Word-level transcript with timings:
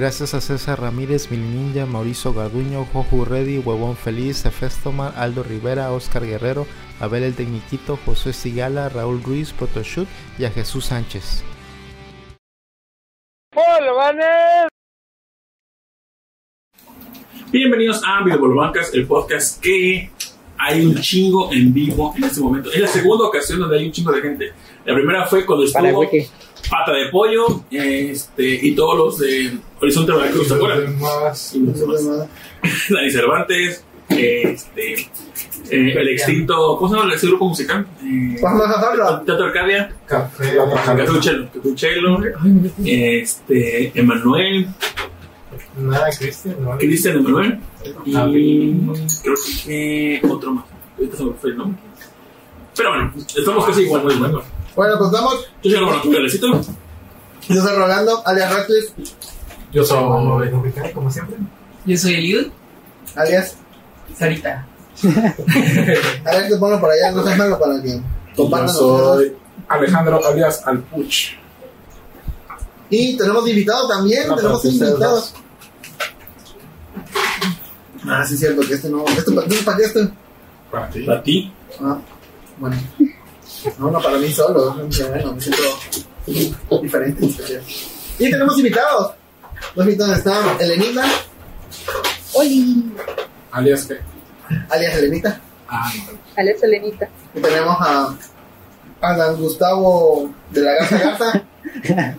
Gracias 0.00 0.32
a 0.32 0.40
César 0.40 0.80
Ramírez, 0.80 1.30
Mil 1.30 1.42
Ninja, 1.42 1.84
Mauricio 1.84 2.32
Garduño, 2.32 2.86
Joju 2.86 3.26
Reddy, 3.26 3.58
Huevón 3.58 3.98
Feliz, 3.98 4.46
Efestomar, 4.46 5.12
Aldo 5.14 5.42
Rivera, 5.42 5.92
Oscar 5.92 6.24
Guerrero, 6.24 6.66
Abel 7.00 7.22
el 7.22 7.34
Tecniquito, 7.34 7.98
José 8.06 8.32
Sigala, 8.32 8.88
Raúl 8.88 9.22
Ruiz, 9.22 9.52
Protoshoot 9.52 10.08
y 10.38 10.46
a 10.46 10.50
Jesús 10.50 10.86
Sánchez. 10.86 11.44
Bienvenidos 17.52 18.00
a 18.02 18.24
Videobolbancas, 18.24 18.94
el 18.94 19.06
podcast 19.06 19.62
que 19.62 20.10
hay 20.56 20.86
un 20.86 20.94
chingo 20.96 21.52
en 21.52 21.74
vivo 21.74 22.14
en 22.16 22.24
este 22.24 22.40
momento. 22.40 22.72
Es 22.72 22.80
la 22.80 22.86
segunda 22.86 23.26
ocasión 23.26 23.60
donde 23.60 23.78
hay 23.78 23.84
un 23.84 23.92
chingo 23.92 24.12
de 24.12 24.22
gente. 24.22 24.52
La 24.86 24.94
primera 24.94 25.26
fue 25.26 25.44
cuando 25.44 25.66
estuvo. 25.66 26.08
Pata 26.68 26.92
de 26.92 27.08
Pollo 27.10 27.64
este, 27.70 28.66
y 28.66 28.74
todos 28.74 28.96
los 28.98 29.18
de 29.18 29.58
Horizonte 29.80 30.12
Veracruz, 30.12 30.48
¿te 30.48 30.54
acuerdas? 30.54 30.80
demás. 30.80 31.52
Y 31.54 31.60
los 31.60 31.80
demás. 31.80 32.28
Dani 32.90 33.10
Cervantes, 33.10 33.84
este, 34.08 34.92
eh, 34.94 35.94
el 35.96 36.08
extinto, 36.08 36.76
¿cómo 36.78 36.92
se 36.92 37.00
llama 37.00 37.14
ese 37.14 37.26
grupo 37.28 37.48
musical? 37.48 37.86
Eh, 38.02 38.36
Vamos 38.42 38.66
a 38.66 38.90
hablar. 38.90 39.24
Teatro 39.24 39.46
Arcadia, 39.46 39.92
Café. 40.06 40.56
Catuchelo, 41.52 42.18
este, 42.84 43.92
Emanuel, 43.98 44.68
Nada, 45.78 46.08
Cristian, 46.16 46.56
¿no? 46.62 46.76
Cristian 46.78 47.16
Emanuel 47.18 47.58
y 48.04 48.12
creo 49.22 49.34
que 49.64 50.20
otro 50.28 50.52
más. 50.52 50.64
Ahorita 50.96 51.16
se 51.16 51.24
me 51.24 51.32
fue 51.34 51.50
el 51.50 51.56
nombre. 51.56 51.80
Pero 52.76 52.90
bueno, 52.90 53.12
estamos 53.16 53.66
casi 53.66 53.82
igual, 53.82 54.04
muy 54.04 54.14
bueno. 54.14 54.42
Bueno, 54.76 54.98
pues 54.98 55.10
vamos. 55.10 55.34
Yo 55.62 55.70
soy 55.70 55.74
el 55.74 55.80
laboratorio 55.80 56.20
Lecito. 56.20 56.60
Yo 57.48 57.62
soy 57.62 57.76
Rolando, 57.76 58.22
alias 58.26 58.52
Radcliffe, 58.52 58.92
Yo 59.72 59.84
soy 59.84 59.98
Ubicani, 60.52 60.92
como 60.92 61.10
siempre. 61.10 61.36
Yo 61.84 61.96
soy 61.96 62.14
Eliud, 62.14 62.46
alias. 63.16 63.56
Sarita. 64.16 64.66
Alias 65.02 66.48
te 66.50 66.56
ponlo 66.58 66.78
por 66.78 66.90
allá, 66.90 67.10
no 67.12 67.24
seas 67.24 67.38
malo 67.38 67.58
para 67.58 67.80
que 67.80 67.88
Yo 67.96 68.02
compartan 68.36 68.66
los 68.66 68.76
soy 68.76 69.36
Alejandro 69.68 70.26
alias 70.26 70.62
Alpuch. 70.66 71.30
Y 72.90 73.16
tenemos 73.16 73.48
invitados 73.48 73.88
también, 73.88 74.28
No, 74.28 74.36
tenemos 74.36 74.64
invitados. 74.64 75.34
Ah, 78.04 78.24
sí, 78.26 78.34
es 78.34 78.40
cierto, 78.40 78.60
que 78.66 78.74
este 78.74 78.90
no. 78.90 79.04
¿Este 79.06 79.32
para, 79.32 79.78
este? 79.78 80.08
Para 80.70 80.90
ti. 80.90 81.02
Para 81.04 81.22
ti. 81.22 81.52
Ah, 81.80 81.98
bueno. 82.58 82.76
No, 83.78 83.90
no, 83.90 84.00
para 84.00 84.18
mí 84.18 84.30
solo. 84.32 84.74
Bueno, 84.74 85.34
me 85.34 85.40
siento 85.40 85.62
diferente. 86.82 87.26
especial. 87.26 87.62
Y 88.18 88.30
tenemos 88.30 88.58
invitados. 88.58 89.12
Los 89.74 89.86
invitados 89.86 90.18
están 90.18 90.60
Elenita, 90.60 91.04
Oli. 92.34 92.92
Alias 93.52 93.86
que. 93.86 93.98
alias 94.70 94.94
Elenita. 94.96 95.40
Ah, 95.68 95.92
Alex 96.36 96.62
Elenita. 96.62 97.08
Y 97.34 97.40
tenemos 97.40 97.76
a 97.80 98.16
Adán 99.00 99.36
Gustavo 99.36 100.30
de 100.50 100.60
la 100.62 100.72
Garza 100.72 100.98
Garza. 100.98 101.42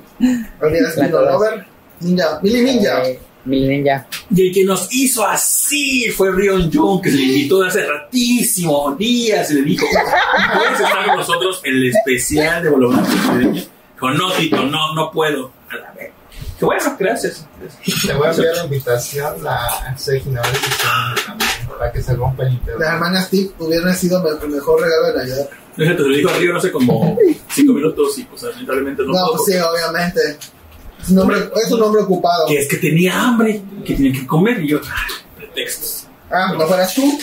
alias 0.62 0.96
todas. 0.96 1.12
Lover. 1.12 1.66
Ninja, 2.00 2.40
Billy 2.40 2.62
Ninja. 2.62 3.04
Mil 3.46 3.68
Ninja. 3.68 4.08
Y 4.34 4.48
el 4.48 4.54
que 4.54 4.64
nos 4.64 4.88
hizo 4.92 5.26
así 5.26 6.10
fue 6.10 6.32
Rion 6.32 6.72
Jung, 6.72 7.02
que 7.02 7.10
se 7.10 7.18
le 7.18 7.24
invitó 7.24 7.64
hace 7.64 7.86
ratísimo, 7.86 8.96
días, 8.96 9.50
y 9.52 9.56
le 9.56 9.62
dijo, 9.64 9.86
¿puedes 10.54 10.80
estar 10.80 11.06
con 11.06 11.18
nosotros 11.18 11.62
en 11.64 11.76
el 11.76 11.90
especial 11.90 12.64
de 12.64 12.70
Bologna? 12.70 13.04
Dijo, 13.04 14.12
no, 14.12 14.32
Tito, 14.34 14.64
no, 14.64 14.94
no 14.94 15.12
puedo. 15.12 15.52
A 15.70 15.76
la 15.78 15.92
vez. 15.94 16.12
Que 16.60 16.66
bueno, 16.66 16.96
gracias. 17.00 17.48
Te 18.06 18.14
voy 18.14 18.28
a 18.28 18.32
enviar 18.32 18.56
la 18.56 18.64
invitación 18.66 19.48
a 19.48 19.98
Segina 19.98 20.42
también 21.26 21.50
para 21.68 21.92
que 21.92 22.02
se 22.04 22.16
rompa 22.16 22.44
el 22.44 22.54
internet. 22.54 22.80
Las 22.80 22.94
hermanas 22.94 23.30
Tip 23.32 23.60
hubiera 23.60 23.94
sido 23.96 24.24
el 24.44 24.50
mejor 24.50 24.82
regalo 24.82 25.08
de 25.08 25.18
Navidad. 25.18 25.50
Fíjate, 25.76 25.98
se 25.98 26.10
lo 26.10 26.16
dijo 26.16 26.30
a 26.30 26.34
Río 26.34 26.58
hace 26.58 26.72
como 26.72 27.18
cinco 27.50 27.74
minutos 27.74 28.18
y 28.20 28.24
pues 28.26 28.44
lamentablemente 28.44 29.04
no, 29.04 29.14
No, 29.14 29.32
pues 29.32 29.46
sí, 29.46 29.54
obviamente. 29.58 30.38
Es 31.02 31.10
un 31.10 31.20
hombre, 31.20 31.38
es 31.56 31.72
un 31.72 31.82
hombre 31.82 32.02
ocupado. 32.04 32.48
Que 32.48 32.60
es 32.60 32.68
que 32.68 32.78
tenía 32.78 33.20
hambre, 33.20 33.62
que 33.86 33.96
tenía 33.96 34.14
que 34.14 34.28
comer 34.28 34.62
y 34.62 34.70
yo, 34.70 34.80
ah, 34.84 35.08
pretextos. 35.36 36.08
Ah, 36.30 36.54
¿no 36.58 36.66
fueras 36.66 36.94
tú? 36.94 37.20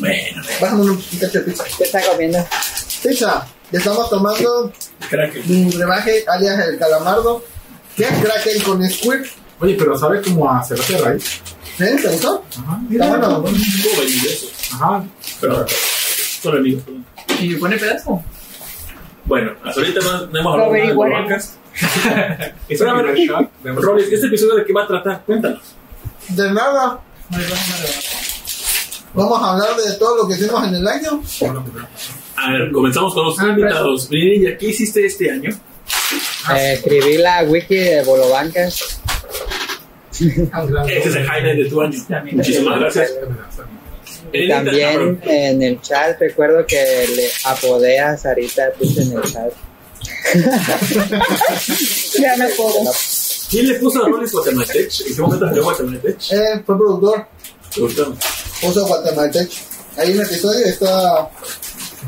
Bueno, 0.00 0.42
Bájame 0.60 0.82
un 0.82 1.02
cacho 1.18 1.38
de 1.38 1.40
pizza. 1.40 1.64
¿Qué 1.78 1.84
está 1.84 2.02
comiendo? 2.10 2.46
Pizza. 3.02 3.46
Estamos 3.70 4.10
tomando 4.10 4.72
crack. 5.08 5.34
un 5.48 5.70
brebaje 5.70 6.24
alias 6.28 6.58
el 6.68 6.78
calamardo. 6.78 7.42
¿Qué 7.96 8.04
es 8.04 8.10
Kraken 8.10 8.62
con 8.62 8.90
Squirt? 8.90 9.26
Oye, 9.60 9.76
pero 9.78 9.98
sabe 9.98 10.20
cómo 10.20 10.50
a 10.50 10.62
cerveza 10.62 10.92
de 10.94 10.98
raíz. 10.98 11.40
¿Eh? 11.78 11.96
¿Te 12.02 12.08
gustó? 12.08 12.44
Ajá. 12.58 12.80
Está 12.90 13.16
bueno. 13.16 13.48
Eso. 13.48 14.46
Ajá. 14.74 15.04
Pero 15.40 15.66
son 16.42 16.56
amigos. 16.58 16.82
¿Y 17.40 17.54
pone 17.54 17.78
pedazo? 17.78 18.22
Bueno, 19.24 19.52
hasta 19.64 19.80
ahorita 19.80 20.00
no, 20.00 20.26
no 20.26 20.38
hemos 20.38 20.52
hablado 20.52 20.72
de 20.72 20.84
igual. 20.86 21.42
Es 22.68 22.80
primer 22.80 23.14
shot. 23.16 23.50
Robles, 23.64 24.12
¿este 24.12 24.26
episodio 24.26 24.56
de 24.56 24.64
qué 24.64 24.72
va 24.72 24.84
a 24.84 24.86
tratar? 24.86 25.22
Cuéntanos. 25.24 25.60
De 26.28 26.52
nada. 26.52 27.00
Vamos 29.14 29.42
a 29.42 29.52
hablar 29.52 29.76
de 29.76 29.92
todo 29.98 30.16
lo 30.22 30.28
que 30.28 30.34
hicimos 30.34 30.66
en 30.68 30.74
el 30.76 30.86
año. 30.88 31.22
A 32.36 32.52
ver, 32.52 32.72
comenzamos 32.72 33.14
con 33.14 33.26
los 33.26 33.38
Ah, 33.38 33.48
invitados. 33.48 34.08
¿qué 34.08 34.56
hiciste 34.60 35.06
este 35.06 35.30
año? 35.30 35.50
Eh, 36.54 36.72
escribí 36.74 37.18
la 37.18 37.42
wiki 37.44 37.76
de 37.76 38.02
Bolobancas. 38.04 39.00
Ah. 40.52 40.66
Ese 40.88 41.08
es 41.08 41.16
el 41.16 41.24
highlight 41.24 41.58
de 41.58 41.70
tu 41.70 41.80
año. 41.80 41.98
Muchísimas 42.32 42.80
gracias. 42.80 43.12
Y 44.32 44.48
también 44.48 45.20
en 45.24 45.62
el 45.62 45.80
chat, 45.82 46.18
recuerdo 46.18 46.64
que 46.66 47.06
le 47.14 47.28
apodé 47.44 47.98
a 47.98 48.16
Sarita, 48.16 48.70
puse 48.78 49.02
en 49.02 49.12
el 49.12 49.22
chat. 49.22 49.52
Ya 52.18 52.36
me 52.36 52.48
puedo. 52.50 52.92
¿Quién 53.50 53.68
le 53.68 53.74
puso 53.74 54.04
a 54.04 54.08
Robles 54.08 54.32
Guatemaltech? 54.32 55.00
¿En 55.06 55.14
qué 55.14 55.22
momento 55.22 55.46
salió 55.46 55.64
Guatemaltech? 55.64 56.32
Eh, 56.32 56.62
fue 56.64 56.78
productor. 56.78 57.26
¿Te 57.74 57.80
gustó? 57.80 58.14
Puso 58.60 58.86
Guatemaltech. 58.86 59.50
Hay 59.98 60.12
un 60.16 60.22
episodio 60.24 60.64
que 60.64 60.70
está 60.70 61.30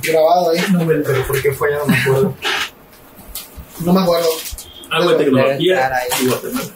grabado 0.02 0.50
ahí. 0.50 0.58
Pero 1.04 1.26
¿por 1.26 1.42
qué 1.42 1.52
fue? 1.52 1.70
Ya 1.70 1.78
no 1.78 1.86
me 1.86 1.96
acuerdo. 1.96 2.34
No 3.80 3.92
me 3.92 4.00
acuerdo. 4.00 4.28
Algo 4.90 5.10
de 5.10 5.16
tecnología 5.24 5.74
estar 5.74 5.92
ahí. 5.92 6.08
y 6.22 6.26
Guatemala. 6.28 6.70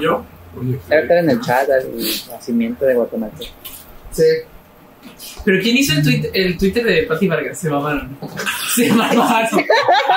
Yo. 0.00 0.24
Debe 0.88 1.02
estar 1.02 1.16
en 1.18 1.30
el 1.30 1.40
chat 1.40 1.68
el 1.68 2.22
nacimiento 2.30 2.84
de 2.84 2.94
Guatemala. 2.94 3.32
Sí. 4.10 4.22
¿Pero 5.44 5.60
quién 5.60 5.76
hizo 5.76 5.92
el, 5.94 6.02
tweet, 6.02 6.30
el 6.34 6.56
Twitter 6.56 6.84
de 6.84 7.02
Pati 7.02 7.26
Vargas? 7.26 7.58
Se 7.58 7.68
mamaron. 7.68 8.16
Se 8.76 8.88
mamaron. 8.92 9.48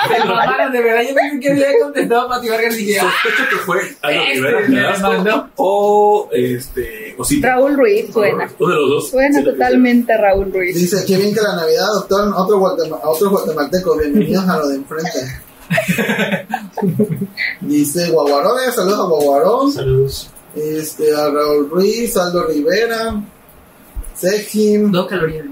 Se 0.07 0.19
mamaron, 0.25 0.71
de 0.71 0.81
verdad. 0.81 1.01
Yo 1.09 1.15
pensé 1.15 1.39
que 1.39 1.51
había 1.51 1.67
contestado 1.81 2.29
Pati 2.29 2.47
Vargas 2.49 2.75
y 2.79 2.85
dije, 2.85 2.99
ah, 2.99 3.11
Sospecho 3.23 3.49
que 3.49 3.55
fue 3.65 3.79
Aldo 4.01 4.21
Este 4.21 4.61
Rivera 4.67 5.49
o 5.55 6.29
este 6.31 7.15
Osito. 7.17 7.47
Raúl 7.47 7.75
Ruiz 7.75 8.05
suena. 8.13 8.49
Uno 8.59 8.73
de 8.73 8.79
los 8.79 8.89
dos. 8.89 9.09
Suena 9.09 9.39
Sí, 9.39 9.43
totalmente 9.45 10.15
Raúl 10.17 10.51
Ruiz. 10.53 10.75
Dice, 10.75 11.03
qué 11.07 11.17
bien 11.17 11.33
que 11.33 11.41
la 11.41 11.55
Navidad 11.55 11.85
adoptaron 11.85 12.33
otro 12.33 12.59
guatema- 12.59 12.99
a 13.01 13.09
otros 13.09 13.31
guatemaltecos. 13.31 13.97
Bienvenidos 13.97 14.47
a 14.47 14.57
lo 14.57 14.67
de 14.69 14.75
enfrente. 14.75 15.09
Dice 17.61 18.09
Guaguarón, 18.09 18.59
saludos 18.73 18.99
a 18.99 19.03
Guaguarón. 19.03 19.71
Saludos. 19.71 20.29
Este, 20.55 21.13
a 21.15 21.29
Raúl 21.29 21.69
Ruiz, 21.69 22.15
Aldo 22.15 22.43
Rivera, 22.47 23.21
Sexim. 24.15 24.91
dos 24.91 25.07
calorías. 25.07 25.45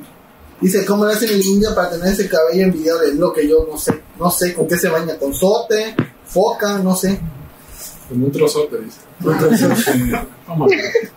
Dice, 0.62 0.86
¿cómo 0.86 1.06
le 1.06 1.14
hacen 1.14 1.30
el 1.30 1.40
ninja 1.40 1.76
para 1.76 1.90
tener 1.90 2.14
ese 2.14 2.30
cabello 2.30 2.64
envidiable? 2.64 3.10
Es 3.10 3.16
lo 3.16 3.34
que 3.34 3.48
yo 3.48 3.68
no 3.70 3.78
sé. 3.78 4.02
No 4.18 4.32
sé 4.32 4.54
con 4.54 4.68
qué 4.68 4.78
se 4.78 4.88
baña, 4.88 5.18
con 5.18 5.34
sote, 5.34 5.96
foca, 6.26 6.78
no 6.78 6.96
sé. 6.96 7.20
Con 8.08 8.24
un 8.24 8.32
trozote, 8.32 8.78
dice. 8.80 9.02
A 10.48 10.56
ver. 10.68 11.12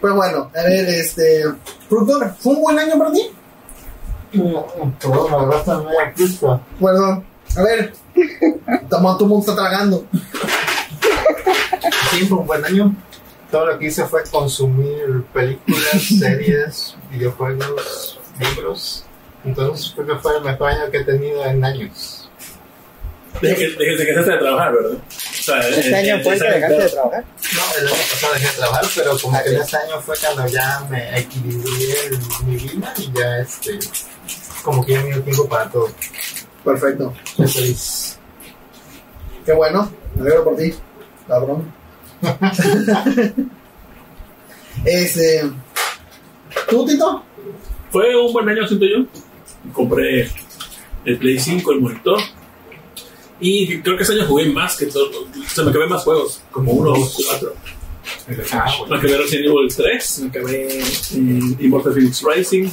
Pues 0.00 0.14
bueno, 0.14 0.50
a 0.54 0.62
ver, 0.62 0.88
este. 0.88 1.44
Productor, 1.88 2.34
¿fue 2.38 2.54
un 2.54 2.62
buen 2.62 2.78
año 2.78 2.98
para 2.98 3.12
ti? 3.12 3.30
Todo 5.00 5.28
me 5.28 5.36
agarraste 5.36 5.70
media 5.86 6.12
crispa. 6.14 6.60
Perdón. 6.80 7.24
A 7.56 7.62
ver, 7.62 7.92
todo 8.90 9.18
el 9.20 9.26
mundo 9.26 9.38
está 9.40 9.54
tragando. 9.54 10.04
Sí, 12.10 12.26
fue 12.26 12.38
un 12.38 12.46
buen 12.46 12.64
año. 12.64 12.94
Todo 13.56 13.72
lo 13.72 13.78
que 13.78 13.86
hice 13.86 14.04
fue 14.04 14.22
consumir 14.24 15.24
películas, 15.32 16.02
series, 16.18 16.94
videojuegos, 17.10 18.20
libros. 18.38 19.06
Entonces 19.46 19.94
creo 19.94 20.08
que 20.08 20.16
fue 20.16 20.36
el 20.36 20.44
mejor 20.44 20.72
año 20.72 20.90
que 20.90 20.98
he 20.98 21.04
tenido 21.04 21.42
en 21.42 21.64
años. 21.64 22.28
Desde 23.40 23.56
que, 23.56 23.68
desde 23.82 24.04
que 24.04 24.10
dejaste 24.12 24.32
de 24.32 24.38
trabajar, 24.38 24.74
¿verdad? 24.74 24.92
O 24.92 25.42
sea, 25.42 25.68
¿Este 25.70 25.94
año 25.94 26.22
fue 26.22 26.34
el 26.34 26.42
que 26.42 26.48
dejaste 26.50 26.82
de 26.82 26.88
trabajar? 26.90 27.24
No, 27.54 27.62
el 27.80 27.86
año 27.86 27.96
pasado 27.96 28.34
dejé 28.34 28.46
de 28.46 28.52
trabajar, 28.52 28.84
pero 28.94 29.18
como 29.18 29.42
que 29.42 29.48
en 29.48 29.62
ese 29.62 29.76
año 29.78 30.00
fue 30.02 30.16
cuando 30.18 30.46
ya 30.48 30.86
me 30.90 31.18
equilibré 31.18 32.10
mi 32.44 32.56
vida 32.56 32.94
y 32.98 33.12
ya 33.18 33.38
este, 33.38 33.78
como 34.62 34.84
que 34.84 34.92
ya 34.92 35.00
me 35.00 35.12
dio 35.12 35.22
tiempo 35.22 35.48
para 35.48 35.70
todo. 35.70 35.88
Perfecto. 36.62 37.14
Estoy 37.24 37.48
feliz. 37.48 38.18
Qué 39.46 39.52
bueno. 39.54 39.90
Me 40.14 40.20
alegro 40.20 40.44
por 40.44 40.56
ti. 40.58 40.74
Cabrón. 41.26 41.75
Este. 44.84 45.50
¿Tú, 46.68 46.84
Tito? 46.86 47.24
Fue 47.90 48.14
un 48.16 48.32
buen 48.32 48.48
año, 48.48 48.66
siento 48.66 48.86
yo. 48.86 49.06
Compré 49.72 50.30
el 51.04 51.18
Play 51.18 51.38
5, 51.38 51.72
el 51.72 51.80
monitor. 51.80 52.20
Y 53.40 53.80
creo 53.80 53.96
que 53.96 54.02
ese 54.02 54.14
año 54.14 54.26
jugué 54.26 54.46
más 54.46 54.76
que 54.76 54.86
todo. 54.86 55.10
Se 55.46 55.62
me 55.62 55.70
acabé 55.70 55.86
más 55.88 56.04
juegos, 56.04 56.42
como 56.50 56.72
uno 56.72 56.92
o 56.92 57.10
cuatro. 57.26 57.54
Me 58.28 58.96
acabé 58.96 59.18
Resident 59.18 59.46
Evil 59.46 59.74
3, 59.74 60.18
me 60.20 60.28
acabé 60.28 60.78
eh, 60.78 61.56
Immortal 61.60 61.92
Phoenix 61.92 62.22
Rising, 62.22 62.68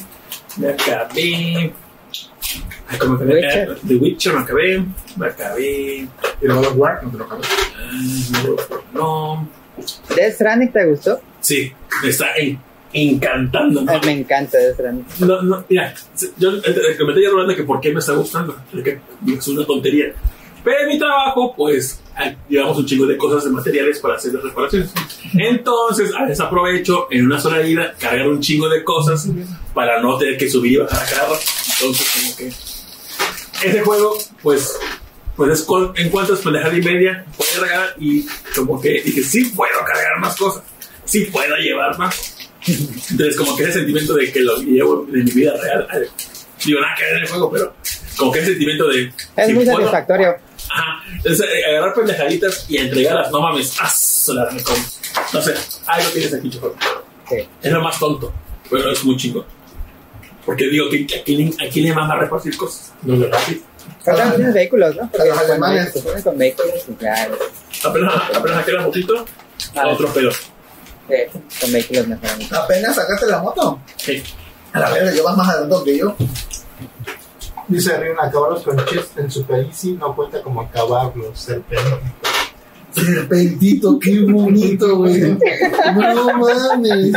me 0.58 0.70
acabé. 0.70 1.74
Ay, 2.88 2.98
¿cómo 3.00 3.18
me 3.18 3.24
acabé? 3.24 3.42
Witcher. 3.42 3.78
The 3.88 3.96
Witcher, 3.96 4.34
me 4.34 4.40
acabé. 4.42 4.86
Me 5.18 5.26
acabé. 5.28 5.62
Y 5.62 6.10
luego 6.42 6.62
God 6.62 6.68
of 6.72 6.78
War, 6.78 7.04
no 7.04 7.12
te 7.12 7.18
lo 7.18 7.26
acabas. 7.26 7.48
ah, 7.78 8.76
No. 8.94 9.50
¿Death 10.16 10.34
Stranding 10.36 10.72
te 10.72 10.86
gustó? 10.86 11.20
Sí, 11.40 11.72
me 12.04 12.10
está 12.10 12.36
en- 12.38 12.60
encantando. 12.94 13.84
Ay, 13.88 14.00
me 14.06 14.12
encanta 14.12 14.58
Death 14.58 14.74
Stranding. 14.76 15.06
No, 15.20 15.42
no, 15.42 15.66
mira, 15.68 15.94
yo 16.38 16.56
eh, 16.58 16.62
te 16.62 16.98
comenté 16.98 17.24
ya 17.24 17.30
Rolando 17.30 17.56
que 17.56 17.64
por 17.64 17.82
qué 17.82 17.92
me 17.92 18.00
está 18.00 18.14
gustando, 18.14 18.56
que 18.84 19.00
es 19.36 19.48
una 19.48 19.66
tontería. 19.66 20.14
Pero 20.64 20.80
en 20.82 20.88
mi 20.88 21.00
trabajo, 21.00 21.54
pues, 21.56 22.00
llevamos 22.48 22.78
un 22.78 22.86
chingo 22.86 23.06
de 23.06 23.18
cosas 23.18 23.44
de 23.44 23.50
materiales 23.50 24.00
para 24.00 24.16
hacer 24.16 24.34
las 24.34 24.44
reparaciones. 24.44 24.92
Entonces, 25.34 26.12
a 26.16 26.24
veces 26.24 26.40
aprovecho 26.40 27.08
en 27.12 27.26
una 27.26 27.40
sola 27.40 27.62
ida 27.66 27.94
cargar 28.00 28.28
un 28.30 28.40
chingo 28.40 28.70
de 28.70 28.84
cosas 28.84 29.28
para 29.74 30.02
no 30.02 30.18
tener 30.18 30.38
que 30.38 30.50
subir 30.50 30.74
y 30.74 30.78
bajar 30.78 31.04
a 31.04 31.10
cada 31.10 31.24
rato. 31.30 31.40
Entonces, 31.80 32.08
como 32.16 32.36
que 32.38 33.68
ese 33.68 33.82
juego, 33.82 34.18
pues, 34.42 34.78
pues 35.36 35.52
es 35.60 35.62
con- 35.64 35.94
en 35.98 36.10
cuantas 36.10 36.40
pendejada 36.40 36.78
y 36.78 36.82
media 36.82 37.26
puede 37.38 37.60
regalar 37.66 37.96
y 38.00 38.26
como 38.56 38.80
que 38.80 39.02
dije, 39.02 39.24
sí 39.24 39.46
puedo 39.56 39.80
cargar 39.86 40.20
más 40.20 40.36
cosas, 40.36 40.64
sí 41.06 41.26
puedo 41.26 41.56
llevar 41.58 41.98
más. 41.98 42.36
Entonces, 42.68 43.36
como 43.36 43.56
que 43.56 43.64
ese 43.64 43.74
sentimiento 43.74 44.14
de 44.14 44.32
que 44.32 44.40
lo 44.40 44.58
llevo 44.58 45.06
de 45.10 45.24
mi 45.24 45.32
vida 45.32 45.54
real, 45.62 45.88
digo, 46.64 46.80
nada 46.80 46.96
que 46.96 47.04
ver 47.04 47.14
en 47.18 47.24
el 47.24 47.28
juego, 47.30 47.52
pero 47.52 47.74
como 48.18 48.32
que 48.32 48.40
ese 48.40 48.50
sentimiento 48.50 48.88
de. 48.88 49.12
Es 49.36 49.48
si 49.48 49.54
muy 49.54 49.66
puedo- 49.66 49.78
satisfactorio. 49.80 50.36
Ajá. 50.76 51.04
Entonces, 51.16 51.46
eh, 51.54 51.66
agarrar 51.70 51.94
pendejaditas 51.94 52.66
y 52.70 52.78
entregarlas, 52.78 53.32
no 53.32 53.42
mames, 53.42 53.76
¡ah! 53.82 53.90
se 53.90 54.34
las 54.34 54.54
me 54.54 54.62
como. 54.64 54.78
No 55.34 55.42
sé, 55.42 55.54
algo 55.86 56.10
tienes 56.10 56.34
aquí, 56.34 56.50
chico. 56.50 56.76
Sí. 57.30 57.48
Es 57.62 57.72
lo 57.72 57.82
más 57.82 58.00
tonto, 58.00 58.34
pero 58.70 58.92
es 58.92 59.04
muy 59.04 59.16
chingo. 59.18 59.46
Porque 60.46 60.68
digo 60.68 60.90
que 60.90 61.06
a 61.20 61.24
quién, 61.24 61.54
a 61.62 61.70
quién 61.72 61.86
le 61.86 61.94
mama 61.94 62.16
repartir 62.18 62.58
cosas. 62.58 62.92
De 63.02 63.28
Rapid. 63.28 63.58
Pero 64.04 64.18
también 64.18 64.36
tienes 64.36 64.54
vehículos, 64.54 64.96
¿no? 64.96 65.10
A 65.18 65.26
los 65.26 65.38
alemanes. 65.38 65.94
se 65.94 66.02
ponen 66.02 66.22
con 66.22 66.38
vehículos, 66.38 66.74
pues 66.86 67.00
ya, 67.00 67.30
Apenas, 67.86 68.14
apenas 68.36 68.58
saqué 68.58 68.72
la 68.74 68.82
motito, 68.82 69.26
Ah. 69.76 69.88
otro 69.88 70.08
pedo. 70.14 70.32
eh, 71.10 71.30
con 71.62 71.72
vehículos 71.72 72.08
mejor. 72.08 72.30
¿Apenas 72.52 72.96
sacaste 72.96 73.28
la 73.28 73.40
moto? 73.40 73.80
Sí. 73.98 74.22
A 74.74 74.80
la 74.80 74.90
verga, 74.90 75.14
yo 75.14 75.24
vas 75.24 75.38
más 75.38 75.48
adelantado 75.50 75.84
que 75.84 75.98
yo. 75.98 76.16
Dice 77.68 77.98
Rion, 77.98 78.18
acabarlos 78.20 78.64
con 78.64 78.78
chips 78.86 79.12
en 79.18 79.32
Super 79.32 79.66
Easy 79.66 79.94
no 79.94 80.16
cuenta 80.16 80.42
como 80.42 80.62
acabarlos, 80.62 81.40
ser 81.40 81.62
pendejo. 81.62 82.00
Serpentito, 82.92 83.98
qué 84.00 84.20
bonito, 84.22 84.98
güey. 84.98 85.20
No 85.96 86.38
mames. 86.38 87.14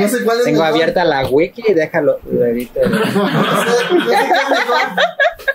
No 0.00 0.08
sé 0.08 0.22
cuál 0.24 0.38
es 0.40 0.44
Tengo 0.44 0.58
mejor. 0.60 0.74
abierta 0.74 1.04
la 1.04 1.26
wiki, 1.26 1.72
déjalo, 1.72 2.18
lo 2.30 2.44
edito. 2.46 2.80
No 2.88 2.88
sé, 2.98 3.94
no 3.94 4.04
sé 4.04 4.10
qué 4.10 4.14
es 4.14 4.50
mejor. 4.50 4.80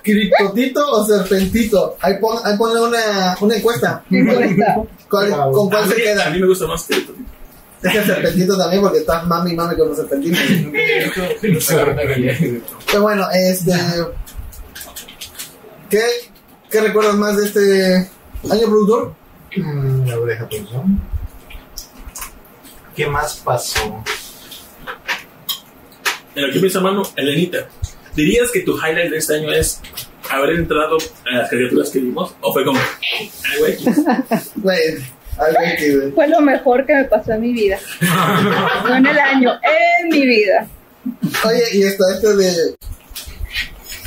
¿Criptotito 0.02 0.92
o 0.92 1.06
serpentito? 1.06 1.96
Ahí, 2.02 2.16
pon, 2.20 2.38
ahí 2.44 2.58
ponle 2.58 2.82
una, 2.82 3.38
una 3.42 3.56
encuesta. 3.56 4.04
¿Cuál- 5.10 5.52
¿Con 5.52 5.68
A 5.68 5.70
cuál 5.70 5.90
se 5.90 5.96
mí, 5.96 6.02
a 6.02 6.06
queda? 6.06 6.30
mí 6.32 6.40
me 6.40 6.48
gusta 6.48 6.66
más 6.68 6.90
esto. 6.90 7.14
Es 7.84 7.92
que 7.92 8.04
serpentito 8.04 8.58
también 8.58 8.82
porque 8.82 9.00
estás 9.00 9.28
mami 9.28 9.52
y 9.52 9.56
mami 9.56 9.76
con 9.76 9.90
los 9.90 9.98
serpentitos. 9.98 10.40
Pero 12.88 13.02
bueno, 13.02 13.28
este. 13.34 13.74
¿Qué, 15.90 16.02
¿Qué 16.72 16.82
recuerdas 16.82 17.16
más 17.16 17.38
de 17.38 17.46
este 17.46 18.10
año 18.50 18.66
productor? 18.68 19.16
Mm, 19.56 20.10
a 20.10 20.16
ver, 20.18 20.26
deja 20.26 20.50
pensar. 20.50 20.82
¿Qué 22.96 23.08
más 23.08 23.36
pasó? 23.38 24.04
En 26.36 26.48
lo 26.48 26.54
que 26.54 26.60
piensa 26.60 26.80
mano, 26.80 27.04
Elenita, 27.16 27.68
¿dirías 28.16 28.50
que 28.52 28.62
tu 28.62 28.76
highlight 28.76 29.12
de 29.12 29.18
este 29.18 29.36
año 29.36 29.52
es 29.52 29.82
haber 30.30 30.56
entrado 30.56 30.98
a 31.26 31.38
las 31.38 31.50
caricaturas 31.50 31.90
que 31.92 32.00
vimos? 32.00 32.34
¿O 32.42 32.54
fue 32.54 32.66
como, 32.66 32.80
ay, 32.80 33.60
güey, 33.60 33.78
Güey, 34.56 34.80
algo 35.38 35.60
que, 35.78 35.96
güey. 35.96 36.12
Fue 36.12 36.28
lo 36.28 36.42
mejor 36.42 36.86
que 36.86 36.96
me 36.96 37.04
pasó 37.06 37.34
en 37.34 37.42
mi 37.42 37.54
vida. 37.54 37.78
No 38.88 38.96
en 38.96 39.06
el 39.06 39.18
año, 39.18 39.52
en 40.02 40.10
mi 40.10 40.26
vida. 40.26 40.68
Oye, 41.46 41.64
y 41.74 41.84
esto, 41.84 42.04
esto 42.14 42.36
de. 42.38 42.76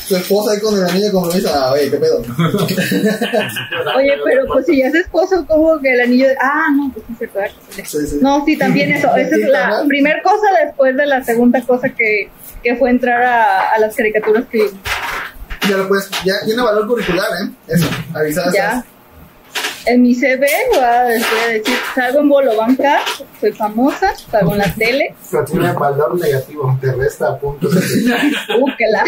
Tu 0.08 0.14
esposa 0.14 0.52
ahí 0.52 0.61
con 0.61 0.73
el 0.78 0.84
anillo 0.84 1.11
como 1.11 1.28
dice, 1.32 1.49
ah, 1.52 1.73
oye, 1.73 1.90
qué 1.90 1.96
pedo. 1.96 2.19
Oye, 3.96 4.12
pero 4.25 4.46
pues 4.46 4.67
si 4.67 4.78
ya 4.78 4.87
es 4.87 4.94
esposo, 4.94 5.44
como 5.49 5.81
que 5.81 5.94
el 5.94 6.00
anillo 6.00 6.28
de... 6.28 6.37
Ah, 6.40 6.69
no, 6.76 6.93
pues 6.93 7.05
sí 7.08 7.14
se 7.19 7.26
puede. 7.26 7.50
Sí, 7.84 8.06
sí. 8.06 8.19
No, 8.20 8.44
sí, 8.44 8.56
también 8.56 8.93
eso. 8.93 9.08
Esa 9.17 9.34
es 9.34 9.49
la 9.49 9.82
primera 9.88 10.22
cosa 10.22 10.46
después 10.64 10.96
de 10.96 11.06
la 11.06 11.25
segunda 11.25 11.61
cosa 11.61 11.88
que, 11.88 12.31
que 12.62 12.76
fue 12.76 12.90
entrar 12.90 13.20
a, 13.20 13.70
a 13.70 13.79
las 13.81 13.96
caricaturas 13.96 14.44
que 14.49 14.58
vimos. 14.58 14.75
Ya 15.69 15.76
lo 15.76 15.88
puedes, 15.88 16.08
ya 16.25 16.34
tiene 16.44 16.62
valor 16.62 16.87
curricular, 16.87 17.26
¿eh? 17.43 17.50
Eso, 17.67 17.88
avisadas. 18.14 18.55
Ya. 18.55 18.84
En 19.86 20.02
mi 20.02 20.14
CV 20.14 20.48
voy 20.70 20.78
a, 20.80 21.04
decir, 21.04 21.74
salgo 21.94 22.20
en 22.20 22.28
Bolo 22.28 22.56
Banca, 22.56 23.02
soy 23.40 23.52
famosa, 23.52 24.12
salgo 24.16 24.52
en 24.52 24.58
la 24.58 24.74
tele, 24.74 25.14
Pero 25.30 25.44
tiene 25.44 25.72
valor 25.72 26.20
negativo, 26.20 26.76
te 26.80 26.92
resta 26.92 27.38
puntos. 27.38 27.72
uh, 27.72 27.80
que 28.76 28.86
la 28.90 29.04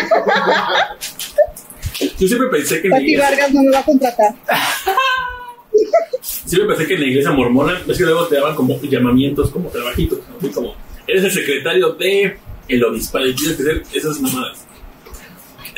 Yo 2.16 2.28
siempre 2.28 2.48
pensé 2.48 2.80
que 2.80 2.86
en 2.86 2.90
la 2.92 2.96
Pati 2.96 3.10
iglesia, 3.10 3.30
Vargas 3.30 3.54
no 3.54 3.62
me 3.64 3.70
va 3.70 3.78
a 3.80 3.84
contratar. 3.84 4.34
siempre 6.22 6.68
pensé 6.68 6.86
que 6.86 6.94
en 6.94 7.00
la 7.00 7.06
iglesia 7.06 7.30
mormona, 7.32 7.82
es 7.88 7.98
que 7.98 8.04
luego 8.04 8.26
te 8.28 8.36
daban 8.36 8.54
como 8.54 8.80
llamamientos, 8.80 9.50
como 9.50 9.68
trabajitos, 9.70 10.20
como, 10.54 10.74
eres 11.08 11.24
el 11.24 11.32
secretario 11.32 11.90
de 11.94 12.38
el 12.68 12.84
obispado 12.84 13.26
y 13.26 13.34
tienes 13.34 13.56
que 13.56 13.62
hacer 13.64 13.82
esas 13.92 14.20
mamadas. 14.20 14.67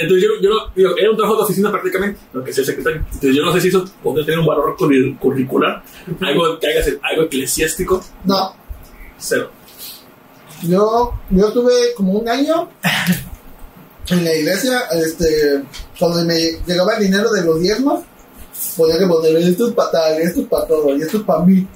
Entonces 0.01 0.25
yo, 0.25 0.41
yo 0.41 0.51
no- 0.51 0.73
digo, 0.75 0.97
era 0.97 1.11
un 1.11 1.17
trabajo 1.17 1.37
de 1.39 1.43
oficina 1.45 1.71
prácticamente, 1.71 2.19
lo 2.33 2.43
que 2.43 2.53
sea 2.53 2.65
secretario. 2.65 2.99
Entonces 3.07 3.35
yo 3.35 3.45
no 3.45 3.53
sé 3.53 3.61
si 3.61 3.69
eso 3.69 3.85
podría 4.03 4.25
tener 4.25 4.41
un 4.41 4.47
valor 4.47 4.77
curri- 4.77 5.19
curricular, 5.19 5.83
algo 6.21 6.59
que 6.59 6.67
hagas, 6.69 6.89
algo 7.03 7.23
eclesiástico, 7.25 8.03
No, 8.25 8.55
cero. 9.19 9.51
yo, 10.63 11.13
yo 11.31 11.53
tuve 11.53 11.73
como 11.97 12.13
un 12.15 12.29
año 12.29 12.69
en 14.09 14.25
la 14.25 14.35
iglesia, 14.35 14.81
este, 14.93 15.63
cuando 15.99 16.25
me 16.25 16.35
llegaba 16.67 16.95
el 16.97 17.05
dinero 17.05 17.31
de 17.31 17.45
los 17.45 17.61
diezmos, 17.61 18.03
ponía 18.77 18.99
que 18.99 19.07
ponerle 19.07 19.49
esto 19.51 19.69
es 19.69 19.75
para 19.75 19.91
tal, 19.91 20.21
esto 20.21 20.41
es 20.41 20.47
para 20.49 20.67
todo, 20.67 20.97
y 20.97 21.03
esto 21.03 21.19
es 21.19 21.23
para 21.25 21.43
mí. 21.45 21.67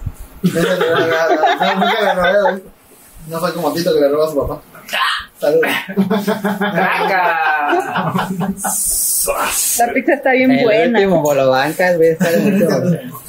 No 3.29 3.41
fue 3.41 3.55
como 3.55 3.73
Tito 3.73 3.95
que 3.95 4.01
le 4.01 4.09
robó 4.09 4.25
a 4.25 4.31
su 4.31 4.37
papá. 4.37 4.63
Saludos. 5.39 5.69
La 9.79 9.93
pizza 9.93 10.15
está 10.15 10.33
bien 10.33 10.51
El 10.51 10.65
buena. 10.65 10.99
último 10.99 11.23
Bolo 11.23 11.51
Bancas, 11.51 11.97
voy 11.97 12.07
a 12.07 12.13
estar 12.13 12.35
en 12.35 12.47
el 12.47 12.63
último. 12.63 13.21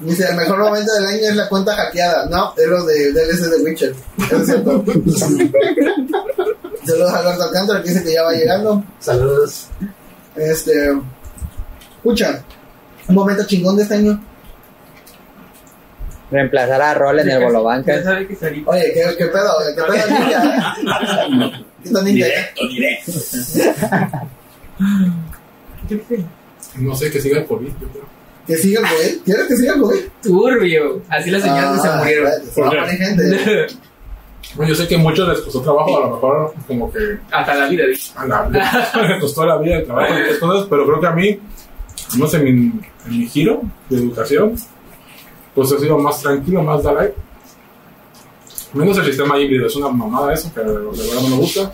Dice, 0.00 0.28
el 0.28 0.36
mejor 0.36 0.58
momento 0.58 0.92
del 0.92 1.06
año 1.06 1.28
es 1.30 1.36
la 1.36 1.48
cuenta 1.48 1.74
hackeada. 1.74 2.26
No, 2.28 2.52
es 2.56 2.66
lo 2.66 2.84
de 2.84 3.12
DLC 3.12 3.48
de 3.48 3.62
Witcher. 3.62 3.94
Eso 4.18 4.36
es 4.36 4.46
cierto. 4.46 4.84
Saludos 6.84 7.12
a 7.12 7.18
Alberto 7.20 7.44
Alcántara 7.44 7.82
que 7.82 7.88
dice 7.90 8.02
que 8.04 8.12
ya 8.12 8.22
va 8.24 8.32
llegando. 8.32 8.84
Saludos. 8.98 9.68
Este. 10.36 10.92
Escucha, 11.96 12.42
un 13.08 13.14
momento 13.14 13.46
chingón 13.46 13.76
de 13.76 13.84
este 13.84 13.94
año. 13.94 14.22
Reemplazar 16.34 16.82
a 16.82 16.94
Rol 16.94 17.20
en 17.20 17.30
el 17.30 17.42
Bolo 17.44 17.60
Ya 17.60 17.64
Bancas. 17.64 18.04
sabe 18.04 18.26
que 18.26 18.34
salí. 18.34 18.62
Oye, 18.66 18.92
¿qué, 18.92 19.04
qué 19.16 19.26
pedo? 19.26 19.52
¿Qué 19.76 19.82
pedo, 19.82 19.92
ninja? 20.18 20.76
eh? 20.76 21.64
¿Qué 21.84 21.90
tal, 21.90 22.04
ninja? 22.04 22.26
Directo, 22.26 22.68
directo. 22.68 23.12
No 26.78 26.94
sé, 26.96 27.10
que 27.10 27.20
siga 27.20 27.38
el 27.38 27.46
COVID, 27.46 27.68
yo 27.80 27.88
creo. 27.88 28.04
¿Que 28.46 28.56
siga 28.56 28.80
el 28.80 28.86
COVID? 28.86 29.22
¿Quieres 29.24 29.46
que 29.46 29.56
siga 29.56 29.74
el 29.74 29.80
COVID? 29.80 30.00
Turbio. 30.22 31.02
Así 31.08 31.30
las 31.30 31.42
señoras 31.42 31.80
se 31.82 31.88
Ah, 31.88 31.96
murieron. 31.98 32.32
Se 32.52 32.60
va 32.60 32.68
a 32.82 32.88
gente. 32.88 33.66
Bueno, 34.56 34.72
yo 34.72 34.76
sé 34.76 34.86
que 34.86 34.98
muchos 34.98 35.26
les 35.26 35.40
costó 35.40 35.62
trabajo, 35.62 35.96
a 35.96 36.00
lo 36.06 36.14
mejor 36.14 36.54
como 36.68 36.92
que 36.92 36.98
Hasta 37.32 37.54
la 37.54 37.66
vida, 37.66 37.86
dice. 37.86 38.12
a 38.14 38.26
la 38.26 38.46
les 39.08 39.18
costó 39.20 39.46
la 39.46 39.56
vida 39.56 39.76
el 39.78 39.84
trabajo 39.86 40.12
y 40.14 40.20
esas 40.20 40.36
cosas, 40.38 40.66
pero 40.68 40.84
creo 40.86 41.00
que 41.00 41.06
a 41.06 41.10
mí, 41.12 41.40
no 42.18 42.26
sé, 42.26 42.36
en 42.36 42.44
mi, 42.44 42.50
en 43.06 43.18
mi 43.20 43.26
giro 43.26 43.62
de 43.88 43.96
educación, 43.96 44.54
pues 45.54 45.72
ha 45.72 45.78
sido 45.78 45.98
más 45.98 46.20
tranquilo, 46.20 46.62
más 46.62 46.82
da 46.82 46.92
like. 46.92 47.14
Menos 48.72 48.98
el 48.98 49.04
sistema 49.04 49.38
híbrido, 49.38 49.66
es 49.66 49.76
una 49.76 49.88
mamada 49.88 50.32
eso, 50.32 50.50
pero 50.52 50.72
de 50.72 51.06
verdad 51.06 51.22
no 51.22 51.28
me 51.28 51.36
gusta. 51.36 51.72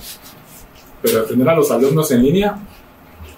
Pero 1.00 1.24
tener 1.24 1.48
a 1.48 1.54
los 1.54 1.70
alumnos 1.70 2.10
en 2.10 2.22
línea, 2.22 2.58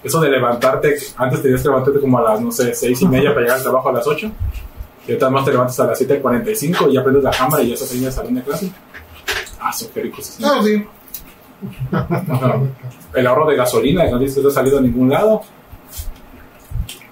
Eso 0.02 0.20
de 0.20 0.30
levantarte, 0.30 0.98
antes 1.16 1.42
tenías 1.42 1.62
que 1.62 1.68
levantarte 1.68 2.00
como 2.00 2.18
a 2.18 2.22
las, 2.22 2.40
no 2.40 2.50
sé, 2.50 2.74
seis 2.74 3.00
y 3.02 3.06
media 3.06 3.30
para 3.30 3.42
llegar 3.42 3.58
al 3.58 3.62
trabajo 3.62 3.88
a 3.88 3.92
las 3.92 4.04
8. 4.04 4.32
Y 5.06 5.10
ahorita 5.12 5.30
más 5.30 5.44
te 5.44 5.52
levantas 5.52 5.78
a 5.78 5.86
las 5.86 6.00
7.45 6.00 6.90
y 6.90 6.94
ya 6.94 7.04
prendes 7.04 7.22
la 7.22 7.30
cámara 7.30 7.62
y 7.62 7.68
ya 7.68 7.74
estás 7.74 7.94
en 7.94 8.04
el 8.04 8.12
salón 8.12 8.34
de 8.34 8.42
clase. 8.42 8.72
Ah, 9.60 9.70
eso 9.70 9.88
qué. 9.94 10.12
No, 10.40 10.62
sí. 10.64 10.84
El 13.14 13.26
ahorro 13.26 13.46
de 13.46 13.56
gasolina, 13.56 14.04
que 14.04 14.10
no 14.10 14.18
tienes 14.18 14.36
que 14.36 14.50
salido 14.50 14.78
a 14.78 14.80
ningún 14.80 15.08
lado. 15.10 15.42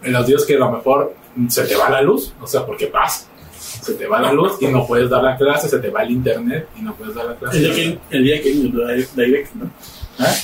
En 0.03 0.13
los 0.13 0.27
días 0.27 0.45
que 0.45 0.57
a 0.57 0.59
lo 0.59 0.73
mejor 0.73 1.15
se 1.49 1.65
te 1.65 1.77
va 1.77 1.91
la 1.91 2.03
luz, 2.03 2.33
o 2.41 2.47
sea, 2.47 2.65
porque 2.65 2.87
pasa. 2.87 3.29
Se 3.59 3.95
te 3.95 4.07
va 4.07 4.21
la 4.21 4.33
luz 4.33 4.57
y 4.61 4.67
no 4.67 4.87
puedes 4.87 5.09
dar 5.09 5.23
la 5.23 5.37
clase, 5.37 5.69
se 5.69 5.79
te 5.79 5.91
va 5.91 6.03
el 6.03 6.11
internet 6.11 6.69
y 6.79 6.83
no 6.83 6.95
puedes 6.95 7.15
dar 7.15 7.27
la 7.27 7.35
clase. 7.37 7.57
El 7.57 7.63
día 7.65 7.75
que, 7.75 8.17
el 8.17 8.25
día 8.25 8.43
que 8.43 8.55
la 8.75 9.25
direct, 9.25 9.55
¿no? 9.55 9.67
¿Eh? 9.67 10.35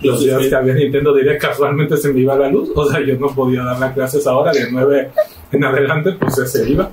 Los 0.00 0.20
días 0.20 0.46
que 0.46 0.54
había 0.54 0.74
Nintendo 0.74 1.14
Direct 1.14 1.40
casualmente 1.40 1.96
se 1.96 2.12
me 2.12 2.20
iba 2.20 2.36
la 2.36 2.48
luz, 2.48 2.70
o 2.74 2.88
sea, 2.88 3.00
yo 3.00 3.16
no 3.18 3.28
podía 3.28 3.62
dar 3.62 3.78
las 3.78 3.94
clases 3.94 4.26
ahora, 4.26 4.52
de 4.52 4.70
9 4.70 5.10
en 5.52 5.64
adelante, 5.64 6.12
pues 6.12 6.34
se 6.50 6.68
iba. 6.68 6.90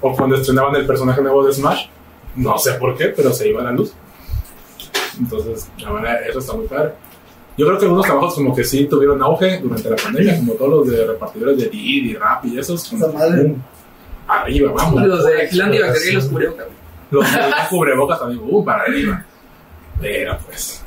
O 0.00 0.14
cuando 0.14 0.36
estrenaban 0.36 0.74
el 0.76 0.86
personaje 0.86 1.20
nuevo 1.20 1.44
de 1.44 1.52
Smash, 1.52 1.86
no 2.36 2.56
sé 2.58 2.74
por 2.74 2.96
qué, 2.96 3.06
pero 3.06 3.32
se 3.32 3.48
iba 3.48 3.62
la 3.62 3.72
luz. 3.72 3.92
Entonces, 5.18 5.68
la 5.78 5.92
verdad, 5.92 6.28
eso 6.28 6.38
está 6.38 6.52
muy 6.52 6.66
padre. 6.66 6.92
Yo 7.58 7.66
creo 7.66 7.76
que 7.76 7.84
algunos 7.86 8.06
trabajos 8.06 8.34
como 8.34 8.54
que 8.54 8.62
sí 8.62 8.84
tuvieron 8.84 9.20
auge 9.20 9.58
durante 9.58 9.90
la 9.90 9.96
pandemia, 9.96 10.36
como 10.38 10.52
todos 10.52 10.70
los 10.70 10.96
de 10.96 11.04
repartidores 11.04 11.58
de 11.58 11.68
Didi, 11.68 12.14
Rap 12.14 12.44
y 12.44 12.56
esos. 12.56 12.92
Esa 12.92 13.10
madre. 13.10 13.56
Arriba, 14.28 14.70
vamos. 14.72 15.04
Los 15.04 15.24
de 15.24 15.42
antibacterial 15.42 16.08
y 16.08 16.12
los 16.12 16.24
cubrebocas. 16.26 16.66
Los 17.10 17.32
de 17.32 17.38
cubrebocas 17.68 18.20
también, 18.20 18.40
uh, 18.44 18.64
para 18.64 18.84
arriba. 18.84 19.24
Pero 20.00 20.38
pues. 20.46 20.84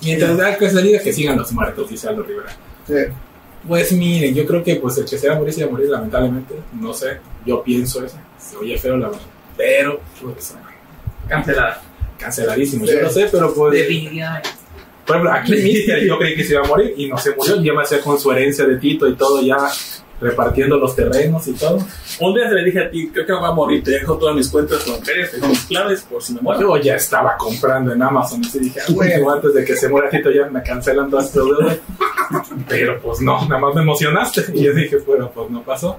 Mientras 0.00 0.36
da 0.36 0.56
que 0.56 0.70
salida, 0.70 1.00
que 1.00 1.12
sigan 1.12 1.36
los 1.36 1.52
muertos, 1.52 1.90
dice 1.90 2.08
Aldo 2.08 2.22
Rivera. 2.22 2.50
Sí. 2.86 3.12
Pues 3.66 3.92
miren, 3.92 4.32
yo 4.32 4.46
creo 4.46 4.62
que 4.62 4.76
pues 4.76 4.96
el 4.98 5.06
que 5.06 5.18
se 5.18 5.28
va 5.28 5.34
a 5.34 5.38
morir 5.38 5.52
se 5.52 5.64
va 5.64 5.70
a 5.70 5.72
morir, 5.72 5.88
lamentablemente. 5.88 6.54
No 6.72 6.94
sé, 6.94 7.18
yo 7.44 7.64
pienso 7.64 8.04
eso. 8.04 8.16
Se 8.38 8.56
oye 8.56 8.78
feo 8.78 8.96
la 8.96 9.08
verdad. 9.08 9.22
Pero, 9.56 10.00
pues, 10.22 10.54
Cancelada. 11.28 11.82
canceladísimo. 12.16 12.86
Yo 12.86 13.02
no 13.02 13.10
sé, 13.10 13.28
pero 13.30 13.52
pues. 13.52 13.72
Definitivamente. 13.72 14.59
Por 15.10 15.16
ejemplo, 15.16 15.32
aquí 15.32 15.52
Mister, 15.52 16.06
yo 16.06 16.18
creí 16.18 16.36
que 16.36 16.44
se 16.44 16.52
iba 16.52 16.62
a 16.62 16.66
morir 16.68 16.94
y 16.96 17.08
no 17.08 17.18
se 17.18 17.34
murió. 17.34 17.60
Ya 17.60 17.72
me 17.72 17.82
hacía 17.82 18.00
con 18.00 18.16
su 18.16 18.30
herencia 18.30 18.64
de 18.64 18.76
Tito 18.76 19.08
y 19.08 19.16
todo, 19.16 19.42
ya 19.42 19.56
repartiendo 20.20 20.76
los 20.76 20.94
terrenos 20.94 21.48
y 21.48 21.52
todo. 21.54 21.84
Un 22.20 22.34
día 22.34 22.48
le 22.48 22.62
dije 22.62 22.78
a 22.78 22.90
ti, 22.90 23.10
creo 23.12 23.26
que 23.26 23.32
voy 23.32 23.48
a 23.48 23.52
morir, 23.52 23.82
te 23.82 23.90
dejo 23.90 24.16
todas 24.16 24.36
mis 24.36 24.48
cuentas 24.48 24.86
bancarias, 24.86 25.32
te 25.32 25.38
dejo 25.38 25.48
mis 25.48 25.64
claves 25.64 26.02
por 26.02 26.22
si 26.22 26.34
me 26.34 26.42
muero. 26.42 26.76
Yo 26.76 26.82
ya 26.82 26.94
estaba 26.94 27.36
comprando 27.36 27.92
en 27.92 28.00
Amazon 28.00 28.40
y 28.54 28.58
dije, 28.60 28.80
ah, 28.82 28.92
güey, 28.92 29.12
antes 29.12 29.52
de 29.52 29.64
que 29.64 29.74
se 29.74 29.88
muera 29.88 30.08
Tito 30.08 30.30
ya 30.30 30.46
me 30.46 30.62
cancelan 30.62 31.10
todas 31.10 31.32
tus 31.32 31.44
deudas. 31.44 31.78
Pero 32.68 33.00
pues 33.00 33.20
no, 33.20 33.44
nada 33.48 33.60
más 33.60 33.74
me 33.74 33.82
emocionaste. 33.82 34.44
Y 34.54 34.62
yo 34.62 34.72
dije, 34.72 34.98
bueno, 34.98 35.32
pues 35.34 35.50
no 35.50 35.64
pasó. 35.64 35.98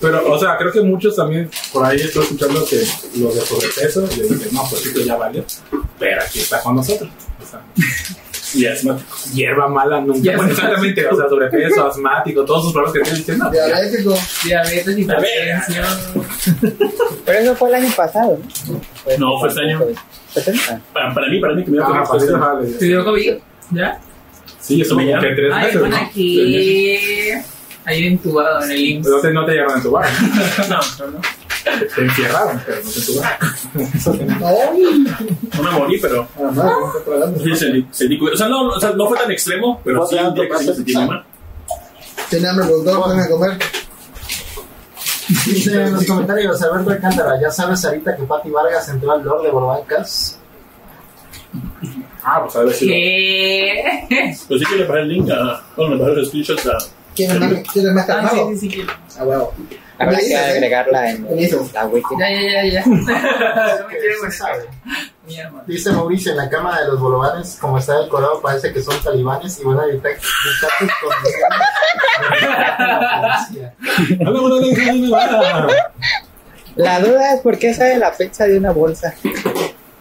Pero, 0.00 0.28
o 0.28 0.38
sea, 0.40 0.56
creo 0.58 0.72
que 0.72 0.80
muchos 0.80 1.14
también 1.14 1.48
por 1.72 1.84
ahí 1.84 2.00
estoy 2.00 2.24
escuchando 2.24 2.66
que 2.66 2.76
los 3.20 3.34
de 3.34 3.40
sobrepeso, 3.42 4.04
y 4.04 4.16
yo 4.16 4.22
dije, 4.24 4.48
no, 4.50 4.64
pues 4.68 4.82
Tito 4.82 5.00
ya 5.02 5.16
valió. 5.16 5.44
Pero 6.00 6.20
aquí 6.20 6.40
está 6.40 6.60
con 6.60 6.74
nosotros. 6.74 7.08
O 7.40 7.46
sea, 7.46 7.60
Y 8.54 8.66
asmático. 8.66 9.08
hierba 9.34 9.68
mala 9.68 10.00
nunca. 10.00 10.20
Ya 10.22 10.36
Bueno, 10.36 10.52
exactamente, 10.52 11.06
o 11.06 11.16
sea, 11.16 11.28
sobrepeso, 11.28 11.86
asmático, 11.86 12.44
todos 12.44 12.64
sus 12.64 12.72
problemas 12.72 12.92
que 12.94 13.00
tienen, 13.02 13.18
dicen, 13.20 13.38
no, 13.38 13.52
ya. 13.52 13.66
Diabético. 13.66 14.16
Diabetes, 14.44 14.98
hipertensión. 14.98 15.86
Pero 17.24 17.38
eso 17.38 17.56
fue 17.56 17.68
el 17.70 17.74
año 17.76 17.88
pasado, 17.96 18.38
¿no? 18.68 18.80
Fue- 19.02 19.18
No, 19.18 19.38
fue 19.40 19.48
este 19.48 19.60
año. 19.62 19.78
¿Fue 20.32 20.42
año? 20.52 20.60
Ah. 20.70 20.78
Para, 20.92 21.14
para 21.14 21.28
mí, 21.28 21.40
para 21.40 21.54
mí 21.54 21.64
que 21.64 21.70
me 21.70 21.76
iba 21.78 21.86
a 21.86 22.00
Ah, 22.00 22.04
pues, 22.08 22.22
este 22.24 22.78
¿Te 22.78 22.84
dio 22.86 23.04
COVID? 23.04 23.34
¿Ya? 23.70 24.00
Sí, 24.60 24.80
eso 24.80 24.96
que 24.96 25.02
en 25.10 25.20
tres 25.20 25.52
Ay, 25.52 25.64
meses. 25.66 25.80
bueno, 25.80 25.96
¿no? 25.96 26.02
aquí. 26.04 27.30
Ahí 27.86 28.06
entubado 28.06 28.64
en 28.64 28.70
el 28.70 28.78
IMSS. 28.78 29.04
Pero 29.04 29.16
no 29.16 29.20
te, 29.22 29.32
no 29.32 29.44
te 29.44 29.52
llegaron 29.52 29.78
a 29.78 29.82
tu 29.82 29.90
bar. 29.90 30.06
No, 30.70 30.78
no, 31.06 31.10
no. 31.12 31.20
Te 31.94 32.02
encierraron, 32.02 32.60
pero 32.66 32.78
no 32.84 32.90
te 32.90 32.98
entubaron. 33.00 34.40
No, 34.40 34.50
No 35.62 35.62
me 35.62 35.70
morí, 35.78 35.98
pero 36.00 36.28
tragando. 37.04 37.40
sí 37.44 37.56
sentí, 37.56 37.86
sentí 37.90 38.18
cu- 38.18 38.28
O 38.32 38.36
sea, 38.36 38.48
no, 38.48 38.68
o 38.68 38.80
sea, 38.80 38.90
no 38.90 39.06
fue 39.08 39.18
tan 39.18 39.30
extremo, 39.30 39.80
pero 39.84 40.00
¿Vos 40.00 40.10
sí, 40.10 40.16
un 40.16 40.34
día 40.34 40.48
que 40.48 40.58
sí 40.58 40.66
me 40.68 40.74
sentí 40.74 40.94
muy 40.96 41.06
mal. 41.08 41.24
Tiene 42.30 42.48
hambre 42.48 42.66
los 42.66 42.84
dos, 42.84 43.00
van 43.08 43.20
a 43.20 43.28
comer. 43.28 43.58
Dice 45.46 45.82
en 45.82 45.92
los 45.94 46.04
comentarios 46.04 46.60
Alberto 46.62 46.90
Alcántara, 46.90 47.40
ya 47.40 47.50
sabes 47.50 47.82
ahorita 47.84 48.14
que 48.16 48.22
Pati 48.24 48.50
Vargas 48.50 48.88
entró 48.90 49.12
al 49.12 49.24
Lord 49.24 49.42
de 49.44 49.50
Borbancas. 49.50 50.38
Ah, 52.22 52.42
pues 52.42 52.56
a 52.56 52.62
ver 52.62 52.74
si. 52.74 52.86
¿Qué? 52.86 54.36
Pues 54.48 54.60
sí 54.60 54.66
que 54.66 54.76
le 54.76 54.84
pasé 54.84 55.00
el 55.00 55.08
link 55.08 55.30
a. 55.30 55.62
Bueno, 55.76 55.94
le 55.96 56.00
pasé 56.02 56.14
los 56.16 56.28
screenshots 56.28 56.66
a. 56.66 56.78
¿Quién 57.14 57.30
es 57.30 57.40
más, 57.40 57.52
quién 57.72 57.86
es 57.86 57.92
más 57.94 58.04
Ah, 58.04 58.06
calmado? 58.06 58.48
sí, 58.50 58.56
sí, 58.58 58.70
sí. 58.70 58.86
Ah, 59.18 59.24
huevo. 59.24 59.54
Habrá 59.98 60.18
que 60.18 60.32
¿eh? 60.32 60.36
agregarla 60.36 61.10
en 61.10 61.24
la 61.72 61.86
wiki. 61.86 62.14
Ya, 62.18 62.30
ya, 62.30 62.40
ya, 62.40 62.64
ya. 62.64 62.84
No 62.86 64.24
me 64.24 64.30
sabe. 64.30 64.64
Dice 65.66 65.92
Mauricio, 65.92 66.32
en 66.32 66.38
la 66.38 66.50
cámara 66.50 66.82
de 66.82 66.88
los 66.88 67.00
bolovanes, 67.00 67.56
como 67.60 67.78
está 67.78 67.98
decorado, 68.00 68.40
parece 68.42 68.72
que 68.72 68.82
son 68.82 69.00
talibanes 69.02 69.58
y 69.58 69.64
van 69.64 69.80
a 69.80 69.84
evitar 69.84 70.12
evitar 70.12 70.70
tus 70.78 70.90
condiciones. 71.00 71.60
La 76.76 77.00
duda 77.00 77.34
es 77.34 77.40
por 77.40 77.58
qué 77.58 77.72
sale 77.72 77.98
la 77.98 78.12
fecha 78.12 78.44
de 78.44 78.58
una 78.58 78.72
bolsa. 78.72 79.14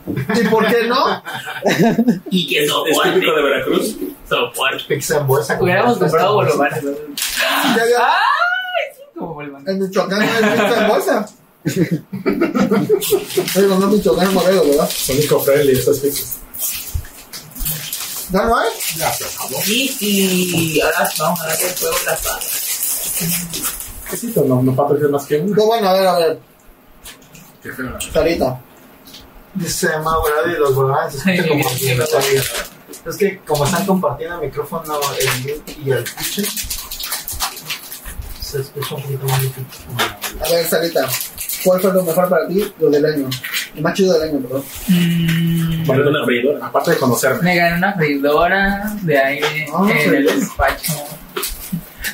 ¿Y 0.05 0.47
por 0.49 0.67
qué 0.67 0.87
no? 0.87 1.23
Y 2.29 2.47
que 2.47 2.65
Es, 2.65 2.71
es 2.71 3.01
típico 3.03 3.33
de 3.35 3.43
Veracruz. 3.43 3.97
Soporte. 4.27 4.83
Pizza 4.87 5.19
en 5.19 5.27
bolsa. 5.27 5.57
Hubiéramos 5.61 5.97
comprado 5.97 6.35
bolovanes. 6.35 6.83
Ya, 6.83 7.83
En 9.65 9.79
Michoacán 9.79 10.19
no 10.19 10.25
hay 10.25 10.43
pizza 10.43 10.81
en 10.81 10.87
bolsa. 10.87 11.29
Oye, 13.55 13.67
no, 13.67 13.87
Michoacán 13.87 14.27
es 14.27 14.33
modelo, 14.33 14.65
¿verdad? 14.65 14.89
Son 14.89 15.17
eco-friendly 15.17 15.73
estas 15.73 15.99
pizzas. 15.99 16.37
¿Ya 18.31 18.45
no 18.45 18.57
hay? 18.57 18.69
Ya 18.97 19.13
se 19.13 19.25
acabó. 19.25 19.57
Y, 19.67 19.95
y 19.99 20.81
ahora 20.81 21.09
vamos 21.19 21.41
a 21.41 21.47
darle 21.47 21.65
fuego 21.69 21.95
a 21.95 22.11
las 22.11 22.21
patas. 22.21 23.13
¿Qué 24.09 24.15
es 24.15 24.23
esto? 24.23 24.45
No, 24.47 24.61
no 24.61 24.75
va 24.75 24.85
a 24.85 24.87
parecer 24.87 25.09
más 25.09 25.25
que 25.25 25.37
uno. 25.37 25.55
No, 25.55 25.65
bueno, 25.65 25.89
a 25.89 25.93
ver, 25.93 26.07
a 26.07 26.17
ver. 26.17 26.39
Qué 27.61 27.71
feo. 27.71 27.99
Sarita. 28.11 28.61
Dice 29.53 29.87
Mauro 29.99 30.47
de 30.47 30.57
los 30.57 30.73
sí, 31.13 31.95
sabía. 32.09 32.41
Es 33.05 33.17
que 33.17 33.39
como 33.39 33.65
están 33.65 33.85
compartiendo 33.85 34.35
el 34.41 34.47
micrófono, 34.47 34.99
el 35.19 35.43
link 35.45 35.77
y 35.85 35.91
el 35.91 36.03
pitch, 36.03 36.82
escucha 38.61 38.95
un 38.95 39.01
poquito 39.03 39.25
más 39.25 39.41
difícil. 39.41 39.65
A 40.45 40.49
ver, 40.49 40.65
Sarita. 40.65 41.07
¿Cuál 41.63 41.79
fue 41.79 41.93
lo 41.93 42.03
mejor 42.03 42.27
para 42.29 42.47
ti? 42.47 42.73
Lo 42.79 42.89
del 42.89 43.05
año. 43.05 43.29
El 43.75 43.81
más 43.81 43.93
chido 43.93 44.13
del 44.19 44.29
año, 44.29 44.39
perdón. 44.41 44.63
Mm, 44.89 45.85
Ponerte 45.85 46.09
una 46.09 46.25
freidora. 46.25 46.65
Aparte 46.67 46.91
de 46.91 46.97
conocerme. 46.97 47.41
Me 47.41 47.55
gané 47.55 47.77
una 47.77 47.93
freidora 47.93 48.93
de 49.01 49.17
aire 49.17 49.65
Ah, 49.73 49.87
en 49.89 50.13
el 50.15 50.25
despacho. 50.25 50.93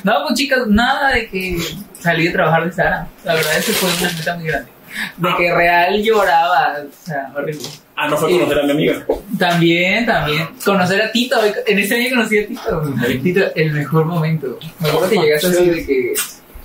No, 0.04 0.12
pues 0.26 0.38
chicas, 0.38 0.60
nada 0.68 1.10
de 1.14 1.28
que 1.28 1.58
salí 2.00 2.26
de 2.26 2.30
trabajar 2.32 2.64
de 2.64 2.72
Sara. 2.72 3.08
La 3.24 3.34
verdad 3.34 3.58
es 3.58 3.66
que 3.66 3.72
fue 3.72 3.88
una 4.00 4.12
meta 4.16 4.36
muy 4.36 4.46
grande. 4.46 4.70
De 5.16 5.28
que 5.36 5.54
real 5.54 6.02
lloraba, 6.02 6.78
o 6.82 7.06
sea, 7.06 7.32
horrible. 7.34 7.68
Ah, 7.96 8.08
no 8.08 8.16
fue 8.16 8.30
conocer 8.30 8.58
a 8.60 8.62
mi 8.62 8.70
amiga. 8.70 9.06
También, 9.38 10.06
también. 10.06 10.48
Conocer 10.64 11.02
a 11.02 11.12
Tito. 11.12 11.36
En 11.66 11.78
ese 11.78 11.96
año 11.96 12.16
conocí 12.16 12.38
a 12.38 12.46
Tito. 12.46 12.82
Tito, 13.22 13.40
el 13.54 13.72
mejor 13.72 14.06
momento. 14.06 14.58
Me 14.78 14.88
acuerdo 14.88 15.10
que 15.10 15.16
llegaste 15.18 15.48
así 15.48 15.68
de 15.68 15.86
que. 15.86 16.14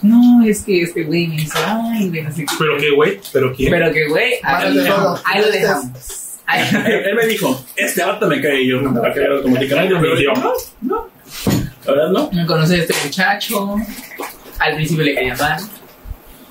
No, 0.02 0.46
es 0.46 0.64
que 0.64 0.84
este 0.84 1.04
güey 1.04 1.28
me 1.28 1.42
hizo. 1.42 1.58
Ay, 1.66 2.08
güey, 2.10 2.22
no 2.22 2.32
sé 2.32 2.46
qué. 2.46 2.54
Pero 2.58 2.78
qué, 2.78 2.92
güey. 2.92 3.20
Pero 3.34 3.54
quién. 3.54 3.72
Pero 3.72 3.92
que, 3.92 4.08
güey, 4.08 4.34
ahí, 4.44 4.74
lo 4.74 4.82
dejamos. 5.52 6.40
Él, 6.54 6.86
él 7.06 7.16
me 7.16 7.26
dijo, 7.26 7.66
este 7.76 8.04
vato 8.06 8.28
me 8.28 8.40
cae 8.40 8.62
y 8.62 8.70
yo. 8.70 8.80
Me 8.82 9.00
va 9.00 9.10
a 9.10 9.14
caer 9.14 9.32
automáticamente. 9.32 9.96
Pero 10.00 10.20
yo, 10.20 10.32
no, 10.34 10.54
no. 10.82 11.10
La 11.86 11.92
verdad, 11.92 12.10
no. 12.12 12.30
Me 12.32 12.46
conocí 12.46 12.76
a 12.76 12.78
este 12.78 12.94
muchacho. 13.04 13.76
Al 14.60 14.76
principio 14.76 15.04
le 15.04 15.16
caía 15.16 15.36
mal. 15.36 15.62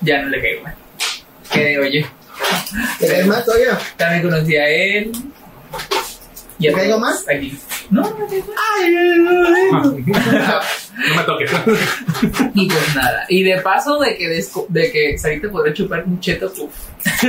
Ya 0.02 0.20
no 0.20 0.28
le 0.28 0.42
caigo 0.42 0.62
mal. 0.62 0.74
Oye. 1.54 2.06
¿Te 2.98 3.06
caes 3.06 3.26
más 3.26 3.44
todavía? 3.44 3.78
También 3.96 4.22
conocí 4.22 4.56
a 4.56 4.68
él. 4.68 5.12
Y 6.58 6.68
a 6.68 6.70
¿Te 6.70 6.76
caigo 6.76 6.96
todos 6.96 7.00
más? 7.00 7.24
Aquí. 7.28 7.58
No, 7.90 8.02
no 8.02 8.16
me 8.18 8.26
caigo 8.26 9.82
No 11.08 11.16
me 11.16 11.22
toques. 11.24 11.50
Y 12.54 12.68
pues 12.68 12.94
nada. 12.94 13.24
Y 13.28 13.42
de 13.42 13.60
paso 13.60 13.98
de 13.98 14.16
que, 14.16 14.28
desco- 14.28 14.66
de 14.68 14.90
que 14.92 15.18
Sarita 15.18 15.50
podrá 15.50 15.72
chupar 15.74 16.04
un 16.04 16.20
cheto, 16.20 16.52
puf. 16.52 16.70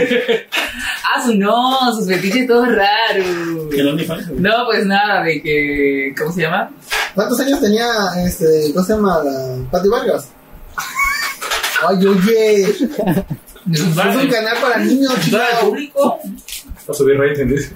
ah, 1.03 1.23
su 1.25 1.33
no, 1.35 1.93
sus 1.95 2.07
fetiches 2.07 2.47
todos 2.47 2.67
raros. 2.67 3.95
Ni 3.95 4.05
fan. 4.05 4.23
No, 4.37 4.65
pues 4.65 4.85
nada, 4.85 5.23
de 5.23 5.41
que. 5.41 6.13
¿Cómo 6.17 6.31
se 6.31 6.41
llama? 6.41 6.69
¿Cuántos 7.15 7.39
años 7.39 7.59
tenía, 7.59 7.87
este, 8.25 8.71
cómo 8.73 8.85
se 8.85 8.93
llama, 8.93 9.21
la 9.23 9.57
Pati 9.71 9.87
Vargas? 9.89 10.29
Ay, 11.87 12.05
oye. 12.05 12.73
Es 13.71 13.81
un 13.81 14.29
canal 14.29 14.57
para 14.61 14.77
niños, 14.77 15.13
Para 15.31 15.49
el 15.49 15.55
chico. 15.55 15.65
público. 15.69 16.19
Va 16.87 16.91
a 16.91 16.93
subir 16.93 17.17
rating, 17.17 17.45
dice. 17.47 17.73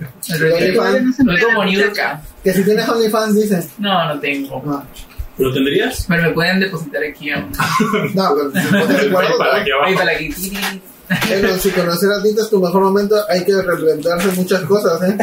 No 1.24 1.34
es 1.34 1.43
como 1.43 1.63
acá. 1.63 2.22
Que 2.43 2.53
si 2.53 2.63
tienes 2.63 2.88
OnlyFans, 2.88 3.36
dicen. 3.36 3.63
No, 3.79 4.13
no 4.13 4.19
tengo. 4.19 4.62
No, 4.65 4.84
¿Lo 5.39 5.53
tendrías? 5.53 6.05
Pero 6.08 6.24
me 6.24 6.29
pueden 6.31 6.60
depositar 6.60 7.01
aquí 7.03 7.31
un. 7.31 7.50
no 8.13 8.36
pero 8.36 9.38
Para 9.38 9.63
que 9.63 9.72
Ahí 9.72 9.72
abajo. 9.72 9.96
para 9.96 10.12
aquí. 10.12 10.34
Pero 11.27 11.58
si 11.58 11.72
conocer 11.72 12.10
a 12.12 12.22
Tito 12.22 12.43
es 12.43 12.50
tu 12.51 12.60
mejor 12.62 12.84
momento, 12.84 13.15
hay 13.27 13.43
que 13.43 13.60
replantearse 13.60 14.27
muchas 14.34 14.62
cosas, 14.65 15.01
¿eh? 15.10 15.17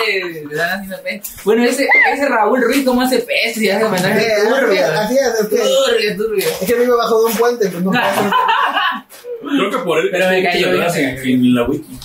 Haciendo 0.00 1.02
peste. 1.02 1.30
Bueno, 1.44 1.64
ese, 1.64 1.88
ese 2.12 2.28
Raúl 2.28 2.62
Ruiz, 2.62 2.84
¿cómo 2.84 3.02
hace 3.02 3.18
peste? 3.18 3.64
Ya 3.66 3.78
se 3.78 3.88
me 3.88 3.96
Eh, 3.96 4.00
así 4.00 4.24
es, 4.26 4.48
turbia. 4.48 5.00
así 5.02 5.14
es, 5.16 5.40
es 5.40 5.46
que, 5.48 5.56
Turbia, 5.56 6.16
turbia. 6.16 6.46
es 6.60 6.66
que 6.66 6.74
vive 6.74 6.94
bajo 6.94 7.18
de 7.20 7.24
un 7.26 7.36
puente, 7.38 7.68
pues 7.68 7.82
no 7.84 7.90
Creo 7.90 9.70
que 9.70 9.78
por 9.78 9.98
él. 9.98 10.08
Pero 10.10 10.28
me 10.28 10.42
cayó 10.42 10.70
bien, 10.72 10.82
en, 10.82 10.88
me 10.88 11.16
cayó 11.16 11.34
en 11.34 11.54
la 11.54 11.64
wiki. 11.64 11.98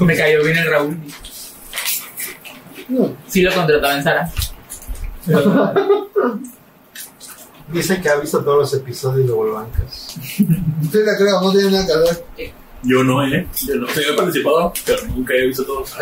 Me 0.00 0.16
cayó 0.16 0.42
bien 0.44 0.56
el 0.58 0.70
Raúl. 0.70 0.96
No. 2.88 3.16
Sí 3.28 3.40
lo 3.42 3.52
contrataba 3.54 3.96
en 3.96 4.04
Sara. 4.04 4.30
Dice 7.68 8.00
que 8.00 8.08
ha 8.08 8.16
visto 8.16 8.42
todos 8.44 8.58
los 8.58 8.74
episodios 8.74 9.26
de 9.26 9.32
Volvancas. 9.32 10.14
Sí, 10.20 10.46
le 10.46 11.16
creo, 11.16 11.40
no 11.40 11.50
tiene 11.50 11.70
nada 11.70 11.86
que 11.86 11.96
ver. 11.96 12.52
Yo 12.84 13.02
no, 13.02 13.26
¿eh? 13.26 13.48
Yo 13.66 13.76
no. 13.76 13.88
Sí, 13.88 14.00
he 14.08 14.12
participado, 14.14 14.72
pero 14.84 15.06
nunca 15.08 15.34
he 15.34 15.46
visto 15.46 15.64
todos. 15.64 15.92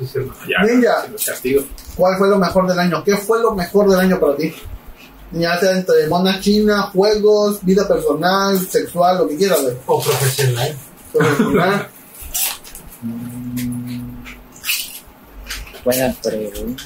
Es 0.00 0.10
cierto. 0.12 0.34
Ya, 0.46 0.62
Ninja. 0.64 1.06
los 1.10 1.24
castigo. 1.24 1.62
¿Cuál 1.94 2.18
fue 2.18 2.28
lo 2.28 2.38
mejor 2.38 2.66
del 2.66 2.78
año? 2.78 3.02
¿Qué 3.02 3.16
fue 3.16 3.40
lo 3.40 3.54
mejor 3.54 3.88
del 3.88 4.00
año 4.00 4.20
para 4.20 4.36
ti? 4.36 4.52
Ya 5.32 5.58
sea 5.58 5.72
entre 5.72 6.06
mona 6.06 6.38
china, 6.40 6.82
juegos, 6.92 7.64
vida 7.64 7.88
personal, 7.88 8.58
sexual, 8.58 9.18
lo 9.18 9.28
que 9.28 9.36
quieras, 9.36 9.62
güey. 9.62 9.74
O 9.86 10.02
profesional. 10.02 10.76
Profesional. 11.12 11.88
Buena 15.84 16.14
pregunta. 16.22 16.82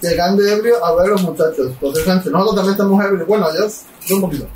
Llegando 0.00 0.46
ebrio 0.46 0.84
a 0.84 0.94
ver 0.94 1.08
los 1.08 1.22
muchachos. 1.22 1.72
José 1.80 2.04
Sánchez. 2.04 2.30
Nosotros 2.30 2.54
también 2.56 2.72
estamos 2.72 3.04
ebrios. 3.04 3.26
Bueno, 3.26 3.48
yo, 3.52 3.66
yo 4.06 4.14
un 4.16 4.20
poquito. 4.20 4.48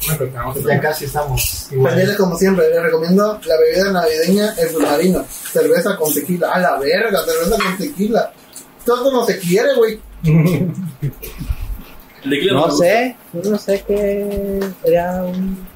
Ya 0.69 0.81
casi 0.81 1.07
estamos 1.07 1.69
igual. 1.73 2.17
como 2.17 2.37
siempre, 2.37 2.69
les 2.71 2.83
recomiendo 2.83 3.41
la 3.45 3.57
bebida 3.59 3.91
navideña 3.93 4.55
El 4.57 4.71
Submarino. 4.71 5.25
Cerveza 5.53 5.97
con 5.97 6.13
tequila. 6.15 6.53
A 6.53 6.61
la 6.61 6.79
verga, 6.79 7.25
cerveza 7.25 7.57
con 7.63 7.77
tequila. 7.77 8.33
Todo 8.85 9.13
no 9.13 9.25
se 9.25 9.39
quiere, 9.39 9.75
güey. 9.75 10.01
No 12.53 12.71
sé, 12.71 13.17
no 13.33 13.59
sé 13.59 13.85
qué 13.87 14.61
sería 14.83 15.25
un 15.25 15.67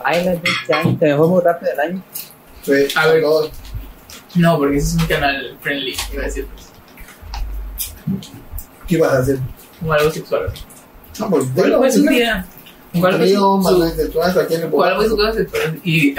highlight 0.00 0.40
de 0.40 0.50
este 0.50 0.72
año. 0.72 0.96
Se 0.98 1.04
me 1.06 1.16
fue 1.16 1.28
muy 1.28 1.42
rápido 1.42 1.72
el 1.72 1.80
año. 1.80 2.02
Sí, 2.62 2.72
A 2.94 3.06
ver. 3.08 3.24
No, 4.36 4.58
porque 4.58 4.76
ese 4.76 4.96
es 4.96 5.02
un 5.02 5.06
canal 5.08 5.58
friendly, 5.60 5.96
iba 6.12 6.22
a 6.22 6.26
decir. 6.26 6.46
¿Qué 8.88 8.94
ibas 8.96 9.12
a 9.12 9.18
hacer? 9.18 9.38
Como 9.78 9.92
algo 9.92 10.10
sexual. 10.10 10.52
No, 11.20 11.30
pues 11.30 11.44
¿Cuál 11.54 11.74
fue 11.76 11.92
su 11.92 11.98
dilo. 12.00 12.10
día? 12.12 12.46
¿Cuál 13.00 13.16
fue 13.18 13.28
su, 13.28 13.82
de 13.82 14.02
el 14.02 14.10
¿cuál 14.70 14.96
fue 14.96 15.08
su 15.08 15.16
cosa 15.16 15.32
sexual? 15.34 15.80
Y. 15.84 16.12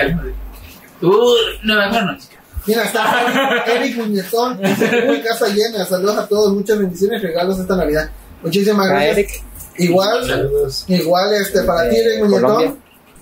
Uh, 1.01 1.33
no, 1.63 1.75
mejor 1.75 2.03
no, 2.05 2.17
chica. 2.17 2.35
Mira, 2.67 2.83
está 2.83 3.63
Eric 3.67 3.97
Muñetón. 3.97 4.61
dice, 4.61 5.07
Uy, 5.09 5.21
casa 5.21 5.47
llena. 5.47 5.85
Saludos 5.85 6.17
a 6.17 6.27
todos. 6.27 6.53
Muchas 6.53 6.77
bendiciones 6.77 7.21
y 7.23 7.25
regalos 7.27 7.57
esta 7.59 7.75
Navidad. 7.75 8.09
Muchísimas 8.43 8.85
Ah, 8.87 8.89
gracias. 8.91 9.17
Eric. 9.17 9.43
Igual, 9.77 10.27
Saludos. 10.27 10.85
igual, 10.89 11.33
este, 11.35 11.63
para 11.63 11.89
ti, 11.89 11.95
De 11.95 12.01
Eric 12.03 12.19
Muñetón. 12.25 12.41
Colombia. 12.41 12.75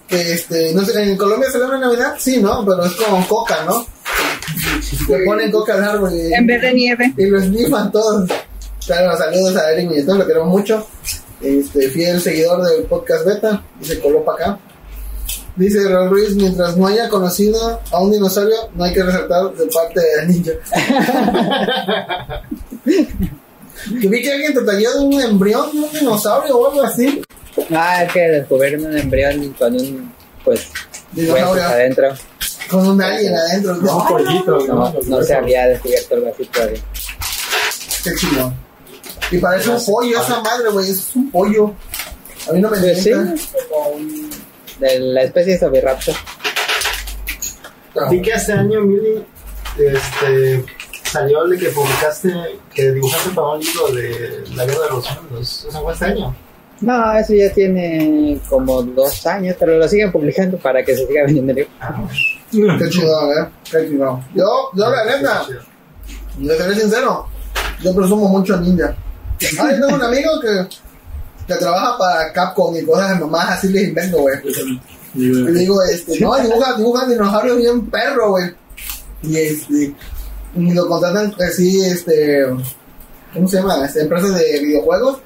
Que 0.08 0.34
este, 0.34 0.74
no 0.74 0.84
sé, 0.86 1.04
¿en 1.04 1.18
Colombia 1.18 1.52
celebran 1.52 1.82
Navidad? 1.82 2.16
Sí, 2.18 2.42
¿no? 2.42 2.66
Pero 2.66 2.84
es 2.86 2.94
con 2.94 3.24
coca, 3.26 3.64
¿no? 3.66 3.86
Le 5.10 5.26
ponen 5.26 5.52
coca 5.52 5.74
al 5.76 5.84
árbol 5.84 6.12
y, 6.16 6.34
En 6.34 6.48
vez 6.48 6.62
de 6.62 6.74
nieve. 6.74 7.14
y 7.18 7.26
lo 7.26 7.40
esnifan 7.40 7.92
todos. 7.92 8.30
Claro, 8.88 9.18
saludos 9.18 9.56
a 9.58 9.72
Eric 9.74 9.90
Muñetón, 9.90 10.18
lo 10.18 10.26
queremos 10.26 10.48
mucho. 10.48 10.88
Este, 11.42 11.90
fiel 11.90 12.22
seguidor 12.22 12.66
del 12.66 12.84
podcast 12.86 13.26
Beta, 13.26 13.62
y 13.82 13.86
se 13.86 14.00
coló 14.00 14.24
para 14.24 14.44
acá. 14.54 14.60
Dice 15.58 15.90
Raúl 15.90 16.10
Ruiz, 16.10 16.36
mientras 16.36 16.78
no 16.78 16.88
haya 16.88 17.10
conocido 17.10 17.82
a 17.92 18.02
un 18.02 18.12
dinosaurio, 18.14 18.56
no 18.76 18.86
hay 18.86 18.94
que 18.94 19.04
resaltar 19.04 19.52
de 19.54 19.66
parte 19.68 20.00
de 20.00 20.26
Ninja. 20.28 20.52
que 24.02 24.08
vi 24.08 24.22
que 24.22 24.32
alguien 24.32 24.54
te 24.54 24.62
talló 24.62 24.94
de 24.94 25.00
un 25.00 25.22
embrión 25.22 25.70
de 25.74 25.80
un 25.80 25.92
dinosaurio 25.92 26.58
o 26.58 26.70
algo 26.70 26.84
así. 26.84 27.22
Ah, 27.72 28.04
es 28.04 28.14
que 28.14 28.20
descubrieron 28.22 28.86
un 28.86 28.98
embrión 28.98 29.54
con 29.60 29.74
un, 29.76 30.14
pues, 30.46 30.70
Dinosaurio. 31.12 31.64
adentro. 31.64 32.08
Con 32.70 32.88
un 32.88 33.02
alien 33.02 33.36
adentro. 33.36 33.74
Un 33.74 34.08
pollito, 34.08 34.66
No, 34.68 34.94
no 35.08 35.24
se 35.24 35.34
había 35.34 35.68
descubierto 35.68 36.16
algo 36.16 36.32
así 36.34 36.46
todavía. 36.46 36.80
Qué 38.04 38.12
chido. 38.16 38.54
Y 39.32 39.38
parece 39.40 39.70
un 39.70 39.86
pollo 39.86 40.22
esa 40.22 40.42
madre, 40.42 40.70
güey. 40.72 40.90
Es 40.90 41.16
un 41.16 41.32
pollo. 41.32 41.74
A 42.50 42.54
mí 42.54 42.62
no 42.62 42.70
me 42.70 42.96
sí, 42.96 43.12
como 43.12 43.90
un, 43.90 44.30
de 44.80 45.00
la 45.00 45.24
especie 45.24 45.58
de 45.58 45.66
Oviraptor. 45.66 46.16
Vi 48.10 48.22
que 48.22 48.32
este 48.32 48.54
año, 48.54 48.82
Mili, 48.82 49.26
este, 49.78 50.64
salió 51.04 51.44
el 51.44 51.52
de 51.52 51.58
que 51.58 51.70
publicaste, 51.70 52.32
que 52.74 52.92
dibujaste 52.92 53.30
para 53.32 53.48
un 53.50 53.60
libro 53.60 53.88
de 53.88 54.44
la 54.56 54.66
guerra 54.66 54.84
de 54.84 54.90
los 54.92 55.22
mundos. 55.22 55.66
¿Eso 55.68 55.82
fue 55.82 55.94
este 55.94 56.06
año? 56.06 56.36
No, 56.80 57.18
eso 57.18 57.34
ya 57.34 57.52
tiene 57.54 58.40
como 58.48 58.84
dos 58.84 59.26
años, 59.26 59.56
pero 59.60 59.78
lo 59.78 59.88
siguen 59.88 60.12
publicando 60.12 60.58
para 60.58 60.86
que 60.86 60.96
se 60.96 61.08
siga 61.08 61.24
vendiendo 61.26 61.52
el 61.52 61.58
libro. 61.58 61.72
Ah, 61.80 62.04
Qué 62.52 62.90
chido, 62.90 63.34
eh. 63.34 63.48
Qué 63.70 63.90
chido. 63.90 64.24
Yo, 64.36 64.70
yo 64.74 64.90
la 64.90 65.06
neta, 65.06 65.46
le 66.40 66.58
seré 66.58 66.76
sincero. 66.76 67.28
Yo 67.82 67.96
presumo 67.96 68.28
mucho 68.30 68.56
a 68.56 68.60
Ninja. 68.60 68.96
Ah, 69.60 69.70
tengo 69.70 69.96
un 69.96 70.04
amigo 70.04 70.40
que, 70.42 70.68
que 71.48 71.56
trabaja 71.56 71.98
para 71.98 72.34
Capcom 72.34 72.76
y 72.76 72.84
cosas 72.84 73.10
de 73.12 73.26
mamás 73.26 73.50
así 73.50 73.70
les 73.70 73.90
invento, 73.90 74.20
güey. 74.20 74.36
Y 75.16 75.30
le 75.30 75.52
digo, 75.52 75.82
este, 75.84 76.20
no, 76.20 76.36
dibuja, 76.36 76.76
dibuja 76.78 77.08
dinosaurios 77.08 77.58
bien 77.58 77.86
perro, 77.88 78.32
güey. 78.32 78.52
Y 79.24 79.38
este, 79.38 79.96
y 80.56 80.74
lo 80.74 80.88
contratan 80.88 81.34
así, 81.48 81.84
este, 81.84 82.46
¿cómo 83.34 83.48
se 83.48 83.58
llama? 83.58 83.86
Este, 83.86 84.02
empresas 84.02 84.36
de 84.36 84.60
videojuegos. 84.60 85.20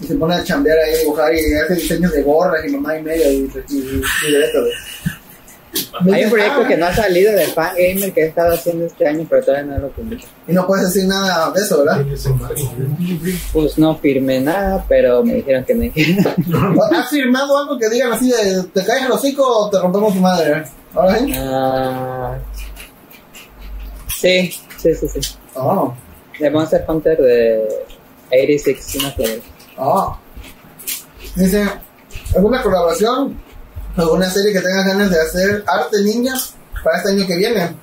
Y 0.00 0.06
se 0.06 0.14
pone 0.14 0.34
a 0.34 0.44
chambear 0.44 0.78
ahí, 0.78 0.98
dibujar 1.00 1.34
y 1.34 1.54
hace 1.54 1.74
diseños 1.74 2.12
de 2.12 2.22
gorras 2.22 2.64
y 2.64 2.70
mamá 2.70 2.96
y 2.96 3.02
media 3.02 3.30
y, 3.32 3.50
y, 3.68 4.02
y 4.28 4.32
de 4.32 4.44
esto, 4.44 4.60
güey. 4.60 4.72
Hay 6.12 6.24
un 6.24 6.30
proyecto 6.30 6.60
"Ah, 6.64 6.68
que 6.68 6.76
no 6.76 6.86
ha 6.86 6.94
salido 6.94 7.32
de 7.32 7.46
Fan 7.46 7.74
Gamer 7.76 8.12
que 8.12 8.20
he 8.22 8.26
estado 8.26 8.54
haciendo 8.54 8.86
este 8.86 9.06
año, 9.06 9.26
pero 9.28 9.44
todavía 9.44 9.72
no 9.74 9.78
lo 9.80 9.88
publico. 9.90 10.24
Y 10.46 10.52
no 10.52 10.66
puedes 10.66 10.86
decir 10.92 11.08
nada 11.08 11.50
de 11.50 11.60
eso, 11.60 11.84
¿verdad? 11.84 12.04
Pues 13.52 13.78
no 13.78 13.96
firmé 13.96 14.40
nada, 14.40 14.84
pero 14.88 15.24
me 15.24 15.34
dijeron 15.34 15.64
que 15.64 15.74
me 15.74 15.92
¿Has 16.92 17.10
firmado 17.10 17.56
algo 17.58 17.78
que 17.78 17.88
digan 17.88 18.12
así 18.12 18.30
de 18.30 18.62
te 18.72 18.84
caes 18.84 19.04
el 19.06 19.12
hocico 19.12 19.42
o 19.46 19.70
te 19.70 19.78
rompemos 19.80 20.14
tu 20.14 20.20
madre? 20.20 20.64
¿Ahora 20.94 21.18
sí? 21.18 21.32
Ah, 21.36 22.38
sí, 24.08 24.50
sí, 24.78 24.94
sí, 24.94 25.06
sí. 25.20 25.20
Oh, 25.54 25.94
De 26.38 26.50
Monster 26.50 26.84
Hunter 26.88 27.18
de 27.18 27.68
86, 28.30 28.96
una 29.00 29.10
flor. 29.12 29.28
oh. 29.78 30.18
Dice, 31.34 31.64
¿alguna 32.34 32.62
colaboración? 32.62 33.38
¿Alguna 33.96 34.30
serie 34.30 34.52
que 34.52 34.60
tengas 34.60 34.86
ganas 34.86 35.10
de 35.10 35.20
hacer 35.20 35.64
arte 35.66 36.00
ninja 36.02 36.34
para 36.84 36.98
este 36.98 37.10
año 37.10 37.26
que 37.26 37.36
viene? 37.36 37.74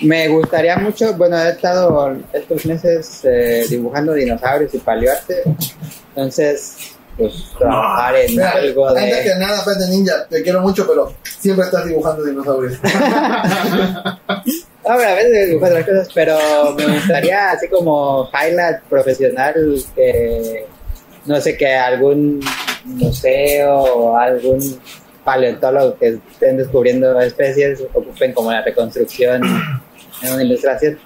Me 0.00 0.28
gustaría 0.28 0.76
mucho, 0.76 1.14
bueno, 1.14 1.38
he 1.38 1.50
estado 1.50 2.14
estos 2.32 2.66
meses 2.66 3.20
eh, 3.24 3.64
dibujando 3.68 4.12
dinosaurios 4.12 4.74
y 4.74 4.78
paleoarte, 4.78 5.42
entonces, 6.10 6.94
pues 7.16 7.32
trabajar 7.58 8.14
en 8.16 8.32
Mira, 8.32 8.50
algo 8.50 8.88
antes 8.88 9.16
de... 9.16 9.22
que 9.22 9.34
nada, 9.38 9.64
Pete 9.64 9.88
Ninja, 9.88 10.26
te 10.28 10.42
quiero 10.42 10.60
mucho, 10.60 10.86
pero 10.86 11.14
siempre 11.38 11.64
estás 11.64 11.86
dibujando 11.86 12.24
dinosaurios. 12.24 12.78
Ahora, 14.84 15.12
a 15.12 15.14
veces 15.14 15.48
dibujo 15.48 15.66
otras 15.66 15.84
cosas, 15.86 16.08
pero 16.14 16.38
me 16.76 16.86
gustaría 16.86 17.52
así 17.52 17.68
como 17.68 18.28
highlight 18.32 18.82
profesional 18.88 19.54
que 19.94 20.66
no 21.26 21.40
sé 21.40 21.56
que 21.56 21.74
algún 21.74 22.40
museo 22.84 23.74
o 23.78 24.16
algún 24.16 24.80
paleontólogo 25.24 25.98
que 25.98 26.18
estén 26.32 26.56
descubriendo 26.56 27.18
especies 27.20 27.82
ocupen 27.92 28.32
como 28.32 28.52
la 28.52 28.62
reconstrucción 28.62 29.42
en 30.22 30.32
una 30.32 30.42
ilustración. 30.42 30.98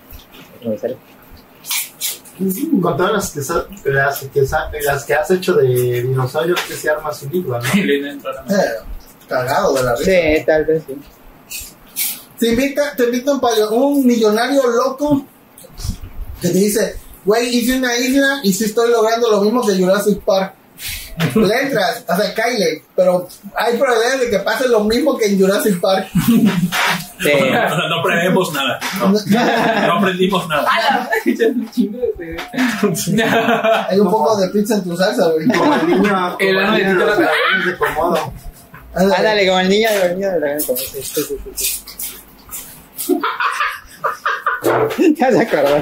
Con 2.81 2.97
todas 2.97 3.13
las 3.13 3.31
que, 3.33 3.43
sa- 3.43 3.67
las, 3.85 4.21
que, 4.33 4.47
sa- 4.47 4.71
las 4.83 5.05
que 5.05 5.15
has 5.15 5.31
hecho 5.31 5.55
de 5.55 6.03
dinosaurios, 6.03 6.59
que 6.63 6.75
se 6.75 6.89
arma 6.89 7.13
su 7.13 7.29
libro, 7.29 7.59
¿no? 7.61 7.69
Eh, 7.75 8.55
cagado 9.29 9.75
de 9.75 9.83
la 9.83 9.95
risa. 9.95 10.11
Sí, 10.11 10.45
tal 10.47 10.65
vez 10.65 10.83
sí. 10.87 10.97
Te 12.39 12.49
invita, 12.49 12.97
te 12.97 13.05
invita 13.05 13.33
un, 13.33 13.41
paleo- 13.41 13.71
un 13.71 14.07
millonario 14.07 14.63
loco 14.67 15.25
que 16.41 16.49
te 16.49 16.55
dice, 16.55 16.97
güey, 17.25 17.49
hice 17.57 17.77
una 17.79 17.97
isla 17.97 18.41
y 18.43 18.53
sí 18.53 18.65
estoy 18.65 18.91
logrando 18.91 19.31
lo 19.31 19.41
mismo 19.43 19.67
que 19.67 19.77
Jurassic 19.77 20.21
Park. 20.21 20.55
le 21.35 21.61
entras, 21.63 22.03
o 22.09 22.17
sea, 22.17 22.35
Kyle, 22.35 22.83
pero 22.97 23.29
hay 23.55 23.77
probabilidades 23.77 24.21
de 24.21 24.31
que 24.31 24.39
pase 24.39 24.67
lo 24.69 24.81
mismo 24.85 25.19
que 25.19 25.27
en 25.27 25.39
Jurassic 25.39 25.79
Park. 25.81 26.09
Sí. 26.15 27.31
O 27.31 27.39
sea, 27.39 27.69
no 27.91 28.01
aprendemos 28.01 28.51
nada. 28.55 28.79
No, 28.99 29.09
no 29.87 29.93
aprendimos 29.99 30.49
nada. 30.49 30.67
De- 31.27 32.37
Hay 33.91 34.01
un 34.01 34.11
poco 34.11 34.37
de 34.41 34.49
pizza 34.49 34.77
en 34.77 34.85
tu 34.85 34.97
salsa, 34.97 35.29
güey. 35.29 35.47
Como 35.49 35.75
el 35.75 35.87
niño, 35.87 36.37
El 36.39 36.59
ano 36.59 36.73
de 36.77 36.85
de 36.85 36.95
los 36.95 37.19
de. 37.19 37.27
Ándale, 38.95 39.47
como 39.47 39.61
el 39.61 39.69
niño 39.69 39.89
niño 40.15 40.31
del 40.31 40.41
dragón. 40.41 40.61
Ya 45.17 45.31
se 45.33 45.41
acordó. 45.41 45.77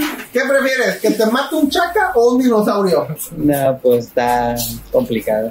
No, 0.00 0.06
¿Qué 0.32 0.40
prefieres? 0.48 0.96
¿Que 1.00 1.10
te 1.10 1.26
mate 1.26 1.56
un 1.56 1.68
chaca 1.68 2.12
o 2.14 2.32
un 2.32 2.42
dinosaurio? 2.42 3.06
No, 3.36 3.78
pues 3.82 4.06
está 4.06 4.54
complicado. 4.90 5.50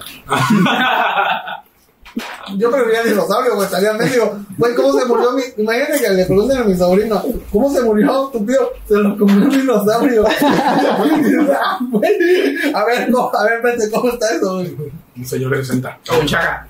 Yo 2.58 2.72
preferiría 2.72 3.04
dinosaurio, 3.04 3.56
güey. 3.56 3.66
Estaría 3.66 3.94
medio. 3.94 4.40
Güey, 4.58 4.74
¿cómo 4.76 4.94
se 4.94 5.06
murió 5.06 5.32
mi.? 5.34 5.44
Imagínate 5.58 6.02
que 6.02 6.10
le 6.10 6.26
pregunten 6.26 6.58
a 6.58 6.64
mi 6.64 6.76
sobrino, 6.76 7.24
¿cómo 7.52 7.72
se 7.72 7.82
murió 7.82 8.30
tu 8.34 8.44
tío? 8.46 8.72
Se 8.88 8.96
lo 8.96 9.18
comió 9.18 9.36
un 9.36 9.50
dinosaurio. 9.50 10.26
a 12.74 12.86
ver, 12.86 13.12
¿cómo, 13.12 13.32
a 13.36 13.44
ver, 13.44 13.62
vete, 13.62 13.90
¿cómo 13.92 14.10
está 14.10 14.36
eso, 14.36 14.56
güey? 14.56 14.76
Un 15.16 15.26
señor 15.26 15.56
de 15.56 15.64
60. 15.64 16.00
O 16.12 16.20
un 16.20 16.26
chaga. 16.26 16.68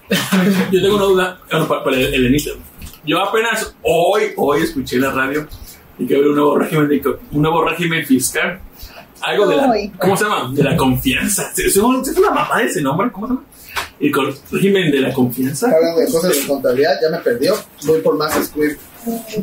Yo 0.71 0.81
tengo 0.81 0.97
una 0.97 1.05
duda 1.05 1.39
bueno, 1.49 1.67
para, 1.67 1.83
para 1.83 1.95
el, 1.95 2.13
el 2.13 2.25
inicio. 2.27 2.53
Yo 3.05 3.23
apenas 3.23 3.73
hoy, 3.83 4.33
hoy 4.35 4.63
escuché 4.63 4.97
en 4.97 5.03
la 5.03 5.11
radio 5.11 5.47
y 5.99 6.07
que 6.07 6.15
había 6.15 6.29
un 6.29 6.35
nuevo 6.35 6.57
régimen, 6.57 6.87
de, 6.87 7.01
un 7.31 7.41
nuevo 7.41 7.63
régimen 7.65 8.05
fiscal. 8.05 8.59
Algo 9.21 9.47
de 9.47 9.57
la. 9.57 9.73
¿cómo 9.99 10.15
se 10.15 10.23
llama? 10.23 10.49
De 10.53 10.63
la 10.63 10.77
confianza. 10.77 11.51
¿Es 11.57 11.75
una, 11.75 12.01
mamá 12.33 12.63
ese 12.63 12.81
nombre? 12.81 13.11
¿Cómo 13.11 13.27
se 13.27 13.33
llama? 13.33 13.45
El 13.99 14.11
con- 14.11 14.33
régimen 14.51 14.91
de 14.91 15.01
la 15.01 15.13
confianza. 15.13 15.67
Hablando 15.67 15.99
de 15.99 16.09
cosas 16.09 16.35
de 16.35 16.47
contabilidad, 16.47 16.93
ya 17.01 17.09
me 17.09 17.17
perdió. 17.17 17.53
Voy 17.85 17.99
por 17.99 18.17
más 18.17 18.33
Squid. 18.45 18.77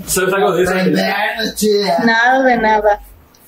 ¿Sabes 0.07 0.33
algo 0.33 0.53
de 0.53 0.63
eso? 0.63 0.75
Nada 2.05 2.43
de 2.43 2.57
nada. 2.57 3.01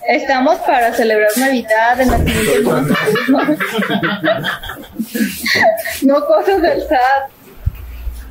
Estamos 0.06 0.56
para 0.60 0.92
celebrar 0.94 1.30
Navidad, 1.36 2.00
el 2.00 2.08
nacimiento 2.08 2.52
de 2.52 2.62
No 6.02 6.24
cosas 6.26 6.62
del 6.62 6.80
SAT. 6.82 7.30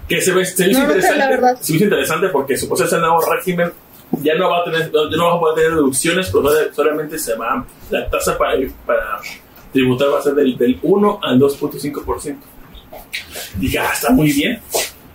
Que 0.07 0.21
se 0.21 0.31
ve, 0.31 0.45
se 0.45 0.67
No, 0.69 0.87
no 0.87 1.01
sé, 1.01 1.15
la 1.15 1.25
interesante. 1.25 1.63
Se 1.63 1.71
me 1.71 1.75
hizo 1.75 1.85
interesante 1.85 2.27
porque 2.29 2.57
supuestamente 2.57 2.95
ese 2.95 3.05
nuevo 3.05 3.31
régimen 3.31 3.71
ya 4.21 4.35
no 4.35 4.49
va 4.49 4.59
a 4.59 4.63
tener, 4.65 4.91
ya 4.91 5.17
no 5.17 5.25
va 5.27 5.35
a 5.35 5.39
poder 5.39 5.55
tener 5.55 5.71
deducciones, 5.71 6.27
pero 6.31 6.43
sole- 6.43 6.73
solamente 6.73 7.19
se 7.19 7.35
va, 7.35 7.65
la 7.89 8.09
tasa 8.09 8.37
para, 8.37 8.57
para 8.85 9.19
tributar 9.73 10.09
va 10.13 10.19
a 10.19 10.21
ser 10.23 10.33
del, 10.33 10.57
del 10.57 10.79
1 10.81 11.19
al 11.21 11.39
2.5%. 11.39 12.35
Dije, 13.57 13.79
ah, 13.79 13.91
está 13.93 14.11
muy 14.11 14.31
bien 14.31 14.59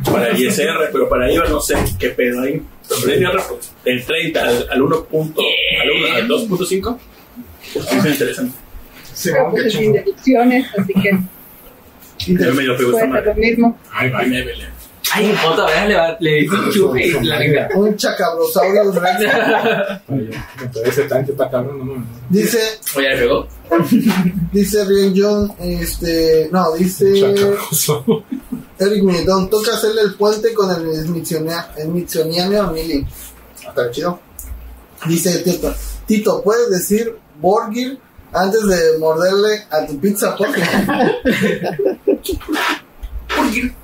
para 0.04 0.28
el 0.28 0.42
ISR, 0.42 0.90
pero 0.92 1.08
para 1.08 1.30
IVA 1.32 1.48
no 1.48 1.60
sé 1.60 1.74
qué 1.98 2.08
pedo 2.10 2.42
ahí. 2.42 2.62
Pero 2.88 3.00
para 3.00 3.14
ISR, 3.16 3.42
pues, 3.48 3.72
del 3.84 4.04
30 4.04 4.40
al, 4.48 4.66
al 4.70 4.82
1. 4.82 5.04
punto- 5.04 5.42
al, 5.80 5.90
1 5.90 6.14
al 6.14 6.28
2.5, 6.28 6.98
pues 7.72 7.86
sí 7.86 7.96
es 7.96 8.06
interesante. 8.06 8.56
Sí, 9.14 9.30
Pero 9.32 9.54
qué 9.54 9.60
pues 9.62 9.72
sin 9.74 9.92
deducciones, 9.92 10.66
así 10.78 10.92
que 10.94 11.10
Yo 12.44 12.54
medio 12.54 12.76
pego 12.76 12.90
esta 12.90 13.00
ser 13.00 13.08
lo 13.08 13.14
madre. 13.14 13.34
mismo. 13.34 13.78
Ay, 13.90 14.10
Ay, 14.14 14.24
ay. 14.36 14.44
me. 14.44 14.81
Ay, 15.14 15.34
otra 15.46 15.66
vez 15.66 15.88
le, 15.88 15.94
va- 15.96 16.16
le 16.20 16.34
dice 16.42 16.56
chupe 16.72 17.06
y 17.06 17.24
la 17.24 17.38
neta. 17.38 17.68
Un 17.74 17.96
chacabrosaurio. 17.96 18.82
Entonces 20.08 20.86
ese 20.86 21.02
tanque 21.04 21.32
está 21.32 21.50
cabrón, 21.50 21.78
no 21.78 21.84
mames. 21.84 22.08
Dice, 22.30 22.58
Oye, 22.96 23.08
le 23.10 23.16
pegó. 23.18 23.46
dice 24.52 24.84
Rian 24.84 25.14
John, 25.16 25.52
este, 25.60 26.48
no, 26.52 26.72
dice. 26.74 27.34
Eric 28.78 29.02
Milton, 29.02 29.50
toca 29.50 29.74
hacerle 29.74 30.02
el 30.02 30.14
puente 30.14 30.52
con 30.54 30.70
el 30.70 30.86
Smithsonia- 31.06 31.68
el 31.76 31.86
Smithsoniano 31.88 32.62
a 32.62 32.72
Millie. 32.72 33.06
Está 33.66 33.90
chido. 33.90 34.18
Dice 35.06 35.38
Tito, 35.40 35.74
Tito, 36.06 36.42
¿puedes 36.42 36.70
decir 36.70 37.16
Borgir 37.40 37.98
antes 38.32 38.66
de 38.66 38.98
morderle 38.98 39.62
a 39.70 39.84
tu 39.86 39.98
pizza 40.00 40.34
porque 40.36 40.62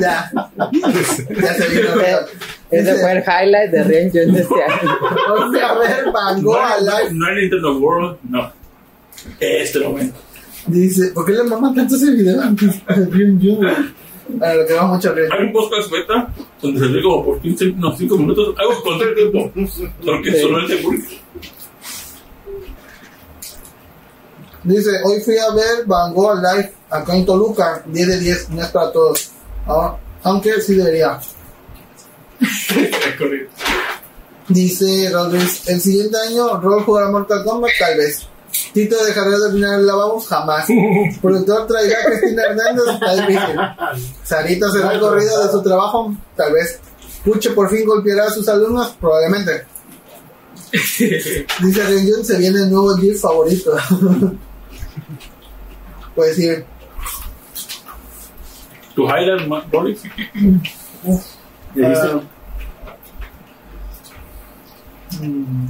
ya, 0.00 0.30
ya 1.42 1.54
se 1.54 1.68
vino. 1.68 1.88
Ese 2.70 2.90
Dice, 2.92 3.00
fue 3.00 3.12
el 3.12 3.18
highlight 3.22 3.70
de 3.70 3.84
Rian 3.84 4.10
Jones 4.12 4.32
de 4.34 4.40
este 4.40 4.62
año. 4.62 4.98
Vamos 5.28 5.56
a 5.62 5.78
ver 5.78 6.10
Van 6.12 6.42
Gogh 6.42 6.54
No, 6.56 6.66
Alive. 6.66 7.12
no 7.12 7.28
en 7.28 7.36
Nintendo 7.36 7.78
World, 7.78 8.16
no. 8.30 8.52
Este 9.40 9.78
momento. 9.80 10.16
Dice, 10.66 11.08
¿por 11.14 11.24
qué 11.26 11.32
le 11.32 11.44
mama 11.44 11.72
tanto 11.74 11.94
ese 11.96 12.10
video 12.10 12.40
antes 12.40 12.80
a 12.86 12.94
Rian 12.94 13.40
John? 13.42 13.94
A 14.42 14.54
lo 14.54 14.66
que 14.66 14.72
va 14.72 14.86
mucho 14.86 15.14
Rian 15.14 15.30
Hay 15.32 15.44
un 15.46 15.52
podcast 15.52 15.90
beta 15.90 16.28
donde 16.60 16.80
se 16.80 16.86
ve 16.92 17.02
como 17.02 17.24
por 17.24 17.40
15, 17.40 17.74
no, 17.76 17.94
5 17.94 18.16
minutos. 18.16 18.54
Algo 18.58 18.82
contra 18.82 19.08
el 19.08 19.14
tiempo. 19.14 19.52
Porque 20.04 20.32
Sí. 20.32 20.40
solo 20.40 20.58
el 20.60 20.66
tiempo. 20.66 20.90
Dice, 24.64 24.90
hoy 25.04 25.20
fui 25.20 25.36
a 25.36 25.50
ver 25.52 25.84
Van 25.86 26.14
Gogh 26.14 26.36
Live 26.36 26.72
acá 26.88 27.14
en 27.14 27.26
Toluca, 27.26 27.82
10 27.84 28.08
de 28.08 28.18
10, 28.18 28.50
no 28.50 28.62
es 28.62 28.68
para 28.68 28.90
todos. 28.90 29.30
Ah, 29.66 29.96
aunque 30.22 30.60
sí 30.60 30.74
debería. 30.74 31.20
Dice 34.48 35.10
Rodríguez, 35.10 35.68
el 35.68 35.80
siguiente 35.80 36.16
año 36.28 36.60
Rol 36.60 36.82
jugará 36.84 37.10
Mortal 37.10 37.44
Kombat, 37.44 37.70
tal 37.78 37.96
vez. 37.98 38.26
Tito 38.72 39.04
dejará 39.04 39.30
de 39.30 39.48
orinar 39.48 39.80
el 39.80 39.86
lavabos, 39.86 40.26
jamás. 40.28 40.66
Productor 41.22 41.66
traerá 41.66 41.98
a 42.00 42.04
Cristina 42.04 42.42
Hernández, 42.44 42.84
está 42.94 43.14
difícil. 43.16 43.56
Sarita 44.22 44.70
será 44.70 44.92
el 44.94 45.00
corrido 45.00 45.44
de 45.44 45.52
su 45.52 45.62
trabajo, 45.62 46.14
tal 46.36 46.52
vez. 46.52 46.78
Puche 47.24 47.50
por 47.50 47.70
fin 47.70 47.84
golpeará 47.86 48.26
a 48.26 48.30
sus 48.30 48.48
alumnos, 48.48 48.96
probablemente. 49.00 49.66
Dice 50.72 51.82
Renjun, 51.84 52.24
se 52.24 52.38
viene 52.38 52.60
el 52.60 52.70
nuevo 52.70 52.96
GIF 52.96 53.20
favorito. 53.20 53.76
Pues 56.14 56.36
sí, 56.36 56.48
Tu 58.94 59.04
highlight, 59.04 59.70
Boris. 59.70 60.02
¿Ya 61.74 61.88
viste? 61.88 62.06
Ah, 62.06 62.20
mm, 65.20 65.66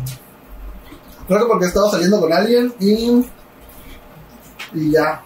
creo 1.27 1.41
que 1.41 1.47
porque 1.47 1.67
estaba 1.67 1.91
saliendo 1.91 2.21
con 2.21 2.33
alguien 2.33 2.75
y. 2.79 3.25
Y 4.75 4.91
ya, 4.93 5.23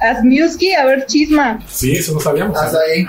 Asmiuski, 0.00 0.74
a 0.74 0.84
ver, 0.84 1.06
chisma. 1.06 1.58
Sí, 1.68 1.92
eso 1.92 2.14
no 2.14 2.20
sabíamos. 2.20 2.56
hasta 2.56 2.78
ahí. 2.80 3.06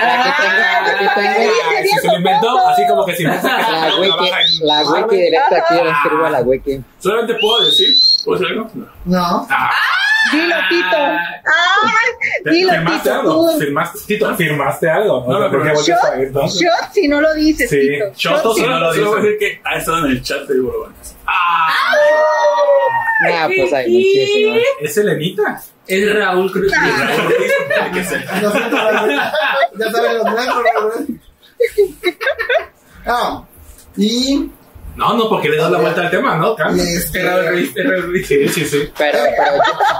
Aquí 0.00 0.30
tengo, 0.42 0.62
aquí 0.90 1.06
tengo 1.14 1.50
Ah, 1.68 1.82
Si 1.82 1.98
se 1.98 2.06
lo 2.06 2.16
inventó, 2.18 2.68
así 2.68 2.82
como 2.88 3.04
que 3.04 3.16
si 3.16 3.24
no 3.24 3.32
la 3.32 3.96
wiki, 4.00 4.30
la 4.62 4.82
wiki 4.82 5.16
directa 5.16 5.56
aquí, 5.58 5.74
le 5.74 5.90
escribo 5.90 6.24
a 6.26 6.30
la 6.30 6.40
wiki. 6.40 6.82
Solamente 6.98 7.34
puedo 7.34 7.64
decir. 7.66 7.94
¿Puedo 8.28 8.40
decir 8.40 8.56
algo? 8.58 8.70
No. 9.04 9.06
No, 9.06 9.48
Dilo, 10.32 10.56
Tito. 10.68 10.96
Ay, 10.96 12.52
dilo, 12.52 12.70
¿Firmaste 12.72 12.98
Tito. 13.08 13.14
algo? 13.14 13.32
tú. 13.52 13.58
¿Firmaste, 13.58 13.98
Tito, 14.06 14.36
¿firmaste 14.36 14.90
algo? 14.90 15.24
No. 15.26 16.48
Shot 16.48 16.92
si 16.92 17.08
no 17.08 17.20
lo 17.20 17.34
dices, 17.34 17.70
Sí. 17.70 17.80
Tito. 17.80 18.04
Si 18.14 18.28
no 18.62 18.78
lo 18.78 18.92
Solo 18.92 19.10
voy 19.10 19.18
a 19.18 19.22
dice. 19.22 19.32
decir 19.32 19.38
que 19.38 19.60
ha 19.64 19.78
estado 19.78 19.98
en 20.04 20.10
el 20.12 20.22
chat 20.22 20.42
de 20.46 20.60
Bolobancas. 20.60 21.16
Ah, 21.26 21.72
pues 23.46 23.72
hay 23.72 23.90
muchísimas. 23.90 24.58
¿Es 24.82 24.96
Elenita? 24.98 25.62
Es 25.86 26.14
Raúl 26.14 26.52
Cruz. 26.52 26.72
que 27.94 28.04
sé. 28.04 28.18
nosotros, 28.42 28.82
ya 29.78 29.90
saben 29.90 30.18
los 30.18 30.32
blancos, 30.32 30.64
¿no? 31.08 31.16
Ah, 33.06 33.42
y. 33.96 34.50
No, 34.98 35.16
no, 35.16 35.28
porque 35.28 35.48
le 35.48 35.56
das 35.58 35.70
la 35.70 35.78
vuelta 35.78 36.00
al 36.00 36.10
tema, 36.10 36.36
¿no? 36.36 36.54
y 36.54 36.56
Cambia. 36.56 36.82
este, 36.82 37.20
Es 37.20 37.24
Raúl 37.24 37.46
Ruiz, 37.50 37.70
es 37.76 37.88
Raúl 37.88 38.02
Ruiz. 38.02 38.26
Sí, 38.26 38.48
sí, 38.48 38.64
sí. 38.64 38.78
Pero, 38.98 39.18
pero 39.36 39.52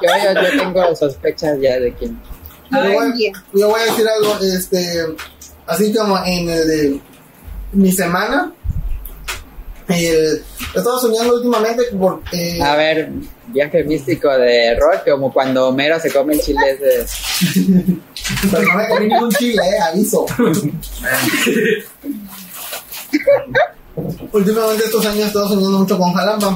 yo, 0.02 0.08
yo, 0.34 0.42
yo 0.42 0.50
tengo 0.58 0.96
sospechas 0.96 1.56
ya 1.60 1.78
de 1.78 1.94
quién. 1.94 2.20
yo, 2.72 2.92
voy, 2.92 3.12
bien. 3.12 3.32
yo 3.54 3.68
voy 3.68 3.80
a 3.80 3.84
decir 3.84 4.04
algo, 4.08 4.36
este. 4.42 5.06
Así 5.68 5.94
como 5.94 6.18
en 6.24 6.50
el 6.50 6.66
de 6.66 7.00
mi 7.74 7.92
semana. 7.92 8.52
El, 9.86 10.42
he 10.74 10.78
estado 10.78 10.98
soñando 10.98 11.36
últimamente 11.36 11.84
porque. 11.96 12.60
A 12.60 12.74
ver, 12.74 13.10
viaje 13.46 13.84
místico 13.84 14.36
de 14.36 14.76
Roy, 14.80 14.98
como 15.08 15.32
cuando 15.32 15.68
Homero 15.68 16.00
se 16.00 16.12
come 16.12 16.34
el 16.34 16.40
chile 16.40 16.72
ese. 16.72 17.06
Pero 18.50 18.62
no 18.64 18.74
me 18.74 18.88
comí 18.88 19.06
ningún 19.06 19.30
chile, 19.30 19.62
eh, 19.62 19.78
aviso. 19.80 20.26
Últimamente 24.32 24.84
estos 24.84 25.04
años 25.06 25.24
he 25.24 25.26
estado 25.26 25.48
soñando 25.48 25.78
mucho 25.78 25.98
con 25.98 26.12
Jalapa. 26.12 26.54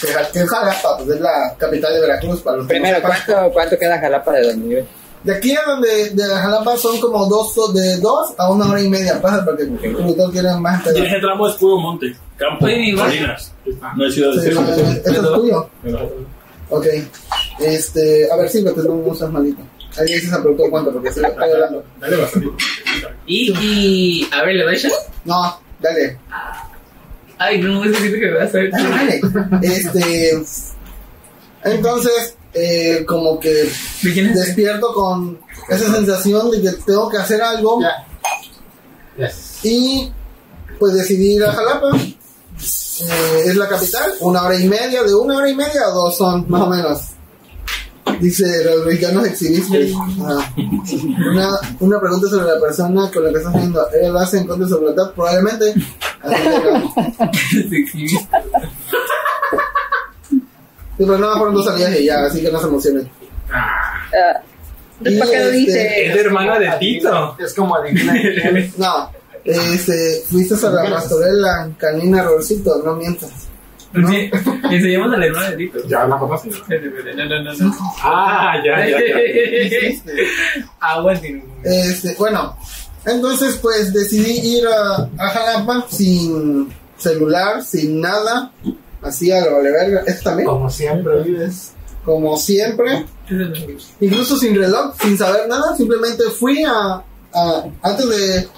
Que, 0.00 0.08
que 0.32 0.38
es 0.40 0.50
Jalapa, 0.50 0.96
pues 0.98 1.10
es 1.10 1.20
la 1.20 1.54
capital 1.58 1.92
de 1.92 2.00
Veracruz 2.00 2.40
para 2.40 2.58
los 2.58 2.66
que 2.66 2.74
no 2.74 2.82
Primero. 2.84 3.02
¿cuánto, 3.02 3.52
¿cuánto 3.52 3.78
queda 3.78 3.98
Jalapa 3.98 4.32
de 4.32 4.46
donde 4.46 4.68
vive? 4.68 4.86
De 5.24 5.34
aquí 5.34 5.52
a 5.56 5.62
donde 5.66 6.10
de 6.10 6.24
Jalapa 6.24 6.76
son 6.76 7.00
como 7.00 7.26
dos, 7.26 7.74
de 7.74 7.96
dos 7.98 8.32
a 8.38 8.52
una 8.52 8.70
hora 8.70 8.80
y 8.80 8.88
media. 8.88 9.20
Pasa 9.20 9.44
porque 9.44 9.64
el 9.64 9.76
productor 9.76 10.30
quiere 10.30 10.54
más 10.54 10.86
Y 10.86 11.00
ese 11.00 11.18
tramo 11.18 11.48
es 11.48 11.54
puro 11.56 11.78
monte. 11.78 12.14
Campo, 12.36 12.60
colinas. 12.60 13.52
No 13.96 14.06
es 14.06 14.14
ciudad 14.14 14.32
de 14.34 14.52
Sí. 14.52 15.00
¿Esto 15.04 15.10
es 15.10 15.40
tuyo? 15.40 15.68
Ok. 16.70 16.86
Este, 17.58 18.30
a 18.30 18.36
ver, 18.36 18.48
sírvete, 18.48 18.82
no 18.82 18.94
usas 18.94 19.30
malito. 19.30 19.60
Ahí 19.98 20.06
dices 20.06 20.32
al 20.32 20.42
productor 20.42 20.70
cuánto, 20.70 20.92
porque 20.92 21.10
se 21.10 21.20
lo 21.20 21.28
estoy 21.28 21.50
hablando. 21.50 21.84
Dale 22.00 22.16
bastante. 22.16 22.48
Y, 23.26 23.52
y, 23.60 24.28
a 24.32 24.44
ver, 24.44 24.54
¿le 24.54 24.64
doy 24.64 24.76
ya? 24.76 24.88
No, 25.24 25.60
dale. 25.80 26.18
Ay, 27.38 27.60
no, 27.60 27.84
es 27.84 27.92
que 27.92 27.98
siento 27.98 28.18
que 28.18 28.26
me 28.26 28.38
vas 28.38 28.54
a 28.54 28.58
ver. 28.58 28.70
Dale, 28.70 29.20
dale. 29.22 29.66
Este. 29.66 30.42
Entonces, 31.64 32.36
eh, 32.54 33.04
como 33.06 33.38
que 33.38 33.70
despierto 34.10 34.92
con 34.94 35.38
esa 35.68 35.92
sensación 35.94 36.50
de 36.50 36.62
que 36.62 36.70
tengo 36.86 37.08
que 37.08 37.18
hacer 37.18 37.42
algo 37.42 37.80
Ya. 37.80 38.06
Yes. 39.16 39.58
y 39.64 40.12
pues 40.78 40.94
decidí 40.94 41.34
ir 41.36 41.44
a 41.44 41.52
Jalapa. 41.52 41.96
Eh, 41.96 43.42
es 43.46 43.56
la 43.56 43.68
capital, 43.68 44.12
una 44.20 44.42
hora 44.42 44.58
y 44.58 44.66
media, 44.68 45.02
de 45.04 45.14
una 45.14 45.36
hora 45.36 45.48
y 45.48 45.54
media 45.54 45.82
a 45.86 45.90
dos 45.90 46.16
son, 46.16 46.48
más 46.48 46.62
o 46.62 46.66
menos. 46.66 47.00
Dice, 48.20 48.64
los 48.64 48.84
mexicanos 48.86 49.26
exhibiste. 49.26 49.92
Ah. 50.22 50.52
Una, 51.30 51.48
una 51.80 52.00
pregunta 52.00 52.28
sobre 52.28 52.46
la 52.46 52.60
persona 52.60 53.10
con 53.12 53.24
la 53.24 53.30
que 53.30 53.38
estás 53.38 53.54
viendo. 53.54 53.80
¿Ella 53.92 54.08
lo 54.10 54.18
hace 54.18 54.38
en 54.38 54.46
contra 54.46 54.66
de 54.66 54.72
su 54.72 54.78
voluntad? 54.80 55.10
Probablemente. 55.14 55.74
Así 56.22 56.42
que, 57.62 57.68
Se 57.68 57.76
exhibe. 57.78 58.08
Sí, 60.28 61.04
pero 61.04 61.18
nada 61.18 61.36
fueron 61.36 61.54
dos 61.54 61.64
salidas 61.66 61.96
y 62.00 62.04
ya, 62.06 62.24
así 62.24 62.40
que 62.42 62.50
no 62.50 62.60
se 62.60 62.66
emocionen. 62.66 63.08
Ah, 63.52 64.40
Y 65.00 65.16
¿Para 65.18 65.30
qué 65.30 65.36
lo 65.38 65.44
este- 65.44 65.56
dice? 65.56 66.06
Es 66.06 66.16
hermana 66.16 66.58
de 66.58 66.70
Tito. 66.80 67.36
Es 67.38 67.54
como 67.54 67.76
adivina. 67.76 68.14
No, 68.78 69.10
este, 69.44 70.22
fuiste 70.28 70.54
a 70.66 70.70
la 70.70 70.90
pastorela 70.90 71.70
canina 71.78 72.22
Rolcito, 72.24 72.82
no 72.84 72.96
mientas. 72.96 73.30
Sí, 73.94 74.30
enseñamos 74.70 75.14
a 75.14 75.16
la 75.16 75.26
hermana 75.26 75.50
de 75.50 75.56
Tito. 75.56 75.78
Ya 75.88 76.04
la 76.06 76.18
conocen. 76.18 76.50
¿no? 76.50 76.56
No, 77.16 77.24
no, 77.24 77.42
no, 77.42 77.54
no. 77.54 77.76
Ah, 78.02 78.54
ya, 78.64 78.86
ya. 78.86 78.98
ya. 79.00 80.64
Aguanten. 80.80 81.42
Este, 81.64 82.14
bueno, 82.18 82.56
entonces 83.06 83.58
pues 83.62 83.92
decidí 83.92 84.58
ir 84.58 84.64
a, 84.68 85.08
a 85.24 85.28
Jalapa 85.30 85.86
sin 85.88 86.68
celular, 86.98 87.62
sin 87.62 88.00
nada, 88.00 88.52
así 89.02 89.30
a 89.32 89.40
lo 89.44 89.56
vale 89.56 89.70
verga. 89.70 90.02
Esto 90.06 90.24
también, 90.30 90.48
Como 90.48 90.68
siempre 90.70 91.22
vives. 91.22 91.72
como 92.04 92.36
siempre, 92.36 93.06
incluso 94.00 94.36
sin 94.36 94.54
reloj, 94.54 94.94
sin 95.00 95.16
saber 95.16 95.48
nada, 95.48 95.76
simplemente 95.76 96.24
fui 96.24 96.62
a, 96.64 97.02
a- 97.34 97.64
antes 97.82 98.08
de 98.08 98.48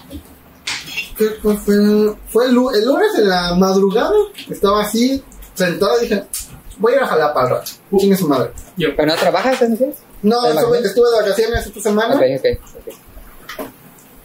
¿qué 1.16 1.30
fue? 1.42 1.56
Fue, 1.56 1.76
fue 2.28 2.44
el, 2.46 2.50
el 2.50 2.84
lunes 2.84 3.14
en 3.18 3.28
la 3.28 3.54
madrugada, 3.54 4.14
estaba 4.48 4.82
así, 4.82 5.22
sentado 5.54 5.98
y 5.98 6.02
dije, 6.02 6.24
voy 6.78 6.92
a 6.92 6.96
ir 6.96 7.02
a 7.02 7.06
Jalapa 7.06 7.42
al 7.42 7.50
rato, 7.50 7.72
chingue 7.96 8.16
su 8.16 8.28
madre. 8.28 8.50
¿Pero 8.76 9.06
no 9.06 9.14
trabajas 9.16 9.60
entonces? 9.62 9.96
No, 10.22 10.46
¿En 10.46 10.54
la 10.54 10.60
estuve, 10.62 10.78
estuve 10.80 11.10
de 11.10 11.22
vacaciones 11.22 11.66
esta 11.66 11.80
semana. 11.80 12.14
Ok, 12.14 12.22
ok. 12.38 12.46
ok. 12.78 12.94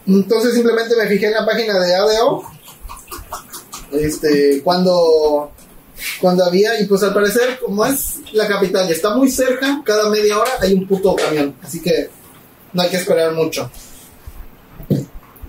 Entonces 0.07 0.53
simplemente 0.53 0.95
me 0.95 1.07
fijé 1.07 1.27
en 1.27 1.33
la 1.33 1.45
página 1.45 1.79
de 1.79 1.95
ADO. 1.95 2.43
Este, 3.91 4.61
cuando, 4.63 5.51
cuando 6.19 6.45
había, 6.45 6.79
y 6.79 6.85
pues 6.85 7.01
al 7.03 7.13
parecer, 7.13 7.59
como 7.59 7.85
es 7.85 8.17
la 8.33 8.47
capital 8.47 8.88
y 8.89 8.91
está 8.91 9.15
muy 9.15 9.29
cerca, 9.31 9.81
cada 9.85 10.09
media 10.09 10.38
hora 10.38 10.51
hay 10.61 10.73
un 10.73 10.88
puto 10.88 11.15
camión. 11.15 11.55
Así 11.63 11.81
que 11.81 12.09
no 12.73 12.81
hay 12.81 12.89
que 12.89 12.97
esperar 12.97 13.33
mucho. 13.33 13.69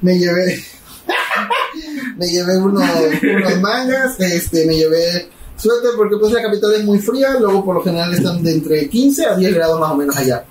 Me 0.00 0.18
llevé, 0.18 0.62
me 2.16 2.26
llevé 2.26 2.56
unos, 2.58 2.82
unos 3.22 3.60
mangas, 3.60 4.18
este, 4.20 4.66
me 4.66 4.76
llevé 4.76 5.28
suéter 5.56 5.90
porque 5.96 6.16
pues 6.18 6.32
la 6.32 6.42
capital 6.42 6.74
es 6.74 6.84
muy 6.84 6.98
fría, 6.98 7.36
luego 7.40 7.64
por 7.64 7.76
lo 7.76 7.82
general 7.82 8.12
están 8.12 8.42
de 8.42 8.52
entre 8.52 8.88
15 8.88 9.26
a 9.26 9.36
10 9.36 9.54
grados 9.54 9.80
más 9.80 9.90
o 9.90 9.96
menos 9.96 10.16
allá. 10.16 10.44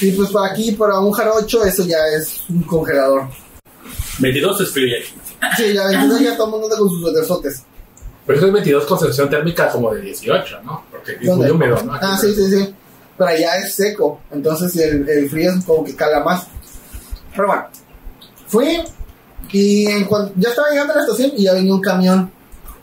Y 0.00 0.12
pues 0.12 0.30
para 0.30 0.52
aquí, 0.52 0.72
para 0.72 0.98
un 1.00 1.12
jarocho, 1.12 1.64
eso 1.64 1.84
ya 1.84 1.98
es 2.16 2.42
un 2.48 2.62
congelador. 2.62 3.28
22 4.18 4.60
es 4.60 4.70
frío 4.70 4.96
ya. 4.96 5.56
Sí, 5.56 5.72
ya 5.72 5.86
22 5.86 6.20
ya 6.20 6.36
todo 6.36 6.46
el 6.46 6.50
mundo 6.52 6.66
anda 6.66 6.78
con 6.78 6.88
sus 6.88 7.00
suéterzotes. 7.00 7.62
Pero 8.26 8.38
eso 8.38 8.46
es 8.48 8.52
22 8.52 8.84
con 8.84 8.98
sensación 8.98 9.30
térmica 9.30 9.70
como 9.70 9.94
de 9.94 10.02
18, 10.02 10.60
¿no? 10.64 10.84
Porque 10.90 11.12
es 11.12 11.34
muy 11.34 11.50
húmedo, 11.50 11.82
¿no? 11.82 11.94
Aquí 11.94 12.06
Ah, 12.06 12.18
sí, 12.20 12.34
sí, 12.34 12.50
sí. 12.50 12.74
Pero 13.16 13.30
allá 13.30 13.56
es 13.56 13.74
seco, 13.74 14.20
entonces 14.30 14.76
el, 14.76 15.08
el 15.08 15.28
frío 15.30 15.50
es 15.50 15.64
como 15.64 15.82
que 15.84 15.96
cala 15.96 16.20
más. 16.20 16.46
Pero 17.34 17.48
bueno, 17.48 17.66
fui 18.46 18.80
y 19.52 19.86
en 19.86 20.04
cuan- 20.04 20.32
ya 20.36 20.50
estaba 20.50 20.68
llegando 20.70 20.92
a 20.92 20.96
la 20.96 21.02
estación 21.02 21.32
y 21.36 21.44
ya 21.44 21.52
venía 21.54 21.74
un 21.74 21.80
camión. 21.80 22.30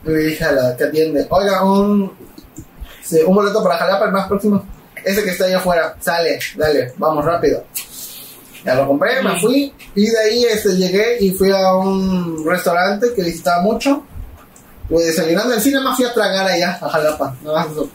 Y 0.05 0.09
le 0.09 0.17
dije 0.19 0.43
a 0.43 0.51
la 0.51 0.77
que 0.77 0.83
atiende, 0.85 1.25
oiga, 1.29 1.63
un, 1.63 2.11
sí, 3.03 3.19
un 3.25 3.35
boleto 3.35 3.63
para 3.63 3.77
Jalapa, 3.77 4.05
el 4.05 4.11
más 4.11 4.27
próximo. 4.27 4.63
Ese 5.03 5.23
que 5.23 5.31
está 5.31 5.45
allá 5.45 5.57
afuera, 5.57 5.95
sale, 5.99 6.39
dale, 6.57 6.93
vamos 6.97 7.23
rápido. 7.25 7.63
Ya 8.63 8.73
lo 8.75 8.87
compré, 8.87 9.21
me 9.21 9.39
fui 9.39 9.71
y 9.93 10.07
de 10.09 10.17
ahí 10.19 10.43
este, 10.45 10.69
llegué 10.75 11.17
y 11.23 11.31
fui 11.31 11.51
a 11.51 11.75
un 11.75 12.43
restaurante 12.45 13.13
que 13.15 13.21
visitaba 13.23 13.61
mucho. 13.61 14.03
Pues 14.89 15.05
desayunando 15.07 15.53
en 15.53 15.61
cine, 15.61 15.79
más 15.81 15.95
fui 15.95 16.05
a 16.05 16.13
tragar 16.13 16.47
allá, 16.47 16.77
a 16.81 16.89
Jalapa. 16.89 17.35
Nada 17.43 17.59
más 17.59 17.71
eso. 17.71 17.89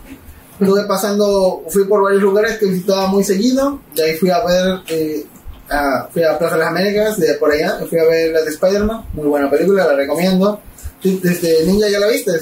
Estuve 0.60 0.84
pasando, 0.84 1.62
fui 1.68 1.84
por 1.86 2.02
varios 2.02 2.22
lugares 2.22 2.58
que 2.58 2.66
visitaba 2.66 3.06
muy 3.08 3.24
seguido. 3.24 3.80
De 3.94 4.02
ahí 4.04 4.16
fui 4.16 4.30
a 4.30 4.44
ver, 4.44 4.80
eh, 4.88 5.26
a- 5.70 6.08
fui 6.12 6.22
a 6.24 6.38
Plaza 6.38 6.54
de 6.54 6.60
las 6.60 6.68
Américas, 6.68 7.18
de 7.18 7.34
por 7.34 7.52
allá. 7.52 7.78
Fui 7.88 7.98
a 7.98 8.04
ver 8.04 8.32
la 8.32 8.42
de 8.42 8.50
Spider-Man, 8.50 9.06
muy 9.14 9.26
buena 9.28 9.48
película, 9.50 9.86
la 9.86 9.94
recomiendo. 9.94 10.60
Sí, 11.02 11.20
Este, 11.24 11.64
Ninja, 11.66 11.88
¿ya 11.88 11.98
la 12.00 12.08
viste? 12.08 12.32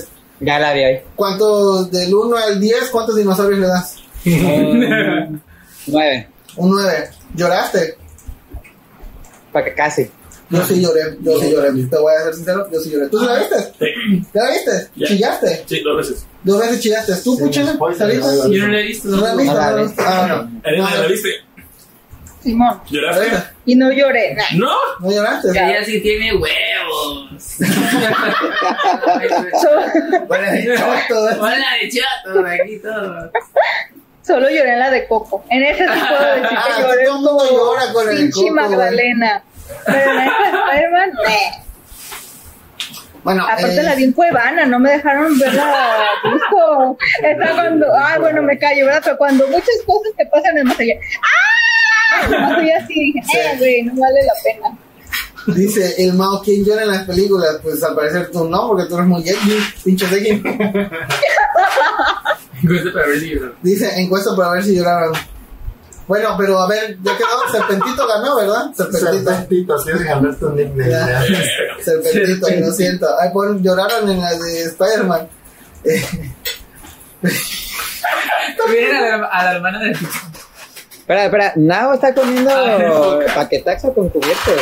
Ya 0.40 0.58
la 0.58 0.72
vi 0.72 0.84
hoy. 0.84 1.00
¿Cuántos, 1.16 1.90
del 1.90 2.14
1 2.14 2.36
al 2.36 2.60
10, 2.60 2.88
cuántos 2.90 3.16
dinosaurios 3.16 3.60
le 3.60 3.66
das? 3.66 3.96
Un 4.26 5.42
Nueve. 5.86 6.28
Un 6.56 6.70
9. 6.70 7.10
¿Lloraste? 7.34 7.96
Para 9.52 9.64
que 9.64 9.74
casi. 9.74 10.10
Yo 10.50 10.64
sí 10.64 10.80
lloré, 10.80 11.02
yo 11.20 11.38
sí 11.38 11.50
lloré. 11.50 11.70
Te 11.90 11.98
voy 11.98 12.14
a 12.14 12.24
ser 12.24 12.34
sincero, 12.34 12.66
yo 12.72 12.80
sí 12.80 12.90
lloré. 12.90 13.08
¿Tú 13.08 13.18
la 13.18 13.38
viste? 13.38 13.56
Sí, 13.78 14.26
¿Ya 14.34 14.42
la 14.44 14.50
viste? 14.50 14.88
Ya. 14.96 15.06
¿Chillaste? 15.08 15.64
sí, 15.66 15.82
dos 15.82 15.96
veces. 15.98 16.26
Dos 16.42 16.60
veces 16.60 16.80
chillaste. 16.80 17.12
¿Tú, 17.16 17.36
Sí, 17.36 17.42
Puchana? 17.42 17.74
spoiler, 17.74 17.98
¿Saliste? 17.98 18.50
Yo 18.56 18.62
no 18.66 18.72
la 18.72 18.80
he 18.80 18.82
visto. 18.84 19.08
¿No 19.08 19.16
la 19.20 19.30
has 19.30 19.36
visto? 19.36 19.52
No 19.54 19.60
la 19.60 19.70
¿No 19.72 19.76
la? 19.84 19.92
Ah, 19.98 20.26
no. 20.50 20.60
Elena, 20.70 20.90
¿ya 20.94 21.00
la 21.02 21.06
viste? 21.06 21.28
Simón. 22.48 22.80
¿Lloraste? 22.90 23.26
Y 23.66 23.74
no 23.76 23.92
lloré. 23.92 24.36
¿No? 24.56 24.72
¿No 25.00 25.10
lloraste? 25.10 25.50
Ella 25.50 25.84
sí 25.84 26.00
tiene 26.00 26.32
huevos. 26.34 27.28
Bueno, 30.26 30.46
de 30.52 30.64
choto, 30.76 31.28
¿eh? 31.30 31.36
Hola 31.38 31.66
de 31.80 31.88
chato, 31.90 32.46
aquí 32.46 32.78
todo. 32.78 33.30
solo 34.22 34.48
lloré 34.50 34.72
en 34.72 34.78
la 34.78 34.90
de 34.90 35.06
Coco. 35.06 35.44
En 35.50 35.62
ese 35.62 35.84
sí 35.86 36.00
puedo 36.08 36.34
decir 36.42 36.58
Ah, 36.58 36.64
que 36.76 36.82
lloré 36.82 37.04
todo 37.04 37.16
el 37.16 37.22
mundo 37.22 37.44
llora 37.50 37.92
con 37.92 38.08
el 38.08 38.16
pinche 38.16 38.40
Coco. 38.42 38.54
Magdalena. 38.54 39.42
Pero 39.86 40.10
en 40.12 40.18
esa 40.20 40.44
Spider-Man. 40.44 41.12
Bueno, 43.24 43.44
Aparte 43.44 43.80
eh, 43.80 43.82
la 43.82 43.94
vi 43.94 44.04
en 44.04 44.12
Cuevana, 44.12 44.64
no 44.64 44.78
me 44.78 44.90
dejaron 44.92 45.38
verla 45.38 45.64
a 45.64 46.30
gusto. 46.30 46.96
Está 47.22 47.52
cuando, 47.52 47.86
ay, 48.02 48.18
bueno, 48.20 48.42
me 48.42 48.58
callo, 48.58 48.86
¿verdad? 48.86 49.02
Pero 49.04 49.18
cuando 49.18 49.46
muchas 49.48 49.74
cosas 49.84 50.12
que 50.16 50.24
pasan 50.26 50.56
en 50.56 50.66
más 50.66 50.78
allá, 50.80 50.94
¡ah! 51.22 51.57
Sí 52.88 52.94
dije, 52.94 53.20
eh, 53.34 53.56
güey, 53.58 53.82
no 53.82 54.00
vale 54.00 54.20
la 54.24 54.32
pena. 54.42 54.68
dice 55.56 55.94
el 55.98 56.14
Mao, 56.14 56.42
¿quién 56.42 56.64
llora 56.64 56.82
en 56.82 56.88
las 56.88 57.04
películas? 57.04 57.58
Pues 57.62 57.82
al 57.82 57.94
parecer 57.94 58.30
tú 58.30 58.48
no, 58.48 58.68
porque 58.68 58.84
tú 58.84 58.96
eres 58.96 59.06
muy 59.08 59.22
edgy, 59.28 59.58
pinche 59.84 60.06
edgy. 60.06 60.30
Encuentro 62.62 62.92
para 62.92 63.06
ver 63.06 63.20
si 63.20 63.30
lloro. 63.34 63.54
Dice, 63.62 64.00
encuesta 64.00 64.34
para 64.36 64.50
ver 64.52 64.64
si 64.64 64.76
lloraron. 64.76 65.12
Bueno, 66.08 66.34
pero 66.38 66.58
a 66.58 66.66
ver, 66.66 66.96
ya 67.02 67.16
quedó, 67.16 67.28
Serpentito 67.52 68.06
ganó, 68.06 68.36
¿verdad? 68.36 68.72
Serpentito. 68.74 69.30
Serpentito, 69.30 69.76
que 69.84 70.04
cambiar 70.04 70.34
tu 70.36 70.50
nickname. 70.50 70.90
Ya. 70.90 71.06
ya. 71.06 71.22
Serpentito, 71.84 72.48
lo 72.60 72.72
siento. 72.72 73.06
Ay, 73.20 73.30
pon, 73.32 73.62
lloraron 73.62 74.08
en 74.08 74.20
la 74.20 74.32
de 74.32 74.62
Spider-Man. 74.64 75.28
Eh, 75.84 76.02
Miren 78.68 78.96
a 78.96 79.18
la, 79.18 79.26
a 79.26 79.44
la 79.44 79.52
hermana 79.54 79.80
de 79.80 79.96
Espera, 81.08 81.24
espera. 81.24 81.52
Nao 81.56 81.94
está 81.94 82.12
comiendo 82.12 82.50
Ah, 82.50 83.20
paquetaxo 83.34 83.94
con 83.94 84.10
cubiertos. 84.10 84.60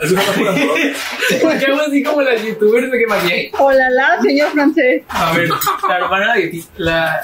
Es 0.00 0.10
una 0.10 0.22
pura 0.22 0.52
¿Por 1.42 1.56
qué 1.56 1.66
hago 1.66 1.80
así 1.82 2.02
como 2.02 2.20
las 2.20 2.42
youtubers 2.42 2.90
de 2.90 2.98
que 2.98 3.06
maquillé? 3.06 3.52
Hola, 3.56 3.88
la, 3.90 4.20
señor 4.20 4.50
francés. 4.50 5.04
A 5.08 5.32
ver, 5.34 5.48
la 5.88 5.96
hermana 5.98 6.34
de. 6.34 6.64
La. 6.78 7.20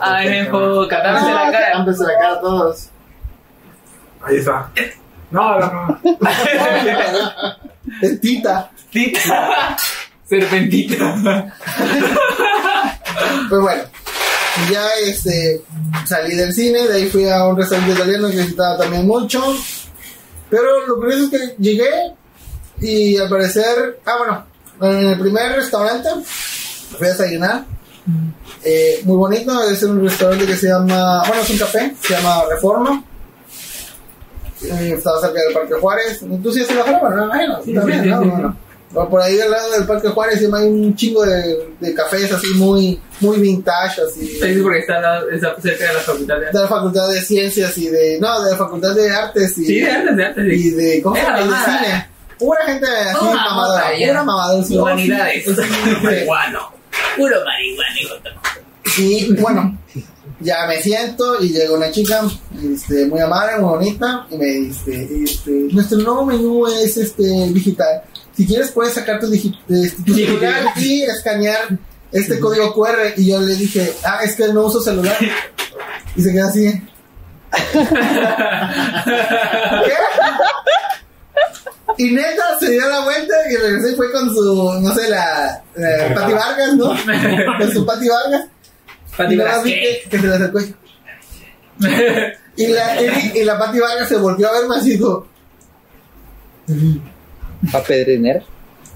Ay, 0.00 0.28
me 0.28 0.38
enfoca, 0.40 1.00
tápese 1.04 1.32
la 1.32 1.52
cara. 1.52 1.84
De 1.84 1.92
la 1.92 2.18
cara 2.18 2.32
a 2.32 2.40
todos. 2.40 2.88
Ahí 4.22 4.36
está. 4.38 4.68
No, 5.30 5.60
no, 5.60 5.72
no. 5.72 6.00
es 8.02 8.20
Tita. 8.20 8.70
Tita. 8.90 9.76
Serpentita. 10.24 11.54
Pues 13.48 13.62
bueno, 13.62 13.82
ya 14.70 14.86
este, 15.06 15.62
salí 16.06 16.34
del 16.36 16.52
cine, 16.52 16.86
de 16.86 16.94
ahí 16.94 17.08
fui 17.08 17.28
a 17.28 17.46
un 17.46 17.56
restaurante 17.56 17.92
italiano 17.92 18.30
que 18.30 18.36
visitaba 18.36 18.78
también 18.78 19.06
mucho. 19.06 19.42
Pero 20.48 20.86
lo 20.86 20.96
curioso 20.96 21.24
es 21.24 21.30
que 21.30 21.54
llegué 21.58 22.14
y 22.80 23.16
al 23.16 23.28
parecer, 23.28 24.00
ah 24.04 24.16
bueno, 24.18 24.46
en 24.98 25.06
el 25.08 25.18
primer 25.18 25.56
restaurante 25.56 26.08
fui 26.24 27.06
a 27.06 27.10
desayunar. 27.10 27.64
Eh, 28.64 29.00
muy 29.04 29.16
bonito, 29.16 29.70
es 29.70 29.82
un 29.82 30.02
restaurante 30.02 30.46
que 30.46 30.56
se 30.56 30.68
llama, 30.68 31.22
bueno, 31.26 31.42
es 31.42 31.50
un 31.50 31.58
café, 31.58 31.94
se 32.00 32.14
llama 32.14 32.42
Reforma. 32.50 33.04
Eh, 34.62 34.94
estaba 34.96 35.20
cerca 35.20 35.40
del 35.40 35.54
Parque 35.54 35.74
Juárez. 35.74 36.20
¿Tú 36.42 36.52
sí 36.52 36.62
has 36.62 36.70
ido 36.70 36.82
a 36.82 36.86
Reforma? 36.86 37.10
No, 37.10 37.46
no, 37.48 37.62
sí, 37.62 37.74
también, 37.74 38.02
sí, 38.02 38.08
¿no? 38.10 38.22
sí. 38.22 38.28
Bueno. 38.28 38.56
Por 38.92 39.20
ahí 39.22 39.38
al 39.40 39.50
lado 39.52 39.70
del 39.72 39.86
Parque 39.86 40.08
Juárez 40.08 40.40
hay 40.40 40.66
un 40.66 40.96
chingo 40.96 41.24
de, 41.24 41.68
de 41.78 41.94
cafés 41.94 42.32
así 42.32 42.48
muy, 42.54 43.00
muy 43.20 43.38
vintage, 43.38 44.00
así. 44.02 44.26
Sí, 44.26 44.60
porque 44.62 44.80
está, 44.80 45.00
lado- 45.00 45.30
está 45.30 45.54
cerca 45.60 45.86
de 45.86 45.94
la 45.94 46.00
facultad 46.00 46.34
de 46.40 46.46
De 46.46 46.52
la 46.60 46.66
Facultad 46.68 47.08
de 47.08 47.20
Ciencias 47.20 47.78
y 47.78 47.88
de, 47.88 48.18
no, 48.20 48.42
de 48.42 48.50
la 48.50 48.56
Facultad 48.56 48.94
de 48.96 49.10
Artes 49.10 49.56
y, 49.58 49.64
Sí, 49.64 49.80
de 49.80 49.90
antes, 49.90 50.16
de 50.16 50.24
antes. 50.24 50.44
y 50.58 50.70
de, 50.70 51.02
¿cómo 51.02 51.14
se 51.14 51.22
llama? 51.22 51.38
De 51.38 51.44
cine. 51.78 52.06
Pura 52.38 52.64
gente 52.66 52.86
así 52.86 53.18
Pura 53.18 53.32
mamadora, 53.34 53.84
pura 54.08 54.24
mamadora. 54.24 54.66
Humanidades. 54.82 55.46
Marihuano. 56.02 56.72
Puro 57.16 57.38
de- 57.38 59.02
Y 59.02 59.34
bueno, 59.34 59.78
ya 60.40 60.66
me 60.66 60.82
siento 60.82 61.40
y 61.42 61.50
llega 61.50 61.74
una 61.74 61.90
chica 61.90 62.22
este, 62.74 63.06
muy 63.06 63.20
amable, 63.20 63.58
muy 63.58 63.68
bonita 63.70 64.26
y 64.30 64.36
me 64.36 64.46
dice, 64.46 65.08
este, 65.22 65.50
nuestro 65.70 65.98
nuevo 65.98 66.26
menú 66.26 66.66
es 66.66 66.96
este 66.96 67.22
digital. 67.52 68.02
Si 68.36 68.46
quieres 68.46 68.70
puedes 68.70 68.94
sacar 68.94 69.20
tu, 69.20 69.26
digi- 69.26 69.58
tu 70.04 70.14
celular 70.14 70.72
y 70.76 71.02
escanear 71.02 71.78
este 72.12 72.38
código 72.40 72.72
QR. 72.74 73.12
Y 73.16 73.28
yo 73.30 73.40
le 73.40 73.54
dije, 73.54 73.92
ah, 74.04 74.20
es 74.24 74.34
que 74.36 74.48
no 74.52 74.66
uso 74.66 74.80
celular. 74.80 75.16
Y 76.16 76.22
se 76.22 76.32
queda 76.32 76.46
así. 76.48 76.82
¿Qué? 77.72 77.80
Y 81.98 82.12
neta 82.12 82.58
se 82.58 82.70
dio 82.70 82.88
la 82.88 83.00
vuelta 83.00 83.34
y 83.50 83.56
regresó 83.56 83.88
y 83.90 83.94
fue 83.96 84.10
con 84.12 84.30
su, 84.34 84.72
no 84.80 84.94
sé, 84.94 85.08
la, 85.10 85.62
la 85.74 86.14
Pati 86.14 86.32
Vargas, 86.32 86.74
¿no? 86.76 86.88
Con 87.58 87.72
su 87.72 87.84
Pati 87.84 88.08
Vargas. 88.08 88.46
Pati 89.16 89.36
Vargas, 89.36 89.62
que, 89.64 90.02
que 90.08 90.18
se 90.18 90.26
le 90.26 90.34
acercó 90.34 90.60
y, 90.60 90.74
y 92.56 92.66
la, 92.68 93.02
y, 93.02 93.32
y 93.40 93.44
la 93.44 93.58
Pati 93.58 93.78
Vargas 93.80 94.08
se 94.08 94.16
volvió 94.16 94.48
a 94.48 94.52
verme 94.52 94.76
así, 94.76 94.90
dijo, 94.92 95.26
¿Para 97.70 97.84
pedir 97.84 98.06
dinero? 98.06 98.40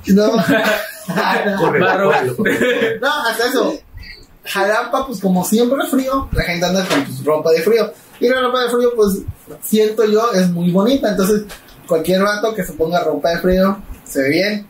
no, 0.08 0.32
Corre, 1.58 1.80
Va 1.80 1.92
a 1.92 2.24
no, 2.24 3.08
hasta 3.28 3.48
eso. 3.48 3.78
Jalapa, 4.44 5.06
pues 5.06 5.20
como 5.20 5.44
siempre 5.44 5.78
es 5.82 5.90
frío, 5.90 6.28
la 6.32 6.42
gente 6.42 6.66
anda 6.66 6.86
con 6.86 7.04
pues, 7.04 7.24
ropa 7.24 7.50
de 7.50 7.62
frío. 7.62 7.92
Y 8.20 8.28
la 8.28 8.40
ropa 8.40 8.62
de 8.62 8.70
frío, 8.70 8.92
pues 8.94 9.18
siento 9.62 10.04
yo, 10.04 10.32
es 10.32 10.50
muy 10.50 10.70
bonita. 10.70 11.10
Entonces, 11.10 11.42
cualquier 11.86 12.22
rato 12.22 12.54
que 12.54 12.64
se 12.64 12.72
ponga 12.74 13.02
ropa 13.02 13.30
de 13.30 13.38
frío, 13.38 13.78
se 14.04 14.22
ve 14.22 14.28
bien. 14.28 14.66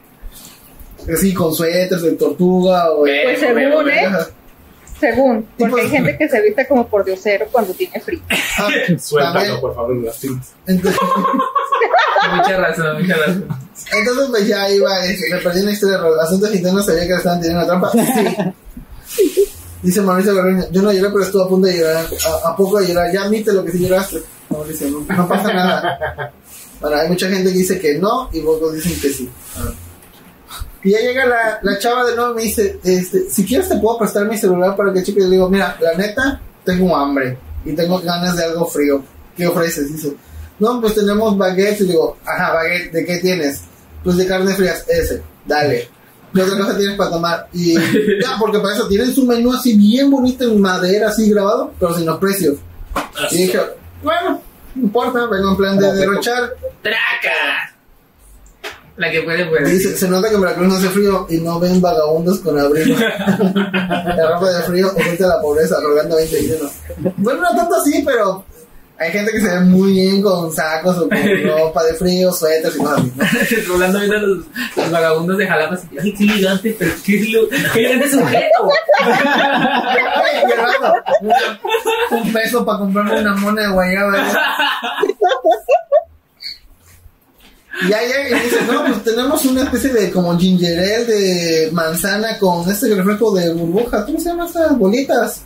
Así, 1.12 1.34
con 1.34 1.54
suéteres 1.54 2.02
de 2.02 2.12
tortuga 2.12 2.90
o... 2.92 3.00
Pues 3.00 3.40
según, 3.40 3.90
¿eh? 3.90 4.08
Según, 5.00 5.46
porque 5.58 5.72
pues- 5.72 5.84
hay 5.84 5.90
gente 5.90 6.16
que 6.16 6.28
se 6.28 6.40
viste 6.42 6.66
como 6.68 6.86
por 6.88 7.04
diosero 7.04 7.46
cuando 7.50 7.72
tiene 7.74 8.00
frío. 8.00 8.20
Ah, 8.58 8.68
Suéltalo, 8.98 9.34
también. 9.34 9.60
por 9.60 9.74
favor, 9.74 9.96
las. 9.96 10.24
Entonces, 10.66 11.00
Mucha 12.36 12.56
razón, 12.56 13.02
mucha 13.02 13.16
razón. 13.16 13.48
Entonces, 13.92 14.26
pues 14.30 14.46
ya 14.46 14.70
iba, 14.70 15.04
este, 15.04 15.28
me 15.34 15.40
perdí 15.40 15.60
en 15.60 15.66
la 15.66 15.72
historia, 15.72 15.98
pero 15.98 16.20
asuntos 16.20 16.54
internos 16.54 16.86
sabía 16.86 17.02
que 17.02 17.08
le 17.10 17.16
estaban 17.16 17.40
teniendo 17.40 17.64
una 17.64 17.90
trampa. 17.90 18.54
Sí. 19.06 19.44
Dice 19.82 20.00
Mauricio 20.00 20.34
Garroña, 20.34 20.64
yo 20.72 20.80
no 20.82 20.90
lloré, 20.92 21.10
pero 21.10 21.22
estuve 21.24 21.44
a 21.44 21.46
punto 21.46 21.66
de 21.68 21.76
llorar. 21.78 22.06
¿A, 22.44 22.48
a 22.48 22.56
poco 22.56 22.80
de 22.80 22.88
llorar? 22.88 23.12
Ya 23.12 23.22
admite 23.24 23.52
lo 23.52 23.64
que 23.64 23.70
sí 23.72 23.78
lloraste. 23.80 24.22
Mauricio, 24.48 24.88
no, 24.90 25.14
no 25.14 25.28
pasa 25.28 25.52
nada. 25.52 26.32
Bueno, 26.80 26.96
hay 26.96 27.08
mucha 27.08 27.28
gente 27.28 27.52
que 27.52 27.58
dice 27.58 27.78
que 27.78 27.98
no 27.98 28.28
y 28.32 28.40
pocos 28.40 28.72
dicen 28.74 28.98
que 29.00 29.08
sí. 29.10 29.28
Y 30.84 30.90
ya 30.90 31.00
llega 31.00 31.24
la, 31.24 31.58
la 31.62 31.78
chava 31.78 32.04
de 32.04 32.14
nuevo 32.14 32.32
y 32.32 32.34
me 32.36 32.42
dice, 32.42 32.78
este, 32.84 33.30
si 33.30 33.44
quieres 33.44 33.70
te 33.70 33.78
puedo 33.78 33.98
prestar 33.98 34.28
mi 34.28 34.36
celular 34.36 34.76
para 34.76 34.92
que 34.92 35.02
cheque. 35.02 35.20
Y 35.20 35.24
le 35.24 35.30
digo, 35.30 35.48
mira, 35.48 35.76
la 35.80 35.94
neta, 35.94 36.40
tengo 36.62 36.94
hambre 36.94 37.38
y 37.64 37.72
tengo 37.72 37.98
ganas 38.00 38.36
de 38.36 38.44
algo 38.44 38.66
frío. 38.66 39.02
¿Qué 39.34 39.46
ofreces? 39.46 39.90
Dice, 39.90 40.14
no, 40.58 40.80
pues 40.82 40.94
tenemos 40.94 41.36
baguettes. 41.38 41.80
Y 41.80 41.86
digo, 41.86 42.18
ajá, 42.26 42.52
baguette, 42.52 42.92
¿de 42.92 43.04
qué 43.06 43.18
tienes? 43.18 43.62
Pues 44.04 44.18
de 44.18 44.26
carne 44.26 44.54
frías, 44.54 44.84
ese, 44.86 45.22
dale. 45.46 45.88
¿Qué 46.34 46.42
otra 46.42 46.58
cosa 46.58 46.76
tienes 46.76 46.96
para 46.96 47.10
tomar? 47.10 47.48
Y 47.54 47.74
ya, 48.22 48.36
porque 48.38 48.58
para 48.58 48.74
eso 48.74 48.86
tienen 48.86 49.14
su 49.14 49.24
menú 49.24 49.54
así 49.54 49.78
bien 49.78 50.10
bonito 50.10 50.44
en 50.44 50.60
madera, 50.60 51.08
así 51.08 51.30
grabado, 51.30 51.72
pero 51.80 51.94
sin 51.94 52.04
los 52.04 52.18
precios. 52.18 52.58
Y 53.30 53.38
dije, 53.38 53.58
bueno, 54.02 54.42
no 54.74 54.82
importa, 54.82 55.26
vengo 55.26 55.50
en 55.50 55.56
plan 55.56 55.78
de 55.78 55.94
derrochar. 55.94 56.54
¡Traca! 56.82 57.73
La 58.96 59.10
que 59.10 59.22
puede, 59.22 59.44
puede. 59.46 59.68
dice, 59.68 59.96
se 59.96 60.08
nota 60.08 60.28
que 60.28 60.36
en 60.36 60.40
Veracruz 60.40 60.68
no 60.68 60.74
hace 60.76 60.88
frío 60.88 61.26
y 61.28 61.38
no 61.38 61.58
ven 61.58 61.80
vagabundos 61.80 62.38
con 62.38 62.58
abrigo. 62.58 62.96
la 62.96 64.30
ropa 64.34 64.50
de 64.50 64.62
frío 64.62 64.88
oculta 64.88 65.26
la 65.26 65.40
pobreza, 65.40 65.80
rogando 65.82 66.16
2021. 66.16 66.70
Bueno, 67.16 67.42
no 67.42 67.56
tanto 67.56 67.74
así, 67.74 68.02
pero 68.06 68.44
hay 68.96 69.10
gente 69.10 69.32
que 69.32 69.40
se 69.40 69.48
ve 69.48 69.60
muy 69.60 69.92
bien 69.92 70.22
con 70.22 70.52
sacos 70.52 70.96
o 70.98 71.08
con 71.08 71.18
ropa 71.44 71.82
de 71.82 71.94
frío, 71.94 72.32
suéteres 72.32 72.76
y 72.76 72.78
cosas 72.78 73.00
así, 73.00 73.56
¿no? 73.66 73.72
Rolando 73.74 73.98
viendo 73.98 74.16
a 74.16 74.20
los, 74.20 74.38
los 74.76 74.90
vagabundos 74.90 75.38
de 75.38 75.46
Jalapa. 75.48 75.74
Así, 75.74 75.88
Ay, 76.00 76.14
qué 76.14 76.24
elegante, 76.24 76.76
pero 76.78 76.92
qué, 77.04 77.16
elegante 77.16 78.10
sujeto. 78.10 78.62
Oye, 78.62 80.44
qué 80.46 80.54
raro. 80.54 80.94
Un 82.12 82.32
peso 82.32 82.64
para 82.64 82.78
comprarme 82.78 83.20
una 83.20 83.34
mona 83.34 83.62
de 83.62 83.68
guayaba. 83.68 84.16
¿no? 84.16 84.32
Y 87.82 87.92
ahí 87.92 88.10
y 88.30 88.34
dice, 88.34 88.64
no, 88.70 88.84
pues 88.84 89.02
tenemos 89.02 89.44
una 89.44 89.64
especie 89.64 89.92
de 89.92 90.10
como 90.10 90.38
ginger 90.38 90.78
ale 90.78 91.04
de 91.04 91.70
manzana 91.72 92.38
con 92.38 92.68
este 92.70 92.94
refresco 92.94 93.34
de 93.34 93.52
burbuja. 93.52 94.04
¿Cómo 94.06 94.18
se 94.20 94.28
llaman 94.28 94.46
estas 94.46 94.78
bolitas? 94.78 95.42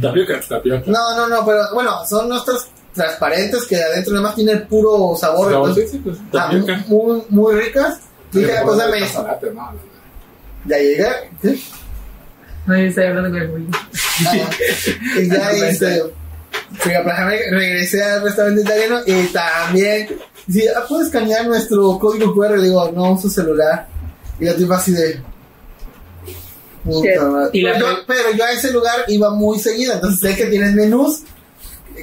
Tapioca, 0.00 0.40
tapioca. 0.48 0.90
No, 0.90 1.16
no, 1.16 1.28
no, 1.28 1.46
pero 1.46 1.62
bueno, 1.74 2.04
son 2.06 2.28
nuestras 2.28 2.68
transparentes 2.92 3.66
que 3.66 3.76
adentro 3.76 4.14
nada 4.14 4.26
más 4.26 4.34
tienen 4.34 4.66
puro 4.66 5.16
sabor. 5.16 5.52
No, 5.52 5.58
entonces, 5.58 5.90
sí, 5.90 5.96
sí, 5.96 6.02
pues, 6.04 6.18
ah, 6.18 6.50
tapioca. 6.50 6.84
muy, 6.88 7.22
muy 7.28 7.54
ricas. 7.54 8.00
Dije, 8.32 8.52
pues 8.64 8.76
dame 8.76 8.98
eso. 8.98 9.26
Ya 10.66 10.76
llegué. 10.76 11.08
¿sí? 11.42 11.64
No, 12.66 12.76
yo 12.76 12.82
estoy 12.82 13.04
hablando 13.04 13.30
con 13.30 13.40
el. 13.40 13.68
Ah, 14.26 14.50
y 15.18 15.28
ya 15.28 15.50
este, 15.68 16.02
fui 16.78 16.94
a 16.94 17.02
Plaza 17.02 17.22
América, 17.22 17.44
regresé 17.50 18.02
al 18.02 18.22
restaurante 18.22 18.62
italiano 18.62 19.00
y 19.06 19.26
también, 19.28 20.08
sí, 20.50 20.64
ah, 20.68 20.84
puedes 20.88 21.06
escanear 21.06 21.46
nuestro 21.46 21.98
código 21.98 22.34
QR, 22.34 22.56
le 22.56 22.64
digo, 22.64 22.90
no 22.92 23.12
uso 23.12 23.28
celular. 23.28 23.88
Y 24.40 24.44
la 24.44 24.54
tipa 24.54 24.76
así 24.76 24.92
de. 24.92 25.20
Puta 26.84 27.08
Sí. 27.12 27.18
madre. 27.20 27.50
Y 27.52 27.62
la 27.62 27.72
pero, 27.74 27.90
yo, 27.90 27.96
pero 28.06 28.32
yo 28.36 28.44
a 28.44 28.52
ese 28.52 28.70
lugar 28.72 29.04
iba 29.08 29.30
muy 29.30 29.58
seguido, 29.58 29.94
entonces 29.94 30.20
sé 30.20 30.36
que 30.36 30.46
tienen 30.46 30.74
menús. 30.74 31.20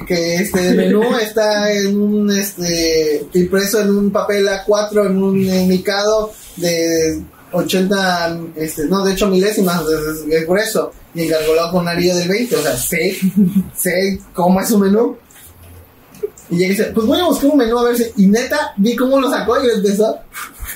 Que 0.06 0.36
este 0.36 0.70
menú 0.74 1.02
está 1.16 1.72
en 1.72 1.98
un 1.98 2.30
este 2.30 3.26
impreso 3.32 3.80
en 3.80 3.90
un 3.90 4.10
papel 4.10 4.46
A4 4.46 5.06
en 5.06 5.22
un 5.22 5.40
indicado 5.40 6.32
de 6.56 7.22
80, 7.52 8.38
este, 8.56 8.84
no, 8.84 9.02
de 9.04 9.12
8 9.14 9.28
milésimas, 9.28 9.80
es, 9.88 10.30
es 10.30 10.46
grueso, 10.46 10.92
y 11.16 11.22
encargolado 11.22 11.72
con 11.72 11.80
un 11.80 11.88
anillo 11.88 12.14
del 12.14 12.28
20, 12.28 12.56
o 12.56 12.62
sea, 12.62 12.76
sé, 12.76 13.16
sé 13.74 14.20
cómo 14.34 14.60
es 14.60 14.68
su 14.68 14.78
menú. 14.78 15.16
Y 16.50 16.56
llegué 16.56 16.66
y 16.66 16.70
dice, 16.70 16.84
pues 16.94 17.06
voy 17.06 17.18
a 17.18 17.24
buscar 17.24 17.50
un 17.50 17.56
menú 17.56 17.78
a 17.78 17.84
ver 17.84 17.96
si, 17.96 18.04
y 18.18 18.26
neta, 18.26 18.74
vi 18.76 18.94
cómo 18.94 19.18
lo 19.18 19.30
sacó 19.30 19.58
y 19.58 19.66
le 19.66 19.72
empezó, 19.74 20.18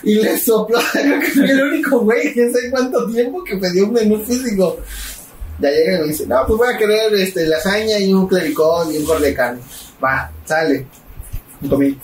y 0.02 0.14
le 0.14 0.38
sopló, 0.38 0.78
creo 0.92 1.20
que 1.20 1.26
fui 1.26 1.50
el 1.50 1.62
único 1.62 2.00
güey, 2.00 2.32
quién 2.32 2.50
sé 2.52 2.70
cuánto 2.70 3.06
tiempo 3.12 3.44
que 3.44 3.58
pedí 3.58 3.80
un 3.80 3.92
menú 3.92 4.24
físico. 4.24 4.78
Ya 5.58 5.68
llega 5.68 5.98
y 5.98 6.00
me 6.00 6.06
dice, 6.06 6.26
no, 6.26 6.42
pues 6.46 6.58
voy 6.58 6.68
a 6.68 6.78
querer 6.78 7.14
este, 7.16 7.46
lasaña 7.46 7.98
y 7.98 8.14
un 8.14 8.26
clericón 8.26 8.94
y 8.94 8.96
un 8.96 9.04
corte 9.04 9.26
de 9.26 9.34
carne. 9.34 9.60
Va, 10.02 10.32
sale. 10.46 10.86
Y 11.60 11.68
comí. 11.68 11.98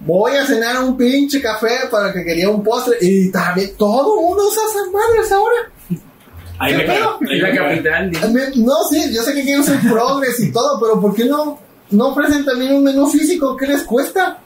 Voy 0.00 0.34
a 0.34 0.46
cenar 0.46 0.82
un 0.82 0.96
pinche 0.96 1.42
café 1.42 1.88
para 1.90 2.10
que 2.10 2.24
quería 2.24 2.48
un 2.48 2.64
postre. 2.64 2.96
Y 3.02 3.30
también 3.30 3.72
todo 3.76 4.18
mundo 4.18 4.48
usa 4.48 4.62
esas 4.70 4.90
madres 4.90 5.30
ahora. 5.30 5.70
Ahí 6.58 6.74
me 6.74 6.84
¿Qué 6.84 6.92
quedo. 6.92 7.18
Es 7.30 7.42
la 7.42 7.54
capital. 7.54 8.10
No, 8.56 8.74
sí, 8.90 9.12
yo 9.12 9.22
sé 9.22 9.34
que 9.34 9.42
quieren 9.42 9.64
ser 9.64 9.78
progres 9.80 10.40
y 10.40 10.52
todo, 10.52 10.80
pero 10.80 11.00
¿por 11.00 11.14
qué 11.14 11.24
no, 11.26 11.58
no 11.90 12.08
ofrecen 12.08 12.44
también 12.44 12.74
un 12.74 12.84
menú 12.84 13.06
físico? 13.08 13.56
¿Qué 13.56 13.66
les 13.66 13.82
cuesta? 13.82 14.38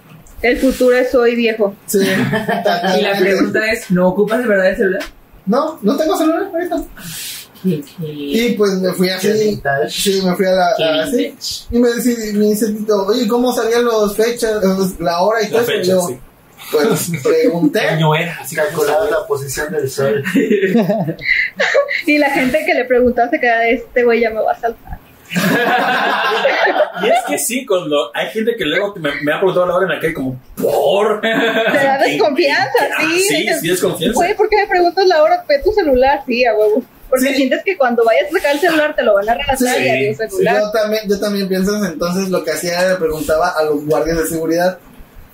El 0.42 0.59
futuro 0.59 0.97
es 0.97 1.14
hoy 1.14 1.34
viejo. 1.37 1.74
Sí. 1.87 1.99
Y 2.99 3.03
la 3.03 3.18
pregunta 3.18 3.61
es, 3.72 3.91
¿no 3.91 4.09
ocupas 4.09 4.41
de 4.41 4.47
verdad 4.49 4.70
el 4.70 4.76
celular? 4.76 5.03
No, 5.47 5.78
no 5.82 5.97
tengo 5.97 6.16
celular 6.16 6.51
ahorita. 6.53 6.82
Y 7.62 8.53
pues 8.53 8.72
me 8.80 8.93
fui 8.95 9.11
así. 9.11 9.61
Sí, 9.89 10.22
me 10.24 10.34
fui 10.34 10.47
a 10.47 10.53
la. 10.53 10.66
a- 10.68 11.03
así. 11.05 11.34
Y 11.70 11.78
me 11.78 11.93
dice, 11.93 12.32
me 12.32 12.47
dice 12.47 12.72
Tito, 12.72 13.07
oye, 13.07 13.28
¿cómo 13.28 13.53
sabían 13.55 13.84
los 13.84 14.16
fechas, 14.16 14.62
la 14.99 15.20
hora 15.20 15.43
y 15.43 15.51
todo 15.51 15.61
eso? 15.68 16.18
Sí. 16.71 16.77
Pues 16.77 17.11
¿Qué 17.23 17.29
pregunté. 17.29 17.81
año 17.81 18.14
era? 18.14 18.39
Así 18.41 18.55
que 18.55 18.62
Calculaba 18.62 19.11
la 19.11 19.27
posición 19.27 19.73
del 19.73 19.91
sol. 19.91 20.23
Y 22.07 22.18
la 22.18 22.31
gente 22.31 22.62
que 22.64 22.75
le 22.75 22.85
preguntaba 22.85 23.29
se 23.31 23.41
queda, 23.41 23.66
este 23.68 24.05
güey 24.05 24.21
ya 24.21 24.31
me 24.31 24.41
va 24.43 24.53
a 24.53 24.59
saltar. 24.61 24.99
Y 27.03 27.09
es 27.09 27.18
que 27.27 27.39
sí, 27.39 27.64
cuando 27.64 28.11
hay 28.14 28.29
gente 28.31 28.55
que 28.57 28.64
luego 28.64 28.95
me, 28.97 29.11
me 29.23 29.33
ha 29.33 29.37
preguntado 29.39 29.64
a 29.64 29.68
la 29.68 29.75
hora 29.77 29.87
en 29.87 29.93
la 29.95 30.01
calle 30.01 30.12
como, 30.14 30.41
¿por? 30.57 31.21
Te 31.21 31.29
da 31.29 31.99
desconfianza, 31.99 32.79
Ah, 32.99 33.03
sí. 33.16 33.21
sí, 33.23 33.49
sí, 33.61 33.68
desconfianza. 33.68 34.14
Güey, 34.16 34.35
¿por 34.37 34.49
qué 34.49 34.57
me 34.57 34.66
preguntas 34.66 35.07
la 35.07 35.23
hora? 35.23 35.45
Ve 35.49 35.61
tu 35.64 35.73
celular, 35.73 36.23
sí, 36.27 36.45
a 36.45 36.55
huevo. 36.55 36.83
Porque 37.09 37.27
Sí. 37.29 37.35
sientes 37.37 37.62
que 37.64 37.77
cuando 37.77 38.05
vayas 38.05 38.27
a 38.29 38.33
sacar 38.37 38.53
el 38.55 38.61
celular 38.61 38.95
te 38.95 39.03
lo 39.03 39.14
van 39.14 39.29
a 39.29 39.33
arrebatar 39.33 39.59
Sí, 39.59 39.64
y 39.85 39.89
adiós 39.89 40.16
sí, 40.16 40.29
celular. 40.31 40.61
Yo 40.61 40.71
también, 40.71 41.03
yo 41.09 41.18
también 41.21 41.49
pienso 41.49 41.85
entonces 41.85 42.29
lo 42.29 42.45
que 42.45 42.51
hacía 42.53 42.81
era 42.83 42.99
preguntaba 42.99 43.49
a 43.51 43.64
los 43.64 43.85
guardias 43.85 44.18
de 44.18 44.27
seguridad. 44.27 44.79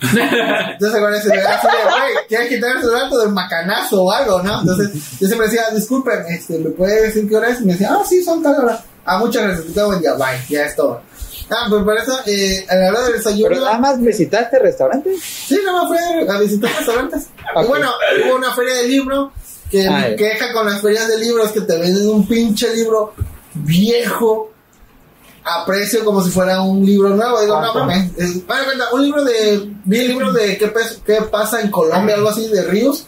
Entonces 0.73 1.01
ahora 1.01 1.21
se 1.21 1.29
veía 1.31 1.55
así 1.55 1.67
de, 1.67 1.83
güey, 1.85 2.27
¿quieres 2.29 2.49
quitar 2.49 2.77
el 2.77 2.81
celular 2.83 3.11
del 3.11 3.29
macanazo 3.31 4.03
o 4.05 4.13
algo, 4.13 4.43
no? 4.43 4.61
Entonces 4.61 4.91
yo 5.19 5.27
siempre 5.27 5.49
decía, 5.49 5.65
disculpen, 5.75 6.25
este, 6.29 6.59
¿me 6.59 6.71
puede 6.71 7.03
decir 7.03 7.29
qué 7.29 7.37
hora 7.37 7.49
es? 7.49 7.61
Y 7.61 7.65
me 7.65 7.73
decía, 7.73 7.91
ah, 7.93 8.03
sí, 8.09 8.23
son 8.23 8.43
tal 8.43 8.57
hora. 8.65 8.83
Ah, 9.05 9.19
muchas 9.19 9.43
gracias, 9.45 9.67
que 9.73 9.83
buen 9.83 10.01
día, 10.01 10.15
bye, 10.15 10.41
ya 10.49 10.65
es 10.67 10.77
todo. 10.77 11.01
Ah, 11.49 11.67
pues 11.71 11.83
por 11.85 11.97
eso, 11.97 12.19
eh, 12.27 12.67
a 12.69 12.75
la 12.75 12.89
hora 12.91 13.03
del 13.05 13.13
desayuno, 13.15 13.49
Pero 13.51 13.61
nada 13.65 13.79
más 13.79 14.01
visitaste 14.01 14.59
restaurantes. 14.59 15.23
sí, 15.23 15.59
nada 15.65 15.85
más 15.85 15.89
fue 15.89 16.29
a 16.29 16.41
visitar 16.41 16.71
restaurantes. 16.77 17.27
Y 17.63 17.67
bueno, 17.67 17.91
hubo 18.27 18.37
una 18.37 18.53
feria 18.53 18.75
de 18.75 18.89
libro 18.89 19.33
que 19.71 19.87
Ah, 19.87 19.91
mi 19.93 20.11
ya. 20.11 20.17
queja 20.17 20.53
con 20.53 20.67
las 20.67 20.83
ferias 20.83 21.07
de 21.09 21.19
libros 21.19 21.53
que 21.53 21.61
te 21.61 21.79
venden 21.79 22.09
un 22.09 22.27
pinche 22.27 22.75
libro 22.75 23.15
viejo 23.55 24.53
a 25.47 25.65
precio 25.65 26.05
como 26.05 26.23
si 26.23 26.31
fuera 26.31 26.61
un 26.61 26.85
libro 26.85 27.11
nuevo. 27.11 27.41
Digo, 27.41 27.61
no 27.61 27.73
mames. 27.75 28.11
Vale, 28.47 28.65
cuenta, 28.65 28.85
un 28.93 29.03
libro 29.03 29.25
de. 29.25 29.71
Vi 29.85 29.99
el 30.01 30.09
libro 30.09 30.33
de 30.33 30.59
qué, 30.59 30.73
qué 31.05 31.23
pasa 31.31 31.61
en 31.61 31.71
Colombia, 31.71 32.17
algo 32.17 32.29
así, 32.31 32.49
de 32.49 32.63
Ríos. 32.65 33.07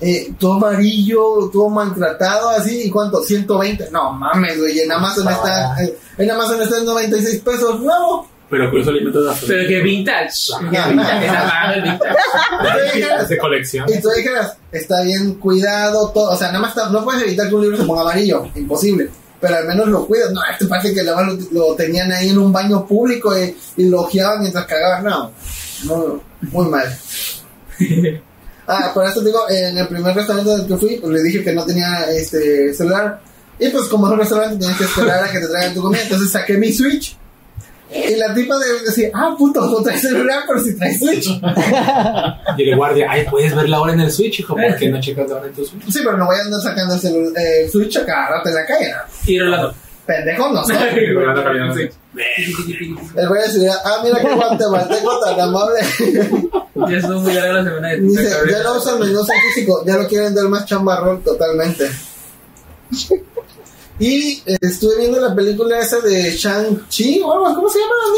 Eh, 0.00 0.32
todo 0.38 0.54
amarillo, 0.54 1.50
todo 1.52 1.68
maltratado, 1.68 2.50
así. 2.50 2.82
¿Y 2.84 2.90
cuánto? 2.90 3.20
120. 3.22 3.90
No 3.90 4.12
mames, 4.12 4.58
güey. 4.60 4.78
En 4.80 4.92
Amazon 4.92 5.26
está. 5.28 5.74
eh, 5.82 5.98
en 6.18 6.30
Amazon 6.30 6.62
está 6.62 6.78
en 6.78 6.84
96 6.84 7.40
pesos 7.40 7.80
nuevo. 7.80 8.28
Pero 8.50 8.70
con 8.70 8.80
eso 8.80 8.90
alimentas 8.90 9.22
la 9.22 9.34
Pero 9.46 9.68
que 9.68 9.80
vintage. 9.80 10.52
Vintage. 10.62 11.26
Esa 11.26 13.22
Es 13.22 13.28
de 13.28 13.38
colección. 13.40 13.86
Y 13.88 14.00
tú 14.00 14.08
dijeras, 14.16 14.56
está 14.72 15.02
bien 15.02 15.34
cuidado, 15.34 16.10
todo, 16.10 16.30
o 16.30 16.36
sea, 16.36 16.48
nada 16.48 16.60
más 16.60 16.70
está- 16.70 16.88
no 16.90 17.04
puedes 17.04 17.22
evitar 17.24 17.48
que 17.48 17.54
un 17.54 17.62
libro 17.62 17.76
se 17.76 17.84
ponga 17.84 18.02
amarillo, 18.02 18.46
imposible, 18.54 19.10
pero 19.40 19.56
al 19.56 19.66
menos 19.66 19.88
lo 19.88 20.06
cuidas, 20.06 20.32
no, 20.32 20.40
este 20.50 20.66
parece 20.66 20.94
que 20.94 21.02
lo, 21.02 21.16
lo 21.52 21.74
tenían 21.74 22.10
ahí 22.12 22.30
en 22.30 22.38
un 22.38 22.52
baño 22.52 22.86
público 22.86 23.36
y, 23.38 23.56
y 23.76 23.88
lo 23.88 24.02
ojeaban 24.02 24.40
mientras 24.40 24.66
cagaban, 24.66 25.04
no, 25.04 25.32
no, 25.84 26.22
muy 26.52 26.66
mal. 26.66 26.98
Ah, 28.70 28.90
por 28.92 29.02
eso 29.06 29.22
digo, 29.22 29.48
en 29.48 29.78
el 29.78 29.88
primer 29.88 30.14
restaurante 30.14 30.52
al 30.52 30.66
que 30.66 30.76
fui, 30.76 30.98
pues 30.98 31.10
le 31.10 31.22
dije 31.22 31.42
que 31.42 31.54
no 31.54 31.64
tenía 31.64 32.02
este 32.10 32.74
celular, 32.74 33.18
y 33.58 33.70
pues 33.70 33.84
como 33.86 34.06
es 34.06 34.12
un 34.12 34.18
restaurante 34.18 34.58
tienes 34.58 34.76
que 34.76 34.84
esperar 34.84 35.24
a 35.24 35.32
que 35.32 35.40
te 35.40 35.48
traigan 35.48 35.72
tu 35.72 35.80
comida, 35.80 36.02
entonces 36.02 36.30
saqué 36.30 36.58
mi 36.58 36.70
Switch. 36.70 37.16
Y 37.90 38.16
la 38.16 38.34
tipa 38.34 38.58
de 38.58 38.80
decir, 38.84 39.10
ah, 39.14 39.34
puto, 39.38 39.60
no 39.62 39.82
traes 39.82 40.02
celular, 40.02 40.42
pero 40.46 40.60
si 40.60 40.76
traes 40.76 40.98
Switch. 40.98 41.26
Y 42.58 42.68
el 42.70 42.76
guardia, 42.76 43.06
ay, 43.10 43.24
puedes 43.30 43.54
ver 43.54 43.68
la 43.68 43.80
hora 43.80 43.92
en 43.94 44.00
el 44.00 44.10
Switch, 44.10 44.40
hijo. 44.40 44.54
¿Por 44.54 44.76
qué 44.76 44.88
no 44.90 45.00
checas 45.00 45.28
la 45.30 45.36
hora 45.36 45.46
en 45.46 45.52
tu 45.54 45.64
Switch? 45.64 45.84
Sí, 45.88 46.00
pero 46.04 46.16
no 46.16 46.26
voy 46.26 46.36
a 46.36 46.40
andar 46.40 46.60
sacando 46.60 46.94
el, 46.94 47.00
celu- 47.00 47.32
el 47.36 47.70
Switch 47.70 47.96
a 47.96 48.04
cada 48.04 48.28
rato 48.28 48.48
en 48.50 48.54
la 48.56 48.66
calle, 48.66 48.90
¿no? 48.90 48.98
Y 49.32 49.38
Rolando. 49.38 49.74
Pendejo 50.06 50.52
no 50.52 50.64
soy. 50.64 50.76
Rolando 51.14 51.44
caminando 51.44 51.74
así. 51.74 51.88
El 53.16 53.28
güey 53.28 53.42
decía, 53.42 53.74
ah, 53.84 54.00
mira 54.02 54.18
qué 54.20 54.34
guatemalteco 54.34 55.20
tan 55.20 55.40
amable. 55.40 55.80
Ya 56.90 56.96
estuvo 56.96 57.20
muy 57.20 57.32
larga 57.34 57.52
la 57.54 57.64
semana 57.64 57.88
de 57.88 58.00
Dice, 58.00 58.30
ya 58.50 58.62
no 58.64 58.76
usan 58.78 58.98
menús 59.00 59.28
en 59.30 59.40
físico, 59.52 59.84
ya 59.86 59.96
lo 59.96 60.08
quieren 60.08 60.34
dar 60.34 60.44
más 60.48 60.64
chambarrón 60.66 61.22
totalmente. 61.22 61.88
Y 63.98 64.42
eh, 64.46 64.56
estuve 64.60 64.98
viendo 64.98 65.20
la 65.20 65.34
película 65.34 65.80
esa 65.80 65.98
de 66.00 66.30
Shang-Chi, 66.30 67.20
¿cómo 67.20 67.68
se 67.68 67.78
llama 67.80 67.94
la 68.04 68.12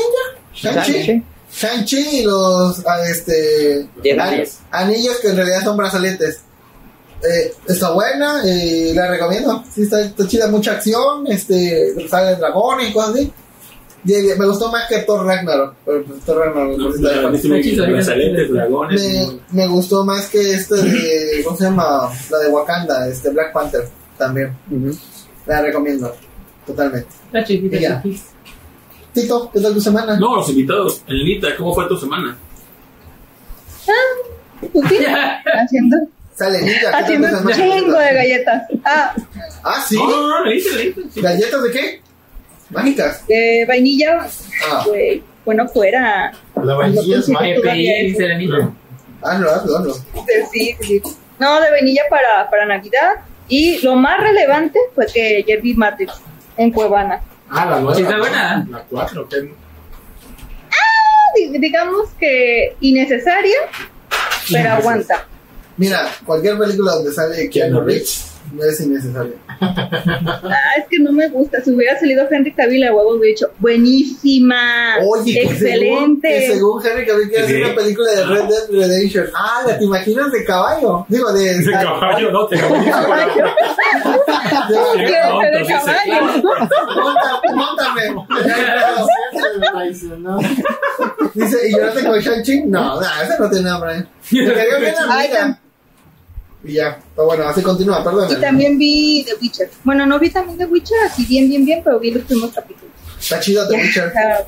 ninja? 0.73 0.85
Shang-Chi. 0.85 1.25
Shang-Chi 1.53 2.21
y 2.21 2.23
los 2.25 2.87
ah, 2.87 3.01
este, 3.11 3.89
Jedi. 4.03 4.19
an- 4.21 4.45
anillos 4.71 5.17
que 5.21 5.29
en 5.29 5.37
realidad 5.37 5.65
son 5.65 5.77
brazaletes. 5.77 6.41
Eh, 7.23 7.53
está 7.69 7.91
buena, 7.93 8.43
eh, 8.47 8.93
la 8.95 9.09
recomiendo. 9.11 9.63
Sí, 9.75 9.83
está, 9.83 10.01
está 10.01 10.27
chida, 10.27 10.49
mucha 10.49 10.73
acción, 10.73 11.27
este, 11.27 11.95
sale 12.09 12.37
dragones 12.37 12.91
y 12.91 12.93
cosas 12.93 13.15
así. 13.15 13.33
Y, 14.07 14.13
me 14.39 14.47
gustó 14.47 14.71
más 14.73 14.89
que 14.89 15.01
Thor 15.01 15.27
Ragnarok. 15.27 15.75
pero, 15.85 16.05
pues, 16.05 16.21
Thor 16.25 16.39
Ragnarok 16.39 16.81
pues. 16.81 17.01
Brazaletes, 17.91 18.51
dragones. 18.51 19.03
me, 19.03 19.41
me 19.51 19.67
gustó 19.69 20.05
más 20.05 20.27
que 20.31 20.55
este 20.55 20.77
de, 20.77 21.43
¿cómo 21.45 21.57
se 21.57 21.65
llama? 21.65 22.11
La 22.31 22.39
de 22.39 22.49
Wakanda, 22.49 23.09
este 23.09 23.29
Black 23.31 23.53
Panther 23.53 23.87
también. 24.17 24.57
La 25.47 25.63
recomiendo, 25.63 26.15
totalmente. 26.67 27.09
La 27.33 27.45
chiquita, 27.45 27.79
Ya. 27.79 28.03
Tito, 29.13 29.51
¿qué 29.53 29.61
tal 29.61 29.75
tu 29.75 29.81
semana? 29.81 30.17
No, 30.17 30.37
los 30.37 30.49
invitados. 30.51 31.03
Elenita, 31.09 31.57
¿cómo 31.57 31.75
fue 31.75 31.89
tu 31.89 31.97
semana? 31.97 32.37
Pues 34.61 34.89
sí, 34.89 34.97
haciendo, 35.65 35.97
Sale 36.35 36.59
¿qué 36.61 36.75
tal 36.83 36.93
tu 36.93 36.97
haciendo 37.05 37.29
un 37.29 37.35
semana? 37.39 37.57
chingo 37.57 37.99
de 37.99 38.15
galletas. 38.15 38.63
Ah, 38.85 39.15
Ah, 39.65 39.83
sí. 39.87 39.97
No, 39.97 40.07
no, 40.09 40.29
no, 40.29 40.45
Elenita, 40.47 40.71
Elenita. 40.75 41.01
sí. 41.13 41.21
¿Galletas 41.21 41.63
de 41.65 41.71
qué? 41.73 42.01
Mágicas. 42.71 43.27
de 43.27 43.65
vainilla, 43.67 44.27
Ah, 44.71 44.85
güey, 44.87 45.23
bueno 45.45 45.67
fuera. 45.69 46.33
La 46.63 46.75
vainilla 46.75 47.19
es 47.19 47.29
mágica. 47.29 47.73
EPI, 47.75 48.05
dice 48.11 48.29
la 48.29 48.39
niña. 48.39 48.71
hazlo, 49.23 49.51
hazlo, 49.51 49.77
hazlo. 49.79 49.95
Sí, 49.95 50.03
sí, 50.53 50.77
sí. 50.83 51.03
No, 51.41 51.61
de 51.61 51.71
vainilla 51.71 52.03
para, 52.09 52.49
para 52.49 52.67
Navidad. 52.67 53.15
Y 53.51 53.79
lo 53.83 53.97
más 53.97 54.19
relevante 54.21 54.79
fue 54.95 55.07
que 55.07 55.37
ayer 55.45 55.61
vi 55.61 55.75
Matrix 55.75 56.15
en 56.57 56.71
Cuevana. 56.71 57.21
Ah, 57.51 57.67
la 57.67 57.81
nueva. 57.81 57.95
Sí, 57.97 58.03
está 58.03 58.17
buena. 58.19 58.67
La 58.71 58.79
4, 58.89 59.29
¿qué? 59.29 59.37
Di- 61.37 61.59
Digamos 61.59 62.11
que 62.19 62.77
innecesaria, 62.81 63.57
pero 64.51 64.71
aguanta. 64.73 65.27
Mira, 65.77 66.09
cualquier 66.25 66.59
película 66.59 66.93
donde 66.93 67.13
sale 67.13 67.49
Keanu 67.51 67.81
Reeves 67.81 68.30
no 68.53 68.65
es 68.65 68.81
innecesario. 68.81 69.35
Ah, 69.61 70.73
es 70.79 70.85
que 70.89 70.99
no 71.01 71.13
me 71.13 71.29
gusta. 71.29 71.61
Si 71.63 71.71
hubiera 71.73 71.99
salido 71.99 72.27
Henry 72.31 72.53
Cavill, 72.53 72.85
a 72.85 72.95
huevo 72.95 73.17
hubiera 73.17 73.35
dicho, 73.35 73.47
buenísima, 73.59 74.97
Oye, 75.07 75.35
que 75.35 75.41
según, 75.55 75.55
excelente. 75.55 76.29
que 76.29 76.47
según 76.53 76.87
Henry 76.87 77.07
Cavill 77.07 77.29
quiere 77.29 77.45
hacer 77.45 77.65
una 77.65 77.75
película 77.75 78.11
de 78.13 78.25
Red 78.25 78.45
Dead 78.45 78.71
Redemption. 78.71 79.27
Ah, 79.35 79.63
¿la 79.67 79.79
te 79.79 79.85
imaginas 79.85 80.33
de 80.33 80.45
caballo? 80.45 81.05
Digo, 81.09 81.33
de... 81.33 81.59
De 81.61 81.73
caballo, 81.73 82.31
no, 82.33 82.47
te 82.47 82.57
caballo. 82.59 82.85
de- 82.85 82.91
caballo. 82.91 83.45
Móntame. 87.55 88.03
Dice, 91.35 91.69
¿y 91.69 91.73
yo 91.73 91.87
no 91.87 91.93
tengo 91.93 92.17
Shang-Chi? 92.19 92.63
No, 92.65 93.01
no, 93.01 93.07
esa 93.23 93.39
no 93.39 93.49
tiene 93.51 93.69
nombre. 93.71 94.05
Me 94.33 94.53
cayó 94.55 94.81
bien 94.81 94.95
la 94.95 95.07
Ay, 95.15 95.27
amiga. 95.29 95.59
Y 96.63 96.75
ya, 96.75 96.99
pero 97.15 97.27
bueno, 97.27 97.45
así 97.49 97.63
continúa, 97.63 98.05
perdón. 98.05 98.29
Y 98.31 98.37
también 98.41 98.77
vi 98.79 99.25
The 99.27 99.35
Witcher. 99.41 99.71
Bueno, 99.85 100.05
no 100.07 100.19
vi 100.19 100.29
también 100.31 100.59
The 100.59 100.67
Witcher 100.67 100.99
así 101.07 101.25
bien, 101.25 101.49
bien, 101.49 101.65
bien, 101.65 101.81
pero 101.85 101.99
vi 101.99 102.11
los 102.11 102.23
primeros 102.25 102.53
capítulos. 102.55 102.93
Está 103.19 103.41
chido 103.41 103.67
The 103.67 103.75
Witcher. 103.77 104.07
está- 104.09 104.47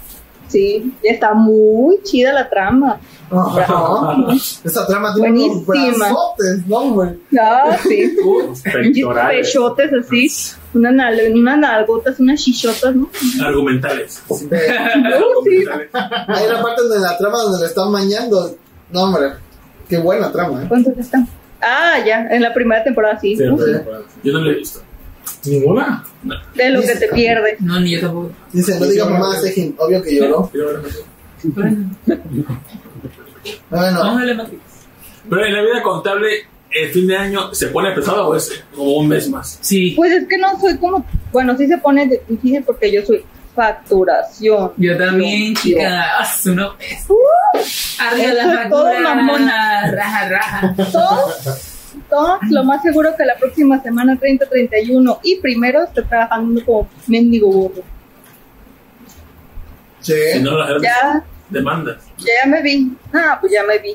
sí, 0.49 0.93
está 1.03 1.33
muy 1.33 2.03
chida 2.03 2.33
la 2.35 2.49
trama. 2.51 3.01
Ajá. 3.31 4.27
Esta 4.63 4.87
trama 4.87 5.15
tiene 5.15 5.31
unos 5.45 5.65
Buenísima. 5.65 6.07
brazotes, 6.09 6.67
¿no, 6.67 6.91
güey? 6.93 7.11
Ah, 7.41 7.79
sí. 7.83 8.15
Pectorales. 8.63 9.47
Pechotes 9.47 9.91
así, 9.95 10.31
unas, 10.75 10.93
nal- 10.93 11.33
unas 11.35 11.59
nalgotas, 11.59 12.21
unas 12.21 12.43
chichotas, 12.43 12.95
¿no? 12.95 13.09
Argumentales. 13.43 14.23
Uh, 14.29 14.37
sí. 14.37 14.47
Hay 15.95 16.47
una 16.47 16.63
parte 16.63 16.83
donde 16.83 16.99
la 17.01 17.17
trama 17.17 17.39
donde 17.39 17.61
le 17.61 17.67
están 17.67 17.91
mañando. 17.91 18.55
No, 18.91 19.05
hombre, 19.05 19.29
qué 19.89 19.97
buena 19.97 20.31
trama, 20.31 20.65
¿eh? 20.65 20.67
¿Cuántos 20.69 20.99
están? 20.99 21.27
Ah, 21.63 21.99
ya, 22.05 22.27
en 22.31 22.43
la 22.43 22.53
primera 22.53 22.83
temporada 22.83 23.19
sí. 23.21 23.37
Sí, 23.37 23.45
Yo 23.45 24.33
no 24.33 24.41
lo 24.41 24.51
he 24.51 24.55
visto. 24.57 24.83
Ninguna. 25.45 26.05
de 26.55 26.71
lo 26.71 26.81
que 26.83 26.95
te 26.97 27.09
pierdes. 27.09 27.61
No, 27.61 27.79
ni 27.81 27.93
yo 27.93 28.01
tampoco. 28.01 28.31
Dice, 28.53 28.79
no 28.79 28.87
diga 28.87 29.05
mamá 29.07 29.37
Sejin, 29.41 29.75
obvio 29.79 30.03
que 30.03 30.17
lloró. 30.17 30.51
Bueno, 33.71 33.99
Vamos 34.01 34.23
a 34.23 34.25
la 34.25 34.35
Matrix. 34.35 34.63
Pero 35.29 35.45
en 35.47 35.53
la 35.55 35.63
vida 35.63 35.83
contable, 35.83 36.29
el 36.71 36.91
fin 36.91 37.07
de 37.07 37.17
año 37.17 37.55
se 37.55 37.69
pone 37.69 37.93
pesado 37.93 38.29
o 38.29 38.37
es 38.37 38.65
como 38.75 38.97
un 38.99 39.09
mes 39.09 39.29
más. 39.29 39.59
Sí, 39.61 39.93
Pues 39.97 40.13
es 40.13 40.29
que 40.29 40.39
no 40.39 40.59
soy 40.61 40.77
como. 40.79 41.05
Bueno, 41.33 41.57
sí 41.57 41.67
se 41.67 41.79
pone 41.79 42.21
difícil 42.29 42.63
porque 42.65 42.93
yo 42.93 43.03
soy 43.05 43.25
facturación. 43.55 44.73
yo 44.77 44.97
también, 44.97 45.55
chica. 45.57 46.19
Ah, 46.21 46.25
su 46.25 46.55
no. 46.55 46.75
Arriba 48.01 48.29
Eso 48.33 48.35
la 48.55 48.63
es 48.63 48.71
todo, 48.71 49.01
mamona. 49.01 49.91
Raja, 49.93 50.29
raja. 50.29 50.75
Todos, 50.77 51.69
todos, 52.09 52.39
lo 52.51 52.65
más 52.65 52.83
seguro 52.83 53.11
que 53.17 53.25
la 53.25 53.37
próxima 53.37 53.81
semana 53.83 54.17
30, 54.19 54.47
31 54.49 55.21
y 55.23 55.41
primero 55.41 55.85
estoy 55.85 56.05
trabajando 56.05 56.65
como 56.65 56.89
mendigo 57.07 57.51
burro. 57.51 57.83
sí. 60.01 60.15
Si 60.33 60.41
no, 60.41 60.57
las 60.59 60.83
Ya, 60.83 61.23
demandas. 61.51 61.99
ya 62.19 62.49
me 62.49 62.63
vi. 62.63 62.97
Ah, 63.13 63.39
pues 63.41 63.53
ya 63.53 63.63
me 63.65 63.79
vi. 63.79 63.95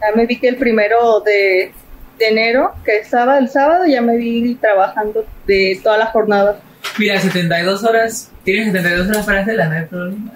Ya 0.00 0.14
me 0.16 0.26
vi 0.26 0.38
que 0.38 0.48
el 0.48 0.56
primero 0.56 1.20
de, 1.20 1.72
de 2.18 2.28
enero, 2.28 2.72
que 2.84 2.98
es 2.98 3.08
sábado, 3.08 3.38
el 3.38 3.48
sábado, 3.48 3.84
ya 3.86 4.00
me 4.00 4.16
vi 4.16 4.54
trabajando 4.56 5.24
de 5.46 5.80
toda 5.82 5.98
la 5.98 6.06
jornada. 6.06 6.60
Mira, 6.98 7.20
72 7.20 7.84
horas. 7.84 8.30
Tienes 8.44 8.66
72 8.72 9.08
horas 9.08 9.26
para 9.26 9.40
hacerla, 9.40 9.66
no 9.68 9.76
hay 9.76 9.84
problema. 9.86 10.32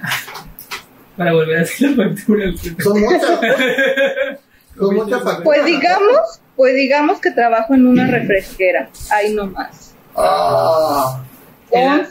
Para 1.23 1.33
volver 1.33 1.59
a 1.59 1.63
hacer 1.63 1.91
la 1.91 2.09
factura. 2.09 2.53
Son 2.83 3.01
muchas. 3.01 3.23
Son 4.77 4.95
muchas 4.95 5.23
facturas. 5.23 5.45
Pues 5.45 5.65
digamos, 5.67 6.41
pues 6.57 6.75
digamos 6.75 7.21
que 7.21 7.31
trabajo 7.31 7.75
en 7.75 7.87
una 7.87 8.07
refresquera. 8.07 8.89
Ahí 9.11 9.35
nomás. 9.35 9.95
Ah, 10.17 11.23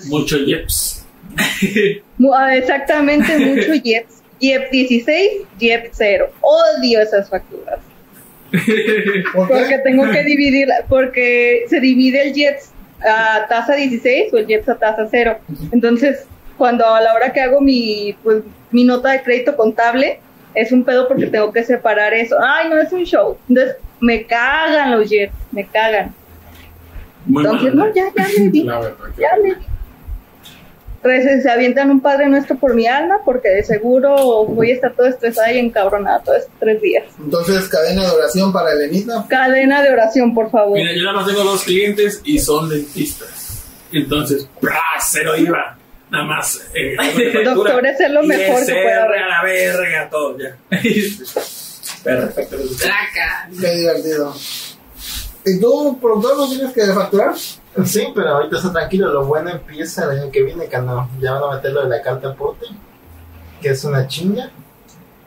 Mucho 0.07 0.37
yeps. 0.37 1.05
ah, 2.35 2.55
exactamente 2.55 3.37
mucho 3.37 3.73
JEPS. 3.83 4.21
JEP 4.39 4.71
16, 4.71 5.31
JEP 5.59 5.89
0. 5.91 6.29
Odio 6.41 7.01
esas 7.01 7.29
facturas. 7.29 7.79
¿por 9.33 9.47
Porque 9.47 9.79
tengo 9.83 10.09
que 10.09 10.23
dividir, 10.23 10.67
porque 10.89 11.63
se 11.69 11.79
divide 11.79 12.27
el 12.27 12.33
JEPS 12.33 12.71
a 13.01 13.45
tasa 13.47 13.75
16 13.75 14.33
o 14.33 14.37
el 14.37 14.47
JEPS 14.47 14.69
a 14.69 14.79
tasa 14.79 15.07
0. 15.09 15.37
Entonces, 15.71 16.25
cuando 16.61 16.85
a 16.85 17.01
la 17.01 17.15
hora 17.15 17.33
que 17.33 17.41
hago 17.41 17.59
mi, 17.59 18.15
pues, 18.21 18.43
mi 18.69 18.83
nota 18.83 19.09
de 19.09 19.23
crédito 19.23 19.55
contable, 19.55 20.19
es 20.53 20.71
un 20.71 20.83
pedo 20.83 21.07
porque 21.07 21.25
tengo 21.25 21.51
que 21.51 21.63
separar 21.63 22.13
eso. 22.13 22.35
Ay, 22.39 22.69
no, 22.69 22.79
es 22.79 22.93
un 22.93 23.03
show. 23.03 23.35
Entonces, 23.49 23.77
me 23.99 24.27
cagan 24.27 24.91
los 24.91 25.09
JEPS, 25.09 25.33
me 25.51 25.65
cagan. 25.65 26.13
Muy 27.25 27.43
Entonces, 27.43 27.73
mal. 27.73 27.87
no, 27.87 27.95
ya, 27.95 28.11
ya 28.15 28.27
me 28.37 28.49
di. 28.49 28.61
Verdad. 28.67 28.93
Ya 29.17 29.29
me 29.41 29.55
di. 29.55 29.65
Entonces, 31.03 31.41
se 31.41 31.49
avientan 31.49 31.89
un 31.89 31.99
Padre 31.99 32.29
Nuestro 32.29 32.55
por 32.57 32.75
mi 32.75 32.85
alma 32.85 33.21
porque 33.25 33.49
de 33.49 33.63
seguro 33.63 34.45
voy 34.45 34.69
a 34.69 34.75
estar 34.75 34.93
toda 34.93 35.09
estresada 35.09 35.51
y 35.51 35.57
encabronada 35.57 36.19
todos 36.19 36.41
estos 36.41 36.53
tres 36.59 36.79
días. 36.79 37.05
Entonces, 37.17 37.67
cadena 37.69 38.03
de 38.03 38.11
oración 38.11 38.53
para 38.53 38.71
Elenita. 38.73 39.25
Cadena 39.27 39.81
de 39.81 39.89
oración, 39.89 40.35
por 40.35 40.51
favor. 40.51 40.77
Mira, 40.77 40.93
yo 40.93 41.05
nada 41.05 41.21
más 41.21 41.25
tengo 41.25 41.43
dos 41.43 41.63
clientes 41.63 42.21
y 42.23 42.37
son 42.37 42.69
dentistas. 42.69 43.63
Entonces, 43.91 44.47
¡bra! 44.61 44.79
cero 45.03 45.35
IVA. 45.35 45.80
Nada 46.11 46.25
más. 46.25 46.61
Eh, 46.73 46.95
Doctores, 47.45 47.99
es 47.99 48.11
lo 48.11 48.23
mejor 48.23 48.65
que 48.65 48.73
puede 48.73 48.93
haber. 48.93 49.23
a 49.23 49.27
la 49.29 49.43
verga, 49.43 50.09
todo 50.09 50.37
ya. 50.37 50.57
Perfecto. 52.03 52.57
Traca. 52.77 53.49
Qué 53.59 53.71
divertido. 53.75 54.35
¿Y 55.45 55.59
tú, 55.59 55.97
productor, 56.01 56.37
no 56.37 56.49
tienes 56.49 56.73
que 56.73 56.85
facturar? 56.93 57.33
Sí, 57.85 58.07
pero 58.13 58.29
ahorita 58.29 58.57
está 58.57 58.73
tranquilo. 58.73 59.11
Lo 59.13 59.25
bueno 59.25 59.51
empieza 59.51 60.03
el 60.03 60.19
año 60.19 60.31
que 60.31 60.43
viene, 60.43 60.65
cuando 60.65 61.07
ya 61.21 61.33
van 61.33 61.43
a 61.43 61.55
meter 61.55 61.71
lo 61.71 61.83
de 61.83 61.89
la 61.89 62.01
carta 62.01 62.29
aporte, 62.29 62.65
que 63.61 63.69
es 63.69 63.83
una 63.85 64.05
chinga. 64.07 64.51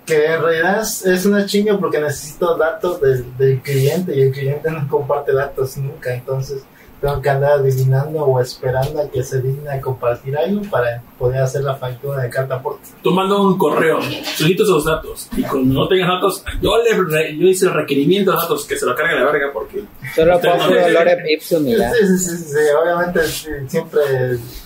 Que 0.04 0.26
en 0.34 0.42
realidad 0.42 0.82
es, 0.82 1.06
es 1.06 1.24
una 1.24 1.46
chinga 1.46 1.78
porque 1.78 1.98
necesito 1.98 2.58
datos 2.58 3.00
del, 3.00 3.34
del 3.38 3.62
cliente 3.62 4.14
y 4.14 4.20
el 4.20 4.32
cliente 4.32 4.70
no 4.70 4.86
comparte 4.86 5.32
datos 5.32 5.78
nunca. 5.78 6.12
Entonces 6.12 6.62
tengo 7.04 7.20
que 7.20 7.28
andar 7.28 7.52
adivinando 7.52 8.24
o 8.24 8.40
esperando 8.40 9.02
a 9.02 9.08
que 9.10 9.22
se 9.22 9.42
digne 9.42 9.68
a 9.70 9.78
compartir 9.80 10.36
algo 10.38 10.62
para 10.70 11.02
poder 11.18 11.42
hacer 11.42 11.62
la 11.62 11.74
factura 11.76 12.22
de 12.22 12.30
carta 12.30 12.54
aporte. 12.54 12.88
Tú 13.02 13.10
mandas 13.10 13.38
un 13.40 13.58
correo, 13.58 14.00
solicito 14.00 14.62
esos 14.62 14.86
datos. 14.86 15.28
Y 15.36 15.42
cuando 15.42 15.74
no 15.82 15.86
tengas 15.88 16.08
datos, 16.08 16.44
yo, 16.62 16.70
le 16.82 16.92
re- 16.96 17.36
yo 17.36 17.46
hice 17.46 17.66
el 17.66 17.74
requerimiento 17.74 18.30
de 18.30 18.38
datos 18.38 18.64
que 18.64 18.76
se 18.78 18.86
lo 18.86 18.94
cargue 18.94 19.16
la 19.16 19.30
verga 19.30 19.50
porque. 19.52 19.84
Solo 20.14 20.40
pongo 20.40 20.56
no- 20.56 20.88
Lorem 20.88 21.26
Ipsum 21.28 21.68
y. 21.68 21.74
Sí, 21.74 21.82
sí, 21.92 22.18
sí, 22.18 22.36
sí, 22.38 22.44
sí, 22.44 22.58
obviamente 22.82 23.22
sí, 23.24 23.50
siempre, 23.68 24.02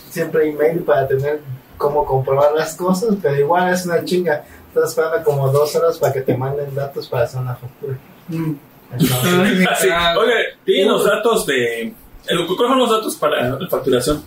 siempre 0.09 0.49
email 0.51 0.79
para 0.85 1.09
tener 1.09 1.41
cómo 1.77 2.05
comprobar 2.07 2.53
las 2.55 2.77
cosas, 2.77 3.17
pero 3.21 3.37
igual 3.37 3.73
es 3.75 3.85
una 3.85 4.05
chinga. 4.05 4.45
Estás 4.69 4.91
esperando 4.91 5.25
como 5.25 5.51
dos 5.51 5.75
horas 5.75 5.99
para 5.99 6.13
que 6.13 6.21
te 6.21 6.37
manden 6.37 6.73
datos 6.75 7.09
para 7.09 7.25
hacer 7.25 7.41
una 7.41 7.57
factura. 7.57 7.97
Entonces, 8.91 9.69
Así, 9.71 9.89
oye, 10.19 10.35
¿tienen 10.65 10.89
los 10.89 11.05
datos 11.05 11.45
de. 11.47 11.93
El- 12.29 12.47
¿Cuáles 12.47 12.69
son 12.71 12.79
los 12.79 12.91
datos 12.91 13.17
para 13.17 13.43
la 13.51 13.69
facturación? 13.69 14.23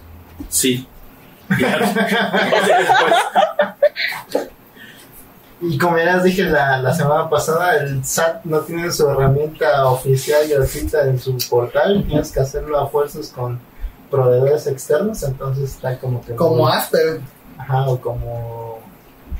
Sí. 0.49 0.87
Ya. 1.59 1.77
O 1.77 2.65
sea, 2.65 2.79
después. 2.79 4.47
y 5.61 5.77
como 5.77 5.97
ya 5.97 6.15
les 6.15 6.23
dije 6.23 6.43
la, 6.43 6.77
la 6.81 6.93
semana 6.93 7.29
pasada, 7.29 7.75
el 7.77 8.03
SAT 8.03 8.45
no 8.45 8.61
tiene 8.61 8.91
su 8.91 9.07
herramienta 9.09 9.85
oficial 9.87 10.47
gratuita 10.47 11.03
en 11.05 11.19
su 11.19 11.37
portal, 11.49 12.03
tienes 12.07 12.31
que 12.31 12.39
hacerlo 12.39 12.79
a 12.79 12.87
fuerzas 12.87 13.27
con 13.29 13.59
proveedores 14.09 14.65
externos, 14.67 15.21
entonces 15.23 15.71
está 15.75 15.97
como 15.99 16.23
que... 16.25 16.35
Como 16.35 16.55
muy- 16.63 16.71
Asper. 16.71 17.21
Ajá, 17.57 17.85
o 17.87 17.99
como... 18.01 18.79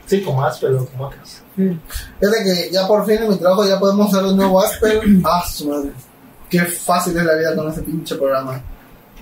Sí, 0.06 0.22
como 0.22 0.44
Asper 0.46 0.74
o 0.76 0.86
como 0.86 1.08
otros. 1.08 1.42
Fíjate 1.56 2.44
que 2.44 2.70
ya 2.72 2.86
por 2.88 3.06
fin 3.06 3.16
en 3.24 3.30
mi 3.30 3.38
trabajo 3.38 3.66
ya 3.66 3.80
podemos 3.80 4.10
usar 4.10 4.24
el 4.26 4.36
nuevo 4.36 4.62
Asper. 4.62 5.02
Ah, 5.26 5.44
su 5.50 5.68
madre. 5.70 5.92
Qué 6.52 6.60
fácil 6.66 7.18
es 7.18 7.24
la 7.24 7.36
vida 7.36 7.56
con 7.56 7.68
ese 7.72 7.82
pinche 7.82 8.16
programa. 8.16 8.62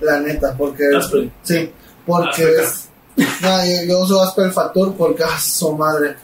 La 0.02 0.20
neta, 0.20 0.54
porque. 0.58 0.84
Asper. 0.98 1.30
Sí, 1.44 1.72
porque 2.06 2.44
es. 2.44 2.90
No, 3.42 3.66
yo, 3.66 3.84
yo 3.88 4.00
uso 4.02 4.22
Asper 4.22 4.52
Factor 4.52 4.94
porque, 4.96 5.24
ah, 5.24 5.40
su 5.40 5.72
madre. 5.78 6.16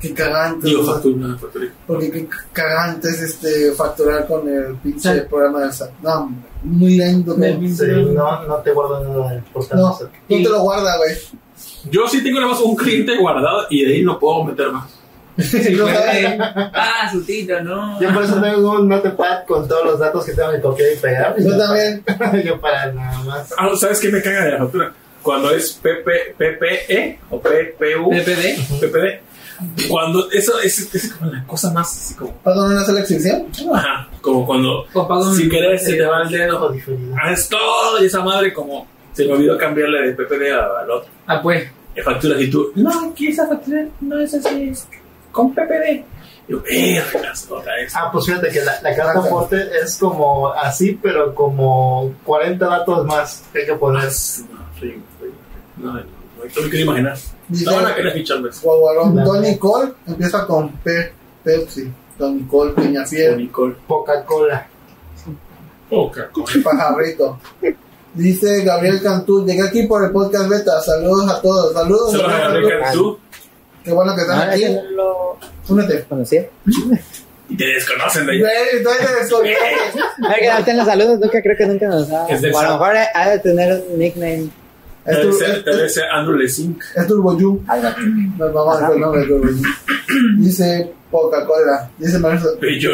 Qué 0.00 0.14
cagante. 0.14 0.66
Digo, 0.66 0.84
factura, 0.84 1.36
factura. 1.38 1.66
porque 1.86 2.10
qué 2.10 2.28
cagante 2.52 3.08
es 3.08 3.20
este 3.20 3.72
facturar 3.72 4.26
con 4.26 4.48
el 4.48 4.74
pinche 4.76 5.14
Sí. 5.14 5.20
programa 5.28 5.60
del 5.60 5.72
SAT. 5.72 5.90
No, 6.02 6.34
muy 6.62 6.96
lento. 6.96 7.36
No, 7.36 7.46
no 7.46 7.68
Sí, 7.76 7.84
no, 8.14 8.44
no 8.46 8.56
te 8.56 8.72
guardo 8.72 9.00
nada 9.04 9.30
del 9.32 9.42
portal. 9.44 9.78
no 9.78 9.92
SAT. 9.96 10.10
te 10.28 10.40
lo 10.42 10.60
guarda, 10.62 10.96
güey. 10.96 11.16
Yo 11.90 12.06
sí 12.08 12.22
tengo 12.24 12.40
nada 12.40 12.52
más 12.52 12.60
un 12.62 12.74
cliente 12.76 13.16
guardado 13.18 13.66
y 13.68 13.84
de 13.84 13.94
ahí 13.94 14.02
no 14.02 14.18
puedo 14.18 14.44
meter 14.44 14.70
más. 14.72 14.90
Sí, 15.38 15.74
No, 15.76 15.84
puede. 15.84 16.38
Ah, 16.40 17.08
su 17.10 17.22
tito, 17.24 17.60
no. 17.62 18.00
Yo 18.00 18.12
por 18.12 18.24
eso 18.24 18.40
tengo 18.40 18.72
un 18.72 18.88
notepad 18.88 19.44
con 19.46 19.66
todos 19.66 19.84
los 19.84 19.98
datos 19.98 20.24
que 20.24 20.32
tengo 20.32 20.50
que 20.52 20.60
copiar 20.60 20.88
y 20.92 20.96
pegar. 20.96 21.34
Yo 21.38 21.56
también. 21.56 22.04
Yo 22.44 22.60
para 22.60 22.92
nada 22.92 23.18
más. 23.24 23.54
Ah, 23.58 23.68
¿sabes 23.78 24.00
qué 24.00 24.08
me 24.10 24.20
caga 24.22 24.44
de 24.44 24.50
la 24.52 24.58
factura? 24.58 24.92
Cuando 25.22 25.50
es 25.50 25.72
PP, 25.82 26.34
PPE 26.38 27.18
o 27.30 27.40
PPU, 27.40 28.10
PPD. 28.10 28.80
PPD. 28.80 29.88
Cuando 29.88 30.30
eso 30.30 30.58
es, 30.60 30.94
es 30.94 31.12
como 31.12 31.30
la 31.30 31.44
cosa 31.46 31.70
más 31.72 31.86
así 31.94 32.14
como. 32.14 32.32
¿Pago 32.38 32.64
una 32.64 32.82
selección? 32.84 33.46
Ajá, 33.74 34.08
como 34.22 34.46
cuando 34.46 34.86
O 34.94 35.34
sin 35.34 35.50
querer 35.50 35.78
se 35.78 35.94
te 35.94 36.04
va 36.06 36.22
el 36.22 36.30
dedo. 36.30 36.70
Diferido. 36.70 37.14
Haces 37.22 37.48
todo 37.50 38.02
y 38.02 38.06
esa 38.06 38.20
madre 38.24 38.52
como 38.54 38.86
se 39.12 39.26
me 39.26 39.32
olvidó 39.32 39.58
cambiarle 39.58 40.08
de 40.08 40.12
PPD 40.14 40.52
a- 40.52 40.80
al 40.82 40.90
otro. 40.90 41.10
Ah, 41.26 41.40
pues. 41.42 41.68
Y 41.94 42.00
facturas 42.02 42.40
y 42.40 42.48
tú, 42.48 42.70
no, 42.76 43.12
que 43.14 43.28
esa 43.30 43.48
factura 43.48 43.84
no 44.00 44.18
es 44.20 44.32
así, 44.32 44.68
es 44.70 44.86
con 45.32 45.54
PPD. 45.54 46.04
Y 46.48 46.52
yo, 46.52 46.62
vergas. 47.12 47.48
Ah, 47.94 48.10
pues 48.12 48.26
fíjate 48.26 48.48
que 48.48 48.62
la, 48.62 48.80
la 48.82 48.94
carta 48.94 49.20
aporte 49.20 49.68
es 49.82 49.96
como 49.96 50.50
así, 50.52 50.98
pero 51.00 51.34
como 51.34 52.12
40 52.24 52.66
datos 52.66 53.06
más 53.06 53.44
que 53.52 53.60
hay 53.60 53.66
que 53.66 53.74
poner. 53.74 54.04
No, 54.04 54.10
sí. 54.10 55.02
no, 55.76 55.92
no, 55.92 55.92
no, 55.92 56.00
no 56.00 56.62
me 56.62 56.70
quiero 56.70 56.84
imaginar. 56.84 57.18
No 57.48 57.76
van 57.76 57.86
a 57.86 57.94
querer 57.94 58.12
ficharme 58.12 58.50
Don 59.24 59.42
Nicole 59.42 59.92
empieza 60.06 60.46
con 60.46 60.70
P. 60.78 61.12
Pepsi. 61.44 61.92
Don 62.18 62.36
Nicole 62.36 62.74
Con 62.74 62.84
Peñafiel. 62.84 63.36
Nicole. 63.36 63.76
Coca-Cola. 63.86 64.66
Poca 65.88 66.28
cosa. 66.28 66.58
Pajarrito. 66.62 67.38
Dice 68.14 68.64
Gabriel 68.64 69.02
Cantú, 69.02 69.44
llegué 69.44 69.62
aquí 69.62 69.86
por 69.86 70.04
el 70.04 70.12
podcast 70.12 70.48
beta. 70.48 70.80
Saludos 70.80 71.28
a 71.28 71.40
todos. 71.40 71.72
Saludos. 71.72 72.12
Se 72.12 72.18
lo 72.18 72.28
Gabriel 72.28 72.80
Cantú. 72.80 73.18
Qué 73.84 73.92
bueno 73.92 74.14
que 74.14 74.20
están 74.22 74.40
Ah, 74.40 74.52
aquí. 74.52 74.64
lo 74.94 75.38
Únete. 75.68 76.04
conocía. 76.04 76.46
y 77.48 77.56
te 77.56 77.64
desconocen 77.64 78.26
de 78.26 78.36
todavía 78.82 79.06
te 79.06 79.14
ver, 80.28 80.38
que 80.58 80.64
tenga 80.64 80.84
saludos, 80.84 81.18
nunca 81.18 81.42
creo 81.42 81.56
que 81.56 81.66
nunca 81.66 81.88
nos 81.88 82.10
ha. 82.12 82.26
Es 82.28 82.42
a 82.44 82.46
lo 82.64 82.70
mejor 82.78 82.94
ha 83.14 83.30
de 83.30 83.38
tener 83.40 83.82
un 83.90 83.98
nickname. 83.98 84.50
Es 85.06 85.16
Debe 85.16 85.30
tu- 85.30 85.32
ser, 85.38 85.50
es- 85.50 85.64
debe 85.64 85.86
es- 85.86 85.94
ser 85.94 86.04
Andrew 86.12 86.36
Lezink. 86.36 86.82
es 86.94 87.06
Turbo 87.06 87.36
Yu. 87.38 87.62
Algo 87.66 87.88
así. 87.88 88.00
Nos 88.38 88.52
vamos 88.52 88.82
a 88.82 88.92
el 88.92 89.00
nombre 89.00 89.20
de 89.22 89.26
Turbo 89.28 89.46
Yu. 89.48 89.62
Dice 90.38 90.92
Coca-Cola. 91.10 91.90
Dice 91.98 92.18
Marisol. 92.18 92.58
Y 92.62 92.78
yo, 92.78 92.90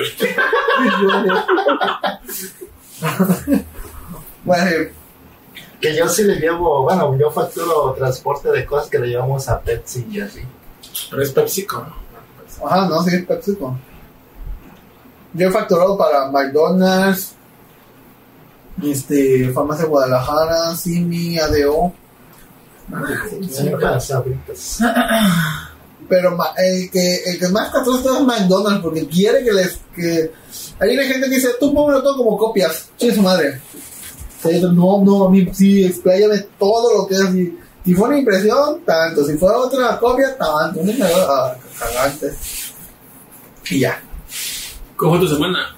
Bueno, 4.45 4.71
Que 5.81 5.95
yo 5.95 6.09
sí 6.09 6.23
le 6.25 6.37
llevo, 6.37 6.83
bueno, 6.85 7.19
yo 7.19 7.31
facturo 7.31 7.93
transporte 7.99 8.49
de 8.51 8.65
cosas 8.65 8.89
que 8.89 8.99
le 8.99 9.09
llevamos 9.09 9.47
a 9.49 9.61
Pepsi 9.61 10.07
y 10.11 10.21
así. 10.21 10.41
Pero 11.11 11.23
es 11.23 11.31
PepsiCo. 11.31 11.87
Ajá, 12.65 12.87
no, 12.89 13.03
sí, 13.03 13.15
es 13.15 13.27
PepsiCo. 13.27 13.77
Yo 15.35 15.49
he 15.49 15.51
facturado 15.51 15.99
para 15.99 16.31
McDonald's, 16.31 17.35
este, 18.83 19.51
Farmacia 19.53 19.87
Guadalajara, 19.87 20.75
Simi, 20.77 21.39
ADO. 21.39 21.93
Sí, 23.51 23.71
sabritas. 24.01 24.79
Pero 26.09 26.39
el 26.57 26.91
que, 26.91 27.17
el 27.25 27.39
que 27.39 27.49
más 27.49 27.73
factura 27.73 28.03
todo 28.03 28.19
es 28.21 28.25
McDonald's 28.27 28.81
porque 28.81 29.07
quiere 29.09 29.43
que 29.43 29.53
les. 29.53 29.81
que 29.95 30.33
Hay 30.79 30.97
gente 30.97 31.29
que 31.29 31.35
dice, 31.35 31.49
tú 31.59 31.75
póngalo 31.75 32.03
todo 32.03 32.19
como 32.19 32.39
copias. 32.39 32.91
Che, 32.97 33.15
su 33.15 33.23
madre. 33.23 33.61
No, 34.73 35.03
no, 35.03 35.25
a 35.27 35.31
mí 35.31 35.49
sí, 35.53 35.85
expláyame 35.85 36.39
todo 36.59 36.99
lo 36.99 37.07
que 37.09 37.15
es. 37.17 37.31
Si, 37.33 37.59
si 37.87 37.95
fue 37.95 38.09
una 38.09 38.19
impresión, 38.19 38.81
tanto. 38.85 39.25
Si 39.25 39.39
fue 39.39 39.51
otra 39.55 39.97
copia, 39.99 40.37
tanto. 40.37 40.81
No 40.83 40.93
me 40.93 40.99
ah, 41.03 41.55
cagante. 41.79 42.35
Y 43.71 43.81
ya. 43.81 43.99
¿Cómo 44.97 45.13
fue 45.13 45.21
tu 45.21 45.29
semana? 45.29 45.75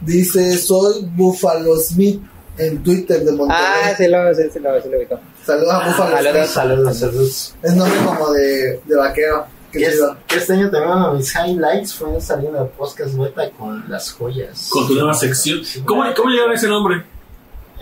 Dice, 0.00 0.56
soy 0.58 1.06
Buffalo 1.14 1.76
Smith. 1.76 2.20
en 2.56 2.82
Twitter 2.84 3.24
de 3.24 3.32
Monterrey. 3.32 3.64
Ah, 3.84 3.94
sí 3.96 4.06
lo, 4.06 4.32
sí, 4.34 4.42
sí 4.52 4.58
lo, 4.60 4.80
sí 4.80 4.88
lo 4.88 4.96
ubico. 4.98 5.18
Saludos 5.44 5.72
a 5.74 5.88
Buffalo 5.88 6.16
saludos, 6.16 6.26
State. 6.26 6.46
Saludos, 6.48 6.98
saludos. 6.98 7.54
Es 7.62 7.74
nombre 7.74 7.98
como 8.04 8.30
de, 8.32 8.80
de 8.84 8.96
vaquero. 8.96 9.46
Qué 9.72 9.80
Que, 9.80 9.86
es- 9.86 10.00
este 10.36 10.52
año 10.52 10.70
también 10.70 10.92
uno 10.92 11.10
de 11.12 11.18
mis 11.18 11.34
highlights 11.34 11.94
fue 11.94 12.20
salir 12.20 12.50
en 12.50 12.56
el 12.56 12.68
podcast 12.68 13.12
beta 13.16 13.50
con 13.58 13.84
las 13.90 14.12
joyas. 14.12 14.68
Con 14.70 14.86
tu 14.86 14.94
nueva 14.94 15.14
sección. 15.14 15.62
¿Cómo, 15.84 16.04
cómo 16.16 16.30
llegaron 16.30 16.52
a 16.52 16.54
ese 16.54 16.68
nombre? 16.68 17.04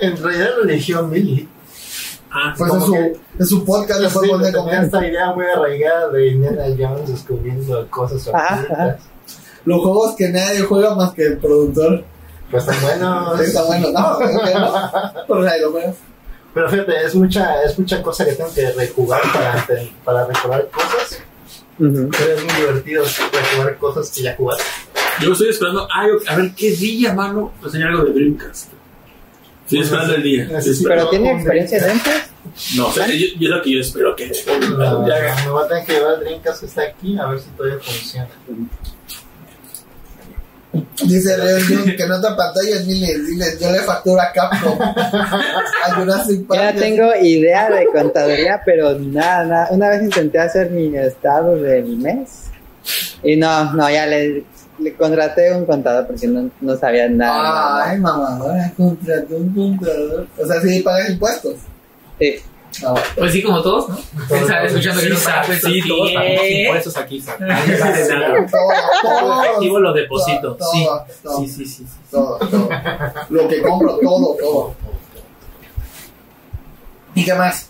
En 0.01 0.17
realidad 0.17 0.49
lo 0.57 0.65
eligió 0.65 1.03
Milly. 1.03 1.47
Ah, 2.35 2.55
Pues 2.57 2.72
en 2.72 2.80
su, 2.80 2.93
que- 2.93 3.16
en 3.39 3.47
su 3.47 3.64
podcast 3.64 4.01
le 4.01 4.09
fue 4.09 4.24
Sí, 4.24 4.30
poner 4.30 4.53
tenía 4.53 4.59
como 4.61 4.72
esta 4.85 5.07
idea 5.07 5.33
muy 5.35 5.45
arraigada 5.47 6.09
de 6.09 6.28
Indiana 6.28 6.64
Jones 6.78 7.09
descubriendo 7.11 7.87
cosas 7.91 8.26
ocultas. 8.26 9.01
los 9.66 9.80
juegos 9.83 10.16
que 10.16 10.28
nadie 10.28 10.61
juega 10.62 10.95
más 10.95 11.12
que 11.12 11.26
el 11.26 11.39
productor. 11.39 12.05
Pues 12.51 12.64
tan 12.66 12.80
bueno. 12.83 13.37
Sí, 13.39 13.45
Está 13.45 13.64
bueno, 13.64 13.89
no, 13.93 14.18
no. 14.20 14.93
Pero 15.28 15.49
ahí 15.49 15.61
lo 15.61 15.72
juegas. 15.72 15.97
Pero 16.55 16.68
fíjate, 16.68 17.05
es 17.05 17.14
mucha, 17.14 17.62
es 17.64 17.78
mucha 17.78 18.03
cosa 18.03 18.24
que 18.26 18.33
tengo 18.33 18.53
que 18.53 18.70
rejugar 18.72 19.22
para, 19.33 19.66
para 20.05 20.26
recordar 20.26 20.68
cosas. 20.70 21.18
Ujú. 21.78 22.11
Pero 22.11 22.33
es 22.35 22.45
muy 22.45 22.53
divertido 22.61 23.05
rejugar 23.05 23.76
cosas 23.78 24.11
que 24.11 24.22
ya 24.22 24.37
jugaste. 24.37 24.64
Yo 25.22 25.33
estoy 25.33 25.49
esperando. 25.49 25.87
Ay, 25.95 26.11
a 26.28 26.37
ver 26.37 26.53
qué 26.55 26.70
día, 26.72 27.12
mano. 27.14 27.53
Enseñar 27.64 27.89
algo 27.91 28.05
de 28.05 28.12
Dreamcast. 28.12 28.68
Estoy 29.73 29.85
esperando 29.85 30.14
el 30.16 30.23
día. 30.23 30.49
Pero 30.87 31.09
tiene 31.09 31.33
experiencia 31.33 31.79
en 31.79 31.85
ventas. 31.85 32.31
No, 32.77 32.89
o 32.89 32.93
sea, 32.93 33.07
yo, 33.07 33.49
lo 33.49 33.62
que 33.62 33.73
yo 33.73 33.81
espero 33.81 34.14
que. 34.14 34.31
No, 34.70 35.01
me 35.01 35.51
voy 35.51 35.64
a 35.64 35.68
tener 35.68 35.85
que 35.87 35.93
llevar 35.93 36.14
el 36.14 36.20
Dreamcast 36.20 36.61
que 36.61 36.66
está 36.66 36.83
aquí 36.83 37.18
a 37.18 37.27
ver 37.27 37.41
si 37.41 37.49
todavía 37.51 37.79
funciona. 37.79 38.29
Dice 41.05 41.39
Leon 41.39 41.97
que 41.97 42.07
no 42.07 42.20
te 42.20 42.29
pantallas 42.35 42.87
miles, 42.87 43.27
diles, 43.27 43.61
yo 43.61 43.70
le 43.70 43.81
facturo 43.81 44.20
a 44.20 44.33
Capcom. 44.33 44.79
Ya 46.51 46.75
tengo 46.75 47.14
idea 47.20 47.70
de 47.70 47.87
contaduría, 47.87 48.61
pero 48.64 48.99
nada, 48.99 49.45
nada. 49.45 49.68
Una 49.70 49.89
vez 49.89 50.03
intenté 50.03 50.39
hacer 50.39 50.70
mi 50.70 50.97
estado 50.97 51.57
de 51.57 51.83
mi 51.83 51.97
mes. 51.97 52.45
Y 53.23 53.37
no, 53.37 53.73
no, 53.73 53.91
ya 53.91 54.07
le, 54.07 54.45
le 54.83 54.95
contraté 54.95 55.55
un 55.55 55.64
contador 55.66 56.07
porque 56.07 56.26
no, 56.26 56.51
no 56.61 56.76
sabía 56.76 57.09
nada. 57.09 57.91
Ay, 57.91 57.99
mamadora, 57.99 58.72
contrató 58.76 59.37
un 59.37 59.55
contador. 59.55 60.26
O 60.39 60.47
sea, 60.47 60.61
sí 60.61 60.80
pagas 60.80 61.11
impuestos. 61.11 61.55
Sí. 62.18 62.37
No. 62.83 62.95
Pues 63.16 63.33
sí, 63.33 63.43
como 63.43 63.61
todos, 63.61 63.89
¿no? 63.91 63.99
Estaba 64.37 64.64
escuchando 64.64 65.01
que 65.03 65.11
no 65.11 65.16
pagan 65.18 65.57
Sí, 65.61 65.83
todos 65.87 66.11
pagamos 66.12 66.51
impuestos 66.51 66.97
aquí. 66.97 67.24
Nadie 67.41 67.78
sabe 67.78 68.09
nada. 68.09 68.47
Todo, 68.51 69.20
todo. 69.20 69.43
Activo 69.43 69.78
lo 69.80 69.93
deposito. 69.93 70.55
Todo, 70.55 70.72
Sí. 70.72 70.87
todo, 71.22 71.39
Sí, 71.41 71.49
sí, 71.49 71.66
sí. 71.66 71.85
sí. 71.87 71.93
todo, 72.11 72.39
todo. 72.39 72.68
Lo 73.28 73.49
que 73.49 73.61
compro, 73.62 73.99
todo, 73.99 74.37
todo. 74.41 74.74
¿Y 77.14 77.24
qué 77.24 77.35
más? 77.35 77.68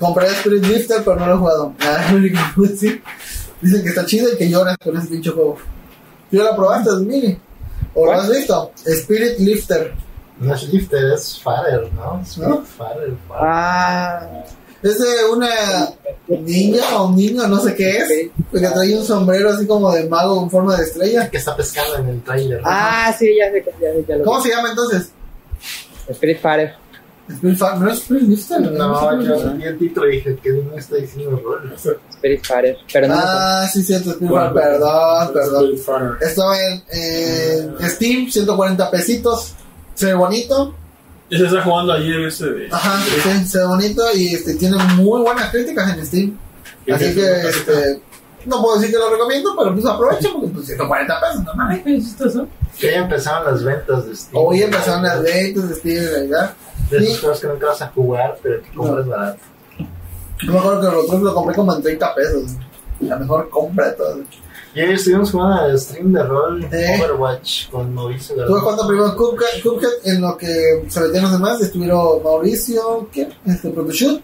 Compré 0.00 0.26
Spirit 0.26 0.64
Lifter, 0.64 1.04
pero 1.04 1.14
no 1.16 1.26
lo 1.26 1.34
he 1.34 1.38
jugado. 1.38 1.74
Ah, 1.80 2.08
lo 2.10 2.16
único 2.16 2.38
que. 2.80 3.00
Dicen 3.62 3.82
que 3.82 3.88
está 3.90 4.04
chido 4.04 4.32
y 4.32 4.36
que 4.36 4.50
lloras 4.50 4.76
con 4.76 4.96
ese 4.96 5.06
pinche 5.06 5.30
juego. 5.30 5.56
¿Yo 6.30 6.42
lo 6.42 6.56
probaste, 6.56 6.90
Mini? 7.04 7.38
¿O 7.94 8.06
lo 8.06 8.12
has 8.12 8.28
visto? 8.28 8.72
Spirit 8.84 9.38
Lifter. 9.38 9.94
No 10.40 10.54
es 10.54 10.68
Lifter, 10.68 11.12
es 11.12 11.40
Farer, 11.40 11.92
¿no? 11.92 12.20
Es 12.20 12.36
¿No? 12.38 12.64
Farer, 12.64 13.12
Farer. 13.28 13.44
Ah, 13.44 14.28
Es 14.82 14.98
de 14.98 15.30
una 15.30 15.48
niña 16.26 16.82
o 16.96 17.06
un 17.06 17.16
niño, 17.16 17.46
no 17.46 17.60
sé 17.60 17.74
qué 17.76 17.98
es, 17.98 18.08
que 18.08 18.58
trae 18.58 18.96
un 18.98 19.04
sombrero 19.04 19.50
así 19.50 19.64
como 19.66 19.92
de 19.92 20.08
mago 20.08 20.42
en 20.42 20.50
forma 20.50 20.76
de 20.76 20.82
estrella. 20.82 21.30
Que 21.30 21.36
está 21.36 21.54
pescando 21.54 21.98
en 21.98 22.08
el 22.08 22.22
trailer. 22.22 22.60
¿no? 22.60 22.66
ah, 22.68 23.14
sí, 23.16 23.28
ya 23.38 23.50
sé, 23.52 23.64
ya 23.80 23.92
sé, 23.92 24.04
ya 24.08 24.16
lo 24.16 24.24
¿Cómo 24.24 24.40
se 24.42 24.48
llama 24.48 24.70
entonces? 24.70 25.12
Spirit 26.08 26.40
Fighter. 26.40 26.81
¿No 27.40 27.88
es 27.90 27.98
Spirit 27.98 28.28
Lifter? 28.28 28.60
No, 28.72 29.22
yo 29.22 29.52
vi 29.54 29.64
el 29.64 29.78
título 29.78 30.08
y 30.10 30.16
dije 30.16 30.36
que 30.42 30.50
no 30.50 30.76
está 30.76 30.96
diciendo 30.96 31.40
rol. 31.42 31.72
Spirit 31.76 32.44
Fighter. 32.44 32.76
Pero 32.92 33.08
no. 33.08 33.14
Ah, 33.16 33.68
sí, 33.72 33.82
cierto, 33.82 34.10
Spirit 34.10 34.32
Fa- 34.32 34.52
perdón, 34.52 35.32
perdón. 35.32 35.78
Fighter. 35.78 36.28
Estaba 36.28 36.56
en, 36.60 36.82
en 37.80 37.90
Steam, 37.90 38.28
140 38.30 38.90
pesitos. 38.90 39.54
Se 39.94 40.06
ve 40.06 40.14
bonito. 40.14 40.74
Ese 41.30 41.46
está 41.46 41.62
jugando 41.62 41.92
ayer 41.94 42.20
ese 42.26 42.46
de. 42.50 42.68
Ajá, 42.70 43.00
sí, 43.02 43.46
se 43.46 43.58
ve 43.58 43.64
bonito 43.64 44.02
y 44.14 44.34
este, 44.34 44.54
tiene 44.56 44.76
muy 44.96 45.22
buenas 45.22 45.50
críticas 45.50 45.96
en 45.96 46.06
Steam. 46.06 46.38
Así 46.92 47.14
que, 47.14 47.40
este, 47.48 48.00
no 48.44 48.60
puedo 48.60 48.76
decir 48.78 48.92
que 48.92 48.98
lo 48.98 49.08
recomiendo, 49.08 49.54
pero 49.56 49.72
pues 49.72 49.86
aprovecha 49.86 50.28
porque 50.32 50.48
pues 50.48 50.66
140 50.66 51.20
pesos, 51.20 51.44
no 51.44 51.54
mames. 51.54 51.82
Que 52.78 52.90
ya 52.90 52.98
empezaron 52.98 53.50
las 53.52 53.62
ventas 53.64 54.06
de 54.06 54.16
Steam. 54.16 54.32
Hoy 54.44 54.62
empezaron 54.62 55.02
las 55.04 55.22
ventas 55.22 55.68
de 55.68 55.74
Steam, 55.76 56.04
realidad. 56.04 56.54
De 56.98 57.04
esos 57.04 57.20
juegos 57.20 57.40
que 57.40 57.46
nunca 57.48 57.66
vas 57.66 57.82
a 57.82 57.88
jugar, 57.88 58.38
pero 58.42 58.62
que 58.62 58.70
compras 58.70 59.06
barato. 59.06 59.38
Yo 60.44 60.52
me 60.52 60.58
acuerdo 60.58 60.80
que 60.80 60.96
los 60.96 61.04
otros 61.04 61.22
lo 61.22 61.34
compré 61.34 61.54
como 61.54 61.74
en 61.74 61.82
30 61.82 62.14
pesos. 62.14 62.42
La 63.00 63.16
mejor 63.16 63.48
compra 63.50 63.86
de 63.88 63.92
todas. 63.92 64.18
Y 64.74 64.80
hoy 64.80 64.94
estuvimos 64.94 65.30
jugando 65.30 65.62
al 65.62 65.78
stream 65.78 66.12
de 66.12 66.22
rol 66.22 66.64
¿Eh? 66.72 66.96
Overwatch 66.98 67.68
con 67.70 67.92
Mauricio 67.94 68.34
Estuve 68.36 68.38
García. 68.48 68.60
jugando 68.60 68.86
primero 68.88 69.16
Cuphead, 69.16 69.62
Cuphead, 69.62 69.90
en 70.04 70.20
lo 70.22 70.36
que 70.38 70.84
se 70.88 71.00
metían 71.00 71.24
los 71.24 71.32
demás. 71.32 71.60
Estuvieron 71.60 72.22
Mauricio, 72.22 73.08
¿quién? 73.12 73.34
Este, 73.44 73.68
Protoshoot. 73.70 74.22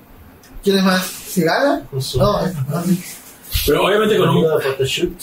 ¿Quién 0.62 0.78
es 0.78 0.84
más? 0.84 1.02
Su 2.00 2.18
No, 2.18 2.40
es- 2.40 2.52
sí. 2.86 3.04
Pero 3.68 3.84
obviamente 3.86 4.16
con 4.18 4.28
un. 4.30 4.44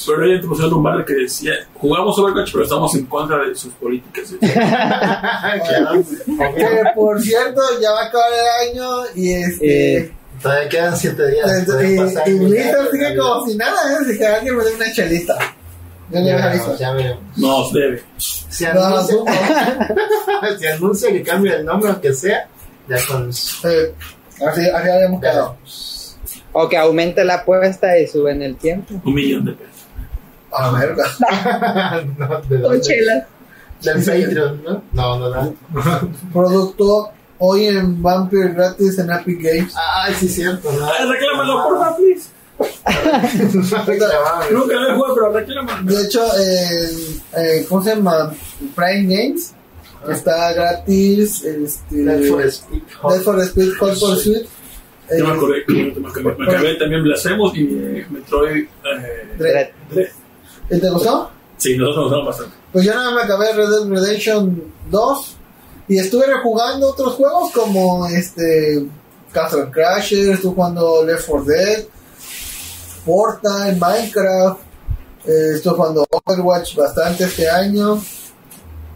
Pero 0.06 0.18
obviamente 0.18 0.48
pusieron 0.48 0.74
un 0.76 0.84
bar 0.84 1.04
que 1.06 1.14
decía: 1.14 1.54
jugamos 1.74 2.18
Overwatch, 2.20 2.52
pero 2.52 2.64
estamos 2.64 2.96
en 2.96 3.06
contra 3.08 3.38
de 3.46 3.56
sus 3.56 3.74
políticas. 3.74 4.34
Que 6.56 6.84
por 6.96 7.22
cierto, 7.22 7.62
ya 7.82 7.92
va 7.92 8.02
a 8.04 8.06
acabar 8.08 8.30
el 8.34 8.70
año 8.72 8.90
y 9.16 9.34
este. 9.34 9.98
Eh, 9.98 10.12
Todavía 10.42 10.70
quedan 10.70 10.98
7 10.98 11.28
días. 11.32 11.64
y, 11.64 11.98
pasa 11.98 12.24
y 12.30 12.32
algo. 12.34 12.46
Blizzard 12.50 12.92
sigue 12.92 13.16
como 13.18 13.48
si 13.48 13.56
nada, 13.56 13.92
¿eh? 13.92 13.98
Así 14.02 14.18
que 14.18 14.26
alguien 14.28 14.58
me 14.58 14.64
dé 14.66 14.76
una 14.76 14.92
chelita. 14.94 15.38
Yo 16.12 16.20
le 16.20 16.32
aviso. 16.34 16.78
ya 16.78 16.92
veremos. 16.94 17.20
Nos 17.38 17.74
debe. 17.74 18.04
Si 18.18 18.66
No, 18.66 18.84
anuncia, 18.84 19.16
no, 19.16 20.58
si 20.60 20.68
anuncia 20.74 21.12
que 21.12 21.24
cambia 21.24 21.56
el 21.56 21.66
nombre, 21.66 21.90
aunque 21.90 22.14
sea, 22.14 22.48
ya 22.88 22.98
con 23.08 23.30
eso. 23.30 23.68
eh, 23.70 23.94
así, 24.46 24.70
así 24.70 24.90
habíamos 24.90 25.22
quedado. 25.22 25.56
O 26.58 26.70
que 26.70 26.78
aumente 26.78 27.26
la 27.26 27.36
apuesta 27.36 28.00
y 28.00 28.08
sube 28.08 28.32
en 28.32 28.42
el 28.42 28.56
tiempo. 28.56 28.94
Un 29.04 29.14
millón 29.14 29.44
de 29.44 29.52
pesos. 29.52 29.88
A 30.54 30.72
la 30.72 30.80
verga. 30.80 31.04
no, 32.18 32.42
¿de 32.48 32.62
Con 32.62 32.80
chelas. 32.80 33.26
Del 33.84 33.98
Patreon, 33.98 34.64
¿no? 34.64 34.84
No, 34.94 35.20
no, 35.20 35.30
no. 35.30 35.56
Producto 36.34 37.12
hoy 37.40 37.66
en 37.66 38.02
Vampire 38.02 38.54
gratis 38.54 38.98
en 39.00 39.12
Epic 39.12 39.42
Games. 39.42 39.74
Ay, 39.76 40.14
sí, 40.18 40.30
cierto, 40.30 40.72
¿no? 40.72 40.86
Ay, 40.86 41.10
reclámalo, 41.10 41.62
porfa, 41.62 41.98
please. 41.98 42.30
Reclamaban. 43.86 44.54
Nunca 44.54 44.76
lo 44.76 44.90
he 44.90 44.96
jugado, 44.96 45.16
pero 45.16 45.34
reclámalo. 45.34 45.92
De 45.92 46.04
hecho, 46.04 46.24
en, 46.40 47.22
eh, 47.36 47.66
¿cómo 47.68 47.84
se 47.84 47.96
llama? 47.96 48.34
Prime 48.74 49.14
Games 49.14 49.54
está 50.10 50.54
gratis. 50.54 51.44
Este, 51.44 51.96
Need 51.96 52.30
for 52.30 52.42
Speed 52.46 52.84
Hot. 53.02 53.22
For 53.24 53.42
Speed 53.42 53.74
Hot 53.78 54.00
Pursuit. 54.00 54.48
Eh, 55.10 55.22
me 55.22 55.30
acordé, 55.30 55.64
me 55.68 56.10
acabé, 56.10 56.36
me 56.36 56.46
acabé 56.46 56.76
también 56.76 57.04
Blasphemous 57.04 57.56
y 57.56 57.64
Metroid. 58.10 58.64
Eh, 58.64 59.36
Dread. 59.38 59.70
Dread. 59.92 60.10
¿Y 60.70 60.80
¿Te 60.80 60.90
gustó? 60.90 61.30
Sí, 61.58 61.78
nosotros 61.78 61.96
nos 61.96 62.06
gustamos 62.06 62.28
bastante. 62.28 62.56
Pues 62.72 62.86
yo 62.86 62.94
nada 62.94 63.12
me 63.14 63.22
acabé 63.22 63.54
Red 63.54 63.70
Dead 63.70 63.88
Redemption 63.88 64.64
2 64.90 65.36
y 65.88 66.00
estuve 66.00 66.26
rejugando 66.26 66.90
otros 66.90 67.14
juegos 67.14 67.52
como 67.52 68.08
este 68.08 68.86
Castle 69.32 69.70
Crasher, 69.72 70.34
estuve 70.34 70.56
jugando 70.56 71.06
Left 71.06 71.26
4 71.28 71.46
Dead, 71.46 71.86
Portal, 73.06 73.78
Minecraft, 73.78 74.60
eh, 75.26 75.52
estuve 75.56 75.76
jugando 75.76 76.06
Overwatch 76.10 76.76
bastante 76.76 77.26
este 77.26 77.50
año. 77.50 78.02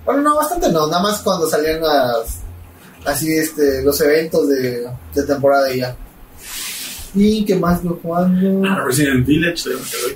Bueno, 0.05 0.21
no, 0.21 0.35
bastante 0.35 0.71
no, 0.71 0.87
nada 0.87 1.03
más 1.03 1.21
cuando 1.21 1.47
salían 1.47 1.81
las, 1.81 2.38
así 3.05 3.31
este, 3.37 3.81
los 3.83 3.99
eventos 4.01 4.47
de, 4.49 4.87
de 5.13 5.23
temporada 5.23 5.73
y 5.73 5.79
ya. 5.79 5.95
¿Y 7.15 7.43
qué 7.45 7.55
más 7.55 7.77
estuve 7.77 7.99
jugando? 8.01 8.67
Ah, 8.69 8.83
Resident 8.85 9.25
Village. 9.25 9.63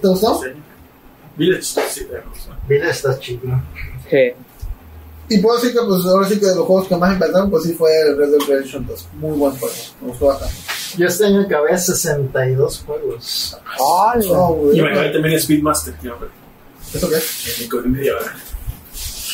¿Te 0.02 0.08
gustó? 0.08 0.42
Sí. 0.44 0.50
Village, 1.38 1.64
sí, 1.64 2.06
gustó. 2.30 2.56
Mira, 2.68 2.90
está 2.90 3.18
chido. 3.20 3.42
Sí. 4.10 4.32
Y 5.30 5.40
puedo 5.40 5.56
decir 5.58 5.72
que 5.74 5.80
pues 5.86 6.06
ahora 6.06 6.28
sí 6.28 6.38
que 6.40 6.46
de 6.46 6.56
los 6.56 6.66
juegos 6.66 6.88
que 6.88 6.96
más 6.96 7.10
me 7.12 7.16
encantaron, 7.16 7.50
pues 7.50 7.64
sí 7.64 7.74
fue 7.74 7.90
Red 8.16 8.30
Dead 8.30 8.48
Redemption 8.48 8.86
2. 8.86 9.08
Muy 9.14 9.38
buen 9.38 9.54
juego, 9.58 9.76
me 10.02 10.08
gustó 10.10 10.26
bastante. 10.28 10.56
Yo 10.98 11.08
este 11.08 11.26
año 11.26 11.42
acabé 11.42 11.78
62 11.78 12.84
juegos. 12.86 13.58
Hola. 13.80 14.26
Oh, 14.30 14.54
güey. 14.54 14.78
Y 14.78 14.82
me 14.82 14.92
acabé 14.92 15.10
también 15.10 15.40
Speedmaster. 15.40 15.96
pero, 16.02 16.18
¿Eso 16.94 17.10
qué 17.10 17.16
es? 17.16 17.62
El 17.62 17.84
de 17.84 17.90
media 17.90 18.14
hora. 18.16 18.36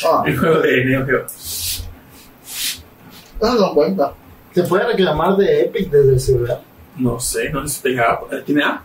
Ah, 0.05 0.23
El 0.25 0.37
juego 0.37 0.61
de 0.61 0.85
Neo 0.85 1.05
Geo. 1.05 1.25
No 3.41 3.73
cuenta. 3.73 4.13
¿Se 4.53 4.63
puede 4.63 4.85
reclamar 4.85 5.37
de 5.37 5.61
Epic 5.61 5.89
desde 5.89 6.13
el 6.13 6.19
celular? 6.19 6.61
No 6.97 7.19
sé, 7.19 7.49
no 7.49 7.67
sé 7.67 7.75
si 7.75 7.81
tenga 7.83 8.11
app. 8.11 8.33
Eh, 8.33 8.43
¿Tiene 8.45 8.63
app? 8.63 8.81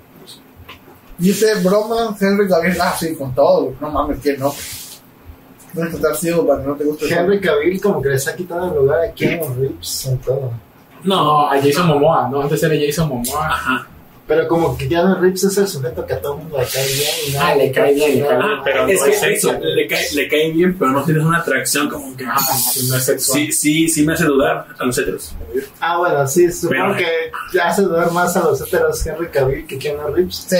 Dice 1.18 1.54
broma 1.62 2.16
Henry 2.20 2.46
Gabriel. 2.48 2.76
Ah, 2.80 2.94
sí, 2.98 3.14
con 3.14 3.34
todo. 3.34 3.72
No 3.80 3.90
mames, 3.90 4.18
¿quién 4.20 4.38
no? 4.40 4.52
Que 5.74 5.80
estar 5.82 6.14
ciego 6.14 6.46
para 6.46 6.62
que 6.62 6.68
no 6.68 6.74
te 6.74 6.84
guste. 6.84 7.12
Henry 7.12 7.40
Cavill 7.40 7.80
como 7.80 8.00
que 8.00 8.10
les 8.10 8.28
ha 8.28 8.36
quitado 8.36 8.68
el 8.68 8.74
lugar 8.80 9.00
a 9.00 9.12
Keanu 9.12 9.54
Reeves 9.54 10.06
en 10.06 10.18
todo. 10.18 10.52
No, 11.02 11.24
No, 11.24 11.50
a 11.50 11.60
Jason 11.60 11.86
Momoa, 11.88 12.28
no, 12.28 12.42
antes 12.42 12.62
era 12.62 12.74
Jason 12.78 13.08
Momoa. 13.08 13.46
ajá. 13.48 13.86
Pero 14.26 14.48
como 14.48 14.76
que 14.78 14.88
Keanu 14.88 15.16
Reeves 15.20 15.44
es 15.44 15.58
el 15.58 15.68
sujeto 15.68 16.06
que 16.06 16.14
a 16.14 16.20
todo 16.20 16.34
el 16.36 16.40
mundo 16.44 16.58
le 16.58 16.64
cae 16.66 16.86
bien. 16.86 17.10
Y 17.28 17.36
Ah, 17.36 17.54
le 17.54 17.70
cae 17.70 17.92
bien, 17.94 18.20
le 18.20 18.26
cae 18.26 18.38
Ah, 18.40 18.60
pero 18.64 18.86
no 18.86 18.88
es 18.92 19.00
sexo. 19.20 19.52
le, 19.60 19.86
cae, 19.86 20.06
le 20.14 20.28
cae 20.28 20.50
bien, 20.50 20.78
pero 20.78 20.92
no 20.92 21.04
tienes 21.04 21.22
una 21.24 21.38
atracción 21.40 21.90
como 21.90 22.16
que. 22.16 22.24
Ah, 22.24 22.36
pues, 22.38 22.84
no 22.88 22.96
es 22.96 23.04
sexual. 23.04 23.38
Sí, 23.38 23.52
sí, 23.52 23.88
sí 23.88 24.02
me 24.06 24.14
hace 24.14 24.24
dudar 24.24 24.66
a 24.78 24.84
los 24.84 24.96
heteros. 24.96 25.34
Ah, 25.78 25.98
bueno, 25.98 26.26
sí, 26.26 26.50
supongo 26.50 26.94
Pero- 26.96 27.08
que 27.52 27.60
hace 27.60 27.82
dudar 27.82 28.10
más 28.12 28.34
a 28.36 28.44
los 28.44 28.60
heteros 28.62 29.06
Henry 29.06 29.28
Cavill 29.28 29.66
que 29.66 29.78
Keanu 29.78 30.08
Reeves. 30.14 30.46
Sí. 30.48 30.56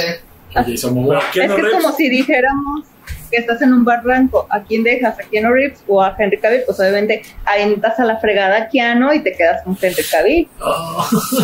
Jason 0.53 0.95
Momoa. 0.95 1.19
Es 1.21 1.25
que 1.33 1.45
es 1.47 1.73
como 1.73 1.97
si 1.97 2.09
dijéramos 2.11 2.85
que 3.31 3.39
estás 3.39 3.61
en 3.63 3.73
un 3.73 3.85
barranco, 3.85 4.47
¿a 4.51 4.63
quién 4.63 4.85
dejas? 4.85 5.19
¿A 5.19 5.23
Keanu 5.23 5.53
Reeves 5.53 5.81
o 5.89 6.01
a 6.03 6.15
Henry 6.17 6.39
Cavill? 6.39 6.61
Pues 6.67 6.79
obviamente 6.79 7.23
aventas 7.47 7.99
a 7.99 8.05
la 8.05 8.19
fregada 8.19 8.59
a 8.59 8.69
Keanu 8.69 9.13
y 9.15 9.21
te 9.23 9.33
quedas 9.33 9.63
con 9.65 9.77
Henry 9.81 10.05
Cavill. 10.05 10.49
Oh. 10.61 11.03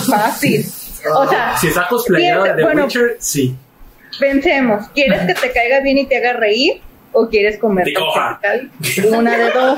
Fácil. 0.08 0.64
O 1.14 1.28
sea, 1.28 1.56
Si 1.60 1.68
está 1.68 1.86
cosplayado 1.88 2.44
de 2.44 2.52
The 2.54 2.62
Bueno. 2.62 2.84
Witcher, 2.84 3.16
sí. 3.18 3.56
pensemos, 4.18 4.86
¿quieres 4.94 5.26
que 5.26 5.34
te 5.34 5.52
caiga 5.52 5.80
bien 5.80 5.98
y 5.98 6.06
te 6.06 6.16
haga 6.18 6.32
reír? 6.34 6.80
¿O 7.12 7.28
quieres 7.28 7.58
comer? 7.58 7.88
Una 9.08 9.36
de 9.36 9.50
dos. 9.50 9.76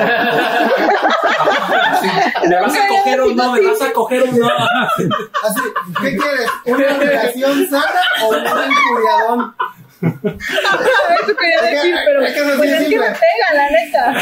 ¿Me 2.49 2.61
vas 2.61 2.75
a 2.75 2.89
coger 2.89 3.21
o 3.21 3.27
no? 3.35 3.53
¿Me 3.53 3.61
vas 3.67 3.83
a 3.83 3.93
coger 3.93 4.23
o 4.23 4.27
no? 4.33 4.47
Así, 4.49 5.61
¿qué 6.03 6.17
quieres? 6.17 6.49
¿Una 6.67 6.89
relación 6.99 7.69
sana 7.71 8.01
o 8.23 8.29
un 8.29 8.45
injuriadón? 8.71 9.55
Eso 10.03 11.37
quería 11.37 11.63
decir, 11.63 11.95
pero 12.05 12.23
Es 12.23 12.33
que 12.35 12.43
pues 12.43 12.71
es 12.71 12.89
que 12.89 12.99
me 12.99 13.07
pega, 13.07 13.55
la 13.55 13.71
neta. 13.71 14.15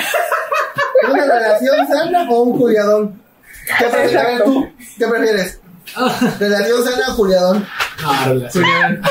¿Una 1.11 1.25
relación 1.25 1.89
sana 1.89 2.31
o 2.31 2.43
un 2.43 2.59
juliadón? 2.59 3.23
¿Qué 3.79 3.85
prefieres? 3.87 4.45
Tú, 4.45 4.69
¿qué 4.99 5.07
prefieres? 5.09 5.60
¿Relación 6.39 6.85
sana 6.85 7.09
o 7.09 7.13
juliadón? 7.15 7.67
No, 8.03 8.25
relación. 8.27 9.03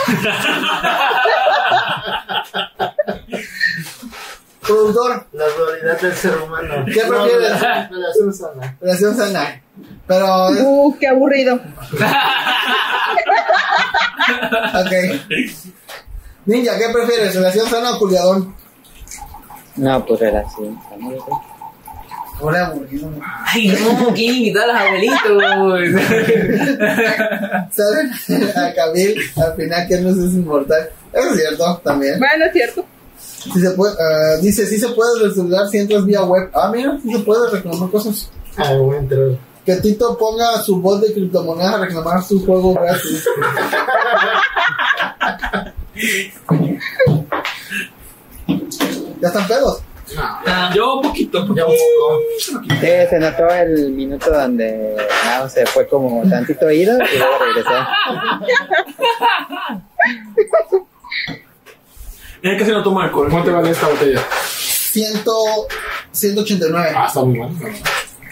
Productor, 4.61 5.25
La 5.33 5.45
dualidad 5.49 5.99
del 6.01 6.13
ser 6.13 6.37
humano. 6.37 6.85
¿Qué 6.85 7.01
prefieres? 7.01 7.59
Relación 7.89 8.33
sana. 8.33 8.77
relación 8.79 9.15
sana. 9.17 9.61
Pero, 10.05 10.49
Uh, 10.63 10.97
qué 10.99 11.07
aburrido. 11.07 11.55
ok. 11.55 11.61
Ninja, 16.45 16.77
¿qué 16.77 16.89
prefieres? 16.93 17.35
¿Relación 17.35 17.67
sana 17.67 17.91
o 17.91 17.95
juliadón? 17.99 18.55
No, 19.77 20.05
pues 20.05 20.19
relación. 20.19 20.79
¿no? 20.99 21.41
Ahora 22.39 22.67
aburrido. 22.67 23.09
Ay, 23.45 23.67
no, 23.67 24.13
¿quién 24.13 24.35
invitó 24.35 24.61
a 24.61 24.67
los 24.67 24.75
abuelitos? 24.75 25.19
¿Saben? 27.71 28.11
A 28.55 28.73
Camil, 28.73 29.19
al 29.35 29.55
final, 29.55 29.87
que 29.87 29.99
no 29.99 30.09
es 30.09 30.33
inmortal. 30.33 30.89
Eso 31.11 31.29
es 31.31 31.39
cierto, 31.39 31.81
también. 31.83 32.19
Bueno, 32.19 32.45
es 32.45 32.53
cierto. 32.53 32.85
Sí 33.17 33.61
se 33.61 33.71
puede, 33.71 33.95
ah, 33.99 34.37
dice, 34.41 34.65
sí 34.65 34.77
se 34.77 34.87
puede 34.89 35.31
si 35.69 35.77
entras 35.77 36.05
vía 36.05 36.23
web. 36.23 36.49
Ah, 36.53 36.71
mira, 36.73 36.97
sí 37.01 37.11
se 37.11 37.19
puede 37.19 37.49
reclamar 37.51 37.89
cosas. 37.89 38.29
Ah, 38.57 38.73
voy 38.73 38.95
a 38.95 38.99
entrar. 38.99 39.37
Que 39.65 39.75
Tito 39.77 40.17
ponga 40.17 40.61
su 40.61 40.81
voz 40.81 41.01
de 41.01 41.13
criptomonedas 41.13 41.75
a 41.75 41.79
reclamar 41.79 42.23
su 42.23 42.45
juego 42.45 42.73
gratis. 42.73 43.25
¿Ya 49.21 49.27
están 49.27 49.47
pedos? 49.47 49.81
Yo 50.73 50.95
un 50.95 51.01
poquito. 51.03 51.41
Un 51.43 51.55
poco. 51.55 52.19
Sí, 52.37 52.87
se 53.09 53.19
notó 53.19 53.47
el 53.49 53.91
minuto 53.91 54.31
donde 54.31 54.95
Mao 55.25 55.49
se 55.49 55.65
fue 55.65 55.87
como 55.87 56.27
tantito 56.29 56.69
ido 56.71 56.97
y 56.97 57.17
luego 57.17 57.37
regresó. 57.39 57.87
Es 62.41 62.57
que 62.57 62.65
se 62.65 62.71
no 62.71 62.83
toma 62.83 63.03
alcohol. 63.03 63.29
¿Cómo 63.29 63.43
te 63.43 63.51
vale 63.51 63.71
esta 63.71 63.87
botella? 63.87 64.21
100, 64.91 65.23
189. 66.11 66.91
Ah, 66.95 67.05
está 67.07 67.23
muy 67.23 67.39
bueno. 67.39 67.59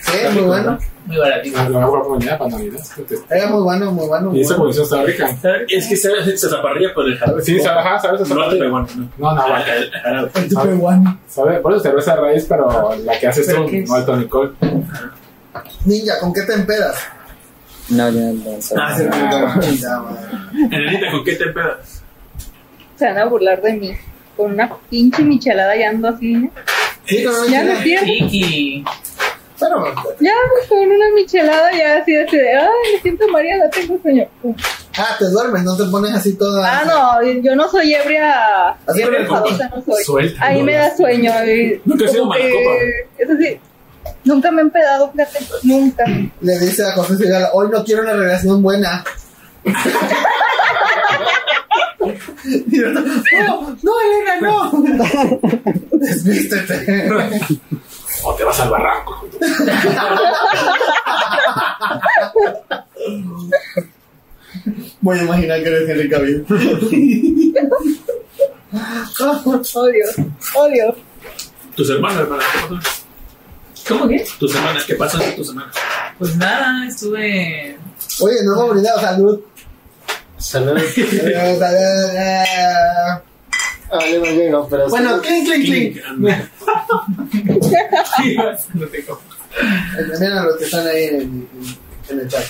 Sí, 0.02 0.18
muy 0.34 0.44
bueno. 0.44 0.80
Muy 1.08 1.18
baratito. 1.18 1.58
La 1.58 1.80
mejor 1.80 2.00
oportunidad 2.00 2.38
para 2.38 2.52
Navidad. 2.52 2.84
fíjate. 2.84 3.16
Era 3.30 3.48
muy 3.48 3.64
bueno, 3.64 3.92
muy 3.94 4.08
bueno. 4.08 4.36
Y 4.36 4.42
esa 4.42 4.58
posición 4.58 4.84
está 4.84 5.04
rica. 5.04 5.66
Es 5.70 5.88
que 5.88 5.96
se, 5.96 6.38
se 6.38 6.50
zaparrilla 6.50 6.94
por 6.94 7.06
el 7.06 7.18
jarabe. 7.18 7.42
Sí, 7.42 7.58
ajá, 7.62 7.98
sabes 8.00 8.22
esa 8.22 8.34
No 8.36 8.52
no. 8.52 8.88
No, 9.18 9.36
no, 9.36 9.42
aguanta. 9.42 9.76
El 9.76 9.90
jarabe. 9.90 10.32
El 10.36 10.50
super 10.50 10.78
one. 10.82 11.18
¿Sabe? 11.28 11.60
Por 11.60 11.72
eso 11.74 11.82
cerveza 11.82 12.16
de 12.16 12.22
raíz, 12.22 12.46
pero 12.48 12.94
la 13.06 13.18
que 13.18 13.28
haces 13.28 13.48
¿Pero 13.48 13.66
tú, 13.66 13.72
no 13.72 13.98
el 13.98 14.06
tonicol. 14.06 14.56
Ninja, 15.86 16.20
¿con 16.20 16.34
qué 16.34 16.42
te 16.42 16.54
empedas? 16.54 16.98
No, 17.90 18.12
no, 18.12 18.34
no. 18.34 18.52
Ah, 18.78 18.98
sí. 18.98 19.06
Ya, 19.80 20.00
madre. 20.00 20.28
Enelita, 20.76 21.12
¿con 21.12 21.24
qué 21.24 21.36
te 21.36 21.46
pedas? 21.48 22.04
Se 22.98 23.06
van 23.06 23.18
a 23.18 23.26
burlar 23.26 23.62
de 23.62 23.74
mí. 23.74 23.92
Con 24.36 24.52
una 24.52 24.70
pinche 24.90 25.24
michelada 25.24 25.74
y 25.78 25.84
ando 25.84 26.10
así. 26.10 26.34
¿no? 26.34 26.52
Sí, 27.06 27.24
pero 27.24 27.32
no 27.32 27.48
Ya 27.48 27.64
Pero, 29.60 29.86
Ya, 30.20 30.32
con 30.70 30.78
una 30.80 31.06
michelada 31.16 31.72
ya 31.72 31.98
así, 31.98 32.16
así 32.16 32.38
de, 32.38 32.56
ay, 32.58 32.68
me 32.94 33.02
siento 33.02 33.28
mareada, 33.30 33.70
tengo 33.72 34.00
sueño. 34.02 34.28
ah, 34.98 35.16
te 35.18 35.26
duermes, 35.30 35.64
no 35.64 35.76
te 35.76 35.86
pones 35.86 36.14
así 36.14 36.36
toda. 36.38 36.80
Ah, 36.82 36.86
no, 36.86 37.24
yo 37.42 37.56
no 37.56 37.68
soy 37.70 37.94
ebria, 37.94 38.70
Así 38.86 39.02
ebria 39.02 39.22
enfadosa, 39.22 39.70
no 39.76 39.82
soy. 39.84 40.04
Suelta, 40.04 40.46
Ahí 40.46 40.60
no, 40.60 40.66
me 40.66 40.74
da 40.74 40.96
sueño. 40.96 41.32
y 41.46 41.82
Nunca 41.86 42.06
he 42.06 42.08
sido 42.10 42.20
como 42.22 42.34
mala 42.34 42.46
que- 42.46 42.52
copa. 42.52 42.72
Eso 43.18 43.34
sí, 43.42 43.60
nunca 44.26 44.52
me 44.52 44.62
he 44.62 44.66
empedado, 44.66 45.12
fíjate, 45.12 45.40
nunca. 45.64 46.06
Le 46.42 46.60
dice 46.60 46.84
a 46.84 46.92
José 46.92 47.18
Sigala, 47.18 47.50
hoy 47.54 47.70
no 47.72 47.84
quiero 47.84 48.04
una 48.04 48.14
relación 48.14 48.62
buena. 48.62 49.04
No, 52.46 53.76
no, 53.84 53.92
Elena, 54.02 54.42
no. 54.42 54.72
Desvístete. 55.92 57.10
O 58.24 58.34
te 58.36 58.44
vas 58.44 58.60
al 58.60 58.70
barranco. 58.70 59.22
Voy 65.02 65.20
a 65.20 65.24
imaginar 65.24 65.62
que 65.64 65.68
eres 65.70 65.90
Henry 65.90 66.10
Cavill. 66.10 66.46
Oh 69.20 69.88
Dios, 69.88 70.16
oh 70.56 70.68
Dios. 70.68 70.96
Tus 71.74 71.90
hermanas, 71.90 72.20
hermana. 72.20 72.44
¿qué 72.52 72.60
pasó? 72.76 72.80
¿Cómo 73.88 74.08
que? 74.10 74.28
Tus 74.38 74.54
hermanas, 74.56 74.84
¿qué 74.84 74.96
pasa 74.96 75.18
con 75.18 75.36
tus 75.36 75.50
hermanas? 75.50 75.76
Pues 76.20 76.36
nada, 76.36 76.86
estuve. 76.88 77.78
Oye, 78.20 78.36
no 78.44 78.54
hemos 78.54 78.70
brindado 78.72 79.00
salud. 79.02 79.40
Salud. 80.38 80.78
Eh, 80.78 81.56
salud, 81.58 82.10
eh. 82.14 83.22
Ah, 83.92 84.00
yo 84.12 84.20
no 84.20 84.26
llego, 84.26 84.68
pero. 84.70 84.90
Bueno, 84.90 85.22
clink, 85.22 85.48
clink, 85.48 85.66
clink. 85.66 85.98
no 90.20 90.40
a 90.40 90.44
los 90.44 90.58
que 90.58 90.66
están 90.66 90.88
ahí 90.88 91.04
en, 91.06 91.48
en 92.10 92.20
el 92.20 92.28
chat. 92.28 92.44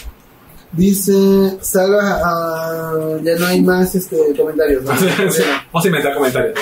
Dice, 0.72 1.58
Saga, 1.62 2.22
ah, 2.24 3.18
ya 3.24 3.36
no 3.36 3.46
hay 3.46 3.62
más 3.62 3.96
este, 3.96 4.18
comentarios. 4.36 4.84
¿no? 4.84 4.92
Vamos 5.72 5.86
a 5.86 5.88
inventar 5.88 6.14
comentarios. 6.14 6.60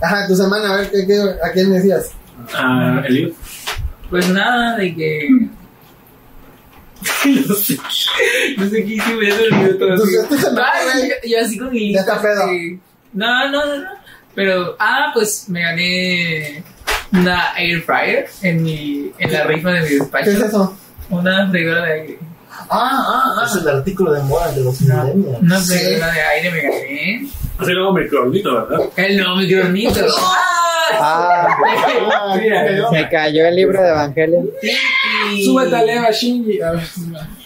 Ajá, 0.00 0.26
tu 0.26 0.36
semana, 0.36 0.74
a 0.74 0.76
ver, 0.78 0.90
¿qué, 0.90 1.06
qué, 1.06 1.20
¿a 1.42 1.52
quién 1.52 1.72
decías? 1.72 2.10
Ah, 2.52 3.02
Elio. 3.06 3.32
Pues 4.10 4.28
nada, 4.28 4.76
de 4.76 4.94
que. 4.94 5.28
No 7.46 7.54
sé. 7.54 7.76
No 8.56 8.68
sé 8.70 8.84
qué 8.84 8.94
hice, 8.94 9.14
me 9.14 9.28
he 9.28 9.32
olvidado 9.32 9.76
todo 9.78 9.94
así. 9.94 10.16
Ay, 10.62 11.08
yo, 11.08 11.28
yo 11.30 11.40
así 11.44 11.58
con 11.58 11.70
mi 11.70 11.92
Ya 11.92 12.00
está 12.00 12.20
pedo. 12.20 12.48
sí. 12.48 12.78
No, 13.12 13.48
no, 13.50 13.66
no, 13.66 13.76
no. 13.78 13.88
Pero, 14.34 14.76
ah, 14.80 15.10
pues 15.14 15.48
me 15.48 15.62
gané 15.62 16.62
una 17.12 17.52
air 17.56 17.80
fryer 17.82 18.26
en 18.42 18.62
mi 18.62 19.12
en 19.18 19.32
la 19.32 19.44
rifa 19.44 19.70
de 19.70 19.82
mi 19.82 19.88
despacho. 19.96 20.24
¿Qué 20.24 20.36
es 20.36 20.42
eso? 20.42 20.76
Una 21.10 21.48
freidora 21.50 21.84
de 21.84 21.92
aire. 21.92 22.18
Ah, 22.70 23.34
ah, 23.40 23.44
Es 23.46 23.56
el 23.56 23.68
artículo 23.68 24.12
de 24.12 24.22
moda 24.22 24.50
de 24.52 24.62
los 24.64 24.80
millennials. 24.80 25.40
Una 25.42 25.60
Sí. 25.60 25.78
freidora 25.78 26.12
de 26.12 26.20
aire 26.22 26.50
me 26.50 26.62
gané. 26.62 27.28
Así 27.58 27.72
luego 27.72 27.92
microornito, 27.92 28.54
¿verdad? 28.54 28.86
El 28.96 29.16
no 29.18 29.36
microornito. 29.36 30.00
¡Ah! 31.00 31.48
Ah, 31.56 32.36
Mira, 32.40 32.90
Me 32.90 33.08
cayó 33.08 33.46
el 33.46 33.56
libro 33.56 33.80
de 33.82 33.88
Evangelio. 33.90 34.44
y- 35.32 35.44
Súbete 35.44 35.74
a 35.76 35.82
Leva 35.82 36.10
Shinji. 36.10 36.60
A 36.60 36.72
ver, 36.72 36.82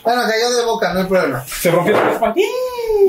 Bueno, 0.02 0.22
cayó 0.22 0.50
de 0.56 0.64
boca, 0.64 0.92
no 0.92 1.00
hay 1.00 1.06
problema. 1.06 1.44
Se 1.46 1.70
rompió 1.70 1.94
la 1.94 2.12
espalda. 2.12 2.34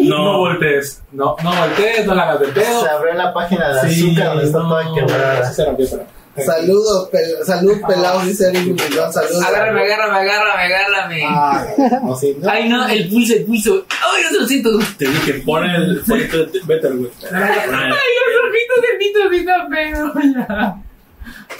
No 0.01 0.37
voltees. 0.39 1.01
No, 1.11 1.35
no 1.43 1.55
voltees, 1.55 2.05
no 2.05 2.15
la 2.15 2.23
hagas 2.23 2.39
de 2.41 2.47
pedo. 2.47 2.81
Se 2.83 2.89
abrió 2.89 3.13
la 3.13 3.33
página 3.33 3.73
de 3.73 3.89
Sí, 3.91 4.05
azúcar 4.11 4.27
donde 4.29 4.45
está 4.45 4.59
no, 4.59 4.69
toda 4.69 4.93
quebrada. 4.93 5.45
sí 5.49 5.55
se 5.55 5.65
rompió, 5.65 5.87
pero- 5.89 6.05
Saludos, 6.45 7.09
pel- 7.11 7.43
salud, 7.45 7.77
pelados, 7.87 8.25
dice 8.25 8.49
Eric 8.49 8.65
Millón, 8.67 9.11
saludos. 9.13 9.43
Agárrame, 9.43 9.81
agárrame, 9.81 10.17
agárrame, 10.19 10.63
agárrame. 10.63 11.23
Ah, 11.25 11.65
no, 12.03 12.15
sí, 12.15 12.35
no. 12.39 12.49
Ay, 12.49 12.69
no, 12.69 12.87
el 12.87 13.09
pulso, 13.09 13.33
el 13.33 13.45
pulso. 13.45 13.85
Ay, 13.89 14.23
no 14.23 14.29
se 14.29 14.39
lo 14.39 14.47
siento. 14.47 14.69
Te 14.97 15.05
dije, 15.07 15.33
pon 15.45 15.63
el 15.69 16.01
fuerte 16.01 16.37
de 16.37 16.59
Better, 16.65 16.93
güey. 16.95 17.11
Ay, 17.31 17.69
los 17.69 18.39
ojitos 18.49 19.25
sí 19.31 19.37
está 19.37 19.67
feo 19.69 20.13
ya. 20.33 20.75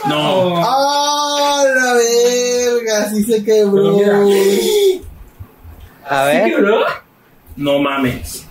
No. 0.08 0.64
¡Ah, 0.66 1.64
la 1.66 1.94
verga! 1.94 3.10
Sí 3.10 3.24
se 3.24 3.44
quebró. 3.44 3.98
A 6.06 6.32
¿Sí 6.32 6.38
ver. 6.38 6.44
quebró? 6.56 6.86
No 7.58 7.80
mames. 7.80 8.46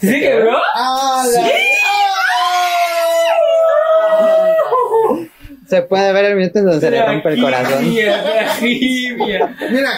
¿Sí 0.00 0.20
quebró? 0.20 0.56
¡Ah, 0.74 1.24
la 1.32 1.40
Se 5.74 5.82
puede 5.82 6.12
ver 6.12 6.26
el 6.26 6.36
minuto 6.36 6.60
en 6.60 6.66
donde 6.66 6.80
se 6.80 6.88
le 6.88 7.04
rompe 7.04 7.30
el 7.30 7.42
corazón. 7.42 7.84
Mira, 7.84 8.20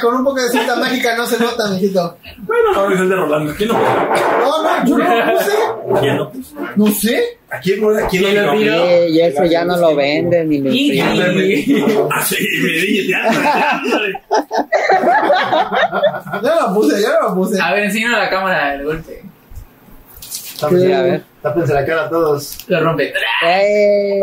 con 0.00 0.14
un 0.14 0.24
poco 0.24 0.40
de 0.40 0.48
cinta 0.48 0.74
mágica 0.76 1.14
no 1.14 1.26
se 1.26 1.38
nota, 1.38 1.68
mijito. 1.68 2.16
Bueno, 2.38 2.62
ahora 2.74 2.94
es 2.94 3.00
el 3.02 3.10
de 3.10 3.16
Rolando. 3.16 3.54
¿Quién 3.54 3.68
lo 3.68 3.74
No, 3.74 4.62
no, 4.62 4.86
yo 4.86 4.96
no 4.96 5.04
lo 5.04 5.36
puse. 5.36 5.52
¿Quién 6.00 6.16
lo 6.16 6.32
puso? 6.32 6.54
No 6.76 6.86
sé. 6.86 7.22
¿A 7.50 7.60
quién 7.60 7.78
lo 7.82 7.90
¿A 7.90 8.08
quién 8.08 8.22
¿Quién 8.24 8.46
lo 8.46 8.52
tiró? 8.54 8.86
Sí, 8.86 8.92
y 9.10 9.20
eso 9.20 9.44
ya 9.44 9.66
no 9.66 9.76
lo 9.76 9.94
venden 9.94 10.48
ni 10.48 10.60
lo 10.62 10.70
Así, 12.10 12.36
me 12.62 12.72
dije, 12.72 13.08
ya. 13.08 13.82
Yo 16.42 16.54
no 16.54 16.68
lo 16.68 16.74
puse, 16.74 17.02
yo 17.02 17.08
no 17.20 17.28
lo 17.28 17.34
puse. 17.34 17.60
A 17.60 17.74
ver, 17.74 17.84
enséñanos 17.84 18.18
la 18.18 18.30
cámara 18.30 18.72
del 18.72 18.84
golpe. 18.86 19.22
Sí, 20.58 20.92
a 20.92 21.02
ver. 21.02 21.24
Tápense 21.42 21.74
la 21.74 21.84
cara 21.84 22.04
a 22.04 22.08
todos. 22.08 22.58
Lo 22.68 22.80
rompe. 22.80 23.12
¡Eh! 23.42 24.20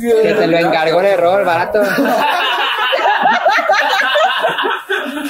Que 0.00 0.34
te 0.34 0.46
lo 0.46 0.58
encargó 0.58 1.00
el 1.00 1.06
error, 1.06 1.44
barato. 1.44 1.82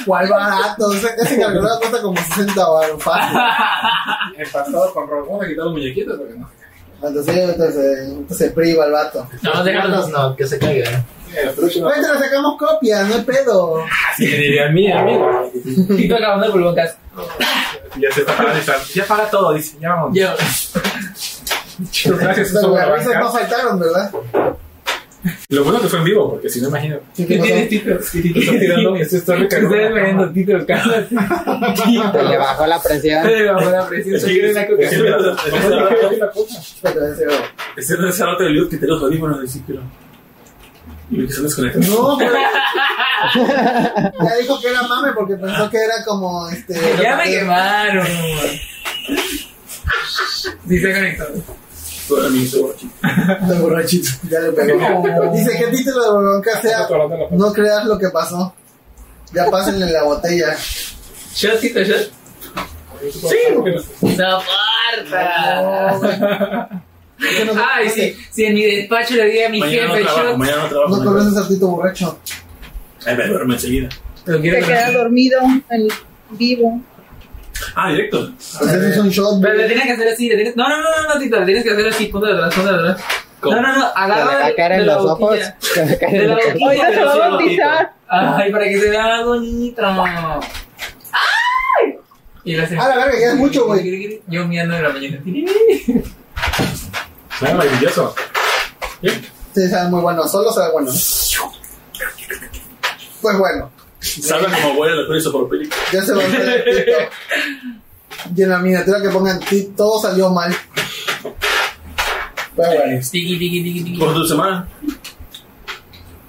¿Cuál 0.05 0.29
barato? 0.29 0.93
Ese, 0.93 1.39
calculador 1.39 1.79
cuesta 1.79 2.01
como 2.01 2.17
60 2.17 2.69
baros, 2.69 3.03
fácil. 3.03 3.39
Empastado 4.37 4.93
con 4.93 5.07
rojo. 5.07 5.27
Vamos 5.27 5.45
a 5.45 5.47
quitar 5.47 5.65
los 5.65 5.73
muñequitos 5.73 6.17
porque 6.17 6.33
no. 6.35 6.56
Entonces, 7.01 7.37
entonces, 7.37 7.99
entonces 8.07 8.37
se 8.37 8.51
priva 8.51 8.85
el 8.85 8.91
vato. 8.91 9.27
No, 9.41 9.63
déjalo. 9.63 9.89
Carlos 9.89 10.09
no, 10.09 10.35
que 10.35 10.47
se 10.47 10.57
caiga. 10.57 10.89
Eh. 10.89 11.53
Ahorita 11.57 12.13
le 12.13 12.19
sacamos 12.19 12.57
copias, 12.57 13.07
no 13.07 13.15
hay 13.15 13.21
pedo. 13.21 13.83
Así 14.11 14.29
que 14.29 14.37
diría 14.37 14.69
mía, 14.69 15.03
mira. 15.03 15.43
Tito 15.95 16.15
acabando 16.15 16.45
el 16.47 16.51
pulmocas. 16.51 16.97
Ya 17.99 18.11
se 18.11 18.21
está 18.21 18.35
paralizando. 18.35 18.83
Ya 18.93 19.05
paga 19.05 19.29
todo, 19.29 19.53
dice. 19.53 19.77
Ya 19.79 19.89
vamos. 19.89 20.11
Yo. 20.13 20.33
Risas 21.79 22.53
no 22.53 23.31
faltaron, 23.31 23.79
¿verdad? 23.79 24.11
Lo 25.49 25.63
bueno 25.63 25.81
que 25.81 25.87
fue 25.87 25.99
en 25.99 26.05
vivo, 26.05 26.31
porque 26.31 26.49
si 26.49 26.61
no, 26.61 26.69
imagino. 26.69 26.97
¿Qué 27.15 27.25
tienes, 27.25 27.69
Tito? 27.69 28.01
Sí, 28.01 28.21
Tito 28.21 28.39
está 28.41 28.59
tirando. 28.59 28.95
Esto 28.95 29.17
está 29.17 29.35
Tito, 31.75 32.23
le 32.29 32.37
bajó 32.37 32.67
la 32.67 32.81
presión. 32.81 33.23
Se 33.25 33.31
le 33.31 33.51
bajó 33.51 33.69
la 33.71 33.87
presión. 33.87 34.15
Una 34.15 34.65
ese- 37.77 37.97
no 37.97 38.09
es 38.09 38.19
el 38.19 38.27
otro 38.27 38.45
del 38.45 38.69
que 38.69 38.77
te 38.77 38.87
los 38.87 39.01
audífonos 39.01 39.39
del 39.39 39.49
ciclo. 39.49 39.81
Y 41.09 41.25
que 41.25 41.31
se 41.33 41.41
desconecta. 41.41 41.79
No, 41.79 42.17
pero. 42.17 42.33
ya 44.23 44.35
dijo 44.41 44.59
que 44.61 44.67
era 44.69 44.83
mame 44.83 45.13
porque 45.13 45.35
pensó 45.35 45.69
que 45.69 45.77
era 45.77 46.03
como 46.05 46.49
este. 46.49 46.75
Ya 47.01 47.15
me 47.15 47.23
quemaron. 47.23 48.05
Sí 50.67 50.79
se 50.79 50.93
conectó. 50.93 51.25
Todo 52.07 52.29
mi 52.29 52.45
borrachito. 52.45 52.95
El 53.53 53.59
borrachito, 53.61 54.09
ya 54.29 54.39
le 54.39 54.51
pegó. 54.51 55.31
Dice: 55.33 55.57
¿Qué 55.57 55.67
título 55.75 56.03
de 56.03 56.09
bronca 56.17 56.61
sea? 56.61 56.87
No 57.31 57.51
creas 57.53 57.85
lo 57.85 57.97
que 57.99 58.09
pasó. 58.09 58.53
Ya 59.33 59.49
pásenle 59.51 59.91
la 59.91 60.03
botella. 60.03 60.55
Shot, 61.35 61.59
Tito, 61.59 61.81
shot. 61.83 62.11
Sí, 63.11 63.37
porque 63.55 63.71
no. 63.71 63.81
¡Soporta! 65.11 66.69
Ay, 67.75 67.89
sí. 67.89 68.15
Si 68.31 68.45
en 68.45 68.53
mi 68.53 68.63
despacho 68.63 69.15
le 69.15 69.25
di 69.29 69.41
a 69.43 69.49
mi 69.49 69.59
Mañana 69.59 69.87
no 69.87 69.93
jefe 69.93 70.03
trabajo, 70.05 70.27
shot. 70.29 70.37
mañana 70.37 70.63
no 70.63 70.69
trabajo. 70.69 70.97
No 70.97 71.03
conoces 71.03 71.37
al 71.37 71.47
Tito 71.47 71.67
borracho. 71.67 72.19
Ay, 73.05 73.15
me 73.17 73.27
duermo 73.27 73.53
enseguida. 73.53 73.89
Lo 74.25 74.35
Se 74.37 74.41
quiero 74.41 74.65
queda 74.65 74.91
dormido 74.91 75.39
en 75.69 75.87
vivo. 76.31 76.81
Ah, 77.75 77.89
directo. 77.91 78.31
Pues 78.59 78.71
ese 78.73 78.89
es 78.89 78.97
un 78.97 79.09
shot. 79.09 79.41
Pero 79.41 79.55
le 79.55 79.67
tienes 79.67 79.85
que 79.85 79.91
hacer 79.93 80.07
así. 80.09 80.29
le 80.29 80.35
tienes- 80.35 80.55
No, 80.55 80.67
no, 80.69 80.77
no, 80.77 80.83
no, 80.83 81.13
no, 81.13 81.19
Tito. 81.19 81.39
Le 81.39 81.45
tienes 81.45 81.63
que 81.63 81.71
hacer 81.71 81.87
así. 81.87 82.05
Punto 82.07 82.27
de 82.27 82.33
atrás, 82.33 82.53
punto 82.53 82.73
de 82.73 82.79
atrás. 82.91 83.05
¿Cómo? 83.39 83.55
No, 83.55 83.61
no, 83.61 83.75
no. 83.77 83.85
Agarra 83.95 84.45
a 84.47 84.55
caer 84.55 84.71
de 84.73 84.77
en 84.79 84.87
la 84.87 84.95
los 84.95 85.05
ojos. 85.05 85.37
De 85.75 85.97
en 86.01 86.27
la 86.27 86.35
los 86.35 86.45
ojos. 86.45 86.53
boquilla. 86.59 86.85
Ahorita 86.87 86.93
se 86.93 87.05
va 87.05 87.11
a 87.11 87.13
sí, 87.13 87.19
bautizar. 87.19 87.93
Ay, 88.07 88.51
para 88.51 88.63
que 88.65 88.79
se 88.79 88.89
vea 88.89 89.23
bonito. 89.23 89.81
¡Ay! 89.83 91.97
Y 92.43 92.55
lo 92.55 92.63
hace. 92.63 92.77
Ah, 92.77 92.89
la 92.89 92.95
verga, 93.05 93.19
ya 93.19 93.27
es 93.29 93.35
mucho, 93.35 93.65
güey. 93.65 94.21
Yo 94.27 94.47
mirando 94.47 94.75
en 94.77 94.83
la 94.83 94.89
mañana. 94.89 95.19
Sabe 97.39 97.53
maravilloso. 97.53 98.15
Sí, 99.53 99.67
sabe 99.69 99.89
muy 99.89 100.01
bueno. 100.01 100.27
Solo 100.27 100.51
sabe 100.51 100.71
bueno. 100.71 100.91
Pues 103.21 103.37
bueno, 103.37 103.71
Sabe 104.07 104.45
como 104.45 104.73
abuela 104.73 105.01
la 105.01 105.07
prensa 105.07 105.31
por 105.31 105.49
película. 105.49 105.75
ya 105.91 106.01
se 106.01 106.13
Tito. 106.13 107.09
Y 108.35 108.43
en 108.43 108.49
la 108.49 108.59
miniatura 108.59 109.01
que 109.01 109.09
pongan 109.09 109.39
todo 109.75 109.99
salió 110.01 110.29
mal. 110.29 110.55
Pues 112.55 112.67
bueno. 112.67 113.01
Tiki, 113.11 113.37
tiki, 113.37 113.63
tiki, 113.63 113.83
tiki. 113.83 113.99
¿Por 113.99 114.13
tu 114.13 114.25
semana? 114.25 114.67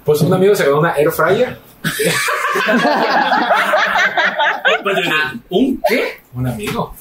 Pues 0.05 0.21
un 0.21 0.33
amigo 0.33 0.55
se 0.55 0.65
ganó 0.65 0.79
una 0.79 0.91
air 0.93 1.11
fryer. 1.11 1.59
¿Un? 5.49 5.81
Un 6.33 6.47
amigo. 6.47 6.95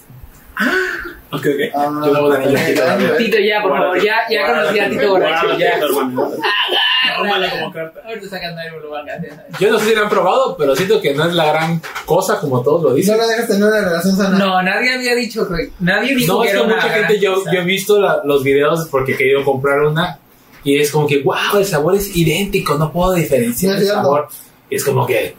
Ok, 1.30 1.44
ok. 1.46 1.74
Ah, 1.74 2.02
Yo 2.06 2.10
todavía. 2.12 3.16
Tito, 3.18 3.38
ya, 3.38 3.60
por 3.62 3.72
favor, 3.76 4.02
ya, 4.02 4.16
ya 4.30 4.46
conocí 4.46 4.78
a 4.78 4.88
Tito 4.90 5.10
borracho, 5.10 5.58
ya. 5.58 5.78
Tómala 7.18 7.50
como 7.50 7.72
carta. 7.72 8.00
Ahorita 8.06 8.28
sacando 8.28 8.60
el 8.62 9.58
Yo 9.60 9.70
no 9.70 9.78
sé 9.78 9.86
si 9.90 9.94
lo 9.94 10.02
han 10.02 10.08
probado, 10.08 10.56
pero 10.56 10.74
siento 10.76 11.00
que 11.00 11.14
no 11.14 11.26
es 11.26 11.34
la 11.34 11.46
gran 11.52 11.82
cosa 12.06 12.38
como 12.40 12.62
todos 12.62 12.82
lo 12.82 12.88
No 12.90 12.94
dicen. 12.94 13.16
lo 13.18 13.26
dejes 13.26 13.46
tener 13.48 13.64
una 13.68 13.80
relación 13.80 14.16
sana. 14.16 14.38
No, 14.38 14.62
nadie 14.62 14.94
había 14.94 15.14
dicho, 15.14 15.46
güey. 15.46 15.70
Nadie 15.80 16.14
dijo 16.14 16.34
No, 16.34 16.40
que 16.42 16.48
es 16.48 16.54
era 16.54 16.62
que 16.62 16.68
mucha 16.68 16.88
gente, 16.90 17.18
yo, 17.20 17.42
yo 17.52 17.60
he 17.60 17.64
visto 17.64 18.00
la- 18.00 18.20
los 18.24 18.42
videos 18.44 18.86
porque 18.90 19.12
he 19.12 19.16
querido 19.16 19.44
comprar 19.44 19.80
una 19.80 20.18
y 20.64 20.78
es 20.80 20.90
como 20.90 21.06
que, 21.06 21.22
wow, 21.22 21.58
el 21.58 21.64
sabor 21.66 21.94
es 21.94 22.14
idéntico, 22.16 22.74
no 22.76 22.90
puedo 22.92 23.12
diferenciar 23.14 23.72
No 23.72 23.76
es 23.76 23.82
el 23.82 23.86
cierto. 23.88 24.02
sabor. 24.02 24.28
Y 24.70 24.76
es 24.76 24.84
como 24.84 25.06
que, 25.06 25.34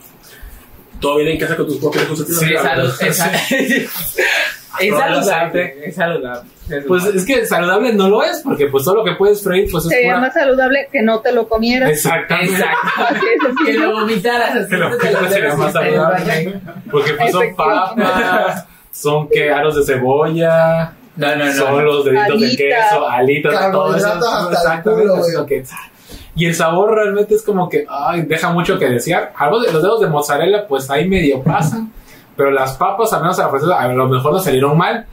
Todavía 0.99 1.31
en 1.31 1.39
casa 1.39 1.55
con 1.55 1.65
tus 1.65 1.77
propios 1.77 2.03
cosas. 2.05 2.27
Sí, 2.27 2.53
salud, 2.61 2.91
es 4.79 4.95
saludable. 4.95 5.75
Es 5.87 5.95
saludable. 5.95 6.49
pues 6.87 7.05
es 7.05 7.25
que 7.25 7.45
saludable 7.45 7.93
no 7.93 8.07
lo 8.09 8.23
es 8.23 8.41
porque 8.43 8.67
pues 8.67 8.83
todo 8.83 8.95
lo 8.97 9.03
que 9.03 9.13
puedes 9.13 9.43
freír 9.43 9.67
pues 9.71 9.85
es 9.85 9.89
Sería 9.89 10.09
pura... 10.11 10.21
más 10.21 10.33
saludable 10.33 10.87
que 10.91 11.01
no 11.01 11.19
te 11.19 11.31
lo 11.31 11.47
comieras. 11.49 11.89
Exactamente. 11.89 12.53
Exacto. 12.53 13.55
Que 13.65 13.73
lo 13.73 13.91
vomitaras 13.93 14.55
así. 14.55 14.69
Que 14.69 14.77
lo 14.77 15.29
sería 15.29 15.55
más 15.55 15.73
saludable. 15.73 16.59
Porque 16.91 17.13
pues 17.13 17.31
son 17.31 17.55
papas, 17.55 18.65
son 18.91 19.27
que 19.29 19.49
aros 19.51 19.75
de 19.75 19.83
cebolla, 19.93 20.93
No, 21.15 21.35
no, 21.35 21.45
no. 21.45 21.51
son 21.51 21.85
los 21.85 22.05
deditos 22.05 22.41
de 22.41 22.55
queso, 22.55 23.07
alitas, 23.09 23.71
todo 23.71 23.95
eso. 23.95 24.49
Exactamente, 24.51 25.01
culo, 25.07 25.15
es 25.15 25.21
güey. 25.21 25.33
lo 25.33 25.45
que- 25.45 25.63
Y 26.35 26.45
el 26.45 26.55
sabor 26.55 26.93
realmente 26.95 27.35
es 27.35 27.41
como 27.43 27.67
que 27.67 27.85
ay, 27.89 28.21
deja 28.21 28.51
mucho 28.51 28.77
que 28.79 28.85
desear. 28.87 29.33
Algo 29.35 29.59
de 29.61 29.71
los 29.73 29.81
dedos 29.81 29.99
de 30.01 30.07
mozzarella, 30.07 30.65
pues 30.67 30.89
ahí 30.89 31.07
medio 31.09 31.41
pasan. 31.43 31.91
Pero 32.39 32.51
las 32.51 32.77
papas, 32.77 33.11
al 33.11 33.21
menos 33.21 33.37
a 33.37 33.87
lo 33.89 34.07
mejor 34.07 34.31
no 34.31 34.39
salieron 34.39 34.77
mal. 34.77 35.05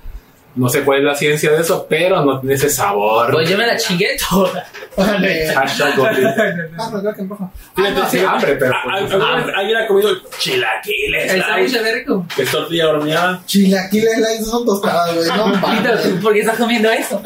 No 0.57 0.69
sé 0.71 0.83
cuál 0.83 1.01
es 1.01 1.05
la 1.05 1.15
ciencia 1.15 1.53
de 1.53 1.61
eso, 1.61 1.87
pero 1.89 2.25
no 2.25 2.41
tiene 2.41 2.55
ese 2.55 2.71
sabor. 2.71 3.31
Pues 3.31 3.49
yo 3.49 3.59
me 3.59 3.67
la 3.67 3.77
chingué 3.77 4.17
toda. 4.29 4.67
Hashtag. 4.97 5.95
Ah, 6.79 6.89
pero 6.91 7.01
creo 7.01 7.15
que 7.15 7.21
empuja. 7.23 7.51
Fíjate, 7.75 8.01
sí, 8.11 8.19
hambre, 8.25 8.57
pero. 8.57 8.73
Ah, 8.75 8.99
pues, 9.01 9.55
¿Alguien 9.57 9.77
ha 9.79 9.87
comido 9.87 10.11
chilaquiles? 10.39 11.33
El 11.33 11.43
sándwich 11.43 11.73
de 11.73 11.95
rico. 11.95 12.27
Que 12.35 12.43
es 12.43 12.51
tortilla 12.51 12.89
horneada. 12.89 13.43
Chilaquiles 13.47 14.19
light 14.19 14.43
son 14.43 14.65
tostadas, 14.67 15.15
güey. 15.15 15.29
No 15.29 15.45
Tito, 15.53 15.61
mames. 15.67 16.03
¿tú 16.03 16.21
¿por 16.21 16.33
qué 16.35 16.41
estás 16.41 16.57
comiendo 16.57 16.91
eso? 16.91 17.21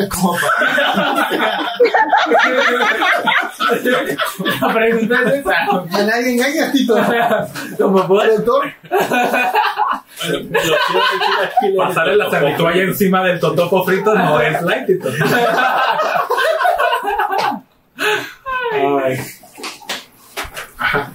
La 4.61 4.73
pregunta 4.75 5.23
es 5.27 5.33
esa. 5.35 5.99
A 5.99 6.03
nadie 6.05 6.33
engañas, 6.33 6.73
Tito. 6.73 6.97
Como 7.79 8.07
por 8.07 8.21
Productor, 8.21 8.73
Bueno, 8.89 10.49
los 10.53 10.79
chilaquiles. 10.87 11.77
Pasarle 11.77 12.17
la 12.17 12.31
servitualla 12.31 12.83
encima 12.83 13.20
del 13.25 13.41
totopo 13.41 13.85
frito 13.85 14.15
no 14.15 14.41
es 14.41 14.61
light. 14.63 14.89
entonces. 14.89 15.23
Ay. 18.73 19.19
Ajá, 20.79 21.13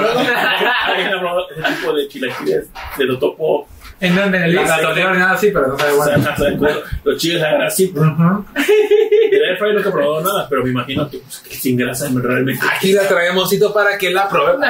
luego. 0.00 0.20
¿Alguien 0.20 1.14
ha 1.14 1.18
probado 1.18 1.50
ese 1.50 1.62
tipo 1.74 1.92
de 1.92 2.08
chilaquiles 2.08 2.68
de 2.98 3.06
totopo? 3.06 3.68
¿En 3.98 4.14
dónde? 4.14 4.36
En 4.38 4.44
el 4.44 4.54
La 4.54 4.62
Ix? 4.62 4.80
tortilla 4.82 5.06
horneada 5.08 5.38
sí, 5.38 5.50
pero 5.52 5.68
no 5.68 5.78
sabe 5.78 5.92
O 5.92 6.04
sea, 6.04 6.16
bueno. 6.18 6.36
¿sabes 6.36 6.56
cómo? 6.58 6.70
Los 7.04 7.16
chiles 7.20 7.40
la 7.40 7.66
así. 7.66 7.92
Ujú. 7.96 8.44
Y 8.56 9.30
de 9.30 9.48
air 9.48 9.56
fryer 9.58 9.74
no 9.74 9.80
he 9.80 9.90
probado 9.90 10.20
nada, 10.22 10.46
pero 10.50 10.62
me 10.64 10.70
imagino 10.70 11.08
que, 11.08 11.18
pues, 11.18 11.38
que 11.38 11.54
sin 11.54 11.76
grasa 11.78 12.06
realmente. 12.14 12.64
Aquí 12.76 12.92
la 12.92 13.08
traemos 13.08 13.50
para 13.74 13.96
que 13.96 14.10
la 14.10 14.28
pruebe. 14.28 14.58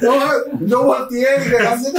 No, 0.00 0.12
no 0.60 0.82
volteé 0.84 1.26
y 1.44 1.48
me 1.48 1.56
hace- 1.58 1.92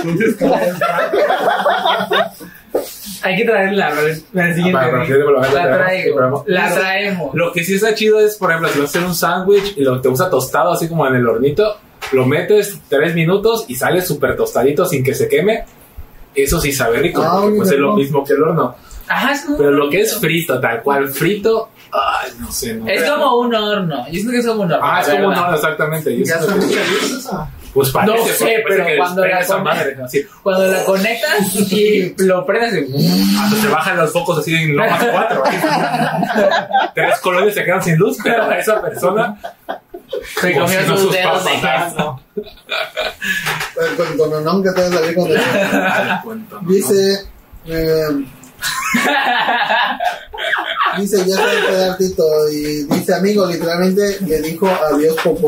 Hay 3.21 3.35
que 3.37 3.43
traerla 3.45 3.89
para 3.89 4.01
el, 4.01 4.21
para 4.33 4.47
el 4.49 4.55
siguiente. 4.55 4.79
para- 4.79 4.91
para 4.91 5.03
el 5.03 5.09
la 5.19 5.25
programa, 5.25 5.85
traigo. 5.85 6.43
La 6.47 6.73
traemos. 6.73 7.35
Lo 7.35 7.51
que 7.51 7.63
sí 7.63 7.75
está 7.75 7.93
chido 7.95 8.19
es, 8.19 8.35
por 8.37 8.49
ejemplo, 8.51 8.69
si 8.71 8.79
vas 8.79 8.87
a 8.87 8.97
hacer 8.97 9.03
un 9.07 9.15
sándwich 9.15 9.73
y 9.77 9.83
lo 9.83 9.99
te 9.99 10.07
gusta 10.09 10.29
tostado 10.29 10.71
así 10.71 10.87
como 10.87 11.05
en 11.07 11.15
el 11.15 11.27
hornito, 11.27 11.77
lo 12.11 12.25
metes 12.25 12.79
tres 12.87 13.13
minutos 13.15 13.65
y 13.67 13.75
sale 13.75 14.01
súper 14.01 14.35
tostadito 14.35 14.85
sin 14.85 15.03
que 15.03 15.13
se 15.13 15.27
queme. 15.27 15.65
Eso 16.35 16.59
sí 16.61 16.71
sabe 16.71 16.99
rico, 16.99 17.21
Ah, 17.23 17.39
porque, 17.41 17.57
pues 17.57 17.71
es 17.71 17.79
lo 17.79 17.95
mismo 17.95 18.23
que 18.23 18.33
el 18.33 18.43
horno. 18.43 18.75
Ajá, 19.07 19.31
es 19.31 19.45
Pero 19.57 19.71
lo 19.71 19.89
que 19.89 20.01
es 20.01 20.15
frito, 20.17 20.59
tal 20.59 20.83
cual 20.83 21.09
frito, 21.09 21.69
ay, 21.91 22.31
no 22.39 22.51
sé, 22.51 22.75
no. 22.75 22.87
Es 22.87 23.03
como 23.09 23.37
un 23.39 23.53
horno. 23.55 24.05
Yo 24.07 24.13
siento 24.13 24.31
que 24.31 24.37
es 24.37 24.45
como 24.45 24.61
un 24.61 24.71
horno. 24.71 24.85
Ah, 24.85 25.01
es 25.01 25.07
como 25.09 25.27
un 25.29 25.33
horno, 25.35 25.55
exactamente. 25.55 26.11
y 26.11 26.23
¿Ya 26.23 26.39
luz 26.41 26.71
eso? 27.17 27.47
Pues 27.73 27.91
parece, 27.91 28.17
No 28.17 28.25
sé, 28.25 28.45
parece 28.45 28.63
pero 28.67 28.85
que 28.85 28.97
cuando 28.97 29.25
la 29.25 29.39
esa 29.41 29.57
madre, 29.59 29.97
así. 30.03 30.25
Cuando 30.41 30.65
la 30.67 30.83
conectas 30.85 31.55
y 31.71 32.15
lo 32.23 32.45
prendes 32.45 32.89
y... 32.89 33.37
Hasta 33.39 33.55
se 33.57 33.67
bajan 33.67 33.97
los 33.97 34.11
focos 34.11 34.39
así 34.39 34.55
en 34.55 34.75
Lomas 34.75 35.03
4. 35.11 35.43
Tres 36.95 37.19
colores 37.19 37.53
se 37.53 37.63
quedan 37.63 37.83
sin 37.83 37.95
luz, 37.97 38.17
pero 38.23 38.51
esa 38.51 38.81
persona 38.81 39.39
Se 40.41 40.53
comió 40.53 40.85
sus 40.87 40.99
sus 41.01 41.11
dedos 41.11 41.45
de 41.45 41.51
queso. 41.51 42.21
El 43.79 44.43
nombre 44.43 44.71
que 44.71 44.81
te 44.81 44.89
salir 44.89 45.15
con 45.15 45.31
el-. 45.31 46.67
Dice. 46.67 47.25
Eh, 47.65 48.25
dice, 50.97 51.25
ya 51.25 51.35
sabe 51.35 51.61
pegar 51.67 51.97
Tito. 51.97 52.49
Y 52.49 52.83
dice, 52.83 53.13
amigo, 53.13 53.45
literalmente 53.45 54.17
le 54.21 54.41
dijo 54.41 54.67
adiós, 54.67 55.15
popó. 55.23 55.47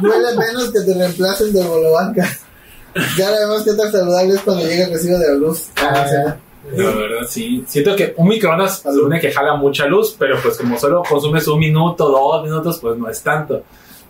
Duele 0.00 0.36
menos 0.36 0.72
que 0.72 0.80
te 0.80 0.94
reemplacen 0.94 1.52
de 1.52 1.62
bolobanca. 1.62 2.28
Ya 3.16 3.30
vemos 3.30 3.62
que 3.62 3.72
tan 3.74 3.92
saludable 3.92 4.34
es 4.34 4.40
cuando 4.40 4.64
llega 4.64 4.86
el 4.86 4.92
recibo 4.92 5.18
de 5.18 5.28
la 5.28 5.34
luz. 5.34 5.68
Ah, 5.76 6.06
sí. 6.08 6.49
La 6.76 6.90
verdad, 6.90 7.26
sí. 7.26 7.64
Siento 7.66 7.96
que 7.96 8.14
un 8.16 8.28
microondas 8.28 8.82
supone 8.82 9.18
que 9.18 9.32
jala 9.32 9.54
mucha 9.54 9.86
luz, 9.86 10.14
pero 10.18 10.36
pues 10.42 10.58
como 10.58 10.78
solo 10.78 11.02
consumes 11.08 11.48
un 11.48 11.58
minuto, 11.58 12.08
dos 12.08 12.44
minutos, 12.44 12.78
pues 12.80 12.98
no 12.98 13.08
es 13.08 13.22
tanto. 13.22 13.62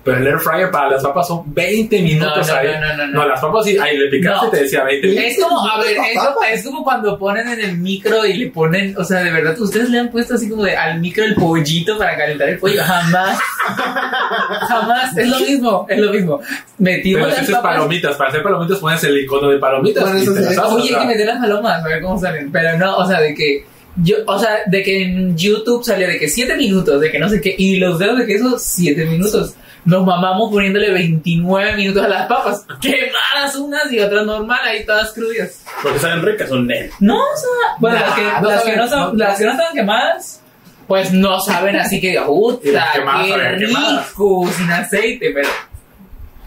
Pero 0.02 0.16
el 0.16 0.26
air 0.26 0.38
fryer 0.38 0.70
para 0.70 0.90
las 0.92 1.02
papas 1.02 1.28
son 1.28 1.42
20 1.54 2.00
minutos 2.00 2.48
no, 2.48 2.54
ahí. 2.54 2.68
no, 2.80 2.96
no, 2.96 3.06
no, 3.06 3.12
no. 3.12 3.28
las 3.28 3.38
papas 3.40 3.66
sí, 3.66 3.76
ahí 3.78 3.98
le 3.98 4.08
picaste 4.08 4.46
No. 4.46 4.48
y 4.48 4.50
te 4.50 4.62
decía 4.62 4.82
20 4.84 5.06
minutos. 5.08 5.30
Es 5.30 5.42
como, 5.42 5.68
a 5.68 5.78
ver, 5.78 5.96
es 6.12 6.18
como, 6.18 6.42
es 6.42 6.64
como 6.64 6.84
cuando 6.84 7.18
ponen 7.18 7.48
en 7.48 7.60
el 7.60 7.76
micro 7.78 8.24
y 8.24 8.32
le 8.34 8.46
ponen, 8.50 8.96
o 8.96 9.04
sea, 9.04 9.22
de 9.22 9.30
verdad, 9.30 9.60
ustedes 9.60 9.90
le 9.90 9.98
han 9.98 10.08
puesto 10.10 10.34
así 10.36 10.48
como 10.48 10.64
de, 10.64 10.74
al 10.74 11.00
micro 11.00 11.22
el 11.24 11.34
pollito 11.34 11.98
para 11.98 12.16
calentar 12.16 12.48
el 12.48 12.58
pollo. 12.58 12.82
Jamás. 12.82 13.38
Jamás. 14.68 15.16
Es 15.16 15.28
lo 15.28 15.40
mismo, 15.40 15.86
es 15.88 15.98
lo 15.98 16.12
mismo. 16.12 16.40
Metimos 16.78 17.22
Pero 17.22 17.30
si 17.30 17.36
las 17.36 17.42
haces 17.42 17.54
papas. 17.56 17.74
palomitas, 17.76 18.16
para 18.16 18.30
hacer 18.30 18.42
palomitas 18.42 18.78
pones 18.78 19.04
el 19.04 19.18
icono 19.18 19.48
de 19.48 19.58
palomitas 19.58 20.02
Bueno, 20.02 20.18
y 20.18 20.22
eso 20.22 20.32
te 20.34 20.38
sí. 20.40 20.44
las 20.46 20.58
haces, 20.58 20.72
Oye, 20.72 20.88
que 20.98 21.04
meter 21.06 21.26
las 21.26 21.38
palomas, 21.40 21.84
a 21.84 21.88
ver 21.88 22.00
cómo 22.02 22.18
salen. 22.18 22.50
Pero 22.50 22.78
no, 22.78 22.96
o 22.96 23.06
sea, 23.06 23.20
de 23.20 23.34
que. 23.34 23.64
Yo, 23.96 24.16
o 24.26 24.38
sea, 24.38 24.60
de 24.66 24.82
que 24.82 25.02
en 25.02 25.36
YouTube 25.36 25.84
salía 25.84 26.06
de 26.06 26.18
que 26.18 26.28
7 26.28 26.56
minutos, 26.56 27.00
de 27.00 27.10
que 27.10 27.18
no 27.18 27.28
sé 27.28 27.40
qué, 27.40 27.54
y 27.58 27.76
los 27.76 27.98
dedos 27.98 28.18
de 28.18 28.26
queso 28.26 28.56
7 28.58 29.04
minutos. 29.04 29.54
Nos 29.84 30.04
mamamos 30.04 30.50
poniéndole 30.50 30.90
29 30.92 31.76
minutos 31.76 32.04
a 32.04 32.08
las 32.08 32.26
papas. 32.26 32.66
Quemadas 32.80 33.54
unas 33.56 33.90
y 33.92 33.98
otras 34.00 34.26
normal, 34.26 34.60
ahí 34.64 34.84
todas 34.84 35.12
crudas. 35.12 35.64
Porque 35.82 35.98
salen 35.98 36.22
ricas, 36.24 36.48
son 36.48 36.66
net. 36.66 36.90
No, 37.00 37.16
o 37.16 37.36
sea, 37.36 37.76
bueno, 37.78 37.96
Nah, 37.98 38.06
las, 38.06 38.14
que, 38.14 38.22
no 38.22 38.48
las, 38.48 38.58
saben, 38.60 38.74
que 38.74 38.80
no 38.80 38.88
son, 38.88 39.00
no. 39.16 39.24
las 39.24 39.38
que 39.38 39.44
no 39.44 39.50
estaban 39.52 39.74
quemadas, 39.74 40.42
pues 40.86 41.12
no 41.12 41.40
saben 41.40 41.76
así 41.76 42.00
que, 42.00 42.20
puta, 42.26 42.88
quemadas 42.92 43.24
qué 43.26 43.30
saben 43.32 43.58
quemadas. 43.58 44.08
rico, 44.10 44.48
sin 44.56 44.70
aceite, 44.70 45.30
pero. 45.34 45.48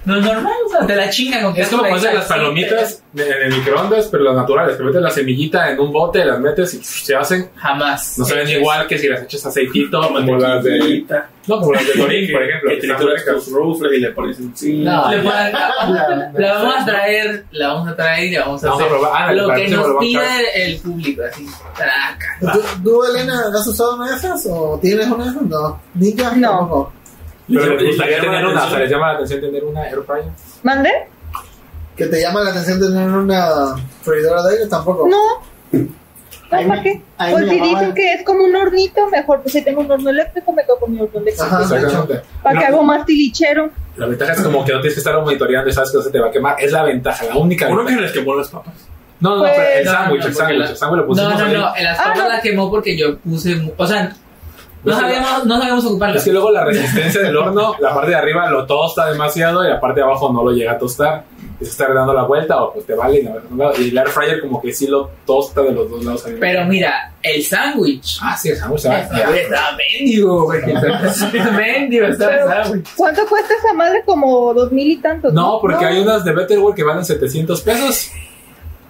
No 0.05 0.17
es 0.17 0.25
normal, 0.25 0.53
o 0.65 0.69
sea, 0.69 0.85
te 0.85 0.95
la 0.95 1.09
chingan 1.09 1.43
con 1.43 1.55
Es 1.57 1.69
como 1.69 1.83
le 1.83 2.13
las 2.13 2.25
palomitas 2.25 3.01
en 3.15 3.43
el 3.43 3.57
microondas, 3.57 4.07
pero 4.07 4.23
las 4.23 4.35
naturales, 4.35 4.75
que 4.75 4.83
metes 4.83 5.01
la 5.01 5.09
semillita 5.09 5.71
en 5.71 5.79
un 5.79 5.93
bote, 5.93 6.25
las 6.25 6.39
metes 6.39 6.73
y 6.73 6.83
se 6.83 7.15
hacen, 7.15 7.49
Jamás. 7.55 8.17
no 8.19 8.25
saben 8.25 8.47
Hechas. 8.47 8.59
igual 8.59 8.87
que 8.87 8.97
si 8.97 9.07
las 9.07 9.23
echas 9.23 9.45
aceitito, 9.45 10.01
como 10.01 10.35
las 10.37 10.63
de, 10.63 11.05
no, 11.47 11.59
como 11.59 11.73
las 11.73 11.87
de 11.87 11.93
Dorín, 11.93 12.31
por 12.33 12.43
ejemplo. 12.43 12.69
Que 12.71 12.79
que 12.79 12.87
trituras 12.87 13.25
tus 13.25 13.51
rufles 13.51 13.93
y 13.93 14.01
le 14.01 14.11
pones 14.11 14.39
encima. 14.39 14.91
No, 14.91 15.11
la, 16.33 16.53
vamos 16.53 16.75
a 16.81 16.85
traer, 16.85 17.45
la 17.51 17.67
vamos 17.69 17.87
a 17.89 17.95
traer 17.95 18.23
y 18.25 18.31
la 18.31 18.39
vamos 18.45 18.63
a 18.63 18.67
Vamos 18.67 18.81
a 18.81 18.85
hacer. 18.85 18.97
probar. 18.97 19.29
Ah, 19.29 19.33
lo 19.33 19.47
la 19.47 19.55
que 19.55 19.67
nos 19.69 19.87
pide 19.99 20.65
el 20.65 20.79
público, 20.79 21.21
así. 21.31 21.45
Traca. 21.75 22.53
¿Tú, 22.53 22.59
tú, 22.83 23.03
Elena, 23.05 23.43
has 23.53 23.67
usado 23.67 23.95
una 23.95 24.11
de 24.11 24.17
esas? 24.17 24.45
¿O 24.49 24.79
tienes 24.81 25.07
una 25.07 25.23
de 25.25 25.29
esas? 25.31 25.41
No. 25.43 25.81
¿Ninja? 25.93 26.35
No. 26.35 26.91
Pero 27.47 27.75
les 27.75 27.87
gustaría 27.87 28.17
llama 28.19 28.31
la 28.31 28.37
tener 28.39 28.45
una, 28.45 28.51
o 28.51 28.53
sea, 28.53 28.63
atención. 28.63 28.81
les 28.81 28.89
llama 28.91 29.07
la 29.07 29.13
atención 29.15 29.41
tener 29.41 29.63
una 29.63 29.87
air 29.87 29.99
fryer. 30.05 30.23
¿Mande? 30.63 30.89
¿Que 31.95 32.05
te 32.07 32.21
llama 32.21 32.41
la 32.41 32.49
atención 32.51 32.79
tener 32.79 33.09
una 33.09 33.47
freidora 34.01 34.43
de 34.43 34.51
aire? 34.55 34.67
Tampoco. 34.67 35.07
No. 35.07 35.17
No, 36.51 36.67
¿para 36.67 36.83
qué? 36.83 37.01
Pues 37.31 37.49
si 37.49 37.59
dicen 37.59 37.93
que 37.95 38.13
es 38.13 38.23
como 38.23 38.43
un 38.43 38.55
hornito, 38.55 39.07
mejor. 39.09 39.41
Pues 39.41 39.53
si 39.53 39.63
tengo 39.63 39.81
un 39.81 39.91
horno 39.91 40.09
eléctrico, 40.11 40.51
me 40.53 40.63
quedo 40.63 40.77
con 40.79 40.91
mi 40.93 41.01
horno 41.01 41.19
eléctrico. 41.19 41.43
Ajá. 41.45 41.63
Exactamente. 41.63 42.21
¿Para 42.43 42.59
No, 42.59 42.65
hago 42.67 42.83
más 42.83 43.05
tilichero? 43.05 43.71
La 43.97 44.05
ventaja 44.05 44.33
es 44.33 44.41
como 44.41 44.63
que 44.63 44.71
no 44.71 44.79
tienes 44.79 44.93
que 44.93 44.99
estar 44.99 45.19
monitoreando 45.19 45.69
y 45.69 45.73
sabes 45.73 45.91
que 45.91 45.97
no 45.97 46.03
se 46.03 46.11
te 46.11 46.19
va 46.19 46.27
a 46.27 46.31
quemar. 46.31 46.55
Es 46.59 46.71
la 46.71 46.83
ventaja, 46.83 47.25
la 47.25 47.35
única 47.37 47.67
Uno 47.67 47.77
que 47.79 47.85
ventaja. 47.85 48.01
les 48.01 48.11
quemó 48.11 48.35
las 48.35 48.49
papas. 48.49 48.73
No, 49.19 49.29
no, 49.31 49.35
no, 49.37 49.41
Pues- 49.43 49.53
pero 49.55 49.69
el 49.79 49.85
No, 49.85 49.91
no, 49.91 49.97
sándwich, 49.97 50.25
el 50.25 50.35
sándwich, 50.35 50.69
el 50.69 50.77
sándwich 50.77 50.97
lo 50.97 51.01
No, 51.03 51.07
pusimos 51.07 51.39
no, 51.39 51.45
ahí. 51.45 51.53
no. 51.53 51.75
En 51.75 51.83
las 51.85 51.99
Ah, 51.99 52.03
papas 52.03 52.17
no. 52.19 52.29
la 52.29 52.41
quemó 52.41 52.69
porque 52.69 52.97
yo 52.97 53.17
puse. 53.19 53.73
O 53.77 53.87
sea, 53.87 54.15
no 54.83 54.91
Es 54.91 54.97
que- 54.97 55.03
sabíamos, 55.03 55.45
no 55.45 55.57
sabíamos 55.59 55.85
ocuparla. 55.85 56.15
Es 56.17 56.23
que 56.23 56.31
luego 56.31 56.51
la 56.51 56.65
resistencia 56.65 57.21
del 57.21 57.35
horno, 57.37 57.75
la 57.79 57.93
parte 57.93 58.11
de 58.11 58.15
arriba 58.17 58.49
lo 58.49 58.65
tosta 58.65 59.09
demasiado 59.09 59.63
y 59.65 59.69
la 59.69 59.79
parte 59.79 59.99
de 60.01 60.05
abajo 60.05 60.31
no 60.31 60.43
lo 60.43 60.51
llega 60.51 60.73
a 60.73 60.77
tostar. 60.77 61.23
Y 61.61 61.65
se 61.65 61.71
está 61.71 61.93
dando 61.93 62.13
la 62.13 62.23
vuelta 62.23 62.61
o 62.63 62.73
pues 62.73 62.85
te 62.85 62.93
vale. 62.93 63.21
y 63.77 63.89
el 63.89 63.97
air 63.97 64.07
fryer 64.09 64.41
como 64.41 64.59
que 64.61 64.73
sí 64.73 64.87
lo 64.87 65.11
tosta 65.25 65.61
de 65.61 65.71
los 65.71 65.89
dos 65.89 66.03
lados. 66.03 66.25
Pero 66.39 66.65
mira, 66.65 67.13
el 67.21 67.43
sándwich. 67.43 68.17
Ah, 68.21 68.35
sí, 68.35 68.49
el 68.49 68.57
sándwich 68.57 68.85
va. 68.87 68.99
Está 68.99 69.77
mendigo, 69.77 70.43
güey. 70.45 70.59
Está 70.59 71.51
mendigo, 71.51 72.05
el 72.07 72.17
sándwich. 72.17 72.89
¿Cuánto 72.97 73.25
cuesta 73.27 73.53
esa 73.53 73.73
madre? 73.73 74.01
Como 74.05 74.53
dos 74.53 74.71
mil 74.71 74.91
y 74.91 74.97
tantos. 74.97 75.31
No, 75.31 75.59
porque 75.61 75.85
hay 75.85 75.99
unas 76.01 76.25
de 76.25 76.33
Betterware 76.33 76.75
que 76.75 76.83
valen 76.83 77.05
700 77.05 77.61
pesos. 77.61 78.09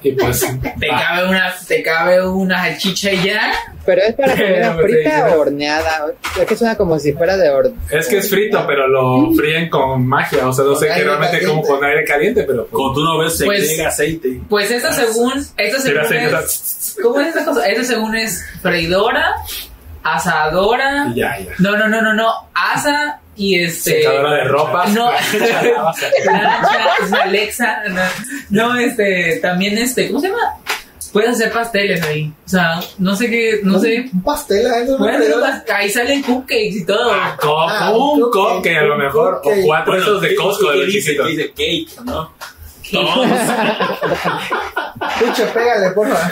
Y 0.03 0.11
pues. 0.13 0.39
Te 0.79 0.87
cabe 0.87 1.27
una, 1.29 1.53
te 1.67 1.81
cabe 1.83 2.27
una 2.27 2.59
salchicha 2.63 3.11
y 3.13 3.23
ya. 3.25 3.53
Pero 3.85 4.01
es 4.01 4.13
para 4.15 4.33
comida 4.37 4.73
Pues, 4.75 4.85
frita 4.91 5.27
o 5.35 5.39
horneada. 5.41 6.05
Es 6.39 6.45
que 6.45 6.55
suena 6.55 6.75
como 6.75 6.99
si 6.99 7.13
fuera 7.13 7.35
de 7.37 7.49
horno. 7.49 7.75
Es 7.89 8.07
que 8.07 8.17
es 8.19 8.29
frito, 8.29 8.63
pero 8.67 8.87
lo 8.87 9.31
fríen 9.33 9.69
con 9.69 10.05
magia. 10.07 10.47
O 10.47 10.53
sea, 10.53 10.65
no 10.65 10.75
sé 10.75 10.87
qué 10.87 10.93
aire 10.93 11.05
realmente 11.07 11.45
como 11.45 11.61
con 11.63 11.83
aire 11.83 12.03
caliente, 12.05 12.43
pero. 12.43 12.65
pues, 12.67 12.71
Cuando 12.71 12.93
tú 12.93 13.03
no 13.03 13.17
ves, 13.19 13.37
se 13.37 13.45
Pues- 13.45 13.67
llega 13.69 13.87
aceite. 13.89 14.41
Pues 14.49 14.71
esa 14.71 14.91
según, 14.93 15.33
esa 15.39 15.77
Pero 15.83 16.07
según 16.07 16.35
es, 16.43 16.97
¿cómo 17.01 17.19
es 17.21 17.27
esa 17.35 17.45
cosa? 17.45 17.67
Esa 17.67 17.83
según 17.83 18.15
es 18.15 18.43
freidora, 18.61 19.35
asadora, 20.03 21.11
ya, 21.15 21.39
ya. 21.39 21.51
no, 21.59 21.77
no, 21.77 21.87
no, 21.87 22.01
no, 22.01 22.13
no, 22.13 22.29
asa 22.53 23.19
y 23.35 23.59
este... 23.59 24.01
Secadora 24.01 24.33
de 24.33 24.43
ropa. 24.45 24.85
No, 24.87 25.11
es 27.03 27.13
Alexa, 27.13 27.83
no, 27.89 28.01
no, 28.49 28.79
este, 28.79 29.39
también 29.41 29.77
este, 29.77 30.07
¿cómo 30.07 30.19
se 30.19 30.27
llama? 30.29 30.41
Puedes 31.11 31.29
hacer 31.29 31.51
pasteles 31.51 32.01
ahí, 32.01 32.33
o 32.43 32.49
sea, 32.49 32.79
no 32.97 33.15
sé 33.15 33.29
qué, 33.29 33.59
no 33.61 33.77
sé, 33.77 34.09
Un 34.11 34.23
pastel 34.23 34.65
ahí 35.71 35.89
salen 35.89 36.23
cupcakes 36.23 36.75
y 36.77 36.85
todo. 36.85 37.11
Ah, 37.13 37.37
co- 37.39 37.69
Ah, 37.69 37.91
un 37.91 38.23
un 38.23 38.31
cupcake, 38.31 38.53
cupcake 38.55 38.77
a 38.77 38.83
lo 38.83 38.97
mejor, 38.97 39.41
o 39.43 39.51
cuatro 39.63 39.95
esos 39.95 40.21
de 40.21 40.29
¿qué- 40.29 40.35
Costco 40.35 40.71
de 40.71 40.77
los 40.77 40.87
chiquitos. 40.91 41.27
¿Qué 41.27 41.31
dice 41.33 41.51
cake, 41.51 42.03
¿no? 42.05 42.33
Tuche, 45.19 45.45
pégale, 45.53 45.91
porfa. 45.95 46.29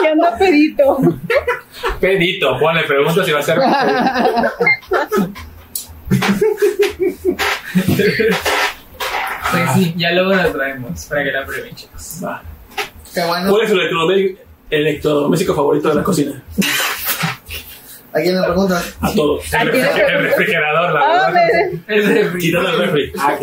Que 0.00 0.08
anda 0.08 0.36
pedito. 0.38 0.98
Pedito, 2.00 2.58
ponle 2.58 2.82
preguntas 2.84 3.26
si 3.26 3.32
va 3.32 3.38
a 3.40 3.42
ser. 3.42 3.58
Pues 9.50 9.70
sí, 9.74 9.94
ya 9.96 10.12
luego 10.12 10.34
la 10.34 10.52
traemos 10.52 11.04
para 11.06 11.22
que 11.24 11.30
la 11.32 11.44
prueben, 11.44 11.74
chicos. 11.74 12.20
Va. 12.24 12.42
Qué 13.12 13.24
bueno. 13.24 13.50
¿Cuál 13.50 13.62
es 13.64 13.70
el 13.70 13.78
electrodomé- 13.80 14.36
electrodoméstico 14.70 15.54
favorito 15.54 15.88
de 15.88 15.94
la 15.94 16.02
cocina? 16.02 16.42
¿A 18.12 18.20
quién 18.20 18.40
le 18.40 18.46
preguntas? 18.46 18.96
A 19.00 19.12
todos. 19.14 19.52
¿A 19.54 19.58
quién 19.60 19.72
le 19.82 20.06
El 20.06 20.22
refrigerador, 20.24 20.92
la 20.94 21.00
Ah, 21.00 21.30
verdad. 21.30 21.32
me- 21.86 21.94
El 21.94 22.06
refri. 22.06 22.40
Quitando 22.40 22.68
el 22.70 22.78
refri. 22.78 23.12
Ah, 23.18 23.34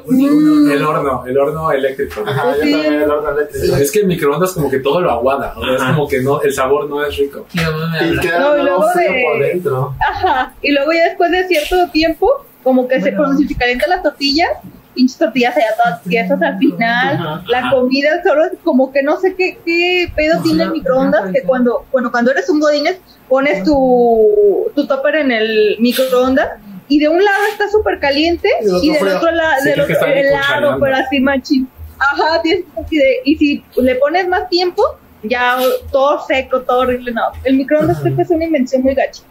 pues. 0.00 0.18
El 0.18 0.82
horno, 0.84 1.24
el 1.26 1.38
horno 1.38 1.70
eléctrico. 1.72 2.22
Ajá, 2.26 2.56
yo 2.56 2.62
Sí. 2.64 2.72
también 2.72 2.94
el 3.02 3.10
horno 3.10 3.30
eléctrico. 3.38 3.76
Es 3.76 3.92
que 3.92 4.00
el 4.00 4.06
microondas 4.06 4.52
como 4.52 4.70
que 4.70 4.78
todo 4.78 5.00
lo 5.00 5.10
aguada. 5.10 5.54
O 5.56 5.64
sea, 5.64 5.74
es 5.74 5.82
Ajá. 5.82 5.94
como 5.94 6.08
que 6.08 6.22
no, 6.22 6.40
el 6.42 6.52
sabor 6.54 6.88
no 6.88 7.04
es 7.04 7.16
rico. 7.16 7.46
Y 7.52 7.60
habla. 7.60 8.20
queda 8.20 8.38
No, 8.40 8.56
y 8.56 8.62
luego 8.62 8.78
luego 8.78 8.92
frío 8.94 9.12
de- 9.12 9.24
por 9.24 9.42
dentro. 9.42 9.94
Ajá. 10.00 10.54
Y 10.62 10.72
luego 10.72 10.92
ya 10.92 11.04
después 11.08 11.30
de 11.30 11.46
cierto 11.48 11.88
tiempo, 11.90 12.44
como 12.62 12.88
que 12.88 13.00
se, 13.00 13.14
cuando 13.14 13.36
se 13.42 13.54
calientan 13.56 13.90
las 13.90 14.02
tortillas, 14.02 14.48
pinches 14.94 15.18
tortillas 15.18 15.56
allá 15.56 15.66
todas 15.82 16.02
tiesas 16.02 16.40
al 16.42 16.58
final, 16.58 17.42
la 17.48 17.70
comida 17.70 18.22
solo 18.22 18.44
como 18.62 18.92
que 18.92 19.02
no 19.02 19.18
sé 19.18 19.34
qué, 19.34 19.58
qué 19.64 20.12
pedo 20.14 20.40
tiene 20.42 20.64
el 20.64 20.70
microondas, 20.70 21.32
que 21.32 21.42
cuando, 21.42 21.86
bueno, 21.90 22.10
cuando 22.12 22.30
eres 22.30 22.48
un 22.50 22.60
godines, 22.60 22.98
pones 23.28 23.64
tu, 23.64 24.70
tu 24.74 24.86
topper 24.86 25.16
en 25.16 25.32
el 25.32 25.76
microondas 25.80 26.50
y 26.96 26.98
de 27.00 27.08
un 27.08 27.24
lado 27.24 27.44
está 27.50 27.68
súper 27.70 27.98
caliente 28.00 28.48
Y 28.60 28.64
del 28.66 28.74
otro 28.74 28.84
y 28.84 28.88
del 28.90 28.98
frío. 29.00 29.16
otro 29.16 29.30
lado, 29.32 29.54
Sí, 29.62 29.68
del 29.70 29.80
otro 29.80 30.06
helado, 30.06 30.76
pero 30.80 30.96
así 30.96 31.20
machín. 31.20 31.68
Ajá, 31.98 32.42
tienes 32.42 32.64
así 32.84 32.96
de- 32.96 33.16
y 33.24 33.36
si 33.36 33.64
le 33.76 33.94
pones 33.96 34.26
más 34.28 34.48
tiempo, 34.48 34.82
ya 35.22 35.58
todo 35.92 36.24
seco, 36.26 36.60
todo 36.62 36.80
horrible, 36.80 37.12
no. 37.12 37.22
El 37.44 37.56
microondas 37.56 38.00
creo 38.00 38.16
que 38.16 38.22
es 38.22 38.30
una 38.30 38.44
invención 38.44 38.82
muy 38.82 38.94
gacha. 38.94 39.22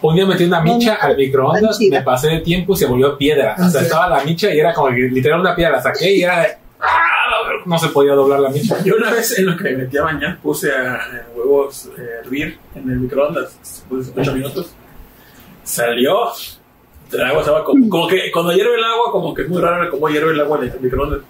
Un 0.00 0.16
día 0.16 0.26
metí 0.26 0.44
una 0.44 0.60
micha 0.60 0.94
No, 0.94 0.98
no, 1.00 1.04
al 1.08 1.16
microondas, 1.16 1.80
me 1.80 2.02
pasé 2.02 2.28
de 2.28 2.40
tiempo 2.40 2.74
y 2.74 2.76
se 2.76 2.86
volvió 2.86 3.16
piedra. 3.16 3.54
O 3.58 3.68
sea, 3.70 3.80
Sí. 3.80 3.86
estaba 3.86 4.08
la 4.08 4.24
micha 4.24 4.52
y 4.52 4.58
era 4.60 4.72
como 4.74 4.88
que 4.88 5.02
literal 5.02 5.40
una 5.40 5.54
piedra. 5.54 5.72
La 5.76 5.82
saqué 5.82 6.12
y 6.14 6.22
era 6.22 6.40
de. 6.40 6.48
¡Ah! 6.80 7.10
No 7.66 7.78
se 7.78 7.88
podía 7.88 8.12
doblar 8.12 8.40
la 8.40 8.50
micha. 8.50 8.76
Yo 8.84 8.96
una 8.96 9.10
vez 9.10 9.38
en 9.38 9.46
lo 9.46 9.56
que 9.56 9.64
me 9.64 9.76
metí 9.84 9.96
a 9.96 10.02
bañar 10.02 10.38
puse 10.40 10.70
a, 10.70 10.96
eh, 10.96 11.22
huevos 11.34 11.88
eh, 11.98 12.02
hervir 12.22 12.58
en 12.74 12.90
el 12.90 12.98
microondas, 13.00 13.84
puse 13.88 14.12
8 14.14 14.34
minutos. 14.34 14.74
Salió, 15.62 16.26
el 17.14 17.22
agua 17.22 17.64
como, 17.64 17.88
como 17.88 18.08
que 18.08 18.30
cuando 18.30 18.52
hierve 18.52 18.74
el 18.76 18.84
agua, 18.84 19.10
como 19.12 19.34
que 19.34 19.42
es 19.42 19.48
muy 19.48 19.60
raro 19.62 19.90
cómo 19.90 20.08
hierve 20.08 20.32
el 20.32 20.40
agua 20.40 20.58
en 20.58 20.64
el 20.70 20.80
microondas. 20.80 21.20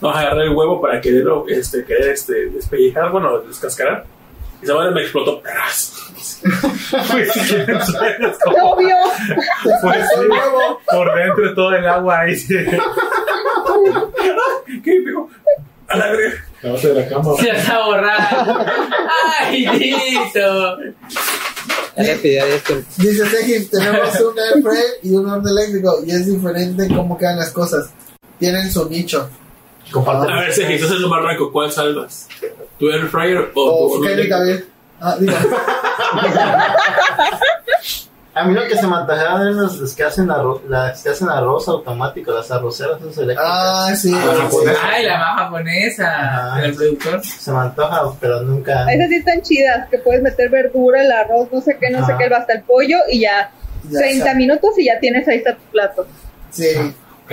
Vamos 0.00 0.16
a 0.16 0.20
agarrar 0.20 0.42
el 0.42 0.50
huevo 0.50 0.80
para 0.80 1.00
quererlo, 1.00 1.44
este, 1.48 1.84
querer 1.84 2.10
este, 2.10 2.46
despellejar, 2.50 3.10
bueno, 3.12 3.38
descascarar. 3.40 4.04
Y 4.60 4.64
esa 4.64 4.74
madre 4.74 4.90
me 4.92 5.02
explotó. 5.02 5.42
Fue 6.42 7.26
como- 8.44 8.72
Obvio. 8.72 8.94
por 10.90 11.14
dentro 11.14 11.48
de 11.48 11.54
todo 11.54 11.72
el 11.74 11.86
agua 11.86 12.20
ahí. 12.20 12.34
¿Qué 14.84 15.02
pegó? 15.04 15.28
A 15.88 15.96
la 15.96 16.10
verga. 16.10 16.44
La 16.62 16.72
base 16.72 16.88
de 16.88 16.94
la 17.02 17.08
cama. 17.08 17.34
Se 17.38 17.50
está 17.50 17.84
borrando. 17.84 18.64
¡Ay, 19.40 19.66
Tito! 19.78 20.78
Ya 21.96 22.02
le 22.02 22.16
pidió 22.16 22.46
disculpas. 22.46 22.96
Dice 22.96 23.26
Seji, 23.26 23.66
tenemos 23.66 24.20
un 24.20 24.38
air 24.38 24.62
fryer 24.62 24.84
y 25.02 25.10
un 25.10 25.28
horno 25.28 25.50
eléctrico 25.50 25.98
y 26.06 26.10
es 26.12 26.26
diferente 26.26 26.84
en 26.84 26.96
cómo 26.96 27.18
quedan 27.18 27.38
las 27.38 27.50
cosas. 27.50 27.90
Tienen 28.38 28.70
su 28.72 28.88
nicho. 28.88 29.28
A 29.94 30.26
ver, 30.40 30.52
Sergio, 30.54 30.76
entonces 30.76 31.00
lo 31.00 31.08
más 31.08 31.22
rico, 31.28 31.52
¿cuál 31.52 31.70
salvas? 31.70 32.26
¿Tu 32.78 32.88
air 32.90 33.06
fryer 33.08 33.50
o, 33.54 33.62
O 33.62 33.88
tu 33.88 33.94
horno 33.94 34.08
Henry 34.08 34.22
eléctrico? 34.22 34.38
Cavill. 34.38 34.64
Ah, 35.00 35.16
digo. 35.18 35.32
A 38.34 38.44
mí 38.44 38.54
lo 38.54 38.62
que 38.66 38.76
se 38.76 38.86
me 38.86 38.96
antojaban 38.96 39.42
eran 39.42 39.62
las, 39.62 39.76
las 39.76 39.94
que 39.94 40.04
hacen 40.04 40.30
arroz, 40.30 40.62
las 40.66 41.02
que 41.02 41.10
hacen 41.10 41.28
arroz 41.28 41.68
automático, 41.68 42.32
las 42.32 42.50
arroceras 42.50 42.98
esas 43.02 43.18
eléctricas. 43.18 43.44
Ah, 43.46 43.92
sí. 43.94 44.10
Ah, 44.14 44.48
sí. 44.50 44.56
Ay, 44.82 45.04
la 45.04 45.18
más 45.18 45.38
japonesa. 45.40 46.08
Ajá. 46.50 46.64
El 46.64 46.74
productor. 46.74 47.22
Se 47.24 47.50
me 47.52 47.58
antoja, 47.58 48.02
pero 48.20 48.40
nunca. 48.40 48.90
Esas 48.90 49.08
sí 49.10 49.16
están 49.16 49.42
chidas, 49.42 49.86
que 49.90 49.98
puedes 49.98 50.22
meter 50.22 50.48
verdura, 50.48 51.02
el 51.02 51.12
arroz, 51.12 51.48
no 51.52 51.60
sé 51.60 51.76
qué, 51.78 51.90
no 51.90 52.06
sé 52.06 52.14
qué, 52.18 52.24
hasta 52.34 52.54
el 52.54 52.62
pollo 52.62 52.96
y 53.10 53.20
ya, 53.20 53.50
Ya 53.90 53.98
30 53.98 54.24
está. 54.24 54.34
minutos 54.34 54.70
y 54.78 54.86
ya 54.86 54.98
tienes 54.98 55.28
ahí 55.28 55.36
está 55.38 55.54
tu 55.54 55.62
plato. 55.70 56.06
Sí. 56.50 56.68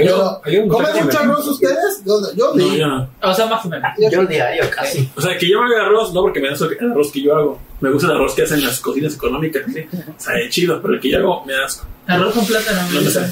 Pero, 0.04 0.42
hay 0.44 0.58
un 0.58 0.70
¿Comen 0.70 1.06
mucho 1.06 1.20
arroz 1.20 1.48
ustedes? 1.48 2.04
Yo, 2.06 2.20
yo 2.36 2.54
No, 2.56 2.76
yo 2.76 2.88
no. 2.88 3.10
O 3.22 3.34
sea, 3.34 3.46
más 3.46 3.66
o 3.66 3.70
menos. 3.70 3.92
Yo 4.12 4.26
diario 4.26 4.64
casi. 4.70 5.10
O 5.16 5.22
sea, 5.22 5.38
que 5.38 5.50
yo 5.50 5.62
me 5.62 5.74
haga 5.74 5.86
arroz, 5.86 6.14
no 6.14 6.22
porque 6.22 6.40
me 6.40 6.50
da 6.50 6.56
el 6.56 6.92
arroz 6.92 7.12
que 7.12 7.22
yo 7.22 7.36
hago. 7.36 7.60
Me 7.82 7.90
gusta 7.92 8.08
el 8.08 8.16
arroz 8.16 8.34
que 8.34 8.44
hacen 8.44 8.64
las 8.64 8.80
cocinas 8.80 9.16
económicas, 9.16 9.64
¿sí? 9.74 9.86
O 9.92 10.20
sea, 10.20 10.38
es 10.38 10.50
chido, 10.50 10.82
pero 10.82 10.96
el 10.96 11.00
que 11.00 11.12
yo 11.12 11.20
hago 11.20 11.46
me 11.46 11.54
da 11.54 11.66
asco. 11.66 11.86
Arroz 12.08 12.34
con 12.34 12.46
plátano. 12.46 12.82
No 12.94 13.02
me 13.02 13.08
sé. 13.08 13.12
sale. 13.12 13.32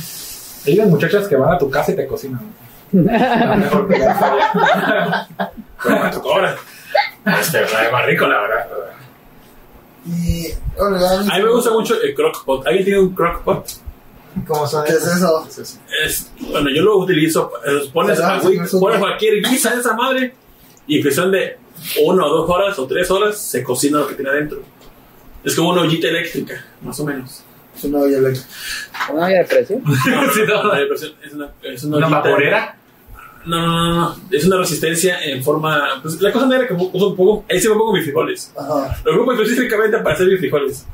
Hay 0.66 0.80
unas 0.80 0.90
muchachas 0.90 1.28
que 1.28 1.36
van 1.36 1.54
a 1.54 1.58
tu 1.58 1.70
casa 1.70 1.92
y 1.92 1.96
te 1.96 2.08
cocinan. 2.08 2.42
Está 2.94 3.56
mejor 3.56 3.88
que 3.88 3.98
la 4.00 5.28
Pero 5.84 6.04
me 6.04 6.10
tocó 6.10 6.34
ahora. 6.34 6.56
Este, 7.40 7.64
es 7.64 7.92
más 7.92 8.06
rico, 8.06 8.28
la 8.28 8.42
verdad. 8.42 8.68
Y, 10.06 10.48
A 10.80 11.38
mí 11.38 11.44
me 11.44 11.52
gusta 11.52 11.72
mucho 11.72 12.02
el 12.02 12.14
crockpot. 12.16 12.66
¿Alguien 12.66 12.86
tiene 12.86 13.00
un 13.00 13.14
crockpot? 13.14 13.66
¿Cómo 14.48 14.68
son 14.68 14.86
¿Qué 14.86 14.94
es 14.94 15.06
eso? 15.06 15.48
Es, 16.06 16.32
bueno, 16.52 16.70
yo 16.70 16.84
lo 16.84 16.98
utilizo. 16.98 17.52
eh, 17.66 17.90
Pones, 17.94 18.20
a- 18.20 18.40
cualquier 19.00 19.42
guisa 19.44 19.74
en 19.74 19.80
esa 19.80 19.94
madre 19.96 20.34
y 20.86 20.98
en 20.98 21.02
cuestión 21.02 21.32
de 21.32 21.58
una 22.04 22.26
o 22.26 22.30
dos 22.30 22.50
horas 22.50 22.78
o 22.80 22.88
tres 22.88 23.10
horas 23.12 23.38
se 23.40 23.64
cocina 23.64 24.00
lo 24.00 24.08
que 24.08 24.16
tiene 24.16 24.30
adentro. 24.32 24.62
Es 25.44 25.56
como 25.56 25.70
una 25.70 25.82
ollita 25.82 26.08
eléctrica, 26.08 26.64
más 26.82 27.00
o 27.00 27.06
menos. 27.06 27.44
Es 27.76 27.84
una 27.84 28.00
olla 28.00 28.18
eléctrica. 28.18 28.48
¿Una 29.14 29.26
olla 29.28 29.38
de 29.40 29.44
presión? 29.46 29.84
Sí, 30.34 30.42
no, 30.48 30.64
la 30.64 30.80
depresión 30.80 31.12
es 31.26 31.34
una, 31.34 31.50
es 31.64 31.84
una, 31.84 31.98
¿Una 31.98 32.08
ollita- 32.08 32.22
vaporera? 32.24 32.78
No, 33.46 33.62
no, 33.66 33.68
no, 33.84 33.96
no, 33.96 34.16
es 34.30 34.44
una 34.46 34.58
resistencia 34.58 35.24
en 35.24 35.42
forma. 35.42 36.00
Pues 36.02 36.20
la 36.22 36.34
cosa 36.34 36.48
negra 36.48 36.68
que 36.68 36.74
uso 36.74 37.10
un 37.10 37.16
poco. 37.16 37.46
Ahí 37.50 37.60
sí 37.62 37.70
me 37.70 37.76
pongo 37.76 37.94
mis 37.94 38.04
frijoles. 38.04 38.52
Ajá. 38.58 38.98
Lo 39.06 39.16
ocupo 39.16 39.32
específicamente 39.34 39.98
para 40.00 40.16
hacer 40.16 40.28
mis 40.28 40.40
frijoles. 40.40 40.86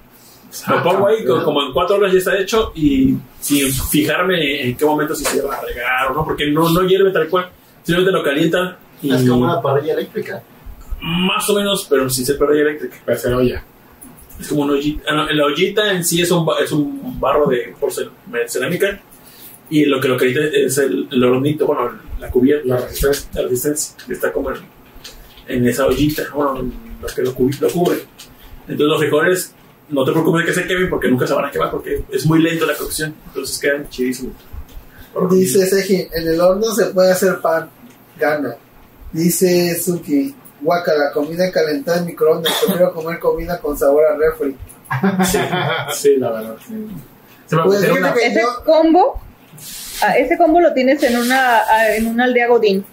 Lo 0.69 0.83
pongo 0.83 1.07
ahí, 1.07 1.25
co- 1.25 1.43
como 1.43 1.63
en 1.63 1.73
cuatro 1.73 1.95
horas 1.97 2.11
ya 2.11 2.19
está 2.19 2.37
hecho 2.37 2.71
y 2.75 3.15
sin 3.39 3.71
fijarme 3.71 4.61
en 4.67 4.77
qué 4.77 4.85
momento 4.85 5.15
si 5.15 5.25
se 5.25 5.41
va 5.41 5.55
a 5.55 5.61
regar 5.61 6.11
o 6.11 6.13
no, 6.13 6.23
porque 6.25 6.49
no, 6.51 6.69
no 6.69 6.83
hierve 6.83 7.11
tal 7.11 7.27
cual. 7.27 7.49
Simplemente 7.83 8.11
lo 8.17 8.23
calientan 8.23 8.77
y 9.01 9.11
Es 9.13 9.27
como 9.27 9.43
una 9.45 9.61
parrilla 9.61 9.93
eléctrica. 9.93 10.41
más 11.01 11.49
o 11.49 11.55
menos, 11.55 11.85
pero 11.89 12.09
sin 12.09 12.25
ser 12.25 12.37
parrilla 12.37 12.61
eléctrica. 12.61 12.97
Para 13.05 13.17
hacer 13.17 13.33
olla. 13.33 13.63
Es 14.39 14.47
como 14.47 14.63
una 14.63 14.73
ollita. 14.73 15.03
ah, 15.09 15.13
no, 15.15 15.29
la 15.31 15.45
ollita 15.45 15.91
en 15.93 16.03
sí 16.05 16.21
es 16.21 16.31
un, 16.31 16.47
es 16.63 16.71
un 16.71 17.19
barro 17.19 17.47
de 17.47 17.73
cerámica 18.47 18.99
y 19.69 19.85
lo 19.85 19.99
que 19.99 20.07
lo 20.07 20.17
calienta 20.17 20.41
es 20.55 20.77
el, 20.77 21.07
el 21.11 21.23
hornito, 21.23 21.65
bueno, 21.65 21.91
la 22.19 22.29
cubierta, 22.29 22.67
La 22.67 22.77
resistencia. 22.77 23.29
la 23.33 23.41
resistencia, 23.47 23.95
que 24.07 24.13
está 24.13 24.31
como 24.31 24.51
en, 24.51 24.57
en 25.47 25.67
esa 25.67 25.85
ollita, 25.87 26.23
bueno, 26.33 26.59
en 26.59 26.73
lo 27.01 27.07
que 27.07 27.21
lo, 27.21 27.31
lo 27.31 27.69
cubre. 27.73 27.97
Entonces 28.61 28.87
los 28.87 28.99
frijoles, 28.99 29.55
no 29.93 30.03
te 30.05 30.11
preocupes 30.11 30.41
de 30.41 30.45
que 30.47 30.59
se 30.59 30.67
quemen 30.67 30.89
porque 30.89 31.07
nunca 31.07 31.27
se 31.27 31.33
van 31.33 31.45
a 31.45 31.51
quemar 31.51 31.71
porque 31.71 32.03
es 32.11 32.25
muy 32.25 32.41
lento 32.41 32.65
la 32.65 32.75
cocción, 32.75 33.13
entonces 33.27 33.59
quedan 33.59 33.87
chidísimos. 33.89 34.35
Dice 35.29 35.65
Seji, 35.67 36.07
en 36.11 36.27
el 36.27 36.41
horno 36.41 36.73
se 36.73 36.87
puede 36.87 37.11
hacer 37.11 37.39
pan. 37.39 37.69
Gana. 38.19 38.55
Dice 39.11 39.79
Suki, 39.79 40.33
guacala, 40.61 41.11
comida 41.11 41.51
calentada 41.51 41.99
en 41.99 42.05
microondas. 42.07 42.51
Prefiero 42.65 42.93
comer 42.93 43.19
comida 43.19 43.59
con 43.59 43.77
sabor 43.77 44.03
a 44.05 44.15
refri. 44.17 44.55
Sí, 45.25 45.37
sí, 45.93 46.15
la 46.17 46.31
verdad. 46.31 46.55
sí. 46.67 46.87
Se 47.45 47.55
me 47.55 47.63
Pues 47.63 47.89
una. 47.89 48.09
Ese 48.11 48.41
yo, 48.41 48.63
combo, 48.65 49.19
ah, 50.01 50.17
ese 50.17 50.37
combo 50.37 50.59
lo 50.59 50.73
tienes 50.73 51.01
en 51.03 51.17
una, 51.17 51.59
ah, 51.59 51.95
en 51.95 52.07
una 52.07 52.23
aldea 52.25 52.47
Godín. 52.47 52.83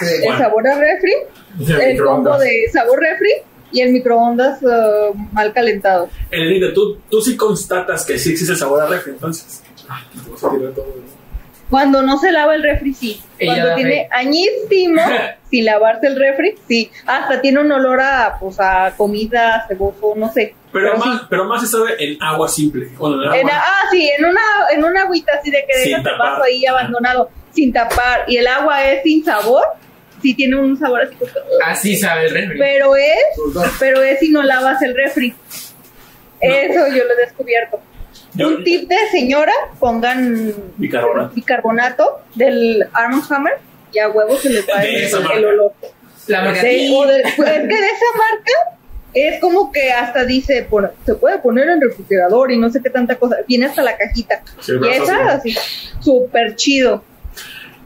sí, 0.00 0.06
El 0.24 0.38
sabor 0.38 0.66
a 0.68 0.74
refri, 0.76 1.12
el 1.80 2.02
combo 2.02 2.36
de 2.38 2.68
sabor 2.72 2.98
refri 3.00 3.30
y 3.72 3.80
el 3.80 3.92
microondas 3.92 4.60
ah, 4.64 5.10
mal 5.32 5.52
calentado. 5.52 6.08
Elenita, 6.30 6.72
tú, 6.74 6.98
tú 7.10 7.20
sí 7.20 7.36
constatas 7.36 8.04
que 8.04 8.18
sí 8.18 8.32
existe 8.32 8.52
el 8.52 8.58
sabor 8.58 8.82
a 8.82 8.86
refri, 8.86 9.12
entonces. 9.12 9.62
Cuando 11.68 12.02
no 12.02 12.18
se 12.18 12.32
lava 12.32 12.54
el 12.56 12.62
refri, 12.64 12.92
sí. 12.94 13.20
Cuando 13.44 13.74
tiene 13.76 14.08
añísimo 14.10 15.00
sin 15.50 15.64
lavarse 15.64 16.08
el 16.08 16.16
refri, 16.16 16.56
sí. 16.66 16.90
Hasta 17.06 17.40
tiene 17.40 17.60
un 17.60 17.70
olor 17.70 18.00
a, 18.00 18.36
pues, 18.40 18.58
a 18.58 18.92
comida, 18.96 19.64
ceboso, 19.68 20.14
no 20.16 20.32
sé. 20.32 20.54
Pero, 20.72 20.92
Pero 20.92 20.98
más, 20.98 21.22
pero 21.30 21.44
más 21.44 21.60
se 21.60 21.68
sabe 21.68 21.94
en 21.98 22.20
agua 22.22 22.48
simple. 22.48 22.88
Bueno, 22.98 23.22
en 23.22 23.28
agua. 23.48 23.52
a- 23.52 23.58
ah, 23.64 23.88
sí, 23.90 24.08
en 24.18 24.24
una, 24.24 24.40
en 24.72 24.84
una 24.84 25.02
agüita 25.02 25.32
así 25.38 25.50
de 25.50 25.64
que 25.66 25.78
dejas 25.90 26.04
el 26.06 26.18
vaso 26.18 26.42
ahí 26.42 26.66
abandonado, 26.66 27.30
sin 27.52 27.72
tapar, 27.72 28.24
y 28.28 28.36
el 28.36 28.46
agua 28.48 28.84
es 28.88 29.02
sin 29.04 29.24
sabor, 29.24 29.62
sí 30.22 30.34
tiene 30.34 30.56
un 30.56 30.78
sabor 30.78 31.02
así. 31.02 31.16
Así 31.64 31.96
sabe 31.96 32.26
el 32.26 32.34
refri. 32.34 32.58
Pero 32.58 32.96
es, 32.96 33.14
pero 33.78 34.02
es 34.02 34.18
si 34.20 34.30
no 34.30 34.42
lavas 34.42 34.80
el 34.82 34.94
refri. 34.94 35.34
Eso 36.40 36.86
yo 36.88 37.04
lo 37.04 37.12
he 37.14 37.16
descubierto. 37.24 37.80
Yo- 38.34 38.48
un 38.48 38.64
tip 38.64 38.88
de 38.88 38.96
señora, 39.10 39.52
pongan 39.78 40.54
Bicarbonato. 40.76 41.34
bicarbonato 41.34 42.20
del 42.34 42.86
Arm 42.92 43.22
Hammer 43.28 43.54
y 43.92 43.98
a 43.98 44.08
huevos 44.08 44.40
se 44.40 44.50
les 44.50 44.68
va 44.68 44.80
De 44.80 45.06
el, 45.06 45.44
olor. 45.44 45.72
La 46.28 46.42
marca 46.42 46.62
De- 46.62 46.90
o 46.94 47.06
de- 47.06 47.22
pues, 47.36 47.48
es 47.50 47.60
que 47.60 47.66
de 47.66 47.86
esa 47.86 48.06
marca 48.16 48.78
es 49.12 49.40
como 49.40 49.72
que 49.72 49.90
hasta 49.90 50.24
dice, 50.24 50.64
pon- 50.70 50.90
se 51.04 51.14
puede 51.16 51.38
poner 51.40 51.68
en 51.68 51.80
refrigerador 51.80 52.52
y 52.52 52.56
no 52.56 52.70
sé 52.70 52.80
qué 52.80 52.90
tanta 52.90 53.16
cosa. 53.16 53.38
Viene 53.48 53.66
hasta 53.66 53.82
la 53.82 53.96
cajita. 53.96 54.42
Sí, 54.60 54.72
y 54.80 54.88
esa 54.88 55.32
así. 55.32 55.50
así, 55.56 55.94
súper 56.00 56.54
chido. 56.54 57.02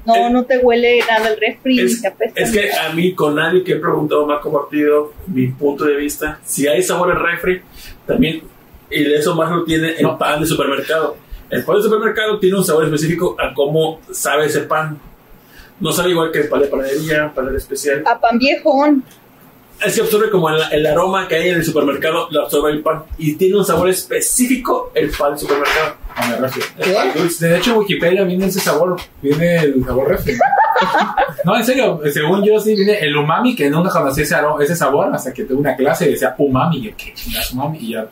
No, 0.06 0.14
Es- 0.14 0.32
no 0.32 0.44
te 0.44 0.58
huele 0.58 0.98
nada 1.08 1.28
el 1.30 1.40
refri, 1.40 1.80
Es, 1.80 2.00
te 2.02 2.08
apesta. 2.08 2.40
es 2.40 2.50
que 2.52 2.72
a 2.72 2.92
mí, 2.92 3.14
con 3.14 3.34
nadie 3.36 3.62
que 3.64 3.72
he 3.72 3.76
preguntado, 3.76 4.26
me 4.26 4.34
ha 4.34 4.40
compartido 4.40 5.12
mi 5.28 5.46
punto 5.48 5.84
de 5.84 5.96
vista. 5.96 6.38
Si 6.44 6.66
hay 6.66 6.82
sabor 6.82 7.10
al 7.10 7.20
refri, 7.22 7.62
también, 8.06 8.42
y 8.90 9.02
de 9.04 9.16
eso 9.16 9.34
más 9.34 9.50
lo 9.50 9.64
tiene 9.64 9.94
el 9.98 10.08
pan 10.18 10.40
de 10.40 10.46
supermercado. 10.46 11.16
El 11.50 11.64
pan 11.64 11.76
de 11.76 11.82
supermercado 11.82 12.38
tiene 12.38 12.58
un 12.58 12.64
sabor 12.64 12.84
específico 12.84 13.36
a 13.38 13.54
cómo 13.54 14.00
sabe 14.12 14.46
ese 14.46 14.60
pan. 14.60 14.98
No 15.80 15.90
sabe 15.92 16.10
igual 16.10 16.30
que 16.30 16.40
el 16.40 16.48
pan 16.48 16.60
de 16.60 16.66
panadería, 16.68 17.32
pan 17.34 17.50
de 17.50 17.56
especial. 17.56 18.02
A 18.06 18.20
pan 18.20 18.38
viejón. 18.38 19.04
Es 19.84 19.96
que 19.96 20.02
absorbe 20.02 20.30
como 20.30 20.48
el, 20.48 20.60
el 20.70 20.86
aroma 20.86 21.26
que 21.26 21.34
hay 21.34 21.48
en 21.48 21.56
el 21.56 21.64
supermercado, 21.64 22.28
lo 22.30 22.42
absorbe 22.42 22.70
el 22.70 22.80
pan. 22.80 23.02
Y 23.18 23.34
tiene 23.34 23.56
un 23.56 23.64
sabor 23.64 23.88
específico 23.88 24.92
el 24.94 25.10
pan 25.10 25.32
de 25.32 25.38
supermercado. 25.40 25.94
Me 26.28 26.36
refiero. 26.36 26.68
Dulce. 27.14 27.48
De 27.48 27.58
hecho, 27.58 27.72
en 27.72 27.78
Wikipedia 27.78 28.24
viene 28.24 28.46
ese 28.46 28.60
sabor. 28.60 28.96
Viene 29.20 29.56
el 29.56 29.84
sabor 29.84 30.08
refri. 30.08 30.36
No, 31.44 31.56
en 31.56 31.64
serio, 31.64 32.00
según 32.12 32.42
yo 32.42 32.58
sí 32.58 32.74
viene 32.74 32.98
el 33.00 33.16
umami, 33.16 33.54
que 33.54 33.68
nunca 33.68 33.90
conocí 33.90 34.22
ese, 34.22 34.36
ese 34.60 34.76
sabor 34.76 35.14
hasta 35.14 35.32
que 35.32 35.44
tuve 35.44 35.58
una 35.58 35.76
clase 35.76 36.08
y 36.08 36.12
decía 36.12 36.34
umami. 36.38 36.78
Y 36.78 36.82
yo, 36.82 36.90
¿qué 36.96 37.12
chingas 37.14 37.52
umami? 37.52 37.78
Y 37.78 37.92
ya. 37.92 38.06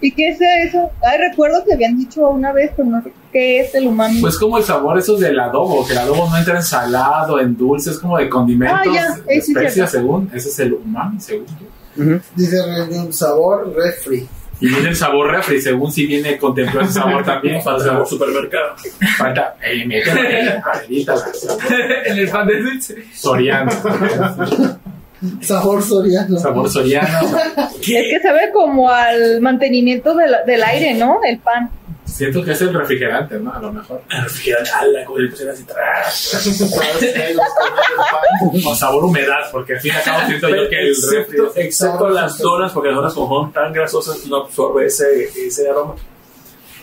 ¿Y 0.00 0.12
qué 0.12 0.28
es 0.28 0.38
eso? 0.40 0.90
Ay, 1.02 1.18
recuerdo 1.30 1.64
que 1.64 1.74
habían 1.74 1.96
dicho 1.98 2.28
una 2.28 2.52
vez, 2.52 2.70
pero 2.76 2.88
no 2.88 3.02
qué 3.32 3.60
es 3.60 3.74
el 3.74 3.88
umami. 3.88 4.20
Pues 4.20 4.38
como 4.38 4.58
el 4.58 4.64
sabor 4.64 4.98
esos 4.98 5.18
del 5.20 5.38
adobo, 5.38 5.86
que 5.86 5.92
el 5.92 5.98
adobo 5.98 6.28
no 6.28 6.36
entra 6.36 6.56
en 6.56 6.62
salado, 6.62 7.40
en 7.40 7.56
dulce, 7.56 7.90
es 7.90 7.98
como 7.98 8.18
de 8.18 8.28
condimentos, 8.28 8.86
Ah, 8.86 8.94
ya, 8.94 9.16
de 9.16 9.36
eh, 9.36 9.40
sí, 9.42 9.52
especias, 9.52 9.90
según. 9.90 10.30
Ese 10.32 10.48
es 10.48 10.58
el 10.60 10.74
umami, 10.74 11.20
según 11.20 11.46
yo. 11.46 12.18
Dice 12.34 12.60
un 12.90 13.12
sabor 13.12 13.74
refri. 13.74 14.28
Y 14.60 14.68
viene 14.68 14.88
el 14.88 14.96
sabor 14.96 15.30
refri, 15.30 15.60
según 15.60 15.92
si 15.92 16.06
viene 16.06 16.38
contemplado 16.38 16.82
ese 16.86 16.94
sabor 16.94 17.24
también. 17.24 17.62
Falta 17.62 18.00
el 18.00 18.06
supermercado. 18.06 18.74
falta, 19.18 19.56
eh, 19.62 19.86
la 19.86 20.62
sabor 20.62 21.24
en 22.06 22.18
el 22.18 22.28
pan 22.28 22.46
de 22.46 22.62
dulce. 22.62 23.04
soriano. 23.12 23.70
Sabor 25.40 25.82
soriano. 25.82 26.38
sabor 26.38 26.70
soriano. 26.70 27.18
Es 27.76 27.82
que 27.86 28.20
sabe 28.20 28.50
como 28.52 28.90
al 28.90 29.40
mantenimiento 29.40 30.14
del, 30.16 30.34
del 30.46 30.62
aire, 30.62 30.94
¿no? 30.94 31.20
El 31.22 31.38
pan. 31.38 31.70
Siento 32.06 32.42
que 32.44 32.52
es 32.52 32.62
el 32.62 32.72
refrigerante, 32.72 33.38
¿no? 33.38 33.52
A 33.52 33.60
lo 33.60 33.72
mejor. 33.72 34.00
El 34.08 34.22
refrigerante, 34.22 34.70
ala, 34.70 35.04
como 35.04 35.18
le 35.18 35.28
pusieron 35.28 35.54
así 35.54 35.64
tras. 35.64 36.34
O 38.64 38.74
sabor 38.74 39.04
humedad, 39.04 39.50
porque 39.50 39.74
al 39.74 39.80
fin 39.80 39.92
y 39.92 39.96
al 39.96 40.02
cabo 40.04 40.26
siento 40.26 40.48
yo 40.48 40.68
que 40.68 40.80
el 40.80 40.94
refri 41.12 41.38
Excepto, 41.56 42.08
las 42.08 42.38
donas, 42.38 42.72
porque 42.72 42.88
las 42.88 42.96
donas 42.96 43.12
como 43.12 43.28
son 43.28 43.52
tan 43.52 43.72
grasosas 43.72 44.24
no 44.26 44.36
absorbe 44.36 44.86
ese, 44.86 45.24
ese 45.46 45.68
aroma. 45.68 45.96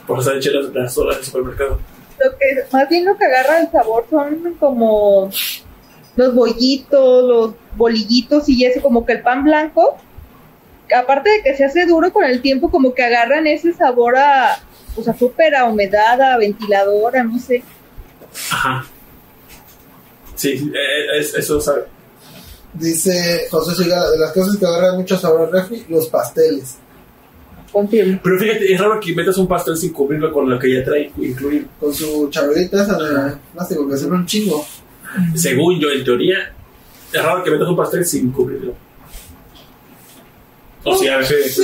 Por 0.05 0.19
eso 0.19 0.33
hechas 0.33 0.53
las, 0.53 0.65
las 0.73 0.93
donas 0.93 1.15
del 1.15 1.25
supermercado. 1.25 1.79
Lo 2.19 2.37
que, 2.37 2.65
más 2.71 2.89
bien 2.89 3.05
lo 3.05 3.17
que 3.17 3.25
agarra 3.25 3.61
el 3.61 3.71
sabor 3.71 4.05
son 4.09 4.55
como 4.59 5.31
los 6.15 6.35
bollitos, 6.35 7.23
los 7.23 7.53
bolillitos 7.75 8.47
y 8.49 8.65
eso, 8.65 8.81
como 8.81 9.05
que 9.05 9.13
el 9.13 9.21
pan 9.21 9.45
blanco, 9.45 9.97
aparte 10.95 11.29
de 11.29 11.43
que 11.43 11.55
se 11.55 11.63
hace 11.63 11.85
duro 11.85 12.11
con 12.11 12.25
el 12.25 12.41
tiempo, 12.41 12.69
como 12.69 12.93
que 12.93 13.03
agarran 13.03 13.47
ese 13.47 13.73
sabor 13.73 14.17
a, 14.17 14.57
pues 14.95 15.07
a 15.07 15.17
súper, 15.17 15.55
a 15.55 15.65
humedad, 15.65 16.19
a 16.21 16.37
ventiladora, 16.37 17.23
no 17.23 17.39
sé. 17.39 17.63
Ajá. 18.51 18.85
Sí, 20.35 20.71
eh, 20.73 21.19
es, 21.19 21.33
eso 21.35 21.61
sabe. 21.61 21.83
Dice 22.73 23.47
José 23.51 23.83
Sigala, 23.83 24.09
de 24.09 24.17
las 24.17 24.31
cosas 24.31 24.57
que 24.57 24.65
agarran 24.65 24.97
mucho 24.97 25.17
sabor 25.17 25.41
al 25.41 25.51
refri, 25.51 25.85
los 25.89 26.07
pasteles. 26.07 26.77
Confirmo. 27.71 28.19
Pero 28.23 28.39
fíjate, 28.39 28.73
es 28.73 28.79
raro 28.79 28.99
que 28.99 29.15
metas 29.15 29.37
un 29.37 29.47
pastel 29.47 29.77
sin 29.77 29.93
cubrirlo 29.93 30.31
con 30.31 30.49
lo 30.49 30.59
que 30.59 30.73
ya 30.73 30.83
trae 30.83 31.11
incluido. 31.17 31.67
Con 31.79 31.93
su 31.93 32.29
charolita 32.29 32.83
esa 32.83 32.97
de 32.97 33.35
plástico 33.53 33.89
que 33.89 33.97
sirve 33.97 34.15
un 34.15 34.25
chingo. 34.25 34.65
Según 35.35 35.79
yo, 35.79 35.89
en 35.89 36.03
teoría, 36.03 36.53
es 37.11 37.23
raro 37.23 37.43
que 37.43 37.51
metas 37.51 37.67
un 37.67 37.75
pastel 37.75 38.05
sin 38.05 38.31
cubrirlo. 38.31 38.75
O 40.83 40.95
sea, 40.95 41.15
a 41.15 41.17
veces. 41.19 41.59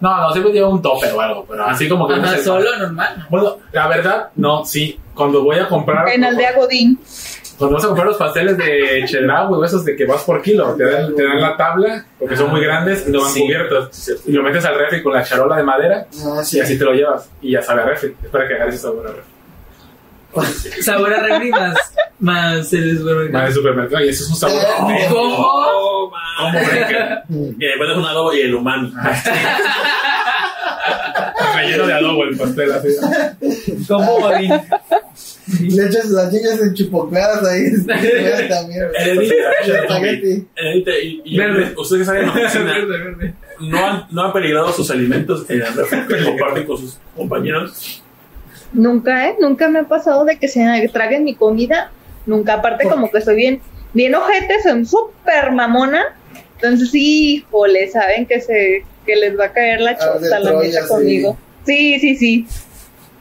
No, 0.00 0.16
no, 0.20 0.32
siempre 0.32 0.52
lleva 0.52 0.68
un 0.68 0.80
tope 0.80 1.10
o 1.12 1.20
algo, 1.20 1.44
pero 1.48 1.64
así 1.64 1.88
como 1.88 2.08
que 2.08 2.16
no 2.16 2.26
sé. 2.28 2.42
solo 2.42 2.78
normal. 2.78 3.26
Bueno, 3.28 3.56
la 3.72 3.86
verdad, 3.88 4.28
no, 4.36 4.64
sí. 4.64 4.98
Cuando 5.14 5.42
voy 5.42 5.58
a 5.58 5.68
comprar. 5.68 6.08
En 6.08 6.24
Aldea 6.24 6.54
Godín. 6.56 6.98
Cuando 7.58 7.74
vas 7.76 7.84
a 7.84 7.88
comprar 7.88 8.06
los 8.06 8.16
pasteles 8.16 8.56
de 8.56 9.04
chedraui 9.06 9.52
o 9.52 9.62
esos 9.62 9.84
de 9.84 9.94
que 9.94 10.06
vas 10.06 10.22
por 10.22 10.40
kilo, 10.40 10.74
te 10.76 10.84
dan, 10.90 11.14
te 11.14 11.22
dan 11.22 11.38
la 11.42 11.54
tabla 11.58 12.06
porque 12.18 12.34
son 12.34 12.50
muy 12.50 12.62
grandes 12.62 13.06
y 13.06 13.10
no 13.12 13.20
van 13.20 13.30
Sí. 13.30 13.40
cubiertos. 13.42 14.10
Y 14.26 14.32
lo 14.32 14.42
metes 14.42 14.64
al 14.64 14.78
refri 14.78 15.02
con 15.02 15.12
la 15.12 15.22
charola 15.22 15.56
de 15.56 15.62
madera 15.62 16.06
Ah, 16.24 16.42
sí. 16.42 16.56
y 16.56 16.60
así 16.60 16.78
te 16.78 16.84
lo 16.86 16.92
llevas. 16.94 17.28
Y 17.42 17.52
ya 17.52 17.60
sabe 17.60 17.82
a 17.82 17.84
refri. 17.84 18.14
Es 18.22 18.30
para 18.30 18.48
que 18.48 18.54
agarre 18.54 18.70
ese 18.70 18.78
sabor 18.78 19.06
a 19.06 19.10
refri. 19.10 19.24
Sabor 20.82 21.12
a 21.12 21.22
refri 21.22 21.50
más, 21.50 21.74
más 22.18 22.72
el 22.72 22.98
supermercado. 22.98 23.38
Más 23.38 23.48
de 23.48 23.54
supermercado 23.54 24.04
y 24.04 24.08
eso 24.08 24.24
es 24.24 24.30
un 24.30 24.36
sabor. 24.36 24.62
Eh, 24.92 25.06
¿Cómo? 25.08 25.36
Oh, 25.38 26.10
man. 26.10 26.54
Y 27.30 27.66
después 27.66 27.90
es 27.90 27.96
un 27.96 28.04
adobo 28.04 28.34
y 28.34 28.40
el 28.40 28.54
umami. 28.54 28.92
Relleno 31.56 31.86
de 31.86 31.92
adobo 31.92 32.24
el 32.24 32.36
pastel 32.36 32.72
así. 32.72 32.88
¿Cómo, 33.88 34.20
Godín? 34.20 34.52
Le 35.60 35.86
echas 35.86 36.06
las 36.10 36.32
chicas 36.32 36.60
enchipocladas 36.60 37.44
ahí. 37.44 37.64
también. 38.48 38.88
Verde. 41.36 41.74
ustedes 41.76 42.00
que 42.00 42.04
saben 42.04 42.28
en 42.28 42.34
verde. 42.34 43.34
¿no 43.60 43.84
han, 43.84 44.06
¿no 44.10 44.22
han 44.22 44.32
peligrado 44.32 44.72
sus 44.72 44.90
alimentos 44.90 45.48
en 45.50 45.62
el 45.62 45.74
refri 45.74 46.06
que 46.06 46.24
comparten 46.24 46.66
con 46.66 46.78
sus 46.78 46.98
compañeros? 47.16 48.02
Nunca, 48.72 49.28
¿eh? 49.28 49.36
Nunca 49.40 49.68
me 49.68 49.80
ha 49.80 49.84
pasado 49.84 50.24
de 50.24 50.38
que 50.38 50.48
se 50.48 50.88
traguen 50.92 51.24
mi 51.24 51.34
comida. 51.34 51.90
Nunca. 52.26 52.54
Aparte, 52.54 52.88
como 52.88 53.10
que 53.10 53.20
soy 53.20 53.36
bien, 53.36 53.60
bien 53.94 54.14
ojete, 54.14 54.62
soy 54.62 54.84
súper 54.84 55.52
mamona. 55.52 56.14
Entonces, 56.56 56.90
sí, 56.90 57.36
híjole, 57.36 57.88
saben 57.88 58.26
que 58.26 58.40
se 58.40 58.84
que 59.06 59.16
les 59.16 59.38
va 59.38 59.46
a 59.46 59.52
caer 59.52 59.80
la 59.80 59.92
Ah, 59.92 60.18
de 60.18 60.28
chota 60.28 60.40
la 60.40 60.62
sí. 60.62 60.88
conmigo. 60.88 61.38
Sí, 61.64 61.98
sí, 62.00 62.16
sí. 62.16 62.46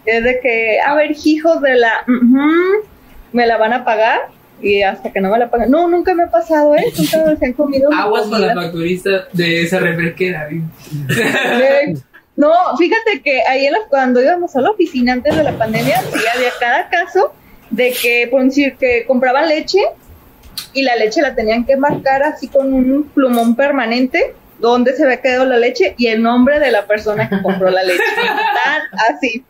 Es 0.06 0.24
de 0.24 0.40
que, 0.42 0.80
a 0.86 0.94
ver, 0.96 1.16
hijos 1.24 1.62
de 1.62 1.76
la. 1.76 2.06
me 3.32 3.48
la 3.48 3.58
van 3.58 3.74
a 3.74 3.86
pagar. 3.86 4.20
Y 4.62 4.82
hasta 4.82 5.14
que 5.14 5.22
no 5.22 5.30
me 5.32 5.40
la 5.40 5.50
paguen. 5.50 5.72
No, 5.72 5.88
nunca 5.88 6.14
me 6.14 6.24
ha 6.24 6.30
pasado, 6.30 6.76
¿eh? 6.76 6.84
Nunca 6.98 7.38
se 7.38 7.46
han 7.46 7.54
comido. 7.54 7.90
mi 7.92 7.96
Aguas 7.96 8.28
con 8.28 8.42
la 8.42 8.54
facturista 8.54 9.28
de 9.32 9.62
esa 9.64 9.80
refresquera. 9.80 10.50
¿sí? 10.50 10.62
Eh, 11.10 11.96
No, 12.36 12.52
fíjate 12.78 13.22
que 13.22 13.42
ahí 13.44 13.66
en 13.66 13.74
la- 13.74 13.88
cuando 13.90 14.22
íbamos 14.22 14.56
a 14.56 14.62
la 14.62 14.72
oficina 14.72 15.14
antes 15.14 15.36
de 15.36 15.44
la 15.44 15.52
pandemia, 15.58 16.02
sí 16.02 16.20
había 16.36 16.52
cada 16.60 16.90
caso 16.90 17.34
de 17.70 17.92
que, 17.92 18.28
por 18.32 18.44
decir, 18.44 18.78
que 18.78 19.06
compraban 19.06 19.50
leche 19.50 19.80
y 20.74 20.84
la 20.84 20.96
leche 20.96 21.22
la 21.22 21.36
tenían 21.36 21.66
que 21.66 21.76
marcar 21.78 22.24
así 22.24 22.48
con 22.48 22.74
un 22.74 23.04
plumón 23.14 23.56
permanente 23.56 24.34
donde 24.60 24.94
se 24.96 25.04
había 25.04 25.22
quedado 25.22 25.46
la 25.46 25.58
leche 25.58 25.96
y 25.98 26.08
el 26.08 26.22
nombre 26.22 26.60
de 26.60 26.72
la 26.72 26.86
persona 26.86 27.30
que 27.30 27.42
compró 27.42 27.70
la 27.70 27.84
leche. 27.84 28.02
Tan 28.64 28.82
así. 29.16 29.44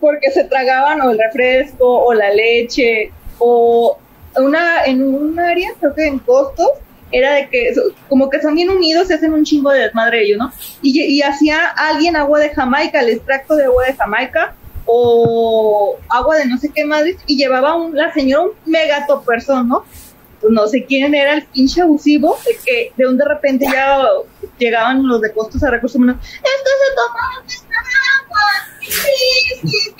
Porque 0.00 0.30
se 0.30 0.44
tragaban 0.44 1.00
o 1.00 1.10
el 1.10 1.18
refresco 1.18 1.86
o 2.04 2.12
la 2.14 2.30
leche 2.30 3.10
o 3.38 3.98
una 4.36 4.84
en 4.84 5.02
un 5.02 5.38
área, 5.38 5.70
creo 5.80 5.94
que 5.94 6.06
en 6.06 6.18
costos, 6.18 6.68
era 7.14 7.34
de 7.34 7.48
que 7.48 7.72
como 8.08 8.28
que 8.28 8.42
son 8.42 8.56
bien 8.56 8.70
unidos 8.70 9.08
y 9.08 9.12
hacen 9.12 9.32
un 9.32 9.44
chingo 9.44 9.70
de 9.70 9.80
desmadre 9.80 10.24
ellos, 10.24 10.38
¿no? 10.38 10.52
Y, 10.82 11.00
y 11.00 11.22
hacía 11.22 11.68
alguien 11.68 12.16
agua 12.16 12.40
de 12.40 12.50
Jamaica, 12.50 13.00
el 13.00 13.10
extracto 13.10 13.54
de 13.54 13.66
agua 13.66 13.86
de 13.86 13.94
Jamaica 13.94 14.54
o 14.84 15.96
agua 16.08 16.36
de 16.36 16.46
no 16.46 16.58
sé 16.58 16.70
qué 16.74 16.84
madres 16.84 17.16
y 17.26 17.36
llevaba 17.36 17.76
un, 17.76 17.96
la 17.96 18.12
señora 18.12 18.44
un 18.44 18.50
mega 18.66 19.06
toperzón, 19.06 19.68
¿no? 19.68 19.84
Pues 20.40 20.52
no 20.52 20.66
sé 20.66 20.84
quién 20.84 21.14
era 21.14 21.34
el 21.34 21.44
pinche 21.44 21.82
abusivo 21.82 22.36
de 22.44 22.56
que 22.64 22.92
de 22.96 23.08
un 23.08 23.16
de 23.16 23.24
repente 23.24 23.64
ya 23.72 24.04
llegaban 24.58 25.06
los 25.06 25.20
de 25.20 25.32
costos 25.32 25.62
a 25.62 25.70
recursos 25.70 25.96
humanos. 25.96 26.16
Es 26.22 26.40
que 26.40 26.40
se 26.42 26.94
tomaron 26.96 27.44
agua. 28.24 28.40
Sí, 28.80 29.68
sí, 29.68 29.94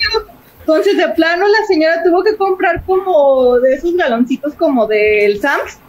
Entonces 0.59 0.97
de 0.97 1.07
plano 1.09 1.47
la 1.47 1.65
señora 1.65 2.03
tuvo 2.03 2.23
que 2.23 2.35
comprar 2.35 2.83
como 2.83 3.57
de 3.59 3.75
esos 3.75 3.95
galoncitos 3.95 4.53
como 4.55 4.85
del 4.85 5.39
Sams 5.39 5.79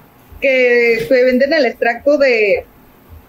que, 0.40 1.06
que 1.08 1.24
venden 1.24 1.52
el 1.52 1.66
extracto 1.66 2.18
de, 2.18 2.66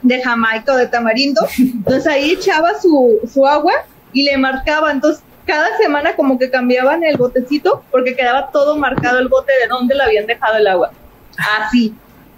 de 0.01 0.21
Jamaica 0.21 0.73
o 0.73 0.77
de 0.77 0.87
tamarindo. 0.87 1.41
Entonces 1.57 2.07
ahí 2.07 2.31
echaba 2.31 2.79
su, 2.79 3.19
su 3.31 3.45
agua 3.45 3.73
y 4.13 4.23
le 4.23 4.37
marcaba. 4.37 4.91
Entonces 4.91 5.23
cada 5.45 5.77
semana 5.77 6.15
como 6.15 6.37
que 6.37 6.49
cambiaban 6.49 7.03
el 7.03 7.17
botecito 7.17 7.83
porque 7.91 8.15
quedaba 8.15 8.51
todo 8.51 8.75
marcado 8.75 9.19
el 9.19 9.29
bote 9.29 9.53
de 9.61 9.67
dónde 9.67 9.95
le 9.95 10.03
habían 10.03 10.25
dejado 10.25 10.57
el 10.57 10.67
agua. 10.67 10.91
Así. 11.59 11.93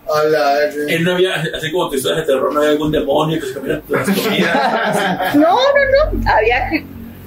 Hola. 0.05 0.59
Él 0.87 1.03
no 1.03 1.13
había, 1.13 1.35
así 1.55 1.71
como 1.71 1.89
te 1.89 1.97
historias 1.97 2.25
de 2.25 2.33
terror, 2.33 2.51
no 2.51 2.59
había 2.59 2.71
algún 2.71 2.91
demonio 2.91 3.39
que 3.39 3.45
se 3.45 3.61
las 3.61 3.81
comidas. 3.83 5.35
No, 5.35 5.51
no, 5.51 6.11
no. 6.13 6.31
Había 6.31 6.69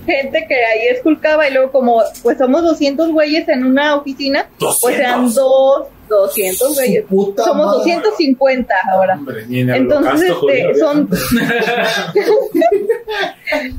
gente 0.05 0.47
que 0.49 0.55
ahí 0.55 0.89
esculcaba 0.91 1.49
y 1.49 1.53
luego 1.53 1.71
como 1.73 2.03
pues 2.23 2.39
somos 2.39 2.63
200 2.63 3.13
güeyes 3.13 3.49
en 3.49 3.65
una 3.65 3.97
oficina, 3.97 4.49
pues 4.59 4.99
eran 4.99 5.25
200. 5.25 5.35
dos, 5.35 5.89
200 6.09 6.75
güeyes. 6.75 7.05
Puta 7.07 7.45
Somos 7.45 7.79
madre. 7.79 7.95
250 7.95 8.75
ahora. 8.93 9.15
Hombre, 9.15 9.47
ni 9.47 9.61
en 9.61 9.71
el 9.71 9.77
Entonces, 9.83 10.31
este, 10.31 10.75
son 10.75 11.09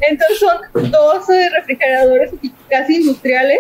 Entonces 0.10 0.40
son 0.40 0.58
dos 0.92 1.26
refrigeradores 1.28 2.32
casi 2.70 2.96
industriales. 2.98 3.60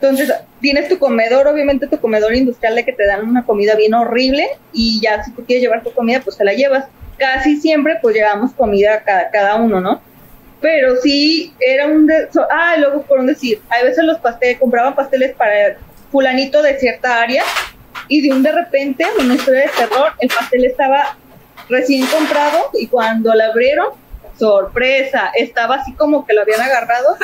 Entonces 0.00 0.32
tienes 0.60 0.88
tu 0.88 0.98
comedor, 0.98 1.48
obviamente 1.48 1.88
tu 1.88 1.98
comedor 1.98 2.34
industrial 2.34 2.76
de 2.76 2.84
que 2.84 2.92
te 2.92 3.04
dan 3.04 3.28
una 3.28 3.44
comida 3.44 3.74
bien 3.74 3.94
horrible 3.94 4.46
y 4.72 5.00
ya 5.00 5.24
si 5.24 5.32
tú 5.32 5.44
quieres 5.44 5.62
llevar 5.62 5.82
tu 5.82 5.92
comida, 5.92 6.20
pues 6.22 6.36
te 6.36 6.44
la 6.44 6.52
llevas. 6.52 6.86
Casi 7.18 7.56
siempre 7.56 7.98
pues 8.00 8.14
llevamos 8.14 8.52
comida 8.52 9.02
cada, 9.02 9.28
cada 9.30 9.56
uno, 9.56 9.80
¿no? 9.80 10.00
Pero 10.60 10.96
sí 11.02 11.54
era 11.60 11.86
un... 11.86 12.06
de- 12.06 12.30
so- 12.32 12.46
ah, 12.50 12.76
luego 12.78 13.02
por 13.02 13.20
un 13.20 13.26
decir, 13.26 13.60
a 13.70 13.82
veces 13.84 14.04
los 14.04 14.18
pasteles, 14.18 14.58
compraban 14.58 14.94
pasteles 14.94 15.34
para 15.36 15.76
fulanito 16.10 16.62
de 16.62 16.78
cierta 16.78 17.20
área 17.22 17.44
y 18.08 18.22
de 18.22 18.32
un 18.34 18.42
de 18.42 18.52
repente, 18.52 19.04
una 19.20 19.34
historia 19.34 19.62
de 19.62 19.68
terror, 19.68 20.12
el 20.18 20.28
pastel 20.28 20.64
estaba 20.64 21.16
recién 21.68 22.06
comprado 22.06 22.70
y 22.74 22.86
cuando 22.86 23.34
la 23.34 23.46
abrieron 23.46 23.88
sorpresa, 24.38 25.30
estaba 25.34 25.76
así 25.76 25.92
como 25.94 26.24
que 26.24 26.32
lo 26.32 26.42
habían 26.42 26.60
agarrado 26.60 27.16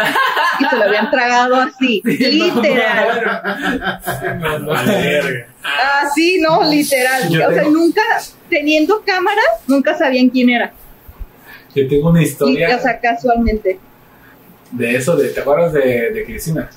y 0.60 0.64
se 0.64 0.76
lo 0.76 0.82
habían 0.84 1.10
tragado 1.12 1.54
así, 1.56 2.02
literal. 2.04 3.40
Así, 6.02 6.40
no, 6.40 6.62
literal. 6.68 7.22
O 7.48 7.52
sea, 7.54 7.62
nunca, 7.64 8.02
teniendo 8.50 9.02
cámaras, 9.04 9.44
nunca 9.66 9.96
sabían 9.96 10.28
quién 10.28 10.50
era. 10.50 10.72
Yo 11.74 11.88
tengo 11.88 12.10
una 12.10 12.22
historia 12.22 12.76
o 12.76 12.80
sea, 12.80 13.00
casualmente. 13.00 13.78
de 14.70 14.96
eso, 14.96 15.16
de, 15.16 15.28
¿te 15.28 15.40
acuerdas 15.40 15.72
de, 15.72 16.10
de 16.10 16.24
Cristina? 16.24 16.70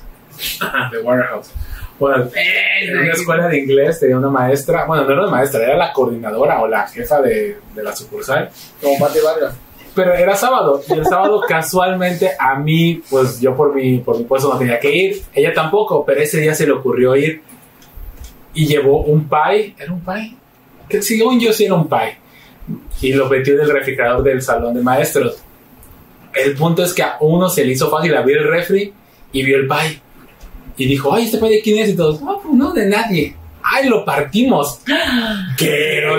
De 0.91 0.99
Waterhouse. 0.99 1.51
Bueno, 1.99 2.29
en 2.35 2.97
una 2.97 3.11
escuela 3.11 3.47
de 3.47 3.57
inglés 3.59 3.99
tenía 3.99 4.17
una 4.17 4.29
maestra, 4.29 4.85
bueno, 4.85 5.03
no 5.03 5.11
era 5.13 5.21
una 5.23 5.31
maestra, 5.31 5.63
era 5.63 5.75
la 5.77 5.91
coordinadora 5.91 6.61
o 6.61 6.67
la 6.67 6.87
jefa 6.87 7.21
de, 7.21 7.57
de 7.73 7.83
la 7.83 7.95
sucursal. 7.95 8.49
Como 8.81 8.99
Pati 8.99 9.19
Vargas. 9.19 9.55
Pero 9.95 10.13
era 10.13 10.35
sábado, 10.35 10.83
y 10.87 10.93
el 10.93 11.05
sábado 11.05 11.41
casualmente 11.47 12.31
a 12.37 12.53
mí, 12.59 13.01
pues 13.09 13.39
yo 13.41 13.55
por 13.55 13.73
mi, 13.73 13.97
por 13.97 14.15
mi 14.15 14.25
puesto 14.25 14.53
no 14.53 14.59
tenía 14.59 14.79
que 14.79 14.95
ir, 14.95 15.23
ella 15.33 15.53
tampoco, 15.55 16.05
pero 16.05 16.21
ese 16.21 16.39
día 16.39 16.53
se 16.53 16.67
le 16.67 16.73
ocurrió 16.73 17.15
ir 17.15 17.41
y 18.53 18.67
llevó 18.67 19.01
un 19.01 19.27
pie, 19.27 19.73
¿era 19.79 19.91
un 19.91 20.01
pie? 20.01 20.35
Que 20.87 21.01
según 21.01 21.39
yo 21.39 21.51
sí 21.51 21.65
era 21.65 21.73
un 21.73 21.89
pie, 21.89 22.17
y 23.01 23.13
lo 23.13 23.29
metió 23.29 23.53
en 23.53 23.61
el 23.61 23.69
refrigerador 23.69 24.23
del 24.23 24.41
salón 24.41 24.73
de 24.73 24.81
maestros. 24.81 25.37
El 26.33 26.55
punto 26.55 26.83
es 26.83 26.93
que 26.93 27.03
a 27.03 27.17
uno 27.19 27.49
se 27.49 27.65
le 27.65 27.73
hizo 27.73 27.89
fácil 27.89 28.15
abrir 28.15 28.37
el 28.37 28.49
refri 28.49 28.93
y 29.31 29.43
vio 29.43 29.57
el 29.57 29.67
pie. 29.67 30.01
Y 30.77 30.85
dijo, 30.85 31.13
ay, 31.13 31.25
¿este 31.25 31.37
pie 31.37 31.49
de 31.49 31.61
quién 31.61 31.79
es? 31.79 31.89
Y 31.89 31.95
todos, 31.95 32.21
no, 32.21 32.39
pues 32.41 32.53
no, 32.53 32.73
de 32.73 32.85
nadie. 32.85 33.35
¡Ay, 33.69 33.89
lo 33.89 34.05
partimos! 34.05 34.79
¿Qué? 35.57 36.01
No, 36.05 36.15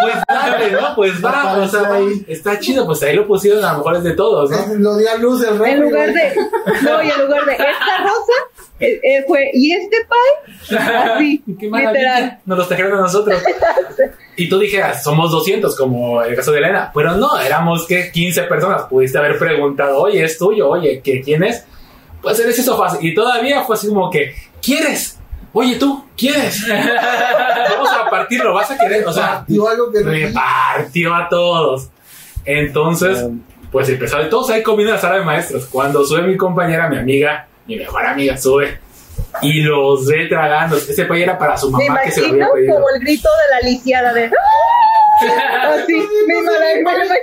Pues 0.00 0.14
dale, 0.28 0.70
¿no? 0.70 0.94
Pues 0.94 1.24
va, 1.24 1.58
o 1.58 1.68
sea, 1.68 1.82
está 2.26 2.58
chido, 2.58 2.86
pues 2.86 3.02
ahí 3.02 3.14
lo 3.14 3.26
pusieron, 3.26 3.64
a 3.64 3.72
lo 3.72 3.78
mejor 3.78 3.96
es 3.96 4.04
de 4.04 4.12
todos, 4.12 4.50
¿no? 4.50 4.74
Lo 4.76 4.96
di 4.96 5.06
a 5.06 5.16
luz 5.16 5.42
el. 5.42 5.62
En 5.64 5.80
lugar 5.80 6.12
de, 6.12 6.34
no, 6.82 7.02
y 7.02 7.10
en 7.10 7.20
lugar 7.20 7.44
de 7.44 7.52
esta 7.52 7.98
rosa, 8.02 8.32
eh, 8.80 9.00
eh, 9.02 9.24
fue, 9.26 9.50
¿y 9.52 9.72
este 9.72 9.96
pie? 9.98 10.78
Así, 10.78 11.42
Qué 11.60 11.68
maravilla, 11.68 11.92
literal. 11.92 12.38
nos 12.46 12.58
los 12.58 12.68
trajeron 12.68 12.98
a 12.98 13.00
nosotros. 13.02 13.42
Y 14.36 14.48
tú 14.48 14.58
dijeras, 14.58 15.04
somos 15.04 15.30
200, 15.30 15.76
como 15.78 16.20
el 16.20 16.34
caso 16.34 16.50
de 16.50 16.58
Elena. 16.58 16.90
Pero 16.92 17.12
no, 17.12 17.38
éramos 17.38 17.86
que 17.86 18.10
15 18.10 18.42
personas. 18.42 18.82
Pudiste 18.82 19.16
haber 19.16 19.38
preguntado, 19.38 20.00
oye, 20.00 20.24
es 20.24 20.36
tuyo, 20.36 20.68
oye, 20.70 21.00
¿qué, 21.04 21.20
¿quién 21.22 21.44
es? 21.44 21.64
Pues 22.20 22.40
eres 22.40 22.58
eso 22.58 22.76
fácil. 22.76 22.98
Y 23.08 23.14
todavía 23.14 23.62
fue 23.62 23.76
así 23.76 23.86
como 23.86 24.10
que, 24.10 24.34
¿quieres? 24.64 25.18
Oye, 25.52 25.76
tú, 25.76 26.04
¿quieres? 26.16 26.66
Vamos 26.68 27.90
a 27.92 28.10
partirlo, 28.10 28.54
vas 28.54 28.70
a 28.70 28.78
querer. 28.78 29.06
O 29.06 29.12
sea, 29.12 29.44
Digo 29.46 29.68
algo 29.68 29.92
que 29.92 30.00
no- 30.00 30.10
repartió 30.10 31.14
a 31.14 31.28
todos. 31.28 31.88
Entonces, 32.44 33.24
pues 33.70 33.88
empezaron 33.88 34.28
todos 34.30 34.50
ahí 34.50 34.62
comiendo 34.62 34.90
en 34.90 34.96
la 34.96 35.00
sala 35.00 35.16
de 35.18 35.24
maestros. 35.24 35.66
Cuando 35.66 36.04
sube 36.04 36.22
mi 36.22 36.36
compañera, 36.36 36.88
mi 36.88 36.98
amiga, 36.98 37.46
mi 37.66 37.76
mejor 37.76 38.04
amiga, 38.06 38.36
sube 38.36 38.78
y 39.42 39.60
los 39.62 40.06
ve 40.06 40.26
tragando. 40.26 40.76
Ese 40.76 41.04
pay 41.04 41.22
era 41.22 41.38
para 41.38 41.56
su 41.56 41.70
Me 41.70 41.88
mamá 41.88 42.02
que 42.02 42.10
se 42.10 42.20
lo 42.22 42.28
había 42.28 42.48
pedido. 42.52 42.74
como 42.74 42.86
el 42.90 43.00
grito 43.00 43.28
de 43.28 43.54
la 43.62 43.70
lisiada 43.70 44.12
de 44.12 44.26
¡Ah! 44.26 44.30
Así, 45.82 45.92
me 45.94 46.42
lo 46.42 46.52
me 46.60 46.80
imagino. 46.80 47.14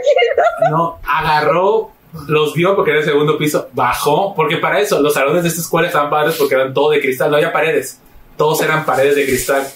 No, 0.72 1.00
agarró, 1.06 1.92
los 2.28 2.54
vio 2.54 2.76
porque 2.76 2.92
era 2.92 3.00
el 3.00 3.06
segundo 3.06 3.38
piso, 3.38 3.70
bajó, 3.74 4.34
porque 4.36 4.58
para 4.58 4.80
eso 4.80 5.02
los 5.02 5.14
salones 5.14 5.44
de 5.44 5.50
esta 5.50 5.62
escuela 5.62 5.88
estaban 5.88 6.10
padres 6.10 6.36
porque 6.38 6.56
eran 6.56 6.74
todo 6.74 6.92
de 6.92 7.00
cristal, 7.00 7.32
no 7.32 7.38
había 7.38 7.54
paredes, 7.54 8.00
todos 8.38 8.62
eran 8.62 8.86
paredes 8.86 9.16
de 9.16 9.26
cristal. 9.26 9.68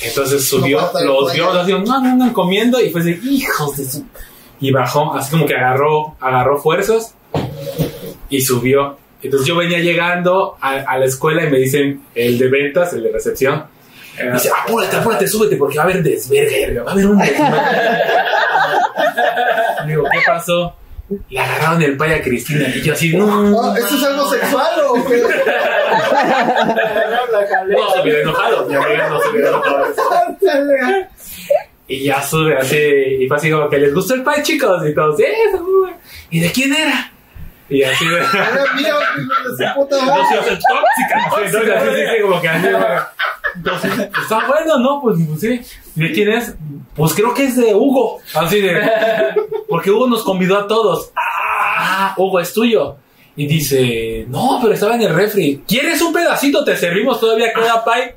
Entonces 0.00 0.46
subió, 0.46 0.80
No 0.92 1.22
los 1.22 1.32
vio, 1.32 1.52
los 1.54 1.66
vio, 1.66 1.78
no, 1.78 2.00
no, 2.00 2.16
no, 2.16 2.32
comiendo 2.32 2.80
y 2.80 2.90
fue 2.90 3.02
de 3.02 3.18
hijos 3.22 3.76
de 3.76 3.84
su. 3.84 4.04
Y 4.60 4.70
bajó, 4.70 5.14
así 5.14 5.30
como 5.30 5.46
que 5.46 5.54
agarró, 5.54 6.16
agarró 6.20 6.58
fuerzas 6.58 7.14
y 8.28 8.40
subió. 8.40 8.98
Entonces 9.22 9.48
yo 9.48 9.56
venía 9.56 9.78
llegando 9.78 10.56
a, 10.60 10.72
a 10.72 10.98
la 10.98 11.06
escuela 11.06 11.44
y 11.44 11.50
me 11.50 11.58
dicen 11.58 12.02
el 12.14 12.38
de 12.38 12.48
ventas, 12.48 12.92
el 12.92 13.02
de 13.02 13.12
recepción, 13.12 13.64
me 14.24 14.32
dice, 14.32 14.50
apúrate, 14.50 14.96
apúrate, 14.96 15.28
súbete 15.28 15.56
porque 15.56 15.76
va 15.76 15.84
a 15.84 15.86
haber 15.86 16.02
desverga, 16.02 16.82
va 16.82 16.90
a 16.90 16.94
haber 16.94 17.06
un 17.06 17.18
desmadre". 17.18 18.00
Digo, 19.86 20.04
¿qué 20.10 20.18
pasó? 20.26 20.74
Le 21.28 21.38
agarraron 21.38 21.82
el 21.82 21.96
pay 21.96 22.14
a 22.14 22.22
Cristina 22.22 22.66
y 22.74 22.82
yo 22.82 22.92
así, 22.92 23.16
no, 23.16 23.42
no, 23.42 23.76
¿Esto 23.76 23.94
es 23.94 24.02
algo 24.02 24.28
sexual 24.28 24.80
o 24.88 24.94
qué? 25.06 25.22
no 27.68 27.90
se 27.92 28.00
hubiera 28.02 28.20
enojado, 28.22 28.68
mi 28.68 28.74
amiga 28.74 29.08
no 29.08 29.20
se 29.20 29.28
enojado. 29.38 29.86
Y 31.88 32.04
ya 32.04 32.20
sube 32.22 32.56
así, 32.56 32.76
y 32.76 33.28
fue 33.28 33.36
así 33.36 33.50
como 33.50 33.68
que 33.70 33.78
les 33.78 33.94
gustó 33.94 34.14
el 34.14 34.24
pay, 34.24 34.42
chicos, 34.42 34.82
y 34.88 34.94
todos, 34.94 35.16
"Sí, 35.16 35.24
está 35.24 35.60
muy 35.62 35.72
bueno". 35.80 35.96
¿Y 36.30 36.40
de 36.40 36.50
quién 36.50 36.74
era? 36.74 37.12
Y 37.68 37.82
así, 37.82 38.06
de- 38.06 38.18
Era 38.18 38.64
hijo 38.80 38.98
de 38.98 39.68
su 39.68 39.74
puta 39.74 40.04
madre. 40.04 40.38
hace 40.38 40.50
tóxica, 40.50 41.24
entonces 41.24 41.70
así, 41.76 41.88
sí, 41.88 42.02
sí, 42.16 42.22
como 42.22 42.40
que 42.40 42.48
así. 42.48 42.66
Entonces, 43.56 43.92
está 44.22 44.46
bueno, 44.46 44.78
¿no? 44.78 45.00
Pues, 45.00 45.16
pues 45.28 45.40
sí. 45.40 45.60
¿Y 45.96 46.00
de 46.08 46.12
quién 46.12 46.28
es? 46.30 46.54
Pues 46.94 47.14
creo 47.14 47.32
que 47.34 47.44
es 47.44 47.56
de 47.56 47.74
Hugo. 47.74 48.20
Así 48.34 48.60
de. 48.60 48.80
Porque 49.68 49.90
Hugo 49.90 50.06
nos 50.08 50.22
convidó 50.22 50.58
a 50.58 50.68
todos. 50.68 51.10
Ah, 51.16 52.14
Hugo 52.16 52.38
es 52.40 52.52
tuyo. 52.52 52.96
Y 53.34 53.46
dice, 53.46 54.24
no, 54.28 54.58
pero 54.62 54.72
estaba 54.74 54.94
en 54.94 55.02
el 55.02 55.14
refri. 55.14 55.62
¿Quieres 55.66 56.00
un 56.02 56.12
pedacito? 56.12 56.64
Te 56.64 56.76
servimos 56.76 57.18
todavía 57.20 57.52
queda 57.52 57.84
pie. 57.84 58.16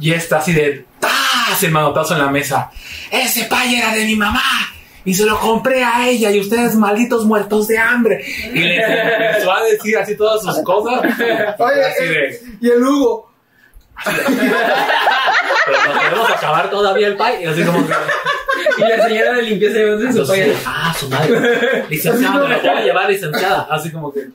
Y 0.00 0.12
está 0.12 0.38
así 0.38 0.52
de 0.52 0.84
¡tas! 1.00 1.62
El 1.62 1.70
manotazo 1.72 2.14
en 2.14 2.20
la 2.20 2.28
mesa. 2.30 2.70
Ese 3.10 3.44
pay 3.44 3.76
era 3.76 3.92
de 3.94 4.04
mi 4.04 4.14
mamá. 4.16 4.42
Y 5.06 5.14
se 5.14 5.24
lo 5.24 5.38
compré 5.38 5.84
a 5.84 6.08
ella 6.08 6.32
y 6.32 6.40
ustedes 6.40 6.74
malditos 6.74 7.24
muertos 7.24 7.68
de 7.68 7.78
hambre. 7.78 8.24
Y 8.52 8.58
le 8.58 8.76
empezó 9.28 9.52
a 9.52 9.62
decir 9.62 9.96
así 9.96 10.16
todas 10.16 10.42
sus 10.42 10.64
cosas. 10.64 11.00
Oye, 11.58 11.84
así 11.84 12.04
de, 12.04 12.28
eh, 12.28 12.40
y 12.60 12.68
el 12.68 12.82
Hugo. 12.82 13.30
pero 14.04 15.78
nos 15.86 16.02
podemos 16.02 16.30
acabar 16.30 16.70
todavía 16.70 17.06
el 17.06 17.16
pay. 17.16 17.44
Y 17.44 17.46
así 17.46 17.62
como 17.62 17.86
que, 17.86 17.92
Y 18.78 18.80
la 18.80 19.06
señora 19.06 19.32
de 19.34 19.42
limpieza 19.42 19.78
de 19.78 20.12
su 20.12 20.26
paya. 20.26 20.52
ah, 20.66 20.94
su 20.98 21.08
madre. 21.08 21.84
Licenciada, 21.88 22.40
me 22.42 22.48
la 22.48 22.58
voy 22.58 22.68
a 22.68 22.82
llevar 22.82 23.08
licenciada. 23.08 23.68
Así 23.70 23.92
como 23.92 24.12
que. 24.12 24.26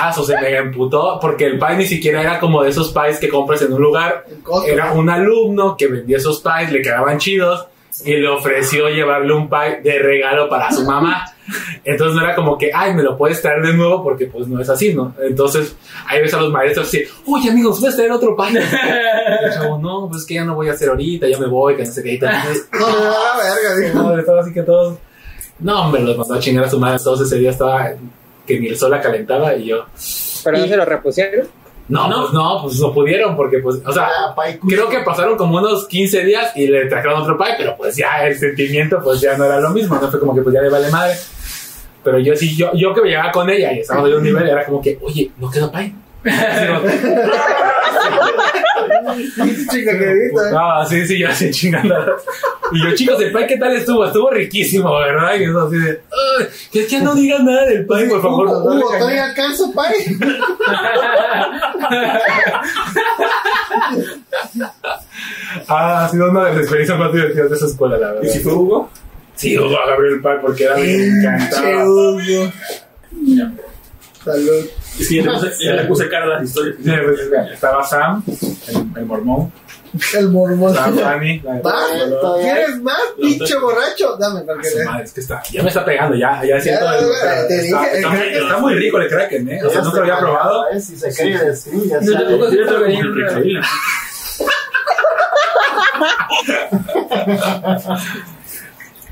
Ah, 0.00 0.08
eso 0.10 0.24
se 0.24 0.34
me 0.40 0.56
emputó 0.56 1.18
porque 1.20 1.44
el 1.44 1.58
pie 1.58 1.76
ni 1.76 1.86
siquiera 1.86 2.22
era 2.22 2.40
como 2.40 2.62
de 2.62 2.70
esos 2.70 2.94
pies 2.94 3.18
que 3.18 3.28
compras 3.28 3.60
en 3.60 3.74
un 3.74 3.82
lugar. 3.82 4.24
Era 4.66 4.92
un 4.92 5.10
alumno 5.10 5.76
que 5.76 5.86
vendía 5.86 6.16
esos 6.16 6.40
pies, 6.40 6.72
le 6.72 6.80
quedaban 6.80 7.18
chidos 7.18 7.66
y 8.04 8.14
le 8.14 8.28
ofreció 8.28 8.88
llevarle 8.88 9.32
un 9.32 9.48
pie 9.48 9.80
de 9.82 9.98
regalo 9.98 10.48
para 10.48 10.70
su 10.70 10.84
mamá. 10.84 11.24
Entonces 11.84 12.14
no 12.14 12.22
era 12.22 12.34
como 12.34 12.58
que, 12.58 12.70
ay, 12.74 12.94
me 12.94 13.02
lo 13.02 13.16
puedes 13.16 13.40
traer 13.40 13.62
de 13.62 13.72
nuevo 13.72 14.02
porque 14.02 14.26
pues 14.26 14.46
no 14.46 14.60
es 14.60 14.68
así, 14.68 14.92
¿no? 14.94 15.14
Entonces 15.20 15.74
ahí 16.06 16.20
ves 16.20 16.34
a 16.34 16.40
los 16.40 16.52
maestros 16.52 16.88
así, 16.88 17.04
oye 17.26 17.50
amigos, 17.50 17.80
¿puedes 17.80 17.96
traer 17.96 18.12
otro 18.12 18.36
pie? 18.36 18.60
Y 18.60 19.54
chavo, 19.54 19.78
no, 19.78 20.08
pues 20.08 20.22
es 20.22 20.26
que 20.26 20.34
ya 20.34 20.44
no 20.44 20.54
voy 20.54 20.68
a 20.68 20.72
hacer 20.72 20.90
ahorita, 20.90 21.26
ya 21.26 21.38
me 21.38 21.46
voy, 21.46 21.76
que 21.76 21.84
no 21.84 21.90
sé 21.90 22.02
qué. 22.02 22.14
Y 22.14 22.18
tal. 22.18 22.36
No, 22.78 22.86
da 22.86 23.36
la 23.36 23.42
verga, 23.42 23.76
dijo. 23.76 24.02
No, 24.02 24.18
estaba 24.18 24.40
así 24.42 24.52
que 24.52 24.62
todos. 24.62 24.98
No, 25.60 25.86
hombre, 25.86 26.02
los 26.02 26.16
mandó 26.16 26.34
a 26.34 26.38
chingar 26.38 26.64
a 26.64 26.70
su 26.70 26.78
madre. 26.78 26.98
Entonces 26.98 27.26
ese 27.26 27.38
día 27.38 27.50
estaba 27.50 27.92
que 28.46 28.60
ni 28.60 28.68
el 28.68 28.76
sol 28.76 28.90
la 28.90 29.00
calentaba 29.00 29.54
y 29.54 29.66
yo. 29.66 29.86
Pero 30.44 30.58
no 30.58 30.66
se 30.66 30.76
lo 30.76 30.84
repusieron. 30.84 31.48
No, 31.88 32.06
no, 32.08 32.20
pues 32.22 32.32
no, 32.32 32.58
pues 32.62 32.80
no 32.80 32.92
pudieron 32.92 33.34
porque, 33.34 33.58
pues, 33.58 33.76
o 33.84 33.92
sea, 33.92 34.08
Ah, 34.08 34.34
creo 34.66 34.88
que 34.88 35.00
pasaron 35.00 35.36
como 35.36 35.56
unos 35.58 35.88
15 35.88 36.24
días 36.24 36.52
y 36.54 36.66
le 36.66 36.86
trajeron 36.86 37.22
otro 37.22 37.38
pie, 37.38 37.54
pero 37.56 37.76
pues 37.76 37.96
ya 37.96 38.26
el 38.26 38.38
sentimiento, 38.38 39.00
pues 39.02 39.20
ya 39.20 39.36
no 39.36 39.44
era 39.44 39.58
lo 39.60 39.70
mismo. 39.70 39.98
No 40.00 40.10
fue 40.10 40.20
como 40.20 40.34
que, 40.34 40.42
pues 40.42 40.54
ya 40.54 40.60
le 40.60 40.68
vale 40.68 40.90
madre. 40.90 41.14
Pero 42.04 42.18
yo 42.18 42.36
sí, 42.36 42.56
yo, 42.56 42.70
yo 42.74 42.94
que 42.94 43.02
me 43.02 43.08
llevaba 43.08 43.32
con 43.32 43.48
ella 43.50 43.72
y 43.72 43.80
estábamos 43.80 44.10
de 44.10 44.16
un 44.16 44.22
nivel, 44.22 44.48
era 44.48 44.64
como 44.64 44.80
que, 44.80 44.98
oye, 45.02 45.30
¿no 45.38 45.50
quedó 45.50 45.70
pie? 45.72 45.94
No, 50.52 50.86
sí, 50.86 51.06
sí, 51.06 51.18
yo 51.18 51.28
así 51.28 51.50
chingando. 51.50 51.94
Y 52.72 52.82
yo, 52.82 52.94
chicos, 52.94 53.20
el 53.22 53.32
pie, 53.32 53.46
¿qué 53.46 53.56
tal 53.56 53.74
estuvo? 53.76 54.04
Estuvo 54.04 54.30
riquísimo, 54.30 54.94
¿verdad? 54.98 55.34
Y 55.38 55.44
eso 55.44 55.60
así 55.66 55.76
de, 55.78 56.00
"Ay, 56.40 56.46
que 56.72 56.86
ya 56.86 57.00
no 57.02 57.14
digan 57.14 57.44
nada 57.46 57.64
del 57.66 57.86
pie, 57.86 58.04
por 58.08 58.22
favor. 58.22 58.48
Hugo, 58.48 58.98
no 58.98 59.06
alcanzo, 59.06 59.72
pay. 59.72 60.16
Ah, 65.68 66.04
ha 66.04 66.08
sido 66.08 66.30
una 66.30 66.44
de 66.44 66.50
las 66.50 66.58
experiencias 66.60 66.98
más 66.98 67.12
divertidas 67.12 67.50
de 67.50 67.56
esa 67.56 67.66
escuela, 67.66 67.98
la 67.98 68.06
verdad. 68.12 68.22
¿Y 68.22 68.28
si 68.28 68.40
fue 68.40 68.52
Hugo? 68.54 68.90
Sí, 69.34 69.58
Hugo 69.58 69.76
a 69.78 69.88
Gabriel 69.90 70.20
Pal 70.20 70.40
porque 70.40 70.64
era 70.64 70.76
me 70.76 70.94
encantaba. 71.06 71.84
Hugo. 71.84 72.52
Salud. 74.24 74.66
Es 74.98 75.08
que 75.08 75.16
ya 75.16 75.22
le 75.22 75.30
puse, 75.38 75.64
ya 75.64 75.72
le 75.74 75.84
puse 75.84 76.08
cara 76.08 76.24
a 76.24 76.28
las 76.28 76.44
historias. 76.44 76.76
Sí, 76.82 76.90
pues, 77.04 77.52
Estaba 77.52 77.84
Sam, 77.84 78.22
el, 78.26 78.76
el 79.00 79.06
mormón. 79.06 79.52
El 80.16 80.28
mormón. 80.28 80.74
¿Quieres 82.40 82.78
más, 82.82 82.96
pinche 83.20 83.56
borracho? 83.58 84.16
Dame, 84.18 84.40
para 84.42 84.58
Ah, 84.58 84.62
que 84.62 84.68
su 84.70 84.76
veas. 84.76 84.88
madre, 84.90 85.04
es 85.04 85.12
que 85.12 85.20
está, 85.20 85.42
ya 85.50 85.62
me 85.62 85.68
está 85.68 85.84
pegando, 85.84 86.16
ya, 86.16 86.42
ya 86.44 86.60
siento. 86.60 86.84
Ya, 86.84 86.98
el- 86.98 87.06
ya, 87.06 87.12
está, 87.14 87.48
te 87.48 87.54
dije, 87.62 87.68
está- 87.68 87.92
está 87.92 88.08
muy, 88.10 88.20
el- 88.20 88.42
está 88.42 88.58
muy 88.58 88.74
rico 88.74 88.98
el 88.98 89.08
Kraken, 89.08 89.48
¿eh? 89.50 89.60
O 89.64 89.70
sea, 89.70 89.80
nunca 89.82 89.96
lo 89.96 90.02
había 90.02 90.18
probado. 90.18 90.64
Si 90.80 90.96
se 90.96 91.14
cae 91.14 91.38
de 91.38 91.56
sí, 91.56 91.70
ya 91.88 92.00
Yo 92.00 92.12
sabe. 92.12 92.24
tampoco 92.26 92.50
sé 92.50 92.56
Yo 92.56 92.62
lo 92.64 92.68
creo 92.68 92.78
que 92.80 92.86
que 92.86 92.90
hay. 92.90 92.98
increíble. 92.98 93.60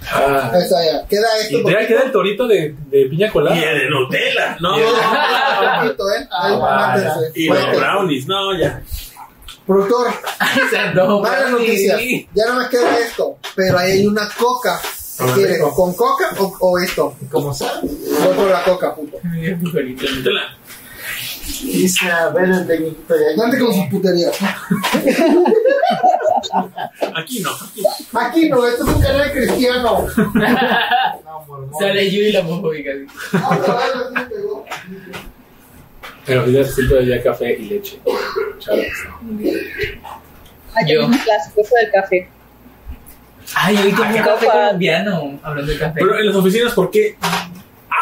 Ah. 0.09 0.53
Ya. 0.53 1.07
Queda 1.09 1.27
esto. 1.41 1.59
Y 1.59 1.63
todavía 1.63 1.89
queda 1.89 2.03
el 2.03 2.13
torito 2.13 2.47
de, 2.47 2.75
de 2.91 3.07
piña 3.07 3.31
colada. 3.31 3.57
Y 3.57 3.63
el 3.65 3.79
de 3.81 3.91
Nutella, 3.91 4.57
no. 4.61 4.79
¿eh? 4.79 4.85
Ahí, 6.31 6.55
Ah, 6.61 6.93
mátense. 6.95 7.33
Y 7.35 7.49
los 7.49 7.59
Fuerte. 7.59 7.77
Brownies, 9.67 10.15
no, 10.95 11.21
malas 11.21 11.51
noticias. 11.51 12.01
Ya 12.35 12.47
no 12.47 12.61
me 12.61 12.69
queda 12.69 12.99
esto, 12.99 13.39
pero 13.55 13.79
ahí 13.79 13.93
hay 13.93 14.07
una 14.07 14.29
coca. 14.39 14.81
¿Qué 14.83 15.25
Ah, 15.25 15.33
quieres? 15.35 15.63
¿Con 15.75 15.95
coca 15.95 16.29
o, 16.39 16.55
o 16.61 16.79
esto? 16.79 17.17
Como. 17.31 17.49
Voy 17.51 18.35
por 18.37 18.51
la 18.51 18.63
coca, 18.65 18.95
puto. 18.95 19.17
Dice, 21.63 22.11
a 22.11 22.29
ver 22.31 22.51
el 22.51 22.67
técnico 22.67 23.15
ya. 23.15 23.35
Dante 23.41 23.59
con 23.59 23.73
sus 23.73 23.87
puterías. 23.87 24.37
Aquí 27.15 27.41
no. 27.41 27.51
Aquí 28.21 28.49
no. 28.51 28.67
Esto 28.67 28.85
es 28.87 28.95
un 28.95 29.03
canal 29.03 29.33
cristiano. 29.33 30.07
No, 31.25 31.45
mormón. 31.47 31.71
Sale 31.79 32.11
yo 32.11 32.23
y 32.23 32.33
la 32.33 32.41
homofóbica. 32.41 32.91
Pero 36.27 36.47
ya 36.47 36.59
necesito 36.61 37.01
ya 37.01 37.23
café 37.23 37.57
y 37.59 37.67
leche. 37.67 37.99
Aquí 40.75 40.93
Yo. 40.93 41.07
un 41.07 41.13
clásico, 41.13 41.61
eso 41.61 41.75
del 41.81 41.91
café. 41.93 42.29
Ay, 43.55 43.77
hoy 43.77 43.93
tomé 43.93 44.17
un 44.17 44.25
café 44.25 44.47
colombiano, 44.47 45.39
hablando 45.43 45.73
de 45.73 45.79
café. 45.79 45.95
Pero 46.01 46.19
en 46.19 46.27
las 46.27 46.37
oficinas, 46.37 46.73
¿por 46.73 46.91
qué 46.91 47.17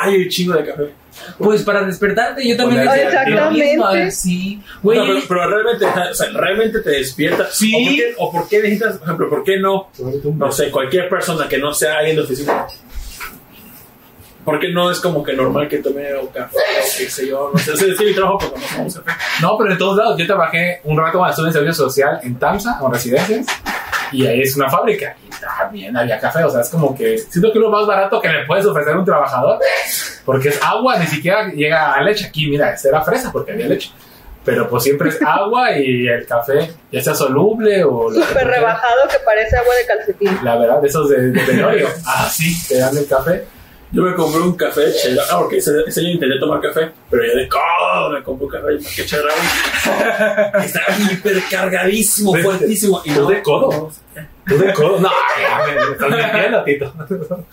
hay 0.01 0.17
un 0.23 0.29
chingo 0.29 0.55
de 0.55 0.65
café? 0.65 0.91
Pues 1.39 1.63
para 1.63 1.85
despertarte, 1.85 2.47
yo 2.47 2.57
también 2.57 2.85
lo 2.85 2.91
mismo, 2.91 3.05
Exactamente. 3.05 4.11
Sí, 4.11 4.61
güey. 4.83 4.99
No, 4.99 5.07
pero, 5.07 5.21
pero 5.29 5.49
realmente, 5.49 5.87
o 5.87 6.15
sea, 6.15 6.31
realmente 6.33 6.81
te 6.81 6.91
despierta. 6.91 7.49
Sí. 7.51 7.73
¿O 7.73 7.79
por, 7.79 7.95
qué, 7.95 8.15
o 8.19 8.33
por 8.33 8.49
qué 8.49 8.57
necesitas, 8.59 8.97
por 8.97 9.07
ejemplo, 9.07 9.31
por 9.31 9.45
qué 9.45 9.59
no, 9.59 9.91
no 10.37 10.53
sé, 10.53 10.71
cualquier 10.71 11.09
persona 11.09 11.49
que 11.49 11.59
no 11.59 11.73
sea 11.73 11.99
alguien 11.99 12.17
de 12.17 12.23
oficina? 12.23 12.67
¿Por 14.45 14.61
qué 14.61 14.69
no 14.69 14.91
es 14.91 15.01
como 15.01 15.23
que 15.23 15.33
normal 15.33 15.69
que 15.69 15.79
tome 15.79 16.13
o 16.15 16.29
café 16.31 16.57
o 16.57 16.85
qué 16.99 17.09
sé 17.11 17.29
yo? 17.29 17.51
No 17.53 17.59
sé, 17.59 17.73
es 17.73 17.99
que 17.99 18.05
mi 18.05 18.15
trabajo 18.15 18.39
porque 18.39 18.61
no 18.61 18.67
tomamos 18.67 18.95
café. 19.01 19.21
No, 19.41 19.57
pero 19.57 19.73
en 19.73 19.79
todos 19.79 19.97
lados. 19.97 20.19
Yo 20.19 20.27
trabajé 20.27 20.81
un 20.85 20.99
rato 20.99 21.19
cuando 21.19 21.31
estuve 21.31 21.47
en 21.49 21.53
servicio 21.53 21.75
social 21.75 22.21
en 22.23 22.39
Tamsa, 22.39 22.79
con 22.79 22.93
residencias. 22.93 23.47
Y 24.13 24.27
ahí 24.27 24.43
es 24.43 24.55
una 24.57 24.69
fábrica. 24.69 25.17
Y 25.27 25.31
también 25.41 25.97
había 25.97 26.21
café. 26.21 26.45
O 26.45 26.51
sea, 26.51 26.61
es 26.61 26.69
como 26.69 26.95
que 26.95 27.19
siento 27.19 27.53
que 27.53 27.59
lo 27.59 27.71
más 27.71 27.87
barato 27.87 28.21
que 28.21 28.29
le 28.29 28.45
puedes 28.47 28.67
ofrecer 28.67 28.95
a 28.95 28.99
un 28.99 29.05
trabajador. 29.05 29.59
Porque 30.25 30.51
es 30.51 30.63
agua, 30.63 30.99
ni 30.99 31.07
siquiera 31.07 31.49
llega 31.49 31.95
a 31.95 32.03
leche. 32.03 32.27
Aquí, 32.27 32.47
mira, 32.49 32.73
esta 32.73 32.89
era 32.89 33.03
fresa 33.03 33.33
porque 33.33 33.53
había 33.53 33.67
leche. 33.67 33.91
Pero 34.45 34.69
pues 34.69 34.83
siempre 34.83 35.09
es 35.09 35.19
agua 35.23 35.73
y 35.77 36.07
el 36.07 36.27
café, 36.27 36.71
ya 36.93 37.01
sea 37.03 37.15
soluble 37.15 37.83
o. 37.83 38.13
Súper 38.13 38.47
rebajado 38.47 39.09
que 39.11 39.19
parece 39.25 39.57
agua 39.57 39.75
de 39.75 39.87
calcetín. 39.87 40.39
La 40.43 40.57
verdad, 40.59 40.85
esos 40.85 41.09
de, 41.09 41.31
de 41.31 41.43
velorio. 41.45 41.89
Ah, 42.07 42.29
sí, 42.31 42.55
te 42.69 42.79
dan 42.79 42.95
el 42.95 43.07
café. 43.07 43.47
Yo 43.93 44.03
me 44.03 44.15
compré 44.15 44.41
un 44.41 44.57
café 44.57 44.93
chela, 44.93 45.23
ah, 45.31 45.39
porque 45.39 45.59
ese, 45.59 45.71
ese 45.87 46.01
año 46.01 46.11
intenté 46.11 46.39
tomar 46.41 46.61
café, 46.61 46.91
pero 47.09 47.23
ya 47.25 47.35
de 47.39 47.49
codo 47.49 48.11
me 48.11 48.23
compré 48.23 48.47
un 48.47 48.51
café 48.53 48.95
que 48.97 49.07
chela. 49.07 49.33
Estaba 50.65 51.13
hiper 51.13 51.43
cargadísimo, 51.49 52.35
fuertísimo. 52.35 53.03
Y 53.05 53.13
¿Tú 53.13 53.21
no, 53.23 53.29
de 53.29 53.43
codo? 53.43 53.93
¿Tú 54.49 54.59
de 54.59 54.73
codo? 54.73 54.99
No, 54.99 55.11
me 55.67 55.75
me 55.87 55.93
estás 55.93 56.11
mintiendo, 56.11 56.65
Tito. 56.65 56.93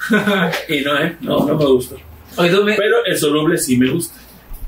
y 0.68 0.82
no, 0.82 0.98
eh, 1.00 1.18
no, 1.22 1.46
no 1.46 1.56
me 1.56 1.66
gusta. 1.66 1.96
Hoy 2.38 2.50
tomé, 2.50 2.76
Pero 2.76 3.06
el 3.06 3.18
soluble 3.18 3.58
sí 3.58 3.78
me 3.78 3.90
gusta. 3.92 4.16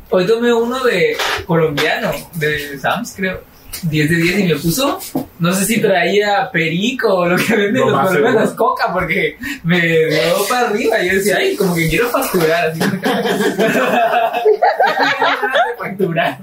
hoy 0.09 0.27
tomé 0.27 0.53
uno 0.53 0.83
de 0.83 1.17
colombiano, 1.45 2.11
de 2.33 2.77
Sams, 2.77 3.13
creo. 3.15 3.41
10 3.81 4.09
de 4.09 4.15
10 4.15 4.39
y 4.39 4.43
me 4.43 4.55
puso, 4.55 4.99
no 5.39 5.53
sé 5.53 5.65
si 5.65 5.81
traía 5.81 6.49
perico 6.51 7.13
o 7.13 7.25
lo 7.27 7.35
que 7.37 7.55
venden 7.55 7.81
Lo 7.81 7.89
los 7.91 8.11
seguro. 8.11 8.55
coca, 8.55 8.91
porque 8.93 9.37
me 9.63 9.79
dio 9.79 10.47
para 10.49 10.69
arriba. 10.69 10.99
Y 11.03 11.09
yo 11.09 11.15
decía, 11.15 11.37
ay, 11.37 11.55
como 11.55 11.75
que 11.75 11.89
quiero 11.89 12.09
facturar. 12.09 12.67
Así 12.71 12.79
facturar. 15.77 16.37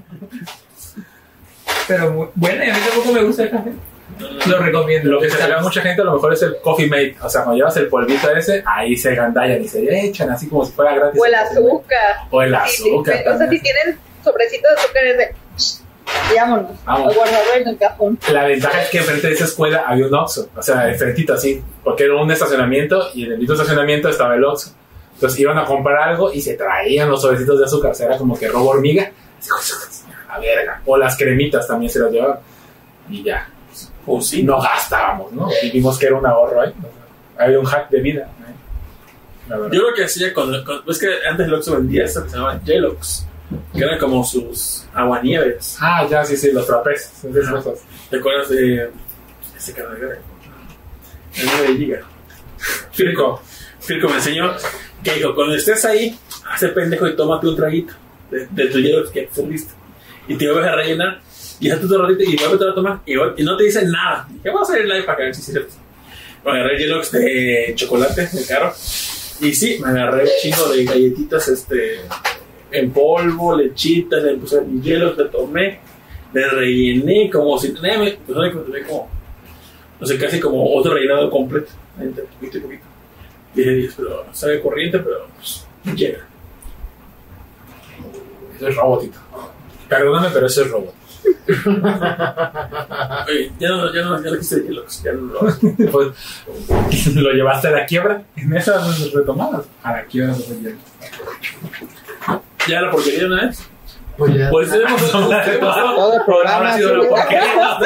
Pero 1.89 2.31
bueno, 2.35 2.65
y 2.65 2.70
a 2.70 2.74
mí 2.74 2.81
tampoco 2.89 3.12
me 3.12 3.23
gusta 3.24 3.43
el 3.44 3.51
café. 3.51 3.70
Lo 4.47 4.59
recomiendo. 4.59 5.11
Lo 5.11 5.20
que 5.20 5.31
se 5.31 5.48
le 5.48 5.55
a 5.55 5.61
mucha 5.61 5.81
gente 5.81 6.02
a 6.02 6.05
lo 6.05 6.15
mejor 6.15 6.32
es 6.35 6.43
el 6.43 6.57
coffee 6.62 6.86
mate. 6.89 7.16
O 7.23 7.28
sea, 7.28 7.43
cuando 7.43 7.59
llevas 7.59 7.77
el 7.78 7.89
polvito 7.89 8.31
ese, 8.31 8.62
ahí 8.66 8.97
se 8.97 9.15
gandallan 9.15 9.62
y 9.65 9.69
se 9.69 10.05
echan 10.07 10.31
así 10.31 10.47
como 10.48 10.65
si 10.65 10.73
fuera 10.73 10.94
gratis. 10.94 11.20
O 11.20 11.27
el 11.27 11.35
azúcar. 11.35 12.16
O 12.31 12.43
el 12.43 12.51
sí, 12.51 12.57
azúcar. 12.57 13.16
sí. 13.16 13.23
O 13.28 13.39
sea, 13.39 13.48
si 13.48 13.59
tienen 13.61 13.98
sobrecito 14.23 14.69
de 14.69 14.74
azúcar 14.74 15.05
es 15.05 15.19
de... 15.19 15.35
y 16.32 16.37
vámonos. 16.37 16.70
Vamos. 16.85 17.12
A 17.12 17.16
guardarlo 17.16 17.55
en 17.57 17.69
el 17.69 17.78
cajón. 17.78 18.19
La 18.32 18.45
ventaja 18.45 18.82
es 18.82 18.91
que 18.91 18.99
enfrente 18.99 19.27
de 19.28 19.32
esa 19.35 19.45
escuela 19.45 19.85
había 19.87 20.07
un 20.07 20.15
Oxxo, 20.15 20.49
o 20.57 20.62
sea, 20.62 20.89
enfrentito 20.89 21.35
así, 21.35 21.62
porque 21.85 22.05
era 22.05 22.15
un 22.16 22.31
estacionamiento 22.31 23.09
y 23.15 23.24
en 23.27 23.32
el 23.32 23.39
mismo 23.39 23.55
estacionamiento 23.55 24.09
estaba 24.09 24.35
el 24.35 24.45
Oxxo. 24.45 24.70
Entonces 25.15 25.39
iban 25.41 25.59
a 25.59 25.65
comprar 25.66 26.09
algo 26.09 26.32
y 26.32 26.41
se 26.41 26.55
traían 26.55 27.11
los 27.11 27.20
sobrecitos 27.20 27.59
de 27.59 27.65
azúcar, 27.66 27.91
o 27.91 27.95
sea, 27.95 28.07
era 28.07 28.16
como 28.19 28.39
que 28.39 28.49
robo 28.49 28.70
hormiga, 28.70 29.11
a 30.28 30.39
verga. 30.39 30.81
O 30.87 30.97
las 30.97 31.16
cremitas 31.16 31.66
también 31.66 31.91
se 31.93 31.99
las 31.99 32.11
llevaban. 32.12 32.39
Y 33.11 33.23
ya, 33.24 33.49
Pues 34.07 34.28
sí. 34.28 34.43
no 34.43 34.61
gastábamos, 34.61 35.32
¿no? 35.32 35.49
Y 35.62 35.70
vimos 35.70 35.99
que 35.99 36.07
era 36.07 36.16
un 36.16 36.24
ahorro 36.27 36.61
ahí. 36.62 36.73
había 37.39 37.59
un 37.59 37.65
hack 37.65 37.89
de 37.91 38.01
vida. 38.01 38.23
¿eh? 38.23 39.49
La. 39.49 39.57
Yo 39.70 39.82
lo 39.82 39.95
que 39.95 40.05
hacía 40.05 40.32
cuando, 40.32 40.65
cuando- 40.65 40.91
es 40.91 40.99
que 40.99 41.09
antes 41.28 41.47
el 41.47 41.55
Oxxo 41.55 41.73
vendía 41.77 42.05
esto 42.05 42.23
que 42.24 42.31
se 42.31 42.37
llama 42.37 42.61
Jelox, 42.65 43.27
que 43.72 43.81
eran 43.81 43.98
como 43.98 44.24
sus 44.24 44.85
aguanieves. 44.94 45.77
Ah, 45.81 46.06
ya, 46.09 46.24
sí, 46.24 46.36
sí, 46.36 46.52
los 46.52 46.64
esos. 46.64 47.78
¿Te 48.09 48.16
acuerdas 48.16 48.48
de 48.51 48.90
ese 49.56 49.72
cargador? 49.72 50.18
El 51.35 51.47
9 51.59 51.77
giga. 51.77 52.01
Firco, 52.93 53.43
Firco 53.81 54.09
me 54.09 54.16
enseñó 54.16 54.52
que 55.02 55.14
dijo, 55.14 55.35
cuando 55.35 55.55
estés 55.55 55.85
ahí, 55.85 56.16
hace 56.51 56.68
pendejo 56.68 57.09
y 57.09 57.16
tómate 57.16 57.48
un 57.48 57.56
traguito 57.56 57.94
de, 58.31 58.47
de 58.51 58.66
tu 58.66 58.78
Jelox 58.78 59.10
que 59.10 59.28
listo. 59.48 59.74
Y 60.28 60.36
te 60.36 60.51
vuelves 60.51 60.70
a 60.70 60.77
rellenar, 60.77 61.20
y 61.59 61.70
haces 61.70 61.89
tu 61.89 61.98
ratito 61.98 62.22
y 62.22 62.36
vuelves 62.36 62.68
a 62.68 62.74
tomar, 62.74 63.01
y, 63.06 63.14
y 63.14 63.44
no 63.44 63.56
te 63.56 63.64
dicen 63.64 63.90
nada. 63.90 64.27
Dije, 64.28 64.51
vamos 64.51 64.70
a 64.70 64.78
ir 64.78 64.85
live 64.85 65.02
para 65.02 65.27
que 65.27 65.35
si 65.35 65.40
es 65.40 65.47
cierto. 65.47 65.74
Me 66.44 66.52
agarré 66.52 66.78
Jelox 66.78 67.12
de 67.12 67.72
chocolate, 67.74 68.28
de 68.32 68.47
caro. 68.47 68.72
Y 69.40 69.55
sí, 69.55 69.78
me 69.82 69.89
agarré 69.89 70.24
un 70.24 70.31
chingo 70.40 70.68
de 70.68 70.85
galletitas 70.85 71.48
este, 71.48 72.01
en 72.73 72.91
polvo, 72.93 73.57
lechitas, 73.57 74.23
le 74.23 74.35
puse 74.37 74.63
hielo, 74.83 75.15
le 75.15 75.25
tomé, 75.27 75.81
le 76.33 76.49
rellené 76.51 77.31
como 77.31 77.59
si. 77.59 77.73
me- 77.73 78.19
pues. 78.27 78.39
Como- 78.87 79.09
no 80.01 80.07
sé, 80.07 80.17
casi 80.19 80.41
como 80.41 80.75
otro 80.75 80.95
rellenado 80.95 81.29
completo, 81.31 81.73
entre 82.01 82.25
poquito 82.25 82.59
y 82.59 82.61
poquito. 82.61 82.85
Dije, 83.55 83.71
Dios, 83.75 83.95
pero 83.97 84.25
sabe 84.33 84.61
corriente, 84.63 84.99
pero 85.01 85.27
pues, 85.37 85.67
llega. 85.97 86.21
Eso 88.57 88.69
es 88.69 88.77
robotito. 88.77 89.19
Perdóname, 89.89 90.29
pero 90.33 90.47
eso 90.47 90.63
es 90.63 90.71
robot. 90.71 90.95
Oye, 93.29 93.53
ya 93.59 93.69
no, 93.69 93.93
ya 93.93 94.03
no, 94.03 94.23
ya 94.23 94.31
no 94.31 94.39
quise 94.39 94.63
hielo, 94.63 94.85
ya 95.03 95.13
no 95.13 95.21
lo 95.21 95.41
pues 95.93 97.17
lo 97.17 97.33
llevaste 97.33 97.69
a 97.69 97.73
la 97.73 97.85
quiebra 97.87 98.23
en 98.37 98.57
esas 98.57 99.13
retomadas. 99.13 99.67
A 99.83 99.93
la 99.93 100.05
quiebra 100.05 100.33
se 100.35 100.43
fue 100.45 100.73
Ya 102.71 102.81
la 102.81 102.91
porquería 102.91 103.27
una 103.27 103.47
vez. 103.47 103.63
Pues 104.17 104.35
ya. 104.35 104.51
Pues 104.51 104.71
tenemos 104.71 105.11
Todo 105.11 106.15
el 106.15 106.25
programa. 106.25 106.57
Habrá 106.57 106.77
sido 106.77 106.97
la 106.97 107.09
porquería. 107.09 107.79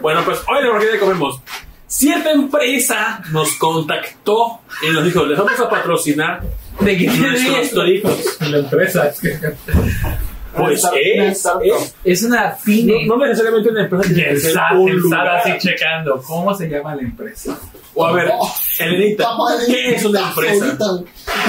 Bueno, 0.00 0.22
pues 0.24 0.40
hoy 0.48 0.64
la 0.64 0.70
porquería 0.70 1.00
comemos. 1.00 1.40
Cierta 1.86 2.32
empresa 2.32 3.22
nos 3.30 3.52
contactó 3.54 4.60
y 4.82 4.90
nos 4.92 5.04
dijo, 5.04 5.24
les 5.24 5.38
vamos 5.38 5.58
a 5.60 5.68
patrocinar 5.70 6.42
¿De 6.80 6.96
nuestros 7.06 7.58
es? 7.58 7.70
toritos. 7.70 8.40
La 8.40 8.58
empresa. 8.58 9.12
Pues 10.56 10.82
es, 10.94 11.46
es, 11.62 11.94
Es 12.04 12.22
una 12.22 12.56
pyme. 12.64 13.06
no, 13.06 13.16
no 13.16 13.26
necesariamente 13.26 13.70
una 13.70 13.82
empresa 13.82 14.14
que 14.14 14.20
un 14.20 14.40
pensar 14.42 14.74
lugar. 14.74 15.28
así 15.38 15.52
checando. 15.58 16.22
¿Cómo 16.26 16.54
se 16.54 16.68
llama 16.68 16.94
la 16.96 17.02
empresa? 17.02 17.58
O 17.94 18.04
a 18.06 18.12
ver, 18.12 18.30
Elenita, 18.78 19.24
Papá 19.24 19.56
de- 19.56 19.66
¿qué 19.66 19.94
es 19.94 20.04
una 20.04 20.28
empresa? 20.28 20.76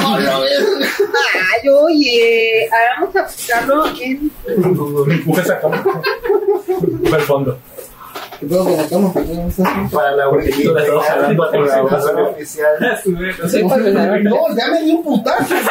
A 0.06 0.18
ver. 0.18 0.30
Ay, 1.62 1.70
oye, 1.70 2.70
hagamos 2.70 3.16
a 3.16 3.24
buscarlo 3.24 3.86
en... 4.02 4.32
Empuja 5.12 5.42
esa 5.42 5.60
cámara. 5.60 5.84
Empuja 6.82 7.18
el 7.18 7.24
fondo. 7.24 7.60
¿Qué 8.40 8.46
pedo 8.46 8.64
con 8.66 8.78
la 8.78 8.88
cama? 8.88 9.14
Para 9.92 10.12
la 10.12 10.30
oficial. 10.30 10.76
No, 14.24 14.36
ya 14.56 14.68
me 14.72 14.84
di 14.84 14.92
un 14.92 15.04
putazo. 15.04 15.56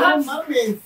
No 0.00 0.18
mames. 0.24 0.76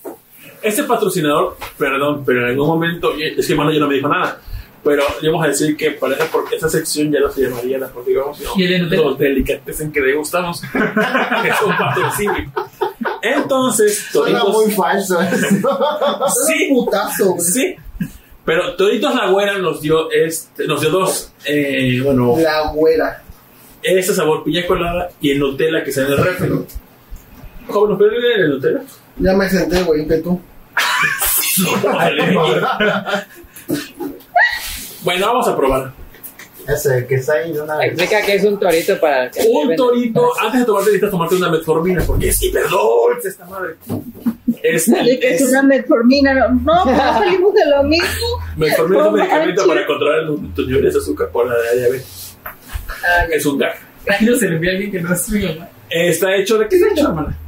Este 0.67 0.83
patrocinador, 0.83 1.57
perdón, 1.79 2.25
pero 2.27 2.41
en 2.41 2.47
algún 2.47 2.67
momento, 2.67 3.13
es 3.15 3.47
que 3.47 3.55
Mano 3.55 3.73
ya 3.73 3.79
no 3.79 3.87
me 3.87 3.95
dijo 3.95 4.09
nada, 4.09 4.41
pero 4.83 5.05
le 5.21 5.29
vamos 5.29 5.45
a 5.45 5.49
decir 5.49 5.77
que 5.77 5.93
parece 5.93 6.25
porque 6.33 6.57
esta 6.57 6.69
sección 6.69 7.13
ya 7.13 7.21
no 7.21 7.31
se 7.31 7.43
llamaría 7.43 7.79
la 7.79 7.89
digamos, 8.05 8.41
¿Y 8.57 8.65
el 8.65 8.89
los 8.89 9.17
delicatessen 9.17 9.93
que 9.93 10.01
degustamos, 10.01 10.61
que 10.73 11.49
es 11.49 11.63
un 11.63 11.77
patrocinio. 11.77 12.53
Entonces, 13.23 14.09
Suena 14.11 14.41
Toritos, 14.41 14.65
muy 14.65 14.73
falso 14.75 15.21
eso. 15.23 15.47
sí, 16.49 16.69
Un 16.71 16.85
putazo, 16.85 17.33
güey. 17.35 17.41
sí, 17.41 17.77
pero 18.45 18.75
Toritos 18.75 19.15
La 19.15 19.31
Güera 19.31 19.59
nos 19.59 19.81
dio, 19.81 20.11
este, 20.11 20.67
nos 20.67 20.81
dio 20.81 20.91
dos, 20.91 21.33
eh, 21.45 22.01
bueno, 22.03 22.35
La 22.39 22.73
güera. 22.73 23.23
ese 23.85 24.15
sabor 24.15 24.43
piña 24.43 24.67
colada 24.67 25.11
y 25.21 25.31
el 25.31 25.39
Nutella 25.39 25.85
que 25.85 25.91
está 25.91 26.03
en 26.03 26.13
el 26.13 26.19
refri. 26.19 26.49
Joven, 27.69 27.91
¿nos 27.91 27.99
puede 27.99 28.35
el 28.35 28.51
Nutella? 28.51 28.83
Ya 29.19 29.33
me 29.33 29.49
senté, 29.49 29.83
güey, 29.85 30.07
que 30.09 30.17
tú. 30.19 30.41
bueno, 35.05 35.27
vamos 35.27 35.49
a 35.49 35.57
probar. 35.57 35.93
Ese 36.67 37.07
que 37.07 37.17
está 37.17 37.35
ahí 37.35 37.53
de 37.53 37.61
una 37.61 37.77
vez. 37.77 37.93
Explica 37.93 38.23
que 38.23 38.35
es 38.35 38.45
un 38.45 38.59
torito 38.59 38.99
para 38.99 39.31
que 39.31 39.47
Un 39.49 39.77
torito, 39.77 40.33
antes 40.41 40.61
de 40.61 40.67
tomarte 40.67 40.87
necesitas 40.87 41.11
tomarte 41.11 41.35
una 41.37 41.51
metformina 41.51 42.03
porque 42.05 42.29
es 42.29 42.43
hiperdulce 42.43 43.29
esta 43.29 43.47
madre. 43.47 43.77
Es, 44.63 44.89
una 44.89 45.63
metformina. 45.63 46.35
No, 46.35 46.49
no, 46.85 46.85
salimos 46.85 47.55
de 47.55 47.71
lo 47.71 47.83
mismo. 47.85 48.27
metformina 48.57 49.03
es 49.03 49.09
un 49.09 49.15
medicamento 49.15 49.67
para 49.67 49.87
controlar 49.87 50.27
tus 50.55 50.67
niveles 50.67 50.95
de 50.95 51.01
azúcar 51.01 51.29
por 51.29 51.47
la 51.47 51.55
diabetes. 51.73 52.37
Es 53.31 53.47
un 53.47 53.59
gag. 53.59 53.77
Ay, 54.09 54.27
no 54.27 54.37
se 54.37 54.49
le 54.49 54.57
envía 54.57 54.71
a 54.71 54.75
alguien 54.75 54.91
que 54.91 55.01
no 55.01 55.15
es 55.15 55.29
mi 55.29 55.45
mamá. 55.45 55.69
Está 55.89 56.35
hecho 56.35 56.59
de 56.59 56.69
qué 56.69 56.77
está 56.77 56.93
hecho, 56.93 57.09
hermana. 57.09 57.39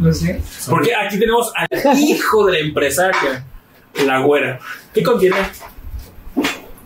No 0.00 0.12
sé. 0.12 0.40
Porque 0.68 0.94
aquí 0.94 1.18
tenemos 1.18 1.52
al 1.54 1.98
hijo 1.98 2.46
de 2.46 2.52
la 2.52 2.58
empresaria, 2.58 3.44
la 4.06 4.20
güera. 4.20 4.58
¿Qué 4.94 5.02
contiene? 5.02 5.36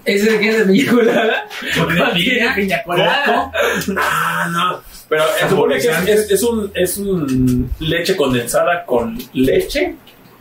¿Ese 0.05 0.31
de 0.33 0.39
qué 0.39 0.49
es 0.51 0.59
de 0.67 0.73
piña 0.73 0.93
colada? 0.93 1.49
Contiene 1.77 2.13
Tiene 2.15 2.55
piña 2.55 2.83
colada. 2.85 3.51
Ah, 3.99 4.49
no. 4.53 4.81
Pero 5.09 5.25
se 5.41 5.49
supone 5.49 5.79
que 5.79 5.89
es, 5.89 6.09
es- 6.09 6.31
es 6.31 6.43
un, 6.43 6.71
es 6.75 6.97
un 6.99 7.71
leche 7.81 8.17
condensada 8.17 8.85
con 8.85 9.19
leche. 9.33 9.95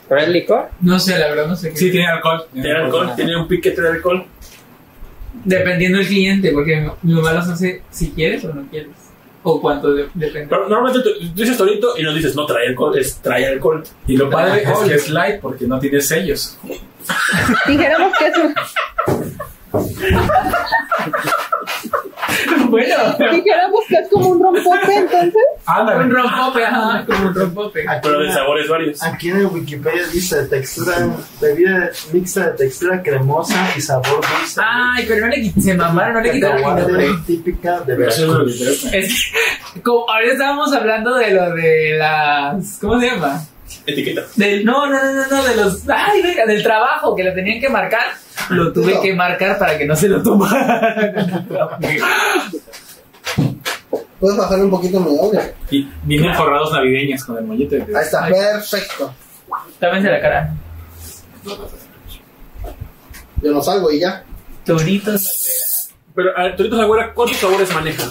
¿Pero 0.07 0.21
es 0.21 0.27
licor? 0.29 0.69
No 0.81 0.99
sé, 0.99 1.17
la 1.17 1.29
verdad 1.29 1.47
no 1.47 1.55
sé 1.55 1.71
qué. 1.71 1.77
Sí, 1.77 1.91
tiene 1.91 2.07
alcohol. 2.07 2.45
Tiene 2.53 2.71
alcohol, 2.73 3.11
tiene 3.15 3.35
un 3.35 3.47
piquete 3.47 3.81
de 3.81 3.89
alcohol. 3.89 4.25
Dependiendo 5.43 5.97
del 5.97 6.07
cliente, 6.07 6.51
porque 6.51 6.87
mi 7.01 7.13
mamá 7.13 7.33
los 7.33 7.47
hace 7.47 7.81
si 7.91 8.11
quieres 8.11 8.43
o 8.45 8.53
no 8.53 8.67
quieres. 8.69 8.91
O 9.47 9.61
cuánto 9.61 9.93
de- 9.93 10.09
depende. 10.15 10.47
Pero 10.49 10.67
normalmente 10.67 11.01
tú 11.07 11.09
tú 11.19 11.33
dices 11.41 11.55
torito 11.57 11.97
y 11.97 12.03
no 12.03 12.11
dices 12.13 12.35
no 12.35 12.45
trae 12.47 12.67
alcohol, 12.67 12.97
es 12.97 13.17
trae 13.21 13.45
alcohol. 13.45 13.83
Y 14.07 14.17
lo 14.17 14.27
padre 14.29 14.61
es 14.63 14.67
Alcohol. 14.67 14.87
que 14.87 14.95
es 14.95 15.09
light 15.09 15.39
porque 15.39 15.67
no 15.67 15.79
tiene 15.79 16.01
sellos. 16.01 16.57
Dijéramos 17.67 18.11
que 18.17 18.27
es 18.27 18.37
un, 18.37 18.55
bueno, 22.69 22.95
dijéramos 23.31 23.81
que 23.87 23.95
es 23.95 24.09
como 24.09 24.29
un 24.29 24.41
rompope, 24.43 24.95
entonces. 24.95 25.33
Ándale. 25.65 26.03
un 26.05 26.11
rompope, 26.11 26.65
ajá, 26.65 27.05
como 27.05 27.27
un 27.29 27.35
rompope. 27.35 27.85
Aquí, 27.89 27.99
Pero 28.07 28.19
de 28.19 28.31
sabores 28.31 28.67
varios. 28.67 29.03
aquí 29.03 29.29
en 29.29 29.37
el 29.37 29.45
Wikipedia 29.47 30.07
dice 30.07 30.43
textura, 30.45 30.95
bebida 31.41 31.89
mixta 32.13 32.51
de 32.51 32.57
textura 32.57 33.01
cremosa 33.01 33.55
y 33.77 33.81
sabor 33.81 34.05
dulce. 34.21 34.61
Ay, 34.63 35.05
pero 35.07 35.21
no 35.25 35.27
le 35.27 35.37
quit- 35.43 35.59
se 35.61 35.73
mamaron, 35.75 36.13
no 36.15 36.21
le 36.21 36.31
quitaron 36.31 36.99
el 37.01 37.25
típica 37.25 37.79
de 37.81 37.95
Veracruz. 37.95 38.85
Es, 38.93 39.31
como 39.83 40.09
ahorita 40.09 40.33
estábamos 40.33 40.73
hablando 40.73 41.15
de 41.15 41.31
lo 41.31 41.51
de 41.55 41.95
las. 41.97 42.77
¿Cómo 42.79 42.99
se 42.99 43.07
llama? 43.11 43.41
Etiqueta. 43.85 44.21
Del, 44.35 44.63
no, 44.65 44.87
no, 44.87 44.93
no, 45.03 45.13
no, 45.13 45.27
no, 45.29 45.43
de 45.43 45.55
los. 45.55 45.87
Ay, 45.89 46.21
venga, 46.21 46.45
del 46.45 46.63
trabajo 46.63 47.15
que 47.15 47.23
lo 47.23 47.33
tenían 47.33 47.59
que 47.59 47.69
marcar. 47.69 48.03
Lo 48.49 48.71
tuve 48.73 48.93
No. 48.95 49.01
que 49.01 49.13
marcar 49.13 49.57
para 49.57 49.77
que 49.77 49.85
no 49.85 49.95
se 49.95 50.07
lo 50.09 50.21
tomaran. 50.21 51.47
Puedes 54.19 54.37
bajar 54.37 54.59
un 54.59 54.69
poquito 54.69 54.99
mi 54.99 55.17
audio. 55.19 55.41
Y 55.69 55.87
vienen 56.03 56.33
forrados 56.35 56.71
navideños 56.71 57.23
con 57.23 57.37
el 57.37 57.43
mollete. 57.43 57.81
Ahí 57.95 58.03
está, 58.03 58.27
perfecto. 58.27 59.13
Tápense 59.79 60.09
la 60.09 60.21
cara. 60.21 60.53
Yo 63.41 63.51
no 63.51 63.61
salgo 63.61 63.91
y 63.91 63.99
ya. 63.99 64.23
Toritos 64.65 65.91
Pero, 66.15 66.35
a 66.37 66.43
ver, 66.43 66.55
Toritos 66.55 66.79
la 66.79 66.85
güera, 66.85 67.13
¿cuántos 67.13 67.37
sabores 67.37 67.71
manejan? 67.73 68.09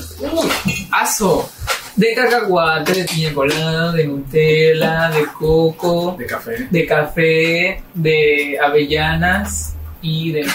Aso. 0.93 1.49
De 1.97 2.13
cacahuate, 2.15 2.93
de 2.93 3.05
piña 3.05 3.33
colada, 3.33 3.93
de 3.93 4.07
Nutella, 4.07 5.11
de 5.11 5.27
coco, 5.39 6.17
De 6.19 6.27
café. 6.27 6.67
de 6.71 6.87
café, 6.87 7.83
de 7.95 8.59
avellanas 8.61 9.75
y 10.03 10.33
de. 10.33 10.47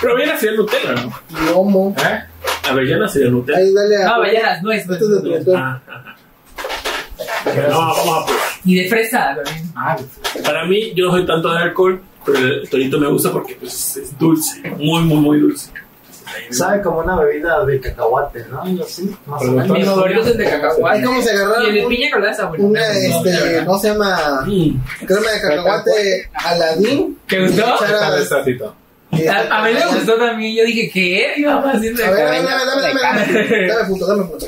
Pero 0.00 0.12
avellana 0.12 0.38
sería 0.38 0.56
Nutella, 0.56 0.92
¿no? 0.94 1.20
Lomo. 1.46 1.94
¿Eh? 1.98 2.20
Avellana 2.68 3.08
sería 3.08 3.30
Nutella. 3.30 3.58
Ahí 3.58 3.72
dale 3.72 3.96
a. 3.96 4.04
No, 4.04 4.14
avellanas, 4.16 4.62
no 4.62 4.72
es. 4.72 4.80
Este 4.82 4.92
es 4.94 5.10
de 5.10 5.20
productor. 5.20 5.56
Ah, 5.56 5.80
ajá. 5.88 6.16
No, 7.70 7.78
vamos 7.78 7.98
a 7.98 8.02
probar. 8.26 8.40
Y 8.66 8.74
de 8.82 8.88
fresa 8.88 9.34
también. 9.42 9.72
Ah, 9.74 9.96
Para 10.44 10.66
mí, 10.66 10.92
yo 10.94 11.06
no 11.06 11.12
soy 11.12 11.26
tanto 11.26 11.50
de 11.52 11.58
alcohol, 11.60 12.02
pero 12.26 12.38
el 12.38 12.68
torito 12.68 12.98
me 12.98 13.06
gusta 13.08 13.32
porque 13.32 13.54
pues, 13.54 13.96
es 13.96 14.18
dulce. 14.18 14.60
Muy, 14.78 15.02
muy, 15.02 15.16
muy 15.18 15.40
dulce. 15.40 15.70
Sabe 16.50 16.82
como 16.82 16.98
una 17.00 17.16
bebida 17.20 17.64
de 17.64 17.80
cacahuate, 17.80 18.44
¿no? 18.50 18.62
Algo 18.62 18.84
así, 18.84 19.14
más 19.26 19.42
o 19.42 19.44
menos. 19.52 19.84
Favorito 19.88 20.20
es 20.20 20.26
el 20.28 20.36
de 20.38 20.44
cacahuate. 20.44 20.98
Es 21.00 21.06
como 21.06 21.22
si 21.22 21.28
agarraran 21.28 21.62
Y 21.62 21.66
el 21.68 21.74
de 21.74 21.82
un- 21.82 21.88
piña 21.88 22.10
colada 22.12 22.32
está 22.32 22.44
bueno. 22.46 22.64
Una, 22.64 22.86
este, 22.92 23.62
no 23.62 23.78
se 23.78 23.88
llama 23.88 24.40
Mm. 24.46 24.80
crema 25.06 25.30
de 25.32 25.40
cacahuate 25.40 26.30
Aladín. 26.34 27.18
¿Te 27.28 27.40
gustó? 27.40 27.74
está 27.84 28.42
y- 29.12 29.26
A, 29.28 29.58
a 29.58 29.64
mí 29.64 29.72
me 29.74 29.86
gustó 29.94 30.14
también. 30.16 30.56
Yo 30.56 30.64
dije, 30.64 30.90
¿qué? 30.92 31.34
Mi 31.36 31.44
mamá 31.44 31.72
haciendo 31.72 32.04
A 32.04 32.10
ver, 32.10 32.24
dame, 32.24 32.42
dame, 32.42 32.82
dame, 32.82 33.68
dame, 33.68 33.84
punto, 33.88 34.06
dame 34.06 34.24
punto. 34.24 34.46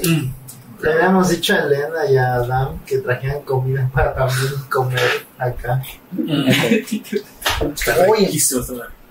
Le 0.83 0.93
habíamos 0.93 1.29
dicho 1.31 1.55
a 1.55 1.59
Elena 1.59 2.05
y 2.11 2.17
a 2.17 2.35
Adam 2.35 2.79
que 2.85 2.99
trajeran 2.99 3.41
comida 3.43 3.89
para 3.95 4.15
también 4.15 4.53
comer 4.71 5.01
acá. 5.39 5.81
Está 7.75 7.97
Oye. 8.09 8.27
riquísimo. 8.27 8.63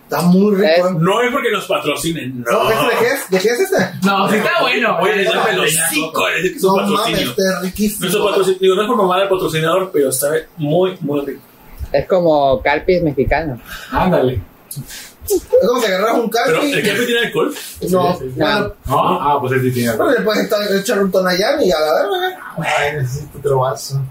Está 0.05 0.21
muy 0.21 0.55
rico. 0.55 0.87
¿eh? 0.87 0.95
No 0.99 1.21
es 1.21 1.31
porque 1.31 1.51
nos 1.51 1.65
patrocinen, 1.65 2.43
no. 2.43 2.51
No, 2.63 2.69
¿este 2.71 2.83
¿de 2.95 2.99
qué 2.99 3.07
es? 3.13 3.29
¿De 3.31 3.39
qué 3.39 3.47
es 3.49 3.59
este? 3.59 3.77
No, 4.03 4.29
sí 4.29 4.35
está 4.37 4.51
bueno. 4.61 4.97
Oye, 5.01 5.23
Está 5.23 5.37
dame 5.39 5.53
los 5.53 5.71
cinco, 5.89 6.27
es 6.29 6.41
que 6.41 6.47
es 6.57 6.63
un 6.63 6.75
No 6.75 6.81
patrocinio. 6.83 7.17
mames, 7.27 7.29
está 7.39 7.61
riquísimo. 7.61 7.99
Nuestro 8.01 8.25
patrocinio, 8.25 8.59
digo, 8.61 8.75
no 8.75 8.81
es 8.83 8.87
por 8.87 8.97
mamá 8.97 9.19
del 9.19 9.29
patrocinador, 9.29 9.89
pero 9.91 10.11
sabe 10.11 10.47
muy, 10.57 10.95
muy 11.01 11.25
rico. 11.25 11.41
Es 11.91 12.07
como 12.07 12.61
Calpis 12.61 13.01
mexicano. 13.01 13.59
Ándale. 13.91 14.41
Es 15.27 15.43
como 15.67 15.81
si 15.81 15.87
agarras 15.87 16.13
un 16.19 16.29
Pero, 16.29 16.61
¿el 16.61 16.83
calpi. 16.85 17.05
tiene 17.07 17.19
alcohol? 17.25 17.55
No, 17.89 18.13
Sí, 18.13 18.25
sí. 18.25 18.33
bueno, 18.35 18.73
No, 18.85 19.21
ah, 19.21 19.37
pues 19.41 19.53
él 19.53 19.61
sí 19.63 19.71
tiene 19.71 19.91
pero 19.93 20.11
le 20.11 20.19
puedes 20.21 20.45
echar- 20.51 20.79
echar 20.79 20.99
un 21.03 21.11
tonallán 21.11 21.63
y 21.63 21.71
a 21.71 21.79
la 21.79 21.93
verga. 21.93 22.39
Ay, 22.57 22.97
necesito 22.97 23.39
otro 23.39 23.59
vaso. 23.59 24.01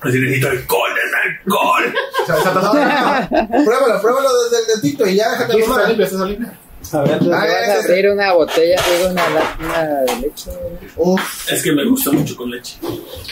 Así 0.00 0.18
necesito 0.20 0.48
alcohol, 0.48 0.90
es 0.96 1.12
alcohol. 1.46 1.94
No, 2.26 2.62
no. 2.62 3.28
Pruébalo, 3.64 4.00
pruébalo 4.00 4.28
desde 4.44 4.58
el 4.74 4.80
dedito 4.82 5.06
y 5.06 5.16
ya 5.16 5.30
déjate 5.30 5.52
Aquí 5.52 5.62
está 5.62 5.86
limpio, 5.88 6.04
está 6.06 6.24
limpio. 6.24 6.48
A 6.92 7.00
ver, 7.02 7.18
tú 7.18 7.32
Ah, 7.32 7.36
vas 7.38 7.48
ese 7.48 7.72
a 7.72 7.78
abrir 7.80 8.10
una 8.10 8.32
botella, 8.34 8.80
digo, 8.96 9.10
una, 9.10 9.24
una 9.58 10.02
leche. 10.20 10.50
Uf. 10.96 11.50
Es 11.52 11.62
que 11.62 11.72
me 11.72 11.84
gusta 11.88 12.10
mucho 12.12 12.36
con 12.36 12.50
leche. 12.50 12.78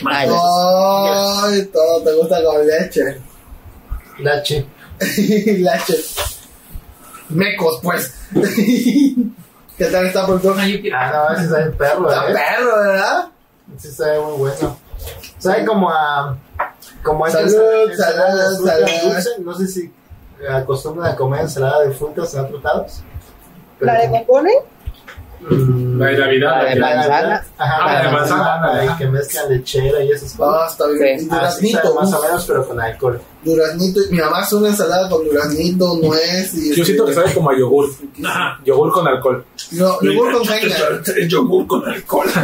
Ay, 0.04 0.28
Ay, 0.30 1.64
todo 1.72 2.02
te 2.02 2.12
gusta 2.14 2.42
con 2.42 2.66
leche. 2.66 3.20
Lache. 4.18 4.66
leche. 4.98 5.94
Mecos, 7.28 7.80
pues. 7.82 8.14
¿Qué 9.78 9.84
tal 9.92 10.06
está 10.06 10.26
yo 10.26 10.80
quiero- 10.80 10.96
Ah, 10.98 11.28
no, 11.30 11.36
ese 11.36 11.48
sabe 11.48 11.70
perro, 11.72 12.08
Está 12.08 12.30
¿eh? 12.30 12.34
perro, 12.34 12.78
¿verdad? 12.82 13.28
Sí 13.78 13.88
sabe 13.92 14.20
muy 14.20 14.38
bueno. 14.38 14.78
Sabe 15.38 15.64
como 15.66 15.90
a... 15.90 16.36
Como 17.06 17.24
Salud, 17.30 17.90
ensalada 17.90 18.50
frutas 18.50 18.56
salud. 18.56 19.12
dulce. 19.14 19.30
No 19.40 19.54
sé 19.54 19.66
si 19.68 19.92
acostumbran 20.50 21.12
a 21.12 21.16
comer 21.16 21.40
ensalada 21.42 21.84
de 21.84 21.92
frutas 21.92 22.34
en 22.34 22.40
otros 22.40 22.62
lados. 22.64 23.00
La 23.80 24.00
de 24.00 24.08
bombones. 24.08 24.54
Mm, 25.40 26.00
La 26.00 26.06
de 26.08 26.18
Navidad. 26.18 26.62
La 26.62 26.68
de 26.74 26.80
manzana. 26.80 27.44
Ajá, 27.58 27.76
Ah, 27.80 27.92
la 27.92 28.02
de 28.02 28.12
manzana. 28.12 28.96
que 28.98 29.06
mezclan 29.06 29.48
lechera 29.50 30.00
y 30.02 30.10
esas 30.10 30.34
Ah, 30.34 30.38
cosas. 30.38 30.72
está 30.72 30.86
bien. 30.88 31.20
Sí. 31.20 31.28
Así 31.30 31.72
más 31.94 32.12
o 32.12 32.22
menos, 32.22 32.44
pero 32.46 32.66
con 32.66 32.80
alcohol. 32.80 33.20
Duraznito. 33.42 34.00
Mi 34.10 34.18
mamá 34.18 34.38
hace 34.38 34.56
una 34.56 34.68
ensalada 34.68 35.08
con 35.08 35.24
duraznito, 35.24 35.98
nuez 36.02 36.54
y... 36.54 36.74
Yo 36.74 36.84
siento 36.84 37.06
que 37.06 37.14
sabe 37.14 37.32
como 37.32 37.50
a 37.50 37.58
yogur. 37.58 37.88
Ajá. 38.24 38.60
Yogur 38.64 38.92
con 38.92 39.06
alcohol. 39.06 39.44
No, 39.72 40.00
yogur 40.02 40.32
con 40.32 40.46
caña. 40.46 40.76
Yogur 41.28 41.66
con 41.66 41.88
alcohol. 41.88 42.26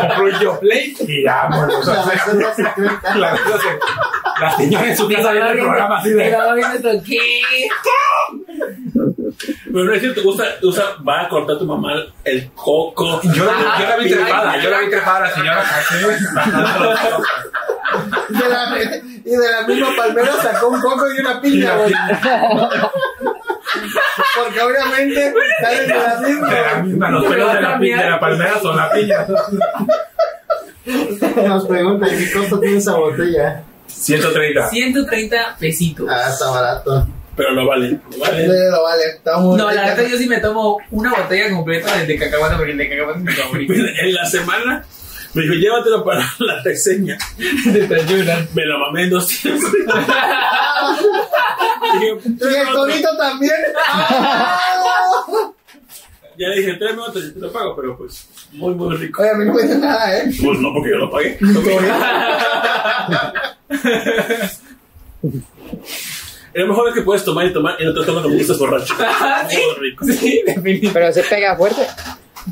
Compró 0.00 0.40
yo 0.40 0.58
play 0.60 0.94
y 1.00 1.24
ya, 1.24 1.48
bueno, 1.50 1.80
La 4.40 4.56
señora 4.56 4.88
en 4.88 4.96
su 4.96 5.08
casa 5.08 5.30
viendo 5.32 5.50
el 5.50 5.58
programa 5.60 5.98
así 5.98 6.10
de. 6.10 6.36
Pero 9.64 9.84
no 9.84 9.92
es 9.92 10.00
cierto, 10.00 10.22
gusta, 10.22 10.44
usa, 10.62 10.84
va 11.06 11.22
a 11.22 11.28
cortar 11.28 11.58
tu 11.58 11.64
mamá 11.66 11.92
el 12.24 12.50
coco. 12.52 13.20
Yo, 13.22 13.44
la- 13.44 13.78
yo 13.80 13.88
la 13.88 13.96
vi 13.96 14.10
trepada, 14.10 14.62
yo 14.62 14.70
la 14.70 14.80
vi 14.80 14.90
trepada 14.90 15.16
a 15.16 15.20
la 15.20 15.34
señora 15.34 15.60
así, 15.62 15.94
bajando 16.34 16.84
los 16.84 17.00
cocos. 17.00 17.26
Y 18.30 18.32
de, 18.36 18.48
la, 18.48 18.70
y 19.24 19.30
de 19.30 19.50
la 19.50 19.66
misma 19.66 19.88
palmera 19.96 20.32
sacó 20.42 20.68
un 20.68 20.80
coco 20.80 21.06
y 21.12 21.20
una 21.20 21.40
piña, 21.40 21.76
güey. 21.76 21.92
Porque 24.36 24.60
obviamente 24.60 25.32
salen 25.60 25.88
de 25.88 25.94
la 25.94 26.20
misma. 26.20 26.50
De 26.54 26.60
la 26.62 26.74
misma, 26.82 27.10
los 27.10 27.24
pelos 27.26 27.52
de 27.54 27.60
la, 27.62 27.78
pi- 27.78 27.90
de 27.92 28.10
la 28.10 28.20
palmera 28.20 28.60
son 28.60 28.76
la 28.76 28.90
piña. 28.92 29.26
Nos 31.46 31.66
pregunta, 31.66 32.06
¿y 32.08 32.18
qué 32.18 32.32
costo 32.32 32.60
tiene 32.60 32.76
esa 32.76 32.94
botella? 32.94 33.62
130. 33.86 34.68
130 34.68 35.56
pesitos. 35.58 36.06
Ah, 36.10 36.28
está 36.30 36.50
barato. 36.50 37.06
Pero 37.36 37.50
lo 37.52 37.66
vale, 37.66 37.98
lo 38.12 38.18
vale. 38.18 38.44
Sí, 38.44 38.52
lo 38.70 38.82
vale. 38.82 39.04
Está 39.06 39.38
muy 39.38 39.56
No, 39.58 39.70
la 39.70 39.86
neta 39.86 40.02
yo 40.04 40.16
sí 40.16 40.28
me 40.28 40.38
tomo 40.38 40.78
una 40.90 41.12
botella 41.14 41.50
completa 41.50 41.96
de, 41.96 42.06
de 42.06 42.18
cacahuate 42.18 42.56
porque 42.56 42.72
el 42.72 42.78
de 42.78 42.88
cacahuate 42.90 43.18
es 43.18 43.24
mi 43.24 43.32
favorito. 43.42 43.72
En 43.74 44.14
la 44.14 44.26
semana 44.26 44.84
me 45.34 45.42
dijo, 45.42 45.54
llévatelo 45.54 46.04
para 46.04 46.24
la 46.38 46.62
reseña. 46.62 47.18
Me 48.54 48.66
lo 48.66 48.78
mamé 48.78 49.04
en 49.04 49.10
dos 49.10 49.28
días. 49.42 49.60
Y 52.00 52.06
el 52.06 52.72
torito 52.72 53.08
también. 53.16 53.54
Ya 56.36 56.48
le 56.48 56.56
dije, 56.56 56.74
tráeme 56.74 57.00
otro, 57.00 57.22
yo 57.22 57.32
te 57.32 57.38
lo 57.38 57.52
pago, 57.52 57.76
pero 57.76 57.96
pues, 57.96 58.26
muy, 58.50 58.74
muy 58.74 58.96
rico. 58.96 59.22
Oye, 59.22 59.30
a 59.30 59.34
mí 59.34 59.44
no 59.44 59.54
me 59.54 59.62
dice 59.62 59.78
nada, 59.78 60.18
¿eh? 60.18 60.24
Pues 60.42 60.58
no, 60.58 60.72
porque 60.74 60.90
yo 60.90 60.96
lo 60.96 61.08
pagué. 61.08 61.38
Lo 66.54 66.66
mejor 66.66 66.88
es 66.88 66.94
que 66.94 67.02
puedes 67.02 67.24
tomar 67.24 67.46
y 67.46 67.52
tomar 67.52 67.80
y 67.80 67.84
no 67.84 67.94
te 67.94 68.04
tomas 68.04 68.24
como 68.24 68.34
estás 68.34 68.58
borracho. 68.58 68.96
Sí. 69.48 69.58
Muy 69.58 69.90
rico. 69.90 70.04
Sí, 70.06 70.42
definitivamente. 70.44 70.90
Pero 70.92 71.12
se 71.12 71.22
pega 71.22 71.56
fuerte. 71.56 71.86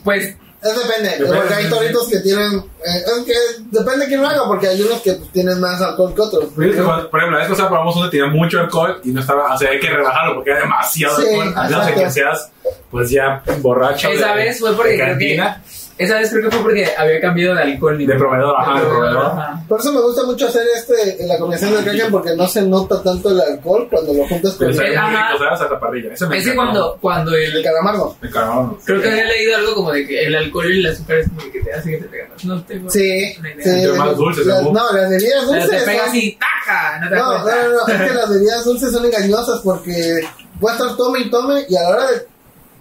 Pues, 0.05 0.37
Es 0.63 0.77
depende, 0.77 1.11
Depende. 1.11 1.37
porque 1.37 1.55
hay 1.55 1.69
toritos 1.69 2.09
que 2.09 2.21
tienen. 2.21 2.53
eh, 2.59 3.03
es 3.19 3.25
que 3.27 3.33
depende 3.71 4.01
de 4.05 4.07
quién 4.07 4.23
lo 4.23 4.29
haga, 4.29 4.45
porque 4.47 4.69
hay 4.69 4.81
unos 4.81 5.01
que 5.03 5.13
tienen 5.33 5.59
más 5.61 5.81
alcohol 5.83 6.15
que 6.15 6.21
otros. 6.21 6.45
Por 6.55 6.65
ejemplo, 6.65 7.31
la 7.33 7.39
vez 7.39 7.49
pasada 7.49 7.69
probamos 7.69 7.97
uno 7.97 8.05
que 8.11 8.17
tenía 8.19 8.33
mucho 8.33 8.61
alcohol 8.61 9.01
y 9.03 9.11
no 9.11 9.21
estaba, 9.21 9.55
o 9.55 9.59
sea, 9.59 9.71
hay 9.71 9.81
que 9.81 9.91
rebajarlo 9.91 10.37
porque 10.37 10.51
era 10.51 10.61
demasiado 10.61 11.17
Sí, 11.17 11.27
alcohol. 11.29 11.53
A 11.57 11.65
menos 11.69 11.87
que 11.91 12.11
seas, 12.11 12.51
pues 12.93 13.11
ya 13.11 13.43
borracho. 13.59 14.09
esa 14.09 14.29
de- 14.29 14.35
vez 14.35 14.61
fue 14.61 14.73
porque 14.77 14.91
de 14.93 14.97
creo 14.99 15.07
que, 15.07 15.13
cantina, 15.37 15.63
esa 16.05 16.19
vez 16.19 16.31
creo 16.31 16.45
que 16.45 16.51
fue 16.57 16.63
porque 16.63 16.89
había 16.97 17.21
cambiado 17.21 17.55
de 17.57 17.63
alcohol. 17.63 17.99
de 17.99 18.15
proveedor, 18.15 18.55
ajá, 18.59 18.81
de 18.81 18.87
proveedor. 18.87 19.27
Ajá. 19.27 19.65
Por 19.69 19.81
eso 19.81 19.93
me 19.93 20.01
gusta 20.01 20.23
mucho 20.25 20.47
hacer 20.49 20.63
este 20.77 21.27
la 21.27 21.39
combinación 21.39 21.75
del 21.75 21.85
Kraken, 21.85 22.11
porque 22.11 22.37
no 22.37 22.47
se 22.49 22.63
nota 22.63 23.03
tanto 23.03 23.31
el 23.31 23.41
alcohol 23.41 23.87
cuando 23.91 24.13
lo 24.15 24.27
juntas 24.27 24.53
con 24.55 24.59
Pero 24.59 24.71
el 24.71 25.79
parrilla. 25.81 26.13
Ese 26.15 26.27
me 26.27 26.39
Es 26.39 26.45
que 26.45 26.55
cuando, 26.55 26.99
cuando 27.01 27.35
el, 27.35 27.57
el 27.57 27.63
calamardo. 27.65 28.17
Me 28.21 28.31
cagaron. 28.31 28.77
Creo 28.85 29.01
que 29.03 29.11
había 29.11 29.25
leído 29.25 29.57
algo 29.57 29.75
como 29.75 29.93
de 29.93 30.07
que 30.07 30.27
el 30.27 30.35
alcohol 30.35 30.73
y 30.73 30.79
el 30.81 30.87
azúcar 30.93 31.17
es 31.19 31.29
como 31.29 31.53
que 31.53 31.61
te 31.61 31.73
hace 31.73 31.91
que 31.91 31.97
te 31.99 32.05
pegas. 32.09 32.45
No 32.45 32.63
tengo 32.65 32.91
Sí, 32.91 33.35
una 33.39 33.51
idea. 33.55 33.65
sí. 33.65 33.71
Entre 33.71 33.93
más 33.99 34.17
dulces, 34.17 34.47
Las- 34.47 34.63
no, 34.63 34.73
las 34.93 35.11
bebidas 35.11 35.45
Pero 35.49 35.61
dulces. 35.61 35.71
te 35.81 35.85
pegas 35.91 36.07
son- 36.07 36.17
y 36.17 36.33
¡taca! 36.33 37.01
No 37.01 37.09
te 37.09 37.15
No, 37.17 37.33
no, 37.33 37.45
no, 37.45 37.87
no, 37.87 37.95
es 37.95 38.09
que 38.11 38.15
las 38.15 38.31
bebidas 38.31 38.65
dulces 38.65 38.93
son 38.93 39.05
engañosas 39.05 39.61
porque 39.65 40.21
puede 40.61 40.77
estar 40.77 40.97
tome 40.97 41.21
y 41.21 41.31
tome 41.31 41.65
y 41.69 41.77
a 41.77 41.83
la 41.83 41.89
hora 41.91 42.07
de. 42.11 42.32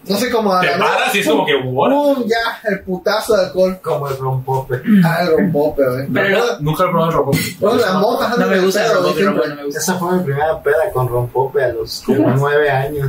No 0.07 0.17
sé 0.17 0.31
cómo 0.31 0.59
Te 0.59 0.67
paras 0.79 1.13
y 1.13 1.19
es 1.19 1.27
como 1.27 1.45
que? 1.45 1.53
¡Pum! 1.63 2.23
Ya, 2.25 2.59
el 2.69 2.81
putazo 2.81 3.35
de 3.37 3.45
alcohol. 3.45 3.79
Como 3.83 4.09
el 4.09 4.17
rompope. 4.17 4.81
Ah, 5.05 5.19
el 5.21 5.27
rompope, 5.37 5.87
güey. 5.87 6.07
Pero- 6.11 6.59
Nunca 6.59 6.83
lo 6.85 6.91
probé 6.91 7.07
el 7.07 7.13
rojo. 7.13 7.31
Bueno, 7.59 7.77
las 7.77 7.93
monjas 7.95 8.37
No 8.37 8.47
me 8.47 8.59
gusta 8.59 8.85
el 8.85 9.55
me 9.55 9.63
gusta. 9.65 9.79
Esa 9.79 9.95
fue 9.99 10.17
mi 10.17 10.23
primera 10.23 10.61
peda 10.63 10.91
con 10.91 11.07
rompope 11.07 11.63
a 11.63 11.67
los 11.69 12.01
como 12.05 12.29
nueve 12.31 12.69
años. 12.69 13.07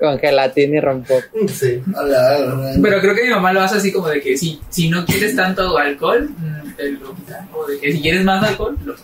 Con 0.00 0.18
gelatina 0.18 0.76
y 0.76 0.80
rompo. 0.80 1.14
Sí. 1.48 1.80
A 1.96 2.02
la- 2.02 2.34
a 2.34 2.38
la- 2.40 2.72
Pero 2.82 3.00
creo 3.00 3.14
que 3.14 3.24
mi 3.24 3.30
mamá 3.30 3.52
lo 3.52 3.60
hace 3.60 3.76
así 3.76 3.92
como 3.92 4.08
de 4.08 4.20
que 4.20 4.36
si, 4.36 4.60
si 4.68 4.88
no 4.88 5.04
quieres 5.04 5.36
tanto 5.36 5.76
alcohol, 5.78 6.28
mm, 6.36 6.70
te 6.76 6.90
lo. 6.92 7.14
O 7.54 7.66
de 7.66 7.78
que 7.78 7.92
si 7.92 8.00
quieres 8.02 8.24
más 8.24 8.42
alcohol, 8.42 8.76
lo 8.84 8.94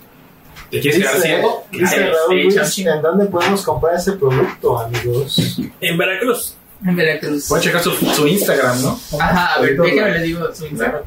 ¿Te 0.70 0.80
quieres 0.80 1.00
quedar 1.00 1.16
ciego? 1.20 1.64
dice 1.70 2.10
Raúl 2.10 2.42
Luis. 2.42 2.78
¿en 2.78 3.02
dónde 3.02 3.26
podemos 3.26 3.62
comprar 3.62 3.94
ese 3.96 4.12
producto, 4.12 4.78
amigos? 4.78 5.58
En 5.80 5.98
Veracruz. 5.98 6.56
En 6.84 6.96
Veracruz. 6.96 7.46
Puedes 7.48 7.64
checar 7.64 7.82
su, 7.82 7.90
su 7.92 8.26
Instagram, 8.26 8.82
¿no? 8.82 9.00
Ajá, 9.18 9.54
a 9.54 9.60
ver, 9.60 9.76
déjame 9.80 10.10
le 10.12 10.22
digo 10.22 10.54
su 10.54 10.66
Instagram. 10.66 11.02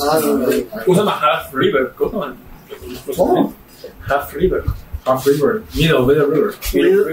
Ah, 0.00 0.18
no, 0.20 0.34
no. 0.34 0.48
Usa 0.86 1.04
más 1.04 1.22
Half 1.22 1.54
River. 1.54 1.92
¿Cómo? 1.96 2.26
¿Cómo? 3.16 3.54
Half 4.08 4.34
River. 4.34 4.64
Half 5.04 5.26
River. 5.26 5.62
Middle, 5.74 6.00
Middle 6.00 6.26
River. 6.26 6.54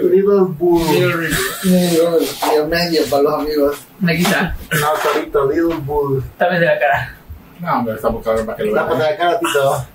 Little 0.03 0.39
Bull. 0.57 0.83
Little 0.91 1.13
River. 1.13 2.19
El 2.55 2.67
medio 2.67 3.01
para 3.09 3.23
los 3.23 3.33
amigos. 3.35 3.77
Aquí 4.03 4.23
está, 4.23 4.55
No, 4.79 4.87
Torito, 5.13 5.51
Little 5.51 5.75
Bull. 5.85 6.23
de 6.39 6.59
la 6.59 6.79
cara. 6.79 7.15
No, 7.59 7.79
hombre, 7.79 7.95
está 7.95 8.09
para 8.11 8.57
que 8.57 8.63
lo 8.65 8.73
vean. 8.73 8.99
la 8.99 9.17
cara, 9.17 9.39
Tito. 9.39 9.85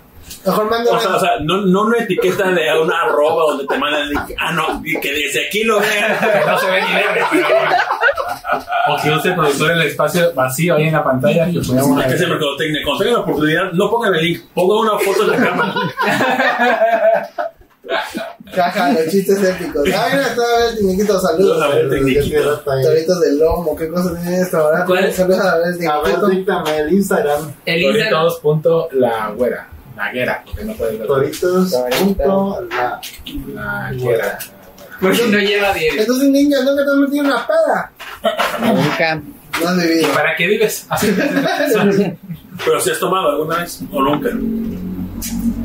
Mejor 0.45 0.71
manda 0.71 0.93
O 0.93 1.01
sea, 1.01 1.17
o 1.17 1.21
sea, 1.21 1.31
no, 1.43 1.63
no 1.63 1.83
una 1.83 1.99
etiqueta 1.99 2.51
de 2.51 2.79
una 2.81 3.03
arroba 3.03 3.45
donde 3.49 3.67
te 3.67 3.79
mandan 3.79 4.03
el 4.03 4.11
link. 4.11 4.35
Ah, 4.39 4.53
no, 4.53 4.81
y 4.85 4.99
que 5.01 5.13
desde 5.13 5.47
aquí 5.47 5.65
lo 5.65 5.81
vean. 5.81 6.17
No 6.47 6.59
se 6.59 6.71
ve 6.71 6.81
ni 6.83 6.95
verde, 6.95 7.21
pero 7.31 7.49
bueno. 7.49 7.77
O 8.89 8.99
si 8.99 9.11
use 9.11 9.29
el 9.29 9.35
productor 9.35 9.71
en 9.73 9.79
el 9.79 9.87
espacio 9.89 10.33
vacío 10.35 10.77
ahí 10.77 10.85
en 10.85 10.93
la 10.95 11.05
pantalla, 11.05 11.47
que 11.47 11.61
podemos 11.61 11.99
Hay 12.03 12.09
que 12.09 12.15
hacer 12.15 12.29
mercadotecnia. 12.29 12.81
Cuando 12.85 12.99
tengan 13.05 13.15
la 13.15 13.21
oportunidad, 13.21 13.73
no 13.73 13.91
pongan 13.91 14.15
el 14.15 14.23
link, 14.25 14.43
pongan 14.55 14.79
una 14.89 14.99
foto 14.99 15.25
en 15.25 15.31
la 15.31 15.49
cámara. 15.49 15.75
Caja, 18.55 18.93
los 18.93 19.09
chistes 19.09 19.43
épicos. 19.43 19.83
Ay, 19.87 20.13
mira, 20.13 20.27
estaba 20.27 20.67
el 20.71 20.79
tiniquito, 20.79 21.21
saludos. 21.21 21.63
A 21.63 21.69
ver, 21.69 21.91
tecniquito. 21.91 22.59
Toritos 22.61 23.21
de 23.21 23.33
lomo, 23.37 23.77
qué 23.77 23.89
cosa 23.89 24.15
tiene 24.21 24.41
esto, 24.41 24.65
¿verdad? 24.65 24.87
¿Cuál? 24.87 25.13
Saludos 25.13 25.41
a 25.41 25.57
ver, 25.59 25.65
A 25.65 25.69
ver, 25.69 25.79
tiniquito. 25.79 26.29
díctame 26.29 26.79
el 26.79 26.93
Instagram. 26.93 27.53
El 27.65 27.83
Instagram. 27.83 28.23
Doritos 28.23 28.41
punto 29.99 30.05
la 30.05 30.05
güera. 30.05 30.05
La 30.05 30.13
guera, 30.13 30.43
porque 30.45 30.65
no 30.65 30.73
puede 30.75 30.97
ver. 30.99 31.07
Toritos. 31.07 31.75
Punto, 31.99 32.67
la, 32.71 33.01
La 33.55 33.93
güera. 33.97 34.39
Porque 35.01 35.27
no 35.29 35.39
lleva 35.39 35.73
10. 35.75 35.97
Entonces, 35.99 36.29
niña, 36.29 36.59
¿nunca 36.65 36.85
te 36.85 36.91
has 36.91 36.97
metido 36.97 37.25
en 37.25 37.27
una 37.31 37.47
peda? 37.47 37.93
Nunca. 38.61 39.15
No 39.63 39.69
has 39.69 39.85
¿Y 39.85 39.89
vivido. 39.89 40.13
para 40.13 40.37
qué 40.37 40.47
vives? 40.47 40.87
Así. 40.91 41.15
Pero 42.65 42.81
si 42.81 42.91
has 42.91 42.99
tomado 42.99 43.31
alguna 43.31 43.59
vez 43.59 43.81
o 43.93 44.03
nunca. 44.03 44.31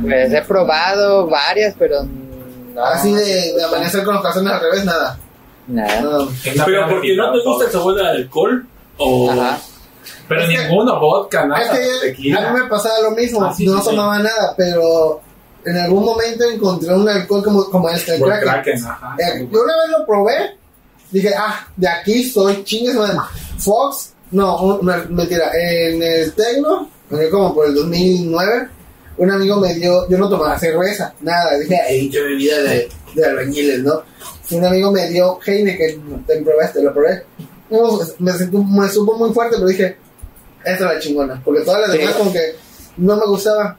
Pues 0.04 0.34
he 0.34 0.42
probado 0.42 1.28
varias, 1.28 1.76
pero 1.78 2.04
no. 2.04 2.84
Así 2.86 3.14
de, 3.14 3.54
de 3.54 3.64
amanecer 3.64 4.04
con 4.04 4.16
los 4.16 4.24
calzones 4.24 4.52
al 4.54 4.62
revés, 4.62 4.86
nada. 4.86 5.18
Nada. 5.68 6.02
No. 6.02 6.28
Pero 6.66 6.90
porque 6.90 7.16
no 7.16 7.32
te 7.32 7.40
gusta 7.44 7.66
el 7.66 7.72
sabor 7.72 7.96
del 7.96 8.06
alcohol 8.06 8.66
o. 8.98 9.32
Ajá. 9.32 9.58
Pero 10.28 10.41
Es 10.41 10.50
que- 10.50 10.58
ninguno, 10.58 11.00
vodka, 11.00 11.45
nada. 11.45 11.62
Es 11.62 12.16
que 12.16 12.34
a 12.34 12.52
mí 12.52 12.60
me 12.62 12.68
pasaba 12.70 13.00
lo 13.02 13.12
mismo, 13.12 13.44
Ah, 13.44 13.54
sí, 13.56 13.66
no 13.66 13.76
sí, 13.78 13.82
sí. 13.84 13.90
tomaba 13.90 14.20
nada, 14.20 14.54
pero 14.58 15.22
en 15.66 15.78
algún 15.78 16.04
momento 16.06 16.44
encontré 16.50 16.94
un 16.94 17.08
alcohol 17.08 17.44
como, 17.44 17.66
como 17.70 17.90
este, 17.90 18.16
el 18.16 18.22
Kraken. 18.22 18.41
Kraken, 18.50 18.86
ajá. 18.86 19.16
Eh, 19.20 19.48
yo 19.52 19.62
una 19.64 19.74
vez 19.78 19.90
lo 19.98 20.06
probé, 20.06 20.58
dije, 21.12 21.34
ah, 21.38 21.68
de 21.76 21.88
aquí 21.88 22.24
soy, 22.24 22.64
chingues, 22.64 22.95
man. 22.95 23.18
Fox, 23.58 24.14
no, 24.32 24.80
mentira, 25.10 25.52
en 25.54 26.02
el 26.02 26.34
Tecno, 26.34 26.90
como 27.32 27.54
por 27.54 27.68
el 27.68 27.76
2009, 27.76 28.68
un 29.18 29.30
amigo 29.32 29.58
me 29.58 29.74
dio, 29.76 30.10
yo 30.10 30.18
no 30.18 30.28
tomaba 30.28 30.58
cerveza, 30.58 31.14
nada, 31.22 31.56
dije, 31.58 31.80
ay, 31.88 32.10
yo 32.10 32.24
bebida 32.24 32.62
de, 32.64 32.90
de 33.14 33.26
albañiles, 33.26 33.80
¿no? 33.84 34.02
Un 34.52 34.66
amigo 34.66 34.91
me 34.91 35.08
dio 35.10 35.40
Heineken, 35.45 36.26
te 36.26 36.41
probaste, 36.41 36.82
lo 36.82 36.94
probé. 36.94 37.24
No, 37.70 38.00
me, 38.20 38.32
sentí- 38.34 38.58
me 38.66 38.90
supo 38.90 39.16
muy 39.18 39.32
fuerte, 39.32 39.56
pero 39.58 39.68
dije, 39.68 39.98
esta 40.65 40.72
es 40.90 40.95
la 40.95 40.99
chingona, 40.99 41.41
porque 41.44 41.61
todas 41.61 41.81
las 41.81 41.91
Sí. 41.91 41.98
demás 41.99 42.14
como 42.15 42.31
que 42.34 42.56
no 42.98 43.15
me 43.18 43.26
gustaba. 43.26 43.77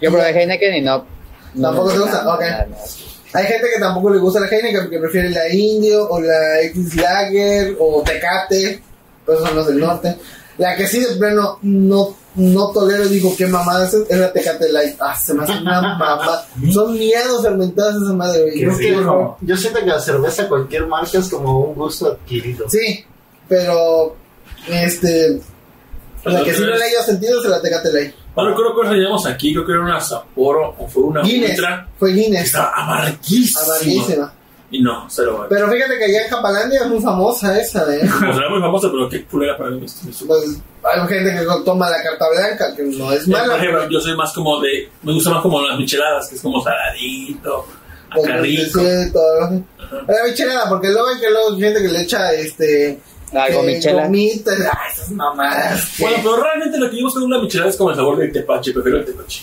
Yo 0.00 0.10
probé 0.10 0.30
Heineken 0.30 0.74
y 0.76 0.80
no. 0.80 1.04
no 1.54 1.68
¿Tampoco 1.68 1.90
te 1.92 1.98
gusta? 1.98 2.18
nada, 2.18 2.34
Ok. 2.34 2.40
nada, 2.40 2.66
nada. 2.66 2.82
Hay 3.34 3.46
gente 3.46 3.66
que 3.74 3.80
tampoco 3.80 4.10
le 4.10 4.18
gusta 4.18 4.40
la 4.40 4.46
Heineken 4.48 4.82
porque 4.82 4.98
prefiere 4.98 5.30
la 5.30 5.48
Indio 5.48 6.08
o 6.08 6.20
la 6.20 6.60
X 6.62 6.96
Lager 6.96 7.76
o 7.78 8.02
Tecate, 8.02 8.82
pues 9.24 9.38
son 9.38 9.54
los 9.56 9.66
del 9.66 9.78
norte. 9.80 10.16
La 10.58 10.76
que 10.76 10.86
sí 10.86 11.00
de 11.00 11.14
pleno 11.16 11.58
no, 11.62 12.14
no 12.34 12.70
tolero, 12.72 13.06
digo, 13.08 13.34
qué 13.36 13.46
mamada 13.46 13.86
es, 13.86 13.94
es 13.94 14.18
la 14.18 14.30
Tecate 14.32 14.70
Light. 14.70 14.96
Ah, 15.00 15.16
se 15.16 15.32
me 15.32 15.44
hace 15.44 15.52
una 15.52 15.80
mamada. 15.98 16.46
Son 16.72 16.92
miedos 16.92 17.42
fermentados 17.42 18.02
esa 18.02 18.12
madre, 18.12 18.50
sí, 18.52 18.58
quiero- 18.78 19.00
no. 19.00 19.36
Yo 19.40 19.56
siento 19.56 19.80
que 19.80 19.86
la 19.86 19.98
cerveza, 20.00 20.46
cualquier 20.48 20.86
marca, 20.86 21.16
es 21.18 21.28
como 21.30 21.60
un 21.60 21.74
gusto 21.74 22.08
adquirido. 22.12 22.68
Sí, 22.68 23.02
pero 23.48 24.14
este. 24.68 25.40
La 26.24 26.44
que 26.44 26.54
sí 26.54 26.60
no 26.60 26.68
le 26.68 26.84
haya 26.84 27.02
sentido 27.02 27.42
es 27.42 27.48
la 27.48 27.60
Tecate 27.60 27.92
Light. 27.92 28.14
No 28.36 28.48
recuerdo 28.48 28.74
cuál 28.74 28.90
teníamos 28.90 29.26
aquí, 29.26 29.52
creo 29.52 29.66
que 29.66 29.72
era 29.72 29.80
una 29.82 30.00
Sapporo 30.00 30.74
o 30.78 30.88
fue 30.88 31.02
una 31.02 31.22
Guinness. 31.22 31.50
Ultra. 31.50 31.88
Fue 31.98 32.12
Guinness. 32.12 32.44
Estaba 32.44 32.72
amarguísima. 32.74 33.62
Amarguísima. 33.64 34.32
Y 34.70 34.80
no, 34.80 35.06
cero. 35.10 35.46
Pero 35.50 35.70
fíjate 35.70 35.98
que 35.98 36.04
allá 36.04 36.24
en 36.24 36.30
Japalandia 36.30 36.80
es 36.80 36.86
muy 36.86 37.00
famosa 37.00 37.60
esa, 37.60 37.94
¿eh? 37.94 38.00
Pues 38.20 38.36
era 38.38 38.48
muy 38.48 38.60
famosa, 38.60 38.88
pero 38.90 39.06
qué 39.08 39.24
culera 39.26 39.54
para 39.58 39.70
mí. 39.70 39.84
esto. 39.84 40.26
Pues 40.26 40.44
hay 40.84 41.08
gente 41.08 41.30
que 41.38 41.46
toma 41.64 41.90
la 41.90 42.02
carta 42.02 42.24
blanca, 42.30 42.74
que 42.74 42.82
no 42.84 43.12
es 43.12 43.24
Por 43.24 43.32
mala. 43.32 43.56
ejemplo, 43.58 43.90
yo 43.90 44.00
soy 44.00 44.16
más 44.16 44.32
como 44.32 44.60
de. 44.60 44.88
Me 45.02 45.12
gusta 45.12 45.28
más 45.30 45.42
como 45.42 45.60
las 45.60 45.76
micheladas, 45.78 46.26
que 46.28 46.36
es 46.36 46.40
como 46.40 46.62
saladito, 46.64 47.66
acá 48.08 48.38
rico. 48.38 48.80
todo 49.12 49.62
La 50.08 50.24
michelada, 50.26 50.68
porque 50.70 50.88
luego 50.88 51.08
hay 51.08 51.20
que 51.20 51.30
luego 51.30 51.54
hay 51.54 51.60
gente 51.60 51.82
que 51.82 51.88
le 51.88 52.00
echa 52.02 52.32
este. 52.32 52.98
Algo 53.32 53.60
eh, 53.62 53.74
michela. 53.74 54.02
gomitas, 54.04 54.58
ah, 54.70 54.78
esas 54.92 55.10
mamadas. 55.10 55.88
Bueno, 55.98 56.16
pero 56.22 56.42
realmente 56.42 56.78
lo 56.78 56.90
que 56.90 56.98
yo 56.98 57.04
busco 57.04 57.20
en 57.20 57.26
una 57.26 57.38
michelada 57.38 57.70
es 57.70 57.76
como 57.76 57.90
el 57.90 57.96
sabor 57.96 58.18
del 58.18 58.32
tepache, 58.32 58.72
prefiero 58.72 58.98
el 58.98 59.04
tepache. 59.04 59.42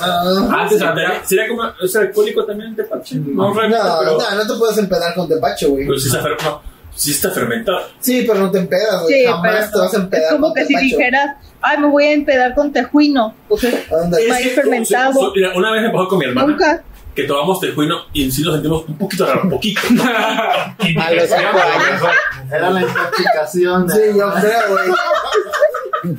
Ah, 0.00 0.62
Antes 0.62 0.80
había- 0.82 1.24
sería 1.24 1.48
como. 1.48 1.62
¿Es 1.82 1.94
alcohólico 1.96 2.44
también 2.44 2.70
el 2.70 2.76
tepache? 2.76 3.16
No, 3.16 3.48
no, 3.48 3.54
realmente, 3.54 3.84
pero. 4.00 4.18
no, 4.18 4.34
no 4.44 4.52
te 4.52 4.58
puedes 4.58 4.78
empedar 4.78 5.14
con 5.14 5.28
tepache, 5.28 5.66
güey. 5.66 5.86
Pero 5.86 5.98
sí 5.98 6.08
está, 6.08 6.22
fer- 6.22 6.42
no, 6.42 6.62
sí 6.94 7.10
está 7.12 7.30
fermentado. 7.30 7.78
Sí, 8.00 8.24
pero 8.26 8.40
no 8.40 8.50
te 8.50 8.58
empedas, 8.58 9.02
güey. 9.02 9.14
Sí, 9.20 9.24
Jamás 9.26 9.42
pero 9.54 9.70
te 9.72 9.78
vas 9.78 9.94
a 9.94 9.96
empedar 9.98 10.24
es 10.24 10.32
como 10.32 10.46
con 10.48 10.54
que 10.54 10.64
si 10.66 10.76
dijeras, 10.76 11.36
ay, 11.60 11.78
me 11.78 11.88
voy 11.88 12.04
a 12.04 12.12
empedar 12.12 12.54
con 12.54 12.72
tejuino. 12.72 13.34
Pues 13.48 13.64
es- 13.64 13.74
a 13.92 14.20
ir 14.40 14.48
Es 14.48 14.54
fermentado. 14.54 15.12
so- 15.12 15.32
mira, 15.34 15.52
una 15.54 15.72
vez 15.72 15.82
me 15.82 15.90
pasó 15.90 16.08
con 16.08 16.18
mi 16.18 16.24
hermana. 16.24 16.46
nunca. 16.48 16.84
Que 17.14 17.24
tomamos 17.24 17.60
tejuino 17.60 17.96
y 18.12 18.30
sí 18.30 18.42
nos 18.42 18.54
sentimos 18.54 18.84
un 18.88 18.96
poquito 18.98 19.26
raro, 19.26 19.42
un 19.44 19.50
poquito. 19.50 19.80
A 20.00 21.10
los 21.12 21.28
cinco 21.28 21.58
años. 21.58 22.02
Era 22.52 22.70
la 22.70 22.80
intoxicación. 22.82 23.86
de- 23.86 23.94
Sí, 23.94 24.18
yo 24.18 24.32
creo, 24.34 24.68
güey. 24.70 26.16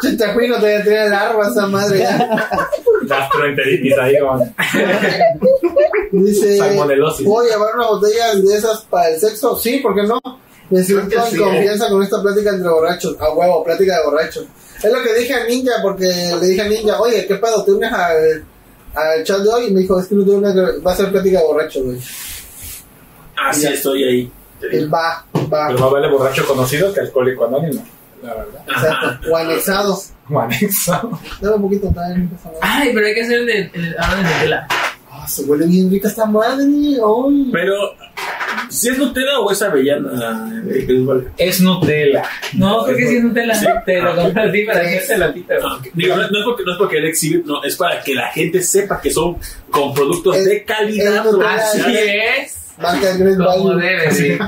Chitacuino 0.00 0.60
te 0.60 0.80
tiene 0.80 1.06
el 1.06 1.12
arma 1.12 1.48
esa 1.48 1.66
madre. 1.66 2.06
Gastroenteritis 3.02 3.98
ahí 3.98 4.14
con 4.20 4.54
Dice. 6.12 6.58
¿puedo 7.24 7.48
llevar 7.48 7.74
una 7.76 7.86
botella 7.88 8.34
de 8.34 8.56
esas 8.56 8.82
para 8.82 9.10
el 9.10 9.20
sexo? 9.20 9.56
Sí, 9.56 9.78
¿por 9.78 9.94
qué 9.94 10.02
no? 10.04 10.20
Me 10.70 10.82
siento 10.82 11.16
en 11.16 11.30
sí, 11.30 11.36
confianza 11.38 11.88
con 11.88 12.02
esta 12.02 12.20
plática 12.22 12.50
entre 12.50 12.68
borrachos. 12.68 13.16
A 13.20 13.30
huevo, 13.32 13.64
plática 13.64 13.98
de 13.98 14.04
borrachos. 14.04 14.44
Es 14.82 14.92
lo 14.92 15.02
que 15.02 15.14
dije 15.14 15.34
a 15.34 15.44
Ninja, 15.44 15.72
porque 15.82 16.06
le 16.40 16.46
dije 16.46 16.60
a 16.62 16.68
Ninja, 16.68 17.00
oye, 17.00 17.26
¿qué 17.26 17.34
pedo? 17.36 17.64
¿Te 17.64 17.72
unes 17.72 17.92
al, 17.92 18.44
al 18.98 19.24
chat 19.24 19.38
de 19.38 19.48
hoy? 19.48 19.66
Y 19.66 19.70
me 19.72 19.80
dijo, 19.80 19.98
es 20.00 20.06
que 20.06 20.14
no 20.14 20.24
tengo 20.24 20.38
una... 20.38 20.54
Va 20.86 20.92
a 20.92 20.96
ser 20.96 21.10
plática 21.10 21.38
de 21.38 21.44
borrachos, 21.44 21.84
güey. 21.84 21.98
Así 23.36 23.66
estoy 23.66 24.04
ahí. 24.04 24.32
digo. 24.70 24.90
va, 24.90 25.24
va. 25.34 25.68
Pero 25.68 25.78
más 25.78 25.90
vale 25.92 26.08
borracho 26.08 26.46
conocido 26.46 26.92
que 26.92 27.00
alcohólico 27.00 27.46
anónimo. 27.46 27.84
La 28.22 28.34
verdad. 28.34 28.62
Exacto. 28.66 29.30
O 29.30 29.36
anexado. 29.36 29.98
Como 30.26 30.40
anexo. 30.40 31.20
Dame 31.40 31.56
un 31.56 31.62
poquito 31.62 31.92
también. 31.92 32.30
Ay, 32.60 32.90
pero 32.92 33.06
hay 33.06 33.14
que 33.14 33.22
hacer 33.22 33.38
el 33.38 33.46
de, 33.46 33.70
el, 33.72 33.96
ahora 33.98 34.16
de 34.16 34.22
Nutella. 34.22 34.68
Ah, 35.28 35.30
se 35.30 35.42
huele 35.44 35.66
bien 35.66 35.90
rica 35.90 36.08
esta 36.08 36.24
madre. 36.24 36.64
Ay. 36.64 37.48
Pero, 37.52 37.74
¿si 38.70 38.88
es 38.88 38.96
Nutella 38.98 39.40
o 39.40 39.50
es 39.52 39.60
avellana? 39.60 40.62
eh, 40.70 41.24
es 41.36 41.60
Nutella. 41.60 42.22
No, 42.54 42.84
creo 42.84 42.96
que 42.96 43.06
sí 43.08 43.16
es 43.16 43.22
Nutella. 43.24 43.54
Sí. 43.54 43.66
Te 43.84 44.00
lo 44.00 44.10
Ah. 44.12 44.16
compré 44.22 44.42
a 44.42 44.52
ti 44.52 44.64
para 44.64 44.80
hacerte 44.80 45.18
la 45.18 45.34
tita. 45.34 45.54
No, 45.60 45.78
Digo, 45.92 46.16
no, 46.16 46.22
no 46.30 46.38
es 46.38 46.44
porque 46.46 46.62
no 46.64 46.72
es 46.72 46.78
porque 46.78 46.96
él 46.98 47.04
exhibe, 47.06 47.42
no, 47.44 47.62
es 47.62 47.76
para 47.76 48.02
que 48.02 48.14
la 48.14 48.28
gente 48.28 48.62
sepa 48.62 49.00
que 49.02 49.10
son 49.10 49.36
con 49.70 49.92
productos 49.92 50.34
Es- 50.36 50.44
de 50.46 50.64
calidad. 50.64 51.26
Así 51.46 51.80
es. 51.94 52.57
Marca 52.80 53.12
Green 53.16 53.36
Como 53.36 53.74
debe, 53.74 54.10
sí. 54.12 54.38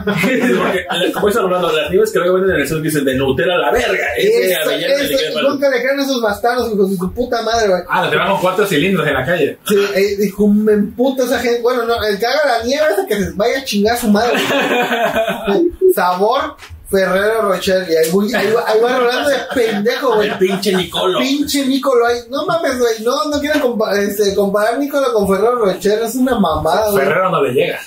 Como 1.15 1.29
están 1.29 1.45
hablando, 1.45 1.73
las 1.73 1.91
nieves 1.91 2.13
que 2.13 2.19
luego 2.21 2.35
venden 2.37 2.55
en 2.57 2.61
el 2.63 2.67
centro 2.69 2.85
dicen 2.85 3.05
de 3.05 3.15
Nutella 3.15 3.55
a 3.55 3.59
la 3.59 3.71
verga. 3.73 4.07
Es 4.17 4.25
de 4.25 4.53
Esto- 4.53 4.71
esto- 4.71 5.43
nunca 5.43 5.69
le 5.69 5.81
crean 5.83 5.99
a 5.99 6.03
esos 6.05 6.21
bastardos, 6.23 6.73
hijos 6.73 6.91
de 6.91 6.97
su 6.97 7.13
puta 7.13 7.43
madre, 7.43 7.69
güey. 7.69 7.83
Ah, 7.89 8.09
te 8.11 8.17
van 8.17 8.31
con 8.31 8.41
cuatro 8.41 8.67
cilindros 8.67 9.07
en 9.07 9.15
la 9.15 9.25
calle. 9.27 9.59
Sí, 9.67 9.77
eh, 9.95 10.17
dijo, 10.19 10.47
me 10.49 10.73
emputa 10.73 11.25
esa 11.25 11.39
gente. 11.41 11.61
Bueno, 11.61 11.85
no, 11.85 11.95
el 12.05 12.19
que 12.19 12.27
haga 12.27 12.59
la 12.59 12.65
nieve 12.65 12.85
es 12.93 12.99
el 12.99 13.07
que 13.07 13.25
se 13.25 13.31
vaya 13.37 13.59
a 13.59 13.65
chingar 13.65 13.95
a 13.97 13.99
su 14.01 14.09
madre. 14.09 14.39
Sabor 15.95 16.57
Ferrero 16.91 17.43
Rocher. 17.43 17.87
Y 17.89 17.97
ahí, 17.97 18.11
voy- 18.11 18.33
ahí, 18.35 18.51
va- 18.53 18.65
ahí 18.67 18.81
va 18.81 18.97
hablando 18.97 19.31
de 19.31 19.37
pendejo, 19.55 20.15
güey. 20.17 20.29
El 20.29 20.39
pinche 20.39 20.75
Nicolo. 20.75 21.19
Pinche 21.21 21.65
Nicolo 21.67 22.07
ahí. 22.07 22.19
No 22.31 22.45
mames, 22.47 22.79
güey. 22.79 22.95
No, 23.05 23.25
no 23.31 23.39
quiero 23.41 23.61
compa- 23.61 23.97
este, 23.99 24.35
comparar 24.35 24.79
Nicolo 24.79 25.13
con 25.13 25.29
Ferrero 25.29 25.57
Rocher. 25.57 26.03
Es 26.03 26.15
una 26.17 26.39
mamada, 26.39 26.91
güey. 26.91 27.05
Ferrero 27.05 27.31
no 27.31 27.43
le 27.43 27.53
llega. 27.53 27.79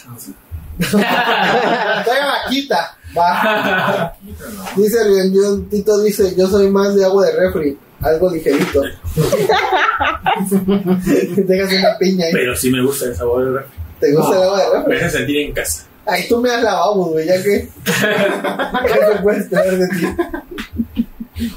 Todavía 0.91 2.25
vaquita. 2.45 2.97
Va. 3.15 4.13
Dice 4.75 4.97
el 5.01 5.31
yo, 5.34 5.59
Tito 5.69 6.01
dice, 6.01 6.34
yo 6.35 6.47
soy 6.47 6.69
más 6.69 6.95
de 6.95 7.05
agua 7.05 7.25
de 7.25 7.31
refri. 7.35 7.77
Algo 8.01 8.30
ligerito. 8.31 8.81
Dejas 11.38 11.73
una 11.73 11.97
piña 11.97 12.25
ahí. 12.25 12.31
Pero 12.34 12.55
sí 12.55 12.69
me 12.71 12.81
gusta 12.84 13.05
el 13.05 13.15
sabor. 13.15 13.51
¿verdad? 13.51 13.67
¿Te 13.99 14.11
gusta 14.13 14.35
el 14.38 14.43
agua 14.43 14.59
de 14.59 14.67
Me 14.69 14.75
refri? 14.80 14.97
hace 15.05 15.17
sentir 15.17 15.38
en 15.38 15.53
casa. 15.53 15.84
Ay, 16.05 16.25
tú 16.27 16.39
me 16.41 16.49
has 16.51 16.61
lavado, 16.61 16.95
güey, 16.95 17.25
ya 17.27 17.41
que. 17.41 17.69
¿Qué 17.85 18.93
se 19.15 19.21
puede 19.21 19.39
esperar 19.39 19.77
de 19.77 19.88
ti? 19.89 21.49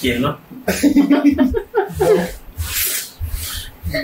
¿Quién 0.00 0.22
no? 0.22 0.38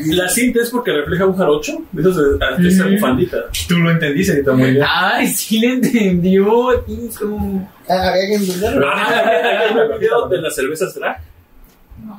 La 0.07 0.29
cinta 0.29 0.63
es 0.63 0.71
porque 0.71 0.93
refleja 0.93 1.27
un 1.27 1.37
jarocho. 1.37 1.83
De, 1.91 2.03
de 2.03 2.69
esa 2.69 2.87
bufandita. 2.87 3.37
Tú 3.69 3.79
lo 3.79 3.91
entendiste, 3.91 4.37
Tito, 4.37 4.55
muy 4.57 4.71
bien. 4.73 4.85
Ay, 4.89 5.27
sí 5.27 5.59
le 5.59 5.73
entendió, 5.75 6.81
Tito. 6.87 7.37
Ah, 7.89 8.11
había 8.11 8.27
que 8.29 8.35
entenderlo. 8.37 8.87
Ah, 8.89 10.29
de 10.31 10.41
las 10.41 10.55
cervezas 10.55 10.95
drag. 10.95 11.21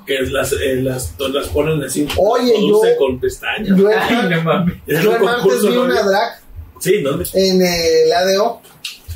Que 0.05 0.19
las, 0.23 0.51
eh, 0.53 0.81
las, 0.81 1.15
las 1.17 1.47
ponen 1.47 1.81
así. 1.83 2.05
Oye, 2.17 2.53
yo- 2.67 2.81
con 2.97 3.17
pestañas. 3.19 3.77
Yo, 3.77 3.87
Ay, 3.89 4.27
no 4.29 4.41
mames. 4.43 4.75
Es 4.85 5.01
yo 5.01 5.15
en 5.15 5.23
martes 5.23 5.61
vi 5.61 5.77
una 5.77 6.01
drag 6.03 6.42
Sí, 6.83 7.01
¿dónde? 7.01 7.25
en 7.33 7.61
el 7.61 8.11
ADO. 8.11 8.61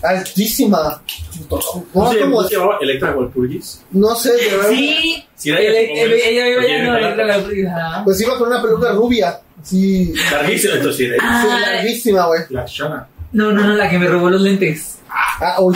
Altísima. 0.04 1.02
No, 1.50 1.58
¿Cómo 1.92 2.12
se, 2.14 2.20
como- 2.20 2.36
cómo 2.38 2.44
se 2.48 2.56
llamaba? 2.56 2.78
Electra 2.82 3.16
Walpurgis. 3.16 3.82
no 3.92 4.16
sé, 4.16 4.32
pero 4.40 4.62
era- 4.62 4.70
Sí, 4.70 5.24
era 5.46 5.60
ella 5.60 5.80
ella, 5.80 6.04
ella- 6.04 6.16
ella 6.30 6.48
iba 6.50 6.62
Oye, 6.64 6.82
¿verdad? 6.92 7.18
la 7.18 7.26
la 7.26 8.04
pues 8.06 8.22
iba 8.22 8.38
con 8.38 8.48
una 8.48 8.62
peluca 8.62 8.92
rubia. 8.92 9.40
Sí, 9.64 10.14
Larguísimo, 10.32 10.74
entonces 10.76 10.98
sí, 10.98 11.06
era 11.06 11.16
ella. 11.16 11.42
sí, 11.42 11.48
Ay. 11.52 11.62
larguísima, 11.62 12.28
güey. 12.28 12.42
La 12.50 12.66
Shona. 12.68 13.08
No, 13.34 13.52
no, 13.52 13.64
no, 13.64 13.74
la 13.76 13.90
que 13.90 13.98
me 14.00 14.08
robó 14.08 14.30
los 14.30 14.42
lentes. 14.42 15.00
Ah, 15.10 15.58
uy, 15.60 15.76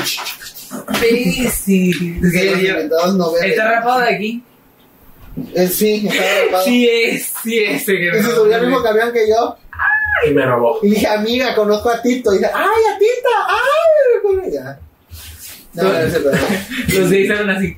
Sí, 0.99 1.47
sí. 1.49 1.91
Los. 2.21 3.33
Está 3.43 3.71
rapado 3.71 4.01
de 4.01 4.15
aquí. 4.15 4.43
Eh, 5.55 5.67
sí, 5.67 6.07
estaba 6.07 6.45
rapado. 6.45 6.63
Sí 6.65 6.87
es, 6.89 7.33
sí 7.43 7.57
es. 7.59 7.81
ese 7.87 8.35
subió 8.35 8.57
los 8.57 8.61
mismo 8.61 8.81
camión 8.83 9.11
que 9.11 9.27
yo. 9.29 9.57
Y 10.27 10.31
me 10.33 10.45
robó. 10.45 10.79
Y 10.83 10.89
dije, 10.91 11.07
amiga, 11.07 11.55
conozco 11.55 11.89
a 11.89 12.01
Tito. 12.01 12.33
Y 12.33 12.37
dije, 12.37 12.51
¡ay, 12.53 12.83
a 12.93 12.97
Tita! 12.97 13.29
¡ay! 13.47 14.51
Ya. 14.51 14.79
No, 15.73 15.83
no. 15.83 15.89
Los 16.99 17.09
seis 17.09 17.29
eran 17.29 17.49
así. 17.49 17.77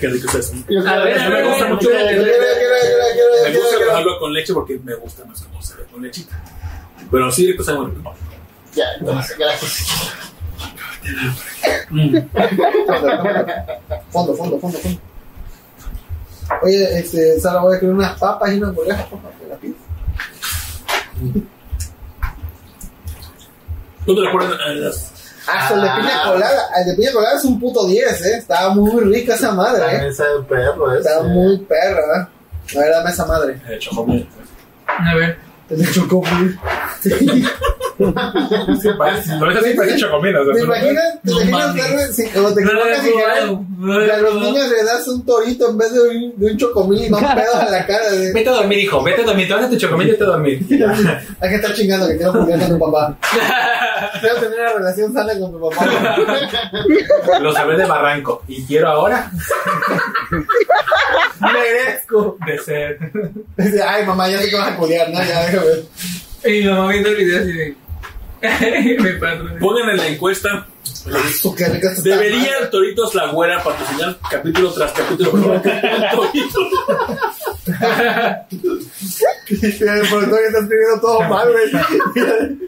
Qué 0.00 0.08
rico 0.08 0.28
es 0.28 0.34
eso. 0.34 0.54
A 0.86 0.96
ver, 0.98 1.18
a 1.18 1.30
me 1.30 1.48
gusta 1.48 1.68
mucho. 1.68 1.88
Me 1.90 3.58
gusta 3.58 3.78
dejarlo 3.78 4.18
con 4.18 4.32
leche 4.32 4.52
porque 4.52 4.78
me 4.84 4.94
gusta 4.94 5.24
más 5.24 5.42
como 5.42 5.62
se 5.62 5.76
ve 5.76 5.84
con 5.84 6.02
lechita. 6.02 6.42
Pero 7.10 7.30
sí, 7.30 7.46
rico 7.46 7.62
sabe 7.62 7.78
muy 7.80 7.92
rico. 7.92 8.14
Ya, 8.74 8.84
entonces, 8.98 9.38
gracias. 9.38 10.12
Fondo, 14.10 14.34
fondo, 14.34 14.58
fondo, 14.58 14.78
fondo. 14.78 15.00
Oye, 16.62 16.98
este, 16.98 17.40
Sara, 17.40 17.60
voy 17.60 17.76
a 17.76 17.80
querer 17.80 17.94
unas 17.94 18.18
papas 18.18 18.52
y 18.52 18.56
unas 18.56 18.70
hamburguesas, 18.70 19.06
por 19.06 19.20
favor, 19.20 19.34
la. 19.48 19.85
¿Cuánto 24.04 24.22
le 24.22 24.30
ponen 24.30 24.52
a 24.52 24.68
las 24.74 25.12
Ah, 25.48 25.70
el 25.72 25.80
de 25.80 25.88
piña 25.88 26.22
colada. 26.24 26.62
El 26.76 26.86
de 26.86 26.94
piña 26.96 27.12
colada 27.12 27.36
es 27.36 27.44
un 27.44 27.60
puto 27.60 27.86
10, 27.86 28.26
eh. 28.26 28.36
Estaba 28.38 28.74
muy 28.74 29.00
rica 29.04 29.34
esa 29.34 29.52
madre, 29.52 29.84
eh. 29.84 29.90
También 29.92 30.14
sabe 30.14 30.42
perro 30.42 30.90
ese. 30.90 31.08
Estaba 31.08 31.22
muy 31.28 31.58
perra, 31.58 32.00
eh. 32.00 32.76
A 32.76 32.80
ver, 32.80 32.90
dame 32.90 33.10
esa 33.10 33.26
madre. 33.26 33.54
De 33.54 33.76
hecho, 33.76 33.90
comí. 33.94 34.28
A 34.86 35.14
ver. 35.14 35.38
Te 35.68 35.76
le 35.76 35.84
chocó, 35.92 36.16
güey. 36.20 36.54
Sí, 37.98 38.88
parece- 38.98 39.36
Lo 39.36 39.46
ves 39.46 39.56
así, 39.56 39.74
parece 39.74 39.96
chocomil. 39.96 40.36
o 40.36 40.44
sea, 40.44 40.52
¿Te 40.54 40.60
imaginas? 40.60 41.04
¿Te 41.24 41.30
No 41.30 41.40
imaginas 41.42 41.76
darle- 41.76 42.12
si- 42.12 42.22
te 42.24 42.28
equivocas 42.28 43.06
y 43.06 44.10
a 44.10 44.16
los 44.18 44.34
niños 44.42 44.68
le 44.68 44.84
das 44.84 45.08
un 45.08 45.24
torito 45.24 45.70
en 45.70 45.78
vez 45.78 45.92
de 45.94 46.00
un, 46.00 46.34
de 46.36 46.50
un 46.52 46.56
chocomil 46.58 47.04
y 47.06 47.10
más 47.10 47.22
pedos 47.34 47.54
a 47.54 47.70
la 47.70 47.86
cara. 47.86 48.10
De, 48.10 48.32
Vete 48.34 48.50
a 48.50 48.52
dormir, 48.52 48.78
hijo. 48.80 49.02
Vete 49.02 49.22
a 49.22 49.24
dormir. 49.24 49.48
Te 49.48 49.54
vas 49.54 49.64
a 49.64 49.70
tu 49.70 49.76
chocomil 49.78 50.08
y 50.08 50.10
vete 50.10 50.24
a 50.24 50.26
dormir. 50.26 50.66
hay 51.40 51.48
que 51.48 51.54
estar 51.56 51.72
chingando 51.74 52.06
que 52.08 52.16
quiero 52.18 52.32
jugar 52.32 52.58
con 52.60 52.68
tu 52.68 52.78
papá. 52.78 53.16
Quiero 54.20 54.36
tener 54.36 54.60
una 54.60 54.72
relación 54.74 55.12
sana 55.14 55.32
con 55.38 55.52
tu 55.52 55.70
papá. 55.70 55.86
Lo 57.40 57.52
sabes 57.54 57.78
de 57.78 57.86
Barranco. 57.86 58.42
Y 58.46 58.62
quiero 58.66 58.88
ahora 58.88 59.30
Merezco. 61.40 62.36
de 62.46 62.58
ser. 62.58 62.98
Dice, 63.56 63.82
ay 63.82 64.04
mamá, 64.04 64.28
ya 64.28 64.38
sé 64.40 64.50
que 64.50 64.56
vas 64.56 64.68
a 64.72 64.76
culiar, 64.76 65.08
¿no? 65.10 65.18
Ya. 65.22 65.55
Y 66.44 66.50
mi 66.50 66.64
mamá 66.68 66.90
viendo 66.90 67.08
el 67.10 67.16
video 67.16 67.40
así 67.40 67.52
de. 67.52 67.76
Me 69.00 69.12
patrón. 69.14 69.56
Pongan 69.58 69.88
en 69.90 69.96
la 69.96 70.06
encuesta. 70.08 70.66
¿Deberían 72.02 72.44
madre. 72.44 72.70
Toritos 72.70 73.14
La 73.14 73.30
Güera 73.30 73.62
patrocinar 73.62 74.18
capítulo 74.30 74.72
tras 74.72 74.92
capítulo? 74.92 75.54
El 75.54 75.60
productor 80.08 80.40
ya 80.40 80.46
está 80.46 80.58
escribiendo 80.60 81.00
todo 81.00 81.20
mal, 81.22 81.52
güey. 81.52 81.70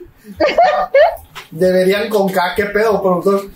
Deberían 1.50 2.08
con 2.08 2.30
K, 2.30 2.54
qué 2.56 2.64
pedo, 2.66 3.02
productor. 3.02 3.50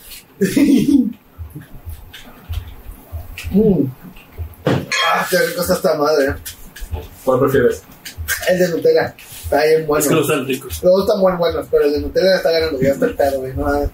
Mm. 3.51 3.85
Ah, 4.65 5.27
qué 5.29 5.39
rico 5.39 5.61
está 5.61 5.75
esta 5.75 5.95
madre. 5.97 6.35
¿Cuál 7.25 7.41
prefieres? 7.41 7.83
El 8.49 8.59
de 8.59 8.69
Nutella. 8.69 9.15
Está 9.45 9.65
bien 9.65 9.87
bueno. 9.87 10.03
Es 10.03 10.09
que 10.09 10.15
los 10.15 10.29
están 10.29 10.47
ricos. 10.47 10.83
Los 10.83 10.93
dos 10.93 11.01
están 11.07 11.21
muy 11.21 11.33
buenos, 11.33 11.67
pero 11.71 11.85
el 11.85 11.93
de 11.93 12.01
Nutella 12.01 12.37
está 12.37 12.51
ganando. 12.51 12.81
Ya 12.81 12.89
está 12.91 13.07
el 13.07 13.15
pedo, 13.15 13.41
güey. 13.41 13.55
No, 13.55 13.67
nada. 13.67 13.91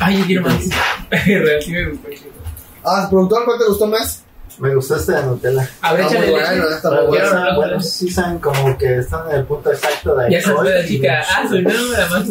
Ay, 0.00 0.18
yo 0.18 0.26
quiero 0.26 0.42
más. 0.42 0.64
Real, 1.10 1.62
sí 1.62 1.72
me 1.72 1.88
gustó. 1.90 2.08
ah, 2.84 3.06
productor, 3.10 3.44
¿cuál 3.44 3.58
te 3.58 3.64
gustó 3.66 3.86
más? 3.86 4.22
Me 4.58 4.74
gustó 4.74 4.96
este 4.96 5.12
de 5.12 5.22
Nutella. 5.22 5.70
A 5.82 5.92
ver, 5.92 6.06
échale 6.06 6.30
bueno, 6.30 6.68
leche. 6.68 7.56
bueno. 7.56 7.80
sí 7.80 8.10
saben 8.10 8.38
como 8.38 8.76
que 8.78 8.98
están 8.98 9.28
en 9.30 9.36
el 9.36 9.44
punto 9.44 9.70
exacto 9.70 10.14
de 10.16 10.30
Ya 10.30 10.40
se 10.42 10.52
fue 10.52 10.70
la 10.70 10.86
chica. 10.86 11.22
Ah, 11.28 11.44
nombre, 11.44 11.74
la 11.92 12.06
más 12.06 12.28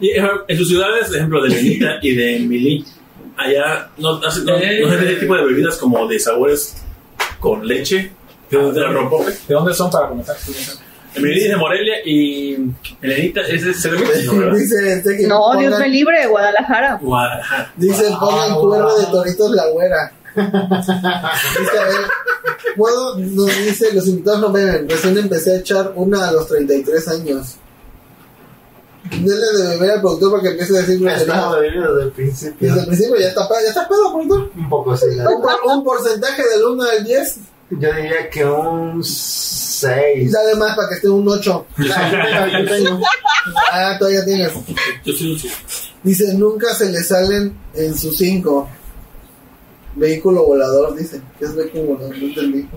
eh, 0.00 0.22
en 0.46 0.56
sus 0.56 0.68
ciudades, 0.68 1.08
por 1.08 1.16
ejemplo, 1.16 1.42
de 1.42 1.48
Lenita 1.48 1.98
y 2.02 2.14
de 2.14 2.38
Milí, 2.40 2.84
allá 3.36 3.88
no, 3.96 4.12
no, 4.12 4.20
no 4.20 4.30
se 4.30 4.42
tiene 4.42 5.14
tipo 5.18 5.34
de 5.34 5.44
bebidas 5.44 5.76
como 5.76 6.06
de 6.06 6.18
sabores 6.20 6.76
con 7.40 7.66
leche 7.66 8.12
¿De 8.50 8.56
dónde, 8.58 8.82
Rompope. 8.86 9.32
¿De 9.46 9.54
dónde 9.54 9.74
son 9.74 9.90
para 9.90 10.08
comenzar? 10.08 10.36
Emily 11.14 11.40
es 11.44 11.48
de 11.50 11.56
Morelia 11.56 11.94
y 12.04 12.54
Elenita 13.02 13.40
es 13.42 13.64
de 13.64 13.72
CDMX, 13.72 14.24
¿no, 14.26 14.38
verdad? 14.38 14.56
Dice 14.58 14.92
este 14.92 15.16
que 15.16 15.26
No, 15.26 15.56
Dios 15.58 15.72
pongan- 15.72 15.80
me 15.80 15.88
libre, 15.88 16.26
Guadalajara. 16.26 16.98
Guadalajara. 17.02 17.72
Dice, 17.76 18.04
pongan 18.20 18.54
cuerno 18.54 18.96
de 18.98 19.06
toritos 19.06 19.50
la 19.52 19.66
güera. 19.68 20.12
dice, 20.36 21.78
a 21.78 21.84
ver, 21.84 22.00
¿puedo? 22.76 23.18
Nos 23.18 23.46
dice, 23.58 23.92
los 23.94 24.06
invitados 24.06 24.40
no 24.40 24.52
beben. 24.52 24.88
Recién 24.88 25.18
empecé 25.18 25.52
a 25.54 25.58
echar 25.58 25.92
una 25.96 26.28
a 26.28 26.32
los 26.32 26.46
33 26.46 27.08
años. 27.08 27.56
Dele 29.10 29.46
de 29.56 29.68
beber 29.70 29.90
al 29.92 30.00
productor 30.02 30.30
para 30.32 30.42
que 30.42 30.48
empiece 30.50 30.76
a 30.76 30.80
decir 30.82 31.08
Estaba 31.08 31.58
bebiendo 31.58 31.94
desde 31.94 32.08
el 32.08 32.12
principio. 32.12 32.56
Desde 32.68 32.80
el 32.80 32.86
principio 32.86 33.16
ya 33.16 33.28
está, 33.28 33.48
pedo- 33.48 33.60
ya 33.62 33.68
está 33.70 33.88
pedo, 33.88 34.12
productor. 34.12 34.50
Un 34.56 34.68
poco 34.68 34.92
así. 34.92 35.06
la 35.14 35.28
Un, 35.30 35.40
por- 35.42 35.60
un 35.76 35.84
porcentaje 35.84 36.42
del 36.46 36.64
1 36.64 36.82
al 36.84 37.04
10. 37.04 37.36
Yo 37.70 37.92
diría 37.92 38.30
que 38.30 38.44
un 38.44 39.02
6. 39.04 40.32
Dale 40.32 40.54
más 40.56 40.74
para 40.74 40.88
que 40.88 40.94
esté 40.96 41.08
un 41.08 41.28
8. 41.28 41.66
Ah, 43.72 43.96
todavía 43.98 44.24
tienes. 44.24 44.52
Yo 45.04 45.12
soy 45.14 45.32
un 45.32 45.38
sí. 45.38 45.50
Dice, 46.02 46.34
nunca 46.34 46.74
se 46.74 46.90
le 46.90 47.02
salen 47.02 47.56
en 47.74 47.96
su 47.96 48.12
5. 48.12 48.68
Vehículo 49.94 50.44
volador, 50.44 50.94
dice. 50.96 51.20
¿Qué 51.38 51.46
es 51.46 51.54
vehículo 51.54 51.84
volador? 51.84 52.18
No 52.18 52.26
entendí. 52.26 52.68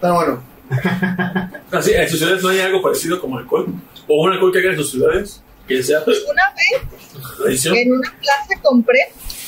Pero 0.00 0.14
bueno, 0.14 0.42
Así, 1.70 1.92
en 1.92 2.08
sus 2.08 2.18
ciudades 2.18 2.42
no 2.42 2.48
hay 2.48 2.60
algo 2.60 2.82
parecido 2.82 3.20
como 3.20 3.38
alcohol. 3.38 3.66
O 4.08 4.22
un 4.24 4.32
alcohol 4.32 4.52
que 4.52 4.58
hagan 4.58 4.72
en 4.72 4.78
sus 4.78 4.90
ciudades. 4.92 5.40
Que 5.66 5.82
sea 5.82 6.00
Una 6.00 6.52
vez 6.56 7.36
tradición. 7.38 7.76
en 7.76 7.92
una 7.92 8.10
plaza 8.20 8.60
compré, 8.62 8.98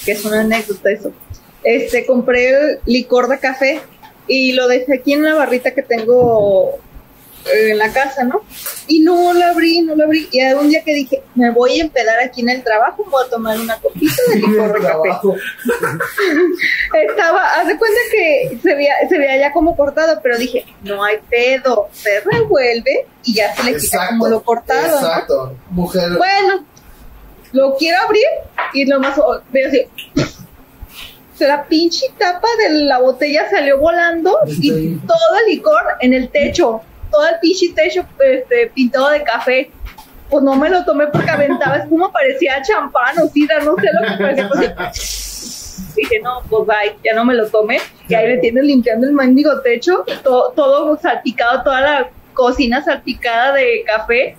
que 0.05 0.12
es 0.12 0.24
una 0.24 0.40
anécdota 0.40 0.90
eso, 0.90 1.12
este, 1.65 2.06
compré 2.06 2.78
licor 2.86 3.28
de 3.28 3.39
café 3.39 3.81
y 4.26 4.52
lo 4.52 4.68
dejé 4.68 4.94
aquí 4.94 5.12
en 5.12 5.22
la 5.22 5.34
barrita 5.34 5.72
que 5.72 5.82
tengo 5.82 6.78
eh, 7.46 7.72
en 7.72 7.78
la 7.78 7.92
casa, 7.92 8.24
¿no? 8.24 8.40
Y 8.86 9.01
no 9.01 9.32
lo 9.34 9.44
abrí, 9.44 9.82
no 9.82 9.94
lo 9.94 10.05
abrí. 10.05 10.28
Y 10.32 10.42
un 10.55 10.68
día 10.68 10.82
que 10.82 10.94
dije, 10.94 11.22
me 11.34 11.51
voy 11.51 11.78
a 11.78 11.84
empedar 11.84 12.18
aquí 12.20 12.40
en 12.40 12.48
el 12.48 12.62
trabajo, 12.62 13.05
voy 13.10 13.24
a 13.24 13.28
tomar 13.28 13.59
una 13.59 13.76
copita 13.76 14.14
de 14.30 14.36
licor 14.40 14.72
de 14.72 14.86
café. 14.86 15.10
Estaba, 17.09 17.55
haz 17.55 17.66
de 17.66 17.76
cuenta 17.76 18.01
que 18.10 18.59
se 18.62 18.74
veía, 18.74 18.94
se 19.09 19.18
veía 19.18 19.38
ya 19.38 19.52
como 19.52 19.76
cortado, 19.76 20.20
pero 20.22 20.38
dije, 20.38 20.64
no 20.82 21.05
hay 21.05 21.18
pedo, 21.28 21.88
se 21.92 22.20
revuelve 22.20 23.06
y 23.24 23.34
ya 23.34 23.55
se 23.55 23.64
le 23.64 23.76
quita 23.76 24.09
como 24.09 24.28
lo 24.28 24.42
cortado, 24.42 25.01
¿no? 25.01 25.06
Exacto. 25.06 25.56
Mujer. 25.70 26.16
Bueno, 26.16 26.64
lo 27.52 27.76
quiero 27.76 28.01
abrir 28.01 28.24
y 28.72 28.86
nomás 28.86 29.20
veo 29.52 29.68
así. 29.68 29.86
La 31.39 31.65
pinche 31.65 32.06
tapa 32.19 32.47
de 32.59 32.85
la 32.85 32.98
botella 33.01 33.48
salió 33.51 33.78
volando 33.78 34.39
y 34.47 34.52
Sí. 34.55 35.01
todo 35.06 35.39
el 35.44 35.55
licor 35.55 35.82
en 36.01 36.12
el 36.15 36.28
techo, 36.28 36.81
todo 37.11 37.27
el 37.27 37.39
pinche 37.40 37.73
techo 37.74 38.05
este, 38.24 38.69
pintado 38.69 39.11
de 39.11 39.23
café. 39.23 39.70
Pues 40.31 40.43
no 40.43 40.55
me 40.56 40.69
lo 40.70 40.85
tomé 40.85 41.06
porque 41.09 41.31
aventaba 41.31 41.77
espuma, 41.77 42.11
parecía 42.12 42.62
champán 42.62 43.19
o 43.19 43.28
sidra, 43.28 43.59
no 43.61 43.74
sé 43.77 43.86
lo 43.93 44.09
que 44.09 44.23
parecía. 44.23 44.77
pues. 44.77 45.93
Dije, 45.97 46.20
no, 46.23 46.43
pues 46.48 46.66
bye, 46.66 46.97
ya 47.05 47.15
no 47.15 47.24
me 47.24 47.35
lo 47.35 47.48
tomé. 47.48 47.78
Y 48.09 48.15
ahí 48.15 48.28
me 48.28 48.39
tienes 48.39 48.65
limpiando 48.65 49.06
el 49.06 49.12
mendigo 49.12 49.61
techo, 49.61 50.05
to- 50.23 50.52
todo 50.56 50.97
salpicado, 50.98 51.62
toda 51.62 51.81
la 51.81 52.09
cocina 52.32 52.82
salpicada 52.82 53.52
de 53.55 53.85
café 53.86 54.36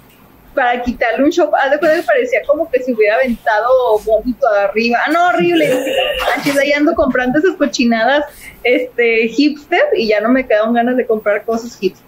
para 0.55 0.81
quitarle 0.81 1.23
un 1.25 1.29
shock. 1.29 1.53
Haz 1.53 1.71
de 1.71 1.79
cuenta 1.79 1.97
que 1.97 2.03
parecía 2.03 2.39
como 2.47 2.69
que 2.71 2.81
se 2.81 2.93
hubiera 2.93 3.15
aventado 3.17 3.67
vómito 4.05 4.47
de 4.51 4.59
arriba. 4.61 4.99
Ah, 5.05 5.11
no, 5.11 5.27
horrible. 5.27 5.69
"No 5.69 6.35
manches, 6.35 6.57
ahí 6.57 6.71
ando 6.71 6.93
comprando 6.95 7.37
esas 7.39 7.55
cochinadas 7.57 8.23
este, 8.63 9.27
hipster 9.27 9.83
y 9.95 10.07
ya 10.07 10.21
no 10.21 10.29
me 10.29 10.47
quedan 10.47 10.73
ganas 10.73 10.97
de 10.97 11.05
comprar 11.05 11.43
cosas 11.45 11.77
hipster. 11.77 12.05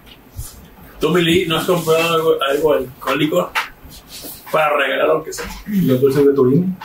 ¿Tú, 1.00 1.10
Mili, 1.12 1.46
no 1.46 1.58
has 1.58 1.66
comprado 1.66 2.14
algo, 2.16 2.38
algo 2.50 2.74
alcohólico? 2.74 3.52
Para 4.52 4.76
regalar 4.78 5.08
lo 5.08 5.24
que 5.24 5.34
sea. 5.34 5.46
Los 5.68 6.02
dulces 6.02 6.26
de 6.26 6.34
Turín. 6.34 6.76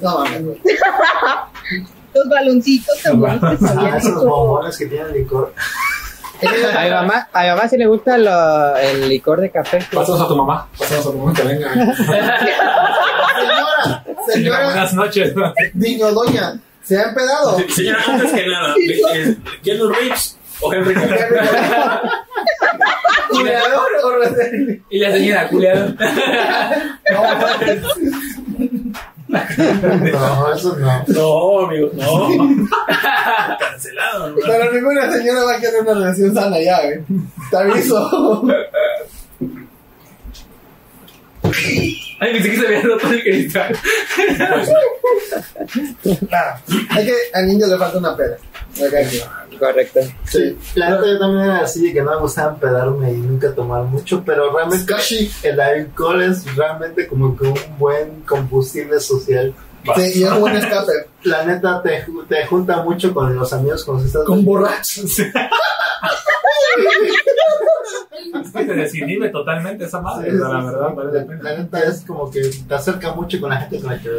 No 0.00 0.18
güey. 0.18 0.60
Los 2.14 2.28
baloncitos 2.28 3.02
también 3.02 3.40
que 3.40 3.46
Ah, 3.46 3.98
bombones 4.22 4.76
que 4.76 4.86
tienen 4.86 5.12
licor. 5.14 5.54
A 6.76 6.82
mi 6.84 6.90
mamá, 6.90 7.28
a 7.32 7.42
mi 7.42 7.48
mamá 7.48 7.68
sí 7.68 7.76
le 7.76 7.86
gusta 7.86 8.18
lo- 8.18 8.76
el 8.76 9.08
licor 9.08 9.40
de 9.40 9.50
café. 9.50 9.78
Pásanos 9.92 10.20
a 10.22 10.28
tu 10.28 10.36
mamá. 10.36 10.66
Pásanos 10.78 11.06
a 11.06 11.10
tu 11.12 11.18
mamá 11.18 11.32
que 11.32 11.42
venga. 11.42 11.70
Señora, 11.96 12.38
señora, 14.28 14.64
Buenas 14.64 14.94
noches. 14.94 15.34
niño 15.74 16.10
doña, 16.12 16.58
¿se 16.82 16.98
ha 16.98 17.04
empedado? 17.08 17.58
Señora, 17.68 17.98
antes 18.08 18.32
que 18.32 18.46
nada, 18.46 18.74
eh, 19.14 19.36
¿Keanu 19.62 19.88
Reeves 19.90 20.38
o 20.60 20.72
Henry? 20.72 20.94
¿Culeador 23.30 23.88
o 24.04 24.08
Y 24.90 24.98
la 24.98 25.12
señora 25.12 25.48
culiada. 25.48 25.94
No, 27.12 27.20
eso 29.32 30.76
no. 30.76 31.04
No, 31.08 31.66
amigo, 31.66 31.90
no. 31.94 32.28
Cancelado, 33.58 34.30
¿no? 34.30 34.36
Pero 34.46 34.72
ninguna 34.72 35.12
señora 35.12 35.44
va 35.44 35.56
a 35.56 35.60
querer 35.60 35.80
una 35.82 35.94
relación 35.94 36.34
sana 36.34 36.60
ya, 36.60 36.80
güey. 36.82 37.00
Te 37.50 37.56
aviso. 37.56 38.44
Ay, 41.44 42.32
pensé 42.32 42.50
que 42.50 42.56
se 42.56 42.66
había 42.66 42.82
roto 42.82 43.10
el 43.10 43.22
cristal. 43.22 43.76
Es 46.04 47.04
que 47.04 47.14
al 47.34 47.46
niño 47.48 47.66
le 47.66 47.78
falta 47.78 47.98
una 47.98 48.16
peda. 48.16 48.36
Correcto. 49.58 50.00
Sí. 50.24 50.56
La 50.74 50.90
neta 50.90 51.06
yo 51.06 51.18
también 51.18 51.44
era 51.44 51.60
así 51.60 51.86
de 51.86 51.92
que 51.92 52.02
no 52.02 52.10
me 52.12 52.20
gustaba 52.20 52.52
empedarme 52.54 53.12
y 53.12 53.16
nunca 53.16 53.54
tomar 53.54 53.84
mucho, 53.84 54.22
pero 54.24 54.52
realmente 54.52 54.92
el 55.42 55.60
alcohol 55.60 56.22
es 56.22 56.56
realmente 56.56 57.06
como 57.06 57.36
que 57.36 57.46
un 57.46 57.58
buen 57.78 58.22
combustible 58.22 58.98
social. 59.00 59.54
Sí, 59.96 60.20
y 60.20 60.22
es 60.22 60.30
un 60.30 60.40
buen 60.40 60.56
escape. 60.56 60.92
La 61.24 61.44
neta 61.44 61.82
te, 61.82 62.04
te 62.28 62.46
junta 62.46 62.82
mucho 62.82 63.12
con 63.12 63.34
los 63.34 63.52
amigos 63.52 63.84
cuando 63.84 64.04
estás 64.04 64.24
Con 64.24 64.44
borrachos. 64.44 65.18
Es 68.42 68.50
que 68.52 68.64
te 68.64 68.74
desinhibe 68.74 69.28
totalmente 69.28 69.84
esa 69.84 70.00
madre. 70.00 70.30
Sí, 70.30 70.36
la 70.38 70.46
sí, 70.46 70.66
verdad, 70.66 70.88
sí. 70.88 70.94
vale 70.96 71.12
la 71.12 71.42
La, 71.50 71.58
neta 71.58 71.80
es 71.80 72.04
como 72.06 72.30
que 72.30 72.40
te 72.66 72.74
acerca 72.74 73.12
mucho 73.12 73.40
con 73.40 73.50
la 73.50 73.56
gente 73.56 73.80
con 73.80 73.90
la 73.90 74.00
que. 74.00 74.10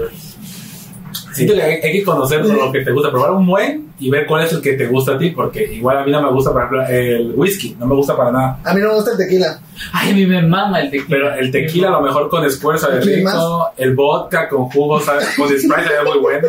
Siento 1.33 1.53
que 1.55 1.61
hay, 1.61 1.73
hay 1.81 1.91
que 1.91 2.03
conocer 2.03 2.45
lo 2.45 2.71
que 2.71 2.81
te 2.81 2.91
gusta, 2.91 3.09
probar 3.11 3.31
un 3.31 3.45
buen 3.45 3.93
y 3.99 4.09
ver 4.09 4.25
cuál 4.27 4.43
es 4.45 4.53
el 4.53 4.61
que 4.61 4.73
te 4.73 4.87
gusta 4.87 5.13
a 5.13 5.17
ti, 5.17 5.31
porque 5.31 5.63
igual 5.73 5.97
a 5.99 6.03
mí 6.05 6.11
no 6.11 6.21
me 6.21 6.31
gusta, 6.31 6.51
por 6.51 6.61
ejemplo, 6.63 6.87
el 6.87 7.33
whisky, 7.35 7.75
no 7.79 7.85
me 7.87 7.95
gusta 7.95 8.15
para 8.17 8.31
nada. 8.31 8.59
A 8.63 8.73
mí 8.73 8.81
no 8.81 8.89
me 8.89 8.95
gusta 8.95 9.11
el 9.11 9.17
tequila. 9.17 9.59
Ay, 9.93 10.11
a 10.11 10.13
mí 10.15 10.25
me 10.25 10.41
mama 10.41 10.81
el 10.81 10.91
tequila. 10.91 11.07
Pero 11.09 11.33
el 11.35 11.51
tequila 11.51 11.87
a 11.89 11.91
lo 11.91 12.01
mejor 12.01 12.29
con 12.29 12.43
esfuerzo 12.45 12.89
de 12.91 12.99
¿Quién 12.99 13.19
rico, 13.19 13.69
el 13.77 13.95
vodka 13.95 14.47
con 14.49 14.65
jugo, 14.69 14.99
¿sabes? 14.99 15.27
con 15.37 15.47
Sprite 15.49 15.83
sería 15.83 16.03
muy 16.03 16.19
bueno. 16.19 16.47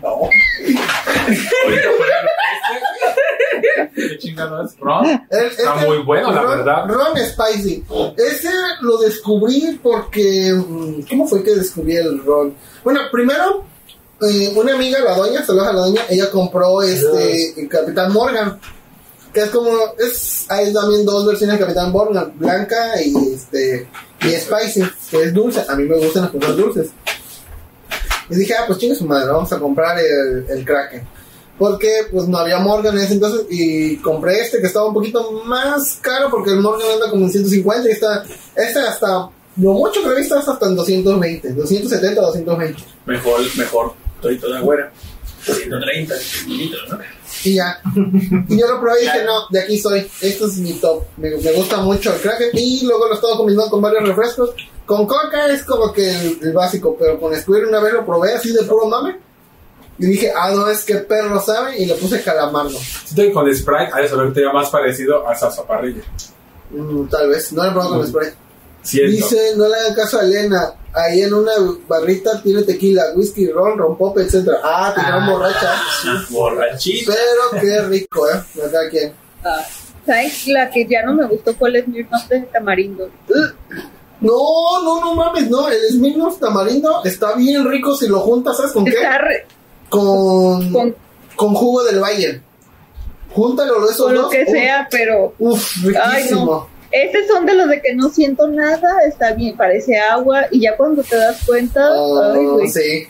Ejemplo, 1.30 1.90
este, 3.52 4.08
¿qué 4.08 4.18
chingado 4.18 4.64
es? 4.64 4.76
¿Ron? 4.78 5.06
El- 5.06 5.46
Está 5.46 5.74
este- 5.74 5.86
muy 5.86 5.98
bueno, 5.98 6.32
la 6.32 6.42
ron, 6.42 6.56
verdad. 6.58 6.84
Ron 6.88 7.16
Spicy. 7.18 7.84
Ese 8.16 8.50
lo 8.80 8.98
descubrí 8.98 9.78
porque. 9.82 10.52
mm, 10.54 11.02
¿Cómo 11.08 11.26
fue 11.26 11.42
que 11.42 11.54
descubrí 11.54 11.96
el 11.96 12.24
ron? 12.24 12.54
Bueno, 12.84 13.00
primero, 13.12 13.64
eh, 14.22 14.52
una 14.54 14.74
amiga, 14.74 15.00
la 15.00 15.16
doña, 15.16 15.44
saludos 15.44 15.68
a 15.68 15.72
la 15.72 15.80
doña, 15.80 16.02
ella 16.08 16.30
compró 16.30 16.82
este 16.82 17.60
el 17.60 17.68
Capitán 17.68 18.12
Morgan. 18.12 18.58
Que 19.32 19.42
es 19.42 19.50
como. 19.50 19.70
es 19.98 20.46
Hay 20.48 20.72
también 20.72 21.06
dos 21.06 21.24
versiones 21.26 21.58
de 21.58 21.64
Capitán 21.64 21.92
Morgan: 21.92 22.32
blanca 22.36 23.00
y 23.00 23.14
este 23.34 23.88
y 24.22 24.28
Spicy, 24.28 24.82
que 25.10 25.22
es 25.22 25.32
dulce. 25.32 25.64
A 25.68 25.76
mí 25.76 25.84
me 25.84 25.96
gustan 25.96 26.24
las 26.24 26.32
cosas 26.32 26.56
dulces. 26.56 26.90
Y 28.28 28.34
dije, 28.34 28.54
ah, 28.54 28.64
pues 28.66 28.78
chingue 28.78 28.94
su 28.94 29.06
madre, 29.06 29.32
vamos 29.32 29.52
a 29.52 29.58
comprar 29.58 29.98
el, 29.98 30.46
el 30.48 30.64
Kraken. 30.64 31.06
Porque 31.58 31.90
pues 32.10 32.28
no 32.28 32.38
había 32.38 32.58
Morgan 32.58 32.96
en 32.96 33.04
ese 33.04 33.14
entonces 33.14 33.46
y 33.50 33.96
compré 33.98 34.40
este 34.40 34.60
que 34.60 34.66
estaba 34.66 34.86
un 34.86 34.94
poquito 34.94 35.42
más 35.44 35.98
caro 36.00 36.30
porque 36.30 36.50
el 36.50 36.60
Morgan 36.60 36.92
anda 36.94 37.10
como 37.10 37.26
en 37.26 37.32
150 37.32 37.88
y 37.88 37.92
está, 37.92 38.24
este 38.54 38.78
hasta, 38.78 39.28
lo 39.56 39.72
mucho 39.72 40.02
que 40.02 40.08
he 40.08 40.16
visto 40.16 40.38
es 40.38 40.48
hasta 40.48 40.66
en 40.66 40.76
220, 40.76 41.52
270, 41.52 42.20
220. 42.20 42.82
Mejor, 43.04 43.40
mejor. 43.56 43.92
Torito 44.20 44.50
de 44.50 44.58
agüera. 44.58 44.92
130 45.42 46.14
litros, 46.48 46.88
¿no? 46.90 46.98
Y 47.44 47.54
ya. 47.54 47.80
Y 48.48 48.58
yo 48.58 48.66
lo 48.68 48.80
probé 48.80 49.00
y 49.00 49.04
dije, 49.04 49.24
no, 49.24 49.46
de 49.48 49.60
aquí 49.60 49.78
soy. 49.78 50.06
Esto 50.20 50.46
es 50.46 50.58
mi 50.58 50.74
top. 50.74 51.04
Me, 51.16 51.30
me 51.30 51.52
gusta 51.52 51.78
mucho 51.78 52.14
el 52.14 52.20
Kraken. 52.20 52.50
Y 52.52 52.84
luego 52.84 53.08
lo 53.08 53.14
estaba 53.14 53.36
combinando 53.36 53.70
con 53.70 53.80
varios 53.80 54.06
refrescos. 54.06 54.50
Con 54.84 55.06
Coca 55.06 55.46
es 55.46 55.64
como 55.64 55.92
que 55.92 56.10
el, 56.10 56.38
el 56.42 56.52
básico, 56.52 56.96
pero 56.98 57.18
con 57.18 57.34
Square 57.34 57.66
una 57.66 57.80
vez 57.80 57.92
lo 57.94 58.04
probé 58.04 58.34
así 58.34 58.52
de 58.52 58.64
puro 58.64 58.86
mame. 58.86 59.18
Y 59.98 60.06
dije, 60.06 60.32
ah, 60.34 60.50
no, 60.54 60.68
es 60.68 60.84
que 60.84 60.96
perro 60.96 61.40
sabe. 61.40 61.78
Y 61.78 61.86
le 61.86 61.94
puse 61.94 62.22
calamardo. 62.22 62.78
Siento 63.04 63.22
que 63.22 63.32
con 63.32 63.54
Sprite 63.54 63.90
ha 63.92 64.00
de 64.00 64.08
saberte 64.08 64.42
ya 64.42 64.52
más 64.52 64.68
parecido 64.70 65.26
a 65.28 65.34
salsa 65.34 65.66
parrilla. 65.66 66.02
Mm, 66.70 67.06
tal 67.06 67.28
vez. 67.28 67.52
No 67.52 67.62
lo 67.62 67.68
he 67.68 67.72
probado 67.72 67.96
con 67.96 68.06
Sprite. 68.06 68.34
Siento. 68.82 69.10
Dice, 69.12 69.56
no 69.56 69.68
le 69.68 69.74
hagan 69.76 69.94
caso 69.94 70.18
a 70.18 70.22
Elena. 70.24 70.72
Ahí 70.92 71.22
en 71.22 71.32
una 71.34 71.52
barrita 71.86 72.42
tiene 72.42 72.62
tequila, 72.62 73.04
whisky, 73.14 73.48
ron, 73.50 73.78
rompope, 73.78 74.22
etc. 74.22 74.48
Ah, 74.64 74.92
te 74.94 75.00
quedan 75.02 75.22
Ah. 75.22 75.30
borracha. 75.30 75.74
Ah, 76.06 76.24
Borrachito. 76.30 77.12
Pero 77.12 77.60
qué 77.62 77.82
rico, 77.82 78.28
¿eh? 78.28 78.40
De 78.54 78.62
cada 78.70 78.88
quien. 78.90 79.12
Ah, 79.44 79.64
¿Sabes? 80.06 80.46
La 80.48 80.70
que 80.70 80.86
ya 80.86 81.04
no 81.04 81.14
me 81.14 81.26
gustó 81.26 81.54
fue 81.54 81.68
el 81.68 81.84
Smirnoff 81.84 82.26
de 82.28 82.40
tamarindo. 82.40 83.08
No, 84.20 84.82
no, 84.84 85.00
no 85.00 85.14
mames, 85.14 85.48
no. 85.48 85.68
El 85.70 85.80
Smirnoff 85.92 86.38
tamarindo 86.38 87.02
está 87.04 87.32
bien 87.36 87.64
rico 87.66 87.96
si 87.96 88.06
lo 88.06 88.20
juntas, 88.20 88.54
¿sabes 88.56 88.72
con 88.72 88.84
qué? 88.84 88.90
Está 88.90 89.16
re- 89.18 89.46
Con, 89.88 90.70
con, 90.72 90.94
con 91.36 91.54
jugo 91.54 91.82
del 91.84 92.00
Valle. 92.00 92.42
Júntalo 93.32 93.82
esos 93.88 94.06
con 94.06 94.14
lo 94.14 94.22
dos. 94.22 94.30
que 94.30 94.42
uf, 94.42 94.50
sea, 94.50 94.86
pero 94.90 95.34
Uf, 95.38 95.76
Ay, 96.02 96.16
riquísimo. 96.24 96.44
no. 96.44 96.79
Estos 96.90 97.26
son 97.28 97.46
de 97.46 97.54
los 97.54 97.68
de 97.68 97.80
que 97.80 97.94
no 97.94 98.08
siento 98.10 98.48
nada, 98.48 98.98
está 99.06 99.32
bien, 99.32 99.56
parece 99.56 99.98
agua, 99.98 100.46
y 100.50 100.60
ya 100.60 100.76
cuando 100.76 101.02
te 101.02 101.16
das 101.16 101.44
cuenta, 101.46 101.88
Oh, 101.92 102.58
ay, 102.60 102.68
sí. 102.68 103.08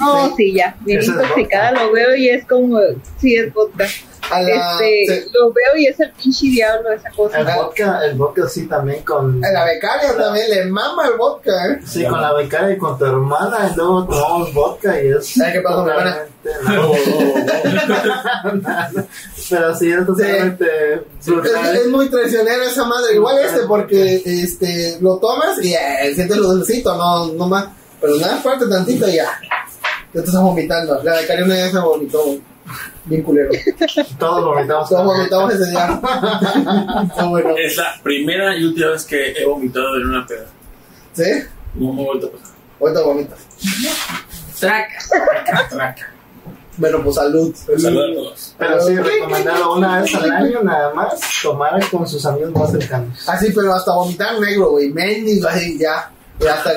No, 0.00 0.26
sí. 0.28 0.32
sí, 0.36 0.54
ya, 0.54 0.76
bien 0.80 0.98
es 1.00 1.06
intoxicada 1.08 1.72
lo 1.72 1.92
veo 1.92 2.14
y 2.16 2.28
es 2.28 2.44
como, 2.46 2.78
sí, 3.20 3.36
es 3.36 3.52
vodka. 3.52 3.86
A 4.28 4.40
la, 4.42 4.48
Este, 4.50 5.22
sí. 5.22 5.30
lo 5.32 5.52
veo 5.52 5.76
y 5.76 5.86
es 5.86 6.00
el 6.00 6.10
pinche 6.10 6.46
diablo 6.48 6.90
esa 6.90 7.08
cosa. 7.10 7.38
El 7.38 7.44
vodka, 7.46 8.00
el 8.04 8.14
vodka 8.16 8.48
sí 8.48 8.66
también 8.66 9.02
con... 9.04 9.44
a 9.44 9.50
la 9.52 9.64
becaria 9.64 10.16
también 10.16 10.50
le 10.50 10.64
mama 10.64 11.06
el 11.06 11.16
vodka, 11.16 11.52
¿eh? 11.68 11.78
Sí, 11.86 12.04
con 12.04 12.20
la 12.20 12.32
becaria 12.32 12.74
y 12.74 12.78
con 12.78 12.98
tu 12.98 13.04
hermana, 13.04 13.70
y 13.72 13.76
luego 13.76 14.04
tomamos 14.06 14.52
vodka 14.52 15.00
y 15.00 15.08
es... 15.12 15.40
Ay, 15.40 15.52
¿qué 15.52 15.60
pasó, 15.60 15.84
mi 15.84 15.90
hermana? 15.90 16.16
totalmente- 16.42 17.46
Pero 19.50 19.74
sí, 19.76 19.92
es 19.92 20.06
totalmente 20.06 20.66
Es, 21.20 21.26
brutal. 21.26 21.76
es 21.76 21.86
muy 21.88 22.08
traicionera 22.08 22.64
esa 22.64 22.84
madre. 22.84 23.14
Igual 23.14 23.38
este, 23.38 23.60
porque 23.66 24.22
este 24.24 24.98
lo 25.00 25.18
tomas 25.18 25.62
y 25.62 25.72
eh, 25.74 26.12
sientes 26.14 26.36
lo 26.36 26.48
dulcito, 26.52 26.96
no, 26.96 27.26
no 27.32 27.46
más. 27.48 27.66
Pero 28.00 28.16
nada, 28.16 28.42
parte 28.42 28.66
tantito 28.68 29.08
y 29.08 29.14
ya. 29.16 29.28
Ya 30.16 30.22
te 30.22 30.28
estás 30.28 30.42
vomitando. 30.42 31.02
La 31.02 31.16
becaria 31.16 31.44
una 31.44 31.54
vez 31.56 31.72
se 31.72 31.78
vomitó, 31.78 32.24
güey. 32.24 32.40
Bien 33.04 33.22
culero. 33.22 33.50
Todos 34.18 34.44
vomitamos. 34.46 34.88
Todos 34.88 35.04
vomitamos 35.04 35.54
ese 35.54 35.70
día. 35.70 36.00
Está 37.10 37.24
bueno. 37.26 37.54
Es 37.54 37.76
la 37.76 38.00
primera 38.02 38.56
y 38.56 38.64
última 38.64 38.92
vez 38.92 39.04
que 39.04 39.32
he 39.32 39.44
vomitado 39.44 39.94
en 39.96 40.06
una 40.06 40.26
peda. 40.26 40.46
¿Sí? 41.12 41.30
No 41.74 41.92
me 41.92 42.00
he 42.00 42.04
vuelto 42.06 42.28
a 42.28 42.30
pasar. 42.30 42.56
Ahorita 42.80 43.02
vomitas. 43.02 43.38
Traca. 44.58 45.68
Traca. 45.68 46.12
Bueno, 46.78 47.04
pues 47.04 47.16
salud. 47.16 47.54
Saludos 47.54 48.10
a 48.10 48.14
todos. 48.14 48.54
Pero 48.58 48.80
sí, 48.80 48.96
recomendado 48.96 49.74
una 49.74 50.00
vez 50.00 50.14
al 50.14 50.30
año 50.30 50.62
nada 50.62 50.94
más, 50.94 51.20
tomar 51.42 51.90
con 51.90 52.08
sus 52.08 52.24
amigos 52.24 52.52
más 52.52 52.70
cercanos. 52.70 53.28
Así, 53.28 53.52
pero 53.54 53.74
hasta 53.74 53.94
vomitar 53.94 54.40
negro, 54.40 54.70
güey. 54.70 54.88
Mendigo, 54.88 55.46
así, 55.46 55.78
ya. 55.78 56.10
Ya, 56.40 56.54
hasta, 56.54 56.72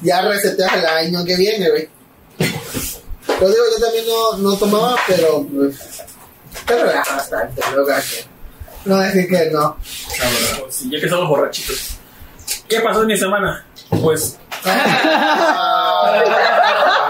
ya 0.00 0.22
reseteas 0.28 0.74
el 0.74 0.86
año 0.86 1.24
que 1.24 1.36
viene, 1.36 1.70
güey. 1.70 1.88
Lo 2.38 3.48
digo, 3.48 3.64
yo 3.76 3.84
también 3.84 4.04
no, 4.06 4.38
no 4.38 4.56
tomaba, 4.56 4.96
pero 5.06 5.44
pues. 5.44 6.02
Te 6.66 6.82
relaja 6.82 7.16
bastante, 7.16 7.62
luego 7.72 7.88
que. 7.88 8.24
No 8.84 8.98
decir 8.98 9.28
que 9.28 9.50
no. 9.50 9.76
Sí, 10.70 10.90
ya 10.90 10.98
que 10.98 11.06
estamos 11.06 11.28
borrachitos. 11.28 11.96
¿Qué 12.68 12.80
pasó 12.80 13.02
en 13.02 13.06
mi 13.08 13.16
semana? 13.16 13.64
Pues 13.88 14.38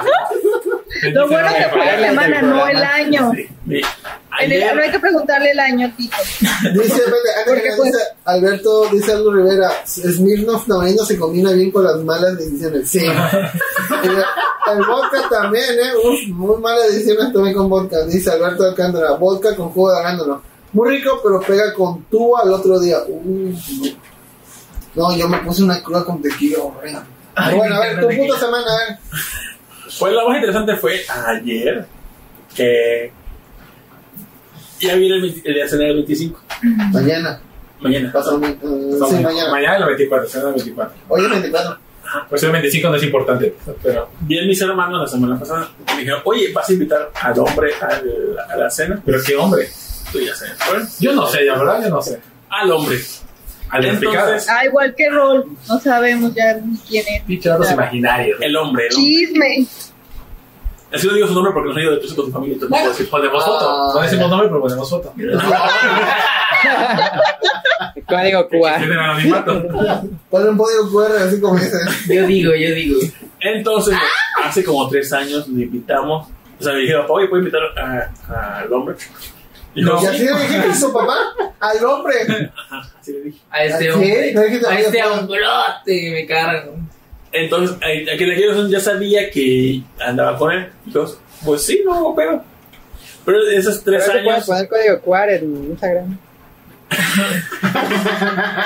Lo 1.13 1.29
bueno 1.29 1.49
que 1.57 1.69
fue 1.71 1.85
la 1.85 2.09
semana, 2.09 2.43
no 2.43 2.67
el 2.69 2.77
año. 2.83 3.33
mi- 3.65 3.81
En 4.41 4.51
el- 4.53 4.61
no 4.61 4.67
hay 4.67 4.79
ayer, 4.79 4.91
que 4.93 4.99
preguntarle 4.99 5.51
el 5.53 5.61
año, 5.61 5.93
Tito. 5.97 6.17
Dice, 6.75 7.03
pues- 7.09 7.65
dice, 7.85 7.99
Alberto, 8.25 8.89
dice 8.93 9.13
algo 9.13 9.33
Rivera, 9.33 9.71
Smirnoff 9.87 10.67
tamarindo 10.67 11.05
se 11.07 11.17
combina 11.19 11.53
bien 11.53 11.71
con 11.71 11.85
las 11.85 11.97
malas 11.99 12.37
decisiones. 12.39 12.89
Sí. 12.91 13.01
El 14.67 14.79
vodka 14.87 15.29
también, 15.31 15.65
¿eh? 15.79 15.93
Uf, 16.03 16.29
muy 16.29 16.59
malas 16.61 16.87
decisiones 16.93 17.33
también 17.33 17.55
con 17.55 17.69
vodka. 17.69 18.05
Dice 18.07 18.31
Alberto 18.31 18.65
Alcántara, 18.65 19.13
vodka 19.13 19.55
con 19.55 19.69
jugo 19.71 19.93
de 19.93 20.01
arándano. 20.01 20.43
Muy 20.73 20.89
rico, 20.97 21.21
pero 21.23 21.41
pega 21.41 21.73
con 21.75 22.03
tubo 22.05 22.39
al 22.39 22.53
otro 22.53 22.81
día. 22.81 22.97
No. 23.09 23.91
No, 24.95 25.17
yo 25.17 25.29
me 25.29 25.39
puse 25.39 25.63
una 25.63 25.83
cruda 25.83 26.05
con 26.05 26.23
tequila, 26.23 26.59
bueno, 26.77 27.03
a 27.75 27.81
ver, 27.81 28.01
tu 28.01 28.07
puta 28.09 28.39
semana, 28.39 28.65
a 28.65 28.79
ver. 28.89 28.99
Pues 29.99 30.13
lo 30.13 30.29
más 30.29 30.37
interesante 30.37 30.77
fue 30.77 31.01
ayer 31.27 31.87
que 32.55 33.13
ya 34.81 34.95
viene 34.95 35.17
el, 35.17 35.23
20 35.23 35.49
el 35.49 35.55
día 35.55 35.65
de 35.65 35.71
cenar 35.71 35.87
el 35.89 35.95
25. 35.97 36.41
Mañana. 36.93 37.41
Mañana. 37.81 38.13
Pasa 38.13 38.35
un- 38.35 38.45
eh, 38.45 38.57
sí, 38.61 39.15
mañana. 39.23 39.51
Mañana 39.51 39.75
es 39.77 39.81
el 39.81 39.87
24, 39.89 40.29
será 40.29 40.49
el 40.49 40.55
24. 40.55 40.95
Hoy 41.09 41.25
es 41.25 41.31
24. 41.31 41.79
Pues 42.29 42.43
el 42.45 42.53
25 42.53 42.89
no 42.91 42.97
es 42.97 43.03
importante, 43.03 43.55
pero, 43.83 44.09
Vi 44.21 44.39
a 44.39 44.43
mis 44.45 44.61
hermanos 44.61 45.01
la 45.01 45.07
semana 45.09 45.39
pasada 45.39 45.69
y 45.89 45.93
me 45.95 45.99
dijeron, 46.01 46.21
oye, 46.25 46.53
¿vas 46.53 46.69
a 46.69 46.73
invitar 46.73 47.11
al 47.21 47.39
hombre 47.41 47.73
a 47.81 48.57
la 48.57 48.71
cena? 48.71 49.01
pero 49.05 49.19
qué 49.27 49.35
hombre. 49.37 49.69
Tú 50.13 50.21
ya 50.21 50.35
sabes. 50.35 50.55
Bueno, 50.69 50.87
Yo 51.01 51.13
no 51.15 51.27
sé, 51.27 51.45
la 51.45 51.59
verdad, 51.59 51.83
yo 51.83 51.89
no 51.89 52.03
sé. 52.03 52.21
al 52.51 52.71
hombre. 52.71 52.99
Al 53.75 53.85
Entonces, 53.85 54.47
Ah, 54.49 54.65
igual 54.67 54.95
que 54.97 55.11
Rol, 55.11 55.47
no 55.69 55.81
sabemos 55.81 56.33
ya 56.35 56.55
ni 56.65 56.77
quién 56.79 57.05
es. 57.09 57.23
Pichados 57.25 57.71
imaginarios. 57.73 58.41
El 58.41 58.57
hombre, 58.57 58.85
¿no? 58.91 58.97
Chisme. 58.97 59.67
Así 60.93 61.07
no 61.09 61.15
digo 61.15 61.27
su 61.27 61.35
nombre 61.35 61.53
porque 61.53 61.69
no 61.71 61.75
se 61.75 61.81
ha 61.81 61.83
ido 61.83 61.93
de 61.93 61.99
prisa 61.99 62.15
con 62.15 62.27
su 62.27 62.33
familia. 62.33 62.55
Entonces, 62.55 62.79
puedo 62.79 62.89
decir, 62.93 63.11
Ponemos 63.11 63.43
Ah. 63.43 63.47
foto. 63.47 63.95
No 63.95 64.01
decimos 64.03 64.31
nombre, 64.31 64.49
pero 64.49 64.61
ponemos 64.61 64.89
foto. 64.91 65.13
Código 68.07 68.49
QR. 68.49 68.81
Pon 70.31 70.49
un 70.49 70.57
podio 70.57 70.89
QR, 70.91 71.17
así 71.27 71.41
como 71.41 71.57
dice. 71.57 71.77
Yo 72.09 72.27
digo, 72.27 72.53
yo 72.55 72.75
digo. 72.75 73.01
Entonces, 73.41 73.97
hace 74.45 74.65
como 74.65 74.89
tres 74.89 75.13
años 75.13 75.49
le 75.49 75.65
invitamos. 75.65 76.29
O 76.61 76.63
sea, 76.63 76.73
le 76.75 76.81
dije, 76.83 76.95
papá, 76.95 77.15
oye, 77.15 77.27
¿puedo 77.29 77.43
invitar 77.43 77.61
a- 77.77 78.59
al 78.61 78.73
hombre? 78.73 78.95
Y 79.75 79.83
dijo, 79.85 79.99
¿Y 80.03 80.07
así 80.07 80.25
le 80.25 80.33
dijiste 80.41 80.69
a 80.71 80.75
su 80.75 80.93
papá? 80.93 81.17
Al 81.61 81.85
hombre. 81.85 82.15
Ajá, 82.57 82.91
así 83.01 83.13
le 83.13 83.21
dije. 83.23 83.39
A 83.51 83.65
este 83.65 83.85
¿Sí? 83.85 83.91
hombre. 83.91 84.33
¿No 84.35 84.41
A 84.69 84.79
este 84.79 85.05
hombrote, 85.05 86.11
me 86.13 86.27
cargan. 86.27 86.89
Entonces, 87.33 87.77
a- 87.83 88.13
a 88.15 88.17
que 88.17 88.27
le 88.27 88.35
dijeron, 88.37 88.71
ya 88.71 88.79
sabía 88.81 89.29
que 89.31 89.83
andaba 90.01 90.39
con 90.39 90.53
él. 90.53 90.69
Y 90.87 90.93
yo, 90.93 91.07
pues 91.45 91.65
sí, 91.67 91.83
no, 91.85 92.15
pero. 92.17 92.43
Pero 93.25 93.39
esos 93.49 93.83
tres 93.83 94.05
Pero 94.07 94.19
tú 94.19 94.25
puedes 94.25 94.49
años. 94.49 94.69
poner 94.69 94.69
código 94.69 95.01
QR 95.01 95.31
en 95.35 95.65
Instagram. 95.71 96.19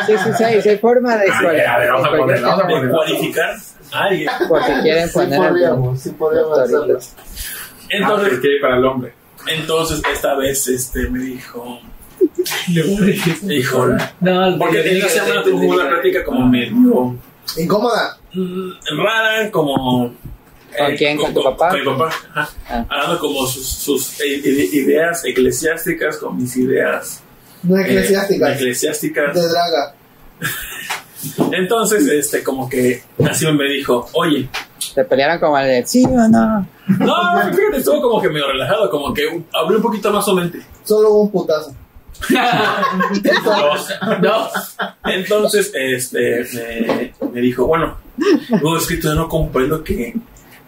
Sí, 0.06 0.12
sí, 0.18 0.30
sí, 0.36 0.44
hay, 0.44 0.62
sí 0.62 0.68
hay 0.68 0.78
forma 0.78 1.16
de 1.16 1.30
A 1.30 1.40
ver, 1.42 1.66
a 1.66 1.78
ver, 1.78 1.90
vamos 1.92 2.06
a 2.06 2.10
poner, 2.16 2.40
vamos 2.42 2.64
a 2.64 2.66
de 2.66 2.72
poner. 2.74 2.90
cualificar 2.90 3.56
a 3.92 4.02
alguien. 4.04 4.30
Por 4.48 4.62
si 4.64 4.72
quieren 4.82 5.06
Sí 5.08 5.14
poner 5.14 5.34
algo. 5.40 5.48
podríamos, 5.52 6.00
sí 6.00 6.10
podríamos 6.10 6.58
hacerlo. 6.58 6.98
Entonces, 7.90 8.32
Ah, 8.36 8.40
que 8.42 8.48
hay 8.48 8.60
para 8.60 8.76
el 8.76 8.84
hombre. 8.84 9.12
Entonces 9.46 10.02
esta 10.12 10.34
vez 10.36 10.66
este, 10.68 11.08
me 11.08 11.20
dijo. 11.20 11.80
Me 12.68 13.54
dijo, 13.54 13.86
No, 14.20 14.56
porque 14.58 14.80
en 14.90 14.96
esa 14.98 15.08
semana 15.08 15.42
tuvo 15.42 15.58
una 15.74 15.88
plática 15.88 16.24
como 16.24 16.46
medio 16.48 17.16
Incómoda. 17.56 18.18
mm, 18.32 18.70
rara, 18.96 19.50
como. 19.50 20.14
¿Con 20.76 20.96
quién? 20.96 21.16
¿Con 21.16 21.32
tu 21.34 21.42
papá? 21.42 21.70
Con 21.70 21.80
mi 21.80 21.86
papá, 21.86 22.10
ajá. 22.34 22.50
Ah. 22.68 22.86
Hablando 22.90 23.18
como 23.18 23.46
sus, 23.46 24.20
i- 24.20 24.70
ideas 24.76 25.24
eclesiásticas 25.24 26.18
con 26.18 26.36
mis 26.36 26.54
ideas 26.56 27.22
No 27.62 27.76
eh, 27.78 27.82
eclesiástica. 27.82 28.54
eclesiásticas. 28.54 29.34
De 29.34 29.48
draga. 29.48 29.94
Entonces, 31.52 32.06
este, 32.08 32.42
como 32.42 32.68
que 32.68 33.02
así 33.28 33.46
me 33.52 33.64
dijo, 33.64 34.08
oye, 34.14 34.48
Se 34.78 35.04
pelearon 35.04 35.38
como 35.40 35.58
el 35.58 35.66
de 35.66 35.86
sí 35.86 36.04
o 36.04 36.28
no. 36.28 36.66
no, 36.86 37.14
fíjate, 37.54 37.78
estuvo 37.78 38.00
como 38.02 38.20
que 38.22 38.28
medio 38.28 38.46
relajado, 38.48 38.88
como 38.90 39.12
que 39.12 39.42
abrió 39.52 39.78
un 39.78 39.82
poquito 39.82 40.12
más 40.12 40.24
su 40.24 40.34
mente. 40.34 40.60
Solo 40.84 41.12
un 41.14 41.30
putazo. 41.30 41.74
Dos. 43.44 43.88
No. 44.20 44.48
Entonces, 45.04 45.72
este, 45.74 46.44
me, 47.20 47.30
me 47.32 47.40
dijo, 47.40 47.66
bueno, 47.66 47.96
luego 48.50 48.76
es 48.76 48.86
que 48.86 49.00
yo 49.00 49.14
no 49.14 49.28
comprendo 49.28 49.82
que, 49.84 50.14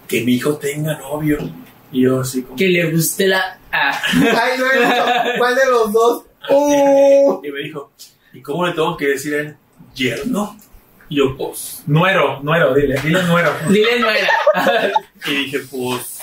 que 0.06 0.22
mi 0.22 0.34
hijo 0.34 0.54
tenga 0.56 0.98
novio. 0.98 1.38
Y 1.92 2.02
yo 2.02 2.20
así 2.20 2.42
como... 2.42 2.56
Que 2.56 2.68
le 2.68 2.90
guste 2.92 3.26
la. 3.26 3.58
Ah. 3.72 4.00
Ay, 4.14 4.58
no. 4.58 4.64
¿Cuál 5.38 5.54
de 5.56 5.66
los 5.70 5.92
dos? 5.92 6.22
Uh, 6.48 7.40
Y 7.44 7.50
me 7.50 7.60
dijo, 7.64 7.90
¿y 8.32 8.40
cómo 8.42 8.66
le 8.66 8.72
tengo 8.72 8.96
que 8.96 9.08
decir 9.08 9.34
a 9.34 9.40
él? 9.40 9.56
Yerno. 9.94 10.56
Y 11.08 11.16
yo, 11.16 11.36
pues... 11.36 11.82
Nuero, 11.86 12.40
nuero, 12.42 12.72
dile, 12.74 12.94
dile 13.02 13.22
nuero. 13.24 13.52
Dile 13.68 13.98
no 13.98 14.10
era. 14.10 14.30
Y 15.26 15.30
dije, 15.44 15.58
pues, 15.70 16.20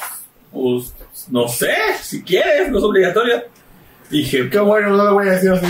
pues, 0.52 0.94
no 1.30 1.48
sé, 1.48 1.74
si 2.02 2.24
quieres, 2.24 2.70
no 2.70 2.78
es 2.80 2.84
obligatorio. 2.84 3.44
Dije, 4.10 4.50
qué 4.50 4.60
bueno, 4.60 4.90
no 4.90 5.04
le 5.06 5.12
voy 5.12 5.28
a 5.28 5.32
decir 5.32 5.52
así. 5.52 5.66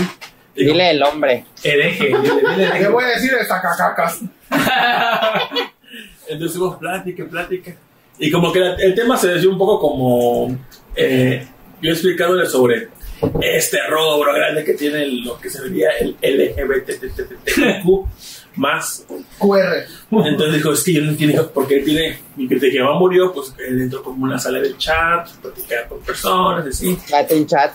digo, 0.54 0.72
Dile 0.72 0.90
el 0.92 1.02
hombre. 1.02 1.44
Hereje, 1.64 2.06
dile, 2.06 2.40
dile 2.56 2.80
Le 2.80 2.88
voy 2.88 3.04
a 3.04 3.08
decir 3.08 3.32
el 3.38 3.44
sacacacas. 3.46 4.20
Entonces 6.28 6.50
hicimos 6.56 6.76
plática, 6.76 7.24
plática. 7.24 7.74
Y 8.18 8.30
como 8.30 8.52
que 8.52 8.60
la- 8.60 8.74
el 8.74 8.94
tema 8.94 9.16
se 9.16 9.28
decía 9.28 9.48
un 9.50 9.58
poco 9.58 9.80
como... 9.80 10.56
eh, 10.94 11.46
yo 11.80 11.90
explicándole 11.92 12.46
sobre 12.46 12.88
este 13.40 13.78
rubro 13.88 14.32
grande 14.32 14.64
que 14.64 14.74
tiene 14.74 15.06
lo 15.06 15.40
que 15.40 15.50
se 15.50 15.62
vería 15.62 15.90
el 15.98 16.16
LGBTQ, 16.22 17.84
más. 18.56 19.04
QR. 19.38 19.86
Entonces 20.10 20.54
dijo, 20.54 20.72
es 20.72 20.82
que 20.82 20.94
yo 20.94 21.02
no 21.02 21.10
entiendo 21.10 21.50
por 21.52 21.66
qué 21.66 21.78
él 21.78 21.84
tiene, 21.84 22.18
y 22.36 22.48
que 22.48 22.58
que 22.58 22.82
mamá 22.82 22.98
murió, 22.98 23.32
pues 23.32 23.54
él 23.58 23.82
entró 23.82 24.02
como 24.02 24.24
una 24.24 24.38
sala 24.38 24.60
de 24.60 24.76
chat, 24.76 25.28
platicaba 25.40 25.88
con 25.88 26.00
personas, 26.00 26.66
así. 26.66 26.98
Mate 27.10 27.36
un 27.36 27.46
chat, 27.46 27.72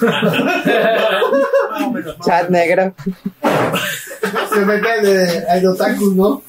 chat 2.24 2.48
negro. 2.48 2.94
Se 4.52 4.60
mete 4.60 5.02
de 5.02 5.60
de 5.60 5.68
otakus, 5.68 6.14
¿no? 6.14 6.42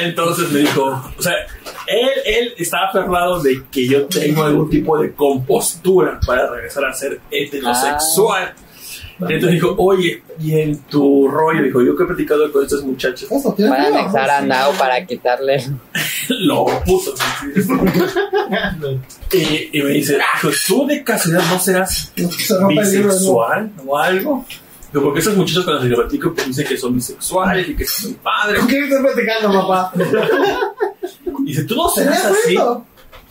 Entonces 0.00 0.50
me 0.50 0.60
dijo, 0.60 0.84
o 1.18 1.22
sea, 1.22 1.34
él, 1.86 2.08
él 2.26 2.54
estaba 2.58 2.88
aferrado 2.88 3.42
de 3.42 3.62
que 3.70 3.86
yo 3.86 4.06
tengo 4.06 4.44
algún 4.44 4.70
tipo 4.70 4.98
de 4.98 5.12
compostura 5.12 6.18
para 6.26 6.50
regresar 6.50 6.84
a 6.84 6.92
ser 6.92 7.20
heterosexual. 7.30 8.54
Entonces 9.20 9.52
dijo, 9.52 9.74
oye, 9.78 10.22
y 10.40 10.58
en 10.58 10.76
tu 10.84 11.28
rollo, 11.28 11.62
dijo, 11.62 11.80
yo 11.82 11.96
que 11.96 12.02
he 12.02 12.06
platicado 12.06 12.50
con 12.50 12.64
estos 12.64 12.82
muchachos, 12.84 13.30
Eso, 13.30 13.54
tiene 13.54 13.70
Van 13.70 13.80
a 13.80 13.84
frío. 13.86 13.98
anexar 14.00 14.30
a 14.30 14.40
Nao 14.40 14.72
para 14.72 15.06
quitarle. 15.06 15.64
lo 16.28 16.66
puso. 16.84 17.14
y, 19.32 19.78
y 19.78 19.82
me 19.82 19.90
dice, 19.90 20.18
¿tú 20.66 20.86
de 20.86 21.04
casualidad 21.04 21.44
no 21.48 21.58
serás 21.60 22.12
bisexual 22.68 23.70
o 23.86 23.96
algo? 23.98 24.44
Porque 24.92 25.20
esos 25.20 25.36
muchachos 25.36 25.64
cuando 25.64 25.82
se 25.82 25.88
lo 25.88 25.96
platico 25.96 26.32
pues, 26.32 26.46
dicen 26.46 26.66
que 26.66 26.76
son 26.76 26.94
bisexuales 26.94 27.68
y 27.68 27.74
que 27.76 27.84
son 27.84 28.14
padres. 28.14 28.60
¿Con 28.60 28.68
quién 28.68 28.84
estás 28.84 29.00
platicando, 29.00 29.52
papá? 29.52 29.92
Y 31.44 31.48
dice, 31.48 31.64
¿tú 31.64 31.76
no 31.76 31.88
¿Sería 31.88 32.14
serás 32.14 32.32
así? 32.32 32.56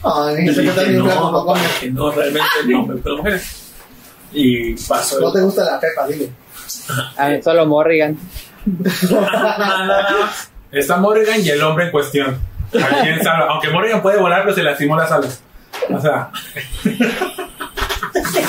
Ay, 0.05 0.47
yo 0.53 0.61
dije, 0.61 0.91
no, 0.93 1.45
papá. 1.45 1.59
que 1.79 1.89
no, 1.91 2.11
realmente 2.11 2.47
no, 2.67 2.85
me 2.85 2.93
gustan 2.93 3.11
las 3.13 3.17
mujeres. 3.17 3.73
Y 4.33 4.73
pasó 4.87 5.19
No 5.19 5.27
el... 5.27 5.33
te 5.33 5.41
gusta 5.41 5.63
la 5.63 5.79
pepa, 5.79 6.07
dile. 6.07 6.29
A 7.17 7.29
mí 7.29 7.41
solo 7.41 7.65
Morrigan. 7.65 8.17
Está 10.71 10.97
Morrigan 10.97 11.39
y 11.41 11.49
el 11.49 11.61
hombre 11.61 11.85
en 11.85 11.91
cuestión. 11.91 12.37
Alguien 12.73 13.23
sabe, 13.23 13.45
Aunque 13.49 13.69
Morrigan 13.69 14.01
puede 14.01 14.19
volar, 14.19 14.41
pero 14.43 14.55
se 14.55 14.63
lastimó 14.63 14.97
las 14.97 15.11
alas. 15.11 15.41
O 15.89 16.01
sea, 16.01 16.31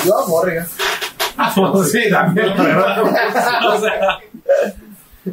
Yo 0.05 0.17
amo 0.17 0.27
Morrigan. 0.27 0.67
sí, 1.91 2.09
también. 2.09 2.49
o 2.59 3.79
sea, 3.79 4.19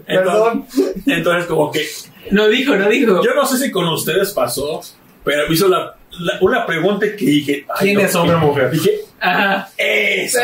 Perdón. 0.07 0.67
entonces 1.07 1.47
como 1.47 1.71
que 1.71 1.87
No 2.31 2.49
dijo, 2.49 2.75
no 2.77 2.89
dijo. 2.89 3.23
yo 3.25 3.35
no 3.35 3.45
sé 3.47 3.59
si 3.59 3.71
con 3.71 3.87
ustedes 3.89 4.33
pasó, 4.33 4.81
pero 5.25 5.47
me 5.49 5.55
hizo 5.55 5.69
la, 5.69 5.95
la- 6.21 6.39
una 6.41 6.65
pregunta 6.67 7.07
que 7.17 7.25
dije, 7.25 7.67
ay, 7.69 7.87
¿Quién 7.89 7.99
no, 7.99 8.05
es 8.05 8.15
hombre 8.15 8.37
o 8.37 8.41
mujer? 8.41 8.71
Dije, 8.71 9.01
Ajá. 9.21 9.69
eso. 9.77 10.39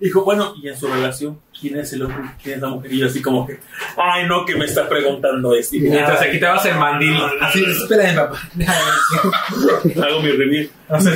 Dijo, 0.00 0.24
bueno, 0.24 0.54
y 0.62 0.68
en 0.68 0.76
su 0.78 0.86
relación, 0.88 1.38
¿quién 1.58 1.78
es 1.78 1.92
el 1.92 2.02
hombre 2.02 2.18
y 2.38 2.42
quién 2.42 2.56
es 2.56 2.62
la 2.62 2.68
mujer? 2.68 2.92
Y 2.92 2.98
yo 2.98 3.06
así 3.06 3.22
como 3.22 3.46
que, 3.46 3.58
ay, 3.96 4.26
no, 4.26 4.44
que 4.44 4.56
me 4.56 4.64
está 4.66 4.88
preguntando 4.88 5.54
esto. 5.54 5.76
Y 5.76 5.80
Mientras 5.80 6.20
"Ay, 6.20 6.28
aquí 6.30 6.40
te 6.40 6.46
vas 6.46 6.64
el 6.66 6.74
mandil. 6.76 7.16
Así, 7.40 7.64
espérame, 7.64 8.16
papá. 8.16 8.38
hago 10.06 10.20
mi 10.22 10.30
review. 10.32 10.68
Me 11.00 11.10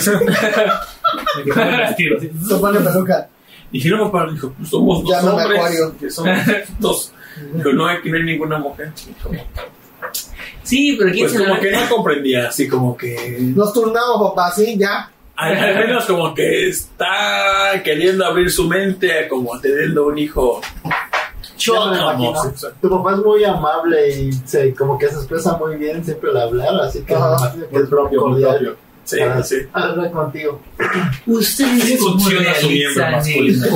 el 1.62 1.76
vestido, 1.78 2.18
pone 2.60 2.80
peluca. 2.80 3.28
No, 3.72 4.10
papá, 4.10 4.30
dijo, 4.32 4.52
pues 4.56 4.68
somos 4.70 5.02
dos 5.02 5.10
Llámame 5.10 5.42
hombres. 5.42 5.58
Acuario. 5.58 5.96
Que 5.98 6.10
somos 6.10 6.38
dos. 6.78 7.12
Dijo, 7.54 7.72
no, 7.72 7.86
aquí 7.86 8.10
no 8.10 8.16
hay 8.16 8.22
ninguna 8.24 8.58
mujer. 8.58 8.92
Dijo, 9.06 9.30
Sí, 10.62 10.96
pero 10.98 11.10
quién 11.12 11.24
Pues 11.26 11.32
se 11.32 11.38
como 11.38 11.54
la- 11.54 11.60
que 11.60 11.70
no 11.72 11.88
comprendía, 11.88 12.48
así 12.48 12.68
como 12.68 12.96
que. 12.96 13.38
Nos 13.54 13.72
turnamos, 13.72 14.30
papá, 14.30 14.50
sí, 14.52 14.76
ya. 14.78 15.10
Al, 15.36 15.54
al 15.56 15.74
menos 15.86 16.06
como 16.06 16.34
que 16.34 16.68
está 16.68 17.80
queriendo 17.84 18.24
abrir 18.24 18.50
su 18.50 18.64
mente 18.66 19.18
a 19.18 19.28
como 19.28 19.58
teniendo 19.60 20.06
un 20.06 20.16
hijo. 20.18 20.60
Tu 22.80 22.88
papá 22.90 23.12
es 23.12 23.18
muy 23.18 23.44
amable 23.44 24.08
y 24.18 24.32
se, 24.32 24.74
como 24.74 24.98
que 24.98 25.08
se 25.08 25.14
expresa 25.16 25.56
muy 25.58 25.76
bien 25.76 26.04
siempre 26.04 26.30
al 26.30 26.36
hablar, 26.40 26.80
así 26.80 27.02
que 27.02 27.14
Muy 27.14 27.26
muy 27.70 27.86
propio. 27.86 28.76
Sí, 29.06 29.16
para 29.20 29.42
sí. 29.42 29.56
hablar 29.72 30.10
contigo. 30.10 30.60
Ustedes 31.26 32.00
cómo 32.00 32.18
Funciona 32.18 32.54
su 32.56 32.68
miembro 32.68 33.10
masculino. 33.12 33.66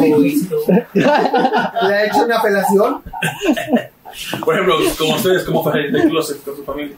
Le 0.93 1.05
ha 1.95 2.05
hecho 2.07 2.25
una 2.25 2.39
apelación. 2.39 3.01
Por 4.45 4.55
ejemplo, 4.55 4.77
como 4.99 5.15
ustedes, 5.15 5.45
¿cómo 5.45 5.63
fue 5.63 5.89
del 5.91 6.09
closet 6.11 6.43
con 6.43 6.57
su 6.57 6.65
familia? 6.65 6.97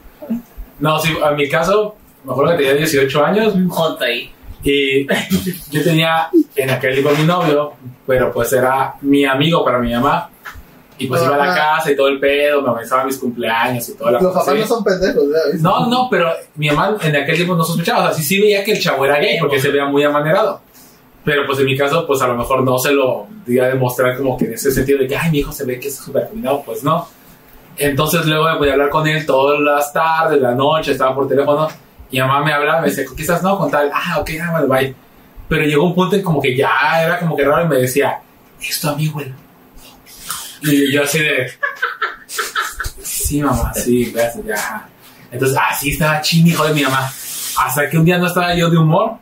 No, 0.79 0.99
sí, 0.99 1.09
en 1.29 1.35
mi 1.35 1.47
caso, 1.47 1.95
me 2.23 2.31
acuerdo 2.31 2.51
que 2.53 2.57
tenía 2.57 2.73
18 2.73 3.25
años 3.25 3.53
Un 3.53 3.69
J 3.69 4.03
ahí. 4.03 4.31
y 4.63 5.05
yo 5.71 5.83
tenía 5.83 6.29
en 6.55 6.69
aquel 6.71 6.93
tiempo 6.93 7.11
mi 7.15 7.25
novio, 7.25 7.73
pero 8.07 8.33
pues 8.33 8.51
era 8.53 8.95
mi 9.01 9.25
amigo 9.25 9.63
para 9.63 9.77
mi 9.77 9.93
mamá. 9.93 10.29
Y 10.97 11.07
pues 11.07 11.23
iba 11.23 11.35
a 11.35 11.47
la 11.47 11.55
casa 11.55 11.91
y 11.91 11.95
todo 11.95 12.07
el 12.07 12.19
pedo, 12.19 12.61
me 12.61 12.69
organizaba 12.69 13.05
mis 13.05 13.17
cumpleaños 13.17 13.89
y 13.89 13.95
toda 13.95 14.11
la 14.11 14.21
Los 14.21 14.33
papás 14.33 14.55
no 14.55 14.67
son 14.67 14.83
pendejos, 14.83 15.23
¿sabes? 15.31 15.61
No, 15.61 15.87
no, 15.87 16.07
pero 16.09 16.31
mi 16.55 16.69
mamá 16.69 16.97
en 17.01 17.15
aquel 17.15 17.35
tiempo 17.35 17.55
no 17.55 17.63
sospechaba. 17.63 18.03
O 18.03 18.07
sea, 18.07 18.13
sí, 18.13 18.23
sí 18.23 18.39
veía 18.39 18.63
que 18.63 18.73
el 18.73 18.79
chavo 18.79 19.05
era 19.05 19.17
gay 19.19 19.37
porque 19.39 19.59
se 19.59 19.69
veía 19.69 19.85
muy 19.85 20.03
amanerado. 20.03 20.61
Pero 21.23 21.45
pues 21.45 21.59
en 21.59 21.65
mi 21.65 21.77
caso, 21.77 22.05
pues 22.05 22.21
a 22.21 22.27
lo 22.27 22.35
mejor 22.35 22.63
no 22.63 22.77
se 22.77 22.91
lo 22.91 23.27
diga 23.45 23.65
a 23.65 23.69
demostrar 23.69 24.17
como 24.17 24.37
que 24.37 24.45
en 24.45 24.53
ese 24.53 24.71
sentido 24.71 24.99
de 24.99 25.07
que, 25.07 25.15
ay, 25.15 25.31
mi 25.31 25.39
hijo 25.39 25.51
se 25.51 25.65
ve 25.65 25.79
que 25.79 25.87
es 25.87 25.95
súper 25.95 26.23
afeminado. 26.23 26.61
Pues 26.65 26.83
no. 26.83 27.07
Entonces 27.77 28.25
luego 28.25 28.45
voy 28.57 28.69
a 28.69 28.73
hablar 28.73 28.89
con 28.89 29.07
él 29.07 29.25
todas 29.25 29.59
las 29.59 29.91
tardes, 29.91 30.39
la 30.39 30.53
noche, 30.53 30.91
estaba 30.91 31.15
por 31.15 31.27
teléfono. 31.27 31.67
Y 32.11 32.17
mi 32.17 32.21
mamá 32.21 32.43
me 32.43 32.53
hablaba, 32.53 32.81
me 32.81 32.89
decía, 32.89 33.05
¿qué 33.15 33.21
estás 33.21 33.41
no? 33.41 33.57
Con 33.57 33.71
tal, 33.71 33.89
ah, 33.91 34.19
ok, 34.19 34.29
ah, 34.41 34.51
bueno, 34.51 34.67
bye. 34.67 34.93
Pero 35.47 35.65
llegó 35.65 35.85
un 35.85 35.95
punto 35.95 36.15
en 36.15 36.21
como 36.21 36.41
que 36.41 36.55
ya 36.55 37.03
era 37.03 37.19
como 37.19 37.35
que 37.35 37.43
raro 37.43 37.65
y 37.65 37.69
me 37.69 37.77
decía, 37.77 38.19
¿es 38.61 38.79
tu 38.79 38.89
amigo 38.89 39.19
el 39.19 39.33
y 40.63 40.91
yo 40.91 41.03
así 41.03 41.19
de... 41.19 41.51
Sí, 43.01 43.41
mamá, 43.41 43.73
sí, 43.73 44.11
gracias, 44.13 44.45
ya. 44.45 44.89
Entonces, 45.31 45.57
así 45.69 45.91
estaba 45.91 46.21
chini, 46.21 46.51
hijo 46.51 46.65
de 46.65 46.73
mi 46.73 46.83
mamá. 46.83 47.11
Hasta 47.57 47.89
que 47.89 47.97
un 47.97 48.05
día 48.05 48.17
no 48.17 48.27
estaba 48.27 48.55
yo 48.55 48.69
de 48.69 48.77
humor 48.77 49.17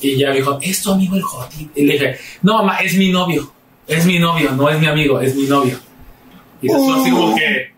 y 0.00 0.16
ya 0.16 0.30
me 0.30 0.36
dijo, 0.36 0.58
¿es 0.62 0.82
tu 0.82 0.92
amigo 0.92 1.16
el 1.16 1.22
Jotín? 1.22 1.70
Y 1.74 1.84
le 1.84 1.92
dije, 1.94 2.18
no, 2.42 2.58
mamá, 2.58 2.78
es 2.78 2.94
mi 2.94 3.10
novio. 3.10 3.50
Es 3.86 4.04
mi 4.04 4.18
novio, 4.18 4.52
no 4.52 4.68
es 4.68 4.78
mi 4.78 4.86
amigo, 4.86 5.20
es 5.20 5.34
mi 5.34 5.44
novio. 5.44 5.78
Y 6.60 6.68
después 6.68 6.98
así 6.98 7.10
como 7.10 7.34
que, 7.34 7.72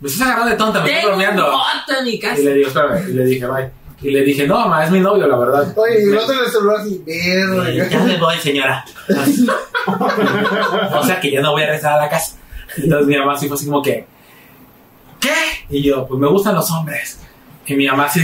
me 0.00 0.08
estás 0.08 0.26
agarrando 0.26 0.50
de 0.50 0.56
tonta, 0.56 0.80
me 0.82 0.98
un 0.98 1.04
bromeando. 1.04 1.52
J 1.52 1.98
en 1.98 2.04
mi 2.04 2.18
casa. 2.18 2.40
Y 2.40 2.44
le 2.44 2.54
digo, 2.54 2.68
espérame, 2.68 3.08
y 3.08 3.12
le 3.12 3.24
dije, 3.24 3.46
bye. 3.46 3.70
Y 4.02 4.10
le 4.10 4.22
dije, 4.22 4.46
no, 4.48 4.58
mamá, 4.58 4.84
es 4.84 4.90
mi 4.90 4.98
novio, 4.98 5.28
la 5.28 5.36
verdad. 5.36 5.72
Oye, 5.76 6.04
y 6.04 6.08
el 6.08 6.18
otro 6.18 6.34
en 6.34 6.40
el 6.40 6.50
celular 6.50 6.80
así, 6.80 7.02
verga. 7.06 7.88
ya 7.88 8.00
me 8.00 8.16
voy, 8.16 8.36
señora. 8.38 8.84
o 10.92 11.06
sea 11.06 11.20
que 11.20 11.30
ya 11.30 11.40
no 11.40 11.52
voy 11.52 11.62
a 11.62 11.66
regresar 11.66 11.92
a 11.94 12.02
la 12.02 12.08
casa. 12.08 12.36
Entonces 12.76 13.06
mi 13.06 13.16
mamá 13.16 13.38
sí 13.38 13.48
fue 13.48 13.56
así 13.56 13.66
como 13.66 13.82
que, 13.82 14.06
¿qué? 15.20 15.30
Y 15.70 15.82
yo, 15.82 16.06
pues 16.06 16.20
me 16.20 16.28
gustan 16.28 16.54
los 16.54 16.70
hombres. 16.70 17.18
Y 17.64 17.76
mi 17.76 17.86
mamá 17.86 18.06
así, 18.06 18.20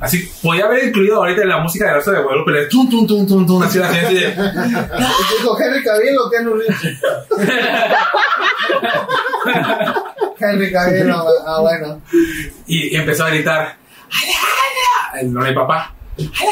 así, 0.00 0.28
podía 0.42 0.64
haber 0.64 0.88
incluido 0.88 1.16
ahorita 1.16 1.42
en 1.42 1.48
la 1.48 1.58
música 1.58 1.86
de 1.86 1.94
Rosa 1.94 2.10
de 2.10 2.22
Guadalupe, 2.22 2.50
le 2.50 2.66
tum, 2.66 2.90
tum, 2.90 3.06
tum, 3.06 3.24
tum, 3.26 3.46
tum, 3.46 3.62
así 3.62 3.78
la 3.78 3.86
gente 3.88 4.06
así 4.06 4.14
de, 4.16 4.26
¿Y 4.30 5.38
dijo 5.38 5.60
Henry 5.60 5.84
Cavill 5.84 6.18
o 6.18 6.30
Ken 6.30 6.44
Reeves? 6.44 6.98
Henry 10.40 10.72
Cavill, 10.72 11.06
no, 11.06 11.24
ah, 11.46 11.60
bueno. 11.60 12.00
y, 12.66 12.94
y 12.94 12.96
empezó 12.96 13.24
a 13.24 13.30
gritar, 13.30 13.76
¡Alejandro! 14.10 15.40
No, 15.40 15.46
mi 15.46 15.54
papá, 15.54 15.94
¡Alejandro! 16.18 16.44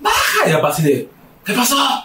¡Baja! 0.00 0.48
Y 0.48 0.52
papá 0.52 0.68
así 0.68 0.82
de, 0.82 1.08
¿qué 1.50 1.56
pasó? 1.56 1.76
¡Baja! 1.76 2.04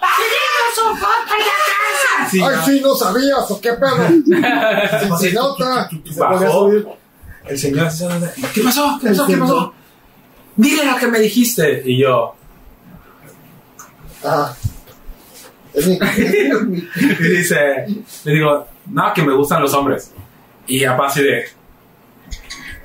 Sí, 2.30 2.42
Ay, 2.42 2.50
ya. 2.56 2.66
sí, 2.66 2.82
no 2.84 2.96
sabías, 2.96 3.50
o 3.52 3.62
qué 3.62 3.74
pedo. 3.74 3.98
Se 5.20 5.34
nota. 5.34 5.90
El 7.48 7.60
señor 7.60 7.90
¿qué 8.54 8.62
pasó? 8.62 8.98
¿Qué 9.02 9.10
pasó? 9.10 9.26
¿Qué 9.28 9.38
pasó? 9.38 9.74
Dile 10.56 10.86
lo 10.86 10.96
que 10.98 11.08
me 11.08 11.20
dijiste. 11.20 11.82
Y 11.86 12.00
yo, 12.02 12.36
mi- 15.74 15.76
y 16.96 17.38
dice, 17.38 17.86
le 18.24 18.32
digo, 18.34 18.68
no, 18.88 19.14
que 19.14 19.22
me 19.24 19.34
gustan 19.36 19.62
los 19.62 19.74
hombres. 19.74 20.12
Y 20.68 20.84
papá 20.86 21.08
así 21.08 21.22
de, 21.22 21.46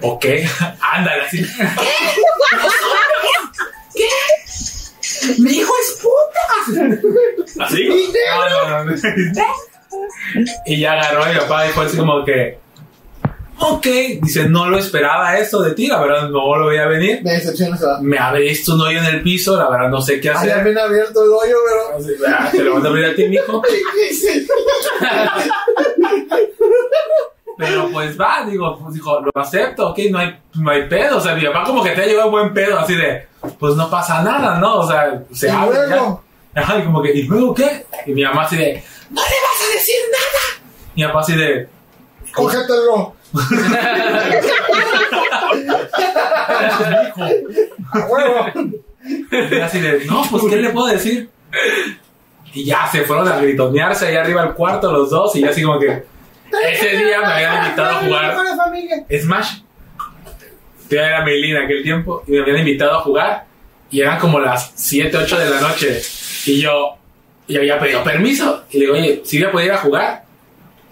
ok, 0.03 0.25
ándale 0.81 1.23
así. 1.23 1.47
¿Qué? 3.95 4.09
Mi 5.39 5.51
hijo 5.53 5.73
es 5.83 6.01
puta. 6.01 7.65
¿Así? 7.65 7.89
No, 7.89 8.85
no, 8.85 8.85
no. 8.85 8.97
Y 10.67 10.81
ya 10.81 10.93
agarró 10.93 11.31
y 11.31 11.35
mi 11.35 11.41
papá 11.41 11.65
dijo 11.65 11.81
así 11.81 11.97
como 11.97 12.25
que, 12.25 12.59
ok, 13.59 13.87
dice, 14.23 14.49
no 14.49 14.69
lo 14.71 14.79
esperaba 14.79 15.37
esto 15.37 15.61
de 15.63 15.75
ti, 15.75 15.89
la 15.89 16.01
verdad 16.01 16.29
no 16.29 16.57
lo 16.57 16.67
veía 16.67 16.87
venir. 16.87 17.21
Me 17.25 17.33
decepciona. 17.33 17.77
Me 18.01 18.17
abriste 18.17 18.71
un 18.71 18.81
hoyo 18.81 19.01
en 19.01 19.07
el 19.07 19.23
piso, 19.23 19.57
la 19.57 19.69
verdad 19.69 19.89
no 19.89 20.01
sé 20.01 20.21
qué 20.21 20.31
Ay, 20.31 20.47
ya 20.47 20.53
hacer. 20.53 20.65
bien 20.65 20.79
abierto 20.79 21.25
el 21.25 21.31
hoyo, 21.31 21.57
pero. 21.67 21.99
Así, 21.99 22.13
ah, 22.27 22.49
Te 22.53 22.63
lo 22.63 22.75
van 22.75 22.87
a 22.87 22.89
abrir 22.89 23.05
a 23.07 23.15
ti, 23.15 23.27
mijo. 23.29 23.63
Pero 27.61 27.91
pues 27.93 28.19
va, 28.19 28.47
digo, 28.49 28.79
pues 28.81 28.95
dijo, 28.95 29.21
lo 29.21 29.31
acepto, 29.35 29.91
ok, 29.91 29.99
no 30.11 30.19
hay, 30.19 30.35
no 30.55 30.71
hay 30.71 30.89
pedo. 30.89 31.19
O 31.19 31.21
sea, 31.21 31.35
mi 31.35 31.45
papá 31.45 31.65
como 31.65 31.85
que 31.85 31.91
te 31.91 32.01
ha 32.01 32.07
llevado 32.07 32.31
buen 32.31 32.55
pedo, 32.55 32.79
así 32.79 32.95
de, 32.95 33.27
pues 33.59 33.75
no 33.77 33.91
pasa 33.91 34.23
nada, 34.23 34.59
¿no? 34.59 34.81
O 34.81 34.89
sea, 34.89 35.23
se 35.33 35.47
Y 35.49 35.51
abre 35.51 35.89
luego. 35.89 36.23
ya. 36.55 36.63
Ajá, 36.63 36.79
y 36.79 36.85
como 36.85 37.03
que, 37.03 37.13
¿y 37.13 37.23
luego 37.23 37.55
qué? 37.55 37.87
Y 38.07 38.13
mi 38.13 38.23
mamá 38.25 38.43
así 38.43 38.57
de, 38.57 38.83
no 39.11 39.21
le 39.23 39.29
vas 39.29 39.69
a 39.69 39.73
decir 39.75 39.97
nada. 40.11 40.63
Y 40.95 41.01
mi 41.03 41.07
papá 41.07 41.21
así 41.21 41.35
de, 41.37 41.69
Cógetelo. 42.35 43.15
Y 49.31 49.61
así 49.61 49.81
de, 49.81 50.05
no, 50.07 50.23
pues, 50.31 50.45
¿qué 50.49 50.57
le 50.57 50.71
puedo 50.71 50.87
decir? 50.89 51.31
Y 52.53 52.65
ya 52.65 52.87
se 52.91 53.03
fueron 53.03 53.29
a 53.29 53.39
gritonearse 53.39 54.07
ahí 54.09 54.17
arriba 54.17 54.43
al 54.43 54.55
cuarto 54.55 54.93
los 54.93 55.11
dos 55.11 55.35
y 55.37 55.41
ya 55.41 55.51
así 55.51 55.63
como 55.63 55.79
que 55.79 56.05
ese 56.73 56.89
día 56.97 57.21
me 57.21 57.27
habían 57.33 57.65
invitado 57.65 57.91
a 57.91 57.95
jugar. 57.95 58.37
Smash. 59.21 59.59
Yo 60.91 60.99
era 61.01 61.25
Meilín 61.25 61.57
en 61.57 61.65
aquel 61.65 61.83
tiempo 61.83 62.23
y 62.27 62.33
me 62.33 62.41
habían 62.41 62.59
invitado 62.59 62.99
a 62.99 63.01
jugar 63.03 63.45
y 63.91 64.01
eran 64.01 64.19
como 64.19 64.41
las 64.41 64.73
7, 64.75 65.17
8 65.17 65.39
de 65.39 65.51
la 65.51 65.61
noche 65.61 66.01
y 66.47 66.61
yo, 66.61 66.97
y 67.47 67.57
había 67.57 67.79
pedido 67.79 68.03
permiso 68.03 68.65
y 68.71 68.79
le 68.79 68.85
digo, 68.87 68.97
oye, 68.97 69.23
si 69.25 69.39
voy 69.39 69.49
a 69.49 69.53
poder 69.53 69.67
ir 69.67 69.73
a 69.73 69.79
jugar 69.79 70.25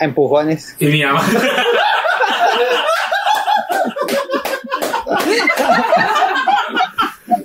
Empujones. 0.01 0.77
y 0.79 0.87
mi 0.87 1.03
mamá... 1.05 1.23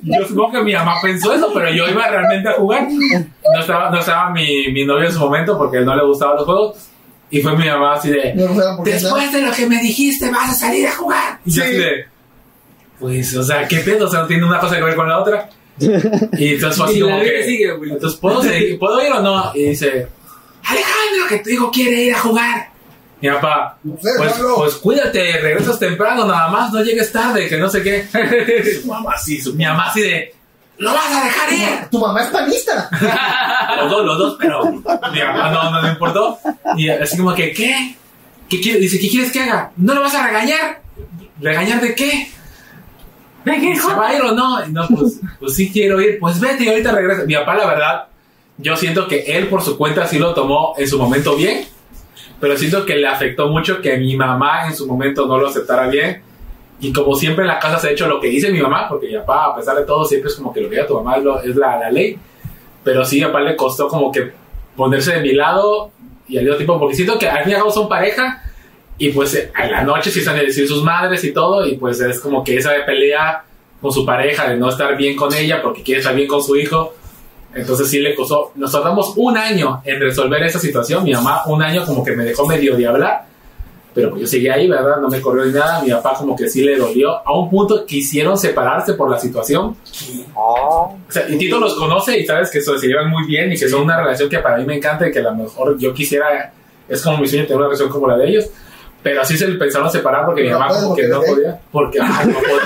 Yo 0.03 0.27
supongo 0.27 0.51
que 0.51 0.63
mi 0.63 0.73
mamá 0.73 0.95
pensó 1.01 1.33
eso, 1.33 1.51
pero 1.53 1.71
yo 1.71 1.87
iba 1.87 2.07
realmente 2.07 2.49
a 2.49 2.53
jugar. 2.53 2.87
No 2.89 3.59
estaba, 3.59 3.89
no 3.89 3.99
estaba 3.99 4.29
mi, 4.31 4.67
mi 4.71 4.85
novio 4.85 5.05
en 5.07 5.13
su 5.13 5.19
momento 5.19 5.57
porque 5.57 5.79
no 5.81 5.95
le 5.95 6.03
gustaban 6.05 6.35
los 6.37 6.45
juegos. 6.45 6.77
Y 7.29 7.41
fue 7.41 7.55
mi 7.57 7.67
mamá 7.67 7.93
así 7.95 8.09
de, 8.11 8.33
No 8.35 8.83
qué 8.83 8.91
después 8.91 9.31
de 9.31 9.41
lo 9.41 9.51
que 9.51 9.65
me 9.65 9.79
dijiste, 9.81 10.29
vas 10.29 10.51
a 10.51 10.53
salir 10.53 10.87
a 10.87 10.91
jugar. 10.95 11.39
Y 11.45 11.51
yo 11.51 11.63
Sí. 11.63 11.69
así 11.69 11.77
de, 11.77 12.05
pues, 12.99 13.35
o 13.35 13.43
sea, 13.43 13.67
¿qué 13.67 13.77
pedo? 13.79 14.07
O 14.07 14.09
sea, 14.09 14.21
no 14.21 14.27
tiene 14.27 14.45
una 14.45 14.59
cosa 14.59 14.75
que 14.75 14.83
ver 14.83 14.95
con 14.95 15.07
la 15.07 15.19
otra. 15.19 15.49
Y 16.37 16.53
entonces 16.53 16.77
fue 16.77 16.85
así 16.85 16.99
como 17.01 17.19
que, 17.19 17.43
sigue, 17.43 17.71
güey. 17.71 17.91
entonces, 17.91 18.19
¿puedo, 18.19 18.43
seguir? 18.43 18.77
¿puedo 18.77 19.03
ir 19.03 19.11
o 19.11 19.21
no? 19.21 19.51
Y 19.55 19.69
dice, 19.69 20.07
Alejandro, 20.63 21.27
que 21.29 21.39
tu 21.39 21.49
hijo 21.49 21.71
quiere 21.71 22.03
ir 22.03 22.13
a 22.13 22.19
jugar. 22.19 22.69
Mi 23.19 23.29
papá, 23.29 23.77
pues, 24.01 24.33
pues 24.57 24.75
cuídate, 24.75 25.39
regresas 25.39 25.79
temprano, 25.79 26.25
nada 26.25 26.49
más, 26.49 26.71
no 26.73 26.83
llegues 26.83 27.11
tarde, 27.11 27.47
que 27.47 27.57
no 27.57 27.69
sé 27.69 27.81
qué. 27.81 28.05
Su 28.81 28.87
mamá 28.87 29.13
así, 29.15 29.41
su, 29.41 29.53
mi 29.53 29.63
mamá 29.63 29.87
así 29.87 30.01
de, 30.01 30.33
lo 30.77 30.91
vas 30.93 31.11
a 31.11 31.23
dejar 31.23 31.53
ir. 31.53 31.89
Tu 31.89 31.99
mamá 31.99 32.21
es 32.21 32.29
panista. 32.29 32.89
Los 33.77 33.89
dos, 33.89 34.05
los 34.05 34.17
dos, 34.17 34.37
pero 34.39 34.71
mi 34.71 35.19
mamá 35.19 35.49
no, 35.51 35.71
no 35.71 35.81
le 35.81 35.89
importó. 35.89 36.37
Y 36.77 36.89
así 36.89 37.17
como 37.17 37.33
que, 37.33 37.51
¿qué? 37.51 37.95
¿Qué 38.49 38.61
quiere? 38.61 38.79
Dice, 38.79 38.99
¿qué 38.99 39.09
quieres 39.09 39.31
que 39.31 39.41
haga? 39.41 39.71
¿No 39.77 39.93
lo 39.93 40.01
vas 40.01 40.13
a 40.15 40.27
regañar? 40.27 40.81
¿Regañar 41.39 41.81
de 41.81 41.95
qué? 41.95 42.29
¿Se 43.75 43.93
va 43.95 44.07
a 44.09 44.15
ir 44.15 44.21
o 44.21 44.31
no? 44.31 44.65
No, 44.67 44.87
pues, 44.87 45.19
pues 45.39 45.55
sí 45.55 45.69
quiero 45.71 45.99
ir. 46.01 46.17
Pues 46.19 46.39
vete 46.39 46.63
y 46.63 46.69
ahorita 46.69 46.91
regresa. 46.93 47.23
Mi 47.25 47.35
papá, 47.35 47.55
la 47.55 47.67
verdad, 47.67 48.05
yo 48.57 48.75
siento 48.75 49.07
que 49.07 49.19
él 49.37 49.47
por 49.47 49.61
su 49.61 49.77
cuenta 49.77 50.07
sí 50.07 50.19
lo 50.19 50.33
tomó 50.33 50.73
en 50.77 50.87
su 50.87 50.97
momento 50.97 51.35
bien, 51.35 51.65
pero 52.39 52.57
siento 52.57 52.85
que 52.85 52.95
le 52.95 53.07
afectó 53.07 53.47
mucho 53.49 53.81
que 53.81 53.97
mi 53.97 54.15
mamá 54.15 54.67
en 54.67 54.75
su 54.75 54.87
momento 54.87 55.25
no 55.25 55.37
lo 55.37 55.47
aceptara 55.47 55.87
bien. 55.87 56.21
Y 56.79 56.91
como 56.91 57.15
siempre 57.15 57.43
en 57.43 57.47
la 57.47 57.59
casa 57.59 57.79
se 57.79 57.87
ha 57.87 57.91
hecho 57.91 58.07
lo 58.07 58.19
que 58.19 58.27
dice 58.27 58.51
mi 58.51 58.61
mamá, 58.61 58.87
porque 58.89 59.07
mi 59.07 59.15
papá, 59.15 59.45
a 59.45 59.55
pesar 59.55 59.77
de 59.77 59.83
todo, 59.85 60.03
siempre 60.05 60.29
es 60.29 60.35
como 60.35 60.51
que 60.53 60.59
lo 60.61 60.69
que 60.69 60.75
diga 60.75 60.87
tu 60.87 60.95
mamá 60.95 61.17
es, 61.17 61.23
lo- 61.23 61.41
es 61.41 61.55
la, 61.55 61.77
la 61.79 61.89
ley. 61.91 62.17
Pero 62.83 63.05
sí, 63.05 63.21
a 63.23 63.27
papá 63.27 63.39
le 63.41 63.55
costó 63.55 63.87
como 63.87 64.11
que 64.11 64.31
ponerse 64.75 65.13
de 65.13 65.21
mi 65.21 65.31
lado 65.33 65.91
y 66.27 66.37
al 66.37 66.43
mismo 66.43 66.57
tiempo, 66.57 66.79
porque 66.79 66.95
siento 66.95 67.17
que 67.19 67.29
al 67.29 67.43
fin 67.43 67.51
y 67.51 67.53
al 67.55 67.59
cabo 67.61 67.71
son 67.71 67.87
pareja 67.87 68.43
y 68.97 69.09
pues 69.09 69.33
eh, 69.35 69.51
en 69.57 69.71
la 69.71 69.83
noche 69.83 70.11
sí 70.11 70.19
están 70.19 70.37
a 70.37 70.41
decir 70.41 70.67
sus 70.67 70.83
madres 70.83 71.23
y 71.23 71.31
todo 71.33 71.65
y 71.65 71.75
pues 71.77 71.99
es 72.01 72.19
como 72.19 72.43
que 72.43 72.57
esa 72.57 72.71
de 72.71 72.81
pelea 72.81 73.43
con 73.81 73.91
su 73.91 74.05
pareja, 74.05 74.49
de 74.49 74.55
no 74.57 74.69
estar 74.69 74.95
bien 74.95 75.15
con 75.15 75.33
ella 75.33 75.61
porque 75.61 75.83
quiere 75.83 75.99
estar 75.99 76.15
bien 76.15 76.27
con 76.27 76.41
su 76.43 76.55
hijo. 76.55 76.93
Entonces 77.55 77.87
sí 77.89 77.99
le 77.99 78.15
costó, 78.15 78.51
nos 78.55 78.71
tardamos 78.71 79.13
un 79.15 79.37
año 79.37 79.81
en 79.85 79.99
resolver 79.99 80.41
esa 80.43 80.57
situación, 80.57 81.03
mi 81.03 81.11
mamá 81.13 81.43
un 81.45 81.61
año 81.61 81.85
como 81.85 82.03
que 82.03 82.15
me 82.15 82.23
dejó 82.23 82.47
medio 82.47 82.75
de 82.75 82.87
hablar, 82.87 83.25
pero 83.93 84.09
pues 84.09 84.21
yo 84.21 84.27
seguí 84.27 84.47
ahí, 84.47 84.67
¿verdad? 84.67 84.97
No 84.99 85.07
me 85.07 85.21
corrió 85.21 85.45
ni 85.45 85.51
nada, 85.51 85.83
mi 85.83 85.91
papá 85.91 86.15
como 86.17 86.35
que 86.35 86.49
sí 86.49 86.63
le 86.63 86.77
dolió, 86.77 87.11
a 87.27 87.37
un 87.37 87.51
punto 87.51 87.85
quisieron 87.85 88.37
separarse 88.39 88.93
por 88.95 89.07
la 89.11 89.19
situación, 89.19 89.75
Oh, 90.33 90.97
o 91.07 91.11
sea, 91.11 91.29
y 91.29 91.37
Tito 91.37 91.59
los 91.59 91.75
conoce 91.75 92.17
y 92.19 92.25
sabes 92.25 92.49
que 92.49 92.59
so- 92.59 92.77
se 92.79 92.87
llevan 92.87 93.09
muy 93.11 93.25
bien 93.27 93.51
y 93.53 93.55
que 93.57 93.69
son 93.69 93.83
una 93.83 93.97
relación 94.01 94.29
que 94.29 94.39
para 94.39 94.57
mí 94.57 94.65
me 94.65 94.77
encanta 94.77 95.07
y 95.07 95.11
que 95.11 95.19
a 95.19 95.23
lo 95.23 95.35
mejor 95.35 95.77
yo 95.77 95.93
quisiera, 95.93 96.51
es 96.89 97.01
como 97.03 97.19
mi 97.19 97.27
sueño 97.27 97.43
tener 97.43 97.57
una 97.57 97.65
relación 97.67 97.89
como 97.89 98.07
la 98.07 98.17
de 98.17 98.29
ellos. 98.29 98.45
Pero 99.03 99.21
así 99.21 99.37
se 99.37 99.47
pensaron 99.49 99.91
separar 99.91 100.25
porque 100.25 100.43
mi 100.43 100.49
mamá 100.49 100.69
como 100.69 100.95
que 100.95 101.07
no 101.07 101.19
gay. 101.21 101.29
podía. 101.29 101.59
Porque, 101.71 101.99
ah, 102.01 102.23
no 102.25 102.39
puedo. 102.39 102.61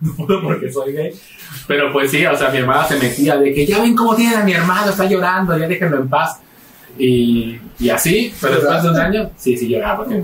no 0.00 0.26
puedo 0.26 0.42
porque 0.42 0.72
soy 0.72 0.92
gay. 0.92 1.14
Pero 1.66 1.92
pues 1.92 2.10
sí, 2.10 2.24
o 2.24 2.36
sea, 2.36 2.48
mi 2.48 2.58
hermana 2.58 2.86
se 2.86 2.96
metía 2.96 3.36
de 3.36 3.52
que 3.52 3.66
ya 3.66 3.80
ven 3.80 3.94
cómo 3.94 4.16
tienen 4.16 4.38
a 4.38 4.44
mi 4.44 4.52
hermano, 4.52 4.90
está 4.90 5.04
llorando, 5.04 5.56
ya 5.56 5.68
déjenlo 5.68 5.98
en 5.98 6.08
paz. 6.08 6.40
Y, 6.98 7.58
y 7.78 7.90
así, 7.90 8.34
pero 8.40 8.56
después 8.56 8.82
de 8.82 8.90
un 8.90 8.96
año, 8.98 9.30
sí, 9.36 9.56
sí 9.56 9.68
lloraba. 9.68 9.98
Porque 10.04 10.22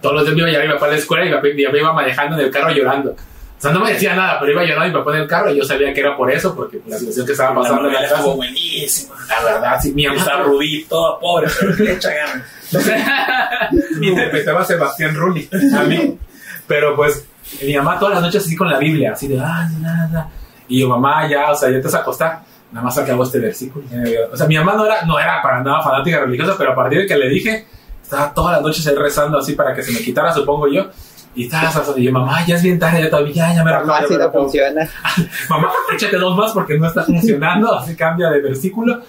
todos 0.00 0.14
los 0.14 0.24
días 0.24 0.34
me 0.34 0.40
iba 0.40 0.48
a 0.48 0.52
llevar 0.52 0.66
mi 0.68 0.74
papá 0.74 0.86
a 0.86 0.90
la 0.90 0.96
escuela 0.96 1.24
y 1.24 1.28
mi 1.28 1.34
papá, 1.34 1.48
papá 1.66 1.78
iba 1.78 1.92
manejando 1.92 2.38
en 2.38 2.44
el 2.46 2.50
carro 2.50 2.70
llorando. 2.70 3.10
O 3.10 3.62
sea, 3.62 3.72
no 3.72 3.80
me 3.80 3.92
decía 3.92 4.14
nada, 4.14 4.38
pero 4.40 4.52
iba 4.52 4.64
llorando 4.64 4.86
mi 4.86 5.04
papá 5.04 5.16
en 5.16 5.22
el 5.22 5.28
carro 5.28 5.52
y 5.52 5.58
yo 5.58 5.64
sabía 5.64 5.92
que 5.92 6.00
era 6.00 6.16
por 6.16 6.30
eso, 6.30 6.54
porque 6.54 6.78
pues, 6.78 6.92
la 6.92 6.98
situación 6.98 7.26
que 7.26 7.32
estaba 7.32 7.54
pasando 7.54 7.82
la 7.82 7.88
novela 7.90 8.06
estuvo 8.06 8.36
buenísima. 8.36 9.14
La 9.28 9.44
verdad, 9.44 9.78
sí, 9.82 9.92
mi 9.92 10.06
Está 10.06 10.38
mamá 10.38 10.44
rudito, 10.44 11.18
pobre, 11.20 11.48
pero 11.58 11.74
le 11.74 11.92
echa 11.92 12.10
ganas. 12.10 12.46
interpretaba 14.00 14.60
a 14.60 14.64
Sebastián 14.64 15.14
Rulli 15.14 15.48
a 15.76 15.82
mí. 15.84 16.18
Pero 16.66 16.94
pues, 16.94 17.26
mi 17.62 17.74
mamá 17.74 17.98
todas 17.98 18.14
las 18.14 18.22
noches 18.22 18.44
así 18.46 18.56
con 18.56 18.68
la 18.70 18.78
Biblia, 18.78 19.12
así 19.12 19.28
de, 19.28 19.40
ah, 19.40 19.68
nada. 19.80 20.28
Y 20.68 20.80
yo, 20.80 20.88
mamá, 20.88 21.28
ya, 21.28 21.50
o 21.50 21.54
sea, 21.54 21.68
ya 21.68 21.78
te 21.78 21.82
vas 21.82 21.94
a 21.94 21.98
acostar. 21.98 22.40
Nada 22.70 22.84
más 22.84 22.96
acabó 22.96 23.24
este 23.24 23.40
versículo. 23.40 23.84
O 24.32 24.36
sea, 24.36 24.46
mi 24.46 24.56
mamá 24.56 24.74
no 24.74 24.86
era, 24.86 25.04
no 25.04 25.18
era 25.18 25.42
para 25.42 25.62
nada 25.62 25.82
fanática 25.82 26.20
religiosa, 26.20 26.54
pero 26.56 26.72
a 26.72 26.74
partir 26.76 27.00
de 27.00 27.06
que 27.06 27.16
le 27.16 27.28
dije, 27.28 27.66
estaba 28.00 28.32
todas 28.32 28.54
las 28.54 28.62
noches 28.62 28.86
ahí 28.86 28.94
rezando 28.94 29.38
así 29.38 29.54
para 29.54 29.74
que 29.74 29.82
se 29.82 29.90
me 29.90 29.98
quitara, 29.98 30.32
supongo 30.32 30.68
yo. 30.68 30.86
Y 31.34 31.44
estaba 31.44 31.68
así, 31.68 31.80
y 31.96 32.04
yo, 32.04 32.12
mamá, 32.12 32.44
ya 32.46 32.56
es 32.56 32.62
bien 32.62 32.78
tarde, 32.78 33.02
ya 33.02 33.10
todavía, 33.10 33.34
ya, 33.34 33.54
ya 33.54 33.64
me 33.64 33.72
mamá, 33.72 34.00
ya 34.00 34.06
si 34.06 34.14
no 34.14 34.18
repongo". 34.20 34.44
funciona. 34.44 34.88
Mamá, 35.48 35.70
échate 35.94 36.16
dos 36.16 36.36
más 36.36 36.52
porque 36.52 36.78
no 36.78 36.86
está 36.86 37.02
funcionando, 37.04 37.72
así 37.74 37.96
cambia 37.96 38.30
de 38.30 38.40
versículo. 38.40 39.00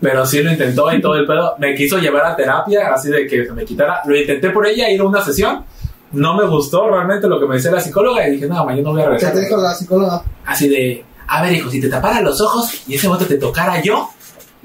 Pero 0.00 0.24
sí 0.24 0.42
lo 0.42 0.50
intentó 0.50 0.92
y 0.92 1.00
todo 1.00 1.16
el 1.16 1.26
pedo. 1.26 1.54
Me 1.58 1.74
quiso 1.74 1.98
llevar 1.98 2.24
a 2.24 2.36
terapia, 2.36 2.88
así 2.92 3.10
de 3.10 3.26
que 3.26 3.44
se 3.46 3.52
me 3.52 3.64
quitara. 3.64 4.00
Lo 4.06 4.16
intenté 4.16 4.50
por 4.50 4.66
ella, 4.66 4.90
ir 4.90 5.00
a 5.00 5.04
una 5.04 5.22
sesión. 5.22 5.64
No 6.12 6.34
me 6.34 6.44
gustó 6.46 6.88
realmente 6.88 7.28
lo 7.28 7.38
que 7.38 7.46
me 7.46 7.56
decía 7.56 7.70
la 7.70 7.80
psicóloga 7.80 8.26
y 8.26 8.32
dije, 8.32 8.46
no, 8.46 8.54
mamá, 8.56 8.74
yo 8.74 8.82
no 8.82 8.92
voy 8.92 9.02
a 9.02 9.04
¿Qué 9.04 9.10
regresar. 9.10 9.32
te 9.34 9.40
dijo 9.40 9.56
la 9.58 9.74
psicóloga? 9.74 10.22
Así 10.44 10.68
de, 10.68 11.04
a 11.28 11.42
ver, 11.42 11.52
hijo, 11.52 11.70
si 11.70 11.80
te 11.80 11.88
tapara 11.88 12.20
los 12.20 12.40
ojos 12.40 12.82
y 12.88 12.94
ese 12.94 13.06
momento 13.06 13.26
te 13.28 13.36
tocara 13.36 13.80
yo, 13.80 14.08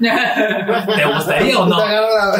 ¿te 0.00 1.04
gustaría 1.06 1.58
o 1.58 1.66
no? 1.68 1.78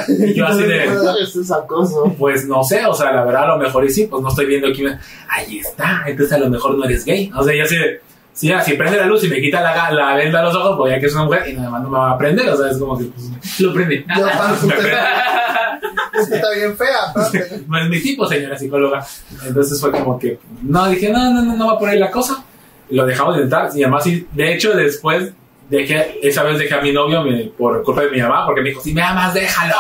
Y 0.09 0.35
yo 0.35 0.47
así 0.47 0.63
de, 0.65 0.89
pues 2.19 2.47
no 2.47 2.65
sé, 2.65 2.85
o 2.87 2.95
sea, 2.95 3.13
la 3.13 3.25
verdad 3.25 3.45
a 3.45 3.49
lo 3.49 3.59
mejor 3.59 3.85
y 3.85 3.91
sí, 3.91 4.07
pues 4.11 4.23
no 4.23 4.29
estoy 4.29 4.47
viendo 4.47 4.69
aquí. 4.69 4.85
Ahí 5.29 5.59
está, 5.59 6.03
entonces 6.07 6.33
a 6.35 6.39
lo 6.39 6.51
mejor 6.51 6.77
no 6.77 6.85
eres 6.85 7.05
gay. 7.05 7.31
O 7.37 7.45
sea, 7.45 7.55
yo 7.55 7.65
así 7.65 7.77
de, 7.77 8.01
sí, 8.37 8.53
si 8.65 8.73
prende 8.75 8.99
la 8.99 9.07
luz 9.07 9.25
y 9.25 9.29
me 9.29 9.41
quita 9.41 9.61
la, 9.61 9.91
la 9.91 10.15
venda 10.15 10.39
de 10.39 10.45
los 10.45 10.55
ojos, 10.55 10.77
pues 10.79 10.93
ya 10.93 11.01
que 11.01 11.07
es 11.07 11.15
una 11.15 11.25
mujer 11.25 11.49
y 11.49 11.55
nada 11.55 11.71
más 11.71 11.83
no 11.83 11.89
me 11.91 11.99
va 11.99 12.13
a 12.13 12.19
prender. 12.19 12.49
O 12.51 12.57
sea, 12.57 12.71
es 12.71 12.79
como 12.79 12.97
que 12.97 13.07
pues, 13.07 13.61
lo 13.61 13.73
prende. 13.75 14.05
Yo, 14.17 14.25
usted, 14.69 14.69
usted 16.21 16.37
está 16.37 16.51
bien 16.55 16.77
fea. 16.77 16.97
aparte. 17.11 17.63
No 17.67 17.79
es 17.79 17.89
mi 17.89 18.01
tipo, 18.01 18.27
señora 18.27 18.57
psicóloga. 18.59 19.05
Entonces 19.47 19.81
fue 19.81 19.91
como 19.91 20.19
que, 20.19 20.39
no, 20.63 20.87
dije, 20.89 21.11
no, 21.11 21.33
no, 21.33 21.43
no, 21.43 21.57
no 21.57 21.67
va 21.67 21.79
por 21.79 21.89
ahí 21.89 21.99
la 21.99 22.11
cosa. 22.11 22.45
Lo 22.91 23.05
dejamos 23.07 23.37
de 23.37 23.43
intentar. 23.43 23.71
Y 23.77 23.83
además, 23.83 24.05
sí, 24.05 24.27
de 24.33 24.53
hecho, 24.55 24.73
después 24.75 25.33
dejé, 25.69 26.21
esa 26.23 26.45
vez 26.45 26.59
dejé 26.59 26.75
a 26.75 26.81
mi 26.81 26.93
novio 26.93 27.23
mi- 27.23 27.49
por 27.49 27.83
culpa 27.83 28.03
de 28.03 28.11
mi 28.11 28.21
mamá, 28.23 28.47
porque 28.47 28.61
me 28.63 28.69
dijo, 28.69 28.81
si 28.81 28.93
me 28.95 29.03
amas, 29.03 29.35
déjalo. 29.35 29.75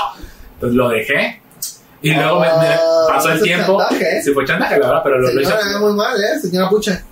Entonces 0.54 0.76
lo 0.76 0.88
dejé. 0.88 1.40
Y 2.02 2.12
luego 2.14 2.40
me, 2.40 2.46
me 2.46 2.52
Ah, 2.74 3.06
pasó 3.08 3.30
el 3.30 3.36
es 3.38 3.42
tiempo. 3.42 3.78
chantaje, 3.78 4.18
¿eh? 4.18 4.22
Sí, 4.22 4.32
fue 4.32 4.44
chantaje, 4.44 4.78
la 4.78 4.86
verdad, 4.88 5.00
pero 5.04 5.18
lo, 5.18 5.32
lo 5.32 5.40
hice. 5.40 5.50
Señora, 5.50 5.70
es 5.70 5.80
muy 5.80 5.92
mal, 5.94 6.16
¿eh? 6.20 6.38
Señora 6.40 6.68
Pucha. 6.68 7.02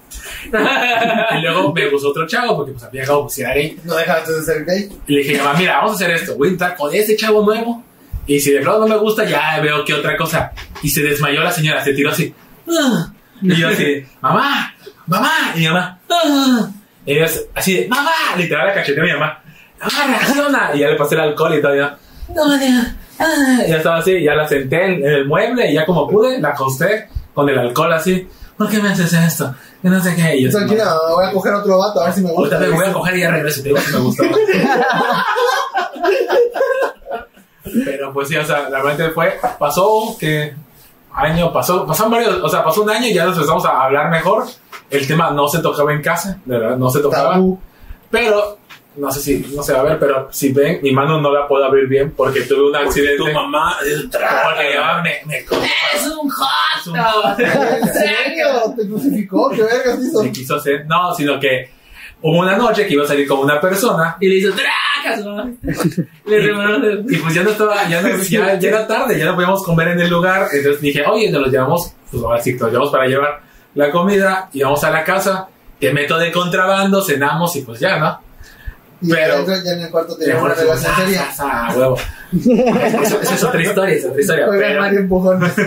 Y 1.38 1.42
luego 1.42 1.72
me 1.72 1.88
gustó 1.88 2.08
otro 2.10 2.26
chavo, 2.26 2.56
porque 2.56 2.72
pues 2.72 2.84
había 2.84 3.04
pues 3.06 3.34
si 3.34 3.42
era 3.42 3.54
gay. 3.54 3.78
No 3.84 3.94
dejaste 3.96 4.32
de 4.32 4.42
ser 4.42 4.64
gay. 4.64 4.88
Y 5.06 5.12
le 5.14 5.22
dije, 5.22 5.38
mamá, 5.38 5.54
mira, 5.58 5.76
vamos 5.78 5.92
a 5.92 5.94
hacer 5.94 6.10
esto. 6.10 6.36
Voy 6.36 6.48
a 6.48 6.50
entrar 6.52 6.76
con 6.76 6.94
ese 6.94 7.16
chavo 7.16 7.44
nuevo. 7.44 7.82
Y 8.26 8.40
si 8.40 8.52
de 8.52 8.60
pronto 8.60 8.80
no 8.80 8.86
me 8.88 8.96
gusta, 8.96 9.24
ya 9.24 9.60
veo 9.60 9.84
que 9.84 9.92
otra 9.94 10.16
cosa. 10.16 10.52
Y 10.82 10.88
se 10.88 11.02
desmayó 11.02 11.42
la 11.42 11.50
señora, 11.52 11.82
se 11.84 11.92
tiró 11.92 12.10
así. 12.10 12.34
"Ah". 12.68 13.12
Y 13.42 13.54
yo 13.56 13.68
así, 13.68 14.02
mamá, 14.20 14.74
mamá. 15.06 15.30
Y 15.54 15.58
mi 15.60 15.66
mamá, 15.66 15.98
"Ah". 16.10 16.68
Y 17.04 17.18
yo 17.18 17.24
así 17.54 17.74
de, 17.80 17.88
mamá. 17.88 18.10
Literal, 18.38 18.68
la 18.68 18.74
cacheteé 18.74 19.02
a 19.02 19.04
mi 19.04 19.12
mamá. 19.12 19.42
Mamá, 19.78 20.06
reacciona. 20.18 20.70
Y 20.74 20.78
ya 20.78 20.88
le 20.88 20.96
pasé 20.96 21.14
el 21.16 21.20
alcohol 21.20 21.54
y 21.58 21.60
todavía. 21.60 21.96
No, 22.34 22.58
ya. 22.58 22.96
Ah. 23.18 23.58
Y 23.66 23.70
ya 23.70 23.76
estaba 23.76 23.98
así, 23.98 24.22
ya 24.22 24.34
la 24.34 24.48
senté 24.48 24.82
en, 24.84 24.92
en 25.04 25.12
el 25.12 25.26
mueble 25.26 25.70
y 25.70 25.74
ya 25.74 25.84
como 25.84 26.08
pude, 26.08 26.40
la 26.40 26.48
acosté 26.50 27.08
con 27.34 27.48
el 27.48 27.58
alcohol 27.58 27.92
así. 27.92 28.26
¿Por 28.56 28.68
qué 28.70 28.80
me 28.80 28.88
haces 28.90 29.12
esto? 29.12 29.54
Que 29.82 29.88
no 29.88 30.00
sé 30.02 30.14
qué. 30.14 30.36
Y 30.36 30.42
yo, 30.44 30.48
así, 30.48 30.56
Tranquila, 30.58 30.84
"Mamá, 30.84 31.14
voy 31.14 31.24
a 31.26 31.32
coger 31.32 31.54
otro 31.54 31.78
vato 31.78 32.00
a 32.00 32.04
ver 32.06 32.14
si 32.14 32.20
me 32.22 32.30
gusta. 32.32 32.56
Ahorita 32.56 32.70
me 32.70 32.80
voy 32.82 32.90
a 32.90 32.92
coger 32.92 33.16
y 33.16 33.20
ya 33.20 33.30
regreso 33.30 33.60
y 33.60 33.62
te 33.64 33.68
digo 33.70 33.80
si 33.80 33.92
me 33.92 33.98
gustó. 34.00 34.22
Pero 37.84 38.12
pues 38.12 38.28
sí, 38.28 38.36
o 38.36 38.44
sea, 38.44 38.68
la 38.68 38.82
verdad 38.82 39.10
fue, 39.14 39.38
pasó 39.58 40.16
que 40.18 40.54
año, 41.12 41.52
pasó, 41.52 41.86
pasaron 41.86 42.12
varios, 42.12 42.40
o 42.42 42.48
sea, 42.48 42.62
pasó 42.62 42.82
un 42.82 42.90
año 42.90 43.06
y 43.06 43.14
ya 43.14 43.24
nos 43.24 43.34
empezamos 43.36 43.64
a 43.64 43.84
hablar 43.84 44.10
mejor. 44.10 44.44
El 44.90 45.06
tema 45.06 45.30
no 45.30 45.48
se 45.48 45.60
tocaba 45.60 45.92
en 45.92 46.02
casa, 46.02 46.38
de 46.44 46.58
verdad, 46.58 46.76
no 46.76 46.90
se 46.90 47.00
tocaba. 47.00 47.32
Tabú. 47.34 47.58
Pero 48.10 48.58
no 48.96 49.10
sé 49.10 49.20
si 49.20 49.38
no 49.54 49.62
se 49.62 49.72
va 49.72 49.80
a 49.80 49.82
ver, 49.84 49.98
pero 49.98 50.28
si 50.30 50.52
ven, 50.52 50.78
mi 50.82 50.92
mano 50.92 51.20
no 51.20 51.32
la 51.32 51.46
puedo 51.48 51.64
abrir 51.64 51.86
bien 51.88 52.12
porque 52.16 52.42
tuve 52.42 52.66
un 52.66 52.72
Porque 52.72 52.86
accidente. 52.88 53.16
tu 53.16 53.32
mamá 53.32 53.76
Porque 53.80 54.72
ya 54.72 55.02
me, 55.02 55.20
me, 55.26 55.38
Es 55.94 56.06
un 56.06 56.30
hot 56.30 56.84
dog. 56.86 57.38
¿En 57.40 57.92
serio? 57.92 58.74
¿Te 58.76 58.86
crucificó? 58.86 59.50
¿Qué 59.50 59.62
vergas 59.62 59.98
hizo? 60.00 60.22
me 60.22 60.30
quiso 60.32 60.56
hacer. 60.56 60.86
No, 60.86 61.14
sino 61.14 61.40
que 61.40 61.70
hubo 62.22 62.38
una 62.38 62.56
noche 62.56 62.86
que 62.86 62.94
iba 62.94 63.04
a 63.04 63.08
salir 63.08 63.26
con 63.28 63.40
una 63.40 63.60
persona 63.60 64.16
Y 64.20 64.28
le 64.28 64.36
hizo 64.36 64.52
traca 64.52 65.14
a 65.14 65.16
su 65.22 65.24
mamá. 65.28 65.50
Le 66.26 66.40
remanó 66.40 67.00
y 67.08 67.16
pues 67.16 67.34
ya 67.34 67.42
no 67.42 67.50
estaba, 67.50 67.88
ya, 67.88 68.00
no, 68.00 68.08
ya, 68.16 68.58
ya 68.58 68.68
era 68.68 68.86
tarde, 68.86 69.18
ya 69.18 69.26
no 69.26 69.34
podíamos 69.34 69.62
comer 69.64 69.88
en 69.88 70.00
el 70.00 70.08
lugar. 70.08 70.48
Entonces 70.52 70.80
dije, 70.80 71.02
oye, 71.06 71.30
nos 71.30 71.42
los 71.42 71.50
llevamos, 71.50 71.92
pues 72.10 72.22
ahora 72.22 72.40
sí, 72.40 72.54
nos 72.54 72.70
llevamos 72.70 72.90
para 72.90 73.06
llevar 73.06 73.40
la 73.74 73.90
comida 73.90 74.48
y 74.52 74.62
vamos 74.62 74.82
a 74.84 74.90
la 74.90 75.02
casa. 75.04 75.48
Te 75.80 75.92
meto 75.92 76.16
de 76.16 76.30
contrabando, 76.30 77.02
cenamos 77.02 77.54
y 77.56 77.62
pues 77.62 77.80
ya, 77.80 77.98
¿no? 77.98 78.20
Y 79.04 79.10
Pero- 79.10 79.34
adentro 79.34 79.54
ya 79.64 79.70
en 79.72 79.80
el 79.82 79.90
cuarto 79.90 80.16
tenía 80.16 80.34
Mejor 80.34 80.50
una 80.52 80.60
relación 80.60 80.94
seria. 80.96 81.28
Ah, 81.38 81.74
huevo. 81.76 81.96
Eso, 82.32 83.20
eso 83.20 83.34
es 83.34 83.44
otra 83.44 83.62
historia, 83.62 83.94
es 83.94 84.04
otra 84.06 84.20
historia. 84.20 84.46
Juega 84.46 84.66
pero- 84.68 84.80
Mario 84.80 85.00
Empujones. 85.00 85.52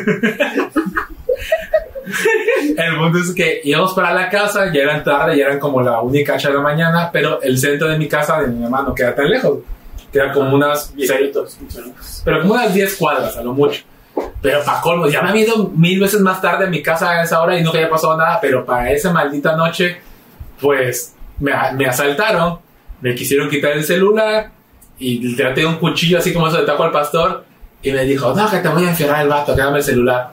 El 2.77 2.95
punto 2.97 3.17
es 3.19 3.33
que 3.35 3.59
íbamos 3.63 3.93
para 3.93 4.13
la 4.13 4.29
casa, 4.29 4.71
ya 4.73 4.81
eran 4.83 5.03
tarde, 5.03 5.37
ya 5.37 5.45
eran 5.45 5.59
como 5.59 5.81
la 5.81 5.99
única 6.01 6.35
hacha 6.35 6.47
de 6.49 6.55
la 6.55 6.61
mañana, 6.61 7.09
pero 7.11 7.41
el 7.41 7.57
centro 7.57 7.87
de 7.89 7.97
mi 7.97 8.07
casa, 8.07 8.41
de 8.41 8.47
mi 8.47 8.59
mamá, 8.63 8.83
no 8.83 8.95
queda 8.95 9.13
tan 9.13 9.29
lejos. 9.29 9.59
Queda 10.11 10.31
como 10.31 10.55
unas 10.55 10.93
Viejitos. 10.95 11.57
pero 12.23 12.41
como 12.41 12.53
unas 12.53 12.73
10 12.73 12.95
cuadras 12.95 13.35
a 13.35 13.43
lo 13.43 13.53
mucho. 13.53 13.81
Pero 14.41 14.63
para 14.63 14.79
colmo, 14.81 15.07
ya 15.07 15.21
me 15.21 15.29
había 15.29 15.43
ido 15.43 15.67
mil 15.75 15.99
veces 15.99 16.21
más 16.21 16.41
tarde 16.41 16.65
a 16.65 16.69
mi 16.69 16.81
casa 16.81 17.11
a 17.11 17.23
esa 17.23 17.41
hora 17.41 17.57
y 17.59 17.63
nunca 17.63 17.77
había 17.77 17.89
pasado 17.89 18.15
nada, 18.17 18.39
pero 18.41 18.65
para 18.65 18.89
esa 18.91 19.11
maldita 19.11 19.55
noche, 19.57 19.97
pues 20.61 21.13
me, 21.39 21.51
me 21.75 21.85
asaltaron, 21.87 22.59
me 23.01 23.15
quisieron 23.15 23.49
quitar 23.49 23.73
el 23.73 23.83
celular 23.83 24.51
y 24.99 25.35
traté 25.35 25.65
un 25.65 25.75
cuchillo 25.75 26.17
así 26.17 26.33
como 26.33 26.47
eso 26.47 26.57
de 26.57 26.65
taco 26.65 26.83
al 26.83 26.91
pastor 26.91 27.45
y 27.81 27.91
me 27.91 28.03
dijo, 28.03 28.33
no, 28.33 28.49
que 28.49 28.57
te 28.57 28.67
voy 28.67 28.85
a 28.85 28.89
enfierrar 28.89 29.21
el 29.21 29.29
vato, 29.29 29.55
que 29.55 29.61
dame 29.61 29.77
el 29.77 29.83
celular. 29.83 30.31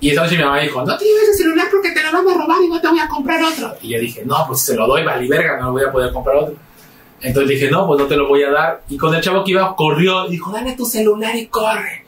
Y 0.00 0.10
esa 0.10 0.22
noche 0.22 0.36
mi 0.36 0.44
mamá 0.44 0.60
dijo, 0.60 0.82
no 0.84 0.96
te 0.96 1.04
lleves 1.04 1.28
el 1.30 1.34
celular 1.34 1.66
porque 1.70 1.90
te 1.90 2.02
lo 2.02 2.12
van 2.12 2.28
a 2.28 2.42
robar 2.42 2.62
y 2.62 2.68
no 2.68 2.80
te 2.80 2.88
voy 2.88 2.98
a 2.98 3.08
comprar 3.08 3.42
otro. 3.42 3.76
Y 3.82 3.88
yo 3.88 4.00
dije, 4.00 4.22
no, 4.24 4.36
pues 4.46 4.60
se 4.62 4.74
lo 4.74 4.86
doy, 4.86 5.04
vale 5.04 5.28
verga, 5.28 5.58
no 5.60 5.72
voy 5.72 5.82
a 5.84 5.92
poder 5.92 6.12
comprar 6.12 6.36
otro. 6.36 6.54
Entonces 7.20 7.50
dije, 7.50 7.70
no, 7.70 7.86
pues 7.86 8.00
no 8.00 8.06
te 8.06 8.16
lo 8.16 8.28
voy 8.28 8.42
a 8.42 8.50
dar. 8.50 8.82
Y 8.88 8.96
con 8.96 9.14
el 9.14 9.20
chavo 9.20 9.44
que 9.44 9.50
iba, 9.50 9.76
corrió, 9.76 10.26
dijo, 10.26 10.50
dame 10.50 10.74
tu 10.74 10.86
celular 10.86 11.36
y 11.36 11.46
corre. 11.46 12.04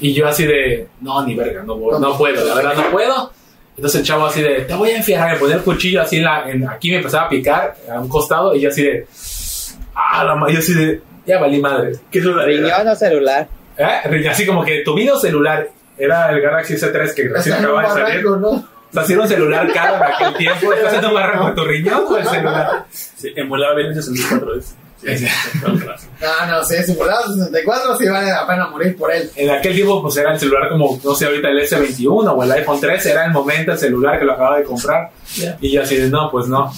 Y 0.00 0.12
yo 0.12 0.26
así 0.26 0.44
de, 0.44 0.88
no, 1.00 1.24
ni 1.24 1.34
verga, 1.34 1.62
no, 1.62 1.76
no 1.98 2.18
puedo, 2.18 2.44
la 2.44 2.54
verdad 2.54 2.74
no 2.76 2.90
puedo. 2.90 3.32
Entonces 3.80 4.00
el 4.02 4.06
chavo 4.06 4.26
así 4.26 4.42
de, 4.42 4.60
te 4.60 4.74
voy 4.74 4.90
a 4.90 4.98
enfierrar, 4.98 5.32
me 5.32 5.38
ponía 5.38 5.56
el 5.56 5.62
cuchillo 5.62 6.02
así 6.02 6.16
en 6.18 6.24
la, 6.24 6.50
en- 6.50 6.68
aquí 6.68 6.90
me 6.90 6.98
empezaba 6.98 7.24
a 7.24 7.28
picar 7.30 7.74
a 7.90 7.98
un 7.98 8.10
costado 8.10 8.54
y 8.54 8.60
yo 8.60 8.68
así 8.68 8.82
de, 8.82 9.06
ah, 9.94 10.22
la 10.22 10.34
ma- 10.34 10.50
yo 10.50 10.58
así 10.58 10.74
de, 10.74 11.00
ya 11.24 11.38
valí 11.38 11.58
madre. 11.62 11.92
¿Qué 12.10 12.18
una 12.20 12.44
Riñón 12.44 12.86
o 12.88 12.94
celular. 12.94 13.48
¿Eh? 13.78 14.28
Así 14.30 14.44
como 14.44 14.62
que 14.62 14.82
tu 14.84 14.94
video 14.94 15.18
celular 15.18 15.66
era 15.96 16.30
el 16.30 16.42
Galaxy 16.42 16.74
S3 16.74 17.14
que 17.14 17.28
recién 17.28 17.54
Está 17.56 17.58
en 17.58 17.64
un 17.74 17.78
acaba 17.80 18.04
de 18.04 18.10
salir. 18.12 18.24
¿no? 18.26 18.48
O 18.50 18.64
sea, 18.92 19.04
si 19.04 19.12
era 19.14 19.22
un 19.22 19.28
celular 19.28 19.72
caro 19.72 19.96
en 19.96 20.02
aquel 20.12 20.34
tiempo, 20.36 20.72
¿estás 20.74 20.86
haciendo 20.88 21.08
un 21.08 21.14
barranco 21.14 21.44
con 21.44 21.54
tu 21.54 21.64
riñón 21.64 22.04
o 22.06 22.16
el 22.18 22.26
celular? 22.28 22.84
Sí, 22.92 23.32
emulaba 23.34 23.74
bien 23.76 23.88
el 23.88 23.94
64 23.94 24.56
veces. 24.56 24.74
No, 26.20 26.46
no 26.46 26.64
sé, 26.64 26.82
simulado 26.84 27.32
64 27.32 27.96
sí 27.96 28.06
vale 28.06 28.30
la 28.30 28.46
pena 28.46 28.68
morir 28.68 28.96
por 28.96 29.10
él. 29.12 29.30
En 29.34 29.50
aquel 29.50 29.74
tiempo, 29.74 30.02
pues 30.02 30.16
era 30.18 30.34
el 30.34 30.38
celular 30.38 30.68
como, 30.68 31.00
no 31.02 31.14
sé, 31.14 31.26
ahorita 31.26 31.48
el 31.48 31.60
S21 31.60 32.34
o 32.36 32.44
el 32.44 32.52
iPhone 32.52 32.80
13, 32.80 33.10
era 33.10 33.24
el 33.24 33.32
momento, 33.32 33.72
el 33.72 33.78
celular 33.78 34.18
que 34.18 34.24
lo 34.24 34.32
acababa 34.32 34.58
de 34.58 34.64
comprar. 34.64 35.10
Y 35.60 35.72
yo 35.72 35.82
así 35.82 35.96
de, 35.96 36.10
no, 36.10 36.30
pues 36.30 36.46
no. 36.48 36.70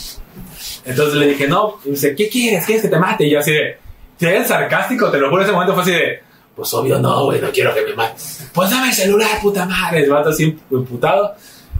Entonces 0.84 1.14
le 1.14 1.26
dije, 1.28 1.48
no. 1.48 1.78
Y 1.84 1.90
dice, 1.90 2.14
¿qué 2.14 2.28
quieres? 2.28 2.64
¿Quieres 2.64 2.82
que 2.82 2.88
te 2.88 2.98
mate? 2.98 3.26
Y 3.26 3.30
yo 3.30 3.40
así 3.40 3.52
de, 3.52 3.78
si 4.18 4.26
eres 4.26 4.46
sarcástico, 4.46 5.10
te 5.10 5.18
lo 5.18 5.28
juro, 5.28 5.42
ese 5.42 5.52
momento 5.52 5.74
fue 5.74 5.82
así 5.82 5.92
de, 5.92 6.20
pues 6.54 6.72
obvio 6.74 6.98
no, 6.98 7.24
güey, 7.24 7.40
no 7.40 7.50
quiero 7.50 7.74
que 7.74 7.82
me 7.82 7.94
mate. 7.94 8.14
Pues 8.52 8.70
dame 8.70 8.88
el 8.88 8.94
celular, 8.94 9.40
puta 9.40 9.66
madre. 9.66 10.04
El 10.04 10.10
vato 10.10 10.30
así 10.30 10.56
imputado. 10.70 11.34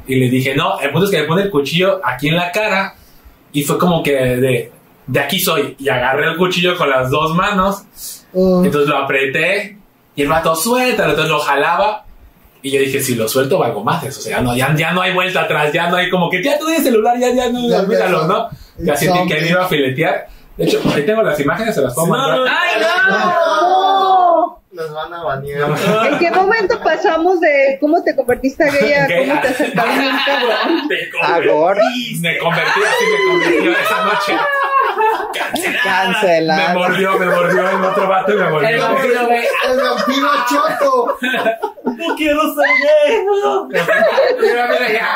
Y 0.07 0.17
le 0.17 0.29
dije, 0.29 0.55
no, 0.55 0.81
el 0.81 0.91
punto 0.91 1.07
es 1.07 1.11
que 1.13 1.21
me 1.21 1.29
pone 1.29 1.43
el 1.43 1.51
cuchillo 1.51 2.01
aquí 2.03 2.29
en 2.29 2.37
la 2.37 2.51
cara. 2.51 2.97
Y 3.53 3.63
fue 3.63 3.79
como 3.79 4.03
que 4.03 4.13
de, 4.13 4.73
de 5.07 5.21
aquí 5.21 5.39
soy. 5.41 5.77
Y 5.79 5.89
agarré 5.89 6.31
el 6.31 6.37
cuchillo 6.37 6.77
con 6.77 6.89
las 6.91 7.11
dos 7.11 7.35
manos. 7.35 7.83
Uh, 8.33 8.65
Entonces 8.65 8.89
lo 8.89 8.97
apreté 8.99 9.77
y 10.15 10.23
el 10.23 10.29
vato 10.29 10.55
suelta, 10.57 11.05
entonces 11.05 11.29
lo 11.31 11.39
jalaba. 11.41 12.05
Y 12.63 12.71
yo 12.71 12.79
dije, 12.81 13.01
si 13.01 13.15
lo 13.17 13.27
suelto, 13.29 13.59
valgo 13.59 13.83
más. 13.83 14.05
O 14.05 14.11
sea, 14.13 14.41
no, 14.41 14.55
ya, 14.57 14.73
ya 14.77 14.93
no 14.93 15.03
hay 15.03 15.13
vuelta 15.13 15.43
atrás, 15.43 15.73
ya 15.73 15.89
no 15.91 15.97
hay 15.97 16.09
como 16.09 16.31
que 16.31 16.43
ya 16.43 16.59
tú 16.59 16.69
el 16.69 16.83
celular, 16.83 17.19
ya, 17.19 17.33
ya 17.35 17.51
no, 17.51 17.69
Ya 17.69 17.81
olvídalo. 17.81 18.27
¿no? 18.27 18.49
Ya 18.79 18.95
sentí 18.97 19.27
que 19.27 19.41
me 19.41 19.49
iba 19.49 19.65
a 19.65 19.69
filetear. 19.69 20.29
De 20.57 20.65
hecho, 20.65 20.81
ahí 20.95 21.05
tengo 21.05 21.23
las 21.23 21.41
imágenes, 21.41 21.75
se 21.75 21.81
las 21.81 21.93
puedo 21.95 22.07
No, 22.09 22.13
mandar. 22.17 22.39
no, 22.39 22.45
¡Ay, 22.47 22.81
¡No! 22.81 23.82
Nos 24.73 24.91
van 24.95 25.13
a 25.13 25.23
banear. 25.23 25.71
¿En 26.11 26.19
qué 26.19 26.31
momento 26.31 26.81
pasamos 26.83 27.39
de 27.41 27.77
cómo 27.79 28.03
te 28.03 28.17
convertiste 28.17 28.65
a 28.65 28.71
gay 28.73 28.95
a 28.95 29.07
cómo 29.07 29.39
te 29.43 29.49
ah. 29.49 29.51
acercaron 29.51 30.01
a 30.01 30.09
un 30.09 30.19
cabrón? 30.25 30.83
Te 30.89 31.11
Ah. 31.23 31.39
Me 32.23 32.39
convertí, 32.39 32.81
así 32.81 33.05
me 33.05 33.19
convirtió 33.31 33.73
esa 33.73 34.05
noche. 34.05 34.33
Me 35.63 35.79
Cancelado. 35.83 36.79
mordió, 36.79 37.19
me 37.19 37.27
mordió 37.27 37.69
el 37.71 37.85
otro 37.85 38.09
vato 38.09 38.33
y 38.33 38.37
me 38.37 38.45
El 38.45 38.51
mordió. 38.51 38.83
vampiro, 38.83 39.27
güey. 39.27 39.45
El 39.71 39.77
vampiro 39.81 40.29
choto. 40.49 41.19
No 41.85 42.17
quiero 42.17 42.41
ser 42.55 42.71
gay. 42.81 43.25
no. 43.43 43.69
Mira, 43.69 44.67
mira, 44.69 44.89
ya, 44.91 45.07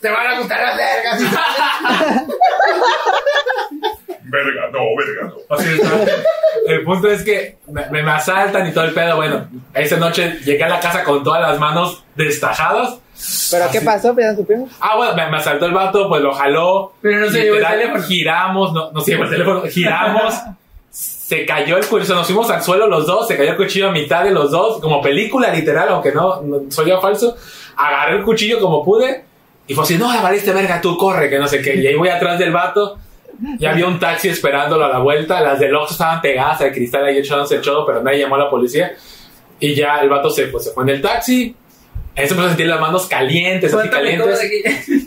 te 0.00 0.08
van 0.10 0.26
a 0.26 0.38
gustar 0.38 0.60
las 0.60 0.76
vergas. 0.76 1.22
Verga, 4.30 4.70
no, 4.72 4.80
verga, 4.96 5.34
no. 5.34 5.56
Así 5.56 5.68
está. 5.68 5.90
El 6.66 6.84
punto 6.84 7.08
es 7.08 7.22
que 7.22 7.56
me, 7.66 8.02
me 8.02 8.10
asaltan 8.10 8.66
y 8.66 8.72
todo 8.72 8.84
el 8.84 8.92
pedo. 8.92 9.16
Bueno, 9.16 9.48
esa 9.74 9.96
noche 9.96 10.38
llegué 10.44 10.64
a 10.64 10.68
la 10.68 10.80
casa 10.80 11.02
con 11.02 11.22
todas 11.22 11.40
las 11.40 11.58
manos 11.58 12.04
destajadas. 12.14 12.98
¿Pero 13.50 13.70
qué 13.72 13.80
pasó? 13.80 14.14
¿Ya 14.18 14.34
supimos? 14.34 14.70
Ah, 14.80 14.96
bueno, 14.96 15.14
me, 15.14 15.30
me 15.30 15.36
asaltó 15.38 15.66
el 15.66 15.72
vato, 15.72 16.08
pues 16.08 16.20
lo 16.20 16.32
jaló. 16.32 16.92
Pero 17.00 17.20
no 17.20 17.30
se 17.30 17.42
llevó 17.42 17.56
el 17.56 17.66
teléfono. 17.66 18.02
Giramos, 18.02 18.72
no, 18.72 18.92
no 18.92 19.00
se 19.00 19.12
llevó 19.12 19.24
el 19.24 19.30
teléfono, 19.30 19.62
giramos. 19.62 20.34
se 20.90 21.46
cayó 21.46 21.78
el 21.78 21.86
cuchillo, 21.86 22.14
nos 22.14 22.26
fuimos 22.26 22.50
al 22.50 22.62
suelo 22.62 22.86
los 22.86 23.06
dos, 23.06 23.28
se 23.28 23.36
cayó 23.36 23.52
el 23.52 23.56
cuchillo 23.56 23.88
a 23.88 23.92
mitad 23.92 24.24
de 24.24 24.30
los 24.30 24.50
dos, 24.50 24.80
como 24.80 25.00
película 25.00 25.52
literal, 25.52 25.88
aunque 25.90 26.12
no, 26.12 26.42
no 26.42 26.70
soy 26.70 26.90
yo 26.90 27.00
falso. 27.00 27.36
Agarré 27.76 28.16
el 28.16 28.24
cuchillo 28.24 28.60
como 28.60 28.84
pude 28.84 29.24
y 29.66 29.74
fue 29.74 29.84
así, 29.84 29.98
no, 29.98 30.08
valiste 30.22 30.52
verga, 30.52 30.80
tú 30.80 30.96
corre, 30.96 31.28
que 31.28 31.38
no 31.38 31.46
sé 31.46 31.60
qué. 31.60 31.76
Y 31.76 31.86
ahí 31.86 31.94
voy 31.94 32.08
atrás 32.08 32.38
del 32.38 32.52
vato. 32.52 32.98
Ya 33.58 33.70
había 33.70 33.86
un 33.86 33.98
taxi 34.00 34.28
esperándolo 34.28 34.84
a 34.84 34.88
la 34.88 34.98
vuelta. 34.98 35.40
Las 35.40 35.60
del 35.60 35.74
Oxxo 35.74 35.92
estaban 35.94 36.20
pegadas 36.20 36.60
al 36.60 36.72
cristal 36.72 37.04
ahí 37.04 37.18
echándose 37.18 37.56
el 37.56 37.62
chodo, 37.62 37.86
pero 37.86 38.02
nadie 38.02 38.18
llamó 38.20 38.34
a 38.34 38.38
la 38.40 38.50
policía. 38.50 38.94
Y 39.60 39.74
ya 39.74 39.98
el 39.98 40.08
vato 40.08 40.30
se, 40.30 40.46
pues, 40.48 40.64
se 40.64 40.70
fue 40.72 40.82
en 40.84 40.90
el 40.90 41.00
taxi. 41.02 41.54
En 42.16 42.24
ese 42.24 42.34
momento 42.34 42.56
sentí 42.56 42.68
las 42.68 42.80
manos 42.80 43.06
calientes, 43.06 43.72
así 43.72 43.88
calientes. 43.88 44.40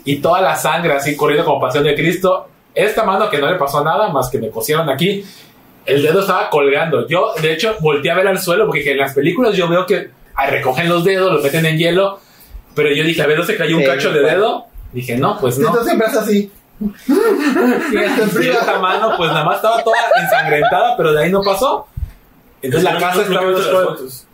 Y 0.04 0.16
toda 0.16 0.40
la 0.40 0.56
sangre 0.56 0.94
así 0.94 1.14
corriendo 1.16 1.44
como 1.44 1.60
pasión 1.60 1.84
de 1.84 1.94
Cristo. 1.94 2.48
Esta 2.74 3.04
mano 3.04 3.28
que 3.28 3.38
no 3.38 3.50
le 3.50 3.58
pasó 3.58 3.84
nada, 3.84 4.08
más 4.08 4.30
que 4.30 4.38
me 4.38 4.48
cosieron 4.48 4.88
aquí. 4.88 5.24
El 5.84 6.02
dedo 6.02 6.20
estaba 6.20 6.48
colgando. 6.48 7.06
Yo, 7.06 7.34
de 7.42 7.52
hecho, 7.52 7.76
volteé 7.80 8.10
a 8.12 8.14
ver 8.14 8.28
al 8.28 8.38
suelo 8.38 8.66
porque 8.66 8.90
en 8.92 8.98
las 8.98 9.14
películas 9.14 9.54
yo 9.56 9.68
veo 9.68 9.84
que 9.84 10.10
ah, 10.34 10.46
recogen 10.48 10.88
los 10.88 11.04
dedos, 11.04 11.30
los 11.32 11.42
meten 11.42 11.66
en 11.66 11.76
hielo. 11.76 12.18
Pero 12.74 12.90
yo 12.92 13.04
dije, 13.04 13.20
a 13.20 13.26
ver, 13.26 13.36
¿no 13.38 13.44
se 13.44 13.56
cayó 13.56 13.76
un 13.76 13.82
Sí, 13.82 13.88
cacho 13.88 14.10
de 14.12 14.22
bueno. 14.22 14.36
dedo? 14.36 14.66
Dije, 14.92 15.16
no, 15.16 15.38
pues 15.38 15.58
no. 15.58 15.70
tú 15.72 15.84
siempre 15.84 16.06
así. 16.06 16.50
Y 18.42 18.48
esta 18.48 18.78
mano, 18.78 19.12
pues 19.16 19.30
nada 19.30 19.44
más 19.44 19.56
estaba 19.56 19.82
toda 19.82 19.96
ensangrentada, 20.20 20.96
pero 20.96 21.12
de 21.12 21.24
ahí 21.24 21.30
no 21.30 21.42
pasó. 21.42 21.86
Entonces 22.62 22.90
la 22.92 22.98
casa 22.98 23.16
no, 23.16 23.22
estaba 23.22 23.52
todo- 23.52 23.88
fotos. 23.88 24.26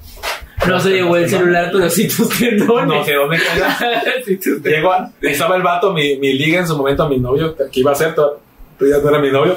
No 0.67 0.81
se 0.81 0.91
llevó 0.91 1.17
el 1.17 1.31
celular, 1.31 1.71
pero 1.73 1.89
sí 1.89 2.09
tus 2.09 2.29
tendones. 2.37 2.87
No 2.99 3.05
sé 3.05 3.15
dónde. 3.15 3.39
Sí, 4.25 4.39
Llegó, 4.65 4.93
a- 4.93 5.11
estaba 5.23 5.57
el 5.57 5.63
vato, 5.63 5.93
mi, 5.93 6.17
mi 6.17 6.33
liga 6.35 6.61
en 6.61 6.67
su 6.67 6.77
momento, 6.77 7.09
mi 7.09 7.19
novio, 7.19 7.57
que 7.57 7.81
iba 7.81 7.93
a 7.93 7.95
ser, 7.95 8.15
ya 8.15 8.99
no 9.03 9.09
era 9.09 9.19
mi 9.19 9.31
novio. 9.31 9.57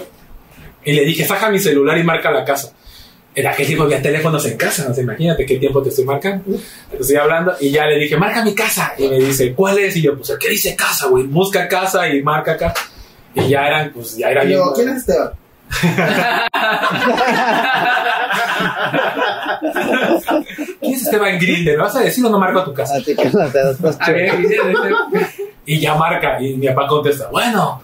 Y 0.84 0.94
le 0.94 1.04
dije, 1.06 1.26
saca 1.26 1.50
mi 1.50 1.60
celular 1.60 1.98
y 1.98 2.04
marca 2.04 2.32
la 2.32 2.46
casa. 2.46 2.74
En 3.34 3.48
aquel 3.48 3.66
tiempo 3.66 3.86
había 3.86 4.02
teléfonos 4.02 4.46
en 4.46 4.58
casa, 4.58 4.86
no 4.88 4.94
sé, 4.94 5.02
imagínate 5.02 5.46
qué 5.46 5.56
tiempo 5.56 5.82
te 5.82 5.88
estoy 5.88 6.04
marcando. 6.04 6.44
Te 6.90 6.98
estoy 6.98 7.16
hablando 7.16 7.54
y 7.62 7.72
ya 7.72 7.86
le 7.86 7.98
dije, 7.98 8.18
marca 8.18 8.44
mi 8.44 8.54
casa. 8.54 8.94
Y 8.98 9.08
me 9.08 9.20
dice, 9.20 9.54
¿cuál 9.54 9.78
es? 9.80 9.96
Y 9.96 10.02
yo, 10.02 10.18
pues, 10.18 10.34
¿qué 10.38 10.50
dice 10.50 10.76
casa, 10.76 11.08
güey? 11.08 11.24
Busca 11.24 11.68
casa 11.70 12.10
y 12.10 12.22
marca 12.22 12.54
acá. 12.54 12.74
Y 13.34 13.48
ya 13.48 13.68
eran, 13.68 13.94
pues, 13.94 14.18
ya 14.18 14.32
era 14.32 14.44
bien. 14.44 14.60
yo, 14.60 14.74
¿quién 14.74 14.90
es 14.90 14.98
Esteban? 14.98 15.32
¿Quién 20.82 20.94
es 20.94 21.04
Esteban 21.04 21.40
Grinde? 21.40 21.72
¿Me 21.72 21.84
vas 21.84 21.96
a 21.96 22.02
decir 22.02 22.26
o 22.26 22.30
no 22.30 22.38
marco 22.38 22.60
a 22.60 22.66
tu 22.66 22.74
casa? 22.74 22.98
Así 22.98 23.16
que 23.16 23.30
los 23.30 23.54
dedos 23.54 23.78
A 23.98 24.12
ver, 24.12 24.38
dice, 24.40 24.58
dice. 24.68 25.50
Y 25.66 25.80
ya 25.80 25.96
marca. 25.96 26.42
Y 26.42 26.56
mi 26.56 26.68
papá 26.68 26.88
contesta, 26.88 27.30
bueno, 27.30 27.82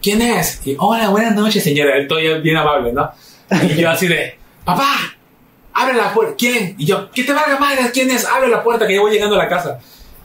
¿quién 0.00 0.22
es? 0.22 0.64
Y 0.64 0.76
hola, 0.78 1.08
buenas 1.08 1.34
noches, 1.34 1.64
señora. 1.64 1.96
Él 1.96 2.06
todavía 2.06 2.38
bien 2.38 2.56
amable, 2.56 2.92
¿no? 2.92 3.10
Y 3.62 3.74
yo 3.74 3.90
así 3.90 4.06
de, 4.06 4.38
papá, 4.66 5.16
abre 5.72 5.94
la 5.94 6.12
puerta. 6.12 6.34
¿Quién? 6.36 6.74
Y 6.76 6.84
yo, 6.84 7.10
¿qué 7.12 7.24
te 7.24 7.32
valga 7.32 7.58
madre? 7.58 7.90
¿Quién 7.92 8.10
es? 8.10 8.26
Abre 8.26 8.48
la 8.48 8.62
puerta 8.62 8.86
que 8.86 8.94
yo 8.94 9.02
voy 9.02 9.12
llegando 9.12 9.36
a 9.36 9.38
la 9.38 9.48
casa. 9.48 9.78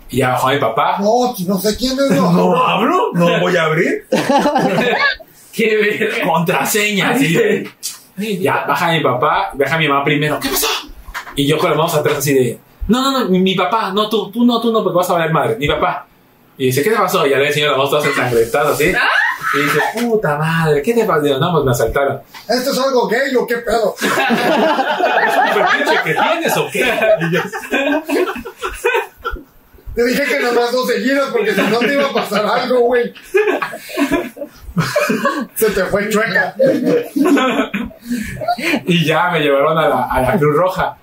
Y 0.09 0.18
ya 0.18 0.31
bajó 0.31 0.49
mi 0.49 0.57
papá. 0.57 0.97
No, 0.99 1.34
no 1.47 1.57
sé 1.59 1.77
quién 1.77 1.93
es. 1.93 2.11
No, 2.18 2.31
¿No 2.31 2.68
abro? 2.68 3.11
¿No 3.13 3.39
voy 3.39 3.55
a 3.55 3.63
abrir? 3.63 4.07
Qué 5.53 6.22
contraseña, 6.26 7.11
así 7.11 7.34
de, 7.34 7.69
ya, 8.39 8.63
baja 8.65 8.91
mi 8.91 9.01
papá, 9.01 9.51
baja 9.53 9.77
mi 9.77 9.88
mamá 9.88 10.01
primero, 10.01 10.39
¿qué 10.39 10.47
pasó? 10.47 10.68
Y 11.35 11.45
yo 11.45 11.57
con 11.57 11.69
las 11.69 11.77
manos 11.77 11.93
atrás 11.93 12.19
así 12.19 12.34
de, 12.34 12.59
no, 12.88 13.01
no, 13.01 13.19
no, 13.19 13.30
mi, 13.30 13.39
mi 13.39 13.55
papá, 13.55 13.91
no, 13.93 14.07
tú, 14.07 14.31
tú 14.31 14.45
no, 14.45 14.61
tú 14.61 14.72
no, 14.72 14.81
porque 14.81 14.95
vas 14.95 15.09
a 15.09 15.13
valer 15.13 15.34
madre, 15.34 15.57
mi 15.57 15.68
papá. 15.68 16.07
Y 16.57 16.68
dice, 16.68 16.84
¿qué 16.84 16.91
te 16.91 16.95
pasó? 16.95 17.27
Y 17.27 17.31
ya 17.31 17.38
le 17.38 17.47
enseño 17.47 17.68
las 17.68 17.76
manos 17.76 17.89
todas 17.89 18.05
ensangrentadas, 18.05 18.73
así. 18.76 18.93
Y 19.53 19.57
dice, 19.64 19.80
puta 19.94 20.38
madre, 20.38 20.82
¿qué 20.82 20.94
te 20.94 21.03
pasó? 21.03 21.22
Digo, 21.22 21.38
no, 21.38 21.52
pues 21.52 21.65
me 21.65 21.72
asaltaron. 21.72 22.22
¿Esto 22.48 22.72
es 22.72 22.80
algo 22.80 23.07
gay 23.07 23.36
o 23.36 23.45
qué 23.45 23.57
pedo? 23.57 23.95
¿Es 24.02 24.07
un 24.07 25.65
fetiche 25.68 26.03
que 26.03 26.14
tienes 26.14 26.57
o 26.57 26.69
qué? 26.72 26.99
Y 27.22 27.34
yo, 27.34 27.41
Te 29.94 30.06
dije 30.06 30.23
que 30.23 30.40
nomás 30.40 30.72
dos 30.72 30.88
seguidos 30.88 31.30
porque 31.32 31.53
si 31.53 31.61
no 31.64 31.80
te 31.80 31.94
iba 31.94 32.07
a 32.07 32.14
pasar 32.14 32.45
algo, 32.45 32.80
güey. 32.82 33.14
Se 35.56 35.69
te 35.72 35.84
fue 35.86 36.07
chueca. 36.10 36.56
Y 38.86 39.06
ya 39.06 39.32
me 39.32 39.41
llevaron 39.41 39.78
a 39.78 39.90
la, 39.90 40.03
a 40.06 40.22
la 40.22 40.38
Cruz 40.38 40.56
Roja. 40.56 40.98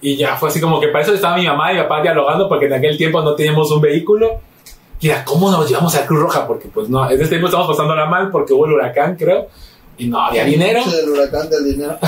Y 0.00 0.16
ya 0.16 0.36
fue 0.36 0.48
así 0.48 0.60
como 0.60 0.80
que 0.80 0.88
para 0.88 1.02
eso 1.02 1.12
estaba 1.14 1.36
mi 1.36 1.46
mamá 1.46 1.72
y 1.72 1.76
mi 1.76 1.82
papá 1.82 2.02
dialogando 2.02 2.48
porque 2.48 2.66
en 2.66 2.74
aquel 2.74 2.96
tiempo 2.96 3.20
no 3.20 3.34
teníamos 3.34 3.70
un 3.72 3.80
vehículo. 3.80 4.40
Y 5.00 5.08
era, 5.08 5.24
¿cómo 5.24 5.50
nos 5.50 5.68
llevamos 5.68 5.94
a 5.96 6.06
Cruz 6.06 6.20
Roja? 6.20 6.46
Porque 6.46 6.68
pues 6.68 6.88
no, 6.88 7.10
en 7.10 7.18
ese 7.18 7.28
tiempo 7.28 7.46
estamos 7.46 7.66
pasándola 7.66 8.06
mal 8.06 8.30
porque 8.30 8.52
hubo 8.52 8.66
el 8.66 8.72
huracán, 8.72 9.16
creo. 9.16 9.48
Y 9.96 10.06
no 10.08 10.20
había 10.20 10.44
dinero. 10.44 10.82
Sí, 10.84 10.94
el 11.02 11.08
huracán 11.10 11.48
del 11.50 11.64
dinero. 11.64 11.98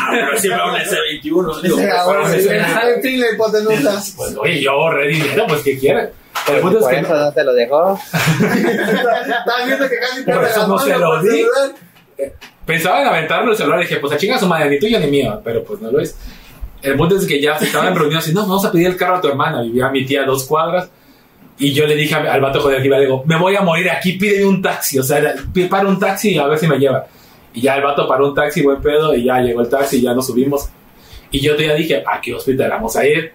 Ah, 0.00 0.08
pero 0.10 0.38
siempre 0.38 0.62
una 0.62 0.82
S21. 0.82 1.60
Digo, 1.62 1.76
la 1.80 3.32
hipotenusa. 3.32 4.02
Pues 4.16 4.36
oye, 4.38 4.62
yo 4.62 4.70
ahorré 4.72 5.08
dinero, 5.08 5.44
pues 5.48 5.62
¿qué 5.62 5.78
quieren? 5.78 6.10
El 6.48 6.60
punto 6.60 6.78
es 6.78 6.84
Por 6.84 6.90
que 6.94 7.00
eso 7.00 7.14
no 7.14 7.32
te 7.32 7.44
lo 7.44 7.54
dejó. 7.54 7.98
Estás 8.12 9.66
viendo 9.66 9.88
que 9.88 9.98
casi 9.98 10.22
Por 10.22 10.44
eso 10.44 10.60
la 10.60 10.66
no 10.66 10.78
se 10.78 10.98
lo 10.98 11.22
di. 11.22 11.28
celular. 11.28 11.72
pensaba 12.66 13.00
en 13.02 13.08
aventarme 13.08 13.50
el 13.50 13.56
celular 13.56 13.80
y 13.80 13.82
dije, 13.82 13.96
pues 13.96 14.12
a 14.12 14.16
chinga 14.16 14.38
su 14.38 14.46
madre, 14.46 14.70
ni 14.70 14.78
tuyo 14.78 14.98
ni 15.00 15.06
mío, 15.06 15.40
pero 15.44 15.64
pues 15.64 15.80
no 15.80 15.90
lo 15.90 16.00
es. 16.00 16.16
El 16.82 16.96
punto 16.96 17.16
es 17.16 17.26
que 17.26 17.40
ya 17.40 17.58
se 17.58 17.66
estaban 17.66 17.94
reunidos 17.94 18.28
y 18.28 18.34
no, 18.34 18.42
vamos 18.42 18.64
a 18.64 18.72
pedir 18.72 18.88
el 18.88 18.96
carro 18.96 19.16
a 19.16 19.20
tu 19.20 19.28
hermana. 19.28 19.62
Vivía 19.62 19.88
mi 19.88 20.04
tía 20.04 20.22
a 20.22 20.26
dos 20.26 20.44
cuadras. 20.44 20.90
Y 21.58 21.72
yo 21.72 21.86
le 21.86 21.94
dije 21.94 22.14
al 22.14 22.40
vato 22.40 22.60
joder 22.60 22.80
que 22.80 22.88
iba, 22.88 22.96
le 22.98 23.04
digo, 23.04 23.22
me 23.26 23.36
voy 23.38 23.54
a 23.54 23.60
morir 23.62 23.88
aquí, 23.90 24.14
pídeme 24.14 24.46
un 24.46 24.60
taxi. 24.60 24.98
O 24.98 25.02
sea, 25.02 25.34
para 25.70 25.88
un 25.88 25.98
taxi 25.98 26.32
y 26.34 26.38
a 26.38 26.46
ver 26.46 26.58
si 26.58 26.66
me 26.66 26.78
lleva. 26.78 27.06
Y 27.52 27.60
ya 27.60 27.76
el 27.76 27.82
vato 27.82 28.08
paró 28.08 28.28
un 28.28 28.34
taxi, 28.34 28.62
buen 28.62 28.80
pedo, 28.82 29.14
y 29.14 29.24
ya 29.24 29.40
llegó 29.40 29.60
el 29.60 29.68
taxi 29.68 29.98
y 29.98 30.02
ya 30.02 30.12
nos 30.14 30.26
subimos. 30.26 30.68
Y 31.30 31.40
yo 31.40 31.56
ya 31.56 31.74
dije, 31.74 32.02
¿a 32.06 32.20
qué 32.20 32.34
hospital 32.34 32.70
vamos 32.70 32.96
a 32.96 33.06
ir? 33.06 33.32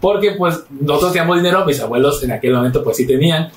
Porque 0.00 0.32
pues 0.32 0.64
nosotros 0.80 1.12
teníamos 1.12 1.36
dinero, 1.36 1.64
mis 1.64 1.80
abuelos 1.80 2.22
en 2.24 2.32
aquel 2.32 2.52
momento 2.52 2.82
pues 2.84 2.96
sí 2.96 3.06
tenían. 3.06 3.50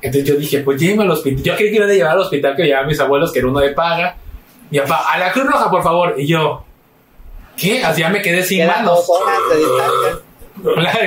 Entonces 0.00 0.28
yo 0.28 0.36
dije, 0.36 0.60
pues 0.60 0.80
llévame 0.80 1.04
al 1.04 1.10
hospital. 1.10 1.42
Yo 1.42 1.56
creí 1.56 1.70
que 1.70 1.76
iban 1.76 1.90
a 1.90 1.92
llevar 1.94 2.12
al 2.12 2.20
hospital 2.20 2.54
que 2.54 2.64
llevaban 2.64 2.86
mis 2.86 3.00
abuelos, 3.00 3.32
que 3.32 3.38
era 3.40 3.48
uno 3.48 3.58
de 3.60 3.70
paga. 3.70 4.16
Mi 4.70 4.78
papá, 4.78 5.06
a 5.12 5.18
la 5.18 5.32
Cruz 5.32 5.46
Roja, 5.46 5.70
por 5.70 5.82
favor. 5.82 6.14
Y 6.18 6.26
yo, 6.26 6.64
¿qué? 7.56 7.82
Así 7.82 8.02
ya 8.02 8.10
me 8.10 8.20
quedé 8.22 8.42
sin 8.44 8.58
Quedan 8.58 8.84
manos. 8.84 9.06
dos 9.06 9.10
horas 9.20 9.38
de 9.50 9.56
distancia. 9.58 10.25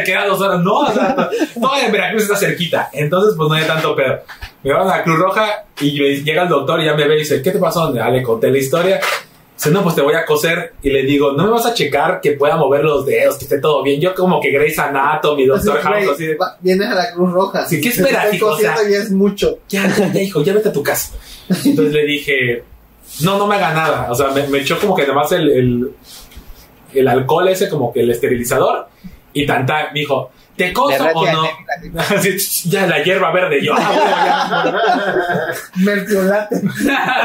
Queda 0.05 0.25
dos 0.27 0.39
horas. 0.41 0.61
No, 0.61 0.79
o 0.79 0.91
sea, 0.93 1.15
todo 1.59 1.71
en 1.85 1.91
Veracruz 1.91 2.23
está 2.23 2.35
cerquita. 2.35 2.89
Entonces, 2.93 3.33
pues 3.37 3.49
no 3.49 3.55
hay 3.55 3.65
tanto 3.65 3.95
pedo. 3.95 4.19
Me 4.63 4.73
van 4.73 4.87
a 4.87 4.97
la 4.97 5.03
Cruz 5.03 5.17
Roja 5.19 5.65
y 5.79 5.99
me- 5.99 6.15
llega 6.21 6.43
el 6.43 6.49
doctor 6.49 6.81
y 6.81 6.85
ya 6.85 6.93
me 6.93 7.07
ve 7.07 7.15
y 7.15 7.19
dice, 7.19 7.41
¿qué 7.41 7.51
te 7.51 7.59
pasó? 7.59 7.93
Ya 7.93 8.09
le 8.09 8.21
conté 8.21 8.51
la 8.51 8.57
historia. 8.57 8.99
Dice, 9.55 9.71
no, 9.71 9.83
pues 9.83 9.95
te 9.95 10.01
voy 10.01 10.13
a 10.13 10.25
coser. 10.25 10.73
Y 10.81 10.89
le 10.89 11.03
digo, 11.03 11.31
¿no 11.33 11.43
me 11.45 11.51
vas 11.51 11.65
a 11.65 11.73
checar 11.73 12.21
que 12.21 12.31
pueda 12.33 12.55
mover 12.55 12.83
los 12.83 13.05
dedos, 13.05 13.37
que 13.37 13.43
esté 13.45 13.59
todo 13.59 13.83
bien? 13.83 13.99
Yo 13.99 14.13
como 14.15 14.39
que 14.39 14.51
Grey's 14.51 14.79
Anatomy, 14.79 15.45
doctor 15.45 15.81
House, 15.81 16.07
así 16.13 16.25
de, 16.27 16.35
va- 16.35 16.57
Vienes 16.61 16.87
a 16.87 16.95
la 16.95 17.11
Cruz 17.13 17.31
Roja. 17.31 17.65
Sí, 17.65 17.81
¿qué 17.81 17.89
esperas, 17.89 18.25
estoy 18.25 18.37
hijo? 18.37 18.47
O 18.47 18.57
sea- 18.57 18.73
cosiendo 18.75 18.95
y 18.97 19.01
es 19.01 19.11
mucho. 19.11 19.59
ya, 19.69 19.87
ya, 19.97 20.11
ya, 20.13 20.21
hijo, 20.21 20.41
ya 20.43 20.53
vete 20.53 20.69
a 20.69 20.73
tu 20.73 20.83
casa. 20.83 21.13
Entonces 21.49 21.93
le 21.93 22.05
dije, 22.05 22.63
no, 23.21 23.37
no 23.37 23.47
me 23.47 23.55
haga 23.55 23.73
nada. 23.73 24.07
O 24.11 24.15
sea, 24.15 24.27
me, 24.29 24.47
me 24.47 24.59
echó 24.59 24.79
como 24.79 24.95
que 24.95 25.01
además 25.03 25.31
el, 25.33 25.49
el, 25.49 25.91
el 26.93 27.07
alcohol 27.07 27.47
ese, 27.49 27.67
como 27.69 27.91
que 27.91 28.01
el 28.01 28.11
esterilizador. 28.11 28.87
Y 29.33 29.45
tanta, 29.45 29.91
me 29.93 29.99
dijo, 29.99 30.31
¿te 30.55 30.73
coso 30.73 31.03
o 31.13 31.31
no? 31.31 31.43
ya 32.65 32.87
la 32.87 33.03
hierba 33.03 33.31
verde. 33.31 33.63
Yo, 33.63 33.73
ah, 33.77 35.51
Mertiolate. 35.75 36.61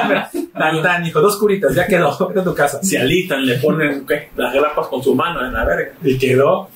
bueno, 0.06 0.26
ya. 0.32 0.40
Tan, 0.52 0.82
tan, 0.82 1.06
hijo, 1.06 1.20
dos 1.20 1.36
curitas, 1.36 1.74
ya 1.74 1.86
quedó. 1.86 2.16
Vete 2.28 2.40
a 2.40 2.44
tu 2.44 2.54
casa. 2.54 2.82
Se 2.82 2.98
alitan, 2.98 3.44
le 3.44 3.56
ponen 3.56 4.06
¿qué? 4.06 4.28
las 4.36 4.52
grapas 4.52 4.86
con 4.88 5.02
su 5.02 5.14
mano 5.14 5.44
en 5.44 5.52
la 5.52 5.64
verga. 5.64 5.92
Y 6.02 6.18
quedó. 6.18 6.68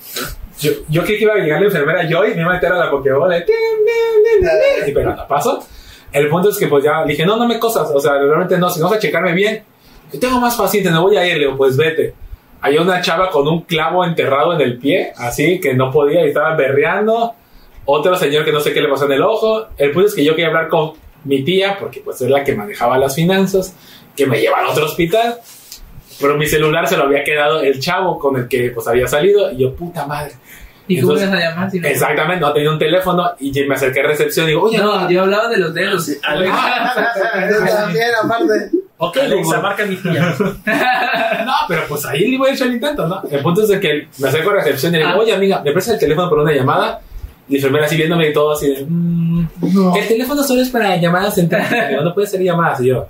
Yo, 0.60 0.72
yo 0.88 1.04
creí 1.04 1.18
que 1.18 1.24
iba 1.24 1.34
a 1.34 1.38
llegar 1.38 1.60
la 1.60 1.66
enfermera 1.66 2.08
yo 2.08 2.24
y 2.24 2.34
me 2.34 2.40
iba 2.40 2.50
a 2.50 2.54
meter 2.54 2.72
a 2.72 2.78
la 2.78 2.90
pokebola. 2.90 3.38
y 3.38 3.42
y 4.86 4.92
pero 4.92 5.14
no 5.14 5.28
pasó. 5.28 5.64
El 6.10 6.28
punto 6.28 6.48
es 6.48 6.56
que 6.56 6.66
pues 6.66 6.82
ya 6.82 7.02
le 7.02 7.12
dije, 7.12 7.24
no, 7.26 7.36
no 7.36 7.46
me 7.46 7.58
cosas. 7.60 7.90
O 7.94 8.00
sea, 8.00 8.14
realmente 8.14 8.58
no, 8.58 8.68
si 8.70 8.80
no 8.80 8.88
vas 8.88 8.96
a 8.96 9.00
checarme 9.00 9.32
bien, 9.34 9.62
yo 10.12 10.18
tengo 10.18 10.40
más 10.40 10.56
pacientes, 10.56 10.90
no 10.90 11.02
voy 11.02 11.16
a 11.16 11.26
ir. 11.26 11.34
Le 11.34 11.44
digo, 11.44 11.56
pues 11.56 11.76
vete. 11.76 12.14
Hay 12.60 12.76
una 12.76 13.00
chava 13.00 13.30
con 13.30 13.46
un 13.46 13.62
clavo 13.62 14.04
enterrado 14.04 14.52
en 14.54 14.60
el 14.60 14.78
pie, 14.78 15.12
así 15.16 15.60
que 15.60 15.74
no 15.74 15.90
podía 15.90 16.24
y 16.24 16.28
estaba 16.28 16.54
berreando. 16.56 17.34
Otro 17.84 18.16
señor 18.16 18.44
que 18.44 18.52
no 18.52 18.60
sé 18.60 18.72
qué 18.72 18.80
le 18.80 18.88
pasó 18.88 19.06
en 19.06 19.12
el 19.12 19.22
ojo. 19.22 19.68
El 19.76 19.92
punto 19.92 20.08
es 20.08 20.14
que 20.14 20.24
yo 20.24 20.32
quería 20.32 20.48
hablar 20.48 20.68
con 20.68 20.92
mi 21.24 21.42
tía, 21.44 21.76
porque 21.78 22.00
pues 22.00 22.20
es 22.20 22.28
la 22.28 22.44
que 22.44 22.54
manejaba 22.54 22.98
las 22.98 23.14
finanzas, 23.14 23.74
que 24.16 24.26
me 24.26 24.40
lleva 24.40 24.60
a 24.60 24.70
otro 24.70 24.86
hospital. 24.86 25.36
Pero 26.20 26.36
mi 26.36 26.46
celular 26.46 26.88
se 26.88 26.96
lo 26.96 27.04
había 27.04 27.22
quedado 27.22 27.60
el 27.60 27.78
chavo 27.78 28.18
con 28.18 28.36
el 28.36 28.48
que 28.48 28.70
pues 28.70 28.86
había 28.88 29.06
salido. 29.06 29.52
Y 29.52 29.58
yo, 29.58 29.74
puta 29.74 30.04
madre. 30.04 30.32
¿Y 30.88 31.00
cómo 31.00 31.12
ibas 31.12 31.30
a 31.30 31.36
llamar? 31.36 31.70
Si 31.70 31.78
no? 31.78 31.86
Exactamente, 31.86 32.40
no 32.40 32.52
tenía 32.52 32.70
un 32.70 32.78
teléfono 32.78 33.30
y 33.38 33.52
me 33.64 33.74
acerqué 33.74 34.00
a 34.00 34.04
recepción 34.04 34.46
y 34.46 34.48
digo, 34.48 34.62
oye, 34.62 34.78
No, 34.78 35.08
yo 35.08 35.22
hablaba 35.22 35.48
de 35.48 35.58
los 35.58 35.72
dedos. 35.74 36.06
Yo 36.08 36.14
también, 37.76 38.08
aparte. 38.24 38.70
Ok, 38.98 39.16
Alexa, 39.16 39.60
marca 39.60 39.86
mi 39.86 39.96
tía. 39.96 40.34
No, 41.46 41.52
pero 41.66 41.82
pues 41.88 42.04
ahí 42.04 42.20
le 42.20 42.34
iba 42.34 42.46
a 42.48 42.52
echar 42.52 42.66
el 42.68 42.74
intento, 42.74 43.06
¿no? 43.06 43.22
El 43.30 43.40
punto 43.42 43.62
es 43.62 43.68
de 43.68 43.80
que 43.80 44.08
me 44.18 44.28
acerco 44.28 44.50
a 44.50 44.54
recepción 44.54 44.94
y 44.94 44.98
le 44.98 45.04
digo, 45.04 45.16
Ah. 45.18 45.20
oye, 45.22 45.32
amiga, 45.34 45.62
¿me 45.64 45.72
prestas 45.72 45.94
el 45.94 46.00
teléfono 46.00 46.28
por 46.28 46.40
una 46.40 46.52
llamada? 46.52 47.00
Y 47.48 47.52
la 47.52 47.56
enfermera 47.58 47.86
así 47.86 47.96
viéndome 47.96 48.28
y 48.28 48.32
todo 48.34 48.52
así 48.52 48.66
de, 48.68 48.84
"Mm, 48.86 49.48
No. 49.72 49.96
el 49.96 50.06
teléfono 50.06 50.42
solo 50.42 50.60
es 50.60 50.68
para 50.68 50.96
llamadas 50.96 51.34
centrales, 51.36 52.02
no 52.02 52.12
puede 52.12 52.26
ser 52.26 52.42
llamadas. 52.42 52.80
Y 52.82 52.86
yo, 52.88 53.06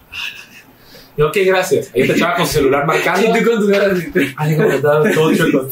y 1.17 1.23
ok, 1.23 1.37
gracias. 1.47 1.91
Ahí 1.95 2.07
te 2.07 2.15
chava 2.15 2.37
con 2.37 2.47
su 2.47 2.53
celular 2.53 2.87
marcando. 2.87 3.21
Y 3.37 3.41
tú 3.43 3.51
con 3.51 3.61
tu 3.67 3.75
así. 3.75 4.57
Como 4.57 4.69
estaba 4.71 5.11
todo 5.13 5.35
chueco. 5.35 5.69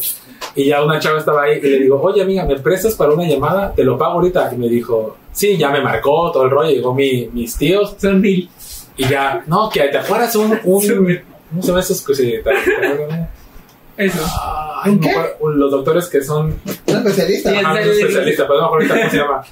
Y 0.57 0.65
ya 0.67 0.83
una 0.83 0.99
chava 0.99 1.19
estaba 1.19 1.43
ahí 1.45 1.59
y 1.63 1.69
le 1.69 1.79
digo, 1.81 2.01
oye 2.03 2.23
amiga, 2.23 2.45
¿me 2.45 2.59
prestas 2.59 2.95
para 2.97 3.13
una 3.13 3.25
llamada? 3.25 3.73
Te 3.73 3.85
lo 3.85 3.97
pago 3.97 4.15
ahorita. 4.15 4.51
Y 4.53 4.57
me 4.59 4.69
dijo, 4.69 5.17
sí, 5.33 5.57
ya 5.57 5.71
me 5.71 5.81
marcó 5.81 6.33
todo 6.33 6.45
el 6.45 6.51
rollo. 6.51 6.71
Llegó 6.71 6.93
mi, 6.95 7.29
mis 7.33 7.57
tíos 7.57 7.95
Son 8.01 8.21
mil. 8.21 8.49
Y 8.97 9.07
ya, 9.09 9.43
no, 9.47 9.69
que 9.71 9.81
te 9.89 9.99
acuerdas 9.99 10.35
un, 10.37 10.53
un 10.65 11.21
¿cómo 11.51 11.63
se 11.63 11.69
llama 11.69 11.81
esos 11.81 12.03
que 12.05 12.15
se 12.15 12.43
Eso. 13.97 14.25
Ay, 14.83 14.93
¿Un 14.93 15.01
no 15.01 15.07
me 15.07 15.13
qué? 15.13 15.35
los 15.55 15.71
doctores 15.71 16.07
que 16.09 16.23
son 16.23 16.47
Un 16.87 16.97
especialista. 16.97 17.51
Sí, 17.51 17.57
ajá, 17.57 17.71
un 17.73 17.77
serio? 17.79 17.93
especialistas, 17.93 18.47
pero 18.47 18.61
no 18.61 18.63
me 18.63 18.67
acuerdo 18.67 18.95
ahorita 18.95 18.95
cómo 19.01 19.11
se 19.11 19.17
llama. 19.17 19.45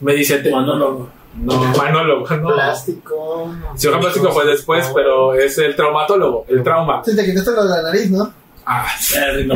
Me 0.00 0.14
dice, 0.14 0.38
te- 0.38 0.50
Manólogo. 0.50 1.08
no, 1.42 1.54
manólogo, 1.76 2.36
no. 2.36 2.54
Plástico. 2.54 3.52
Cirujano 3.76 4.02
plástico 4.02 4.30
fue 4.32 4.46
después, 4.46 4.90
pero 4.94 5.34
es 5.34 5.58
el 5.58 5.74
traumatólogo, 5.76 6.46
el 6.48 6.62
trauma. 6.62 7.02
Sí, 7.04 7.14
te 7.16 7.24
quitaste 7.24 7.50
lo 7.52 7.64
de 7.64 7.70
la 7.70 7.82
nariz, 7.82 8.10
¿no? 8.10 8.32
Ah, 8.64 8.86
Eh, 9.16 9.44
no, 9.44 9.54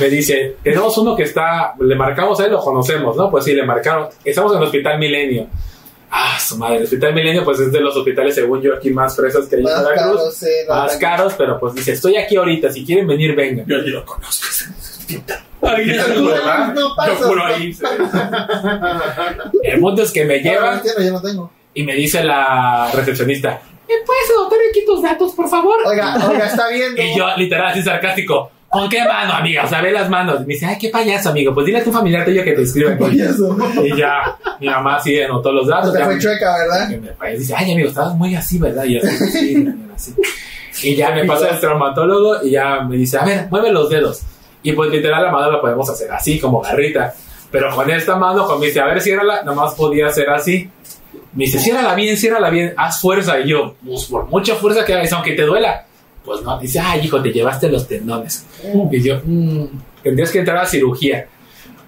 me 0.00 0.08
dice, 0.08 0.56
tenemos 0.62 0.96
uno 0.98 1.14
que 1.14 1.22
está, 1.24 1.74
le 1.80 1.94
marcamos 1.94 2.38
a 2.40 2.46
él, 2.46 2.52
lo 2.52 2.60
conocemos, 2.60 3.16
¿no? 3.16 3.30
Pues 3.30 3.44
sí, 3.44 3.54
le 3.54 3.64
marcaron. 3.64 4.08
Estamos 4.24 4.52
en 4.52 4.58
el 4.58 4.64
Hospital 4.64 4.98
Milenio. 4.98 5.46
Ah, 6.16 6.38
su 6.38 6.56
madre, 6.56 6.76
el 6.76 6.84
Hospital 6.84 7.12
Milenio, 7.12 7.42
pues 7.44 7.58
es 7.58 7.72
de 7.72 7.80
los 7.80 7.96
hospitales, 7.96 8.36
según 8.36 8.62
yo, 8.62 8.72
aquí 8.76 8.90
más 8.90 9.16
fresas 9.16 9.48
que 9.48 9.56
hay 9.56 9.62
en 9.62 9.64
Más 9.66 9.82
Veracruz. 9.84 10.16
caro, 10.16 10.30
sí. 10.30 10.46
la 10.68 10.74
Más 10.76 10.96
caros, 10.96 11.34
pero 11.36 11.58
pues 11.58 11.74
dice, 11.74 11.90
estoy 11.90 12.16
aquí 12.16 12.36
ahorita, 12.36 12.70
si 12.70 12.84
quieren 12.84 13.08
venir, 13.08 13.34
vengan. 13.34 13.66
Yo 13.66 13.78
lo 13.78 14.04
conozco. 14.06 14.46
Ay, 15.60 15.86
No, 15.86 16.72
no 16.72 17.06
Yo 17.06 17.14
juro 17.16 17.44
ahí. 17.44 17.76
El 19.64 19.80
punto 19.80 20.02
es 20.02 20.12
que 20.12 20.24
me 20.24 20.38
Lleva. 20.38 20.80
no 21.10 21.20
tengo. 21.20 21.50
y 21.74 21.82
me 21.82 21.94
dice 21.94 22.22
la 22.22 22.92
recepcionista, 22.94 23.60
¿me 23.88 23.94
puedes 24.06 24.30
anotar 24.38 24.58
aquí 24.70 24.84
tus 24.86 25.02
datos, 25.02 25.32
por 25.34 25.48
favor? 25.48 25.78
Oiga, 25.84 26.16
oiga, 26.28 26.46
está 26.46 26.68
viendo. 26.68 27.02
Y 27.02 27.16
yo, 27.18 27.26
literal, 27.36 27.72
así 27.72 27.82
sarcástico, 27.82 28.52
¿con 28.74 28.88
qué 28.88 29.04
mano, 29.04 29.32
amiga? 29.34 29.64
O 29.64 29.68
sea, 29.68 29.80
ve 29.80 29.92
las 29.92 30.10
manos. 30.10 30.40
Y 30.40 30.46
me 30.46 30.54
dice, 30.54 30.66
ay, 30.66 30.76
qué 30.78 30.88
payaso, 30.88 31.30
amigo. 31.30 31.54
Pues 31.54 31.66
dile 31.66 31.78
a 31.78 31.84
tu 31.84 31.92
familiar 31.92 32.24
tuyo 32.24 32.42
que 32.42 32.52
te 32.52 32.62
escribe. 32.62 32.96
Payaso. 32.96 33.56
Y 33.82 33.96
ya, 33.96 34.36
mi 34.60 34.66
mamá 34.66 35.00
sí 35.00 35.20
anotó 35.22 35.52
los 35.52 35.66
datos. 35.68 35.92
Te 35.92 36.04
fue 36.04 36.18
chueca, 36.18 36.58
¿verdad? 36.58 36.88
que 36.88 36.98
me 36.98 37.36
dice, 37.36 37.54
ay, 37.56 37.72
amigo, 37.72 37.88
estabas 37.88 38.14
muy 38.16 38.34
así, 38.34 38.58
¿verdad? 38.58 38.84
Y 38.84 38.94
yo, 38.94 39.00
así, 39.00 39.16
sí, 39.30 39.54
señora, 39.54 39.94
sí. 39.96 40.14
Y 40.82 40.96
ya 40.96 41.10
me 41.12 41.24
pasa 41.24 41.50
el 41.50 41.60
traumatólogo 41.60 42.44
y 42.44 42.50
ya 42.50 42.80
me 42.80 42.96
dice, 42.96 43.16
a 43.16 43.24
ver, 43.24 43.46
mueve 43.48 43.70
los 43.70 43.88
dedos. 43.88 44.22
Y 44.62 44.72
pues 44.72 44.90
literal 44.90 45.22
la 45.22 45.30
mano 45.30 45.52
la 45.52 45.60
podemos 45.60 45.88
hacer 45.88 46.10
así, 46.10 46.40
como 46.40 46.60
garrita. 46.60 47.14
Pero 47.50 47.74
con 47.74 47.88
esta 47.88 48.16
mano, 48.16 48.44
cuando 48.44 48.58
me 48.58 48.66
dice, 48.66 48.80
a 48.80 48.86
ver, 48.86 49.00
ciérrala, 49.00 49.42
nomás 49.44 49.74
podía 49.74 50.08
hacer 50.08 50.28
así. 50.30 50.68
Me 51.34 51.44
dice, 51.44 51.60
ciérrala 51.60 51.94
bien, 51.94 52.16
ciérrala 52.16 52.50
bien, 52.50 52.74
haz 52.76 53.00
fuerza. 53.00 53.38
Y 53.38 53.50
yo, 53.50 53.76
pues 53.86 54.06
por 54.06 54.26
mucha 54.26 54.56
fuerza 54.56 54.84
que 54.84 54.94
hagas, 54.94 55.12
aunque 55.12 55.32
te 55.32 55.42
duela. 55.42 55.86
Pues 56.24 56.42
no, 56.42 56.58
dice, 56.58 56.80
ay, 56.80 57.00
hijo, 57.04 57.20
te 57.22 57.32
llevaste 57.32 57.68
los 57.68 57.86
tendones. 57.86 58.46
Y 58.90 59.02
yo, 59.02 59.20
"Mm, 59.24 59.64
tendrías 60.02 60.30
que 60.30 60.38
entrar 60.38 60.56
a 60.58 60.66
cirugía. 60.66 61.26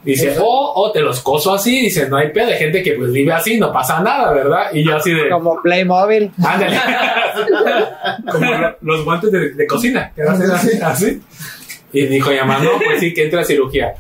Dice, 0.05 0.37
o, 0.41 0.73
o 0.77 0.93
te 0.93 1.01
los 1.01 1.21
coso 1.21 1.53
así, 1.53 1.81
dice, 1.81 2.09
no 2.09 2.17
hay 2.17 2.29
pedo, 2.31 2.47
hay 2.49 2.59
gente 2.59 2.81
que 2.81 2.93
pues 2.93 3.11
vive 3.11 3.33
así, 3.33 3.59
no 3.59 3.73
pasa 3.73 4.01
nada, 4.01 4.33
¿verdad? 4.33 4.67
Y 4.73 4.85
yo 4.85 4.95
así 4.95 5.11
de, 5.13 5.29
Como 5.31 5.61
Playmobil. 5.63 6.31
ándale, 6.45 6.79
como 8.31 8.53
lo- 8.55 8.77
los 8.83 9.05
guantes 9.05 9.33
de, 9.33 9.51
de 9.55 9.67
cocina, 9.67 10.13
que 10.15 10.23
hacen 10.23 10.51
así, 10.51 10.71
así. 10.81 11.21
Y 11.93 12.07
dijo 12.07 12.31
mi 12.31 12.37
mamá, 12.37 12.59
no, 12.61 12.71
pues 12.85 13.01
sí, 13.01 13.13
que 13.15 13.25
entra 13.25 13.41
a 13.41 13.45
cirugía. 13.45 13.95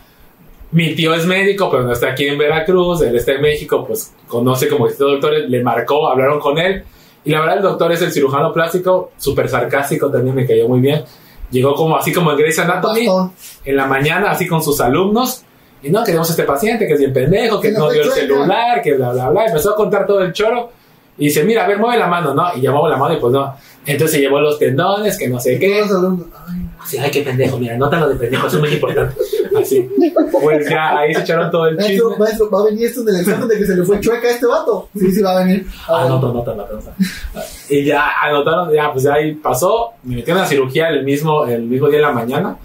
Mi 0.73 0.95
tío 0.95 1.15
es 1.15 1.27
médico, 1.27 1.71
pero 1.71 1.83
no 1.85 1.93
está 1.93 2.11
aquí 2.11 2.27
en 2.29 2.39
Veracruz, 2.39 3.01
él 3.03 3.17
está 3.17 3.33
en 3.33 3.41
México, 3.43 3.85
pues 3.87 4.13
conoce 4.29 4.69
como 4.69 4.87
estos 4.87 5.11
doctores, 5.13 5.49
le 5.49 5.63
marcó, 5.63 6.09
hablaron 6.09 6.39
con 6.39 6.59
él. 6.59 6.85
Y 7.27 7.33
la 7.33 7.41
verdad, 7.41 7.57
el 7.57 7.63
doctor 7.63 7.93
es 7.93 8.01
el 8.03 8.13
cirujano 8.13 8.53
plástico, 8.53 9.11
súper 9.19 9.49
sarcástico, 9.49 10.11
también 10.11 10.35
me 10.35 10.47
cayó 10.47 10.69
muy 10.69 10.81
bien. 10.81 11.05
Llegó 11.51 11.75
como 11.75 11.97
así 11.97 12.13
como 12.13 12.31
en 12.31 12.39
Grey's 12.39 12.59
Anatomy, 12.59 13.07
Bastón. 13.07 13.33
en 13.65 13.77
la 13.77 13.87
mañana, 13.87 14.31
así 14.31 14.47
con 14.47 14.63
sus 14.63 14.81
alumnos. 14.81 15.43
Y 15.83 15.91
no, 15.91 16.01
que 16.01 16.07
tenemos 16.07 16.31
este 16.31 16.45
paciente 16.45 16.87
que 16.87 16.95
es 16.95 16.99
bien 16.99 17.13
pendejo, 17.13 17.61
que 17.61 17.73
Que 17.73 17.79
no 17.79 17.91
dio 17.91 18.03
el 18.03 18.11
celular, 18.13 18.81
que 18.81 18.95
bla, 18.95 19.13
bla, 19.13 19.31
bla. 19.31 19.47
Empezó 19.47 19.73
a 19.73 19.77
contar 19.77 20.07
todo 20.07 20.21
el 20.21 20.33
choro. 20.33 20.71
Y 21.19 21.27
dice, 21.27 21.45
mira, 21.45 21.65
a 21.65 21.69
ver, 21.69 21.79
mueve 21.79 21.99
la 21.99 22.07
mano, 22.07 22.33
¿no? 22.33 22.45
Y 22.57 22.61
ya 22.61 22.71
mueve 22.71 22.91
la 22.91 22.97
mano 22.97 23.15
y 23.15 23.21
pues 23.21 23.33
no. 23.33 23.57
Entonces 23.85 24.17
se 24.17 24.21
llevó 24.21 24.41
los 24.41 24.59
tendones, 24.59 25.19
que 25.19 25.29
no 25.29 25.41
sé 25.41 25.59
qué. 25.59 25.79
Todos 25.81 25.91
los 25.91 25.99
alumnos, 25.99 26.27
ay, 26.49 26.66
Así, 26.87 26.99
ay, 26.99 27.11
qué 27.11 27.23
pendejo, 27.23 27.59
mira, 27.59 27.77
nótalo 27.77 28.09
de 28.11 28.15
pendejo, 28.15 28.47
eso 28.47 28.59
es 28.59 28.63
muy 28.63 28.73
importante. 28.75 29.17
Así. 29.61 29.89
Pues 30.31 30.69
ya, 30.71 30.99
ahí 30.99 31.13
se 31.13 31.23
echaron 31.23 31.51
todo 31.51 31.67
el 31.67 31.75
Maestro, 31.75 32.11
chisme. 32.11 32.25
maestro, 32.25 32.51
¿va 32.51 32.61
a 32.61 32.65
venir 32.67 32.87
esto 32.87 33.01
en 33.01 33.09
el 33.09 33.17
examen 33.23 33.49
de 33.49 33.59
que 33.59 33.67
se 33.67 33.75
le 33.77 33.83
fue 33.83 34.01
chueca 34.01 34.29
a 34.29 34.31
este 34.31 34.47
vato? 34.47 34.89
Sí, 34.97 35.11
sí, 35.11 35.21
va 35.21 35.33
a 35.33 35.45
venir. 35.45 35.67
Ah, 35.89 36.07
no, 36.09 36.21
no, 36.21 36.33
no, 36.33 36.45
no, 36.45 36.55
no, 36.55 36.65
no. 36.65 37.43
Y 37.69 37.85
ya 37.85 38.09
anotaron, 38.23 38.73
ya, 38.73 38.93
pues 38.93 39.05
ahí 39.07 39.35
pasó. 39.35 39.95
Me 40.05 40.17
metieron 40.17 40.45
a 40.45 40.47
cirugía 40.47 40.89
el 40.91 41.03
mismo, 41.03 41.45
el 41.45 41.63
mismo 41.63 41.89
día 41.89 41.97
en 41.97 42.03
la 42.03 42.13
mañana. 42.13 42.57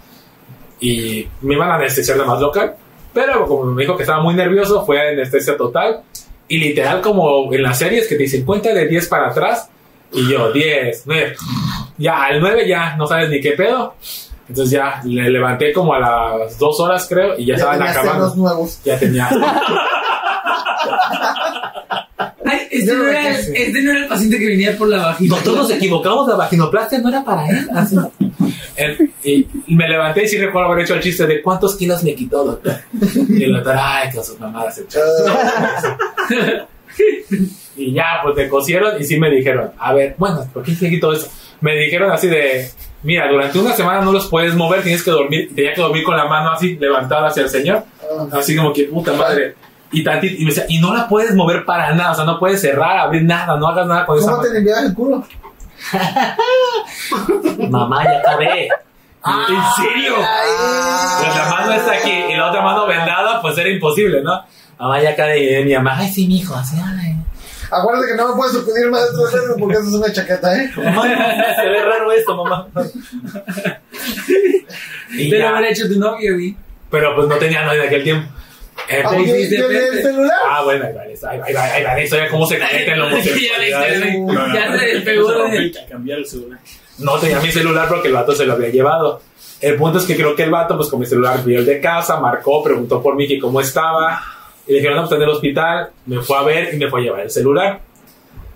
Y 0.78 1.26
me 1.40 1.54
iban 1.54 1.70
a 1.70 1.74
anestesiar 1.74 2.16
de 2.16 2.24
más 2.24 2.40
local. 2.40 2.76
Pero 3.12 3.44
como 3.46 3.64
me 3.64 3.82
dijo 3.82 3.96
que 3.96 4.04
estaba 4.04 4.22
muy 4.22 4.34
nervioso, 4.34 4.86
fue 4.86 5.00
anestesia 5.00 5.56
total. 5.56 6.02
Y 6.46 6.58
literal, 6.58 7.00
como 7.00 7.52
en 7.52 7.62
las 7.62 7.78
series 7.78 8.06
que 8.06 8.14
te 8.14 8.22
dicen 8.22 8.44
cuenta 8.44 8.72
de 8.72 8.86
10 8.86 9.08
para 9.08 9.30
atrás. 9.30 9.68
Y 10.12 10.30
yo, 10.30 10.52
10, 10.52 11.02
9. 11.06 11.34
Ya, 11.98 12.24
al 12.24 12.40
9 12.40 12.66
ya 12.68 12.96
no 12.96 13.06
sabes 13.06 13.28
ni 13.30 13.40
qué 13.40 13.52
pedo. 13.52 13.94
Entonces 14.48 14.72
ya 14.72 15.00
le 15.04 15.30
levanté 15.30 15.72
como 15.72 15.94
a 15.94 15.98
las 16.00 16.58
2 16.58 16.80
horas, 16.80 17.06
creo, 17.08 17.38
y 17.38 17.46
ya, 17.46 17.54
Ya 17.56 17.58
estaban 17.64 17.82
acabando. 17.82 18.34
nuevos. 18.34 18.80
Ya 18.84 18.98
tenía. 18.98 19.28
Ay, 22.44 22.66
este, 22.70 22.94
no 22.94 23.04
era, 23.08 23.20
que 23.52 23.66
este 23.66 23.82
no 23.82 23.90
era 23.92 24.00
el 24.00 24.08
paciente 24.08 24.38
que 24.38 24.46
venía 24.46 24.76
por 24.76 24.88
la 24.88 24.98
vagina. 25.06 25.34
Doctor, 25.36 25.54
nos 25.56 25.70
equivocamos, 25.70 26.28
la 26.28 26.36
vaginoplastia 26.36 26.98
no 26.98 27.08
era 27.08 27.24
para 27.24 27.46
él. 27.48 27.68
Así. 27.74 27.96
El- 28.76 29.12
y, 29.22 29.46
y 29.68 29.74
me 29.76 29.88
levanté 29.88 30.24
y 30.24 30.28
sí 30.28 30.38
recuerdo 30.38 30.70
haber 30.72 30.84
hecho 30.84 30.94
el 30.94 31.00
chiste 31.02 31.26
de 31.26 31.40
cuántos 31.40 31.76
kilos 31.76 32.02
me 32.02 32.14
quitó, 32.14 32.44
doctor. 32.44 32.74
Y 33.28 33.44
el 33.44 33.52
doctor, 33.54 33.76
ay, 33.78 34.10
con 34.12 34.24
sus 34.24 34.38
mamadas. 34.40 34.80
Ah, 34.96 35.96
Y 37.74 37.94
ya, 37.94 38.04
pues 38.22 38.34
te 38.36 38.48
cosieron 38.50 39.00
y 39.00 39.04
sí 39.04 39.18
me 39.18 39.30
dijeron, 39.30 39.70
a 39.78 39.94
ver, 39.94 40.14
bueno, 40.18 40.46
¿por 40.52 40.62
qué 40.62 40.72
te 40.72 40.90
quito 40.90 41.10
eso? 41.14 41.26
Me 41.62 41.74
dijeron 41.76 42.10
así 42.12 42.26
de, 42.26 42.70
mira, 43.02 43.28
durante 43.28 43.58
una 43.58 43.72
semana 43.72 44.02
no 44.02 44.12
los 44.12 44.26
puedes 44.28 44.54
mover, 44.54 44.82
tienes 44.82 45.02
que 45.02 45.10
dormir. 45.10 45.50
Tenía 45.54 45.72
que 45.72 45.80
dormir 45.80 46.04
con 46.04 46.16
la 46.16 46.26
mano 46.26 46.50
así, 46.50 46.76
levantada 46.76 47.28
hacia 47.28 47.44
el 47.44 47.48
señor. 47.48 47.84
Así 48.32 48.54
como 48.54 48.72
que, 48.72 48.84
puta 48.84 49.12
madre. 49.14 49.54
Y 49.90 50.02
tantito, 50.04 50.34
y 50.38 50.44
me 50.44 50.50
decía, 50.50 50.64
y 50.68 50.78
no 50.78 50.94
la 50.94 51.06
puedes 51.08 51.34
mover 51.34 51.64
para 51.64 51.94
nada, 51.94 52.12
o 52.12 52.14
sea, 52.14 52.24
no 52.24 52.38
puedes 52.38 52.60
cerrar, 52.60 52.98
abrir 52.98 53.22
nada, 53.22 53.56
no 53.56 53.68
hagas 53.68 53.86
nada 53.86 54.06
con 54.06 54.18
esa 54.18 54.26
¿Cómo 54.26 54.38
mano. 54.38 54.48
te 54.50 54.54
limpiabas 54.58 54.84
el 54.84 54.94
culo? 54.94 55.24
Mamá, 57.70 58.04
ya 58.04 58.18
acabé. 58.18 58.68
¿En 59.24 59.84
serio? 59.84 60.14
Pues 60.16 61.36
la 61.36 61.46
mano 61.50 61.72
está 61.74 61.92
aquí 61.92 62.10
y 62.10 62.34
la 62.34 62.48
otra 62.48 62.62
mano 62.62 62.86
vendada, 62.86 63.40
pues 63.40 63.56
era 63.58 63.68
imposible, 63.68 64.22
¿no? 64.22 64.42
Mamá, 64.78 65.00
ya 65.00 65.10
acabé. 65.10 65.60
Y 65.60 65.64
mi 65.64 65.74
mamá, 65.74 65.98
ay, 65.98 66.08
sí, 66.10 66.26
mijo, 66.26 66.54
así, 66.54 66.76
ay. 66.82 67.16
Acuérdate 67.72 68.08
que 68.08 68.16
no 68.16 68.28
me 68.28 68.34
puedes 68.36 68.56
pedir 68.58 68.90
más 68.90 69.02
de 69.02 69.18
tres 69.18 69.32
veces 69.32 69.56
porque 69.58 69.74
eso 69.76 69.88
es 69.88 69.94
una 69.94 70.12
chaqueta, 70.12 70.62
¿eh? 70.62 70.70
Mamá, 70.76 71.02
se 71.56 71.68
ve 71.68 71.82
raro 71.82 72.12
esto, 72.12 72.36
mamá. 72.36 72.68
Te 75.16 75.38
lo 75.38 75.48
habrá 75.48 75.68
hecho 75.68 75.88
tu 75.88 75.98
novio, 75.98 76.36
vi. 76.36 76.56
pero 76.90 77.14
pues 77.16 77.28
no 77.28 77.36
tenía 77.36 77.64
novia 77.64 77.82
en 77.82 77.86
aquel 77.86 78.02
tiempo. 78.02 78.28
Eh, 78.88 79.02
yo 79.50 79.68
vi 79.68 79.76
el 79.76 80.02
celular. 80.02 80.36
ah, 80.48 80.62
bueno, 80.64 80.84
ahí 80.86 80.92
va, 80.94 81.02
ahí 81.30 81.38
va, 81.38 81.44
ahí 81.46 81.54
va, 81.84 81.92
ahí 81.92 82.08
va 82.08 82.28
cómo 82.30 82.46
se 82.46 82.58
conecta 82.58 82.92
en 82.92 82.98
la 82.98 83.06
homosexualidad. 83.08 83.80
Ya 83.88 83.94
hice, 83.94 84.24
Ya 84.54 84.78
se 84.78 84.86
despegó 84.86 85.32
de 85.48 85.72
cambiar 85.88 86.18
el 86.18 86.26
celular. 86.26 86.58
No 86.98 87.18
tenía 87.18 87.40
mi 87.40 87.50
celular 87.50 87.88
porque 87.88 88.08
el 88.08 88.14
vato 88.14 88.34
se 88.34 88.44
lo 88.46 88.54
había 88.54 88.68
llevado. 88.68 89.20
El 89.60 89.76
punto 89.76 89.98
es 89.98 90.04
que 90.04 90.16
creo 90.16 90.34
que 90.34 90.42
el 90.42 90.50
vato, 90.50 90.76
pues 90.76 90.88
con 90.88 91.00
mi 91.00 91.06
celular 91.06 91.44
vio 91.44 91.60
el 91.60 91.66
de 91.66 91.80
casa, 91.80 92.18
marcó, 92.18 92.62
preguntó 92.62 93.00
por 93.02 93.14
mí 93.14 93.28
que 93.28 93.38
cómo 93.38 93.60
estaba. 93.60 94.20
Y 94.72 94.76
le 94.76 94.78
dijeron, 94.80 94.96
no, 94.96 95.02
pues 95.02 95.12
está 95.12 95.16
en 95.22 95.28
el 95.28 95.36
hospital. 95.36 95.90
Me 96.06 96.22
fue 96.22 96.38
a 96.38 96.42
ver 96.42 96.72
y 96.72 96.78
me 96.78 96.88
fue 96.88 97.00
a 97.00 97.04
llevar 97.04 97.20
el 97.20 97.30
celular. 97.30 97.80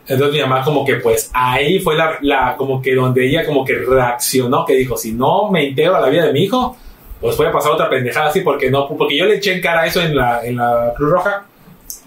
Entonces 0.08 0.34
mi 0.34 0.40
mamá 0.40 0.64
como 0.64 0.82
que 0.82 0.96
pues 0.96 1.30
ahí 1.34 1.78
fue 1.80 1.94
la, 1.94 2.16
la 2.22 2.56
como 2.56 2.80
que 2.80 2.94
donde 2.94 3.26
ella 3.26 3.44
como 3.44 3.64
que 3.64 3.74
reaccionó, 3.74 4.64
que 4.64 4.74
dijo, 4.74 4.96
si 4.96 5.12
no 5.12 5.50
me 5.50 5.64
integro 5.64 5.96
a 5.96 6.00
la 6.00 6.08
vida 6.08 6.24
de 6.24 6.32
mi 6.32 6.44
hijo, 6.44 6.74
pues 7.20 7.36
voy 7.36 7.46
a 7.48 7.52
pasar 7.52 7.72
otra 7.72 7.90
pendejada 7.90 8.28
así, 8.28 8.40
porque 8.40 8.70
no, 8.70 8.88
porque 8.88 9.14
yo 9.14 9.26
le 9.26 9.36
eché 9.36 9.52
en 9.52 9.60
cara 9.60 9.84
eso 9.84 10.00
en 10.00 10.16
la, 10.16 10.42
en 10.42 10.56
la 10.56 10.94
Cruz 10.96 11.10
Roja. 11.10 11.44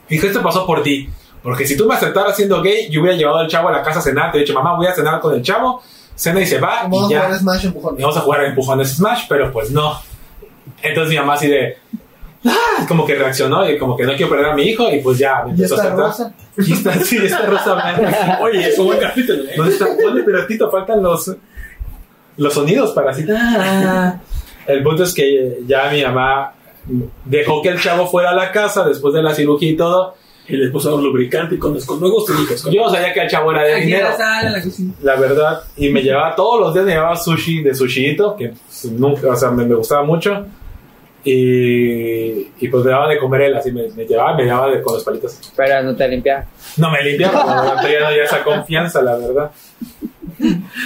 Dijo, 0.10 0.26
esto 0.26 0.41
pasó 0.41 0.65
por 0.65 0.81
ti. 0.81 1.07
Porque 1.44 1.68
si 1.68 1.77
tú 1.77 1.88
me 1.88 1.94
aceptaras 1.94 2.36
siendo 2.36 2.64
gay, 2.64 2.90
yo 2.90 3.02
hubiera 3.02 3.15
llevado 3.15 3.38
al 3.38 3.48
chavo 3.48 3.69
a 3.69 3.72
la 3.72 3.84
casa 3.84 3.99
a 3.99 4.02
cenar. 4.02 4.31
Te 4.31 4.40
he 4.40 4.41
dicho, 4.41 4.53
mamá, 4.53 4.76
voy 4.76 4.88
a 4.88 4.94
cenar 4.95 5.19
con 5.19 5.36
el 5.36 5.44
chavo. 5.44 5.84
Cena 6.15 6.41
y 6.41 6.45
se 6.48 6.60
va 6.60 6.84
Vamos 6.84 7.11
y 7.11 7.14
a 7.14 7.18
ya. 7.18 7.23
jugar 7.26 7.40
Smash 7.40 7.65
empujones. 7.65 8.02
Vamos 8.02 8.18
a 8.18 8.22
jugar 8.22 8.40
a 8.41 8.48
empujones 8.48 8.95
Smash, 8.95 9.26
pero 9.30 9.52
pues 9.52 9.72
no. 9.72 9.99
Entonces 10.81 11.11
mi 11.11 11.18
mamá 11.18 11.34
así 11.34 11.48
de... 11.48 11.77
"Ah", 12.45 12.86
como 12.88 13.06
que 13.06 13.16
reaccionó 13.16 13.70
y 13.70 13.78
como 13.78 13.95
que 13.98 14.03
no 14.03 14.14
quiero 14.16 14.30
perder 14.30 14.48
a 14.52 14.56
mi 14.56 14.64
hijo 14.64 14.90
y 14.91 14.99
pues 15.02 15.18
ya 15.18 15.44
me 15.44 15.49
¿Y 15.52 15.53
empezó 15.56 15.76
a 15.76 15.78
esta 15.78 15.88
aceptar. 15.90 16.07
rosa? 16.07 16.34
Y 16.68 16.74
está, 16.74 16.94
sí, 17.03 17.18
esta 17.24 17.45
rosa 17.45 17.74
blanca. 17.74 18.40
Oye, 18.44 18.68
es 18.70 18.78
un 18.80 18.88
buen 18.88 18.99
capítulo. 18.99 19.44
¿eh? 19.44 19.53
¿Dónde 19.56 19.72
está? 19.74 19.86
¿Dónde, 19.95 20.24
pero 20.24 20.45
Tito, 20.45 20.70
faltan 20.72 21.02
los, 21.02 21.34
los 22.38 22.53
sonidos 22.53 22.91
para 22.91 23.11
así. 23.11 23.26
"Ah". 23.32 24.20
El 24.68 24.84
punto 24.84 25.03
es 25.03 25.14
que 25.14 25.60
ya 25.68 25.90
mi 25.90 26.03
mamá 26.03 26.53
dejó 27.26 27.61
que 27.61 27.70
el 27.70 27.80
chavo 27.82 28.07
fuera 28.07 28.32
a 28.32 28.36
la 28.36 28.52
casa 28.52 28.88
después 28.88 29.14
de 29.14 29.22
la 29.24 29.34
cirugía 29.34 29.72
y 29.72 29.76
todo. 29.78 30.16
Y 30.48 30.57
le 30.57 30.70
puso 30.72 30.95
un 30.95 31.03
lubricante 31.03 31.53
y 31.56 31.57
con 31.60 31.76
los 31.76 31.86
con 31.86 31.99
luego 31.99 32.24
tus 32.26 32.40
hijos. 32.41 32.68
Yo 32.72 32.90
sabía 32.90 33.14
que 33.14 33.20
el 33.22 33.30
chavo 33.30 33.52
era 33.52 33.64
de 33.66 33.76
Aquí 33.76 33.86
dinero. 33.86 34.10
la 34.18 34.64
la 35.03 35.16
verdad, 35.16 35.61
y 35.78 35.90
me 35.90 36.02
llevaba 36.02 36.36
todos 36.36 36.60
los 36.60 36.74
días, 36.74 36.86
me 36.88 36.94
llevaba 36.94 37.16
sushi 37.16 37.61
de 37.61 37.76
sushito, 37.76 38.36
que 38.36 38.49
pues, 38.49 38.86
nunca, 38.86 39.30
o 39.30 39.36
sea, 39.36 39.52
me, 39.52 39.64
me 39.64 39.76
gustaba 39.76 40.02
mucho. 40.03 40.48
Y, 41.24 42.48
y 42.60 42.68
pues 42.70 42.86
me 42.86 42.91
daba 42.91 43.08
de 43.10 43.18
comer 43.20 43.41
él, 43.41 43.56
así 43.58 43.72
me, 43.72 43.90
me 43.90 44.06
llevaba, 44.06 44.36
me 44.36 44.44
llevaba 44.44 44.70
de, 44.72 44.82
con 44.82 44.94
los 44.94 45.04
palitos. 45.04 45.40
Pero 45.56 45.84
no 45.84 45.96
te 45.96 46.08
limpiaba. 46.08 46.46
No 46.78 46.90
me 46.91 47.04
limpiaba, 47.04 47.74
no 47.76 47.82
tenía 47.82 48.00
ya 48.16 48.24
esa 48.24 48.44
confianza, 48.44 49.02
la 49.02 49.16
verdad. 49.18 49.52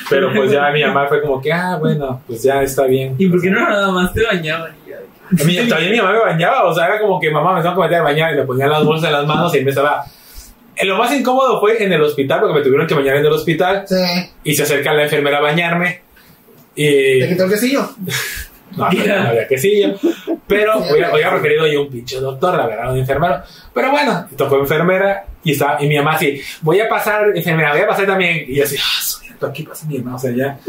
Pero 0.10 0.34
pues 0.34 0.52
ya 0.52 0.72
mi 0.72 0.84
mamá 0.84 1.08
fue 1.08 1.22
como 1.22 1.40
que, 1.40 1.52
ah, 1.54 1.78
bueno, 1.80 2.22
pues 2.26 2.42
ya 2.44 2.62
está 2.64 2.86
bien. 2.86 3.16
¿Y 3.18 3.28
por 3.28 3.42
qué 3.42 3.50
no 3.52 3.60
nada 3.70 3.92
más 3.92 4.12
te 4.14 4.24
bañaban? 4.24 4.72
A 5.40 5.44
mí, 5.46 5.56
también 5.68 5.92
mi 5.92 5.98
mamá 5.98 6.14
me 6.14 6.20
bañaba, 6.20 6.66
o 6.66 6.74
sea, 6.74 6.86
era 6.88 7.00
como 7.00 7.20
que 7.20 7.32
mamá 7.32 7.54
me 7.54 7.60
estaba 7.60 7.84
meter 7.84 8.00
a 8.00 8.04
bañar 8.04 8.34
y 8.34 8.38
me 8.38 8.44
ponían 8.44 8.70
las 8.70 8.84
bolsas 8.84 9.08
en 9.08 9.14
las 9.14 9.26
manos 9.26 9.56
y 9.56 9.64
me 9.64 9.70
estaba... 9.70 10.04
Eh, 10.76 10.86
Lo 10.86 10.98
más 10.98 11.14
incómodo 11.14 11.60
fue 11.60 11.82
en 11.84 11.94
el 11.94 12.02
hospital, 12.02 12.40
porque 12.42 12.56
me 12.56 12.62
tuvieron 12.62 12.88
que 12.88 12.94
bañar 12.96 13.18
en 13.18 13.26
el 13.26 13.32
hospital 13.32 13.84
Sí. 13.88 13.96
y 14.44 14.54
se 14.56 14.64
acerca 14.64 14.92
la 14.94 15.04
enfermera 15.04 15.38
a 15.38 15.42
bañarme. 15.42 16.02
Y... 16.76 17.20
Te 17.20 17.30
quitó 17.30 17.46
el 17.46 17.52
quesillo. 17.52 17.90
No, 18.76 18.90
no, 18.90 19.06
no 19.24 19.30
había 19.30 19.48
quesillo. 19.48 19.96
Pero 20.48 20.80
hubiera, 20.80 21.14
hubiera 21.14 21.32
preferido 21.32 21.68
yo 21.68 21.82
un 21.84 21.90
pinche 21.90 22.20
doctor, 22.20 22.58
la 22.58 22.68
verdad, 22.68 22.92
un 22.92 23.00
enfermero. 23.00 23.42
Pero 23.74 23.92
bueno, 23.92 24.28
tocó 24.36 24.58
enfermera 24.58 25.26
y, 25.44 25.52
estaba, 25.52 25.82
y 25.82 25.88
mi 25.88 25.98
mamá 25.98 26.14
así, 26.14 26.42
voy 26.62 26.80
a 26.80 26.90
pasar, 26.90 27.32
enfermera, 27.36 27.72
voy 27.72 27.82
a 27.82 27.88
pasar 27.88 28.06
también. 28.06 28.46
Y 28.48 28.56
yo 28.56 28.64
así, 28.64 28.76
ah, 28.80 29.02
suelto, 29.02 29.48
aquí 29.48 29.64
pasa 29.64 29.86
mi 29.88 30.00
mamá, 30.00 30.16
o 30.16 30.20
sea, 30.20 30.32
ya. 30.32 30.60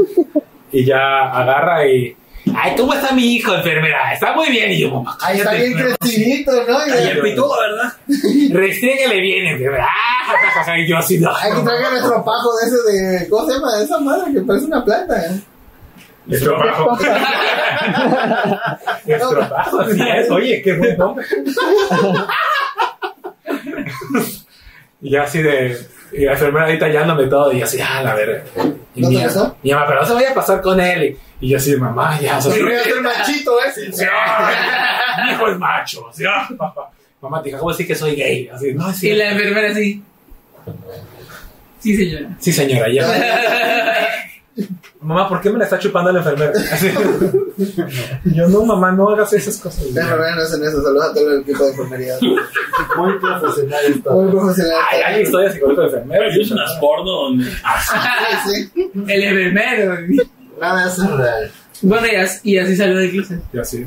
Y 0.72 0.84
ya 0.84 1.30
agarra 1.30 1.86
y, 1.86 2.16
ay, 2.54 2.74
¿cómo 2.76 2.94
está 2.94 3.12
mi 3.12 3.36
hijo, 3.36 3.54
enfermera? 3.54 4.12
Está 4.12 4.34
muy 4.34 4.48
bien. 4.50 4.72
Y 4.72 4.80
yo, 4.80 4.90
mamá, 4.90 5.16
Ahí 5.22 5.38
está 5.38 5.50
cállate, 5.50 5.68
bien 5.68 5.96
crecidito, 5.98 6.52
¿no? 6.66 6.86
Y 6.86 7.08
el 7.08 7.20
pitudo, 7.20 7.54
¿verdad? 7.58 7.92
Restriégale 8.58 9.20
bien, 9.20 9.46
enfermera. 9.46 9.86
Ah, 9.88 10.78
y 10.78 10.86
yo 10.86 10.96
así, 10.98 11.18
no. 11.18 11.34
Hay 11.34 11.52
que 11.52 11.60
traer 11.60 11.90
nuestro 11.90 12.24
pajo 12.24 12.50
de 12.56 12.66
ese 12.66 12.76
de. 12.76 13.28
¿Cómo 13.28 13.46
se 13.46 13.54
llama? 13.54 13.82
Esa 13.82 13.98
madre 14.00 14.32
que 14.32 14.40
parece 14.40 14.66
una 14.66 14.84
planta. 14.84 15.16
¿eh? 15.26 15.40
Estropajo. 16.30 16.98
Estropajo, 19.06 19.80
así 19.80 20.00
es. 20.02 20.30
Oye, 20.30 20.62
qué 20.62 20.72
buen 20.74 20.96
nombre. 20.96 21.26
y 25.02 25.10
ya 25.10 25.22
así 25.22 25.42
de. 25.42 25.78
Y 26.12 26.24
la 26.24 26.32
enfermera 26.32 26.66
ahí 26.66 26.78
tallándome 26.78 27.26
todo. 27.26 27.52
Y 27.52 27.58
yo 27.58 27.64
así, 27.64 27.78
ah, 27.80 28.02
la 28.02 28.14
verga. 28.14 28.42
Y 28.94 29.00
¿No 29.02 29.08
te 29.08 29.14
mi, 29.16 29.22
pasó? 29.22 29.56
mi 29.62 29.72
mamá, 29.72 29.86
pero 29.88 30.00
no 30.00 30.06
se 30.06 30.14
vaya 30.14 30.30
a 30.30 30.34
pasar 30.34 30.60
con 30.62 30.80
él. 30.80 31.18
Y, 31.40 31.46
y 31.46 31.50
yo 31.50 31.56
así, 31.58 31.76
mamá, 31.76 32.18
ya. 32.20 32.38
o 32.38 32.40
sea, 32.40 32.52
Voy 32.62 32.72
a 32.72 32.84
ser 32.84 33.00
machito 33.00 33.60
ese. 33.64 33.92
Sí, 33.92 34.04
mi 35.24 35.32
hijo 35.32 35.48
es 35.48 35.58
macho. 35.58 36.08
así, 36.08 36.24
ah, 36.26 36.48
papá. 36.58 36.90
Mamá, 37.20 37.42
te 37.42 37.48
dijo, 37.48 37.58
¿cómo 37.58 37.72
decir 37.72 37.86
que 37.86 37.94
soy 37.94 38.14
gay? 38.14 38.48
Así, 38.52 38.72
no, 38.74 38.92
sí. 38.92 39.08
Y 39.10 39.14
la 39.14 39.30
enfermera 39.32 39.70
así. 39.72 40.02
Sí, 41.80 41.96
señora. 41.96 42.28
Sí, 42.38 42.52
señora, 42.52 42.88
ya. 42.90 43.06
Mamá, 45.00 45.28
¿por 45.28 45.40
qué 45.40 45.50
me 45.50 45.58
la 45.58 45.64
está 45.64 45.78
chupando 45.78 46.12
la 46.12 46.20
enfermera? 46.20 46.52
Así. 46.72 46.90
Y 48.24 48.34
yo, 48.34 48.48
no, 48.48 48.64
mamá, 48.64 48.92
no 48.92 49.08
hagas 49.10 49.32
esas 49.32 49.56
cosas. 49.58 49.92
De 49.92 50.00
enfermería 50.00 50.36
no 50.36 50.42
hacen 50.42 50.62
eso. 50.64 50.82
Saludos 50.82 51.10
a 51.10 51.14
todo 51.14 51.32
el 51.32 51.40
equipo 51.40 51.64
de 51.64 51.70
enfermería. 51.70 52.14
Muy 52.96 53.18
profesional 53.18 53.84
esto. 53.86 54.12
Muy 54.12 54.30
profesional. 54.30 54.80
Ay, 54.90 55.00
hay 55.02 55.22
historias 55.22 55.54
psicológicas 55.54 55.92
de 55.92 55.98
enfermeros. 55.98 56.34
Hay 56.34 56.52
unas 56.52 56.72
porno 56.80 57.10
donde. 57.10 57.44
Sí, 57.44 58.70
sí. 58.74 58.90
El 59.08 59.24
enfermero. 59.24 59.96
Nada 60.60 60.86
eso 60.88 61.04
es 61.04 61.10
real. 61.10 61.52
Bueno, 61.82 62.06
y 62.06 62.16
así, 62.16 62.40
y 62.44 62.58
así 62.58 62.76
salió 62.76 62.96
de 62.96 63.10
closet. 63.10 63.40
Y 63.52 63.58
así. 63.58 63.86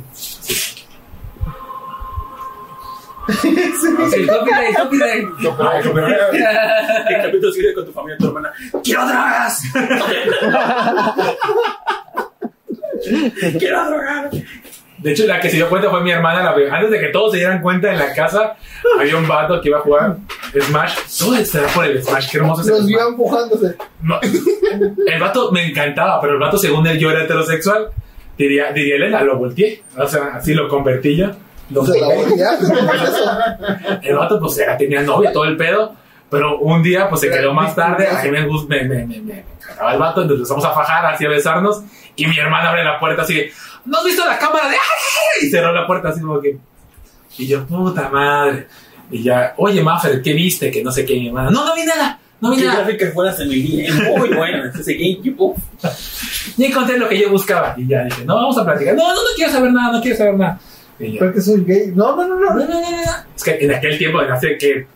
El 3.27 4.27
copyright, 4.27 4.77
copyright. 4.77 5.27
Ay, 5.59 5.81
pero- 5.93 6.07
El 6.07 7.21
capítulo 7.23 7.51
sigue 7.51 7.73
con 7.73 7.85
tu 7.85 7.91
familia, 7.91 8.17
tu 8.17 8.27
hermana. 8.27 8.51
¡Quiero 8.83 9.05
drogas! 9.07 9.61
¡Quiero 13.59 13.85
drogar! 13.89 14.29
De 14.99 15.11
hecho, 15.11 15.27
la 15.27 15.39
que 15.39 15.49
se 15.49 15.57
dio 15.57 15.69
cuenta 15.69 15.89
fue 15.91 16.01
mi 16.01 16.09
hermana. 16.11 16.41
La 16.43 16.75
Antes 16.75 16.89
de 16.91 16.99
que 16.99 17.07
todos 17.09 17.31
se 17.31 17.37
dieran 17.37 17.61
cuenta 17.61 17.91
en 17.91 17.99
la 17.99 18.13
casa, 18.15 18.55
había 18.99 19.15
un 19.17 19.27
vato 19.27 19.61
que 19.61 19.69
iba 19.69 19.77
a 19.77 19.81
jugar 19.81 20.17
Smash. 20.59 20.95
Todo 21.19 21.35
será 21.45 21.67
por 21.67 21.85
el 21.85 22.01
Smash. 22.03 22.31
Qué 22.31 22.37
hermoso 22.37 22.61
es 22.61 22.67
el 22.67 22.73
Los 22.73 22.85
vio 22.87 23.07
empujándose. 23.07 23.75
No. 24.01 24.19
El 24.21 25.19
vato 25.19 25.51
me 25.51 25.67
encantaba, 25.67 26.19
pero 26.19 26.33
el 26.33 26.39
vato, 26.39 26.57
según 26.57 26.87
él, 26.87 26.97
yo 26.97 27.11
era 27.11 27.23
heterosexual. 27.23 27.89
Diría, 28.37 28.71
diría 28.71 28.95
Elena, 28.95 29.21
lo 29.21 29.37
volteé. 29.37 29.83
O 29.97 30.07
sea, 30.07 30.31
así 30.35 30.55
lo 30.55 30.67
convertí 30.67 31.15
yo. 31.15 31.29
Lo 31.69 31.85
Se 31.85 31.99
la 31.99 32.07
volteé. 32.07 32.25
volteaste. 32.27 32.65
¿cómo 32.73 32.93
es 32.93 33.01
eso? 33.03 33.31
El 34.03 34.15
vato, 34.15 34.39
pues, 34.39 34.57
era, 34.59 34.77
tenía 34.77 35.01
novia, 35.01 35.31
todo 35.31 35.45
el 35.45 35.57
pedo. 35.57 35.93
Pero 36.29 36.59
un 36.59 36.83
día, 36.83 37.07
pues, 37.09 37.21
se 37.21 37.29
quedó 37.29 37.53
más 37.53 37.75
tarde. 37.75 38.07
A 38.07 38.21
mí 38.23 38.29
me, 38.31 38.45
gust- 38.47 38.67
me, 38.67 38.83
me, 38.83 39.05
me, 39.05 39.19
me 39.21 39.39
encantaba 39.61 39.93
el 39.93 39.99
vato. 39.99 40.21
Entonces 40.21 40.49
empezamos 40.49 40.65
a 40.65 40.73
fajar, 40.73 41.05
así 41.13 41.25
a 41.25 41.29
besarnos. 41.29 41.81
Y 42.15 42.25
mi 42.27 42.37
hermana 42.37 42.69
abre 42.69 42.83
la 42.83 42.99
puerta 42.99 43.21
así, 43.21 43.43
¿no 43.85 43.99
has 43.99 44.03
visto 44.03 44.25
la 44.25 44.37
cámara 44.39 44.67
de...? 44.69 44.75
¡Ay! 44.75 45.47
Y 45.47 45.49
cerró 45.51 45.71
la 45.71 45.85
puerta 45.85 46.09
así 46.09 46.19
como 46.21 46.41
que... 46.41 46.57
Y 47.37 47.45
yo, 47.47 47.63
puta 47.67 48.09
madre. 48.09 48.67
Y 49.11 49.21
ya, 49.23 49.53
oye, 49.57 49.81
Maffer, 49.83 50.21
¿qué 50.21 50.33
viste? 50.33 50.71
Que 50.71 50.83
no 50.83 50.91
sé 50.91 51.05
qué. 51.05 51.13
Mi 51.13 51.27
hermana, 51.27 51.51
no, 51.51 51.63
no 51.63 51.75
vi 51.75 51.83
nada. 51.85 52.19
No 52.41 52.49
vi 52.51 52.57
¡Qué 52.57 52.65
nada. 52.65 52.79
gráficas 52.81 53.13
fueras 53.13 53.39
en 53.39 53.49
mi 53.49 53.55
día! 53.55 53.93
Muy 54.17 54.29
bueno. 54.29 54.63
Ese 54.65 54.93
GameCube. 54.95 55.55
Y 56.57 56.65
encontré 56.65 56.97
lo 56.97 57.07
que 57.07 57.19
yo 57.19 57.29
buscaba. 57.29 57.73
Y 57.77 57.87
ya 57.87 58.03
dije, 58.03 58.25
no, 58.25 58.35
vamos 58.35 58.57
a 58.57 58.65
platicar. 58.65 58.95
No, 58.95 59.07
no, 59.07 59.13
no 59.15 59.29
quiero 59.35 59.51
saber 59.51 59.71
nada, 59.71 59.91
no 59.93 60.01
quiero 60.01 60.17
saber 60.17 60.33
nada. 60.35 60.59
Porque 61.19 61.41
soy 61.41 61.63
gay. 61.65 61.91
No, 61.95 62.15
no, 62.15 62.27
no, 62.27 62.35
No, 62.39 62.49
no. 62.53 62.55
no, 62.55 62.65
no, 62.65 62.81
no. 62.81 63.11
Es 63.35 63.43
que 63.43 63.57
en 63.63 63.73
aquel 63.73 63.97
tiempo, 63.97 64.21
en 64.21 64.31
hace 64.31 64.57
que 64.57 64.87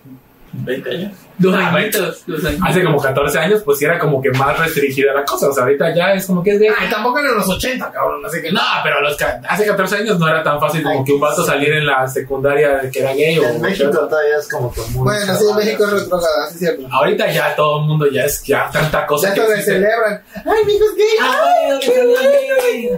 20 0.53 0.89
años. 0.89 1.11
Dos 1.37 1.55
Ah, 1.57 1.73
añitos. 1.73 2.23
Dos 2.27 2.43
añitos. 2.45 2.67
hace 2.69 2.83
como 2.83 2.99
14 3.01 3.39
años, 3.39 3.61
pues 3.63 3.79
sí 3.79 3.85
era 3.85 3.97
como 3.97 4.21
que 4.21 4.29
más 4.31 4.59
restringida 4.59 5.11
la 5.13 5.23
cosa. 5.25 5.49
O 5.49 5.53
sea, 5.53 5.63
ahorita 5.63 5.95
ya 5.95 6.13
es 6.13 6.25
como 6.27 6.43
que 6.43 6.51
es 6.51 6.59
de. 6.59 6.69
Ay, 6.69 6.87
tampoco 6.89 7.17
eran 7.19 7.35
los 7.35 7.47
80, 7.49 7.91
cabrón. 7.91 8.23
Así 8.25 8.41
que 8.43 8.51
No, 8.51 8.61
pero 8.83 8.97
a 8.97 9.01
los 9.01 9.15
ca- 9.17 9.41
hace 9.49 9.65
14 9.65 9.95
años 9.95 10.19
no 10.19 10.27
era 10.27 10.43
tan 10.43 10.59
fácil 10.59 10.83
como 10.83 11.03
que 11.05 11.13
un 11.13 11.19
vato 11.21 11.43
saliera 11.43 11.77
en 11.77 11.85
la 11.87 12.07
secundaria 12.07 12.77
de 12.79 12.91
que 12.91 12.99
era 12.99 13.13
gay 13.13 13.39
o. 13.39 13.43
En 13.43 13.61
México 13.61 13.89
todavía 13.89 14.37
es 14.39 14.47
como 14.49 14.71
que 14.71 14.81
muy. 14.91 15.03
Bueno, 15.03 15.35
sí, 15.35 15.45
México 15.55 15.85
es 15.85 15.91
retrógrada, 15.93 16.47
sí 16.49 16.53
es 16.55 16.59
cierto. 16.59 16.87
Ahorita 16.91 17.31
ya 17.31 17.55
todo 17.55 17.79
el 17.79 17.85
mundo 17.87 18.07
ya 18.11 18.25
es 18.25 18.43
ya 18.43 18.69
tanta 18.71 19.07
cosa. 19.07 19.29
Ya 19.29 19.33
que 19.33 19.41
existe. 19.53 19.71
celebran. 19.71 20.21
¡Ay, 20.35 20.65
mi 20.65 20.73
hijo 20.73 20.85
es 20.85 20.95
gay! 20.95 21.07
Ay, 21.21 22.89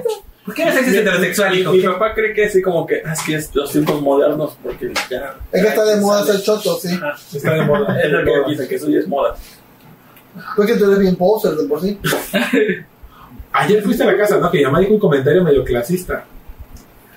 ¿Por 0.46 0.54
qué 0.54 0.66
no 0.66 0.72
seas 0.74 0.88
heterosexual, 0.88 1.58
hijo? 1.58 1.72
Mi 1.72 1.82
papá 1.84 2.14
cree 2.14 2.34
que 2.34 2.46
así 2.46 2.62
como 2.62 2.86
que 2.86 3.02
"Ah, 3.06 3.14
es 3.14 3.22
que 3.24 3.36
es 3.36 3.56
los 3.56 3.72
tiempos 3.72 4.02
modernos 4.02 4.58
porque 4.62 4.92
ya. 5.10 5.36
Es 5.52 5.62
que 5.62 5.68
está 5.70 5.86
de 5.86 6.02
moda 6.02 6.26
ser 6.26 6.42
choto, 6.42 6.78
sí. 6.78 6.90
Ajá. 6.96 7.16
Está 7.34 7.54
de 7.54 7.62
moda. 7.64 7.98
Es 8.04 8.12
lo 8.12 8.24
que 8.26 8.52
dice 8.52 8.68
que 8.68 8.76
eso 8.76 8.90
ya 8.90 9.00
es 9.00 9.08
moda. 9.08 9.36
Pues 10.56 10.68
que 10.68 10.76
tú 10.78 10.86
eres 10.86 11.00
bien 11.00 11.16
poser 11.16 11.54
de 11.54 11.68
por 11.68 11.80
sí. 11.82 11.98
Ayer 13.54 13.84
fuiste 13.84 14.04
a 14.04 14.08
la 14.08 14.18
casa, 14.18 14.38
¿no? 14.38 14.50
Que 14.50 14.58
mi 14.58 14.64
mamá 14.66 14.80
dijo 14.80 14.94
un 14.94 15.00
comentario 15.00 15.44
medio 15.44 15.64
clasista. 15.64 16.26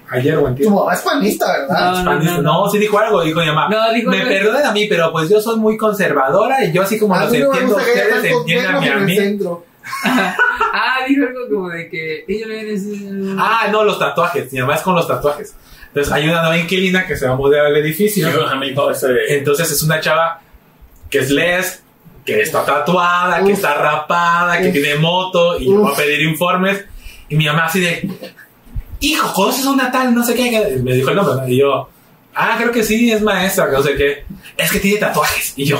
Ayer 0.09 0.37
o 0.37 0.55
Tu 0.55 0.71
mamá 0.71 0.95
es 0.95 1.01
panista, 1.01 1.47
¿verdad? 1.51 2.05
No, 2.05 2.15
no, 2.15 2.21
no, 2.21 2.43
No, 2.43 2.71
sí 2.71 2.79
dijo 2.79 2.97
algo, 2.99 3.23
dijo 3.23 3.41
mi 3.41 3.47
mamá. 3.47 3.69
No, 3.69 3.93
dijo 3.93 4.11
me 4.11 4.25
perdonen 4.25 4.65
a 4.65 4.71
mí, 4.71 4.87
pero 4.87 5.11
pues 5.11 5.29
yo 5.29 5.41
soy 5.41 5.57
muy 5.59 5.77
conservadora 5.77 6.65
y 6.65 6.73
yo 6.73 6.83
así 6.83 6.99
como 6.99 7.15
A 7.15 7.25
los 7.25 7.33
no 7.33 7.37
entiendo 7.37 7.77
a 7.77 7.81
ustedes, 7.81 8.13
a 8.13 8.87
en 8.87 8.93
el 8.99 9.05
mí. 9.05 9.39
Ah, 10.05 10.99
dijo 11.09 11.25
algo 11.27 11.41
como 11.51 11.69
de 11.71 11.89
que 11.89 12.25
ella 12.29 12.47
a 13.39 13.65
Ah, 13.65 13.69
no, 13.71 13.85
los 13.85 13.99
tatuajes. 13.99 14.53
Mi 14.53 14.61
mamá 14.61 14.75
es 14.75 14.83
con 14.83 14.95
los 14.95 15.07
tatuajes. 15.09 15.55
Entonces 15.89 16.13
hay 16.13 16.29
una 16.29 16.41
nueva 16.43 16.59
inquilina 16.59 17.07
que 17.07 17.17
se 17.17 17.27
va 17.27 17.33
a 17.33 17.37
mudar 17.37 17.67
al 17.67 17.77
edificio. 17.77 18.29
Entonces 19.29 19.71
es 19.71 19.83
una 19.83 20.01
chava 20.01 20.41
que 21.11 21.19
es 21.21 21.31
les, 21.31 21.83
que 22.25 22.41
está 22.43 22.65
tatuada, 22.65 23.39
que 23.39 23.45
Uf. 23.45 23.59
está 23.59 23.75
rapada, 23.75 24.59
que 24.61 24.67
Uf. 24.69 24.73
tiene 24.73 24.97
moto 24.97 25.59
y 25.59 25.69
va 25.73 25.89
a 25.89 25.93
Uf. 25.93 25.97
pedir 25.99 26.21
informes. 26.29 26.85
Y 27.29 27.37
mi 27.37 27.47
mamá 27.47 27.65
así 27.67 27.81
de, 27.81 28.09
hijo, 29.01 29.33
¿conoces 29.33 29.65
a 29.67 29.71
una 29.71 29.91
tal? 29.91 30.15
No 30.15 30.25
sé 30.25 30.35
qué. 30.35 30.51
que-?" 30.51 30.77
Me 30.83 30.93
dijo 30.95 31.11
el 31.11 31.17
nombre. 31.17 31.35
¿no? 31.37 31.49
Y 31.49 31.59
yo, 31.59 31.89
ah, 32.35 32.57
creo 32.59 32.73
que 32.73 32.83
sí, 32.83 33.11
es 33.11 33.23
maestra, 33.23 33.69
no 33.69 33.83
sé 33.83 33.95
qué. 33.97 34.25
Es 34.57 34.71
que 34.71 34.81
tiene 34.81 34.99
tatuajes. 34.99 35.55
Y 35.57 35.65
yo, 35.65 35.79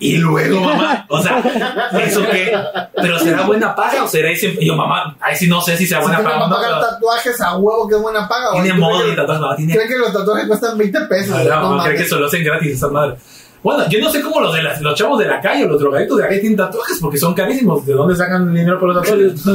y 0.00 0.16
luego, 0.16 0.60
mamá, 0.60 1.04
o 1.08 1.22
sea, 1.22 1.38
¿eso 2.04 2.22
qué? 2.30 2.52
¿Pero 2.96 3.18
será 3.18 3.42
buena 3.42 3.74
paga 3.76 4.02
o 4.02 4.08
será? 4.08 4.32
Y 4.32 4.66
yo, 4.66 4.74
mamá, 4.74 5.14
ahí 5.20 5.36
sí 5.36 5.46
no 5.46 5.60
sé 5.60 5.76
si 5.76 5.86
Si 5.86 5.94
buena 5.94 6.16
te 6.18 6.24
paga 6.24 6.36
a 6.36 6.48
no. 6.48 6.54
pagar 6.56 6.70
pero 6.72 6.80
tatuajes 6.90 7.40
a 7.40 7.56
huevo, 7.58 7.86
qué 7.88 7.94
buena 7.96 8.26
paga. 8.26 8.50
Tiene 8.52 8.72
¿o? 8.72 8.74
¿Tú 8.74 8.80
modo 8.80 9.04
que- 9.04 9.12
tatuajes, 9.12 9.40
no, 9.40 9.56
tiene 9.56 9.74
¿Creen 9.74 9.88
que 9.88 9.98
los 9.98 10.12
tatuajes 10.12 10.46
cuestan 10.48 10.76
20 10.78 11.00
pesos? 11.02 11.36
no, 11.44 11.44
No, 11.44 11.60
no, 11.60 11.68
mames. 11.76 11.84
creo 11.86 11.98
que 11.98 12.08
solo 12.08 12.26
hacen 12.26 12.42
gratis 12.44 12.72
esa 12.72 12.88
madre. 12.88 13.16
Bueno, 13.62 13.86
yo 13.90 14.00
no 14.00 14.10
sé 14.10 14.22
cómo 14.22 14.40
los 14.40 14.54
de 14.54 14.62
las- 14.62 14.80
los 14.80 14.94
chavos 14.94 15.18
de 15.18 15.26
la 15.26 15.38
calle 15.40 15.64
o 15.64 15.68
los 15.68 15.78
drogadictos 15.78 16.16
de 16.16 16.22
la 16.22 16.28
calle 16.30 16.40
tienen 16.40 16.56
tatuajes 16.56 16.98
porque 17.00 17.18
son 17.18 17.34
carísimos. 17.34 17.84
¿De 17.84 17.92
dónde 17.92 18.16
sacan 18.16 18.48
el 18.48 18.54
dinero 18.54 18.80
por 18.80 18.94
los 18.94 19.02
tatuajes? 19.04 19.46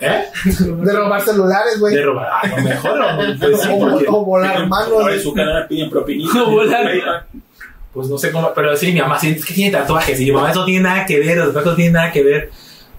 ¿Eh? 0.00 0.24
De 0.44 0.92
robar 0.92 1.20
celulares, 1.22 1.78
güey. 1.80 1.94
De 1.94 2.02
robar. 2.02 2.28
A 2.42 2.46
lo 2.48 2.56
mejor. 2.62 3.00
o- 3.00 3.38
pues, 3.40 3.62
sí, 3.62 3.68
O, 3.72 3.78
porque- 3.80 4.06
o 4.08 4.24
volar 4.24 4.66
manos. 4.68 5.08
En 5.10 5.20
su 5.20 5.32
canal 5.34 5.66
piden 5.66 5.90
propinita. 5.90 6.34
No, 6.34 6.50
volar. 6.50 7.26
Pues 7.94 8.08
no 8.08 8.18
sé 8.18 8.30
cómo. 8.32 8.52
Pero 8.54 8.76
sí, 8.76 8.92
mi 8.92 9.00
mamá 9.00 9.18
sí, 9.18 9.30
es 9.30 9.44
que 9.44 9.54
tiene 9.54 9.70
tatuajes. 9.70 10.20
Y 10.20 10.24
mi 10.26 10.32
mamá, 10.32 10.50
eso 10.50 10.60
no 10.60 10.66
tiene 10.66 10.82
nada 10.82 11.06
que 11.06 11.18
ver. 11.20 11.36
Los 11.38 11.46
tatuajes 11.48 11.70
no 11.70 11.76
tienen 11.76 11.92
nada 11.94 12.12
que 12.12 12.22
ver. 12.22 12.50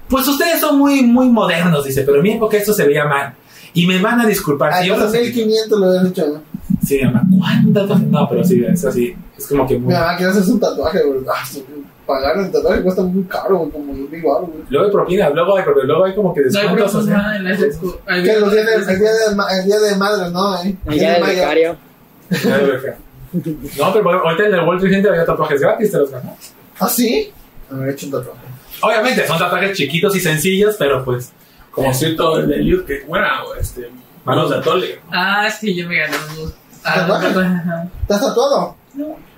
Pues 0.09 0.27
ustedes 0.27 0.59
son 0.59 0.77
muy, 0.79 1.03
muy 1.03 1.27
modernos, 1.29 1.83
dice. 1.85 2.01
Pero 2.03 2.17
en 2.17 2.23
mi 2.23 2.31
época 2.33 2.57
esto 2.57 2.73
se 2.73 2.85
veía 2.87 3.05
mal. 3.05 3.33
Y 3.73 3.85
me 3.85 3.99
van 3.99 4.21
a 4.21 4.25
disculpar. 4.25 4.71
Ay, 4.73 4.83
si 4.83 4.87
yo 4.89 4.95
pues 4.95 5.05
no 5.07 5.11
sé- 5.11 5.21
1500 5.21 5.79
lo 5.79 5.85
habían 5.87 6.07
hecho, 6.07 6.27
¿no? 6.27 6.41
Sí, 6.85 6.97
mi 6.97 7.03
mamá, 7.05 7.23
¿cuántos 7.37 7.73
tatuajes? 7.83 8.07
No, 8.07 8.29
pero 8.29 8.43
sí, 8.43 8.63
es 8.63 8.85
así. 8.85 9.15
Es 9.37 9.47
como 9.47 9.67
que 9.67 9.77
muy. 9.77 9.87
Mi 9.93 9.99
mamá 9.99 10.15
quiere 10.15 10.31
hacerse 10.31 10.51
un 10.51 10.59
tatuaje, 10.59 11.01
güey. 11.03 11.19
Ah, 11.27 11.43
pagar 12.05 12.37
el 12.37 12.51
tatuaje 12.51 12.81
cuesta 12.83 13.01
muy 13.01 13.23
caro, 13.23 13.69
como 13.71 13.91
un 13.91 14.07
igual, 14.13 14.43
güey. 14.45 14.59
Luego 14.69 14.85
hay 14.85 14.91
propinas, 14.91 15.33
luego 15.33 15.57
hay, 15.57 15.63
luego 15.85 16.05
hay 16.05 16.13
como 16.15 16.33
que 16.33 16.41
No 16.41 16.45
hay 16.59 16.65
descuentos. 16.67 16.95
o 16.95 17.01
sea. 17.03 17.31
viene- 17.41 18.39
los 18.39 18.51
días 18.53 18.65
de, 18.65 18.75
el, 18.93 18.99
día 18.99 19.09
de, 19.11 19.59
el 19.59 19.65
día 19.65 19.79
de 19.79 19.95
madre, 19.95 20.29
¿no? 20.31 20.63
Eh? 20.63 20.75
El 20.85 20.99
día 20.99 21.11
del 21.13 21.21
de 21.25 21.45
mayo. 21.45 21.75
No, 23.33 23.91
pero 23.93 24.03
bueno, 24.03 24.19
ahorita 24.23 24.45
en 24.47 24.53
el 24.53 24.61
World 24.61 24.79
Trade 24.81 24.93
Center 24.95 25.11
había 25.11 25.25
tatuajes 25.25 25.59
gratis, 25.61 25.91
te 25.91 25.97
los 25.97 26.11
ganó. 26.11 26.37
¿Ah, 26.79 26.87
sí? 26.87 27.31
Me 27.69 27.87
he 27.87 27.91
hecho 27.91 28.05
un 28.07 28.11
tatuaje. 28.13 28.39
Obviamente, 28.81 29.27
son 29.27 29.37
tatuajes 29.39 29.77
chiquitos 29.77 30.15
y 30.15 30.19
sencillos, 30.19 30.75
pero 30.77 31.03
pues. 31.03 31.31
Como 31.71 31.93
cierto 31.93 32.39
el 32.39 32.47
de 32.47 32.55
Eliud 32.55 32.85
que 32.85 33.03
bueno, 33.07 33.27
este. 33.59 33.89
Manos 34.23 34.49
de 34.49 34.57
Atole. 34.57 34.99
Ah, 35.11 35.49
sí, 35.49 35.75
yo 35.75 35.87
me 35.87 35.97
gané 35.97 36.15
un 36.41 36.53
Ah, 36.83 36.95
¿Tatuaje? 37.07 37.27
¿Estás 38.01 38.21
tatuado? 38.21 38.75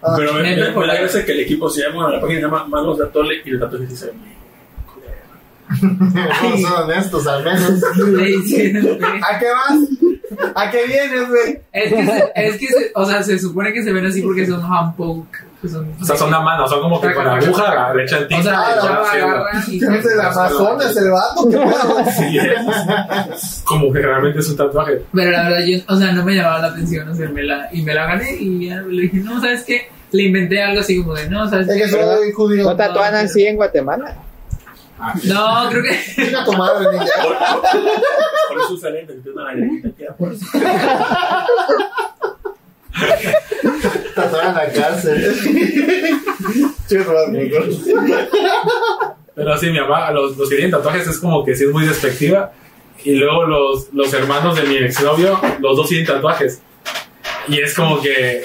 Ah, 0.03 0.13
Pero 0.17 0.33
me, 0.33 0.55
me, 0.55 0.65
por 0.71 0.81
me 0.81 0.87
da 0.87 0.93
ahí. 0.93 0.99
gracia 0.99 1.25
que 1.25 1.31
el 1.31 1.39
equipo 1.39 1.69
se 1.69 1.81
llama, 1.81 2.09
la 2.11 2.19
página 2.21 2.39
se 2.39 2.45
llama 2.45 2.67
Manos 2.67 2.97
de 2.99 3.05
Atole 3.05 3.41
y 3.43 3.49
los 3.51 3.59
tatuajes 3.61 3.89
dicen. 3.89 4.11
Vamos 5.81 6.63
a 6.63 6.69
ser 6.69 6.79
honestos, 6.83 7.27
al 7.27 7.43
menos. 7.43 7.71
¿A 7.71 9.39
qué 9.39 9.45
vas? 9.51 9.79
¿A 10.55 10.69
qué 10.71 10.85
vienes, 10.87 11.29
güey? 11.29 11.59
Es 11.71 11.93
que, 11.93 12.05
se, 12.05 12.31
es 12.35 12.57
que 12.57 12.67
se, 12.67 12.91
o 12.95 13.05
sea, 13.05 13.23
se 13.23 13.39
supone 13.39 13.71
que 13.73 13.83
se 13.83 13.91
ven 13.93 14.05
así 14.05 14.21
porque 14.21 14.45
son 14.45 14.61
hand 14.63 14.95
poke. 14.95 15.37
que 15.61 15.69
son- 15.69 15.89
O 16.01 16.05
sea, 16.05 16.15
son 16.17 16.33
a 16.33 16.39
mano, 16.41 16.67
son 16.67 16.81
como 16.81 16.99
que 17.01 17.13
con 17.13 17.25
la 17.25 17.35
aguja 17.37 17.93
le 17.93 18.03
echan 18.03 18.23
O 18.23 18.27
tinta. 18.27 18.43
sea, 18.43 18.59
Ah, 18.59 18.69
la 18.69 18.75
la 18.75 18.81
chava 18.81 19.05
sí, 19.11 19.17
agarra 19.17 19.51
y 19.67 19.77
Es 19.77 20.05
el 20.05 20.21
Amazonas, 20.21 20.97
el 20.97 21.11
vato, 21.11 21.43
güey. 21.43 22.05
Sí, 22.17 22.37
es 22.37 23.61
como 23.65 23.91
que 23.93 23.99
realmente 24.01 24.39
es 24.39 24.49
un 24.49 24.57
tatuaje. 24.57 25.01
Pero 25.13 25.31
la 25.31 25.43
verdad, 25.49 25.65
yo, 25.65 25.77
o 25.87 25.95
sea, 25.97 26.11
no 26.11 26.23
me 26.23 26.35
llamaba 26.35 26.59
la 26.59 26.67
atención 26.67 27.07
hacérmela. 27.09 27.69
Y 27.71 27.81
me 27.83 27.93
la 27.93 28.05
gané 28.07 28.35
y 28.39 28.67
ya 28.69 28.81
le 28.81 29.01
dije, 29.03 29.17
no, 29.17 29.39
¿sabes 29.41 29.63
qué? 29.63 29.87
Le 30.11 30.23
inventé 30.23 30.61
algo 30.61 30.79
así 30.81 30.97
como 31.01 31.13
de, 31.15 31.29
no, 31.29 31.49
¿sabes 31.49 31.67
Es 31.67 31.75
que 31.75 31.81
qué? 31.83 31.89
soy 31.89 32.31
judío. 32.31 32.63
¿No 32.63 32.75
tatúan 32.75 33.15
así 33.15 33.45
en 33.45 33.55
Guatemala? 33.57 34.15
Ah, 34.99 35.13
No, 35.25 35.69
creo 35.69 35.83
que. 35.83 36.25
Chica 36.25 36.43
tu 36.45 36.53
madre, 36.53 36.91
niña. 36.91 37.11
Por 38.49 38.59
eso 38.59 38.73
usa 38.73 38.89
lentes, 38.89 39.15
que 39.17 39.21
tiene 39.21 39.35
una 39.41 39.43
lagrimita 39.51 39.89
aquí, 39.89 40.03
por 40.17 40.33
eso. 40.33 40.45
Tatuar 44.15 44.45
en 44.47 44.53
la 44.55 44.71
cárcel. 44.73 45.35
Pero 49.35 49.57
sí, 49.57 49.69
mi 49.69 49.79
mamá, 49.79 50.11
los, 50.11 50.35
los 50.37 50.49
que 50.49 50.55
tienen 50.55 50.71
tatuajes 50.71 51.07
es 51.07 51.19
como 51.19 51.45
que 51.45 51.55
sí 51.55 51.65
es 51.65 51.71
muy 51.71 51.85
despectiva. 51.85 52.51
Y 53.03 53.13
luego 53.15 53.45
los, 53.45 53.93
los 53.93 54.11
hermanos 54.13 54.55
de 54.55 54.63
mi 54.63 54.77
exnovio, 54.77 55.39
los 55.59 55.77
dos 55.77 55.87
tienen 55.87 56.07
tatuajes. 56.07 56.61
Y 57.47 57.59
es 57.61 57.75
como 57.75 58.01
que 58.01 58.41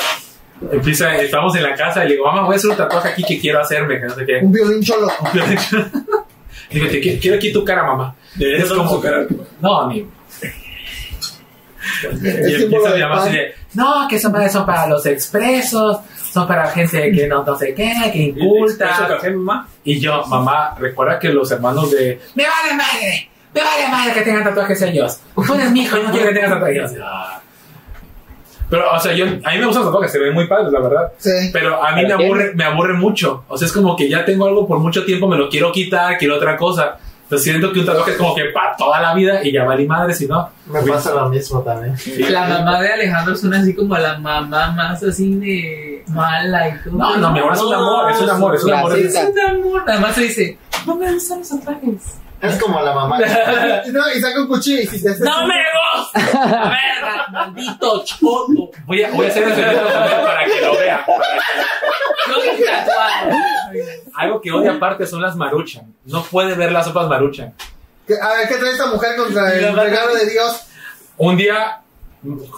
empieza, 0.71 1.17
estamos 1.17 1.57
en 1.57 1.63
la 1.63 1.75
casa 1.75 2.05
y 2.05 2.09
le 2.09 2.15
digo, 2.15 2.27
mamá, 2.27 2.43
voy 2.45 2.55
a 2.55 2.57
hacer 2.59 2.71
un 2.71 2.77
tatuaje 2.77 3.09
aquí 3.09 3.25
que 3.27 3.41
quiero 3.41 3.61
hacerme, 3.61 3.99
que 3.99 4.07
no 4.07 4.15
sé 4.15 4.27
qué. 4.27 4.39
Un 4.43 4.53
violín 4.53 4.83
cholo. 4.83 5.09
Digo, 5.33 5.47
te 6.73 7.01
quiero- 7.01 7.20
quiero 7.20 7.36
aquí 7.36 7.52
tu 7.52 7.65
cara, 7.65 7.84
mamá. 7.84 8.15
Deberías 8.34 8.65
Es 8.68 8.73
como 8.73 9.01
cara. 9.01 9.26
No, 9.60 9.89
ni. 9.89 10.07
Y 12.23 12.55
empieza 12.55 12.94
mi 12.94 13.01
mamá 13.01 13.23
así 13.25 13.33
de, 13.33 13.55
no, 13.75 14.07
que 14.09 14.18
son, 14.18 14.33
son 14.51 14.65
para 14.67 14.86
los 14.86 15.05
expresos, 15.07 15.99
son 16.33 16.47
para 16.47 16.68
gente 16.70 17.10
que 17.12 17.26
no, 17.26 17.44
no 17.44 17.57
sé 17.59 17.75
qué, 17.75 17.92
que 18.12 18.25
¿Expreso 18.26 18.44
inculta. 18.44 19.07
café, 19.09 19.31
mamá? 19.31 19.68
Y 19.84 19.99
yo, 20.01 20.25
mamá, 20.26 20.75
recuerda 20.78 21.18
que 21.18 21.28
los 21.28 21.51
hermanos 21.51 21.91
de, 21.91 22.20
me 22.34 22.44
vale 22.44 22.75
madre, 22.76 23.28
me 23.52 23.60
vale 23.62 23.89
madre 23.89 24.15
que 24.15 24.20
tengan 24.23 24.44
tatuajes 24.44 24.81
ellos. 24.83 25.20
Tú 25.34 25.55
eres 25.55 25.70
mi 25.73 25.83
hijo 25.83 25.99
y 25.99 26.02
no 26.02 26.10
quiero 26.12 26.28
que 26.28 26.34
tengan 26.34 26.51
tatuajes. 26.52 26.92
Ah. 27.02 27.42
Pero, 28.73 28.91
o 28.91 28.99
sea, 28.99 29.12
yo, 29.12 29.26
a 29.26 29.28
mí 29.28 29.59
me 29.59 29.67
gustan 29.67 29.83
los 29.83 29.92
tatuajes, 29.92 30.10
se 30.12 30.18
ven 30.18 30.33
muy 30.33 30.47
padres, 30.47 30.73
la 30.73 30.81
verdad. 30.81 31.12
Sí. 31.18 31.51
Pero 31.52 31.84
a 31.84 31.94
mí 31.94 32.07
me 32.07 32.15
aburre, 32.15 32.55
me 32.55 32.65
aburre 32.65 32.94
mucho. 32.94 33.44
O 33.47 33.59
sea, 33.59 33.67
es 33.67 33.73
como 33.73 33.94
que 33.94 34.09
ya 34.09 34.25
tengo 34.25 34.47
algo 34.47 34.67
por 34.67 34.78
mucho 34.78 35.05
tiempo, 35.05 35.28
me 35.28 35.36
lo 35.36 35.51
quiero 35.51 35.70
quitar, 35.70 36.17
quiero 36.17 36.36
otra 36.36 36.57
cosa. 36.57 36.97
Entonces 37.25 37.44
siento 37.44 37.70
que 37.70 37.81
un 37.81 37.84
tatuaje 37.84 38.12
es 38.12 38.17
como 38.17 38.34
que 38.34 38.44
para 38.47 38.75
toda 38.75 38.99
la 39.02 39.12
vida 39.12 39.44
y 39.44 39.52
ya 39.52 39.65
vale 39.65 39.84
madre 39.84 40.15
si 40.15 40.26
no. 40.26 40.49
Me 40.65 40.81
pasa 40.81 41.12
lo 41.12 41.28
mismo 41.28 41.60
también. 41.60 41.94
Ah, 41.94 42.31
La 42.31 42.49
mamá 42.49 42.81
de 42.81 42.92
Alejandro 42.94 43.36
suena 43.36 43.60
así 43.60 43.75
como 43.75 43.94
la 43.99 44.18
mamá 44.18 44.70
más 44.70 45.02
así 45.02 45.34
de 45.34 46.02
mala 46.09 46.68
y 46.70 46.73
todo. 46.83 46.97
No, 46.97 47.17
no, 47.18 47.31
mi 47.31 47.41
amor, 47.41 47.52
es 47.52 47.60
un 47.60 47.75
amor, 47.75 48.10
es 48.10 48.20
un 48.23 48.31
amor, 48.31 48.55
es 48.55 48.65
un 48.65 48.73
amor. 48.73 48.99
Es 48.99 49.15
un 49.15 49.39
amor. 49.39 49.84
Nada 49.86 50.01
más 50.01 50.15
se 50.15 50.23
dice, 50.23 50.59
no 50.86 50.97
me 50.97 51.12
gustan 51.12 51.41
los 51.41 51.49
tatuajes. 51.51 52.15
Es 52.43 52.61
como 52.61 52.81
la 52.81 52.93
mamá. 52.93 53.19
No, 53.87 54.12
y 54.12 54.21
saca 54.21 54.41
un 54.41 54.49
cuchillo 54.49 54.83
y 54.83 54.87
si 54.87 55.03
te 55.03 55.11
haces 55.11 55.21
¡No 55.21 55.47
me 55.47 55.55
gusta! 55.55 56.41
¡Verga! 56.43 57.27
¡Maldito 57.31 58.05
choto! 58.05 58.71
Voy 58.85 59.03
a, 59.03 59.11
voy 59.11 59.27
a 59.27 59.29
hacer 59.29 59.45
el 59.45 59.55
secreto 59.55 59.87
también 59.87 60.21
para 60.23 60.45
que 60.45 60.61
lo 60.61 60.73
vea. 60.77 61.07
No. 62.29 62.37
Algo 64.15 64.41
que 64.41 64.51
odia 64.53 64.73
aparte 64.73 65.07
son 65.07 65.23
las 65.23 65.37
maruchan. 65.37 65.95
No 66.05 66.23
puede 66.25 66.55
ver 66.55 66.73
las 66.73 66.87
sopas 66.87 67.09
maruchan. 67.09 67.55
A 68.21 68.29
ver, 68.35 68.49
¿qué 68.49 68.57
trae 68.57 68.73
esta 68.73 68.87
mujer 68.87 69.17
contra 69.17 69.55
el 69.55 69.77
regalo 69.77 70.15
de 70.15 70.27
Dios? 70.29 70.62
Un 71.19 71.37
día, 71.37 71.81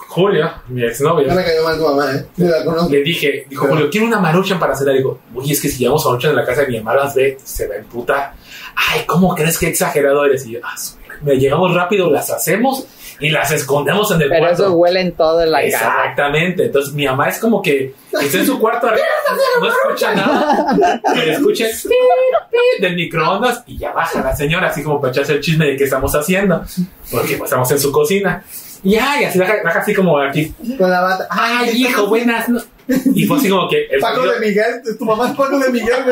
Julia, 0.09 0.61
mi 0.67 0.81
No 0.81 0.87
exnovia, 0.87 1.33
me 1.33 1.43
cayó 1.43 1.63
mal 1.63 1.77
tu 1.77 1.83
mamá, 1.83 2.11
¿eh? 2.11 2.25
La 2.37 2.87
le 2.89 3.03
dije, 3.03 3.45
dijo 3.49 3.67
Julio, 3.67 3.89
quiero 3.91 4.07
una 4.07 4.19
maruchan 4.19 4.59
para 4.59 4.73
hacerla. 4.73 4.93
Digo, 4.93 5.19
oye, 5.35 5.53
es 5.53 5.61
que 5.61 5.69
si 5.69 5.79
llevamos 5.79 6.05
maruchan 6.05 6.31
en 6.31 6.37
la 6.37 6.45
casa 6.45 6.61
de 6.61 6.67
mi 6.67 6.77
mamá, 6.79 6.95
las 6.95 7.13
ve, 7.13 7.37
se 7.43 7.67
va 7.67 7.75
en 7.75 7.85
puta. 7.85 8.33
Ay, 8.75 9.01
¿cómo 9.05 9.33
crees 9.35 9.57
que 9.57 9.67
exagerado 9.67 10.25
eres? 10.25 10.45
Y 10.45 10.51
yo, 10.53 10.59
ah, 10.63 10.75
me 11.21 11.35
llegamos 11.35 11.73
rápido, 11.73 12.11
las 12.11 12.29
hacemos 12.29 12.85
y 13.19 13.29
las 13.29 13.49
escondemos 13.51 14.11
en 14.11 14.21
el 14.21 14.27
Pero 14.29 14.39
cuarto. 14.41 14.63
eso 14.63 14.73
huele 14.73 14.99
en 15.01 15.11
todo 15.13 15.41
en 15.41 15.51
la 15.51 15.61
casa. 15.61 15.67
Exactamente. 15.77 16.65
Entonces 16.65 16.93
mi 16.93 17.05
mamá 17.05 17.29
es 17.29 17.39
como 17.39 17.61
que 17.61 17.93
está 18.11 18.37
en 18.37 18.45
su 18.45 18.59
cuarto 18.59 18.87
arriba, 18.87 19.05
no 19.61 19.67
escucha 19.67 20.13
nada, 20.13 21.01
pero 21.13 21.31
escucha 21.31 21.65
el 21.67 21.71
pi 21.71 22.81
del 22.81 22.95
microondas 22.95 23.63
y 23.65 23.77
ya 23.77 23.93
baja 23.93 24.21
la 24.21 24.35
señora, 24.35 24.67
así 24.67 24.83
como 24.83 24.99
para 24.99 25.11
echarse 25.13 25.33
el 25.33 25.39
chisme 25.41 25.65
de 25.65 25.77
qué 25.77 25.85
estamos 25.85 26.13
haciendo, 26.13 26.63
porque 27.09 27.37
pues, 27.37 27.49
estamos 27.49 27.71
en 27.71 27.79
su 27.79 27.91
cocina. 27.91 28.43
Y 28.83 28.97
ay, 28.97 29.25
así 29.25 29.39
baja, 29.39 29.55
baja 29.63 29.79
así 29.79 29.93
como 29.95 30.19
aquí. 30.19 30.53
Con 30.77 30.91
la 30.91 31.01
bata. 31.01 31.27
Ay, 31.29 31.69
hijo, 31.71 32.07
buenas. 32.07 32.49
no-". 32.49 32.61
Y 32.87 33.25
fue 33.25 33.37
así 33.37 33.49
como 33.49 33.67
que 33.67 33.85
el 33.85 33.99
Paco 33.99 34.17
sonido, 34.17 34.33
de 34.33 34.39
Miguel, 34.47 34.81
tu 34.97 35.05
mamá 35.05 35.29
es 35.29 35.35
Paco 35.35 35.59
de 35.59 35.69
Miguel, 35.69 36.03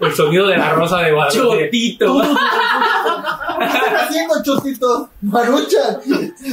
el 0.00 0.14
sonido 0.14 0.46
de 0.46 0.56
la 0.56 0.70
rosa 0.70 1.00
de 1.00 1.12
Guadalupe. 1.12 1.64
Chotito. 1.64 2.20
¿Qué 3.58 3.64
están 3.66 3.96
haciendo, 3.96 4.42
chocitos? 4.42 5.08
Marucha, 5.22 6.00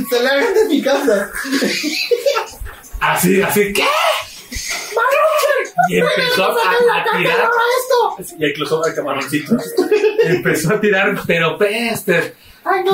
se 0.09 0.23
largan 0.23 0.53
de 0.53 0.65
mi 0.65 0.81
casa. 0.81 1.31
Así, 2.99 3.41
así, 3.41 3.73
¿qué? 3.73 3.83
Y 5.89 5.97
empezó 5.97 6.45
a, 6.45 6.49
a 6.51 7.17
tirar. 7.17 7.49
Y 8.37 8.45
el 8.45 8.53
close 8.53 8.93
camaroncito. 8.95 9.57
Empezó 10.23 10.73
a 10.73 10.81
tirar, 10.81 11.19
pero 11.25 11.57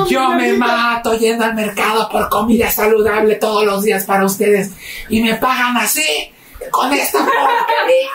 Yo 0.08 0.30
me 0.30 0.52
mato 0.54 1.14
yendo 1.14 1.44
al 1.44 1.54
mercado 1.54 2.08
por 2.08 2.28
comida 2.28 2.70
saludable 2.70 3.36
todos 3.36 3.64
los 3.64 3.82
días 3.82 4.04
para 4.04 4.24
ustedes 4.24 4.72
y 5.08 5.22
me 5.22 5.34
pagan 5.34 5.76
así, 5.76 6.32
con 6.70 6.92
esta 6.92 7.18
porquería. 7.18 8.10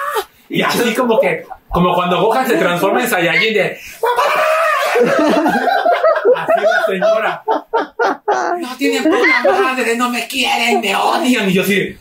Y 0.49 0.61
así 0.61 0.93
como 0.93 1.19
que, 1.19 1.45
como 1.69 1.93
cuando 1.95 2.21
Gohan 2.21 2.47
se 2.47 2.55
transforma 2.57 3.01
en 3.01 3.09
Saiyajin 3.09 3.53
de 3.53 3.79
Así 6.35 6.61
la 6.61 6.85
señora. 6.85 7.43
No 8.59 8.75
tienen 8.77 9.03
puta 9.03 9.43
madre, 9.49 9.95
no 9.97 10.09
me 10.09 10.27
quieren, 10.27 10.81
me 10.81 10.95
odian. 10.95 11.49
Y 11.49 11.53
yo 11.53 11.61
así, 11.63 11.97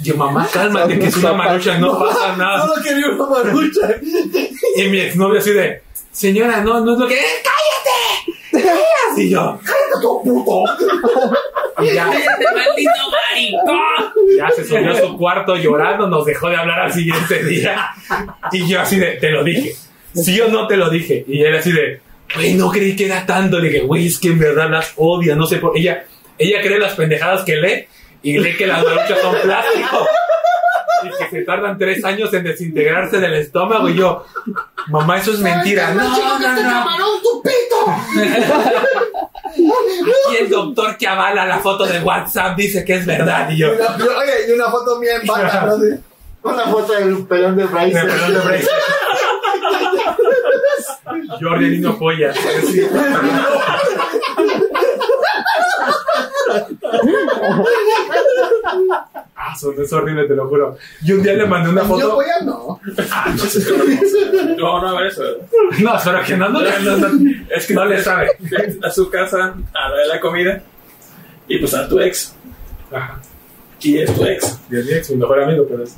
yo 0.00 0.16
mamá, 0.16 0.48
cálmate, 0.52 0.98
que 0.98 1.06
es 1.06 1.16
una 1.16 1.32
marucha, 1.32 1.78
no 1.78 1.98
pasa 1.98 2.36
nada. 2.36 2.66
Solo 2.66 2.82
quería 2.82 3.08
una 3.08 3.26
marucha. 3.26 3.88
Y 4.76 4.88
mi 4.88 5.00
exnovio 5.00 5.38
así 5.38 5.50
de, 5.50 5.82
señora, 6.12 6.60
no, 6.60 6.80
no 6.80 6.94
es 6.94 6.98
lo 6.98 7.08
que... 7.08 7.14
¡Cállate! 7.16 8.35
Y 9.16 9.30
yo, 9.30 9.58
¡cállate 9.64 10.02
tu 10.02 10.22
puto! 10.22 10.64
Y 11.78 11.92
ya, 11.92 12.06
maldito 12.06 12.90
maricón. 13.12 13.78
ya 14.38 14.50
se 14.50 14.64
subió 14.64 14.92
a 14.92 14.96
su 14.96 15.14
cuarto 15.18 15.56
llorando, 15.56 16.06
nos 16.06 16.24
dejó 16.24 16.48
de 16.48 16.56
hablar 16.56 16.80
al 16.80 16.92
siguiente 16.92 17.44
día. 17.44 17.90
Y 18.50 18.66
yo 18.66 18.80
así 18.80 18.98
de, 18.98 19.12
te 19.16 19.30
lo 19.30 19.44
dije. 19.44 19.74
¿Sí 20.14 20.40
o 20.40 20.48
no 20.48 20.66
te 20.66 20.78
lo 20.78 20.88
dije? 20.88 21.22
Y 21.28 21.42
él 21.42 21.54
así 21.54 21.72
de, 21.72 22.00
güey, 22.34 22.54
no 22.54 22.70
creí 22.70 22.96
que 22.96 23.04
era 23.04 23.26
tanto. 23.26 23.58
Le 23.58 23.68
dije, 23.68 23.84
güey, 23.84 24.06
es 24.06 24.18
que 24.18 24.28
en 24.28 24.38
verdad 24.38 24.70
las 24.70 24.94
odia, 24.96 25.34
no 25.34 25.46
sé 25.46 25.58
por... 25.58 25.76
Ella, 25.76 26.06
ella 26.38 26.62
cree 26.62 26.78
las 26.78 26.94
pendejadas 26.94 27.44
que 27.44 27.56
lee 27.56 27.86
y 28.22 28.38
lee 28.38 28.56
que 28.56 28.66
las 28.66 28.82
maruchas 28.82 29.20
son 29.20 29.36
plástico. 29.42 30.06
Y 31.06 31.18
que 31.18 31.30
se 31.30 31.42
tardan 31.42 31.78
tres 31.78 32.04
años 32.04 32.32
en 32.34 32.44
desintegrarse 32.44 33.18
del 33.18 33.34
estómago. 33.34 33.88
Y 33.88 33.94
yo, 33.94 34.24
mamá, 34.88 35.18
eso 35.18 35.32
es 35.32 35.40
mentira. 35.40 35.94
No, 35.94 36.02
no, 36.08 36.38
no. 36.38 36.86
tu 37.22 37.42
pito! 37.42 37.76
Y 40.30 40.36
el 40.36 40.50
doctor 40.50 40.96
que 40.96 41.06
avala 41.06 41.46
la 41.46 41.58
foto 41.58 41.86
de 41.86 42.00
WhatsApp 42.00 42.56
dice 42.56 42.84
que 42.84 42.94
es 42.96 43.06
verdad. 43.06 43.48
Y 43.50 43.58
yo, 43.58 43.70
oye, 43.70 44.48
y 44.48 44.52
una 44.52 44.70
foto 44.70 44.98
mía 44.98 45.16
en 45.20 45.26
bata, 45.26 45.66
¿no? 45.66 45.76
Una 46.50 46.64
foto 46.64 46.92
del 46.92 47.26
pelón 47.26 47.56
de 47.56 47.64
Bryce. 47.64 48.00
peló 48.00 48.30
de 48.30 48.38
bracelet. 48.38 48.70
Jordi 51.40 51.70
Niño 51.70 51.98
Polla. 51.98 52.32
Ah, 59.38 59.54
son- 59.54 59.74
es 59.80 59.92
horrible, 59.92 60.26
te 60.26 60.34
lo 60.34 60.48
juro. 60.48 60.76
Y 61.04 61.12
un 61.12 61.22
día 61.22 61.34
le 61.34 61.46
mandé 61.46 61.68
una 61.70 61.82
Yo 61.82 61.88
foto. 61.88 62.14
voy 62.14 62.24
a 62.24 62.42
no. 62.44 62.80
No, 64.56 64.80
no, 64.80 64.88
a 64.88 65.00
ver 65.00 65.08
eso. 65.12 65.22
No, 65.80 65.92
pero 66.02 66.22
que 66.24 66.36
no, 66.36 66.48
no, 66.48 66.60
no, 66.62 66.96
no, 66.96 67.08
es 67.50 67.66
que 67.66 67.74
no 67.74 67.84
le 67.84 68.02
sabe. 68.02 68.30
A 68.82 68.90
su 68.90 69.10
casa, 69.10 69.54
a 69.74 69.88
la 69.90 69.96
de 69.98 70.06
la 70.08 70.20
comida. 70.20 70.60
Y 71.48 71.58
pues 71.58 71.74
a 71.74 71.86
tu 71.88 72.00
ex. 72.00 72.34
Ajá. 72.90 73.20
Y 73.80 73.98
es 73.98 74.14
tu 74.14 74.24
ex. 74.24 74.58
Y 74.70 74.78
es 74.78 74.86
mi 74.86 74.92
ex, 74.94 75.10
mi 75.10 75.16
mejor 75.16 75.42
amigo, 75.42 75.66
pero 75.68 75.84
es. 75.84 75.94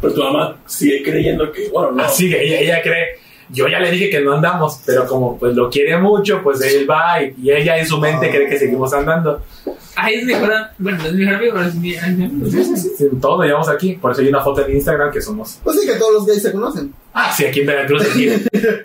Pero 0.00 0.14
tu 0.14 0.22
mamá 0.22 0.56
sigue 0.66 1.02
creyendo 1.02 1.50
que, 1.50 1.68
bueno, 1.70 1.92
no. 1.92 2.02
Así 2.04 2.28
que 2.30 2.40
ella, 2.42 2.60
ella 2.60 2.82
cree. 2.82 3.18
Yo 3.52 3.68
ya 3.68 3.78
le 3.78 3.90
dije 3.90 4.08
que 4.08 4.20
no 4.20 4.32
andamos, 4.32 4.80
pero 4.86 5.06
como 5.06 5.38
pues 5.38 5.54
lo 5.54 5.68
quiere 5.68 5.96
mucho, 5.98 6.40
pues 6.42 6.60
él 6.62 6.88
va 6.90 7.22
y, 7.22 7.34
y 7.42 7.50
ella 7.52 7.78
en 7.78 7.86
su 7.86 7.98
mente 7.98 8.30
cree 8.30 8.48
que 8.48 8.58
seguimos 8.58 8.92
andando. 8.94 9.42
Ay, 9.94 10.14
es 10.14 10.24
mi 10.24 10.32
mejor, 10.32 10.52
bueno, 10.78 10.98
no 10.98 11.04
es 11.04 11.12
mi 11.12 11.18
mejor 11.24 11.34
amigo, 11.36 11.52
pero 11.54 11.68
es 11.68 11.74
mi 11.74 11.96
amigo. 11.96 12.50
Sí, 12.50 13.08
todos 13.20 13.38
nos 13.38 13.46
llevamos 13.46 13.68
aquí, 13.68 13.92
por 13.94 14.12
eso 14.12 14.22
hay 14.22 14.28
una 14.28 14.40
foto 14.42 14.64
en 14.66 14.74
Instagram 14.74 15.12
que 15.12 15.20
somos. 15.20 15.60
Pues 15.62 15.78
sí 15.78 15.86
que 15.86 15.96
todos 15.96 16.14
los 16.14 16.26
gays 16.26 16.42
se 16.42 16.50
conocen. 16.52 16.94
Ah, 17.12 17.30
sí, 17.36 17.44
aquí 17.44 17.60
en 17.60 17.66
Veracruz. 17.66 18.08
aquí. 18.08 18.30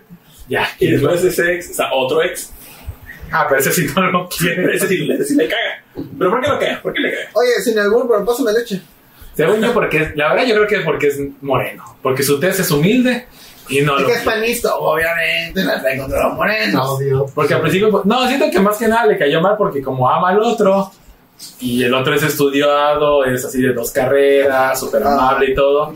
ya. 0.50 0.68
Y 0.80 0.92
después 0.92 1.24
ese 1.24 1.56
ex, 1.56 1.72
o 1.72 1.74
sea, 1.74 1.94
otro 1.94 2.22
ex. 2.24 2.52
Ah, 3.32 3.46
pero 3.48 3.62
ese 3.62 3.72
sí 3.72 3.88
no 3.96 4.12
lo 4.12 4.28
Pero 4.30 4.54
quiere. 4.56 4.76
ese 4.76 4.88
sí, 4.88 5.10
ese 5.12 5.26
sí 5.26 5.36
le 5.36 5.48
caga. 5.48 5.84
¿Pero 6.18 6.30
por 6.30 6.42
qué 6.42 6.48
lo 6.50 6.60
caga? 6.60 6.82
¿Por 6.82 6.94
qué 6.94 7.00
le 7.02 7.12
caga? 7.12 7.30
Oye, 7.34 7.62
sin 7.64 7.80
albur, 7.80 8.06
pero 8.08 8.26
pásame 8.26 8.52
leche. 8.54 8.82
Según 9.34 9.62
yo, 9.62 9.74
porque 9.74 10.12
la 10.16 10.30
verdad 10.34 10.46
yo 10.48 10.56
creo 10.56 10.68
que 10.68 10.76
es 10.78 10.84
porque 10.84 11.08
es 11.08 11.20
moreno. 11.42 11.84
Porque 12.02 12.24
su 12.24 12.40
tez 12.40 12.60
es 12.60 12.72
humilde 12.72 13.28
y 13.70 13.82
no 13.82 13.96
Es 13.96 14.02
lo 14.02 14.08
que 14.08 14.14
es 14.14 14.22
panista, 14.22 14.76
obviamente, 14.76 15.64
la 15.64 15.82
trae 15.82 15.98
contra 15.98 16.28
los 16.28 16.34
morenos. 16.36 16.88
Audio. 16.88 17.26
Porque 17.34 17.54
al 17.54 17.62
principio, 17.62 17.92
pues, 17.92 18.06
no, 18.06 18.28
siento 18.28 18.50
que 18.52 18.60
más 18.60 18.78
que 18.78 18.88
nada 18.88 19.06
le 19.06 19.18
cayó 19.18 19.42
mal 19.42 19.56
porque 19.58 19.82
como 19.82 20.10
ama 20.10 20.30
al 20.30 20.40
otro 20.40 20.92
y 21.60 21.84
el 21.84 21.94
otro 21.94 22.16
es 22.16 22.24
estudiado, 22.24 23.24
es 23.24 23.46
así 23.46 23.62
de 23.62 23.74
dos 23.74 23.92
carreras, 23.92 24.80
súper 24.80 25.04
amable 25.04 25.52
y 25.52 25.56
todo. 25.56 25.94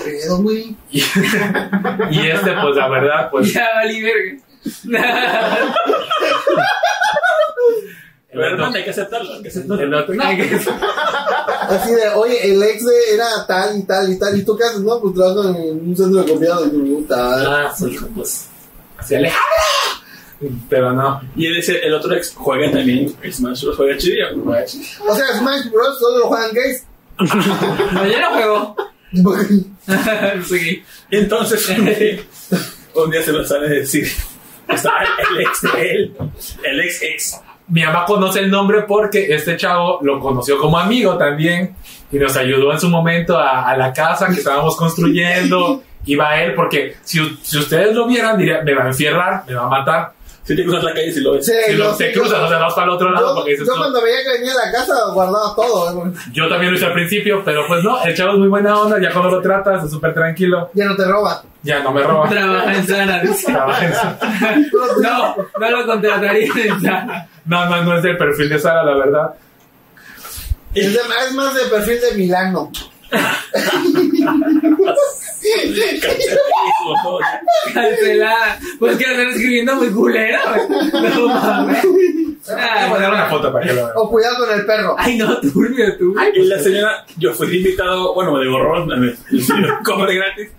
Y, 0.92 1.00
y 1.00 2.28
este, 2.28 2.54
pues 2.62 2.76
la 2.76 2.90
verdad, 2.90 3.30
pues 3.32 3.54
Ya 3.54 3.68
valí 3.76 4.02
verga. 4.02 4.38
Pero 8.32 8.46
hermano, 8.46 8.76
hay 8.78 8.84
que 8.84 8.90
aceptarlo, 8.92 9.34
hay 9.34 9.42
que 9.42 9.50
aceptarlo. 9.50 9.84
el 9.84 9.94
otro- 9.94 10.14
que- 10.38 10.60
Así 11.76 11.92
de, 11.92 12.10
oye, 12.16 12.52
el 12.54 12.64
ex 12.64 12.86
de 12.86 13.14
era 13.14 13.46
tal 13.48 13.78
y 13.78 13.84
tal 13.84 14.12
y 14.12 14.18
tal. 14.20 14.38
¿Y 14.38 14.44
tú 14.44 14.58
qué 14.58 14.64
haces? 14.64 14.80
No, 14.80 15.00
pues 15.02 15.14
trabajo 15.16 15.50
en 15.50 15.90
un 15.90 15.96
centro 15.98 16.24
de 16.24 16.32
comida 16.34 16.60
de 16.62 17.04
tal. 17.08 17.46
ah, 17.48 17.74
hijo, 17.90 18.08
pues 18.16 18.48
así. 18.98 19.16
Pero 20.70 20.92
no. 20.94 21.22
Y 21.36 21.46
él 21.48 21.56
dice, 21.56 21.80
el 21.86 21.94
otro 21.94 22.16
ex 22.16 22.34
juega 22.36 22.72
también 22.72 23.14
Smash 23.32 23.64
Bros. 23.64 23.78
juega 23.78 23.98
chido. 23.98 24.28
O 25.08 25.16
sea, 25.16 25.28
Smash 25.38 25.70
Bros. 25.70 26.00
solo 26.00 26.20
lo 26.20 26.28
juegan 26.28 26.52
gays. 26.54 26.84
No, 27.94 28.08
yo 28.08 28.20
no 28.20 28.30
juego. 28.32 28.76
Y 31.12 31.18
entonces, 31.18 31.70
un 32.96 33.12
día 33.12 33.22
se 33.24 33.32
lo 33.34 33.46
sale 33.46 33.68
a 33.68 33.70
decir, 33.70 34.08
estaba 34.70 35.00
el 35.04 35.42
ex 35.42 35.62
de 35.62 35.92
él, 35.92 36.14
el 36.64 36.80
ex 36.82 37.02
ex 37.02 37.42
mi 37.72 37.84
mamá 37.84 38.06
conoce 38.06 38.40
el 38.40 38.52
nombre 38.52 38.82
porque 38.82 39.34
este 39.34 39.56
chavo 39.56 40.00
lo 40.02 40.20
conoció 40.20 40.58
como 40.60 40.78
amigo 40.78 41.18
también 41.18 41.74
y 42.12 42.18
nos 42.18 42.36
ayudó 42.36 42.74
en 42.74 42.80
su 42.80 42.90
momento 42.90 43.40
a, 43.40 43.70
a 43.70 43.78
la 43.78 43.94
casa 43.94 44.28
que 44.28 44.34
estábamos 44.34 44.76
construyendo. 44.76 45.82
Iba 46.06 46.42
él 46.42 46.54
porque 46.56 46.96
si, 47.04 47.20
si 47.42 47.60
ustedes 47.60 47.96
lo 47.96 48.08
vieran 48.08 48.38
dirían, 48.38 48.66
me 48.66 48.74
va 48.74 48.84
a 48.84 48.88
enfierrar, 48.88 49.44
me 49.48 49.54
va 49.54 49.66
a 49.66 49.70
matar. 49.70 50.14
Si 50.44 50.56
te 50.56 50.64
cruzas 50.64 50.84
la 50.84 50.94
calle, 50.94 51.14
si 51.14 51.20
lo 51.22 51.34
ves. 51.34 51.46
Sí, 51.46 51.54
Si 51.68 51.74
lo, 51.74 51.92
sí, 51.92 51.98
te 52.00 52.14
yo- 52.14 52.22
cruzas, 52.22 52.40
o 52.42 52.50
sea, 52.50 52.58
vas 52.58 52.74
para 52.74 52.86
el 52.88 52.94
otro 52.94 53.12
lado 53.12 53.28
Yo, 53.30 53.36
porque 53.36 53.52
dices 53.52 53.68
yo 53.68 53.76
cuando 53.78 54.02
veía 54.02 54.18
que 54.24 54.40
venía 54.40 54.54
a 54.54 54.66
la 54.66 54.72
casa 54.72 54.94
guardaba 55.14 55.54
todo. 55.56 56.08
¿eh? 56.08 56.12
Yo 56.34 56.50
también 56.50 56.72
lo 56.72 56.78
hice 56.78 56.88
al 56.88 56.94
principio, 56.94 57.44
pero 57.46 57.68
pues 57.68 57.84
no, 57.84 58.04
el 58.04 58.16
chavo 58.18 58.32
es 58.34 58.40
muy 58.40 58.48
buena 58.48 58.80
onda, 58.80 59.00
ya 59.00 59.12
cuando 59.12 59.30
lo 59.32 59.42
tratas 59.42 59.86
es 59.86 59.92
súper 59.92 60.14
tranquilo, 60.16 60.72
Ya 60.74 60.86
no 60.86 60.96
te 60.96 61.06
roba. 61.06 61.44
ya 61.62 61.80
no 61.84 61.92
me 61.92 62.02
roba. 62.02 62.28
Trabaja 62.28 62.74
en 62.76 62.88
Sara. 62.88 63.20
dice. 63.22 63.52
Trabaja 63.52 63.86
en 63.86 63.94
su- 64.70 64.78
No, 65.02 65.36
no 65.60 65.70
lo 65.72 65.86
contrataría 65.86 66.48
en 66.56 66.82
Sara. 66.82 67.28
No, 67.46 67.66
no, 67.70 67.84
no 67.84 67.98
es 67.98 68.04
del 68.04 68.18
perfil 68.18 68.50
de 68.50 68.60
Sara, 68.60 68.84
la 68.84 68.96
verdad. 68.96 69.34
Es, 70.74 70.92
de- 70.94 71.00
es 71.28 71.34
más 71.36 71.54
de 71.54 71.66
perfil 71.66 72.00
de 72.02 72.18
Milano. 72.18 72.72
Cancelada. 77.74 78.60
Pues 78.80 78.98
que 78.98 79.04
la 79.06 79.12
están 79.12 79.28
escribiendo 79.30 79.76
muy 79.76 79.90
culera, 79.92 80.42
güey. 80.48 80.92
No 81.16 81.28
mames. 81.28 81.84
Voy 81.84 82.60
a 82.60 82.84
Ay, 82.86 82.90
poner 82.90 83.10
una 83.10 83.26
foto 83.30 83.54
para 83.54 83.66
que 83.68 83.74
lo 83.74 83.84
vean. 83.86 83.92
O 83.96 84.10
cuidado 84.10 84.38
con 84.46 84.60
el 84.60 84.66
perro. 84.66 84.96
Ay, 84.98 85.18
no, 85.18 85.40
turbio 85.40 85.98
tú. 85.98 86.16
Y 86.34 86.44
la 86.46 86.60
señora, 86.60 87.06
yo 87.18 87.34
fui 87.34 87.56
invitado, 87.56 88.14
bueno, 88.16 88.38
de 88.40 88.48
borrón, 88.48 88.92
el 89.32 89.44
señor 89.44 89.80
come 89.84 90.16
gratis. 90.16 90.50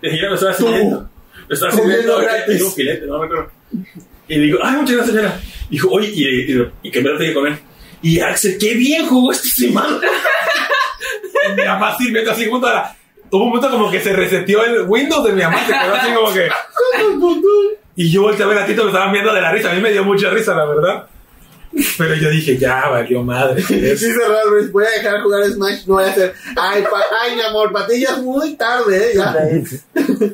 La 0.00 0.10
señora 0.10 0.28
me 0.28 0.34
estaba 0.36 0.54
sirviendo. 0.54 1.10
Me 1.48 1.54
estaba 1.54 1.70
Comiendo 1.72 1.96
sirviendo 2.02 2.18
gratis. 2.22 2.62
un 2.62 2.72
filete, 2.72 3.06
no 3.06 3.18
me 3.18 3.24
acuerdo. 3.26 3.50
Y 4.28 4.34
le 4.36 4.40
digo, 4.46 4.58
ay, 4.62 4.76
muchas 4.76 4.96
gracias, 4.96 5.16
señora. 5.16 5.40
Dijo, 5.68 5.88
oye, 5.90 6.08
y, 6.14 6.52
y, 6.52 6.70
y 6.82 6.90
que 6.90 7.00
me 7.02 7.10
lo 7.10 7.16
tenía 7.18 7.30
que 7.32 7.34
comer. 7.34 7.58
Y 8.00 8.20
Axel, 8.20 8.56
qué 8.58 8.74
bien 8.74 9.06
jugó 9.06 9.32
este 9.32 9.48
semana. 9.66 9.98
Mi 11.56 11.64
mamá 11.64 11.96
sirviendo 11.98 12.30
así 12.32 12.46
junto 12.48 12.66
a 12.68 12.72
la... 12.72 12.96
Hubo 13.36 13.42
un 13.44 13.48
momento 13.48 13.70
como 13.70 13.90
que 13.90 14.00
se 14.00 14.12
reseteó 14.12 14.64
el 14.64 14.82
Windows 14.86 15.24
de 15.24 15.32
mi 15.32 15.42
mamá, 15.42 15.58
se 15.66 15.72
quedó 15.72 15.94
así 15.94 16.12
como 16.12 16.32
que... 16.32 16.48
Y 17.96 18.10
yo 18.10 18.22
volteé 18.22 18.44
a 18.44 18.48
ver 18.48 18.58
a 18.58 18.66
Tito, 18.66 18.82
me 18.82 18.88
estaban 18.90 19.12
viendo 19.12 19.32
de 19.32 19.40
la 19.40 19.52
risa. 19.52 19.70
A 19.70 19.74
mí 19.74 19.80
me 19.80 19.92
dio 19.92 20.02
mucha 20.04 20.28
risa, 20.30 20.52
la 20.54 20.64
verdad. 20.64 21.06
Pero 21.98 22.14
yo 22.16 22.28
dije, 22.30 22.56
ya, 22.58 22.88
valió 22.88 23.22
madre. 23.22 23.62
Sí, 23.62 23.96
cerrar, 23.96 24.46
Luis. 24.50 24.70
Voy 24.72 24.84
a 24.84 24.90
dejar 24.90 25.14
de 25.14 25.20
jugar 25.22 25.44
Smash. 25.44 25.86
No 25.86 25.94
voy 25.94 26.04
a 26.04 26.10
hacer. 26.10 26.34
Ay, 26.56 26.82
pa- 26.82 27.04
ay 27.22 27.36
mi 27.36 27.42
amor, 27.42 27.72
para 27.72 27.86
ti 27.86 28.00
ya 28.00 28.10
es 28.10 28.18
muy 28.18 28.54
tarde, 28.56 29.10
¿eh? 29.10 29.12
Ya. 29.14 29.36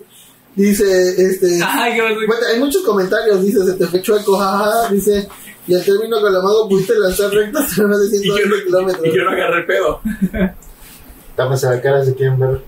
Dice, 0.54 1.08
este. 1.22 1.60
Ay, 1.64 1.94
qué 1.94 2.00
bueno. 2.02 2.16
Bueno, 2.26 2.42
hay 2.52 2.58
muchos 2.58 2.82
comentarios. 2.82 3.42
Dice, 3.42 3.64
se 3.64 3.74
te 3.74 3.86
fue 3.86 4.00
chueco, 4.02 4.36
jaja. 4.38 4.88
Dice, 4.90 5.28
y 5.66 5.74
al 5.74 5.84
término 5.84 6.20
con 6.20 6.32
la 6.32 6.40
mago 6.40 6.68
pudiste 6.68 6.98
lanzar 6.98 7.30
rectas 7.30 7.78
a 7.78 7.82
más 7.86 8.10
de 8.10 8.16
Y 8.18 8.26
yo, 8.26 8.36
120 8.36 8.48
no, 8.48 8.64
kilómetros. 8.64 9.06
y 9.06 9.16
yo 9.16 9.24
no 9.24 9.30
agarré 9.32 9.58
el 9.60 9.66
pedo. 9.66 10.00
Tápese 11.36 11.66
la 11.66 11.80
cara 11.80 12.04
si 12.04 12.14
quieren 12.14 12.38
ver. 12.38 12.60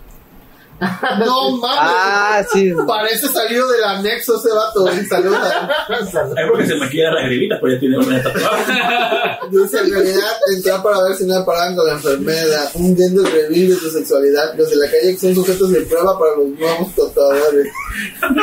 No 0.81 1.51
mames. 1.59 1.79
Ah, 1.81 2.45
sí. 2.53 2.73
Parece 2.87 3.29
salido 3.29 3.69
del 3.71 3.85
anexo 3.85 4.37
ese 4.37 4.49
vato. 4.53 4.93
Y 4.93 5.05
saluda. 5.07 5.87
Es 5.89 6.49
porque 6.49 6.67
se 6.67 6.75
me 6.77 6.89
queda 6.89 7.13
la 7.13 7.27
grivita, 7.27 7.61
pues 7.61 7.75
ya 7.75 7.81
tiene 7.81 7.99
una 7.99 8.23
tatuada. 8.23 9.39
Dice, 9.51 9.79
en 9.79 9.91
realidad, 9.93 10.33
entrar 10.57 10.83
para 10.83 11.03
ver 11.05 11.17
si 11.17 11.25
no 11.25 11.45
paraban 11.45 11.77
con 11.77 11.87
la 11.87 11.93
enfermedad, 11.93 12.71
un 12.75 12.97
reveal 12.97 13.69
de 13.69 13.77
tu 13.77 13.91
sexualidad. 13.91 14.55
Los 14.57 14.71
de 14.71 14.77
la 14.77 14.91
calle 14.91 15.17
son 15.19 15.35
sujetos 15.35 15.71
de 15.71 15.83
prueba 15.83 16.19
para 16.19 16.37
los 16.37 16.49
nuevos 16.49 16.95
tatuadores. 16.95 17.69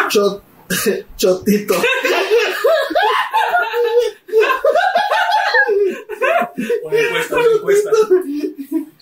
Chot, 0.10 0.44
chotito. 1.18 1.76
Una 6.84 7.00
encuesta, 7.00 7.36
una 7.36 7.46
encuesta. 7.56 7.90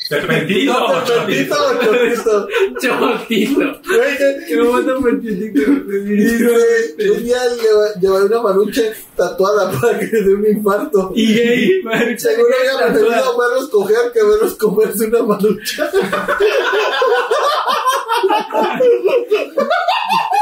Serpentino. 0.08 1.04
Chotito, 1.06 1.56
chotito. 1.82 2.48
Chotito. 2.82 3.60
Güey, 3.60 4.18
que- 4.18 4.46
Qué 4.48 4.62
bueno, 4.62 4.94
Chotito. 5.02 5.62
Dice, 6.06 6.96
un 7.12 7.24
día 7.24 7.40
lleva- 7.62 7.94
llevaré 8.00 8.26
una 8.26 8.42
marucha 8.42 8.84
tatuada 9.16 9.70
para 9.72 10.00
que 10.00 10.06
le 10.06 10.22
dé 10.22 10.34
un 10.34 10.46
infarto. 10.48 11.12
Y 11.14 11.34
gay, 11.34 11.82
marucha. 11.84 12.30
Seguro 12.30 12.48
había 12.60 12.88
preferido 12.94 13.38
verlos 13.38 13.70
coger 13.70 14.12
que 14.14 14.24
verlos 14.24 14.54
comerse 14.56 15.06
una 15.08 15.24
marucha. 15.24 15.90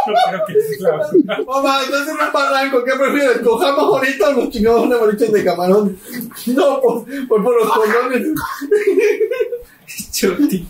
Creo 0.06 0.46
que. 0.46 1.44
Mamá, 1.46 1.80
entonces 1.86 2.14
no 2.16 2.26
es 2.28 2.34
barranco, 2.34 2.84
¿qué 2.84 2.92
prefieres? 2.98 3.40
¿Cojamos 3.40 3.84
ahorita 3.84 4.30
o 4.30 4.34
nos 4.34 4.50
chingamos 4.50 4.82
una 4.82 4.98
marucha 4.98 5.26
de 5.26 5.44
camarón? 5.44 5.98
No, 6.48 6.80
pues, 6.82 7.20
pues 7.28 7.44
por 7.44 7.62
los 7.64 7.72
condones. 7.74 8.28
Chotito. 10.12 10.66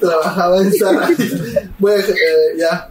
Trabajaba 0.00 0.58
en 0.58 0.72
Sara. 0.72 1.08
Bueno, 1.78 2.02
eh, 2.08 2.58
ya. 2.58 2.88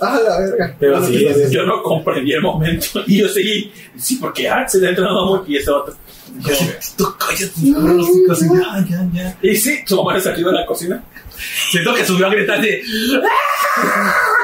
Ah, 0.00 0.20
la 0.22 0.38
verga. 0.38 0.76
Pero 0.78 1.04
sí, 1.04 1.24
es- 1.26 1.50
Yo 1.50 1.64
no 1.64 1.82
comprendí 1.82 2.32
el 2.32 2.42
momento. 2.42 2.86
Y 3.06 3.18
yo 3.18 3.28
seguí. 3.28 3.72
Sí, 3.96 4.16
porque 4.16 4.48
Axel 4.48 4.84
ha 4.86 4.90
entrenado 4.90 5.26
mucho 5.26 5.44
y 5.48 5.56
ese 5.56 5.70
otro. 5.70 5.94
Tú 6.96 7.06
cállate, 7.18 7.44
así, 8.30 8.46
ya, 8.52 8.84
ya, 8.88 9.08
ya. 9.12 9.38
Y 9.42 9.56
sí, 9.56 9.78
su 9.86 9.96
mamá 9.96 10.20
salió 10.20 10.46
de 10.48 10.52
la 10.52 10.66
cocina. 10.66 11.02
Siento 11.70 11.94
que 11.94 12.04
subió 12.04 12.26
a 12.26 12.30
gritar 12.30 12.58
así. 12.58 12.80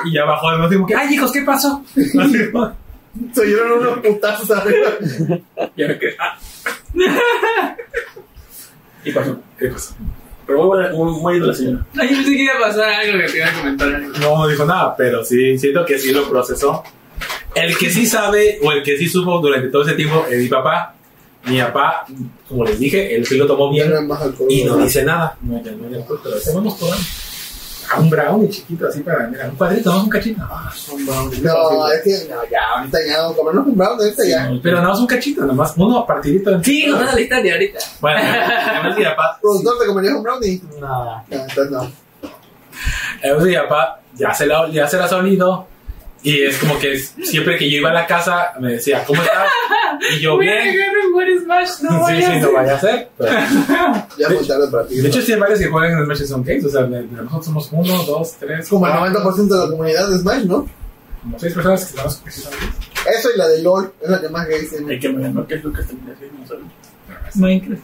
Y 0.04 0.12
ya 0.12 0.24
bajó 0.24 0.50
de 0.50 0.58
nuevo, 0.58 0.72
como 0.74 0.86
que, 0.86 0.94
ay, 0.94 1.14
hijos, 1.14 1.32
¿qué 1.32 1.42
pasó? 1.42 1.84
Así, 1.96 2.38
Se 3.34 3.44
dieron 3.44 3.72
unos 3.72 3.98
putazos 3.98 4.50
arriba. 4.50 4.90
Ya 5.76 5.88
me 5.88 5.98
quedé. 5.98 6.16
Ah. 6.18 6.38
Y 9.04 9.12
pasó. 9.12 9.40
¿Qué 9.58 9.68
pasó? 9.68 9.94
Pero 10.46 10.58
muy 10.58 10.66
buena, 10.68 10.92
muy, 10.92 11.12
muy 11.12 11.40
de 11.40 11.46
la 11.46 11.54
señora. 11.54 11.86
Ay, 11.98 12.08
yo 12.08 12.16
pensé 12.16 12.30
que 12.32 12.42
iba 12.42 12.54
a 12.54 12.60
pasar 12.60 12.90
algo 12.90 13.18
que 13.18 13.32
te 13.32 13.38
iba 13.38 13.48
a 13.48 13.52
comentar 13.52 13.94
algo. 13.94 14.18
No, 14.18 14.38
no 14.38 14.48
dijo 14.48 14.64
nada, 14.64 14.96
pero 14.96 15.24
sí, 15.24 15.58
siento 15.58 15.84
que 15.84 15.98
sí 15.98 16.12
lo 16.12 16.28
procesó. 16.28 16.82
El 17.54 17.76
que 17.76 17.90
sí 17.90 18.06
sabe, 18.06 18.58
o 18.62 18.72
el 18.72 18.82
que 18.82 18.96
sí 18.96 19.08
supo 19.08 19.38
durante 19.40 19.68
todo 19.68 19.82
ese 19.82 19.94
tiempo, 19.94 20.26
es 20.28 20.38
mi 20.38 20.48
papá. 20.48 20.94
Mi 21.44 21.60
papá, 21.60 22.06
como 22.48 22.64
les 22.64 22.78
dije, 22.78 23.16
él 23.16 23.26
sí 23.26 23.36
lo 23.36 23.46
tomó 23.46 23.70
bien 23.70 23.92
y 24.48 24.64
no 24.64 24.76
dice 24.76 25.02
nada. 25.04 25.36
No, 25.42 25.62
ya 25.62 25.72
no, 25.72 25.90
ya, 25.90 26.04
pero 26.22 26.36
hacemos 26.36 26.78
todo. 26.78 26.92
A 27.90 28.00
un 28.00 28.08
brownie 28.08 28.48
chiquito, 28.48 28.86
así 28.88 29.00
para, 29.00 29.26
mira, 29.26 29.48
un 29.48 29.56
cuadrito, 29.56 29.90
vamos 29.90 30.04
un 30.04 30.10
cachito. 30.10 30.40
Ah, 30.48 30.72
un 30.92 31.04
brownie. 31.04 31.40
No, 31.40 31.88
es 31.92 32.00
que 32.02 32.32
no, 32.32 32.36
ya, 32.50 32.60
ahorita 32.76 32.98
ya 33.06 33.18
vamos 33.18 33.34
a 33.34 33.36
comernos 33.36 33.66
un 33.66 33.76
brownie, 33.76 34.04
ahorita 34.04 34.24
ya. 34.26 34.50
Pero 34.62 34.76
nada 34.76 34.88
más 34.88 35.00
un 35.00 35.06
cachito, 35.06 35.40
nada 35.42 35.52
más 35.52 35.74
uno 35.76 36.06
partidito. 36.06 36.62
Sí, 36.62 36.86
no 36.86 37.02
la 37.02 37.14
lista 37.14 37.42
de 37.42 37.52
ahorita. 37.52 37.78
Bueno, 38.00 38.20
además 38.22 38.96
mi 38.96 39.04
papá, 39.04 39.38
¿Productor 39.42 39.78
te 39.78 39.86
comerías 39.86 40.14
un 40.14 40.22
brownie? 40.22 40.62
No. 40.80 41.04
No, 41.16 41.24
entonces 41.28 41.70
no. 41.70 41.90
además 43.22 43.44
mi 43.44 43.54
papá 43.56 44.00
ya 44.14 44.32
se 44.32 44.46
la, 44.46 44.70
ya 44.70 44.86
se 44.86 44.96
la 44.96 45.04
ha 45.04 45.08
sonido. 45.08 45.66
Y 46.24 46.42
es 46.44 46.56
como 46.58 46.78
que 46.78 46.96
siempre 46.98 47.56
que 47.58 47.68
yo 47.68 47.78
iba 47.78 47.90
a 47.90 47.94
la 47.94 48.06
casa 48.06 48.52
me 48.60 48.74
decía, 48.74 49.04
¿cómo 49.04 49.20
estás? 49.22 49.48
Y 50.16 50.20
yo, 50.20 50.36
Voy 50.36 50.48
a 50.48 50.52
bien. 50.62 50.76
no 51.82 51.90
Sí, 52.06 52.12
vaya 52.12 52.20
sí, 52.20 52.32
a 52.32 52.40
no 52.40 52.52
vaya 52.52 52.74
a 52.76 52.80
ser. 52.80 53.08
pero- 53.18 53.32
Ya 54.18 54.28
muy 54.28 54.46
tarde 54.46 54.68
para 54.70 54.86
ti. 54.86 55.00
De 55.00 55.08
hecho, 55.08 55.20
sí 55.20 55.32
hay 55.32 55.38
varios 55.40 55.58
que 55.58 55.66
juegan 55.66 55.98
en 55.98 56.04
Smash 56.04 56.26
Son 56.26 56.44
Case. 56.44 56.64
O 56.66 56.68
sea, 56.70 56.82
de- 56.84 57.02
de 57.02 57.22
nosotros 57.22 57.44
somos 57.46 57.68
uno, 57.72 58.02
dos, 58.04 58.34
tres, 58.38 58.68
como 58.68 58.86
el 58.86 58.92
cuatro, 58.92 59.20
90% 59.32 59.48
de 59.48 59.58
la 59.64 59.66
comunidad 59.70 60.08
de 60.08 60.18
Smash, 60.18 60.44
¿no? 60.44 60.68
como 61.22 61.38
seis 61.38 61.54
personas 61.54 61.84
que 61.84 61.90
estamos 61.90 62.16
que 62.16 62.30
sí 62.32 62.40
son 62.42 62.52
gays. 62.52 63.18
Eso 63.18 63.28
y 63.34 63.38
la 63.38 63.48
de 63.48 63.62
LOL 63.62 63.92
es 64.02 64.08
la 64.10 64.20
que 64.20 64.28
más 64.28 64.46
gays 64.48 64.70
tiene. 64.70 64.94
El 64.94 65.00
que 65.00 65.08
me 65.08 65.22
ganó, 65.22 65.46
que 65.46 65.54
es 65.56 65.64
lo 65.64 65.72
que 65.72 65.82
terminé 65.82 66.12
haciendo, 66.12 66.38
no 66.38 66.46
sabes. 66.46 67.36
Minecraft. 67.36 67.82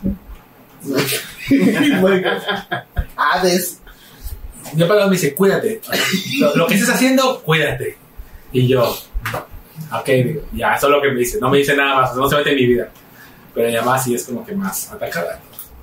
Hades. 3.17 3.79
Mi 4.75 4.85
papá 4.85 5.07
me 5.07 5.13
dice, 5.13 5.35
cuídate. 5.35 5.81
Lo, 6.41 6.55
lo 6.57 6.67
que 6.67 6.75
estés 6.75 6.91
haciendo, 6.91 7.41
cuídate. 7.43 7.97
Y 8.53 8.67
yo, 8.67 8.85
ok, 9.93 10.07
digo, 10.07 10.43
ya, 10.53 10.75
eso 10.75 10.87
es 10.87 10.93
lo 10.93 11.03
que 11.03 11.11
me 11.11 11.21
dice. 11.21 11.39
No 11.41 11.51
me 11.51 11.59
dice 11.59 11.77
nada 11.77 12.03
más, 12.03 12.17
no 12.17 12.29
se 12.29 12.37
mete 12.37 12.51
en 12.51 12.57
mi 12.57 12.67
vida. 12.67 12.89
Pero 13.55 13.69
ella 13.69 13.83
más 13.83 14.05
sí 14.05 14.15
es 14.15 14.25
como 14.25 14.45
que 14.45 14.55
más 14.55 14.93
atacada. 14.93 15.41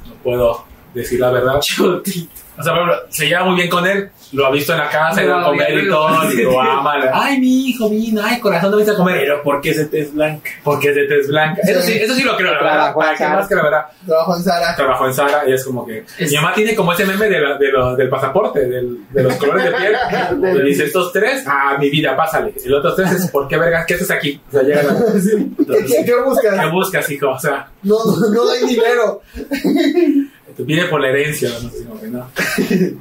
No 0.08 0.14
puedo 0.16 0.66
decir 0.94 1.20
la 1.20 1.32
verdad. 1.32 1.60
O 2.58 2.64
sea, 2.64 2.74
por 2.74 2.84
ejemplo, 2.84 3.08
se 3.10 3.28
lleva 3.28 3.44
muy 3.44 3.56
bien 3.56 3.70
con 3.70 3.86
él, 3.86 4.10
lo 4.32 4.46
ha 4.46 4.52
visto 4.52 4.72
en 4.74 4.80
la 4.80 4.90
casa, 4.90 5.24
y 5.24 5.28
No, 5.28 5.34
va 5.36 5.42
a 5.42 5.46
comer 5.46 5.78
y 5.84 5.90
todo, 5.90 6.32
y 6.32 6.42
lo 6.44 6.62
ama. 6.62 6.94
Ay, 7.14 7.40
mi 7.40 7.70
hijo, 7.70 7.90
vino, 7.90 8.22
ay, 8.24 8.40
corazón, 8.40 8.72
no 8.72 8.78
viniste 8.78 8.94
a 8.96 8.98
comer. 8.98 9.18
Pero 9.20 9.44
¿por 9.44 9.60
qué 9.62 9.72
ese 9.72 9.86
test 9.86 10.14
blanca? 10.14 10.50
Porque 10.64 10.90
es 10.90 10.96
de 10.96 11.06
tez 11.06 11.28
blanca. 11.28 11.62
Eso 11.64 11.82
sí, 11.82 11.94
eso 11.94 12.14
sí 12.16 12.24
lo 12.24 12.36
creo, 12.38 12.52
la 12.54 12.58
verdad. 12.58 12.74
Trabajó 12.74 13.00
¿Para 13.00 13.18
Sara. 13.18 13.36
más 13.36 13.48
que 13.48 13.56
la 13.56 13.64
verdad? 13.64 13.86
Trabajo 14.06 14.36
en 14.38 14.44
Sara. 14.44 14.76
Trabajó 14.76 15.08
en 15.08 15.14
Sara 15.14 15.44
y 15.50 15.54
es 15.54 15.64
como 15.66 15.86
que. 15.86 16.06
Es- 16.18 16.30
Mi 16.32 16.36
mamá 16.38 16.54
tiene 16.54 16.76
como 16.76 16.94
ese 16.94 17.06
meme 17.06 17.28
de 17.30 17.40
la- 17.42 17.58
de 17.58 17.72
lo- 17.72 17.96
del 17.96 18.10
pasaporte, 18.10 18.60
del- 18.68 19.00
de 19.12 19.24
los 19.24 19.36
colores 19.36 19.64
de 19.66 19.72
piel. 19.72 19.96
Le 20.42 20.64
dice 20.64 20.86
estos 20.86 21.12
tres, 21.12 21.44
ah, 21.48 21.76
mi 21.80 21.90
vida, 21.90 22.16
pásale. 22.16 22.54
Y 22.64 22.70
los 22.70 22.80
otros 22.80 22.96
tres 22.96 23.12
es, 23.12 23.28
¿por 23.32 23.48
qué 23.48 23.58
vergas? 23.58 23.86
¿Qué 23.86 23.96
haces 23.96 24.12
aquí? 24.12 24.42
O 24.48 24.52
sea, 24.52 24.64
llega 24.64 24.84
la. 24.84 24.94
¿Qué, 24.96 25.86
qué, 25.86 25.86
qué 25.88 26.06
¿Qué 26.06 26.16
buscas? 26.22 26.72
buscas, 26.72 27.10
hijo? 27.12 27.30
O 27.32 27.40
sea, 27.40 27.68
No, 27.84 27.98
no 28.34 28.50
hay 28.50 28.66
dinero. 28.68 29.22
viene 30.58 30.86
por 30.86 31.02
la 31.02 31.10
herencia, 31.10 31.50
no 31.50 31.70
sé, 31.70 31.84
como 31.86 32.00
que 32.00 32.08
no. 32.08 32.30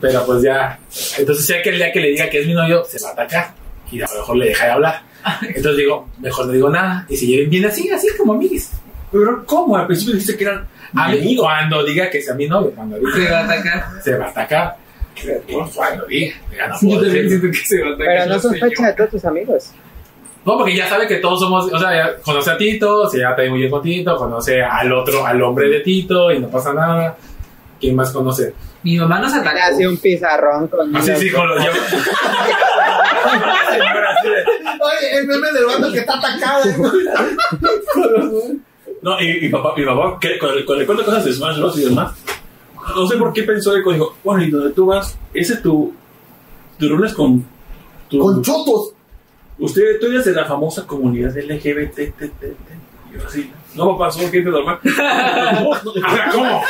Pero 0.01 0.27
pues 0.27 0.43
ya. 0.43 0.79
Entonces 1.19 1.47
sé 1.47 1.63
que 1.63 1.71
el 1.71 1.77
día 1.77 1.93
que 1.93 2.01
le 2.01 2.09
diga 2.09 2.29
que 2.29 2.41
es 2.41 2.47
mi 2.47 2.55
novio, 2.55 2.85
se 2.85 3.03
va 3.03 3.11
a 3.11 3.13
atacar. 3.13 3.55
Y 3.91 4.01
a 4.01 4.07
lo 4.13 4.21
mejor 4.21 4.37
le 4.37 4.47
deja 4.47 4.67
de 4.67 4.71
hablar. 4.73 5.03
Entonces 5.43 5.77
digo, 5.77 6.09
mejor 6.19 6.47
no 6.47 6.53
digo 6.53 6.71
nada. 6.71 7.07
Y 7.09 7.17
si 7.17 7.27
lleven 7.27 7.51
bien 7.51 7.65
así, 7.67 7.91
así 7.91 8.09
como 8.17 8.35
amiguis. 8.35 8.71
Pero, 9.13 9.45
¿cómo? 9.47 9.77
Al 9.77 9.87
principio 9.87 10.15
dijiste 10.15 10.37
que 10.37 10.45
eran 10.45 10.67
amigos. 10.95 11.47
cuando 11.47 11.85
diga 11.85 12.11
que 12.11 12.21
sea 12.21 12.35
mi 12.35 12.49
novio, 12.49 12.73
cuando 12.73 12.99
diga 12.99 13.13
Se 13.15 13.31
va 13.31 13.39
a 13.39 13.45
atacar. 13.45 13.85
se 14.03 14.17
va 14.17 14.27
a 14.27 14.29
atacar. 14.31 14.77
Pues, 15.15 15.71
cuando 15.75 16.07
diga, 16.07 16.35
ya 16.57 16.67
no 16.67 16.75
puedo 16.81 17.03
también 17.03 17.25
decir. 17.25 17.41
siento 17.41 17.59
que 17.59 17.67
se 17.67 17.83
va 17.83 17.91
a 17.91 17.95
atacar. 17.95 18.15
Pero 18.17 18.27
no 18.27 18.41
sospecha 18.41 18.87
de 18.87 18.93
todos 18.95 19.11
tus 19.11 19.25
amigos. 19.25 19.71
No, 20.45 20.59
porque 20.59 20.77
ya 20.77 20.89
sabe 20.89 21.07
que 21.07 21.17
todos 21.17 21.41
somos, 21.41 21.73
o 21.73 21.79
sea, 21.79 21.95
ya 21.95 22.17
conoce 22.21 22.51
a 22.51 22.59
Tito, 22.59 23.09
se 23.09 23.19
ya 23.19 23.35
muy 23.49 23.61
bien 23.61 23.71
con 23.71 23.83
Tito, 23.83 24.17
conoce 24.17 24.63
al 24.63 24.93
otro, 24.93 25.25
al 25.25 25.41
hombre 25.43 25.69
de 25.69 25.81
Tito 25.81 26.31
y 26.31 26.39
no 26.39 26.49
pasa 26.49 26.75
nada. 26.75 27.17
¿Quién 27.85 27.97
más 27.97 28.11
conoce? 28.13 28.55
Mi 28.83 28.97
mamá 28.99 29.21
nos 29.21 29.35
atacó. 29.35 29.59
Hace 29.63 29.87
un 29.87 29.99
pizarrón 29.99 30.69
con. 30.69 30.97
Así 30.97 31.15
sí, 31.17 31.31
con 31.31 31.47
los 31.49 31.63
yo. 31.63 31.71
Oye, 34.81 35.19
el 35.19 35.27
meme 35.27 35.53
del 35.53 35.67
vato 35.67 35.93
que 35.93 35.99
está 35.99 36.15
atacado. 36.19 36.65
No, 39.03 39.21
y, 39.21 39.45
y 39.47 39.49
papá, 39.51 39.75
mi 39.77 39.85
papá, 39.85 40.19
que 40.19 40.29
el, 40.29 40.59
el 40.59 40.65
cuento 40.87 41.05
cosas 41.05 41.25
de 41.27 41.33
Smash 41.35 41.59
Bros. 41.59 41.79
y 41.79 41.85
demás, 41.85 42.15
no 42.97 43.07
sé 43.07 43.17
por 43.19 43.33
qué 43.35 43.43
pensó 43.43 43.75
él, 43.77 43.83
dijo, 43.87 44.17
bueno, 44.25 44.43
y 44.43 44.51
donde 44.51 44.71
tú 44.73 44.87
vas, 44.87 45.19
ese 45.35 45.57
tu, 45.57 45.95
tu 46.79 46.89
reúnes 46.89 47.13
con 47.13 47.45
tu, 48.09 48.19
Con 48.19 48.43
chotos. 48.43 48.93
usted, 49.59 50.01
tú 50.01 50.07
eres 50.07 50.25
de 50.25 50.33
la 50.33 50.47
famosa 50.47 50.87
comunidad 50.87 51.37
LGBT. 51.37 51.99
Y 51.99 53.15
yo 53.19 53.27
así, 53.27 53.53
no 53.77 53.97
papá, 53.97 54.11
somos 54.11 54.31
gente 54.31 54.51
normal. 54.51 54.79
O 54.85 55.75
sea, 56.11 56.31
¿cómo? 56.33 56.63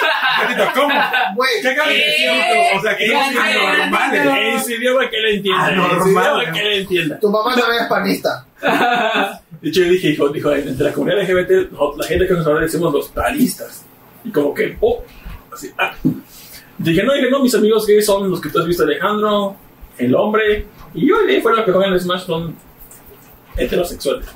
¿cómo? 0.74 1.44
¿Qué 1.62 1.74
calificación? 1.74 2.36
O 2.76 2.83
sea, 2.83 2.97
que 2.97 3.08
Ya, 3.08 3.28
es 3.28 3.34
ya, 3.34 3.52
ya, 3.52 3.78
normal. 3.78 4.10
ya. 4.15 4.41
En 4.52 4.62
su 4.65 4.70
idioma 4.73 5.08
que 5.08 5.18
le 5.20 5.34
entienda, 5.36 5.70
normal, 5.73 6.08
idioma 6.08 6.42
¿no? 6.44 6.52
que 6.52 6.62
le 6.62 6.81
entienda. 6.81 7.20
tu 7.20 7.31
mamá 7.31 7.55
también 7.55 7.83
es 7.83 7.89
panista. 7.89 8.47
De 9.60 9.70
hecho, 9.70 9.81
yo 9.81 9.91
dije, 9.92 10.08
hijo, 10.10 10.28
dijo, 10.28 10.52
entre 10.52 10.84
la 10.86 10.92
comunidad 10.92 11.23
LGBT, 11.23 11.73
la 11.97 12.07
gente 12.07 12.26
que 12.26 12.34
nos 12.34 12.47
habla 12.47 12.60
decimos 12.60 12.92
los 12.92 13.10
talistas. 13.12 13.84
Y 14.24 14.31
como 14.31 14.52
que, 14.52 14.76
oh, 14.81 15.02
así, 15.52 15.70
ah. 15.78 15.94
Dije, 16.76 17.02
no, 17.02 17.15
dije, 17.15 17.31
no, 17.31 17.41
mis 17.41 17.55
amigos 17.55 17.86
gays 17.86 18.05
son 18.05 18.31
los 18.31 18.41
que 18.41 18.50
tú 18.50 18.58
has 18.58 18.66
visto, 18.66 18.83
Alejandro, 18.83 19.57
el 19.97 20.15
hombre. 20.15 20.66
Y 20.92 21.08
yo, 21.08 21.16
y 21.26 21.41
fueron 21.41 21.58
los 21.58 21.66
que 21.66 21.73
juegan 21.73 21.92
el 21.94 22.00
Smash, 22.00 22.26
son 22.26 22.55
heterosexuales. 23.57 24.26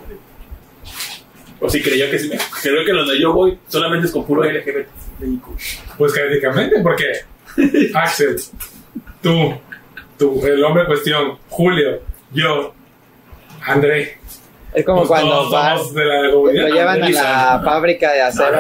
O 1.61 1.69
si 1.69 1.83
creyó 1.83 2.11
que 2.11 2.19
sí, 2.19 2.29
me- 2.29 2.39
creo 2.63 2.85
que 2.85 2.93
donde 2.93 3.21
yo 3.21 3.33
voy 3.33 3.59
solamente 3.69 4.07
es 4.07 4.13
con 4.13 4.25
puro 4.25 4.43
LGBT. 4.45 4.87
Pues 5.97 6.13
prácticamente, 6.13 6.77
porque 6.83 7.05
Axel, 7.95 8.37
tú, 9.23 9.55
tú, 10.17 10.47
el 10.47 10.63
hombre 10.65 10.83
en 10.83 10.87
cuestión, 10.89 11.39
Julio, 11.49 12.01
yo, 12.33 12.73
André, 13.63 14.19
Es 14.73 14.85
como 14.85 14.99
pues 14.99 15.09
cuando 15.09 15.31
todos 15.31 15.51
vas, 15.51 15.79
somos 15.81 15.95
de 15.95 16.05
la 16.05 16.23
lo 16.23 16.47
llevan 16.53 17.03
a 17.03 17.09
la 17.11 17.63
fábrica 17.65 18.13
de 18.13 18.23
acero. 18.23 18.57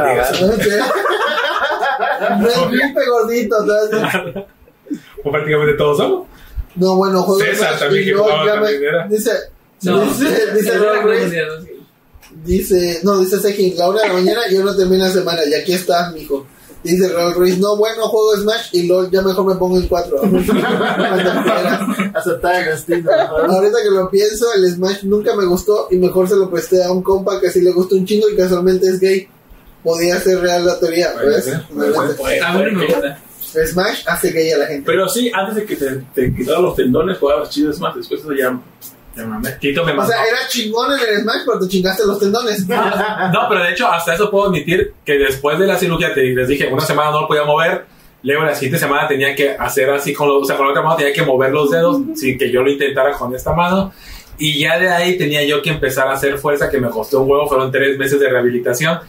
No, 2.41 2.49
Felipe 2.49 3.01
gordito. 3.11 3.57
¿sabes? 3.67 4.45
Pues 5.23 5.33
prácticamente 5.33 5.75
todos 5.75 5.99
somos. 5.99 6.27
No, 6.75 6.97
bueno, 6.97 7.27
César 7.39 7.79
también 7.79 8.05
que 8.05 8.15
jugaba. 8.15 8.69
Dice, 9.09 9.31
No, 9.83 10.01
dice, 10.01 10.53
dice 10.55 10.79
dice, 12.45 13.01
no, 13.03 13.19
dice 13.19 13.41
Sejin, 13.41 13.77
la 13.77 13.89
hora 13.89 14.03
de 14.03 14.09
la 14.09 14.15
mañana 14.15 14.41
y 14.51 14.57
uno 14.57 14.75
termina 14.75 15.07
la 15.07 15.13
semana, 15.13 15.41
y 15.45 15.55
aquí 15.55 15.73
está, 15.73 16.11
mijo. 16.13 16.47
Dice 16.83 17.09
Roll 17.09 17.35
Grace, 17.35 17.59
no, 17.59 17.77
bueno, 17.77 18.03
juego 18.07 18.37
Smash 18.37 18.69
y 18.73 18.87
luego 18.87 19.11
ya 19.11 19.21
mejor 19.21 19.47
me 19.47 19.57
pongo 19.57 19.79
en 19.79 19.89
4. 19.89 20.21
Aceptar 22.15 22.63
el 22.63 22.67
destino. 22.71 23.11
¿no? 23.11 23.53
Ahorita 23.53 23.79
que 23.83 23.91
lo 23.91 24.09
pienso, 24.09 24.47
el 24.55 24.71
Smash 24.71 25.03
nunca 25.03 25.35
me 25.35 25.45
gustó 25.45 25.89
y 25.91 25.97
mejor 25.97 26.29
se 26.29 26.37
lo 26.37 26.49
presté 26.49 26.85
a 26.85 26.93
un 26.93 27.03
compa 27.03 27.41
que 27.41 27.51
sí 27.51 27.61
le 27.63 27.73
gustó 27.73 27.97
un 27.97 28.07
chingo 28.07 28.29
y 28.31 28.37
casualmente 28.37 28.87
es 28.87 29.01
gay. 29.01 29.29
Podía 29.83 30.21
ser 30.21 30.41
real 30.41 30.67
la 30.67 30.79
teoría, 30.79 31.15
¿ves? 31.15 31.49
A. 31.49 31.67
Smash 33.67 34.05
hace 34.07 34.31
gay 34.31 34.53
a 34.53 34.59
la 34.59 34.67
gente. 34.67 34.85
Pero 34.87 35.09
sí, 35.09 35.33
antes 35.35 35.57
de 35.57 35.65
que 35.65 35.75
te, 35.75 36.05
te 36.15 36.35
quitaran 36.35 36.63
los 36.63 36.77
tendones, 36.77 37.19
jugabas 37.19 37.51
chido 37.51 37.73
Smash, 37.73 37.97
después 37.97 38.21
eso 38.21 38.33
ya. 38.33 38.61
Tito 39.61 39.85
me 39.85 39.93
O 39.93 40.07
sea, 40.07 40.25
era 40.25 40.39
chingón 40.49 40.93
en 40.93 41.09
el 41.09 41.21
Smash, 41.23 41.43
pero 41.47 41.61
te 41.61 41.69
chingaste 41.69 42.07
los 42.07 42.19
tendones. 42.19 42.67
No, 42.69 43.47
pero 43.49 43.63
de 43.63 43.73
hecho, 43.73 43.89
hasta 43.89 44.15
eso 44.15 44.31
puedo 44.31 44.47
admitir 44.47 44.95
que 45.05 45.15
después 45.15 45.59
de 45.59 45.67
la 45.67 45.77
cirugía, 45.77 46.15
te, 46.15 46.23
les 46.23 46.49
dije, 46.49 46.69
una 46.69 46.83
semana 46.83 47.11
no 47.11 47.23
lo 47.23 47.29
podía 47.29 47.45
mover. 47.45 47.87
Luego 48.23 48.45
la 48.45 48.55
siguiente 48.55 48.79
semana 48.79 49.07
tenía 49.07 49.35
que 49.35 49.51
hacer 49.51 49.91
así 49.91 50.13
con, 50.13 50.29
los, 50.29 50.43
o 50.43 50.45
sea, 50.45 50.57
con 50.57 50.67
la 50.67 50.73
otra 50.73 50.83
mano, 50.83 50.97
tenía 50.97 51.13
que 51.13 51.23
mover 51.23 51.53
los 51.53 51.71
dedos 51.71 52.01
sin 52.15 52.37
que 52.37 52.51
yo 52.51 52.63
lo 52.63 52.71
intentara 52.71 53.13
con 53.13 53.35
esta 53.35 53.53
mano. 53.53 53.93
Y 54.39 54.61
ya 54.61 54.79
de 54.79 54.89
ahí 54.89 55.19
tenía 55.19 55.45
yo 55.45 55.63
que 55.63 55.71
empezar 55.71 56.09
a 56.09 56.13
hacer 56.13 56.39
fuerza, 56.39 56.71
que 56.71 56.79
me 56.79 56.89
costó 56.89 57.21
un 57.21 57.31
huevo, 57.31 57.49
fueron 57.49 57.71
tres 57.71 57.99
meses 57.99 58.21
de 58.21 58.29
rehabilitación. 58.29 59.01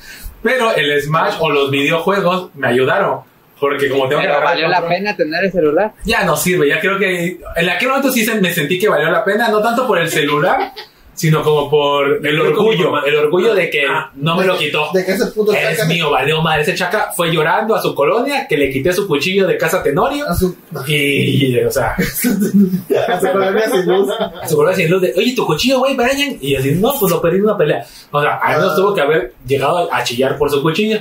Pero 0.42 0.74
el 0.76 1.02
Smash 1.02 1.36
o 1.40 1.50
los 1.50 1.70
videojuegos 1.70 2.50
me 2.56 2.68
ayudaron. 2.68 3.29
Porque 3.60 3.90
como 3.90 4.08
tengo 4.08 4.22
que 4.22 4.28
Pero 4.28 4.38
agarrar 4.38 4.54
valió 4.56 4.68
la 4.70 4.88
pena 4.88 5.16
tener 5.16 5.44
el 5.44 5.52
celular. 5.52 5.92
ya 6.06 6.24
no 6.24 6.38
sirve, 6.38 6.68
ya 6.70 6.80
creo 6.80 6.98
que 6.98 7.40
en 7.56 7.70
aquel 7.70 7.90
momento 7.90 8.12
sí 8.12 8.26
me 8.42 8.54
sentí 8.54 8.80
que 8.80 8.88
valió 8.88 9.10
la 9.12 9.24
pena, 9.24 9.50
no 9.50 9.62
tanto 9.62 9.86
por 9.86 10.00
el 10.00 10.10
celular, 10.10 10.72
sino 11.14 11.44
como 11.44 11.70
por 11.70 12.26
el 12.26 12.40
orgullo, 12.40 13.04
el 13.06 13.16
orgullo 13.18 13.54
de 13.54 13.70
que 13.70 13.84
no 14.16 14.38
me 14.38 14.46
lo 14.46 14.58
quitó. 14.58 14.90
De 14.94 15.04
que 15.04 15.12
ese 15.12 15.26
puto 15.32 15.52
Es 15.52 15.78
chaca- 15.78 15.86
mío, 15.90 16.10
valió 16.10 16.42
madre. 16.42 16.62
Ese 16.62 16.76
chaca 16.76 17.12
fue 17.14 17.30
llorando 17.34 17.76
a 17.76 17.82
su 17.82 17.94
colonia 17.94 18.48
que 18.48 18.56
le 18.56 18.70
quité 18.72 18.94
su 18.94 19.06
cuchillo 19.06 19.46
de 19.46 19.58
casa 19.58 19.84
Tenorio. 19.84 20.26
a 20.30 20.34
su, 20.34 20.56
Y, 20.88 21.58
o 21.62 21.70
sea, 21.70 21.96
a 21.98 23.20
su 23.20 23.28
colonia 23.32 23.70
sin 23.70 23.86
luz. 23.86 24.10
a 24.42 24.48
su 24.48 24.56
colonia 24.56 24.78
sin 24.78 24.90
luz 24.90 25.02
de, 25.02 25.14
oye, 25.18 25.34
tu 25.36 25.46
cuchillo, 25.46 25.80
güey, 25.80 25.96
Brian. 25.98 26.38
Y 26.40 26.56
así, 26.56 26.72
no, 26.76 26.94
pues 26.98 27.12
lo 27.12 27.22
perdí 27.22 27.38
en 27.40 27.44
una 27.44 27.58
pelea. 27.58 27.86
O 28.12 28.22
sea, 28.22 28.36
al 28.38 28.60
menos 28.62 28.76
tuvo 28.78 28.94
que 28.94 29.02
haber 29.02 29.34
llegado 29.46 29.94
a 29.94 30.02
chillar 30.06 30.38
por 30.38 30.50
su 30.50 30.62
cuchillo. 30.62 31.00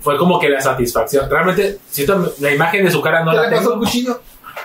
Fue 0.00 0.16
como 0.16 0.38
que 0.40 0.48
la 0.48 0.60
satisfacción. 0.60 1.28
Realmente, 1.30 1.78
siento 1.90 2.32
la 2.40 2.50
imagen 2.52 2.84
de 2.84 2.90
su 2.90 3.00
cara 3.02 3.22
no 3.24 3.30
¿Qué 3.32 3.36
la 3.36 3.42
le 3.48 3.56
pasó 3.56 3.68
tengo. 3.70 3.80
cuchillo? 3.84 4.20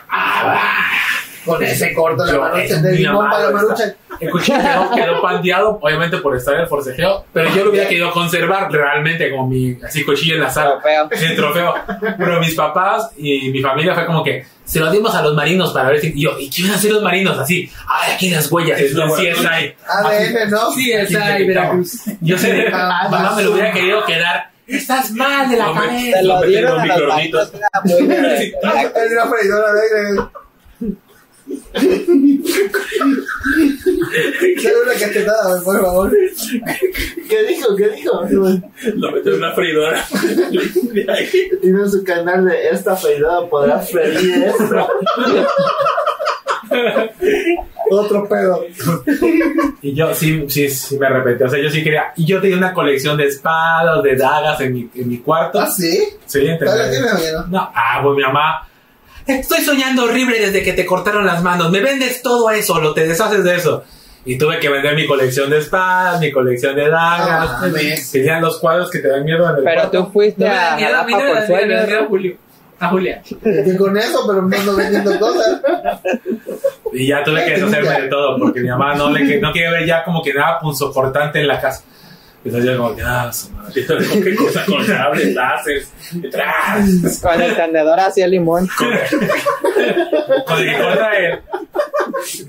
Ah, 0.09 0.61
Con 1.45 1.61
ese 1.63 1.93
corto 1.93 2.25
la 2.25 2.31
Yo, 2.31 2.41
marucha, 2.41 2.63
es 2.63 2.81
de 2.81 2.91
mi 2.91 2.97
limón 2.99 3.29
para 3.29 3.39
la 3.43 3.49
amado, 3.49 3.67
marucha. 3.67 3.95
El 4.19 4.29
cuchillo 4.31 4.57
quedó, 4.59 4.91
quedó 4.95 5.21
pandeado, 5.21 5.77
obviamente 5.81 6.17
por 6.19 6.35
estar 6.37 6.55
en 6.55 6.61
el 6.61 6.67
forcejeo, 6.67 7.25
pero 7.33 7.49
yo 7.53 7.65
lo 7.65 7.71
hubiera 7.71 7.87
querido 7.87 8.11
conservar 8.13 8.71
realmente 8.71 9.29
como 9.29 9.47
mi 9.49 9.77
así 9.85 10.05
cuchillo 10.05 10.35
en 10.35 10.41
la 10.41 10.49
sala. 10.49 10.79
Trofeo. 10.81 11.09
El 11.29 11.35
trofeo. 11.35 11.73
Pero 12.17 12.39
mis 12.39 12.55
papás 12.55 13.11
y 13.17 13.49
mi 13.51 13.61
familia 13.61 13.93
fue 13.93 14.05
como 14.05 14.23
que 14.23 14.45
se 14.63 14.79
lo 14.79 14.89
dimos 14.89 15.13
a 15.13 15.21
los 15.21 15.35
marinos 15.35 15.73
para 15.73 15.89
ver 15.89 15.99
si. 15.99 16.13
Y 16.15 16.23
yo, 16.23 16.31
¿y 16.39 16.49
qué 16.49 16.63
van 16.63 16.71
a 16.71 16.75
hacer 16.75 16.93
los 16.93 17.03
marinos? 17.03 17.37
Así, 17.37 17.69
ay, 17.89 18.13
aquí 18.13 18.29
las 18.29 18.49
huellas, 18.49 18.79
es 18.79 18.93
sí 18.93 19.27
es 19.27 19.45
ahí. 19.45 19.75
ADN, 19.87 20.49
¿no? 20.49 20.71
Sí, 20.71 20.91
está 20.93 21.25
ahí, 21.25 21.45
Veracruz. 21.45 22.03
Yo 22.21 22.37
sé, 22.37 22.67
Ah, 22.73 23.07
mamá 23.11 23.35
me 23.35 23.43
lo 23.43 23.51
hubiera 23.51 23.71
querido 23.73 24.03
quedar. 24.05 24.49
Estás 24.67 25.11
mal 25.11 25.49
de 25.49 25.57
la 25.57 25.65
No 25.67 25.75
me- 25.75 25.81
cabeza. 25.87 26.21
Lo 26.23 26.41
dieron 26.41 26.87
los 26.87 26.97
a 26.97 26.99
los 26.99 27.21
de- 28.07 28.45
Es 28.45 29.11
una 29.11 29.25
freidora 29.27 29.73
de 29.73 29.81
aire. 29.81 30.21
Dale 34.63 34.81
una 34.83 34.93
cachetada, 34.93 35.61
por 35.63 35.81
favor. 35.81 36.11
¿Qué 37.29 37.43
dijo? 37.43 37.75
¿Qué 37.75 37.89
dijo? 37.89 38.21
Lo 38.95 39.11
meto 39.11 39.29
en 39.29 39.35
una 39.35 39.51
freidora. 39.53 40.03
Tiene 41.61 41.89
su 41.89 42.03
canal 42.03 42.45
de 42.45 42.69
esta 42.69 42.95
freidora 42.95 43.47
podrá 43.47 43.79
freír 43.79 44.45
esto. 44.45 44.87
Otro 47.91 48.27
pedo. 48.27 48.63
Y 49.81 49.93
yo 49.93 50.13
sí, 50.13 50.45
sí, 50.49 50.69
sí 50.69 50.97
me 50.97 51.07
arrepentí. 51.07 51.43
O 51.43 51.49
sea, 51.49 51.61
yo 51.61 51.69
sí 51.69 51.83
quería. 51.83 52.13
Y 52.15 52.25
yo 52.25 52.41
tenía 52.41 52.57
una 52.57 52.73
colección 52.73 53.17
de 53.17 53.25
espadas, 53.27 54.01
de 54.03 54.15
dagas 54.15 54.59
en 54.61 54.73
mi, 54.73 54.89
en 54.95 55.07
mi 55.09 55.17
cuarto. 55.19 55.59
¿Ah, 55.59 55.67
sí? 55.69 56.03
Sí, 56.25 56.39
entre- 56.45 56.67
¿Todavía 56.67 56.89
tienes 56.91 57.13
o 57.13 57.17
ya 57.19 57.31
no? 57.33 57.47
No, 57.47 57.71
ah, 57.73 57.99
pues 58.03 58.15
mi 58.17 58.23
mamá. 58.23 58.67
Estoy 59.27 59.61
soñando 59.61 60.03
horrible 60.05 60.39
desde 60.39 60.61
que 60.63 60.73
te 60.73 60.85
cortaron 60.85 61.25
las 61.25 61.41
manos. 61.41 61.71
Me 61.71 61.79
vendes 61.81 62.21
todo 62.21 62.49
eso, 62.51 62.79
lo 62.79 62.93
te 62.93 63.07
deshaces 63.07 63.43
de 63.43 63.55
eso. 63.55 63.83
Y 64.27 64.37
tuve 64.39 64.59
que 64.59 64.69
vender 64.69 64.95
mi 64.95 65.05
colección 65.05 65.49
de 65.51 65.59
espadas, 65.59 66.19
mi 66.19 66.31
colección 66.31 66.75
de 66.75 66.89
dagas. 66.89 67.61
Mames. 67.61 68.11
Tenían 68.11 68.41
los 68.41 68.59
cuadros 68.59 68.89
que 68.89 68.99
te 68.99 69.07
dan 69.07 69.23
miedo 69.23 69.47
en 69.49 69.57
el 69.57 69.63
Pero 69.63 69.81
cuarto. 69.81 70.03
tú 70.05 70.11
fuiste 70.11 70.43
No 70.45 70.51
a 70.51 71.05
por 71.05 71.45
sueño. 71.45 71.67
miedo 71.67 72.01
a 72.01 72.05
Julio. 72.05 72.37
A 72.79 72.89
Julia. 72.89 73.21
Que 73.43 73.77
con 73.77 73.97
eso, 73.97 74.25
pero 74.27 74.41
no 74.41 74.57
ando 74.57 74.75
vendiendo 74.75 75.19
cosas. 75.19 75.61
Y 76.91 77.07
ya 77.07 77.23
tuve 77.23 77.45
que 77.45 77.51
deshacerme 77.51 78.01
de 78.01 78.07
todo 78.07 78.37
porque 78.39 78.59
mi 78.61 78.69
mamá 78.69 78.95
no, 78.95 79.11
le, 79.11 79.39
no 79.39 79.51
quiere 79.51 79.71
ver 79.71 79.85
ya 79.85 80.03
como 80.03 80.21
que 80.21 80.33
nada 80.33 80.59
punzocortante 80.59 81.41
en 81.41 81.47
la 81.47 81.59
casa. 81.59 81.83
Entonces 82.43 82.69
yo 82.69 82.77
como 82.77 82.95
que, 82.95 83.01
ah, 83.01 83.31
su 83.33 83.49
madre. 83.51 83.85
¿Con 83.85 84.23
qué 84.23 84.35
cosa? 84.35 84.65
Con 84.65 84.85
cables, 84.85 85.33
láseres, 85.33 85.91
detrás. 86.11 87.19
Con 87.21 87.41
el 87.41 87.55
tendedor 87.55 87.99
hacia 87.99 88.27
limón. 88.27 88.69
Con 88.77 90.59
el 90.59 90.65
que 90.65 90.77
corta 90.77 91.11
el, 91.17 91.39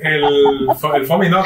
el, 0.01 0.69
el 0.97 1.07
foamy, 1.07 1.31
¿no? 1.31 1.43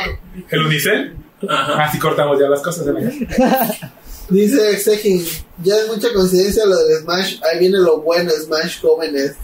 El 0.51 0.67
unicel. 0.67 1.15
Ajá. 1.49 1.85
Así 1.85 1.99
cortamos 1.99 2.39
ya 2.41 2.49
las 2.49 2.61
cosas 2.61 2.87
casa. 2.87 3.93
Dice 4.31 4.79
Sejin, 4.79 5.25
ya 5.63 5.77
es 5.77 5.89
mucha 5.89 6.13
coincidencia 6.13 6.65
lo 6.67 6.77
del 6.79 7.01
Smash. 7.01 7.41
Ahí 7.43 7.59
viene 7.59 7.79
lo 7.79 8.01
bueno, 8.01 8.31
Smash 8.31 8.81
jóvenes. 8.81 9.35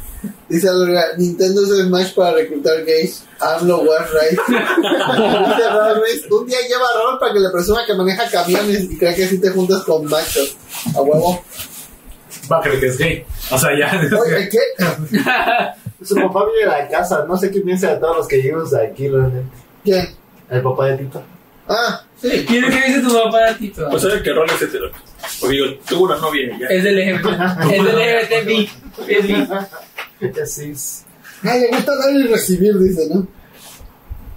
Dice 0.48 0.68
Alorga, 0.68 1.16
Nintendo 1.18 1.62
usa 1.62 1.84
Smash 1.84 2.14
para 2.14 2.32
reclutar 2.32 2.84
gays. 2.84 3.24
AMLO 3.40 3.82
was 3.82 4.08
right. 4.12 4.38
Dice 4.48 5.94
Ruiz, 5.94 6.30
un 6.30 6.46
día 6.46 6.58
lleva 6.68 6.84
a 6.88 6.94
Raúl 6.98 7.18
para 7.18 7.32
que 7.32 7.40
le 7.40 7.50
presuma 7.50 7.84
que 7.84 7.94
maneja 7.94 8.30
camiones 8.30 8.84
y 8.84 8.96
cree 8.96 9.14
que 9.14 9.24
así 9.24 9.38
te 9.38 9.50
juntas 9.50 9.82
con 9.84 10.04
machos. 10.06 10.56
A 10.94 11.02
huevo. 11.02 11.44
Va 12.50 12.58
a 12.58 12.62
creer 12.62 12.80
que 12.80 12.86
es 12.86 12.98
gay. 12.98 13.24
O 13.50 13.58
sea, 13.58 13.70
ya. 13.76 14.00
Oye, 14.18 14.48
¿qué? 14.48 14.58
Su 16.04 16.14
papá 16.14 16.46
vive 16.46 16.64
a 16.64 16.78
la 16.78 16.88
casa. 16.88 17.24
No 17.26 17.36
sé 17.36 17.50
qué 17.50 17.60
piensa 17.60 17.92
de 17.94 18.00
todos 18.00 18.18
los 18.18 18.28
que 18.28 18.36
vivimos 18.36 18.72
aquí, 18.72 19.08
realmente. 19.08 19.50
¿Quién? 19.82 20.14
El 20.48 20.62
papá 20.62 20.86
de 20.86 20.98
Tito. 20.98 21.22
Ah, 21.68 22.05
sí. 22.20 22.44
¿Quién 22.46 22.64
es 22.64 22.74
que 22.74 22.88
dice 22.88 23.00
tu 23.00 23.12
papá, 23.12 23.54
Tito? 23.58 23.88
Pues 23.90 24.02
sabe 24.02 24.22
que 24.22 24.32
Ron 24.32 24.48
es 24.50 24.62
hetero. 24.62 24.90
Porque 25.40 25.56
digo, 25.56 25.66
tuvo 25.88 26.04
una 26.04 26.16
novia 26.16 26.54
y 26.54 26.60
ya. 26.60 26.66
Es 26.68 26.84
del 26.84 26.98
ejemplo. 26.98 27.30
Es 27.70 27.84
del 27.84 27.96
LGBTB. 27.96 29.08
Es 29.08 29.26
bi. 29.26 30.40
Así 30.42 30.70
es. 30.70 31.04
Ah, 31.44 31.56
le 31.56 31.68
gusta 31.68 31.96
dar 31.96 32.14
y 32.14 32.26
recibir, 32.26 32.78
dice, 32.78 33.08
¿no? 33.12 33.26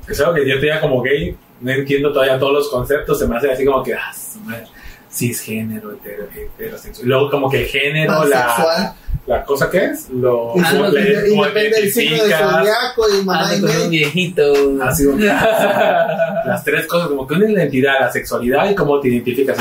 Es 0.08 0.20
algo 0.20 0.34
que 0.36 0.48
yo 0.48 0.60
tenía 0.60 0.82
como 0.82 1.02
gay. 1.02 1.36
No 1.62 1.72
entiendo 1.72 2.12
todavía 2.14 2.40
todos 2.40 2.54
los 2.54 2.70
conceptos. 2.70 3.20
Se 3.20 3.28
me 3.28 3.38
hace 3.38 3.52
así 3.52 3.66
como 3.66 3.84
que. 3.84 3.94
Ah, 3.94 4.12
madre. 4.44 4.68
Cisgénero, 5.12 5.94
hetero, 5.94 6.28
heterosexual. 6.36 7.06
Y 7.06 7.10
luego, 7.10 7.30
como 7.32 7.50
que 7.50 7.62
el 7.64 7.68
género, 7.68 8.26
la, 8.26 8.96
la 9.26 9.44
cosa 9.44 9.70
que 9.70 9.86
es. 9.86 10.10
Lo, 10.10 10.54
Ah, 10.64 10.74
y 10.90 10.92
le- 10.94 11.28
y 11.28 11.30
como 11.32 11.46
depende 11.46 11.82
del 11.82 11.92
signo 11.92 12.12
de 12.24 12.30
identificas. 12.30 12.52
zodiaco 12.60 13.06
y 13.20 13.26
mamá 13.26 13.52
y 13.52 13.56
Ando 13.56 13.68
con 13.68 13.76
un 13.76 13.82
medio. 13.82 13.90
viejito. 13.90 14.44
Así 14.84 15.06
como- 15.06 15.18
las 16.46 16.64
tres 16.64 16.86
cosas, 16.88 17.08
como 17.10 17.28
que 17.28 17.34
una 17.36 17.46
es 17.46 17.52
la 17.54 17.60
identidad, 17.62 17.94
la 18.00 18.12
sexualidad 18.12 18.70
y 18.70 18.76
cómo 18.76 19.00
te 19.00 19.10
identificas. 19.10 19.58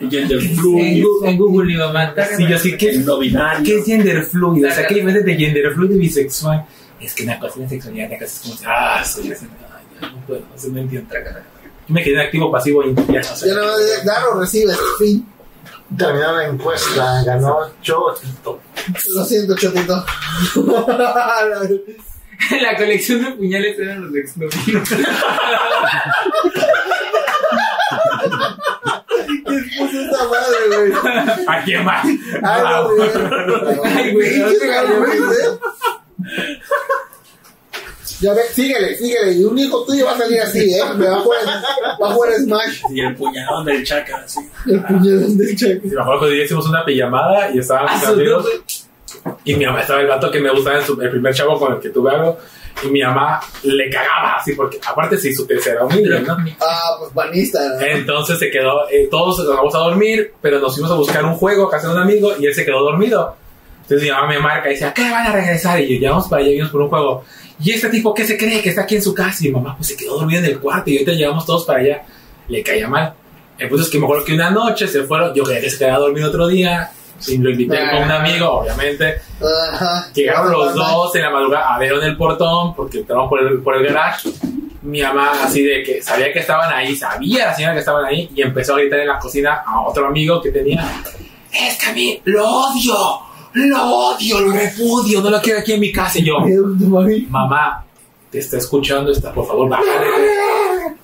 En, 0.00 0.08
fluid, 0.56 1.02
Gu- 1.04 1.28
en 1.28 1.36
Google 1.36 1.66
mi 1.66 1.76
mamá. 1.76 2.14
Sí, 2.36 2.46
yo 2.48 2.58
sí 2.58 2.76
que. 2.76 2.90
el 2.90 3.04
no 3.04 3.18
binario. 3.18 3.62
¿Qué 3.64 3.78
es 3.80 3.84
gender 3.84 4.22
fluido? 4.22 4.68
O 4.68 4.72
sea, 4.72 4.86
¿qué 4.86 4.94
diferencia 4.94 5.22
de 5.24 5.34
gender 5.36 5.72
fluido 5.74 5.94
y 5.96 5.98
bisexual? 5.98 6.64
Es 7.00 7.14
que 7.14 7.24
una 7.24 7.38
cosa 7.38 7.54
es 7.56 7.60
la 7.62 7.68
sexualidad, 7.68 8.06
otra 8.06 8.18
cosa 8.18 8.32
es 8.32 8.40
como, 8.40 8.70
ah, 8.72 9.04
soy 9.04 9.32
así, 9.32 9.46
no 10.00 10.26
puedo, 10.26 10.40
no 10.40 10.46
se 10.58 10.68
me 10.68 10.80
entiende. 10.82 11.08
Yo 11.12 11.59
me 11.90 12.02
quedé 12.02 12.22
activo, 12.22 12.50
pasivo 12.50 12.82
y 12.84 12.94
ya, 13.12 13.20
o 13.20 13.22
sea, 13.24 13.48
Ya 13.48 13.54
no 13.54 13.66
dar 14.04 14.24
o 14.32 14.40
recibes, 14.40 14.78
fin. 14.98 15.26
Terminó 15.98 16.32
la 16.36 16.46
encuesta. 16.46 17.22
Ganó 17.24 17.58
Chotito. 17.82 18.60
Lo 19.14 19.24
siento, 19.24 19.56
chatito. 19.56 20.04
La 22.62 22.74
colección 22.76 23.22
de 23.22 23.30
puñales 23.32 23.78
eran 23.78 24.00
los 24.06 24.14
exnovios. 24.16 24.54
¿Qué 29.26 29.60
puso 29.78 30.00
esta 30.00 30.24
madre, 30.28 30.58
güey? 30.68 30.92
¿A 31.46 31.62
quién 31.64 31.84
más? 31.84 32.04
Ay, 32.42 32.62
no, 32.62 32.88
Wow. 32.88 32.96
güey. 32.96 33.10
Ay, 33.84 34.12
güey, 34.14 34.38
no 34.38 34.46
Pinche 34.48 34.58
te 34.60 34.66
Raúl 34.70 35.04
Ruiz, 35.06 35.20
¿eh? 35.38 36.60
Ya 38.20 38.34
ve, 38.34 38.42
síguele, 38.52 38.96
síguele. 38.96 39.32
Y 39.32 39.44
un 39.44 39.58
hijo 39.58 39.84
tuyo 39.84 40.04
va 40.06 40.12
a 40.12 40.18
salir 40.18 40.40
así, 40.40 40.74
¿eh? 40.74 40.80
Me 40.96 41.06
va 41.08 41.16
a 41.16 41.20
jugar, 41.20 41.40
va 42.02 42.10
a 42.10 42.12
jugar 42.12 42.32
Smash. 42.34 42.82
Y 42.92 43.00
el 43.00 43.14
puñalón 43.16 43.64
del 43.64 43.84
chaca, 43.84 44.22
así. 44.24 44.40
El 44.66 44.82
puñetón 44.84 45.38
del 45.38 45.56
cheque. 45.56 45.80
Sí, 45.88 45.94
me 45.94 46.02
acuerdo 46.02 46.26
que 46.28 46.44
hicimos 46.44 46.68
una 46.68 46.84
pijamada 46.84 47.50
y 47.52 47.58
estaban 47.58 47.86
Ah, 47.88 47.94
mis 47.94 48.04
su 48.04 48.12
amigos. 48.12 48.46
Y 49.44 49.54
mi 49.54 49.66
mamá 49.66 49.80
estaba 49.80 50.00
el 50.00 50.06
vato 50.06 50.30
que 50.30 50.40
me 50.40 50.50
gustaba, 50.50 50.78
en 50.78 50.84
su- 50.86 51.00
el 51.00 51.10
primer 51.10 51.34
chavo 51.34 51.58
con 51.58 51.72
el 51.74 51.80
que 51.80 51.88
tuve 51.90 52.10
algo. 52.10 52.38
Y 52.82 52.86
mi 52.88 53.02
mamá 53.02 53.40
le 53.64 53.90
cagaba 53.90 54.36
así, 54.36 54.54
porque 54.54 54.78
aparte 54.86 55.18
sí, 55.18 55.34
su 55.34 55.46
tercera 55.46 55.84
humilde, 55.84 56.20
¿no? 56.20 56.36
Ah, 56.60 56.96
pues 56.98 57.12
panista. 57.12 57.58
¿no? 57.74 57.80
Entonces 57.80 58.38
se 58.38 58.50
quedó, 58.50 58.88
eh, 58.90 59.08
todos 59.10 59.38
nos 59.40 59.48
vamos 59.56 59.74
a 59.74 59.78
dormir, 59.78 60.32
pero 60.40 60.60
nos 60.60 60.72
fuimos 60.74 60.90
a 60.90 60.94
buscar 60.94 61.24
un 61.24 61.34
juego 61.34 61.66
a 61.66 61.70
casa 61.70 61.88
de 61.88 61.94
un 61.94 62.00
amigo 62.00 62.32
y 62.38 62.46
él 62.46 62.54
se 62.54 62.64
quedó 62.64 62.82
dormido. 62.82 63.36
Entonces 63.90 64.08
mi 64.08 64.14
mamá 64.14 64.28
me 64.28 64.38
marca 64.38 64.68
y 64.68 64.74
dice, 64.74 64.84
¿a 64.84 64.94
qué 64.94 65.10
van 65.10 65.26
a 65.26 65.32
regresar? 65.32 65.80
Y 65.80 65.96
yo, 65.96 66.00
ya 66.00 66.10
vamos 66.10 66.28
para 66.28 66.44
allá, 66.44 66.52
vamos 66.58 66.70
por 66.70 66.82
un 66.82 66.88
juego. 66.88 67.24
¿Y 67.58 67.72
este 67.72 67.88
tipo 67.88 68.14
qué 68.14 68.24
se 68.24 68.36
cree? 68.36 68.62
Que 68.62 68.68
está 68.68 68.82
aquí 68.82 68.94
en 68.94 69.02
su 69.02 69.12
casa. 69.12 69.44
Y 69.44 69.48
mi 69.48 69.54
mamá, 69.54 69.76
pues 69.76 69.88
se 69.88 69.96
quedó 69.96 70.16
dormida 70.16 70.38
en 70.38 70.44
el 70.44 70.60
cuarto 70.60 70.90
y 70.90 70.92
ahorita 70.94 71.10
llegamos 71.10 71.44
todos 71.44 71.64
para 71.64 71.80
allá. 71.80 72.02
Le 72.46 72.62
caía 72.62 72.86
mal. 72.86 73.12
El 73.58 73.68
punto 73.68 73.82
es 73.82 73.90
que 73.90 73.98
me 73.98 74.04
acuerdo 74.04 74.24
que 74.24 74.32
una 74.32 74.48
noche 74.48 74.86
se 74.86 75.02
fueron, 75.02 75.34
yo 75.34 75.42
creía 75.42 75.60
que 75.60 75.70
se 75.70 75.76
quedaba 75.76 75.98
dormido 75.98 76.28
otro 76.28 76.46
día. 76.46 76.88
Y 77.26 77.38
lo 77.38 77.50
invité 77.50 77.78
con 77.90 78.04
un 78.04 78.12
amigo, 78.12 78.60
obviamente. 78.60 79.22
Llegaron 80.14 80.52
los 80.52 80.72
dos 80.72 81.16
en 81.16 81.22
la 81.22 81.30
madrugada, 81.30 81.74
abrieron 81.74 82.04
el 82.04 82.16
portón 82.16 82.76
porque 82.76 82.98
entraron 82.98 83.28
por 83.28 83.40
el, 83.40 83.58
por 83.58 83.74
el 83.74 83.84
garage. 83.84 84.30
Mi 84.82 85.02
mamá, 85.02 85.32
así 85.42 85.64
de 85.64 85.82
que 85.82 86.00
sabía 86.00 86.32
que 86.32 86.38
estaban 86.38 86.72
ahí, 86.72 86.94
sabía 86.94 87.46
la 87.46 87.54
señora 87.56 87.74
que 87.74 87.80
estaban 87.80 88.04
ahí 88.04 88.30
y 88.36 88.40
empezó 88.40 88.76
a 88.76 88.78
gritar 88.78 89.00
en 89.00 89.08
la 89.08 89.18
cocina 89.18 89.64
a 89.66 89.80
otro 89.80 90.06
amigo 90.06 90.40
que 90.40 90.52
tenía: 90.52 90.88
Es 91.52 91.76
que 91.76 91.86
a 91.86 91.92
mí 91.92 92.22
lo 92.24 92.48
odio, 92.48 93.29
lo 93.52 93.84
odio, 93.84 94.40
lo 94.40 94.52
repudio, 94.52 95.20
no 95.20 95.30
lo 95.30 95.40
quiero 95.40 95.60
aquí 95.60 95.72
en 95.72 95.80
mi 95.80 95.92
casa. 95.92 96.18
Y 96.18 96.24
yo, 96.24 96.36
mamá, 97.28 97.84
te 98.30 98.38
está 98.38 98.58
escuchando, 98.58 99.10
está, 99.10 99.32
por 99.32 99.46
favor, 99.46 99.68
bájale. 99.68 100.06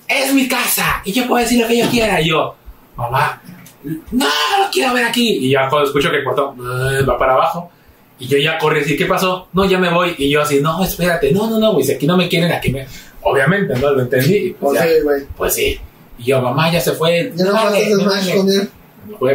Es 0.07 0.33
mi 0.33 0.47
casa 0.47 1.01
y 1.03 1.11
yo 1.11 1.27
puedo 1.27 1.43
decir 1.43 1.61
lo 1.61 1.67
que 1.67 1.77
yo 1.77 1.89
quiera. 1.89 2.21
Y 2.21 2.29
yo, 2.29 2.55
mamá, 2.95 3.41
no, 3.83 4.25
no 4.25 4.63
lo 4.65 4.71
quiero 4.71 4.93
ver 4.93 5.05
aquí. 5.05 5.45
Y 5.45 5.51
ya 5.51 5.69
cuando 5.69 5.87
escucho 5.87 6.09
que 6.09 6.17
el 6.17 6.23
eh, 6.23 7.05
va 7.05 7.17
para 7.17 7.33
abajo. 7.33 7.71
Y 8.19 8.27
yo 8.27 8.37
ya 8.37 8.57
corrí 8.57 8.81
así, 8.81 8.97
¿qué 8.97 9.05
pasó? 9.05 9.47
No, 9.53 9.65
ya 9.65 9.77
me 9.77 9.93
voy. 9.93 10.15
Y 10.17 10.29
yo 10.29 10.41
así, 10.41 10.59
no, 10.59 10.83
espérate, 10.83 11.31
no, 11.31 11.47
no, 11.49 11.59
no, 11.59 11.73
güey, 11.73 11.85
si 11.85 11.91
aquí 11.93 12.07
no 12.07 12.17
me 12.17 12.27
quieren, 12.27 12.51
aquí 12.51 12.71
me... 12.71 12.87
Obviamente, 13.21 13.75
¿no? 13.77 13.91
Lo 13.91 14.01
entendí. 14.01 14.55
Pues, 14.59 14.79
Ok, 14.79 14.85
ya, 14.85 15.03
güey. 15.03 15.23
pues 15.35 15.53
sí. 15.53 15.79
Y 16.17 16.23
yo, 16.23 16.41
mamá, 16.41 16.71
ya 16.71 16.79
se 16.81 16.93
fue. 16.93 17.31
Ya 17.35 17.45
no 17.45 17.51
no 17.51 18.05
vale. 18.05 18.35
con 18.35 18.49
él. 18.49 18.69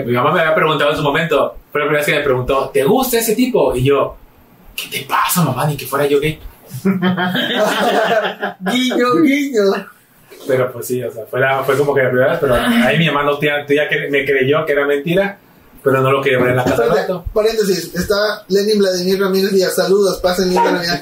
Mi 0.06 0.12
mamá 0.12 0.32
me 0.32 0.40
había 0.40 0.54
preguntado 0.54 0.90
en 0.90 0.96
su 0.96 1.02
momento, 1.02 1.56
fue 1.70 1.80
la 1.80 1.86
primera 1.86 2.00
vez 2.04 2.06
que 2.06 2.18
me 2.18 2.24
preguntó, 2.24 2.70
¿te 2.72 2.84
gusta 2.84 3.18
ese 3.18 3.34
tipo? 3.34 3.74
Y 3.74 3.84
yo, 3.84 4.16
¿qué 4.76 4.88
te 5.00 5.06
pasa, 5.08 5.42
mamá? 5.42 5.66
Ni 5.66 5.76
que 5.76 5.86
fuera 5.86 6.06
yo 6.06 6.20
gay. 6.20 6.38
Guiño, 8.60 9.14
guiño. 9.22 9.60
Pero 10.46 10.72
pues 10.72 10.86
sí, 10.86 11.02
o 11.02 11.10
sea, 11.12 11.24
fue, 11.26 11.40
la- 11.40 11.62
fue 11.62 11.76
como 11.76 11.94
que 11.94 12.02
la 12.02 12.08
primera 12.10 12.30
vez, 12.32 12.38
pero 12.40 12.54
ahí 12.54 12.98
mi 12.98 13.06
mamá 13.06 13.22
no 13.24 13.38
tía, 13.38 13.64
tía 13.66 13.88
que 13.88 14.08
me 14.10 14.24
creyó 14.24 14.64
que 14.66 14.72
era 14.72 14.86
mentira, 14.86 15.38
pero 15.82 16.00
no 16.00 16.10
lo 16.10 16.20
quería 16.20 16.38
ver 16.38 16.50
en 16.50 16.56
la 16.56 16.64
casa 16.64 16.84
Espérate. 16.84 17.12
Paréntesis, 17.32 17.94
está 17.94 18.44
Lenin 18.48 18.78
Vladimir 18.78 19.20
Ramírez 19.20 19.52
Díaz. 19.52 19.74
Saludos, 19.76 20.18
pasen 20.20 20.48
linda 20.48 20.72
Navidad. 20.72 21.00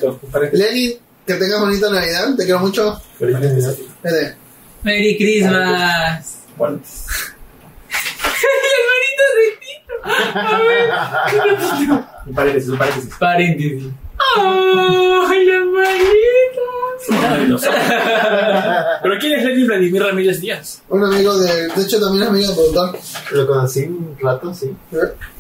Lenin, 0.53 0.93
que 1.27 1.35
tengas 1.35 1.61
bonita 1.61 1.91
Navidad, 1.91 2.35
te 2.37 2.45
quiero 2.45 2.61
mucho. 2.61 3.01
Vete. 3.19 4.35
Merry 4.83 5.17
Christmas. 5.17 6.39
Bueno, 6.57 6.81
un 12.27 12.35
paréntesis, 12.35 12.69
un 12.71 12.79
paréntesis. 12.79 13.15
Paréntesis. 13.19 13.85
¡Ay, 14.37 15.47
las 15.47 15.67
manitas! 15.67 17.61
Pero 19.03 19.15
¿quién 19.19 19.33
es 19.33 19.45
Lenin 19.45 19.67
Vladimir 19.67 20.03
Ramírez 20.03 20.41
Díaz? 20.41 20.83
Un 20.91 21.05
amigo 21.05 21.37
de, 21.39 21.69
de 21.69 21.83
hecho 21.83 21.99
también 22.01 22.25
amigo 22.29 22.49
de 22.49 22.55
productor. 22.55 22.99
Lo 23.33 23.47
conocí 23.47 23.81
un 23.85 24.17
rato, 24.21 24.53
sí. 24.55 24.71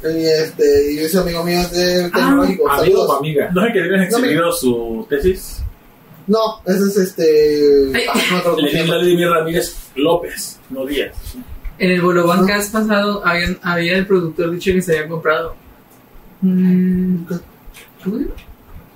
Y 0.02 0.24
este, 0.26 0.92
y 0.94 0.98
ese 1.00 1.18
amigo 1.18 1.44
mío 1.44 1.60
es 1.60 1.70
de 1.72 2.04
tecnológico. 2.10 2.64
Ah, 2.70 2.78
Amigo 2.78 3.02
o 3.04 3.12
amiga. 3.18 3.50
¿No 3.52 3.66
es 3.66 3.72
que 3.74 3.80
tienes 3.82 4.10
No, 4.10 4.18
me- 4.18 4.24
exhibido 4.26 4.52
su 4.52 5.06
tesis? 5.10 5.62
No, 6.26 6.60
ese 6.64 6.84
es 6.88 6.96
este. 6.96 8.06
Ah, 8.08 8.14
no 8.46 8.56
llama. 8.58 8.94
Vladimir 8.94 9.28
Ramírez 9.28 9.74
López, 9.96 10.58
no 10.70 10.86
Díaz. 10.86 11.12
En 11.80 11.90
el 11.90 12.00
Bolobán 12.02 12.46
que 12.46 12.52
has 12.52 12.68
pasado, 12.68 13.26
había, 13.26 13.48
había 13.62 13.96
el 13.96 14.06
productor 14.06 14.50
dicho 14.52 14.70
que 14.72 14.82
se 14.82 14.96
había 14.98 15.08
comprado. 15.08 15.56
Mm. 16.42 17.24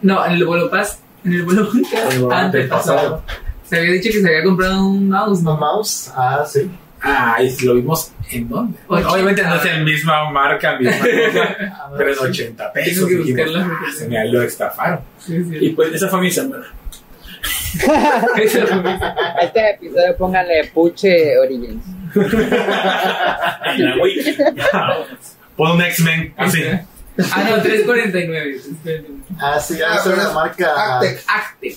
No, 0.02 0.26
en 0.26 0.32
el 0.32 0.44
Bolopaz. 0.44 0.98
En 1.24 1.32
el 1.32 1.42
Bolobán 1.44 1.82
El 2.12 2.18
Bolobán 2.20 2.44
antepasado. 2.46 3.22
Se 3.64 3.78
había 3.78 3.92
dicho 3.92 4.10
que 4.12 4.20
se 4.20 4.28
había 4.28 4.44
comprado 4.44 4.86
un 4.86 5.08
mouse, 5.08 5.42
¿No 5.42 5.54
¿no? 5.54 5.60
mouse? 5.60 6.12
Ah, 6.14 6.44
sí. 6.46 6.70
Ah, 7.02 7.36
y 7.42 7.64
lo 7.64 7.74
vimos 7.74 8.12
en 8.30 8.48
dónde. 8.48 8.78
Obviamente 8.88 9.42
no 9.42 9.54
es 9.56 9.64
el 9.64 9.84
misma 9.84 10.30
marca, 10.30 10.78
misma 10.78 10.98
cosa, 10.98 11.56
pero 11.96 12.10
en 12.10 12.16
sí. 12.16 12.24
80 12.24 12.72
pesos. 12.72 13.08
Que 13.08 13.14
dijimos. 13.16 13.50
"Ah, 13.56 13.70
se 13.96 14.08
me 14.08 14.28
lo 14.28 14.42
estafaron. 14.42 15.00
Sí, 15.18 15.42
sí. 15.44 15.56
Y 15.58 15.70
pues 15.70 15.92
esa 15.94 16.08
fue 16.08 16.20
mi 16.20 16.30
semana. 16.30 16.64
A 17.88 19.40
este 19.42 19.70
episodio 19.70 20.16
pónganle 20.16 20.70
Puche 20.72 21.38
Origins. 21.38 21.84
En 22.14 23.84
la 23.84 23.96
Wii. 24.02 24.36
Pon 25.56 25.70
un 25.72 25.82
X-Men, 25.82 26.34
así. 26.36 26.62
Ah, 27.32 27.46
no, 27.48 27.62
349. 27.62 28.60
Ah, 29.38 29.60
sí, 29.60 29.78
Ah, 29.86 29.96
es 30.00 30.06
una 30.06 30.32
marca. 30.32 30.96
Actec. 30.96 31.22
Acte. 31.28 31.76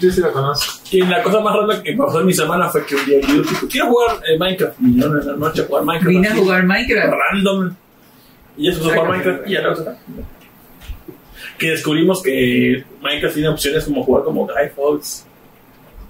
Yo 0.00 0.10
sí 0.10 0.20
lo 0.20 0.32
conozco. 0.32 0.82
Y 0.90 1.02
la 1.02 1.22
cosa 1.22 1.40
más 1.40 1.54
rara 1.54 1.82
que 1.82 1.92
pasó 1.94 2.20
en 2.20 2.26
mi 2.26 2.34
semana 2.34 2.68
fue 2.68 2.84
que 2.84 2.96
un 2.96 3.06
día 3.06 3.20
yo 3.20 3.42
dije, 3.42 3.66
quiero 3.70 3.86
jugar 3.88 4.16
eh, 4.26 4.36
Minecraft. 4.38 4.76
Y 4.80 5.00
yo 5.00 5.06
en 5.06 5.26
la 5.26 5.36
noche 5.36 5.62
a 5.62 5.66
jugar 5.66 5.84
Minecraft. 5.84 6.08
Vine 6.10 6.28
a 6.28 6.34
jugar 6.34 6.64
Minecraft. 6.64 7.12
Random. 7.32 7.74
Y 8.56 8.68
eso 8.68 8.80
fue 8.82 8.92
jugar 8.92 9.08
Minecraft 9.10 9.48
y 9.48 9.52
ya 9.52 9.62
no 9.62 9.74
Que 11.58 11.70
descubrimos 11.70 12.22
que 12.22 12.84
Minecraft 13.00 13.34
tiene 13.34 13.48
opciones 13.48 13.84
como 13.84 14.02
jugar 14.04 14.24
como 14.24 14.46
Guy 14.46 14.68
Fawkes. 14.74 15.26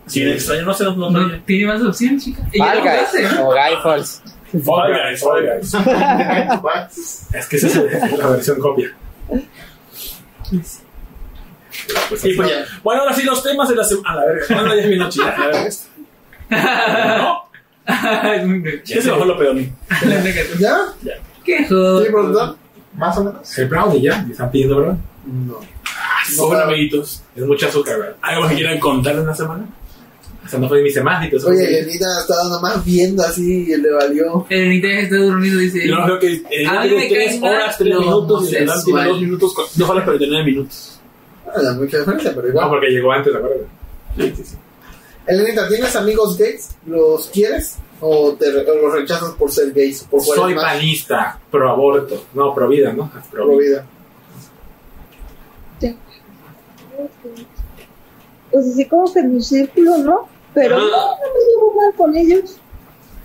Sí, 0.07 0.23
extraño, 0.23 0.63
no 0.63 0.75
sé, 0.75 0.85
no, 0.85 0.97
no, 0.97 1.11
No 1.11 1.41
tiene 1.45 1.67
más 1.73 1.83
opciones, 1.83 2.25
chica. 2.25 2.43
Y 2.53 2.59
Fall 2.59 2.81
Guys 2.81 3.01
hace. 3.09 3.27
o 3.41 3.47
Guy 3.47 3.83
Falls. 3.83 4.23
Fall 4.65 4.93
Guys, 4.93 5.21
Fall 5.21 5.47
Guys. 5.47 5.75
Es 7.33 7.47
que 7.47 7.57
esa 7.57 7.67
es 7.69 8.19
la 8.19 8.29
versión 8.29 8.61
copia. 8.61 8.93
Pues 12.09 12.21
Sí, 12.21 12.33
pues 12.37 12.49
ya. 12.49 12.65
Bueno, 12.83 13.03
ahora 13.03 13.15
sí 13.15 13.23
los 13.25 13.43
temas 13.43 13.69
de 13.69 13.77
la 13.77 13.85
semana. 13.85 14.11
A 14.11 14.15
la 14.17 14.27
verga. 14.27 14.45
Bueno, 14.51 14.75
ya 14.75 14.81
es 14.83 14.89
mi 14.89 14.97
noche. 14.97 15.21
No, 16.51 17.49
Es 18.35 18.47
muy 18.47 18.83
ya 18.85 19.03
se 19.03 19.11
bajó 19.11 19.25
lo 19.25 19.39
peor. 19.39 19.57
¿Ya? 20.59 20.79
Qué 21.45 21.67
joder. 21.67 22.07
¿Sí, 22.07 22.13
productor? 22.13 22.57
Más 22.95 23.19
o 23.19 23.25
menos. 23.25 23.59
El 23.59 23.69
brownie 23.69 24.01
ya, 24.01 24.23
me 24.23 24.33
están 24.33 24.51
pidiendo, 24.51 24.81
¿verdad? 24.81 24.97
No. 25.27 25.59
No, 26.37 26.47
bueno, 26.47 26.63
amiguitos. 26.63 27.23
Es 27.37 27.45
mucha 27.45 27.67
azúcar, 27.67 27.99
¿verdad? 27.99 28.17
¿Algo 28.23 28.49
que 28.49 28.55
quieran 28.55 28.79
contar 28.79 29.15
en 29.17 29.27
la 29.27 29.35
semana? 29.35 29.65
O 30.45 30.49
sea, 30.49 30.59
no 30.59 30.69
fue 30.69 30.79
de 30.79 30.85
mis 30.85 30.95
semánticos. 30.95 31.45
Oye, 31.45 31.65
Elenita 31.81 32.07
estaba 32.21 32.49
nomás 32.51 32.85
viendo 32.85 33.23
así 33.23 33.65
y 33.73 33.77
le 33.77 33.91
valió. 33.93 34.47
El 34.51 34.69
Nintendo 34.71 35.03
está 35.03 35.17
dormido, 35.17 35.59
dice. 35.59 35.89
Yo 35.89 35.97
no 35.97 36.05
creo 36.05 36.19
que 36.19 36.33
eh, 36.35 36.67
A 36.67 36.83
mí 36.83 36.89
tiene 36.89 36.97
me 37.05 37.09
tres 37.09 37.29
caen 37.29 37.41
mal 37.41 37.55
horas, 37.55 37.79
tres 37.79 37.95
los 37.95 38.01
minutos 38.05 38.53
y 38.53 38.57
el 38.57 38.67
Dan 38.67 38.85
tiene 38.85 39.01
homosexuales. 39.01 39.09
dos 39.13 39.21
minutos, 39.23 39.55
con- 39.55 39.65
dos 39.75 39.91
horas, 39.91 40.03
pero 40.05 40.19
tiene 40.19 40.33
nueve 40.33 40.51
minutos. 40.51 41.01
No 41.57 41.63
da 41.63 41.75
mucha 41.75 41.99
diferencia, 41.99 42.31
pero 42.35 42.43
No, 42.43 42.49
igual. 42.51 42.69
porque 42.69 42.87
llegó 42.89 43.13
antes, 43.13 43.33
¿de 43.33 43.39
acuerdo? 43.39 43.65
Sí, 44.17 44.33
sí, 44.37 44.45
sí. 44.45 44.57
Elenita, 45.27 45.69
¿tienes 45.69 45.97
amigos 45.97 46.37
gays? 46.37 46.71
¿Los 46.87 47.27
quieres? 47.29 47.77
¿O, 48.01 48.33
te, 48.35 48.49
o 48.49 48.75
los 48.83 48.93
rechazas 48.93 49.31
por 49.33 49.51
ser 49.51 49.73
gays? 49.73 50.03
Por 50.11 50.21
Soy 50.23 50.53
Smash? 50.53 50.63
panista, 50.65 51.41
pro 51.51 51.71
aborto. 51.71 52.25
No, 52.35 52.55
pro 52.55 52.69
vida, 52.69 52.93
¿no? 52.93 53.11
Pro 53.31 53.47
Pro 53.47 53.57
vida. 53.57 53.87
Pues 58.51 58.67
así 58.69 58.85
como 58.87 59.13
que 59.13 59.21
en 59.21 59.35
mi 59.35 59.43
círculo, 59.43 59.99
¿no? 59.99 60.29
Pero 60.55 60.79
no, 60.79 60.87
no 60.87 61.17
me 61.17 61.41
llevo 61.51 61.75
mal 61.75 61.95
con 61.97 62.17
ellos. 62.17 62.57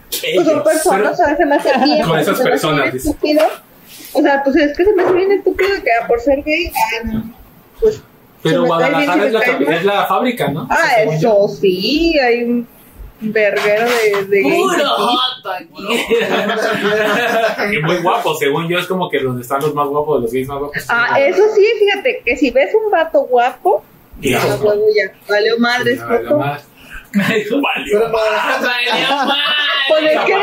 Pues 0.10 0.48
son 0.48 0.64
personas, 0.64 1.20
a 1.20 1.32
veces 1.32 1.48
me 1.48 1.56
hace 1.56 1.72
bien. 1.84 2.08
Con 2.08 2.20
esas 2.20 2.38
se 2.38 2.44
me 2.44 2.50
hace 2.54 2.68
personas, 2.68 2.96
estúpido. 2.96 3.46
O 4.14 4.22
sea, 4.22 4.44
pues 4.44 4.56
es 4.56 4.76
que 4.76 4.86
se 4.86 4.94
me 4.94 5.04
hace 5.04 5.14
bien 5.14 5.32
estúpido 5.32 5.70
que 5.84 5.90
por 6.08 6.20
ser 6.20 6.44
gay, 6.44 6.72
ah, 7.06 7.24
pues 7.80 8.02
Pero 8.42 8.66
Guadalajara 8.66 9.28
es 9.28 9.70
es 9.70 9.86
la 9.86 10.06
fábrica, 10.08 10.48
¿no? 10.50 10.68
Ah, 10.70 10.88
Según 10.98 11.20
yo. 11.20 11.30
eso 11.46 11.48
sí, 11.62 12.18
hay 12.20 12.44
un 12.44 12.68
verguero 13.22 13.86
de, 13.86 14.26
de 14.26 14.42
gays 14.42 14.56
Puro 14.56 14.74
aquí. 14.74 15.18
joto 15.36 15.52
aquí. 15.52 15.76
Y 17.76 17.82
muy 17.84 17.98
guapo, 17.98 18.36
según 18.36 18.68
yo, 18.68 18.80
es 18.80 18.88
como 18.88 19.10
que 19.10 19.20
donde 19.20 19.42
están 19.42 19.62
los 19.62 19.74
más 19.76 19.88
guapos, 19.88 20.18
de 20.18 20.22
los 20.24 20.34
gays 20.34 20.48
más 20.48 20.58
guapos. 20.60 20.86
Ah, 20.90 21.20
eso 21.20 21.44
sí, 21.56 21.66
fíjate, 21.80 22.22
que 22.26 22.36
si 22.38 22.50
ves 22.52 22.74
un 22.74 22.90
vato 22.90 23.22
guapo, 23.22 23.84
Y 24.22 24.34
a 24.34 24.40
no, 24.40 24.74
ya, 24.96 25.12
valió 25.28 25.60
madres, 25.60 26.00
Valió. 27.14 28.00
Pero 28.00 28.12
para... 28.12 28.60
Valió 28.62 29.26
mal. 29.26 29.38
Pues 29.90 30.04
es 30.04 30.20
que 30.22 30.34
no 30.36 30.40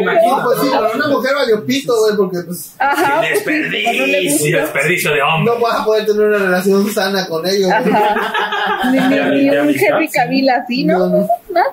imagínate. 0.00 0.26
No, 0.26 0.42
pues 0.44 0.58
sí, 0.60 0.66
pero 0.72 0.92
una 0.92 1.06
mujer 1.06 1.34
valió 1.36 1.64
pito, 1.64 1.96
güey, 2.00 2.16
porque 2.16 2.38
pues 2.44 2.74
Ajá. 2.80 3.20
pues 3.20 3.30
no 3.46 3.52
Desperdicio, 3.52 4.58
desperdicio 4.60 5.14
de 5.14 5.22
hombre. 5.22 5.54
no 5.54 5.60
vas 5.60 5.80
a 5.80 5.84
poder 5.84 6.04
tener 6.04 6.22
una 6.26 6.38
relación 6.38 6.92
sana 6.92 7.28
con 7.28 7.46
ellos. 7.46 7.70
Ajá. 7.70 8.90
Ni, 8.90 8.98
ni, 8.98 9.50
un 9.50 9.68
Henry 9.70 10.08
sí. 10.08 10.12
Cavill 10.12 10.50
así, 10.50 10.84
¿no? 10.84 10.98
No, 10.98 11.08
no. 11.10 11.28
Nada. 11.50 11.68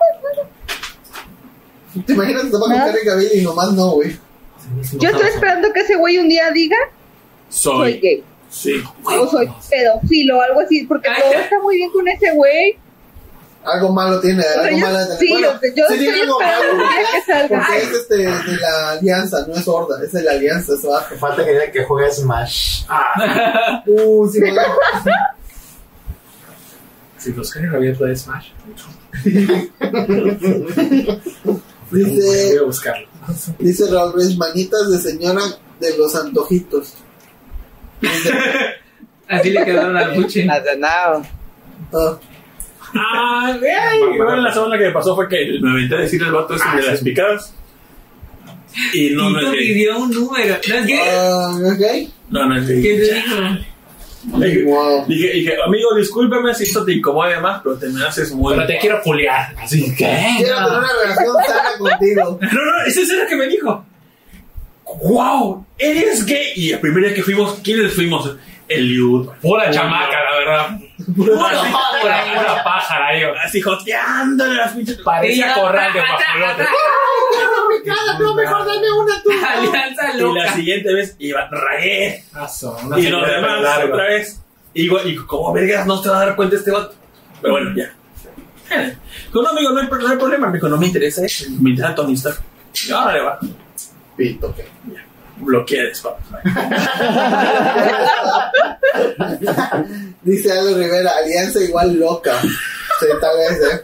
¿Te 2.05 2.13
imaginas 2.13 2.43
que 2.43 2.49
te 2.49 2.53
vas 2.57 2.61
con 2.61 2.69
Nada. 2.71 2.89
Henry 2.89 3.05
Cavill 3.05 3.29
y 3.33 3.41
nomás 3.41 3.71
no, 3.73 3.89
güey? 3.93 4.15
Yo 4.99 5.09
estoy 5.09 5.29
esperando 5.29 5.73
que 5.73 5.79
ese 5.79 5.95
güey 5.95 6.19
un 6.19 6.29
día 6.29 6.51
diga 6.51 6.77
soy 7.49 7.93
Soy. 7.93 7.99
gay 8.01 8.23
Sí. 8.49 8.83
o 9.03 9.27
soy 9.27 9.49
pedófilo 9.69 10.37
o 10.37 10.41
algo 10.41 10.61
así, 10.61 10.85
porque 10.85 11.09
todo 11.09 11.33
está 11.33 11.59
muy 11.59 11.77
bien 11.77 11.89
con 11.91 12.07
ese 12.07 12.31
güey. 12.33 12.77
Algo 13.73 13.91
malo 13.93 14.19
tiene, 14.21 14.41
sea, 14.43 14.61
algo 14.61 14.77
malo 14.77 14.97
tiene. 15.05 15.19
sí, 15.19 15.29
Bueno, 15.29 15.47
yo 15.75 15.85
sí 15.89 15.93
estoy 15.93 16.07
algo 16.21 16.39
malo, 16.39 16.61
que 17.11 17.21
salga. 17.31 17.47
Porque 17.67 17.77
es 17.81 17.91
este, 17.91 18.15
de 18.17 18.57
la 18.61 18.89
alianza, 18.91 19.45
no 19.47 19.53
es 19.55 19.63
sorda, 19.65 20.03
es 20.03 20.11
de 20.13 20.23
la 20.23 20.31
alianza, 20.31 20.73
eso 20.73 20.89
va. 20.89 21.01
Falta 21.01 21.43
que 21.43 21.51
diga 21.51 21.71
que 21.71 21.83
juegue 21.83 22.11
Smash. 22.11 22.83
Uh, 23.85 24.29
sí. 24.31 24.39
Si 27.17 27.33
los 27.33 27.51
quieren 27.51 27.73
abierto 27.75 28.05
de 28.05 28.15
Smash, 28.15 28.49
voy 29.23 29.71
Dice, 31.91 32.57
a 32.59 32.63
buscarlo. 32.63 33.07
dice 33.59 33.85
Raúl 33.91 34.13
Reyes, 34.15 34.37
manitas 34.37 34.89
de 34.91 34.99
señora 34.99 35.41
de 35.79 35.97
los 35.97 36.15
antojitos. 36.15 36.93
Así 39.27 39.49
le 39.49 39.65
quedaron 39.65 39.97
al 39.97 40.13
buche. 40.15 40.45
Nacional. 40.45 41.23
Ah, 41.93 42.17
Ah, 42.95 43.53
ay, 43.53 43.99
bueno, 44.17 44.37
la 44.37 44.53
semana 44.53 44.77
que 44.77 44.85
me 44.85 44.91
pasó 44.91 45.15
fue 45.15 45.27
que 45.27 45.59
me 45.61 45.71
aventé 45.71 45.95
a 45.95 45.99
decir 45.99 46.21
el 46.23 46.31
vato 46.31 46.55
este 46.55 46.67
de 46.77 46.83
las 46.87 47.01
picadas. 47.01 47.53
Y 48.93 49.09
no, 49.11 49.29
no 49.29 49.39
es 49.39 49.51
gay. 49.51 49.67
pidió 49.73 49.97
un 49.97 50.11
número. 50.11 50.55
¿No 50.67 50.75
es 50.75 50.85
gay? 50.85 50.99
ah, 51.01 51.57
¿ok? 51.73 52.09
No, 52.29 52.45
no 52.47 52.57
es 52.59 52.67
¿Qué 52.67 52.73
gay. 52.75 52.97
te 52.97 53.13
dijo? 53.15 53.35
Dije, 54.39 54.63
Wow. 54.65 55.05
dije, 55.07 55.29
dije, 55.33 55.53
amigo, 55.65 55.95
discúlpeme 55.95 56.53
si 56.53 56.63
esto 56.63 56.83
te 56.83 56.91
incomoda 56.93 57.39
más, 57.39 57.61
pero 57.63 57.77
te 57.77 57.87
me 57.87 58.03
haces 58.03 58.31
muy. 58.33 58.53
Pero 58.55 58.67
te 58.67 58.77
quiero 58.79 59.01
puliar. 59.01 59.55
Así 59.57 59.83
que. 59.95 60.05
Quiero 60.37 60.55
tener 60.57 60.79
una 60.79 60.87
relación 61.01 61.35
sana 61.47 61.69
contigo. 61.79 62.39
No, 62.41 62.47
no, 62.65 62.83
ese 62.85 63.01
es 63.03 63.09
lo 63.13 63.25
que 63.27 63.35
me 63.37 63.47
dijo. 63.47 63.85
¡Wow! 65.03 65.65
¿Eres 65.77 66.25
gay? 66.25 66.51
Y 66.55 66.71
el 66.71 66.79
primer 66.79 67.03
día 67.05 67.13
que 67.13 67.23
fuimos, 67.23 67.59
¿quiénes 67.63 67.93
fuimos? 67.93 68.35
Eliud. 68.67 69.29
Pura 69.41 69.71
chamaca, 69.71 70.17
la 70.23 70.37
verdad. 70.37 70.79
Pura, 71.15 71.33
pura, 72.01 72.23
pura 72.35 72.63
pájara, 72.63 73.19
yo. 73.19 73.27
Así 73.43 73.61
joteándole 73.61 74.55
las 74.55 74.73
pinches. 74.73 74.97
Parecía 75.03 75.53
corral 75.53 75.93
de 75.93 75.99
guajolote. 75.99 76.63
no, 78.19 78.33
mejor 78.35 78.65
dame 78.65 78.91
una 78.91 79.23
tú. 79.23 79.29
Alianza 79.47 80.13
Y 80.13 80.17
la 80.17 80.23
loca. 80.23 80.53
siguiente 80.53 80.93
vez 80.93 81.15
iba 81.19 81.47
Ragué. 81.49 82.23
Una 82.85 82.99
Y 82.99 83.07
los 83.07 83.27
demás 83.27 83.79
otra 83.85 84.03
vez. 84.03 84.41
Y, 84.73 84.83
igual- 84.83 85.07
y 85.07 85.15
como 85.15 85.53
vergas 85.53 85.85
no 85.87 86.01
se 86.01 86.09
va 86.09 86.21
a 86.21 86.25
dar 86.25 86.35
cuenta 86.35 86.55
este 86.57 86.71
vato. 86.71 86.93
Pero 87.41 87.53
bueno, 87.53 87.71
ya. 87.75 87.93
Con 89.31 89.43
un 89.45 89.47
amigo 89.49 89.71
no 89.71 89.79
hay, 89.79 89.87
no 89.87 90.07
hay 90.09 90.17
problema. 90.17 90.47
Me 90.47 90.53
dijo, 90.53 90.67
no 90.67 90.77
me 90.77 90.87
interesa 90.87 91.25
eso. 91.25 91.45
Me 91.61 91.69
interesa 91.71 91.95
Tony 91.95 92.13
Stark. 92.13 92.39
Y 92.87 92.91
ahora 92.91 93.13
le 93.13 93.21
va. 93.21 93.39
Pito, 94.17 94.53
ok. 95.39 95.45
Bloqueades, 95.45 96.01
papá. 96.01 96.41
Dice 100.23 100.51
Aldo 100.51 100.77
Rivera, 100.77 101.11
alianza 101.23 101.61
igual 101.63 101.99
loca. 101.99 102.39
Sí, 102.41 103.05
tal 103.21 103.37
vez, 103.37 103.51
¿eh? 103.73 103.81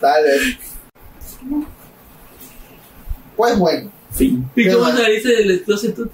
Tal 0.00 0.22
vez. 0.24 0.42
Pues 3.36 3.58
bueno. 3.58 3.90
Fin. 4.12 4.48
¿Y 4.54 4.68
cómo 4.70 4.84
mal. 4.84 4.96
saliste 4.96 5.28
del 5.36 5.62
closet 5.62 5.94
tú? 5.96 6.10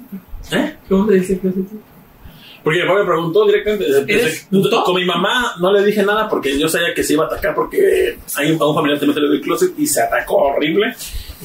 ¿Eh? 0.52 0.76
¿Cómo 0.88 1.06
saliste 1.06 1.34
del 1.34 1.40
closet 1.42 1.68
tú? 1.68 1.80
Porque 2.64 2.82
mi 2.82 2.88
papá 2.88 3.00
me 3.00 3.06
preguntó 3.06 3.46
directamente. 3.46 3.84
¿Eres 3.86 4.06
desde- 4.06 4.46
puto? 4.50 4.82
con 4.84 4.94
mi 4.96 5.04
mamá 5.04 5.54
no 5.60 5.72
le 5.72 5.84
dije 5.84 6.02
nada 6.02 6.28
porque 6.28 6.58
yo 6.58 6.68
sabía 6.68 6.92
que 6.94 7.02
se 7.02 7.14
iba 7.14 7.24
a 7.24 7.28
atacar 7.28 7.54
porque 7.54 8.18
hay 8.36 8.50
un, 8.50 8.60
a 8.60 8.66
un 8.66 8.74
familiar 8.74 8.98
también 8.98 9.14
salió 9.14 9.30
del 9.30 9.40
closet 9.40 9.72
y 9.78 9.86
se 9.86 10.02
atacó 10.02 10.36
horrible. 10.36 10.94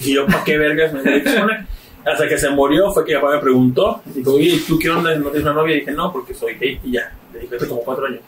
Y 0.04 0.14
yo, 0.16 0.26
¿para 0.26 0.44
qué 0.44 0.58
vergas 0.58 0.92
me 0.94 1.02
voy 1.02 1.14
a 1.14 1.18
exponer? 1.18 1.66
Hasta 2.06 2.27
que 2.27 2.38
se 2.38 2.49
murió 2.49 2.91
fue 2.91 3.06
que 3.06 3.15
mi 3.15 3.22
papá 3.22 3.35
me 3.35 3.41
preguntó. 3.41 4.01
Dijo, 4.06 4.33
oye, 4.33 4.61
¿tú 4.67 4.77
qué 4.77 4.90
onda? 4.90 5.15
¿No 5.15 5.30
tienes 5.30 5.43
una 5.43 5.53
novia? 5.53 5.75
Y 5.75 5.80
dije, 5.80 5.91
no, 5.91 6.11
porque 6.11 6.33
soy 6.33 6.56
gay. 6.56 6.80
Y 6.83 6.91
ya. 6.91 7.11
Le 7.33 7.40
dije, 7.40 7.56
hace 7.56 7.67
como 7.67 7.82
cuatro 7.82 8.06
años. 8.06 8.22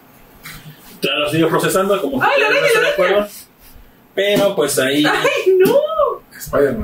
Entonces 0.94 1.20
lo 1.20 1.30
sigo 1.30 1.50
procesando, 1.50 2.02
como 2.02 2.20
que 2.20 2.26
¡Ay, 2.26 2.42
la 2.42 2.50
no 2.50 2.56
estoy 2.56 2.82
la 2.82 2.88
de 2.88 2.94
acuerdo. 2.94 3.28
Pero 4.16 4.56
pues 4.56 4.80
ahí. 4.80 5.04
¡Ay, 5.06 5.54
no! 5.58 5.76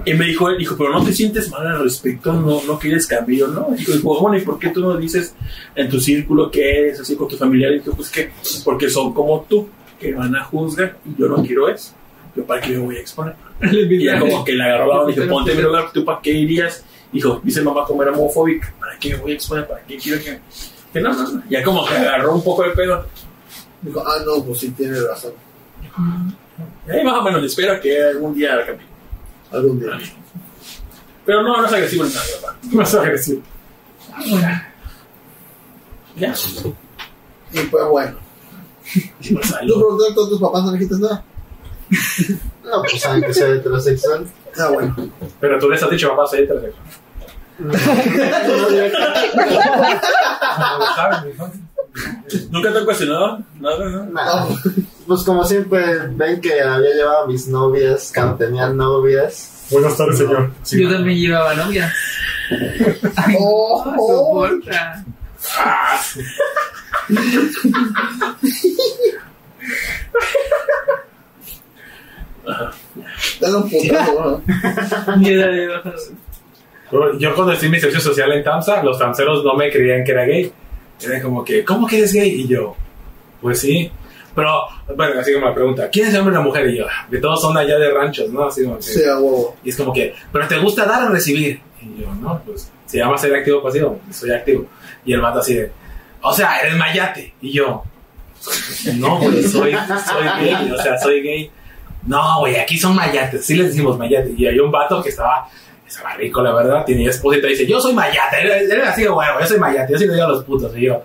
Y 0.05 0.13
me 0.13 0.25
dijo, 0.25 0.49
él 0.49 0.57
dijo, 0.57 0.75
pero 0.77 0.91
no 0.91 1.03
te 1.03 1.13
sientes 1.13 1.49
mal 1.49 1.65
al 1.65 1.83
respecto, 1.83 2.33
no, 2.33 2.61
no 2.63 2.79
quieres 2.79 3.05
cambio, 3.07 3.47
¿no? 3.47 3.69
Y 3.73 3.79
dijo, 3.79 3.91
dijo, 3.91 4.19
bueno, 4.19 4.37
¿y 4.37 4.41
por 4.41 4.59
qué 4.59 4.69
tú 4.69 4.81
no 4.81 4.97
dices 4.97 5.35
en 5.75 5.89
tu 5.89 5.99
círculo 5.99 6.49
que 6.49 6.79
eres 6.79 6.99
así 6.99 7.15
con 7.15 7.27
tus 7.27 7.39
familiares? 7.39 7.77
Y 7.77 7.83
dijo, 7.83 7.95
pues 7.95 8.09
que, 8.09 8.31
porque 8.63 8.89
son 8.89 9.13
como 9.13 9.45
tú, 9.47 9.69
que 9.99 10.13
van 10.13 10.35
a 10.35 10.43
juzgar, 10.43 10.97
y 11.05 11.19
yo 11.19 11.27
no 11.27 11.43
quiero 11.43 11.69
eso. 11.69 11.93
Yo, 12.35 12.45
¿para 12.45 12.61
qué 12.61 12.69
me 12.71 12.79
voy 12.79 12.97
a 12.97 12.99
exponer? 12.99 13.35
Y 13.61 14.05
ya 14.05 14.19
como 14.19 14.43
que 14.43 14.53
le 14.53 14.63
agarró 14.63 14.87
la 14.87 14.95
mano 14.97 15.09
y 15.09 15.13
dijo, 15.13 15.27
ponte 15.27 15.51
en 15.51 15.57
mi 15.57 15.63
lugar, 15.63 15.91
¿tú 15.93 16.03
para 16.03 16.19
qué 16.21 16.31
irías? 16.31 16.83
Dijo, 17.11 17.39
dice 17.43 17.61
mamá 17.61 17.83
como 17.85 18.01
era 18.01 18.11
homofóbica, 18.11 18.73
¿para 18.79 18.97
qué 18.97 19.09
me 19.11 19.17
voy 19.17 19.31
a 19.31 19.35
exponer? 19.35 19.67
¿Para 19.67 19.81
qué 19.81 19.97
quiero 19.97 20.23
que...? 20.23 20.39
Que 20.93 20.99
no, 20.99 21.13
no, 21.13 21.31
no. 21.31 21.43
Ya 21.49 21.63
como 21.63 21.85
que 21.85 21.93
agarró 21.93 22.35
un 22.35 22.43
poco 22.43 22.63
de 22.63 22.71
pedo. 22.71 23.05
Dijo, 23.81 24.03
ah, 24.05 24.17
no, 24.25 24.43
pues 24.43 24.59
sí, 24.59 24.71
tiene 24.71 24.99
razón. 24.99 25.33
Y 26.87 26.91
ahí 26.91 27.03
más 27.03 27.17
o 27.17 27.21
menos 27.21 27.43
espero 27.43 27.79
que 27.79 28.01
algún 28.03 28.33
día 28.33 28.65
cambie. 28.65 28.85
Algún 29.51 29.79
día. 29.79 29.99
Pero 31.25 31.43
no, 31.43 31.57
no 31.57 31.65
es 31.65 31.73
agresivo 31.73 32.03
ni 32.05 32.13
nada, 32.13 32.25
papá. 32.41 32.57
Más 32.71 32.95
agresivo. 32.95 33.41
Ya. 36.17 36.33
Y 37.53 37.59
pues 37.59 37.85
bueno. 37.89 38.17
¿Tú, 39.25 39.39
Salud. 39.43 39.79
productor, 39.79 40.15
con 40.15 40.29
tus 40.29 40.41
papás 40.41 40.63
no 40.63 40.71
le 40.71 40.79
dijiste 40.79 40.99
nada? 40.99 41.23
No, 42.63 42.81
pues 42.83 43.01
saben 43.01 43.21
que 43.23 43.33
soy 43.33 43.57
heterosexual. 43.57 44.25
Ah, 44.57 44.69
bueno. 44.69 44.95
Pero 45.41 45.59
tú 45.59 45.69
les 45.69 45.83
has 45.83 45.89
dicho, 45.89 46.07
papá, 46.09 46.25
soy 46.27 46.41
heterosexual. 46.43 46.85
No 47.59 47.73
saben, 50.95 51.31
hijo. 51.31 51.51
¿Nunca 52.49 52.71
te 52.71 52.77
han 52.77 52.85
cuestionado? 52.85 53.39
Nada, 53.59 53.89
¿no? 53.89 54.05
Nah. 54.05 54.45
Pues 55.05 55.23
como 55.23 55.43
siempre 55.43 56.07
ven 56.11 56.39
que 56.39 56.61
había 56.61 56.93
llevado 56.93 57.23
a 57.23 57.27
mis 57.27 57.47
novias 57.47 58.09
cuando 58.13 58.35
tenían 58.35 58.77
novias. 58.77 59.65
Buenas 59.69 59.97
tardes, 59.97 60.19
señor. 60.19 60.51
Yo 60.71 60.89
también 60.89 61.19
llevaba 61.19 61.53
novia. 61.55 61.93
Oh, 63.37 63.83
No 63.85 63.95
oh. 63.97 64.41
soporta. 64.41 65.03
Dale 73.39 73.55
un 73.55 73.69
putazo, 73.69 74.41
¿no? 76.91 77.19
Yo 77.19 77.33
conocí 77.35 77.69
mi 77.69 77.79
servicio 77.79 78.01
social 78.01 78.31
en 78.33 78.43
Tamsa, 78.43 78.83
los 78.83 78.99
tamseros 78.99 79.45
no 79.45 79.53
me 79.53 79.71
creían 79.71 80.03
que 80.03 80.11
era 80.11 80.25
gay. 80.25 80.51
Era 81.01 81.21
como 81.21 81.43
que, 81.43 81.63
¿cómo 81.63 81.87
que 81.87 81.99
eres 81.99 82.13
gay? 82.13 82.41
Y 82.41 82.47
yo, 82.47 82.75
pues 83.41 83.59
sí. 83.59 83.89
Pero, 84.35 84.65
bueno, 84.95 85.19
así 85.19 85.33
como 85.33 85.47
la 85.47 85.53
pregunta, 85.53 85.89
¿quién 85.89 86.07
es 86.07 86.13
el 86.13 86.19
hombre 86.19 86.33
y 86.33 86.37
la 86.37 86.43
mujer? 86.43 86.69
Y 86.69 86.77
yo, 86.77 86.85
de 87.09 87.19
todos 87.19 87.41
son 87.41 87.57
allá 87.57 87.77
de 87.77 87.91
ranchos, 87.91 88.29
¿no? 88.29 88.45
Así 88.45 88.63
como 88.63 88.77
que, 88.77 88.83
Sí, 88.83 89.03
a 89.03 89.17
huevo. 89.17 89.55
Y 89.63 89.69
es 89.69 89.77
como 89.77 89.93
que, 89.93 90.13
¿pero 90.31 90.47
te 90.47 90.57
gusta 90.59 90.85
dar 90.85 91.09
o 91.09 91.09
recibir? 91.09 91.61
Y 91.81 92.01
yo, 92.01 92.13
no, 92.15 92.41
pues, 92.45 92.71
se 92.85 92.97
llama 92.97 93.17
ser 93.17 93.35
activo 93.35 93.59
o 93.59 93.63
pasivo, 93.63 93.99
soy 94.11 94.31
activo. 94.31 94.67
Y 95.05 95.13
el 95.13 95.21
vato 95.21 95.39
así 95.39 95.55
de, 95.55 95.71
o 96.21 96.33
sea, 96.33 96.59
eres 96.59 96.77
mayate. 96.77 97.33
Y 97.41 97.53
yo, 97.53 97.83
no, 98.95 99.17
güey, 99.19 99.43
soy, 99.43 99.73
soy 100.05 100.27
gay, 100.39 100.71
o 100.71 100.77
sea, 100.81 100.97
soy 100.99 101.21
gay. 101.21 101.51
No, 102.03 102.39
güey, 102.39 102.57
aquí 102.57 102.77
son 102.77 102.95
mayates, 102.95 103.45
sí 103.45 103.55
les 103.55 103.67
decimos 103.67 103.97
mayate. 103.97 104.33
Y 104.35 104.45
hay 104.45 104.59
un 104.59 104.71
vato 104.71 105.01
que 105.01 105.09
estaba, 105.09 105.47
estaba 105.87 106.15
rico, 106.15 106.41
la 106.41 106.53
verdad, 106.53 106.85
tiene 106.85 107.05
esposita 107.05 107.47
y 107.47 107.51
dice, 107.51 107.67
yo 107.67 107.79
soy 107.79 107.93
mayate, 107.93 108.41
eres, 108.41 108.69
eres 108.69 108.87
así 108.87 109.07
bueno, 109.07 109.39
yo 109.39 109.45
soy 109.45 109.59
mayate, 109.59 109.93
yo 109.93 109.99
sí 109.99 110.07
le 110.07 110.13
digo 110.13 110.25
a 110.25 110.29
los 110.29 110.43
putos. 110.43 110.75
Y 110.75 110.81
yo, 110.81 111.03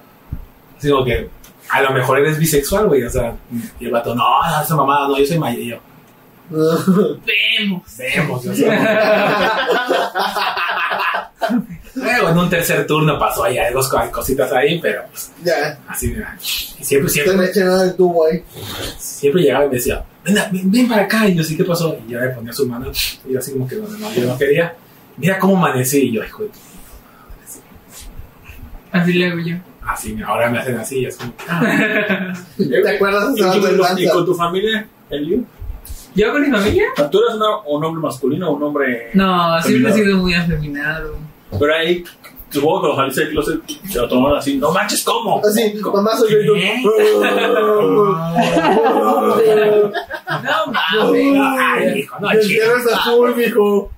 así 0.79 0.91
como 0.91 1.05
que, 1.05 1.29
a 1.69 1.83
lo 1.83 1.91
mejor 1.91 2.21
eres 2.21 2.39
bisexual, 2.39 2.87
güey, 2.87 3.03
o 3.03 3.11
sea, 3.11 3.35
y 3.79 3.87
el 3.87 3.91
vato, 3.91 4.15
no, 4.15 4.25
no, 4.25 4.63
esa 4.63 4.77
mamada, 4.77 5.09
no, 5.09 5.19
yo 5.19 5.27
soy 5.27 5.39
mayate. 5.39 5.63
Y 5.63 5.69
yo, 5.69 5.79
Vemos. 6.49 7.97
Vemos, 7.99 8.45
yo 8.45 8.55
soy 8.55 8.65
Luego 11.97 12.29
en 12.29 12.39
un 12.39 12.51
tercer 12.51 12.87
turno 12.87 13.19
pasó 13.19 13.45
ahí 13.45 13.57
algo, 13.59 13.81
hay 13.99 14.11
cositas 14.11 14.53
ahí, 14.53 14.79
pero 14.81 15.03
pues, 15.11 15.31
Ya. 15.43 15.79
así, 15.89 16.09
mira. 16.09 16.37
Y 16.41 16.85
siempre, 16.85 17.11
siempre, 17.11 17.37
me 17.37 17.47
del 17.49 17.97
tubo 17.97 18.27
ahí. 18.27 18.43
siempre 18.99 19.43
llegaba 19.43 19.65
y 19.65 19.69
me 19.69 19.75
decía, 19.77 20.05
ven, 20.25 20.35
ven, 20.53 20.71
ven 20.71 20.89
para 20.89 21.03
acá. 21.03 21.27
Y 21.29 21.35
yo, 21.35 21.43
sí, 21.43 21.57
¿qué 21.57 21.65
pasó? 21.65 21.97
Y 22.07 22.13
ya 22.13 22.21
me 22.21 22.29
ponía 22.29 22.53
su 22.53 22.67
mano, 22.69 22.91
y 23.27 23.33
yo 23.33 23.39
así 23.39 23.53
como 23.53 23.67
que 23.67 23.77
donde 23.77 23.99
no, 23.99 24.13
yo 24.13 24.27
no 24.27 24.37
quería. 24.39 24.75
Mira 25.17 25.39
cómo 25.39 25.57
amanecí. 25.57 26.09
Y 26.09 26.13
yo, 26.13 26.23
hijo 26.25 26.43
de 26.45 26.51
Así 28.93 29.13
le 29.15 29.27
hago 29.27 29.41
yo. 29.41 29.57
Así, 29.87 30.17
ahora 30.27 30.51
me 30.51 30.59
hacen 30.59 30.77
así, 30.79 30.99
y 31.01 31.07
es 31.07 31.17
como, 31.17 31.33
ah, 31.49 31.63
¿Te 32.57 32.95
acuerdas 32.97 33.31
¿Y 33.37 33.41
de 33.43 33.77
danza? 33.77 34.01
y 34.03 34.09
con 34.09 34.25
tu 34.27 34.35
familia, 34.35 34.87
Elio? 35.11 35.45
¿Yo 36.15 36.33
con 36.33 36.43
mi 36.43 36.51
familia? 36.51 36.85
¿Tú 37.11 37.21
eres 37.21 37.35
una- 37.37 37.59
un 37.67 37.85
hombre 37.85 38.03
masculino 38.03 38.51
o 38.51 38.57
un 38.57 38.63
hombre.? 38.65 39.11
No, 39.15 39.63
siempre 39.63 39.93
he 39.93 39.95
sido 39.95 40.17
muy 40.17 40.35
afeminado. 40.35 41.17
Pero 41.59 41.75
ahí, 41.75 42.05
supongo 42.51 42.83
que 42.83 42.89
los 42.89 42.97
saliste 42.97 43.21
del 43.23 43.31
closet 43.31 43.61
se 43.91 43.99
lo 43.99 44.09
tomaron 44.09 44.39
así. 44.39 44.57
No 44.59 44.73
manches, 44.73 45.03
¿cómo? 45.05 45.41
Así, 45.45 45.75
mamá 45.83 46.17
soy 46.17 46.47
yo. 46.47 46.55
No 50.43 50.73
mames. 50.73 51.97
hijo, 51.97 52.17
no, 52.21 52.31
es 52.31 52.93
azul, 52.93 53.35
mijo. 53.37 53.91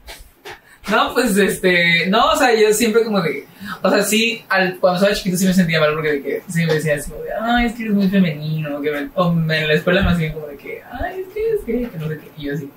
No, 0.90 1.12
pues 1.12 1.36
este, 1.36 2.06
no, 2.08 2.32
o 2.32 2.36
sea, 2.36 2.58
yo 2.58 2.72
siempre 2.72 3.04
como 3.04 3.20
de, 3.20 3.46
o 3.82 3.90
sea, 3.90 4.02
sí, 4.02 4.42
al, 4.48 4.78
cuando 4.78 4.96
estaba 4.96 5.14
chiquito 5.14 5.36
sí 5.36 5.44
me 5.44 5.52
sentía 5.52 5.80
mal 5.80 5.92
porque 5.92 6.12
de 6.12 6.22
que 6.22 6.42
sí 6.48 6.64
me 6.64 6.72
decían 6.74 6.98
así 6.98 7.10
como 7.10 7.22
de, 7.24 7.30
ay, 7.38 7.66
es 7.66 7.74
que 7.74 7.82
eres 7.82 7.94
muy 7.94 8.08
femenino, 8.08 8.80
que 8.80 8.90
me- 8.92 9.10
o 9.14 9.30
me- 9.30 9.60
en 9.60 9.68
la 9.68 9.74
escuela 9.74 10.00
me 10.00 10.12
hacían 10.12 10.32
como 10.32 10.46
de 10.46 10.56
que, 10.56 10.80
ay, 10.90 11.20
es 11.20 11.34
que 11.34 11.50
es 11.52 11.60
que, 11.66 11.90
que 11.90 11.98
no 11.98 12.08
sé 12.08 12.18
qué, 12.18 12.30
y 12.38 12.46
yo 12.46 12.54
así, 12.54 12.70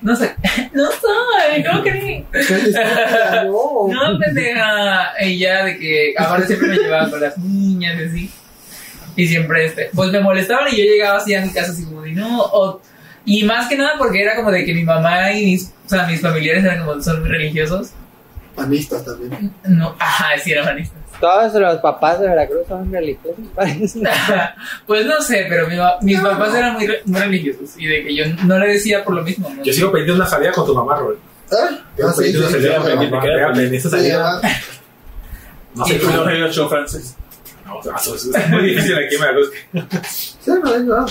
no, 0.00 0.16
sé, 0.16 0.34
no 0.72 0.86
soy, 0.90 1.64
¿cómo 1.64 1.82
crees? 1.82 2.24
No. 3.44 3.88
No, 3.88 4.18
pendeja. 4.18 5.12
Y 5.22 5.38
ya 5.38 5.64
de 5.64 5.78
que 5.78 6.14
aparte 6.16 6.46
siempre 6.46 6.68
me 6.68 6.76
llevaban 6.76 7.10
con 7.10 7.20
las 7.20 7.36
niñas 7.38 8.00
y 8.00 8.04
así. 8.04 8.30
Y 9.16 9.26
siempre, 9.28 9.66
este, 9.66 9.90
pues 9.94 10.10
me 10.10 10.20
molestaban 10.20 10.66
y 10.72 10.76
yo 10.76 10.84
llegaba 10.84 11.18
así 11.18 11.34
a 11.34 11.42
mi 11.42 11.50
casa 11.50 11.72
así 11.72 11.84
como 11.84 12.02
de 12.02 12.12
no. 12.12 12.42
O, 12.42 12.80
y 13.24 13.44
más 13.44 13.68
que 13.68 13.76
nada 13.76 13.92
porque 13.98 14.22
era 14.22 14.36
como 14.36 14.50
de 14.50 14.64
que 14.64 14.74
mi 14.74 14.82
mamá 14.82 15.32
y 15.32 15.46
mis, 15.46 15.72
o 15.86 15.88
sea, 15.88 16.06
mis 16.06 16.20
familiares 16.20 16.64
eran 16.64 16.84
como, 16.84 17.00
son 17.00 17.20
muy 17.20 17.28
religiosos. 17.28 17.90
Panistas 18.54 19.04
también. 19.04 19.52
No, 19.64 19.94
ajá, 19.98 20.38
sí 20.42 20.52
eran 20.52 20.64
manistas. 20.66 21.03
Todos 21.20 21.54
los 21.54 21.76
papás 21.80 22.20
de 22.20 22.28
Veracruz 22.28 22.66
son 22.68 22.90
religiosos, 22.92 23.44
parece. 23.54 24.00
pues 24.86 25.06
no 25.06 25.20
sé, 25.20 25.46
pero 25.48 25.66
mi 25.68 25.76
mis 26.02 26.20
papás 26.20 26.54
eran 26.54 26.74
muy, 26.74 26.88
muy 27.04 27.20
religiosos 27.20 27.70
y 27.78 27.86
de 27.86 28.04
que 28.04 28.14
yo 28.14 28.24
no 28.44 28.58
le 28.58 28.68
decía 28.68 29.04
por 29.04 29.14
lo 29.14 29.22
mismo. 29.22 29.48
¿no? 29.48 29.62
Yo 29.62 29.72
sigo 29.72 29.90
pendiente 29.92 30.20
una 30.20 30.28
salida 30.28 30.52
con 30.52 30.66
tu 30.66 30.74
mamá, 30.74 30.96
Robert. 30.96 31.18
¿Ah? 31.52 31.68
Yo 31.98 32.08
Ah, 32.08 32.12
sí, 32.12 32.22
pendiente 32.22 32.38
una 32.38 32.46
sí, 32.48 32.52
salida 32.54 32.74
sí, 32.74 32.80
con 32.80 32.84
tu 32.84 33.04
sí, 33.04 33.10
mamá. 33.10 33.54
sí, 33.54 33.80
sí, 33.80 34.12
No 35.74 35.84
Sí, 35.86 35.92
sé 35.94 36.00
cómo. 36.00 36.16
no 36.24 36.30
he 36.30 36.46
hecho 36.48 36.68
francés. 36.68 37.16
No, 37.64 37.80
es 38.04 38.48
muy 38.50 38.62
difícil 38.62 38.94
aquí 38.94 39.14
en 39.14 39.20
Veracruz. 39.20 39.50
sí, 40.10 40.50
no, 40.62 40.78
no. 40.80 41.06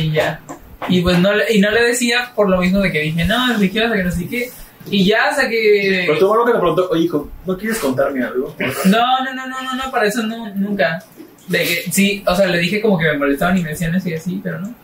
Y 0.00 0.12
ya. 0.12 0.40
Y 0.88 1.00
pues 1.02 1.18
no 1.18 1.32
le, 1.34 1.52
y 1.52 1.60
no 1.60 1.70
le 1.72 1.82
decía 1.82 2.32
por 2.36 2.48
lo 2.48 2.58
mismo 2.58 2.78
de 2.80 2.90
que 2.92 3.00
dije, 3.00 3.24
no, 3.24 3.52
religiosa, 3.52 3.94
que 3.94 4.04
no 4.04 4.10
sé 4.10 4.28
qué. 4.28 4.50
Y 4.90 5.04
ya 5.06 5.24
hasta 5.30 5.48
que... 5.48 6.04
Pero 6.06 6.18
tu 6.18 6.24
hermano 6.26 6.44
que 6.44 6.52
te 6.52 6.58
preguntó, 6.58 6.88
oye, 6.90 7.04
hijo, 7.04 7.28
¿no 7.46 7.56
quieres 7.56 7.78
contarme 7.78 8.24
algo? 8.24 8.54
No, 8.86 9.24
no, 9.24 9.34
no, 9.34 9.46
no, 9.46 9.62
no, 9.62 9.74
no, 9.74 9.90
para 9.90 10.06
eso 10.06 10.22
no, 10.22 10.52
nunca. 10.54 11.02
De 11.48 11.58
que, 11.58 11.92
sí, 11.92 12.22
o 12.26 12.34
sea, 12.34 12.46
le 12.46 12.58
dije 12.58 12.80
como 12.80 12.98
que 12.98 13.04
me 13.06 13.18
molestaban 13.18 13.56
y 13.58 13.62
me 13.62 13.70
decían 13.70 13.98
y 14.04 14.14
así, 14.14 14.40
pero 14.42 14.60
no. 14.60 14.74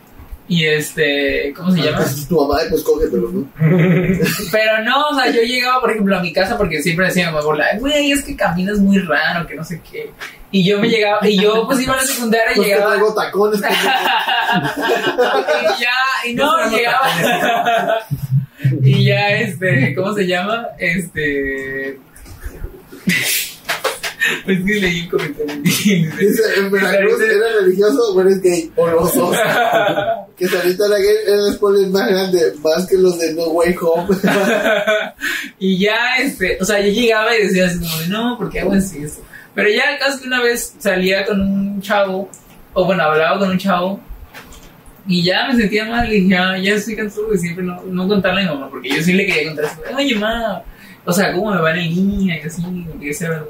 Y 0.47 0.65
este, 0.65 1.53
¿cómo 1.55 1.71
se 1.71 1.79
llama? 1.79 1.97
Pues 1.97 2.27
tu 2.27 2.41
mamá, 2.41 2.59
pues 2.71 2.81
cógetelo, 2.83 3.29
¿no? 3.29 3.47
Pero 4.51 4.83
no, 4.83 5.09
o 5.09 5.13
sea, 5.15 5.29
yo 5.29 5.43
llegaba, 5.43 5.79
por 5.79 5.91
ejemplo, 5.91 6.17
a 6.17 6.21
mi 6.21 6.33
casa 6.33 6.57
porque 6.57 6.81
siempre 6.81 7.05
decía 7.05 7.29
mi 7.31 7.37
abuela, 7.37 7.67
güey, 7.77 8.11
es 8.11 8.23
que 8.23 8.35
caminas 8.35 8.79
muy 8.79 8.97
raro, 8.97 9.45
que 9.45 9.53
no 9.53 9.63
sé 9.63 9.79
qué. 9.91 10.11
Y 10.49 10.65
yo 10.65 10.79
me 10.79 10.89
llegaba, 10.89 11.19
y 11.29 11.39
yo 11.39 11.67
pues 11.67 11.79
iba 11.81 11.93
a 11.93 11.97
la 11.97 12.01
secundaria 12.01 12.53
y 12.53 12.55
Pues 12.55 12.67
llegaba. 12.67 12.93
traigo 12.95 13.13
tacones. 13.13 13.61
y 15.77 15.81
ya, 15.81 15.91
y 16.27 16.33
no, 16.33 16.67
llegaba. 16.67 17.05
y 18.83 19.05
ya, 19.05 19.29
este, 19.37 19.93
¿cómo 19.95 20.13
se 20.13 20.27
llama? 20.27 20.67
Este. 20.77 21.99
Pues 24.45 24.59
que 24.65 24.73
leí 24.79 25.01
un 25.01 25.09
comentario. 25.09 25.53
En 26.57 26.71
Veracruz 26.71 27.21
eres 27.21 27.55
religioso 27.61 28.13
o 28.13 28.21
eres 28.21 28.41
gay, 28.41 28.71
o 28.75 28.87
los 28.87 29.13
dos. 29.13 29.35
Que 30.37 30.47
si 30.47 30.55
ahorita 30.55 30.87
la 30.87 30.97
gay 30.97 31.15
era 31.25 31.35
el 31.35 31.53
spoiler 31.53 31.87
más 31.89 32.09
grande, 32.09 32.53
más 32.63 32.87
que 32.87 32.97
los 32.97 33.17
de 33.19 33.33
No 33.33 33.45
Way 33.47 33.75
Home. 33.81 34.15
y 35.59 35.79
ya, 35.79 36.17
este, 36.19 36.57
o 36.61 36.65
sea, 36.65 36.79
yo 36.79 36.91
llegaba 36.91 37.35
y 37.35 37.43
decía 37.43 37.67
así 37.67 37.79
como, 37.79 38.01
no, 38.07 38.37
¿por 38.37 38.49
qué 38.49 38.61
hago 38.61 38.73
así 38.73 39.03
eso? 39.03 39.21
Pero 39.55 39.69
ya 39.69 39.97
casi 39.97 40.21
que 40.21 40.27
una 40.27 40.41
vez 40.41 40.75
salía 40.79 41.25
con 41.25 41.41
un 41.41 41.81
chavo, 41.81 42.29
o 42.73 42.85
bueno, 42.85 43.03
hablaba 43.03 43.39
con 43.39 43.49
un 43.49 43.57
chavo, 43.57 43.99
y 45.07 45.23
ya 45.23 45.47
me 45.47 45.55
sentía 45.55 45.85
mal, 45.85 46.11
y 46.11 46.21
dije, 46.21 46.29
ya, 46.29 46.57
ya 46.57 46.73
estoy 46.73 46.95
cansado 46.95 47.29
de 47.31 47.37
siempre 47.37 47.63
no, 47.63 47.81
no 47.83 48.07
contarle 48.07 48.41
a 48.41 48.43
mi 48.45 48.49
mamá, 48.51 48.69
porque 48.69 48.89
yo 48.89 49.01
sí 49.01 49.13
le 49.13 49.25
quería 49.25 49.47
contar 49.47 49.65
así, 49.65 49.77
oye, 49.95 50.15
mamá, 50.15 50.61
o 51.05 51.13
sea, 51.13 51.33
¿cómo 51.33 51.51
me 51.51 51.61
va 51.61 51.75
en 51.75 51.89
línea? 51.95 52.37
Y 52.37 52.47
así, 52.47 52.63
que 53.01 53.13
se 53.13 53.25
habla 53.25 53.45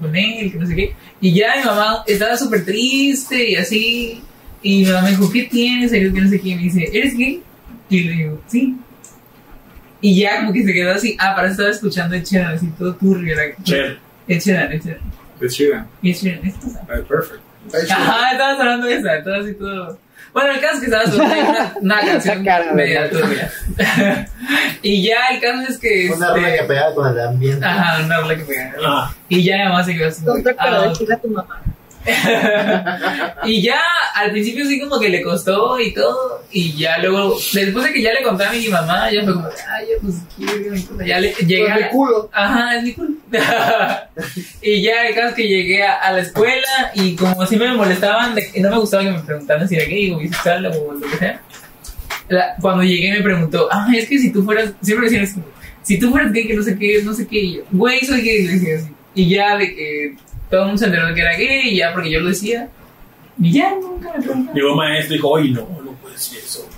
con 0.00 0.14
él, 0.14 0.52
que 0.52 0.58
no 0.58 0.66
sé 0.66 0.74
qué. 0.74 0.94
Y 1.20 1.32
ya 1.32 1.54
mi 1.58 1.64
mamá 1.64 2.04
estaba 2.06 2.36
súper 2.36 2.64
triste 2.64 3.50
y 3.50 3.56
así, 3.56 4.22
y 4.62 4.82
mi 4.82 4.86
mamá 4.86 5.02
me 5.02 5.10
dijo, 5.10 5.30
¿qué 5.30 5.44
tienes? 5.44 5.92
Y 5.92 6.00
yo 6.02 6.12
que 6.12 6.20
no 6.20 6.28
sé 6.28 6.40
qué, 6.40 6.48
y 6.50 6.54
me 6.56 6.62
dice, 6.62 6.90
¿eres 6.92 7.16
gay? 7.16 7.42
Y 7.88 8.04
le 8.04 8.12
digo, 8.12 8.42
sí. 8.46 8.76
Y 10.00 10.20
ya 10.20 10.40
como 10.40 10.52
que 10.52 10.64
se 10.64 10.72
quedó 10.72 10.92
así. 10.92 11.16
Ah, 11.18 11.34
para 11.34 11.48
estaba 11.48 11.70
escuchando 11.70 12.14
el 12.14 12.22
Sheeran, 12.22 12.54
así 12.54 12.68
todo 12.78 12.94
turbio. 12.94 13.32
Era, 13.32 13.54
Cher. 13.64 13.98
el 14.28 14.38
Sheeran, 14.38 14.72
el 14.72 14.80
Sheeran. 14.80 15.02
Es 15.40 15.54
chida. 15.54 15.86
El 16.02 16.12
Sheeran, 16.14 16.46
esto, 16.46 16.66
o 16.66 16.70
sea. 16.70 16.82
Ah, 16.82 17.00
Perfect. 17.08 17.40
Ay, 17.74 17.80
sí. 17.86 17.92
Ajá, 17.92 18.32
estabas 18.32 18.60
hablando 18.60 18.86
de 18.86 18.94
esa, 18.94 19.22
todo 19.24 19.34
así 19.34 19.54
todo. 19.54 19.98
Bueno, 20.40 20.54
el 20.54 20.60
caso 20.60 20.74
es 20.76 20.80
que 20.80 20.90
de 20.90 21.16
una, 21.16 21.74
una 21.80 22.00
canción 22.06 22.44
cara, 22.44 22.72
media 22.72 23.10
turbia. 23.10 23.50
y 24.82 25.02
ya 25.02 25.16
el 25.32 25.40
caso 25.40 25.68
es 25.68 25.78
que. 25.78 26.10
Una 26.14 26.30
rola 26.30 26.48
que 26.48 26.54
Este, 26.54 26.66
pegaba 26.66 26.94
con 26.94 27.08
el 27.12 27.20
ambiente. 27.26 27.64
ajá, 27.66 28.04
una 28.04 28.20
rola 28.20 28.36
que 28.36 28.44
pegaba. 28.44 28.72
Ah, 28.86 29.14
Y 29.28 29.42
ya 29.42 29.56
mi 29.58 29.64
mamá 29.64 29.84
se 29.84 29.94
quedó 29.96 30.10
Contra 30.24 30.54
para 30.54 30.82
ah, 30.82 30.88
decirle 30.88 31.14
a 31.14 31.18
tu 31.18 31.28
mamá. 31.28 31.60
y 33.44 33.60
ya 33.62 33.80
al 34.14 34.30
principio 34.30 34.64
sí 34.64 34.80
como 34.80 34.98
que 34.98 35.10
le 35.10 35.20
costó 35.22 35.78
y 35.78 35.92
todo 35.92 36.42
y 36.50 36.74
ya 36.74 36.96
luego 36.98 37.36
después 37.52 37.84
de 37.84 37.92
que 37.92 38.00
ya 38.00 38.12
le 38.14 38.22
conté 38.22 38.44
a 38.46 38.52
mi 38.52 38.66
mamá 38.68 39.10
ya 39.10 39.24
fue 39.24 39.34
como 39.34 39.46
ay 39.46 39.86
ya 39.88 39.94
pues 40.00 40.14
quiero 40.34 40.70
mi 40.70 40.82
cosa". 40.82 41.04
ya 41.04 41.20
le 41.20 41.32
llegué 41.34 41.66
Pues 41.70 41.84
a 41.84 41.88
culo. 41.90 42.30
ajá 42.32 42.76
es 42.76 42.82
mi 42.84 42.92
culo 42.94 43.10
y 44.62 44.82
ya 44.82 45.06
el 45.06 45.14
caso 45.14 45.28
es 45.28 45.34
que 45.34 45.48
llegué 45.48 45.82
a, 45.84 46.12
la 46.12 46.20
escuela 46.20 46.92
y 46.94 47.14
como 47.14 47.46
siempre 47.46 47.68
me 47.68 47.76
molestaban 47.76 48.34
de 48.34 48.50
no 48.60 48.70
me 48.70 48.78
gustaba 48.78 49.02
que 49.04 49.10
me 49.10 49.20
preguntaran 49.20 49.68
si 49.68 49.76
era 49.76 49.84
gay 49.84 50.10
o 50.10 50.18
bisexual 50.18 50.66
o 50.66 50.92
lo 50.94 51.00
que 51.00 51.16
sea 51.16 51.42
cuando 52.60 52.84
llegué 52.84 53.12
me 53.12 53.22
preguntó 53.22 53.68
ah 53.70 53.86
es 53.94 54.08
que 54.08 54.18
si 54.18 54.32
tú 54.32 54.42
fueras 54.44 54.72
siempre 54.80 55.10
decían 55.10 55.24
así, 55.24 55.42
si 55.82 55.98
tú 55.98 56.10
fueras 56.10 56.32
gay 56.32 56.46
que 56.46 56.54
no 56.54 56.62
sé 56.62 56.78
qué 56.78 57.02
no 57.02 57.12
sé 57.12 57.26
qué 57.26 57.38
y 57.38 57.56
yo 57.56 57.62
güey 57.70 58.00
soy 58.04 58.22
gay 58.22 58.46
le 58.46 58.52
decía 58.52 58.76
así. 58.76 58.88
Y 59.14 59.28
ya 59.30 59.56
de 59.56 59.74
que 59.74 60.14
todo 60.48 60.60
el 60.60 60.66
mundo 60.68 60.78
se 60.78 60.86
enteró 60.86 61.08
de 61.08 61.14
que 61.14 61.20
era 61.20 61.36
gay 61.36 61.68
y 61.70 61.76
ya 61.76 61.92
porque 61.92 62.10
yo 62.10 62.20
lo 62.20 62.28
decía. 62.28 62.68
Y 63.40 63.52
ya 63.52 63.74
nunca 63.74 64.12
me 64.16 64.22
preguntaron. 64.22 64.54
Llegó 64.54 64.74
maestro 64.74 65.14
y 65.14 65.18
dijo, 65.18 65.28
oye, 65.28 65.50
no, 65.50 65.68
no 65.84 65.92
puedes 66.00 66.18
decir 66.18 66.38
eso. 66.38 66.68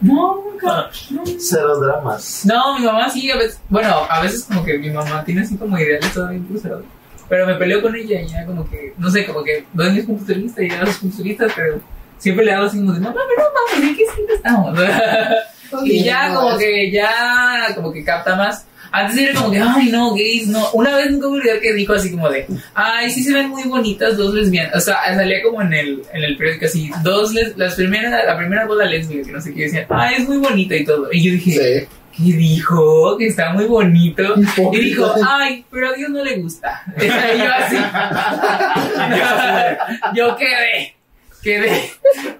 No 0.00 0.42
nunca 0.44 0.68
Ah, 0.70 0.90
no. 1.10 1.22
Cero 1.38 1.78
dramas. 1.78 2.44
No, 2.44 2.78
mi 2.78 2.84
mamá 2.84 3.08
sí, 3.10 3.30
a 3.30 3.36
veces, 3.36 3.60
bueno, 3.68 4.06
a 4.08 4.20
veces 4.20 4.44
como 4.44 4.64
que 4.64 4.78
mi 4.78 4.90
mamá 4.90 5.24
tiene 5.24 5.42
así 5.42 5.56
como 5.56 5.78
ideales 5.78 6.12
todavía 6.12 6.40
cruzados. 6.46 6.84
Pero 7.28 7.46
me 7.46 7.54
peleo 7.54 7.82
con 7.82 7.94
ella 7.94 8.20
y 8.20 8.26
ya 8.26 8.44
como 8.46 8.68
que, 8.68 8.94
no 8.96 9.10
sé, 9.10 9.26
como 9.26 9.44
que 9.44 9.64
doy 9.72 9.92
mis 9.92 10.06
puntos 10.06 10.26
de 10.26 10.34
vista 10.34 10.62
y 10.62 10.68
da 10.68 10.86
sus 10.86 10.98
puntos 10.98 11.18
de 11.18 11.24
vista, 11.24 11.46
pero 11.54 11.80
siempre 12.16 12.44
le 12.44 12.52
hago 12.52 12.66
así 12.66 12.78
como 12.78 12.92
de, 12.92 13.00
no, 13.00 13.08
mames, 13.08 13.36
no 13.36 13.44
mames, 13.44 13.90
¿en 13.90 13.96
qué 13.96 14.04
sitio 14.16 14.34
estamos? 14.34 14.78
y 15.84 16.04
ya 16.04 16.34
como 16.34 16.56
que, 16.56 16.90
ya 16.90 17.74
como 17.74 17.92
que 17.92 18.04
capta 18.04 18.34
más. 18.34 18.64
Antes 18.90 19.18
era 19.18 19.34
como 19.34 19.50
que, 19.50 19.60
ay, 19.60 19.90
no, 19.90 20.14
gays, 20.14 20.46
no. 20.48 20.70
Una 20.72 20.96
vez 20.96 21.10
nunca 21.10 21.28
me 21.28 21.34
olvidé 21.38 21.60
que 21.60 21.72
dijo 21.74 21.92
así 21.92 22.10
como 22.10 22.28
de, 22.30 22.46
ay, 22.74 23.10
sí 23.10 23.22
se 23.22 23.34
ven 23.34 23.48
muy 23.48 23.64
bonitas 23.64 24.16
dos 24.16 24.34
lesbianas. 24.34 24.74
O 24.76 24.80
sea, 24.80 24.96
salía 25.14 25.42
como 25.42 25.62
en 25.62 25.72
el, 25.72 26.02
en 26.12 26.24
el 26.24 26.36
periódico 26.36 26.66
así, 26.66 26.90
dos 27.02 27.32
les, 27.34 27.56
las 27.56 27.74
primeras, 27.74 28.24
la 28.26 28.36
primera 28.36 28.66
boda 28.66 28.84
lésbica, 28.86 29.26
que 29.26 29.32
no 29.32 29.40
sé 29.40 29.54
qué 29.54 29.62
decían, 29.64 29.86
ay, 29.90 30.16
es 30.18 30.28
muy 30.28 30.38
bonita 30.38 30.74
y 30.76 30.84
todo. 30.84 31.08
Y 31.12 31.22
yo 31.24 31.32
dije, 31.32 31.52
Sí. 31.52 31.86
¿qué 32.16 32.36
dijo? 32.36 33.16
Que 33.18 33.26
está 33.28 33.52
muy 33.52 33.66
bonito. 33.66 34.22
Y 34.72 34.78
dijo, 34.78 35.14
ay, 35.26 35.64
pero 35.70 35.90
a 35.90 35.92
Dios 35.92 36.10
no 36.10 36.24
le 36.24 36.36
gusta. 36.38 36.82
Y 37.00 37.06
yo 37.06 37.52
así. 37.52 37.76
yo 40.14 40.36
quedé. 40.36 40.94
Quedé. 41.42 41.90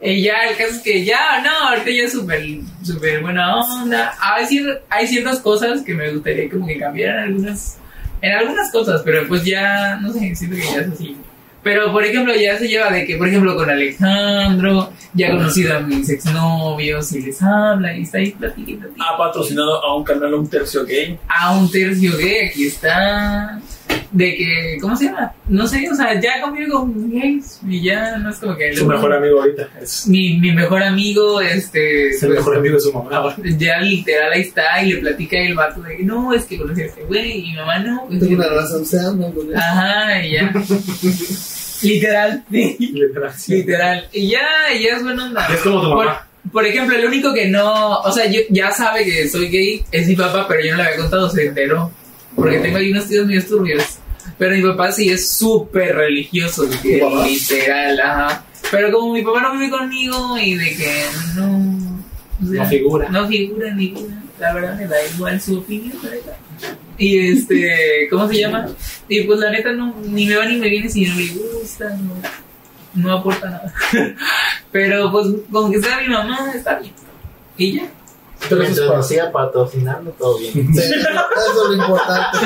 Y 0.01 0.23
ya, 0.23 0.49
el 0.49 0.57
caso 0.57 0.71
es 0.75 0.79
que 0.81 1.05
ya, 1.05 1.41
no, 1.43 1.51
ahorita 1.69 1.91
ya 1.91 2.03
es 2.05 2.13
súper, 2.13 2.43
súper 2.83 3.21
buena 3.21 3.57
onda. 3.57 4.15
Hay, 4.21 4.45
cier- 4.47 4.81
hay 4.91 5.07
ciertas 5.07 5.41
cosas 5.41 5.83
que 5.83 5.95
me 5.95 6.11
gustaría 6.13 6.49
como 6.51 6.67
que 6.67 6.79
cambiaran 6.79 7.25
algunas, 7.25 7.79
en 8.21 8.33
algunas 8.33 8.71
cosas, 8.73 9.03
pero 9.05 9.27
pues 9.29 9.45
ya, 9.45 9.97
no 10.01 10.13
sé, 10.13 10.35
siento 10.35 10.57
que 10.57 10.63
ya 10.63 10.81
es 10.81 10.89
así. 10.89 11.17
Pero, 11.63 11.93
por 11.93 12.05
ejemplo, 12.05 12.33
ya 12.35 12.57
se 12.57 12.69
lleva 12.69 12.91
de 12.91 13.05
que, 13.05 13.17
por 13.17 13.29
ejemplo, 13.29 13.57
con 13.57 13.69
Alejandro, 13.69 14.93
ya 15.13 15.29
ha 15.29 15.31
conocido 15.33 15.77
a 15.77 15.81
mis 15.81 16.09
exnovios 16.09 17.13
y 17.13 17.21
les 17.21 17.43
habla 17.43 17.97
y 17.97 18.03
está 18.03 18.19
ahí 18.19 18.31
platicando. 18.31 18.89
Ha 19.05 19.19
patrocinado 19.19 19.85
a 19.85 19.97
un 19.97 20.05
canal, 20.05 20.35
un 20.35 20.49
tercio 20.49 20.85
gay. 20.85 21.19
A 21.29 21.57
un 21.57 21.71
tercio 21.71 22.17
gay, 22.17 22.49
aquí 22.49 22.69
está. 22.69 23.61
De 24.11 24.35
que, 24.37 24.79
¿cómo 24.81 24.97
se 24.97 25.05
llama? 25.05 25.33
No 25.49 25.67
sé, 25.67 25.87
o 25.91 25.95
sea, 25.95 26.19
ya 26.19 26.41
convive 26.41 26.69
con 26.71 27.11
gays 27.11 27.61
y 27.69 27.83
ya 27.83 28.17
no 28.17 28.31
es 28.31 28.37
como 28.39 28.57
que. 28.57 28.75
Su 28.75 28.87
mejor 28.87 29.13
amigo 29.13 29.41
ahorita 29.41 29.69
es, 29.83 30.07
Mi, 30.07 30.39
mi 30.39 30.53
mejor 30.53 30.83
amigo, 30.83 31.41
este. 31.43 32.09
es 32.09 32.23
el 32.23 32.29
pues, 32.31 32.39
mejor 32.41 32.57
amigo 32.57 32.75
de 32.77 32.81
su 32.81 32.93
mamá. 32.93 33.37
ya 33.59 33.79
literal 33.81 34.33
ahí 34.33 34.41
está 34.41 34.83
y 34.83 34.93
le 34.95 35.01
platica 35.01 35.37
el 35.39 35.55
vato 35.55 35.83
de 35.83 35.99
no, 35.99 36.33
es 36.33 36.45
que 36.45 36.57
conocí 36.57 36.81
a 36.83 36.87
este 36.87 37.03
güey 37.05 37.39
y 37.39 37.43
mi 37.51 37.57
mamá 37.57 37.79
no. 37.81 38.07
pues, 38.09 38.19
Tengo 38.21 38.35
una 38.37 38.49
razón, 38.49 38.87
sea, 38.87 39.03
no, 39.15 39.31
con 39.33 39.49
eso. 39.51 39.59
Ajá, 39.59 40.23
y 40.25 40.33
ya. 40.33 40.53
literal, 41.83 42.45
sí, 42.51 42.77
Literal, 42.81 43.33
sí. 43.37 43.55
literal. 43.57 44.09
Y 44.13 44.29
ya, 44.31 44.41
ya 44.83 44.97
es 44.97 45.03
buena 45.03 45.27
onda. 45.27 45.47
Es 45.53 45.61
como 45.61 45.81
tu 45.83 45.91
Por, 45.91 46.07
mamá. 46.07 46.27
por 46.53 46.65
ejemplo, 46.67 46.97
el 46.97 47.05
único 47.07 47.33
que 47.35 47.47
no, 47.49 47.99
o 48.01 48.13
sea, 48.13 48.27
yo, 48.27 48.41
ya 48.51 48.71
sabe 48.71 49.05
que 49.05 49.29
soy 49.29 49.49
gay 49.49 49.85
es 49.93 50.09
mi 50.09 50.17
papá, 50.17 50.47
pero 50.49 50.61
yo 50.65 50.73
no 50.73 50.79
le 50.79 50.89
había 50.89 50.97
contado, 50.99 51.29
se 51.31 51.47
enteró. 51.47 51.91
Porque 52.39 52.59
tengo 52.61 52.79
ahí 52.79 52.93
unos 52.93 53.09
tíos 53.09 53.27
medio 53.27 53.45
turbios. 53.45 53.99
Pero 54.39 54.55
mi 54.55 54.63
papá 54.63 54.93
sí 54.93 55.11
es 55.11 55.29
súper 55.29 55.97
religioso, 55.97 56.65
de 56.65 56.79
que 56.79 57.03
literal, 57.27 58.01
ajá. 58.01 58.45
Pero 58.71 58.93
como 58.93 59.15
mi 59.15 59.23
papá 59.23 59.43
no 59.43 59.53
vive 59.53 59.71
conmigo 59.71 60.39
y 60.39 60.55
de 60.55 60.77
que 60.77 61.03
no. 61.35 61.79
o 62.43 62.51
sea, 62.51 62.63
No 62.63 62.69
figura. 62.69 63.09
No 63.09 63.27
figura 63.27 63.75
ni 63.75 63.87
ninguna. 63.87 64.23
La 64.39 64.55
verdad 64.55 64.77
me 64.77 64.87
da 64.87 64.97
igual 65.15 65.41
su 65.41 65.59
opinión, 65.59 65.97
neta. 66.05 66.37
Y 66.97 67.33
este, 67.33 68.09
¿cómo 68.11 68.29
se 68.29 68.39
llama? 68.39 68.69
Y 69.09 69.23
pues 69.23 69.41
la 69.41 69.51
neta 69.51 69.73
no, 69.73 69.97
ni 70.05 70.27
me 70.27 70.37
va 70.37 70.45
ni 70.47 70.57
me 70.57 70.69
viene 70.69 70.89
si 70.89 71.07
no 71.07 71.15
le 71.17 71.27
gusta, 71.29 71.91
no, 71.97 72.15
no 72.95 73.13
aporta 73.13 73.51
nada. 73.51 73.75
Pero 74.73 75.11
pues 75.11 75.27
con 75.51 75.73
que 75.73 75.81
sea 75.81 76.01
mi 76.01 76.09
mamá 76.09 76.53
está 76.55 76.79
bien. 76.79 76.93
Y 77.57 77.75
ya. 77.75 77.91
Mientras 78.51 78.87
nos 78.87 79.07
siga 79.09 79.31
patrocinando, 79.33 80.11
todo 80.13 80.39
bien. 80.39 80.53
Sí, 80.75 80.81
eso 80.81 81.63
es 81.65 81.69
lo 81.69 81.75
importante. 81.75 82.39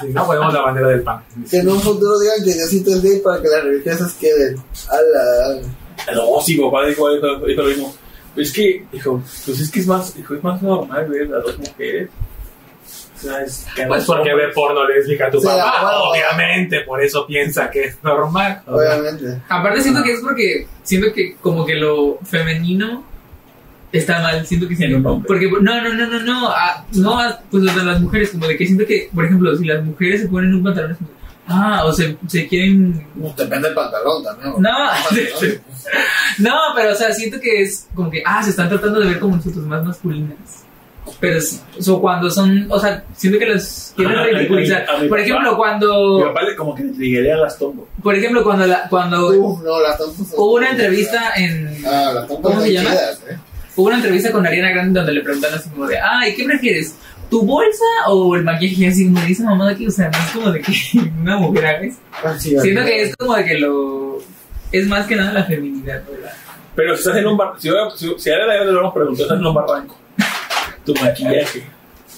Si 0.00 0.06
no, 0.12 0.26
ponemos 0.26 0.52
la 0.54 0.60
bandera 0.62 0.88
del 0.88 1.02
pan. 1.02 1.22
Que 1.50 1.58
en 1.58 1.68
un 1.68 1.80
futuro 1.80 2.18
digan 2.18 2.42
que 2.44 2.54
Diosito 2.54 2.90
es 2.90 3.02
gay 3.02 3.20
para 3.20 3.40
que 3.40 3.48
las 3.48 3.62
religiosas 3.64 4.12
queden. 4.14 4.56
Ala, 4.88 5.46
ala. 5.46 6.14
No, 6.14 6.40
sí, 6.40 6.56
mi 6.58 6.64
papá 6.64 6.86
dijo, 6.86 7.08
dijo, 7.14 7.46
dijo 7.46 7.62
lo 7.62 7.68
mismo. 7.68 7.94
Es 8.36 8.52
que, 8.52 8.84
dijo, 8.90 9.22
pues 9.44 9.60
es 9.60 9.70
que 9.70 9.80
es 9.80 9.86
más, 9.86 10.14
dijo, 10.16 10.34
es 10.34 10.42
más 10.42 10.60
normal 10.62 11.06
ver 11.08 11.32
a 11.34 11.38
dos 11.40 11.58
mujeres. 11.58 12.08
O 13.14 13.20
sea, 13.24 13.42
es 13.42 13.66
que 13.76 13.86
Pues 13.86 14.04
porque 14.04 14.34
ve 14.34 14.48
porno 14.48 14.88
lésbica 14.88 15.30
tu 15.30 15.38
Sí, 15.38 15.46
papá. 15.46 15.82
bueno. 15.82 15.98
Obviamente, 16.10 16.80
por 16.80 17.00
eso 17.02 17.24
piensa 17.26 17.70
que 17.70 17.84
es 17.84 18.02
normal. 18.02 18.62
Obviamente. 18.66 19.42
Aparte 19.48 19.82
siento 19.82 20.02
que 20.02 20.14
es 20.14 20.20
porque 20.20 20.66
siento 20.82 21.12
que 21.12 21.36
como 21.36 21.64
que 21.64 21.74
lo 21.76 22.18
femenino 22.24 23.04
está 23.92 24.20
mal, 24.20 24.44
siento 24.46 24.66
que 24.68 24.76
sí. 24.76 24.84
En 24.84 25.04
un. 25.06 25.22
Porque 25.24 25.50
no, 25.50 25.60
no, 25.60 25.82
no, 25.94 26.06
no, 26.06 26.20
no, 26.20 26.54
no, 26.92 27.36
pues 27.50 27.64
de 27.64 27.84
las 27.84 28.00
mujeres, 28.00 28.30
como 28.30 28.46
de 28.46 28.56
que 28.56 28.66
siento 28.66 28.86
que, 28.86 29.10
por 29.14 29.24
ejemplo, 29.24 29.54
si 29.56 29.64
las 29.66 29.84
mujeres 29.84 30.22
se 30.22 30.28
ponen 30.28 30.54
un 30.54 30.62
pantalón, 30.64 30.92
es 30.92 30.96
como, 30.98 31.10
ah, 31.48 31.82
o 31.84 31.92
se, 31.92 32.16
se 32.26 32.46
quieren 32.48 33.06
Depende 33.36 33.68
del 33.68 33.74
pantalón 33.74 34.22
también. 34.24 34.54
No, 34.58 34.70
no, 36.38 36.56
pero 36.74 36.92
o 36.92 36.94
sea, 36.94 37.12
siento 37.12 37.40
que 37.40 37.62
es 37.62 37.88
como 37.94 38.10
que, 38.10 38.22
ah, 38.24 38.42
se 38.42 38.50
están 38.50 38.68
tratando 38.68 39.00
de 39.00 39.06
ver 39.08 39.18
como 39.20 39.36
nosotros 39.36 39.64
más 39.66 39.84
masculinas. 39.84 40.36
Pero 41.18 41.36
es- 41.38 41.60
o 41.78 41.82
sea, 41.82 41.94
cuando 41.96 42.30
son, 42.30 42.66
o 42.70 42.78
sea, 42.78 43.04
siento 43.16 43.36
que 43.38 43.46
las 43.46 43.92
quieren 43.96 44.22
ridiculizar. 44.24 44.82
a 44.88 44.92
mi- 44.92 44.98
a 44.98 45.02
mi 45.02 45.08
Por 45.08 45.18
papá. 45.18 45.22
ejemplo, 45.28 45.50
Mi 45.50 45.56
cuando, 45.56 46.20
papá 46.28 46.42
le 46.42 46.56
como 46.56 46.74
que 46.76 46.84
le 46.84 46.92
triguería 46.92 47.36
las 47.36 47.58
tombos. 47.58 47.88
por 48.02 48.14
ejemplo, 48.14 48.44
cuando 48.44 48.66
la, 48.66 48.88
cuando 48.88 49.26
Uf, 49.36 49.62
no, 49.64 49.80
las 49.80 49.98
son- 49.98 50.14
hubo 50.36 50.54
una 50.54 50.70
entrevista 50.70 51.32
en, 51.36 51.82
Ah, 51.84 52.12
las 52.14 52.28
tontas 52.28 52.52
¿Cómo 52.52 52.60
se 52.62 52.72
llama? 52.72 52.90
chidas, 52.90 53.20
¿eh? 53.28 53.36
Hubo 53.76 53.86
una 53.86 53.96
entrevista 53.96 54.32
con 54.32 54.46
Ariana 54.46 54.70
Grande 54.70 55.00
donde 55.00 55.12
le 55.14 55.20
preguntaron 55.22 55.58
así 55.58 55.70
como 55.70 55.86
de, 55.86 55.98
ay, 55.98 56.34
¿qué 56.34 56.44
prefieres? 56.44 56.94
¿Tu 57.30 57.42
bolsa 57.42 57.84
o 58.08 58.36
el 58.36 58.44
maquillaje? 58.44 58.82
Y 58.82 58.86
así 58.86 59.06
como 59.06 59.20
dice 59.26 59.42
mamá 59.42 59.70
aquí, 59.70 59.86
o 59.86 59.90
sea, 59.90 60.10
no 60.10 60.18
es 60.18 60.30
como 60.32 60.50
de 60.50 60.60
que 60.60 60.72
una 61.20 61.36
mujer 61.38 61.66
haga 61.66 61.80
eso. 61.80 61.98
Ah, 62.24 62.36
sí, 62.38 62.56
Siento 62.60 62.84
que 62.84 63.02
es 63.02 63.16
como 63.16 63.34
de 63.34 63.44
que 63.44 63.58
lo, 63.58 64.18
es 64.70 64.86
más 64.86 65.06
que 65.06 65.16
nada 65.16 65.32
la 65.32 65.44
feminidad, 65.44 66.02
¿verdad? 66.10 66.32
Pero 66.74 66.94
si 66.96 67.00
estás 67.00 67.16
en 67.16 67.26
un 67.26 67.36
bar, 67.36 67.54
si, 67.58 67.68
si, 67.96 68.14
si 68.18 68.30
ahora 68.30 68.64
le 68.64 68.72
vamos 68.72 68.90
a 68.90 68.94
preguntar, 68.94 69.22
estás 69.24 69.38
en 69.38 69.46
un 69.46 69.54
barranco, 69.54 69.98
tu 70.84 70.94
maquillaje 70.94 71.64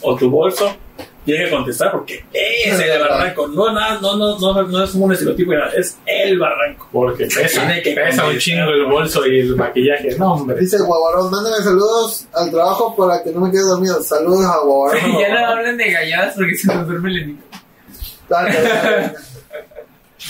o 0.00 0.16
tu 0.16 0.30
bolso, 0.30 0.76
tienes 1.24 1.48
que 1.48 1.54
contestar 1.54 1.90
porque 1.90 2.24
es 2.32 2.78
el 2.78 3.00
barranco. 3.00 3.48
No, 3.48 3.72
nada, 3.72 3.98
no, 4.00 4.16
no, 4.16 4.38
no, 4.38 4.62
no 4.62 4.84
es 4.84 4.94
un 4.94 5.12
estereotipo, 5.12 5.52
es 5.76 5.98
el 6.06 6.38
barranco. 6.38 6.88
Porque 6.92 7.26
pesa, 7.26 7.60
Tiene 7.60 7.82
que 7.82 7.92
pesa 7.92 8.26
un 8.26 8.38
chingo 8.38 8.70
el 8.70 8.84
bolso 8.86 9.26
y 9.26 9.40
el 9.40 9.56
maquillaje. 9.56 10.16
No, 10.18 10.34
hombre. 10.34 10.56
Dice 10.58 10.78
Guavarón, 10.78 11.30
mándame 11.30 11.56
saludos 11.62 12.26
al 12.34 12.50
trabajo 12.50 12.94
para 12.96 13.22
que 13.22 13.30
no 13.30 13.40
me 13.40 13.50
quede 13.50 13.62
dormido. 13.62 14.02
Saludos 14.02 14.44
a 14.44 14.58
Guavarón. 14.58 15.18
ya 15.20 15.28
no 15.40 15.46
hablan 15.46 15.76
de 15.76 15.90
galladas 15.90 16.34
porque 16.34 16.56
se 16.56 16.74
nos 16.74 16.86
duerme 16.86 17.10
Lenita. 17.10 17.42
Dale. 18.28 19.14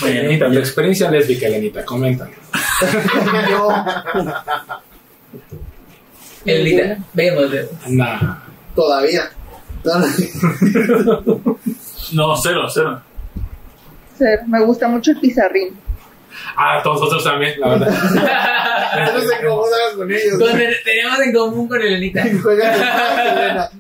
Elenita, 0.04 0.50
tu 0.50 0.58
experiencia 0.58 1.10
lésbica, 1.10 1.46
Elenita, 1.46 1.84
coméntanos. 1.84 2.34
Yo, 3.50 3.68
Lenita, 6.44 6.98
vemos, 7.12 7.50
vemos. 7.50 7.70
Nah. 7.86 8.38
todavía. 8.74 9.30
No, 12.12 12.36
cero, 12.36 12.66
cero. 12.72 13.00
Me 14.46 14.62
gusta 14.64 14.88
mucho 14.88 15.10
el 15.12 15.20
pizarrín. 15.20 15.76
Ah, 16.56 16.80
todos 16.82 17.00
nosotros 17.00 17.24
también, 17.24 17.58
la 17.60 17.68
verdad. 17.70 17.88
No 19.14 19.20
sé 19.20 19.46
cómo 19.46 19.62
con 19.96 20.10
ellos. 20.10 20.38
Con- 20.38 20.58
teníamos 20.84 21.20
en 21.20 21.32
común 21.32 21.68
con 21.68 21.80
Elenita. 21.80 22.24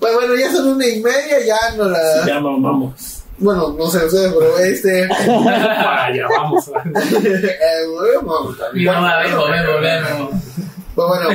Pues 0.00 0.14
bueno, 0.14 0.34
ya 0.34 0.50
son 0.50 0.68
una 0.68 0.86
y 0.86 1.00
media, 1.02 1.38
ya 1.46 1.76
no 1.76 1.84
la. 1.88 1.98
Ya 2.26 2.40
mamamos. 2.40 3.22
Bueno, 3.38 3.74
no 3.78 3.86
sé 3.88 4.04
ustedes, 4.04 4.32
pero 4.32 4.58
este. 4.58 5.04
Allá, 5.04 6.26
vamos. 6.28 6.68
eh, 6.68 6.72
bueno, 7.92 8.56
Mi 8.72 8.84
mamá, 8.84 9.18
vemos, 9.18 9.50
vemos, 9.50 9.80
vemos. 9.80 10.30
Pues 10.98 11.08
bueno, 11.10 11.30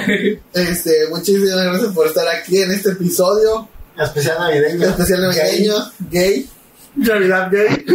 este, 0.54 1.08
muchísimas 1.10 1.64
gracias 1.64 1.94
por 1.94 2.06
estar 2.08 2.28
aquí 2.28 2.62
en 2.62 2.72
este 2.72 2.90
episodio 2.92 3.70
Especial 3.98 4.38
navideño. 4.38 4.90
especial 4.90 5.22
navideño, 5.22 5.76
gay, 6.12 6.50
Navidad 6.96 7.50
gay. 7.50 7.86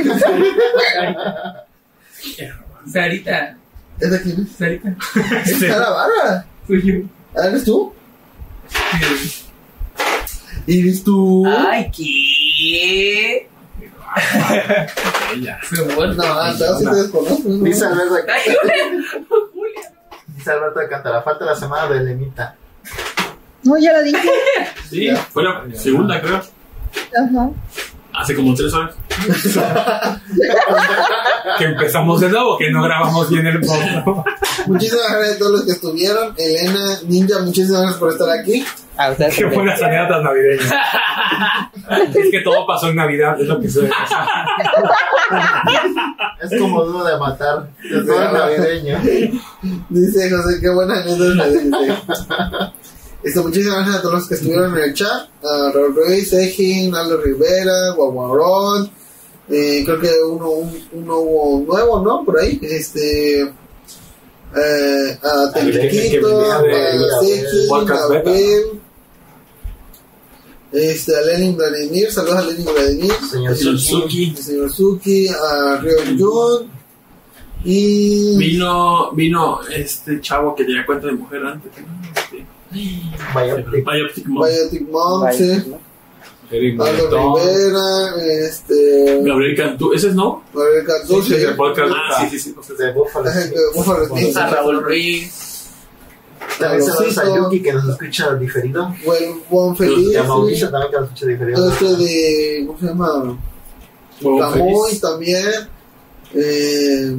Sarita, 2.91 3.59
¿Es 4.01 4.11
de 4.11 4.23
quién? 4.23 4.49
Sarita. 4.49 4.97
Está 5.45 5.79
la 5.79 5.91
barba. 5.91 6.47
Soy 6.67 6.83
yo. 6.83 6.95
Ah, 7.37 7.49
¿Eres 7.49 7.65
tú? 7.65 7.93
¿Eres 10.67 11.05
tú? 11.05 11.45
Ay, 11.47 11.91
¿qué? 11.95 13.47
Ella. 15.35 15.61
Se. 15.69 15.85
No, 15.85 16.79
sí 16.79 16.85
desconozco. 16.95 17.49
¿no? 17.49 17.65
Dice 17.65 17.85
Alberto, 17.85 18.33
Ay, 18.33 18.57
dice 20.49 20.53
Alberto 20.53 20.81
de 20.81 20.89
Cantara, 20.89 21.23
falta 21.23 21.45
la 21.45 21.55
semana 21.55 21.89
de 21.89 21.99
Elenita. 21.99 22.57
No, 23.65 23.77
ya 23.77 23.93
lo 23.93 24.03
dije. 24.03 24.29
Sí, 24.89 25.11
fue 25.31 25.43
la 25.45 25.65
segunda, 25.75 26.21
creo. 26.21 26.37
Ajá. 26.39 27.51
Hace 28.19 28.35
como 28.35 28.55
tres 28.55 28.75
horas. 28.75 28.95
Que 31.59 31.65
empezamos 31.65 32.21
de 32.21 32.29
nuevo, 32.29 32.59
que 32.59 32.71
no 32.71 32.83
grabamos 32.83 33.31
bien 33.31 33.47
el 33.47 33.61
podcast. 33.61 34.07
Muchísimas 34.67 35.11
gracias 35.13 35.37
a 35.37 35.39
todos 35.39 35.53
los 35.53 35.65
que 35.65 35.73
estuvieron. 35.73 36.35
Elena, 36.37 36.99
Ninja, 37.07 37.39
muchísimas 37.41 37.81
gracias 37.83 38.01
por 38.01 38.11
estar 38.11 38.29
aquí. 38.31 38.65
A 38.97 39.11
ustedes 39.11 39.37
Qué 39.37 39.45
buenas 39.45 39.81
anécdotas 39.81 40.23
navideñas. 40.25 40.73
Es 42.15 42.31
que 42.31 42.41
todo 42.41 42.67
pasó 42.67 42.89
en 42.89 42.97
Navidad, 42.97 43.41
es 43.41 43.47
lo 43.47 43.61
que 43.61 43.71
suele 43.71 43.89
pasar. 43.89 44.27
Es 46.43 46.61
como 46.61 46.85
duro 46.85 47.05
de 47.05 47.17
matar. 47.19 47.69
Es 47.83 48.07
todo 48.07 48.33
navideño. 48.33 48.99
Dice 49.89 50.31
José, 50.31 50.61
qué 50.61 50.69
buena 50.69 51.01
anécdota. 51.01 51.47
Dice. 51.47 51.71
Esto, 53.29 53.43
muchísimas 53.43 53.77
gracias 53.79 53.97
a 53.97 54.03
todos 54.03 54.15
los 54.15 54.29
que 54.29 54.35
estuvieron 54.35 54.77
en 54.79 54.85
el 54.85 54.95
chat. 54.95 55.29
A 55.45 55.71
Raúl 55.75 55.95
Ruiz, 55.95 56.33
Ejin, 56.33 56.95
Aldo 56.95 57.19
Rivera, 57.21 57.91
Guaguarón. 57.97 58.91
Eh, 59.51 59.83
creo 59.85 60.01
que 60.01 60.11
uno, 60.31 60.51
un- 60.51 60.89
uno 60.93 61.19
hubo 61.19 61.65
nuevo, 61.67 62.01
¿no? 62.03 62.25
Por 62.25 62.39
ahí. 62.41 62.59
Este. 62.63 63.43
Eh, 63.43 65.19
a 65.23 65.61
de- 65.61 65.91
a 67.15 67.69
Podcast 67.69 68.03
a. 68.03 68.05
Abel. 68.19 68.81
Este, 70.71 71.17
a 71.17 71.21
Lenin 71.23 71.57
Vladimir, 71.57 72.13
saludos 72.13 72.37
a 72.37 72.43
Lenin 72.47 72.67
Vladimir. 72.67 73.13
Señor. 73.31 73.53
El 73.53 73.57
señor 74.37 74.71
Suki, 74.73 75.29
a 75.29 75.77
Ryo 75.81 75.97
Jun. 76.19 76.71
Y. 77.65 78.37
Vino, 78.37 79.11
vino 79.13 79.61
este 79.75 80.21
chavo 80.21 80.55
que 80.55 80.65
tenía 80.65 80.85
cuenta 80.87 81.07
de 81.09 81.13
mujer 81.15 81.43
antes. 81.45 81.73
¿no? 81.79 82.09
Este, 82.21 82.47
Bioptic. 82.71 83.85
Bioptic 83.85 84.27
Mom. 84.27 84.47
Biotic 84.47 84.89
Monk, 84.89 85.33
sí. 85.33 85.75
Eric. 86.51 86.81
Rivera, 86.81 88.15
este. 88.47 89.23
Gabriel 89.23 89.57
Cantú. 89.57 89.93
¿Ese 89.93 90.09
es 90.09 90.15
no? 90.15 90.43
Gabriel 90.55 90.87
Cantú, 90.87 91.23
Sí, 91.23 91.35
sí. 91.35 91.47
Ah, 91.47 92.27
sí, 92.31 92.39
sí, 92.39 92.55
sí. 92.63 92.73
De. 92.79 94.41
A 94.41 94.51
Raúl 94.51 94.83
Ruiz. 94.83 95.69
También 96.59 96.83
saludos 96.83 97.19
a. 97.19 97.37
Yuki 97.37 97.63
que 97.63 97.73
nos 97.73 97.89
escucha 97.89 98.35
diferido. 98.35 98.95
Buen, 99.05 99.41
buen 99.51 99.77
feliz. 99.77 100.13
Y 100.13 100.17
a. 100.17 100.23
Mauricio 100.23 100.71
también 100.71 100.91
que 100.91 101.01
nos 101.01 101.09
escucha 101.09 101.27
diferido. 101.27 101.71
Este 101.71 101.97
de. 101.97 102.65
¿Cómo 102.67 102.79
se 102.79 102.87
llama? 102.87 103.39
Camuy 104.21 104.99
también. 104.99 105.69
Eh, 106.35 107.17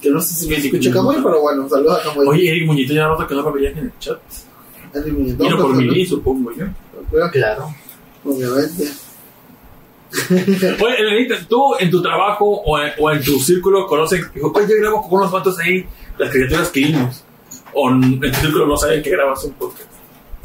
que 0.00 0.10
no 0.10 0.20
sé 0.20 0.34
si 0.34 0.48
me 0.48 0.56
escucha 0.56 0.92
Camuy, 0.92 1.16
pero 1.16 1.40
bueno, 1.40 1.68
saludos 1.68 2.00
a 2.00 2.02
Camuy. 2.04 2.26
Oye, 2.28 2.50
Eric 2.50 2.66
Muñito 2.66 2.92
ya 2.92 3.08
nota 3.08 3.26
que 3.26 3.34
no 3.34 3.42
me 3.50 3.52
veía 3.52 3.70
en 3.70 3.78
el 3.78 3.92
chat. 3.98 4.18
Henry 4.94 5.12
Muñetón, 5.12 5.46
Vino 5.46 5.58
por 5.58 5.76
mí, 5.76 6.06
supongo 6.06 6.52
yo. 6.52 6.66
Claro. 7.32 7.74
Obviamente. 8.24 8.90
Oye, 10.82 10.98
Elenita, 10.98 11.36
tú 11.48 11.74
en 11.78 11.90
tu 11.90 12.00
trabajo 12.00 12.44
o 12.44 12.78
en, 12.78 12.92
o 12.98 13.10
en 13.10 13.22
tu 13.22 13.38
círculo 13.38 13.86
conocen, 13.86 14.22
dijo, 14.34 14.52
oye, 14.54 14.66
yo 14.68 14.80
grabo 14.80 15.02
con 15.02 15.20
unos 15.20 15.32
vatos 15.32 15.58
ahí 15.58 15.86
las 16.18 16.30
criaturas 16.30 16.68
que 16.70 16.80
vimos. 16.80 17.24
O 17.74 17.90
en, 17.90 18.02
en 18.04 18.32
tu 18.32 18.40
círculo 18.40 18.66
no 18.66 18.76
saben 18.76 19.02
que 19.02 19.10
grabas 19.10 19.44
un 19.44 19.52
podcast 19.52 19.96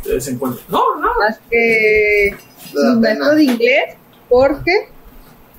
de 0.05 0.13
vez 0.15 0.27
en 0.27 0.37
cuando. 0.37 0.59
No, 0.69 0.99
no. 0.99 1.07
Más 1.19 1.39
que 1.49 2.35
pena. 2.73 2.95
maestro 2.99 3.35
de 3.35 3.43
inglés, 3.43 3.95
porque 4.29 4.89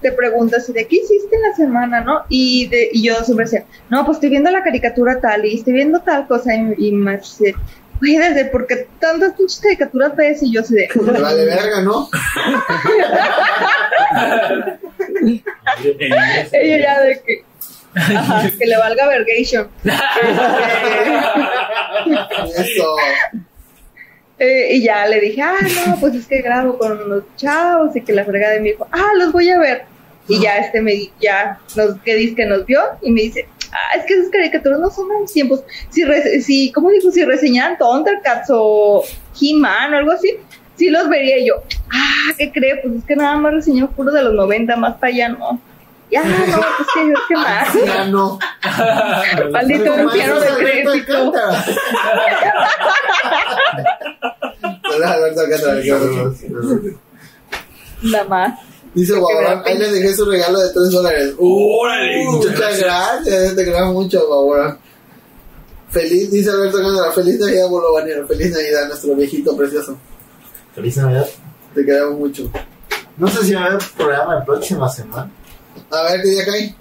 te 0.00 0.12
preguntas 0.12 0.72
de 0.72 0.86
qué 0.86 0.96
hiciste 0.96 1.36
en 1.36 1.42
la 1.42 1.54
semana, 1.54 2.00
¿no? 2.00 2.22
Y, 2.28 2.66
de, 2.68 2.90
y 2.92 3.02
yo 3.02 3.14
siempre 3.24 3.44
decía, 3.44 3.64
no, 3.88 4.04
pues 4.04 4.16
estoy 4.16 4.30
viendo 4.30 4.50
la 4.50 4.64
caricatura 4.64 5.20
tal 5.20 5.44
y 5.46 5.58
estoy 5.58 5.74
viendo 5.74 6.00
tal 6.00 6.26
cosa. 6.26 6.54
Y, 6.54 6.88
y 6.88 6.92
me 6.92 7.20
oye, 8.02 8.18
desde 8.18 8.46
porque 8.46 8.88
tantas 8.98 9.34
pinches 9.34 9.60
caricaturas 9.60 10.16
ves 10.16 10.42
y 10.42 10.52
yo 10.52 10.60
así 10.60 10.74
de, 10.74 10.88
vale 10.94 11.44
verga, 11.44 11.82
¿no? 11.82 12.08
Ella 16.52 16.78
ya 16.78 17.00
de 17.02 17.20
que, 17.20 17.44
ajá, 17.94 18.50
que 18.58 18.66
le 18.66 18.76
valga 18.76 19.08
vergation. 19.08 19.68
Eso. 22.56 22.96
Eh, 24.38 24.74
y 24.74 24.82
ya 24.82 25.06
le 25.06 25.20
dije, 25.20 25.40
ah, 25.40 25.54
no, 25.60 26.00
pues 26.00 26.16
es 26.16 26.26
que 26.26 26.42
grabo 26.42 26.76
con 26.76 27.08
los 27.08 27.22
chavos 27.36 27.94
y 27.94 28.00
que 28.00 28.12
la 28.12 28.24
fregada 28.24 28.54
de 28.54 28.60
mi 28.60 28.70
hijo, 28.70 28.88
ah, 28.90 29.10
los 29.16 29.30
voy 29.30 29.48
a 29.50 29.58
ver. 29.58 29.84
Y 30.26 30.40
ya 30.40 30.56
este 30.56 30.80
me 30.80 31.12
ya 31.20 31.60
nos, 31.76 32.00
que 32.00 32.16
dice 32.16 32.34
que 32.34 32.46
nos 32.46 32.66
vio 32.66 32.80
y 33.02 33.12
me 33.12 33.22
dice, 33.22 33.46
ah, 33.72 33.96
es 33.98 34.04
que 34.06 34.14
esas 34.14 34.30
caricaturas 34.30 34.78
no 34.78 34.90
son 34.90 35.08
de 35.08 35.18
mis 35.20 35.32
tiempos. 35.32 35.64
Si, 35.90 36.04
re- 36.04 36.40
si 36.40 36.70
¿cómo 36.72 36.90
dijo? 36.90 37.10
Si 37.10 37.24
reseñaran 37.24 37.76
Thundercats 37.78 38.48
o 38.50 39.02
He-Man 39.40 39.94
o 39.94 39.96
algo 39.98 40.12
así, 40.12 40.36
sí 40.76 40.90
los 40.90 41.08
vería 41.08 41.38
Y 41.38 41.48
yo. 41.48 41.54
Ah, 41.92 42.32
¿qué 42.38 42.52
cree? 42.52 42.76
Pues 42.76 42.94
es 42.96 43.04
que 43.04 43.16
nada 43.16 43.36
más 43.36 43.54
reseñó 43.54 43.90
puro 43.90 44.12
de 44.12 44.22
los 44.22 44.34
90, 44.34 44.76
más 44.76 44.94
para 44.94 45.12
allá 45.12 45.28
no. 45.30 45.60
Ya, 46.10 46.22
no, 46.24 46.34
pues 46.76 46.88
que 46.92 47.08
yo 47.08 47.14
qué 47.26 47.34
más. 47.34 47.68
Ya 47.86 48.04
no. 48.04 48.38
Maldito 49.50 49.92
Pero 49.96 50.10
piano 50.12 50.40
de 50.40 50.48
crédito. 50.58 51.32
Nada 58.02 58.24
más. 58.24 58.58
Dice 58.94 59.14
Guaguarán, 59.14 59.62
ahí 59.64 59.78
le 59.78 59.90
dejé 59.90 60.14
su 60.14 60.24
regalo 60.24 60.58
de 60.60 60.70
3 60.72 60.90
dólares. 60.90 61.34
Uh, 61.38 61.80
Órale, 61.80 62.24
muchas 62.26 62.52
muchas 62.52 62.78
gracias, 62.78 63.56
te 63.56 63.64
queremos 63.64 63.94
mucho, 63.94 64.26
Guaguarán. 64.26 64.78
Feliz, 65.88 66.30
dice 66.30 66.50
Alberto 66.50 66.78
Alcántara, 66.78 67.12
feliz 67.12 67.38
Navidad, 67.38 67.68
Bolobanero, 67.68 68.26
feliz 68.26 68.50
Navidad, 68.50 68.88
nuestro 68.88 69.14
viejito 69.14 69.56
precioso. 69.56 69.98
Feliz 70.74 70.96
Navidad. 70.96 71.28
Te 71.74 71.84
queremos 71.84 72.18
mucho. 72.18 72.50
No 73.16 73.28
sé 73.28 73.44
si 73.44 73.54
va 73.54 73.64
a 73.64 73.66
haber 73.66 73.82
programa 73.96 74.36
la 74.36 74.44
próxima 74.44 74.88
semana. 74.88 75.30
A 75.90 76.02
ver 76.04 76.22
qué 76.22 76.28
día 76.28 76.44
cae. 76.46 76.76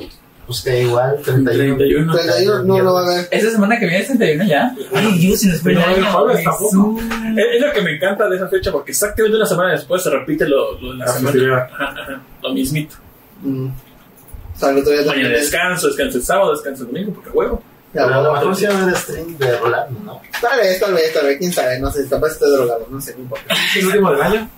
Pues 0.47 0.61
que 0.61 0.81
igual, 0.83 1.17
31. 1.23 1.77
31. 1.77 2.13
31, 2.13 2.63
no, 2.63 2.83
no 2.83 2.93
va 2.93 3.01
a 3.01 3.03
haber. 3.03 3.27
Esta 3.31 3.51
semana 3.51 3.79
que 3.79 3.85
viene 3.85 4.01
es 4.01 4.07
31 4.07 4.43
ya. 4.45 4.75
Ay, 4.93 5.17
Dios, 5.19 5.39
se 5.39 5.47
nos 5.49 5.61
fue 5.61 5.71
el 5.71 5.79
No, 5.79 5.85
el 5.89 6.03
jueves 6.05 6.43
tampoco. 6.43 6.99
Es, 7.37 7.45
es 7.55 7.61
lo 7.65 7.71
que 7.73 7.81
me 7.81 7.95
encanta 7.95 8.27
de 8.27 8.35
esa 8.35 8.47
fecha, 8.49 8.71
porque 8.71 8.91
exactamente 8.91 9.37
una 9.37 9.45
semana 9.45 9.71
después 9.71 10.01
se 10.03 10.09
repite 10.09 10.47
lo, 10.47 10.79
lo 10.81 10.91
de 10.93 10.97
la 10.97 11.05
La 11.05 11.11
semana. 11.11 11.31
festividad. 11.31 11.69
Ajá, 11.71 11.95
ajá, 12.01 12.21
lo 12.41 12.53
mismito. 12.53 12.95
Mm. 13.43 13.67
O 13.67 14.59
sea, 14.59 14.69
el 14.69 14.83
día 14.83 14.95
Mañana 15.05 15.29
descanso, 15.29 15.87
descanso 15.87 16.17
el 16.17 16.23
sábado, 16.23 16.51
descanso 16.51 16.83
el 16.83 16.87
domingo, 16.89 17.13
porque 17.13 17.29
huevo. 17.29 17.63
Ya, 17.93 18.03
Pero 18.05 18.15
a 18.15 18.21
lo 18.21 18.29
bueno, 18.29 18.39
mejor 18.45 18.55
sí 18.55 18.65
va 18.65 18.73
a 18.73 18.83
haber 18.83 18.95
stream 18.95 19.37
de 19.37 19.57
Rolando, 19.57 19.99
¿no? 20.05 20.21
Tal 20.41 20.59
vez, 20.59 20.79
tal 20.79 20.93
vez, 20.93 21.13
tal 21.13 21.25
vez, 21.25 21.37
quién 21.39 21.51
sabe, 21.51 21.79
no 21.79 21.91
sé, 21.91 22.07
capaz 22.09 22.27
estoy 22.29 22.51
drogado, 22.51 22.87
no 22.89 23.01
sé, 23.01 23.13
no 23.15 23.21
importa. 23.23 23.53
¿Es 23.53 23.75
el 23.77 23.87
último 23.87 24.11
del 24.11 24.21
año? 24.21 24.49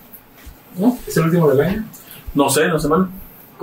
¿No? 0.76 0.98
¿Es 1.06 1.16
el 1.16 1.22
último 1.24 1.50
del 1.50 1.60
año? 1.66 1.84
No 2.34 2.48
sé, 2.50 2.66
no 2.68 2.78
sé, 2.78 2.88
mano. 2.88 3.10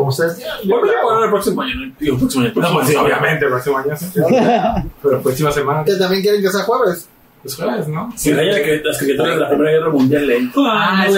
Como 0.01 0.09
ustedes 0.09 0.37
digan. 0.37 0.57
yo 0.63 0.79
bueno, 0.79 1.23
el 1.25 1.29
próximo 1.29 1.61
año, 1.61 1.73
el 1.83 1.91
próximo 2.17 2.41
año. 2.43 2.51
el 2.55 2.59
No, 2.59 2.73
pues 2.73 2.87
sí, 2.87 2.95
año. 2.95 3.05
obviamente, 3.05 3.45
el 3.45 3.51
próximo 3.51 3.77
año 3.77 3.95
sí. 3.95 4.05
Pero 5.03 5.21
próxima 5.21 5.51
semana. 5.51 5.83
Que 5.85 5.93
también 5.93 6.23
quieren 6.23 6.41
que 6.41 6.49
sea 6.49 6.63
jueves. 6.63 7.07
Pues 7.43 7.55
jueves, 7.55 7.87
¿no? 7.87 8.11
Si 8.15 8.33
raya 8.33 8.63
que 8.63 8.81
las 8.83 8.97
criaturas 8.97 9.35
de 9.35 9.41
la 9.41 9.49
Primera 9.49 9.71
Guerra 9.73 9.89
Mundial 9.91 10.25
leen. 10.25 10.51
Ah, 10.57 11.05
no, 11.05 11.11
si 11.11 11.17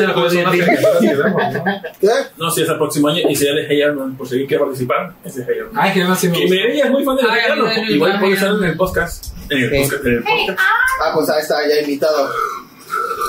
es 2.62 2.70
el 2.70 2.78
próximo 2.78 3.08
año 3.08 3.22
y 3.30 3.36
sería 3.38 3.54
de 3.54 3.68
Hey 3.70 3.82
Arnold, 3.84 4.18
por 4.18 4.28
si 4.28 4.34
alguien 4.34 4.50
quiere 4.50 4.64
participar, 4.66 5.14
es 5.24 5.36
de 5.36 5.46
Hey 5.48 5.56
Arnold. 5.60 5.78
Ay, 5.80 5.94
que 5.94 6.04
no 6.04 6.14
sé. 6.18 6.30
Que 6.30 6.46
me 6.50 6.78
es 6.78 6.90
muy 6.90 7.06
fan 7.06 7.16
de 7.16 7.22
Hey 7.24 7.40
Arnold, 7.52 7.90
igual 7.90 8.20
puede 8.20 8.34
estar 8.34 8.54
en 8.54 8.64
el 8.66 8.76
podcast. 8.76 9.28
En 9.50 9.60
el 9.64 9.70
podcast, 9.82 10.06
en 10.06 10.12
el 10.14 10.24
podcast. 10.24 10.60
Ah, 11.02 11.12
pues 11.14 11.30
ahí 11.30 11.42
está, 11.42 11.56
ya 11.70 11.80
invitado. 11.80 12.28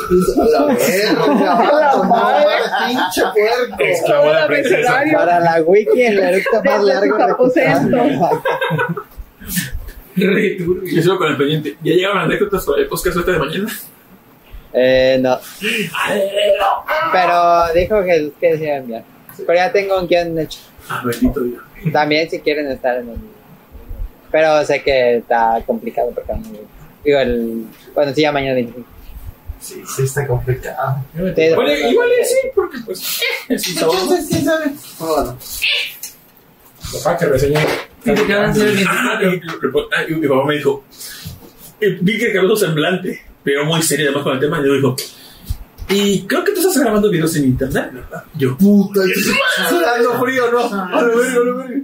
A 0.04 0.44
la 0.44 0.66
verga, 0.74 1.54
vato, 1.54 1.98
no, 1.98 2.04
mames, 2.04 2.46
pinche 2.86 3.22
puerco. 3.32 3.76
Exclamó 3.78 4.32
la 4.32 4.46
princesa. 4.46 5.02
Para 5.12 5.40
la 5.40 5.62
wiki, 5.62 6.02
el 6.02 6.18
eructo 6.18 6.62
más 6.64 6.84
largo. 6.84 7.16
sus 7.16 7.30
aposentos. 7.30 8.00
Re 10.16 10.50
turbio. 10.50 10.94
Yo 10.94 11.02
sigo 11.02 11.18
con 11.18 11.30
el 11.30 11.36
pendiente. 11.36 11.76
¿Ya 11.82 11.92
llegaron 11.92 12.18
anécdotas 12.18 12.64
para 12.64 12.82
el 12.82 12.88
podcast 12.88 13.16
este 13.16 13.32
de 13.32 13.38
mañana? 13.38 13.68
Eh, 14.72 15.18
no. 15.20 15.38
Pero 17.12 17.72
dijo 17.74 18.02
que, 18.04 18.32
que 18.40 18.58
se 18.58 18.64
iba 18.64 18.74
a 18.74 18.76
enviar. 18.78 19.04
Pero 19.36 19.54
ya 19.54 19.72
tengo 19.72 20.00
un 20.00 20.06
guion 20.06 20.38
hecho. 20.38 20.60
Ah, 20.88 21.02
bendito 21.04 21.40
Dios. 21.40 21.62
También 21.92 22.28
si 22.30 22.40
quieren 22.40 22.70
estar 22.70 22.96
en 22.98 23.08
el... 23.10 23.16
Pero 24.30 24.64
sé 24.64 24.82
que 24.82 25.18
está 25.18 25.62
complicado 25.66 26.10
porque... 26.14 26.32
Digo, 27.04 27.18
el... 27.18 27.66
Bueno, 27.94 28.12
sí, 28.14 28.22
ya 28.22 28.32
mañana. 28.32 28.54
dije. 28.56 28.72
Sí, 29.64 29.82
sí 29.96 30.02
está 30.02 30.26
complicado. 30.26 31.02
Bueno, 31.14 31.72
igual 31.72 32.08
y 32.20 32.24
sí, 32.24 32.36
porque 32.54 32.78
pues 32.84 33.20
es 33.48 33.62
sábado. 33.74 33.98
Entonces, 34.02 34.26
quién 34.28 34.44
sabe. 34.44 34.72
Bueno. 34.98 35.38
Papá, 36.92 37.16
que 37.16 37.26
reseñé. 37.26 37.66
Ah, 38.06 39.18
24. 39.20 39.86
y- 40.08 40.14
mi 40.16 40.28
papá 40.28 40.44
me 40.44 40.54
dijo, 40.56 40.84
eh, 41.80 41.98
vi 42.00 42.18
que 42.18 42.32
cambió 42.32 42.54
semblante, 42.56 43.22
pero 43.42 43.64
muy 43.64 43.80
serio 43.82 44.06
además 44.08 44.24
con 44.24 44.34
el 44.34 44.40
tema, 44.40 44.58
y 44.58 44.62
me 44.68 44.76
dijo, 44.76 44.96
y 45.88 46.26
creo 46.26 46.44
que 46.44 46.52
tú 46.52 46.60
estás 46.60 46.78
grabando 46.82 47.08
videos 47.10 47.34
en 47.36 47.44
internet, 47.44 47.90
¿verdad? 47.92 48.24
Yo, 48.34 48.56
Puta, 48.58 49.00
está 49.06 49.80
dando 49.80 50.20
frío, 50.22 50.52
¿no? 50.52 50.60
A 50.60 51.00
lo 51.02 51.16
verga, 51.16 51.32
a 51.36 51.38
lo 51.40 51.56
verga. 51.56 51.80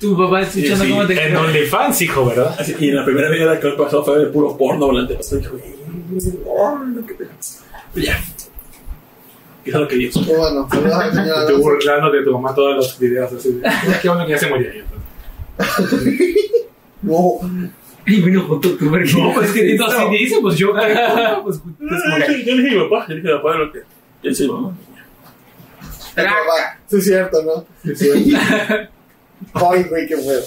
Tu 0.00 0.16
papá 0.16 0.42
escuchando 0.42 0.76
Sí, 0.76 0.82
sí, 0.84 0.90
cómo 0.90 1.06
te 1.06 1.26
En 1.28 1.36
OnlyFans, 1.36 2.02
hijo, 2.02 2.26
¿verdad? 2.26 2.54
así, 2.58 2.74
y 2.78 2.88
en 2.90 2.96
la 2.96 3.04
primera 3.04 3.30
vida 3.30 3.58
que 3.60 3.68
me 3.68 3.72
pasó 3.74 4.04
fue 4.04 4.18
de 4.18 4.26
puro 4.26 4.56
porno 4.56 4.86
volante. 4.86 5.14
Entonces 5.14 5.38
dije, 5.40 5.50
"Ay, 5.56 6.92
no, 6.94 7.06
qué 7.06 7.14
pena". 7.14 7.30
Pero 7.94 8.06
ya. 8.06 8.20
Que 9.64 9.70
es 9.70 9.76
lo 9.76 9.88
que 9.88 9.96
dijo. 9.96 10.20
Pues 10.26 10.36
bueno, 10.36 10.68
saludos 10.70 11.48
Yo 11.48 11.58
burlando 11.58 12.10
de 12.10 12.22
tu 12.24 12.32
mamá 12.32 12.54
todos 12.54 12.76
los 12.76 12.98
videos 12.98 13.32
así. 13.32 13.48
de, 13.52 13.54
"Mira 13.56 14.00
Qué 14.02 14.08
bueno 14.08 14.26
que 14.26 14.32
ya 14.32 14.38
se 14.38 14.48
murió. 14.48 14.70
No, 17.02 17.38
Y 18.06 18.20
vino 18.22 18.42
junto 18.42 18.76
tu 18.76 18.90
verga. 18.90 19.10
No, 19.18 19.32
pues 19.34 19.52
que 19.52 19.62
Tito 19.62 19.84
así 19.86 20.08
dice, 20.16 20.36
pues 20.42 20.56
yo. 20.56 20.72
Pues, 20.72 21.60
pues, 21.78 22.26
que- 22.26 22.44
Yo 22.44 22.54
le 22.56 22.62
dije 22.62 22.76
a 22.78 22.82
mi 22.82 22.88
papá, 22.88 23.06
yo 23.08 23.14
le 23.14 23.20
dije 23.20 23.32
a 23.32 23.36
mi 23.36 23.42
papá 23.42 23.56
lo 23.56 23.72
que. 23.72 23.78
Él 24.22 24.34
se 24.36 24.48
mamá. 24.48 24.74
Sí, 26.86 26.96
es 26.96 27.04
cierto, 27.04 27.42
¿no? 27.42 27.64
Sí, 27.94 27.96
sí. 27.96 28.36
Ay, 29.54 29.84
güey, 29.84 30.06
qué 30.06 30.16
feo. 30.16 30.40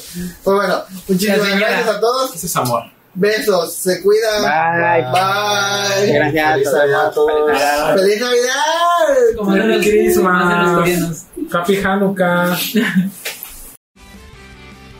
Pues 0.43 0.55
bueno, 0.55 0.83
muchísimas 1.07 1.47
señora. 1.47 1.59
gracias 1.59 1.95
a 1.95 1.99
todos. 1.99 2.35
Ese 2.35 2.45
es 2.45 2.55
amor. 2.55 2.83
Besos, 3.13 3.73
se 3.73 4.01
cuidan. 4.01 4.43
Bye. 4.43 5.03
Bye. 5.11 6.13
Gracias. 6.13 6.53
Feliz 6.53 6.65
nos 6.65 6.73
Navidad 6.73 7.05
a 7.07 7.11
todos. 7.11 7.51
Feliz 7.51 7.61
Navidad. 7.61 7.95
Feliz 7.95 8.21
Navidad. 8.21 9.37
Como 9.37 9.55
los 9.55 9.85
Christmas. 9.85 11.25
Happy 11.51 11.77
Hanukkah. 11.77 12.57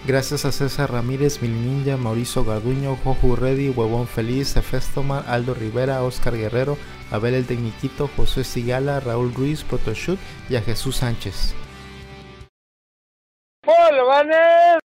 Gracias 0.08 0.46
a 0.46 0.54
César 0.54 0.90
Ramírez, 0.90 1.42
Mil 1.42 1.52
Ninja, 1.52 1.98
Mauricio 1.98 2.46
Garduño, 2.46 2.98
Joju 3.04 3.36
Reddy, 3.36 3.70
Huevón 3.72 4.08
Feliz, 4.08 4.56
Efestomar, 4.56 5.26
Aldo 5.28 5.54
Rivera, 5.54 6.02
Oscar 6.02 6.38
Guerrero, 6.38 6.78
Abel 7.12 7.34
el 7.34 7.46
Tecniquito, 7.46 8.10
José 8.16 8.46
Sigala, 8.46 9.02
Raúl 9.02 9.34
Ruiz, 9.34 9.64
Protoshoot 9.64 10.18
y 10.50 10.56
a 10.56 10.62
Jesús 10.62 10.96
Sánchez. 10.96 11.54
Paul 13.68 14.00
Banner. 14.08 14.87